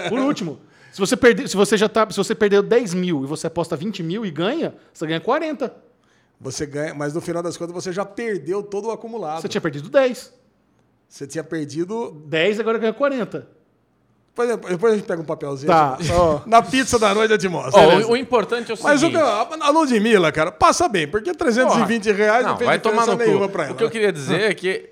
por 0.10 0.20
último. 0.20 0.60
Se 0.92 1.00
você, 1.00 1.16
perder, 1.16 1.48
se 1.48 1.56
você 1.56 1.78
já 1.78 1.88
tá. 1.88 2.10
Se 2.10 2.18
você 2.18 2.34
perdeu 2.34 2.64
10 2.64 2.94
mil 2.96 3.24
e 3.24 3.28
você 3.28 3.48
aposta 3.48 3.76
20 3.76 4.02
mil 4.04 4.26
e 4.26 4.32
ganha, 4.32 4.76
você 4.92 5.06
ganha 5.06 5.22
40. 5.22 5.74
Você 6.40 6.66
ganha, 6.66 6.94
mas 6.94 7.14
no 7.14 7.22
final 7.22 7.42
das 7.42 7.56
contas 7.56 7.74
você 7.74 7.92
já 7.92 8.04
perdeu 8.04 8.62
todo 8.64 8.88
o 8.88 8.92
acumulado. 8.92 9.42
Você 9.42 9.48
tinha 9.48 9.62
perdido 9.62 9.90
10. 9.90 10.34
Você 11.08 11.28
tinha 11.28 11.44
perdido. 11.44 12.12
10, 12.26 12.60
agora 12.60 12.80
ganha 12.80 12.94
40. 12.94 13.48
Por 14.36 14.46
exemplo, 14.46 14.68
depois 14.68 14.94
a 14.94 14.96
gente 14.96 15.06
pega 15.06 15.22
um 15.22 15.26
papelzinho. 15.26 15.68
Tá, 15.72 15.96
ó. 16.12 16.40
Na 16.48 16.64
pizza 16.64 16.98
da 16.98 17.14
noite 17.14 17.32
eu 17.32 17.38
te 17.38 17.48
mostro. 17.48 17.80
Ó, 17.80 17.88
beleza? 17.88 18.08
o, 18.08 18.12
o 18.14 18.18
importante 18.18 18.72
é 18.72 18.74
o 18.74 18.78
Mas 18.82 19.04
o, 19.04 19.06
seguinte... 19.06 19.22
a 19.22 19.70
Ludmilla, 19.70 20.32
cara, 20.32 20.52
passa 20.52 20.90
bem, 20.90 21.08
porque 21.08 21.34
320 21.36 22.12
reais 22.12 22.44
não, 22.44 22.52
Não, 22.52 22.58
fez 22.58 22.68
vai 22.68 22.80
tomar 22.80 23.06
no 23.06 23.16
nenhuma 23.16 23.46
cu. 23.46 23.54
pra 23.54 23.66
ela. 23.66 23.74
O 23.74 23.76
que 23.76 23.84
eu 23.84 23.92
queria 23.92 24.12
dizer 24.12 24.50
é 24.50 24.54
que 24.56 24.90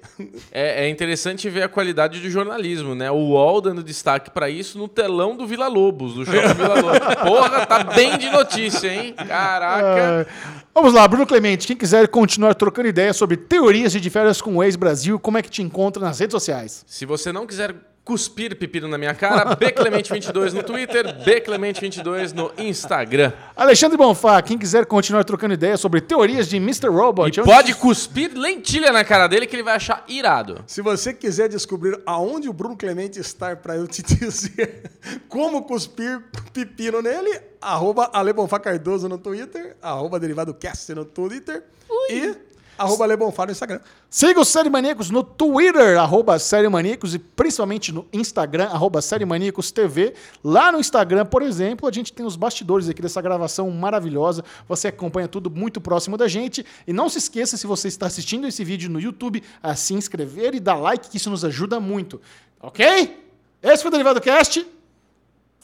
é, 0.52 0.86
é 0.86 0.90
interessante 0.90 1.50
ver 1.50 1.64
a 1.64 1.68
qualidade 1.68 2.20
do 2.20 2.30
jornalismo, 2.30 2.94
né? 2.94 3.10
O 3.10 3.16
UOL 3.16 3.62
dando 3.62 3.82
destaque 3.82 4.30
pra 4.30 4.48
isso 4.48 4.78
no 4.78 4.88
telão 4.88 5.36
do 5.36 5.48
Vila 5.48 5.68
Lobos, 5.68 6.14
do 6.14 6.24
shopping 6.24 6.54
Vila 6.54 6.80
Lobos. 6.80 7.16
Porra, 7.26 7.66
tá 7.66 7.84
bem 7.84 8.20
de 8.20 8.30
notícia, 8.30 8.94
hein? 8.94 9.16
Caraca. 9.28 10.28
É. 10.30 10.62
Vamos 10.74 10.94
lá, 10.94 11.08
Bruno 11.08 11.26
Clemente. 11.26 11.66
Quem 11.66 11.76
quiser 11.76 12.08
continuar 12.10 12.54
trocando 12.54 12.88
ideias 12.88 13.18
sobre 13.18 13.38
teorias 13.38 13.92
de 13.92 14.10
férias 14.12 14.40
com 14.40 14.58
o 14.58 14.64
ex-Brasil, 14.64 15.20
como 15.20 15.40
é 15.40 15.42
que 15.42 15.50
te 15.50 15.64
encontra 15.64 16.04
nas 16.04 16.20
redes 16.20 16.32
sociais? 16.34 16.86
Se 16.86 17.08
você 17.08 17.32
não 17.32 17.48
quiser 17.48 17.76
cuspir 18.04 18.58
pepino 18.58 18.88
na 18.88 18.98
minha 18.98 19.14
cara, 19.14 19.56
Bclemente22 19.56 20.54
no 20.54 20.64
Twitter, 20.64 21.06
Bclemente22 21.24 22.34
no 22.34 22.52
Instagram. 22.58 23.32
Alexandre 23.56 23.98
Bonfá, 23.98 24.42
quem 24.42 24.58
quiser 24.58 24.86
continuar 24.86 25.24
trocando 25.24 25.54
ideias 25.54 25.80
sobre 25.80 26.02
teorias 26.02 26.48
de 26.50 26.58
Mr. 26.58 26.88
Robot, 26.90 27.38
E 27.38 27.42
onde- 27.42 27.50
pode 27.50 27.76
cuspir 27.76 28.32
lentilha 28.36 28.92
na 28.92 29.04
cara 29.04 29.28
dele 29.28 29.46
que 29.46 29.56
ele 29.56 29.64
vai 29.64 29.76
achar 29.76 30.04
irado. 30.08 30.64
Se 30.66 30.82
você 30.82 31.14
quiser 31.14 31.48
descobrir 31.48 32.02
aonde 32.06 32.50
o 32.50 32.54
Bruno 32.54 32.76
Clemente 32.76 33.20
está 33.20 33.56
para 33.56 33.76
eu 33.76 33.88
te 33.88 34.02
dizer 34.04 34.90
como 35.30 35.64
cuspir 35.64 36.24
pepino 36.54 37.02
nele, 37.02 37.40
arroba 37.62 38.10
Ale 38.14 38.34
Bonfá 38.34 38.60
Cardoso 38.60 39.08
no 39.08 39.18
Twitter, 39.18 39.76
arroba 39.82 40.20
Derivado 40.20 40.54
Cast 40.56 40.94
no 40.96 41.06
Twitter 41.06 41.64
e 42.10 42.34
arroba 42.82 43.06
Ale 43.06 43.16
Bonfá 43.16 43.46
no 43.46 43.52
Instagram. 43.52 43.80
Siga 44.10 44.40
o 44.40 44.46
Série 44.46 44.70
Maníacos 44.70 45.10
no 45.10 45.24
Twitter, 45.24 46.00
arroba 46.00 46.38
Série 46.40 46.68
Maníacos, 46.68 47.14
e 47.16 47.20
principalmente 47.20 47.92
no 47.92 48.06
Instagram, 48.12 48.66
arroba 48.66 49.02
Série 49.02 49.26
Maníacos 49.26 49.72
TV. 49.72 50.14
Lá 50.44 50.72
no 50.72 50.80
Instagram, 50.80 51.26
por 51.26 51.42
exemplo, 51.42 51.88
a 51.88 51.92
gente 51.92 52.12
tem 52.12 52.26
os 52.26 52.36
bastidores 52.36 52.90
aqui 52.90 53.02
dessa 53.02 53.22
gravação 53.22 53.70
maravilhosa. 53.72 54.44
Você 54.68 54.88
acompanha 54.88 55.28
tudo 55.28 55.50
muito 55.50 55.80
próximo 55.80 56.18
da 56.18 56.28
gente. 56.28 56.66
E 56.86 56.94
não 56.94 57.10
se 57.10 57.18
esqueça, 57.20 57.58
se 57.58 57.68
você 57.68 57.88
está 57.88 58.08
assistindo 58.08 58.48
esse 58.48 58.64
vídeo 58.64 58.90
no 58.90 59.00
YouTube, 59.00 59.44
a 59.62 59.76
se 59.76 59.94
inscrever 59.94 60.56
e 60.56 60.60
dar 60.60 60.76
like, 60.76 61.10
que 61.10 61.18
isso 61.18 61.30
nos 61.30 61.46
ajuda 61.46 61.80
muito. 61.80 62.20
Ok? 62.60 63.18
Esse 63.62 63.84
foi 63.84 63.90
o 63.90 63.92
Derivado 63.92 64.20
Cast. 64.20 64.66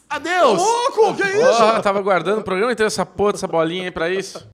Adeus! 0.09 0.57
Louco, 0.57 1.15
que 1.15 1.23
é 1.23 1.37
isso? 1.37 1.57
Porra, 1.57 1.81
tava 1.81 2.01
guardando 2.01 2.39
o 2.39 2.43
programa 2.43 2.71
inteiro 2.71 2.87
essa 2.87 3.05
porra 3.05 3.33
dessa 3.33 3.47
bolinha 3.47 3.83
aí 3.83 3.91
pra 3.91 4.09
isso. 4.09 4.45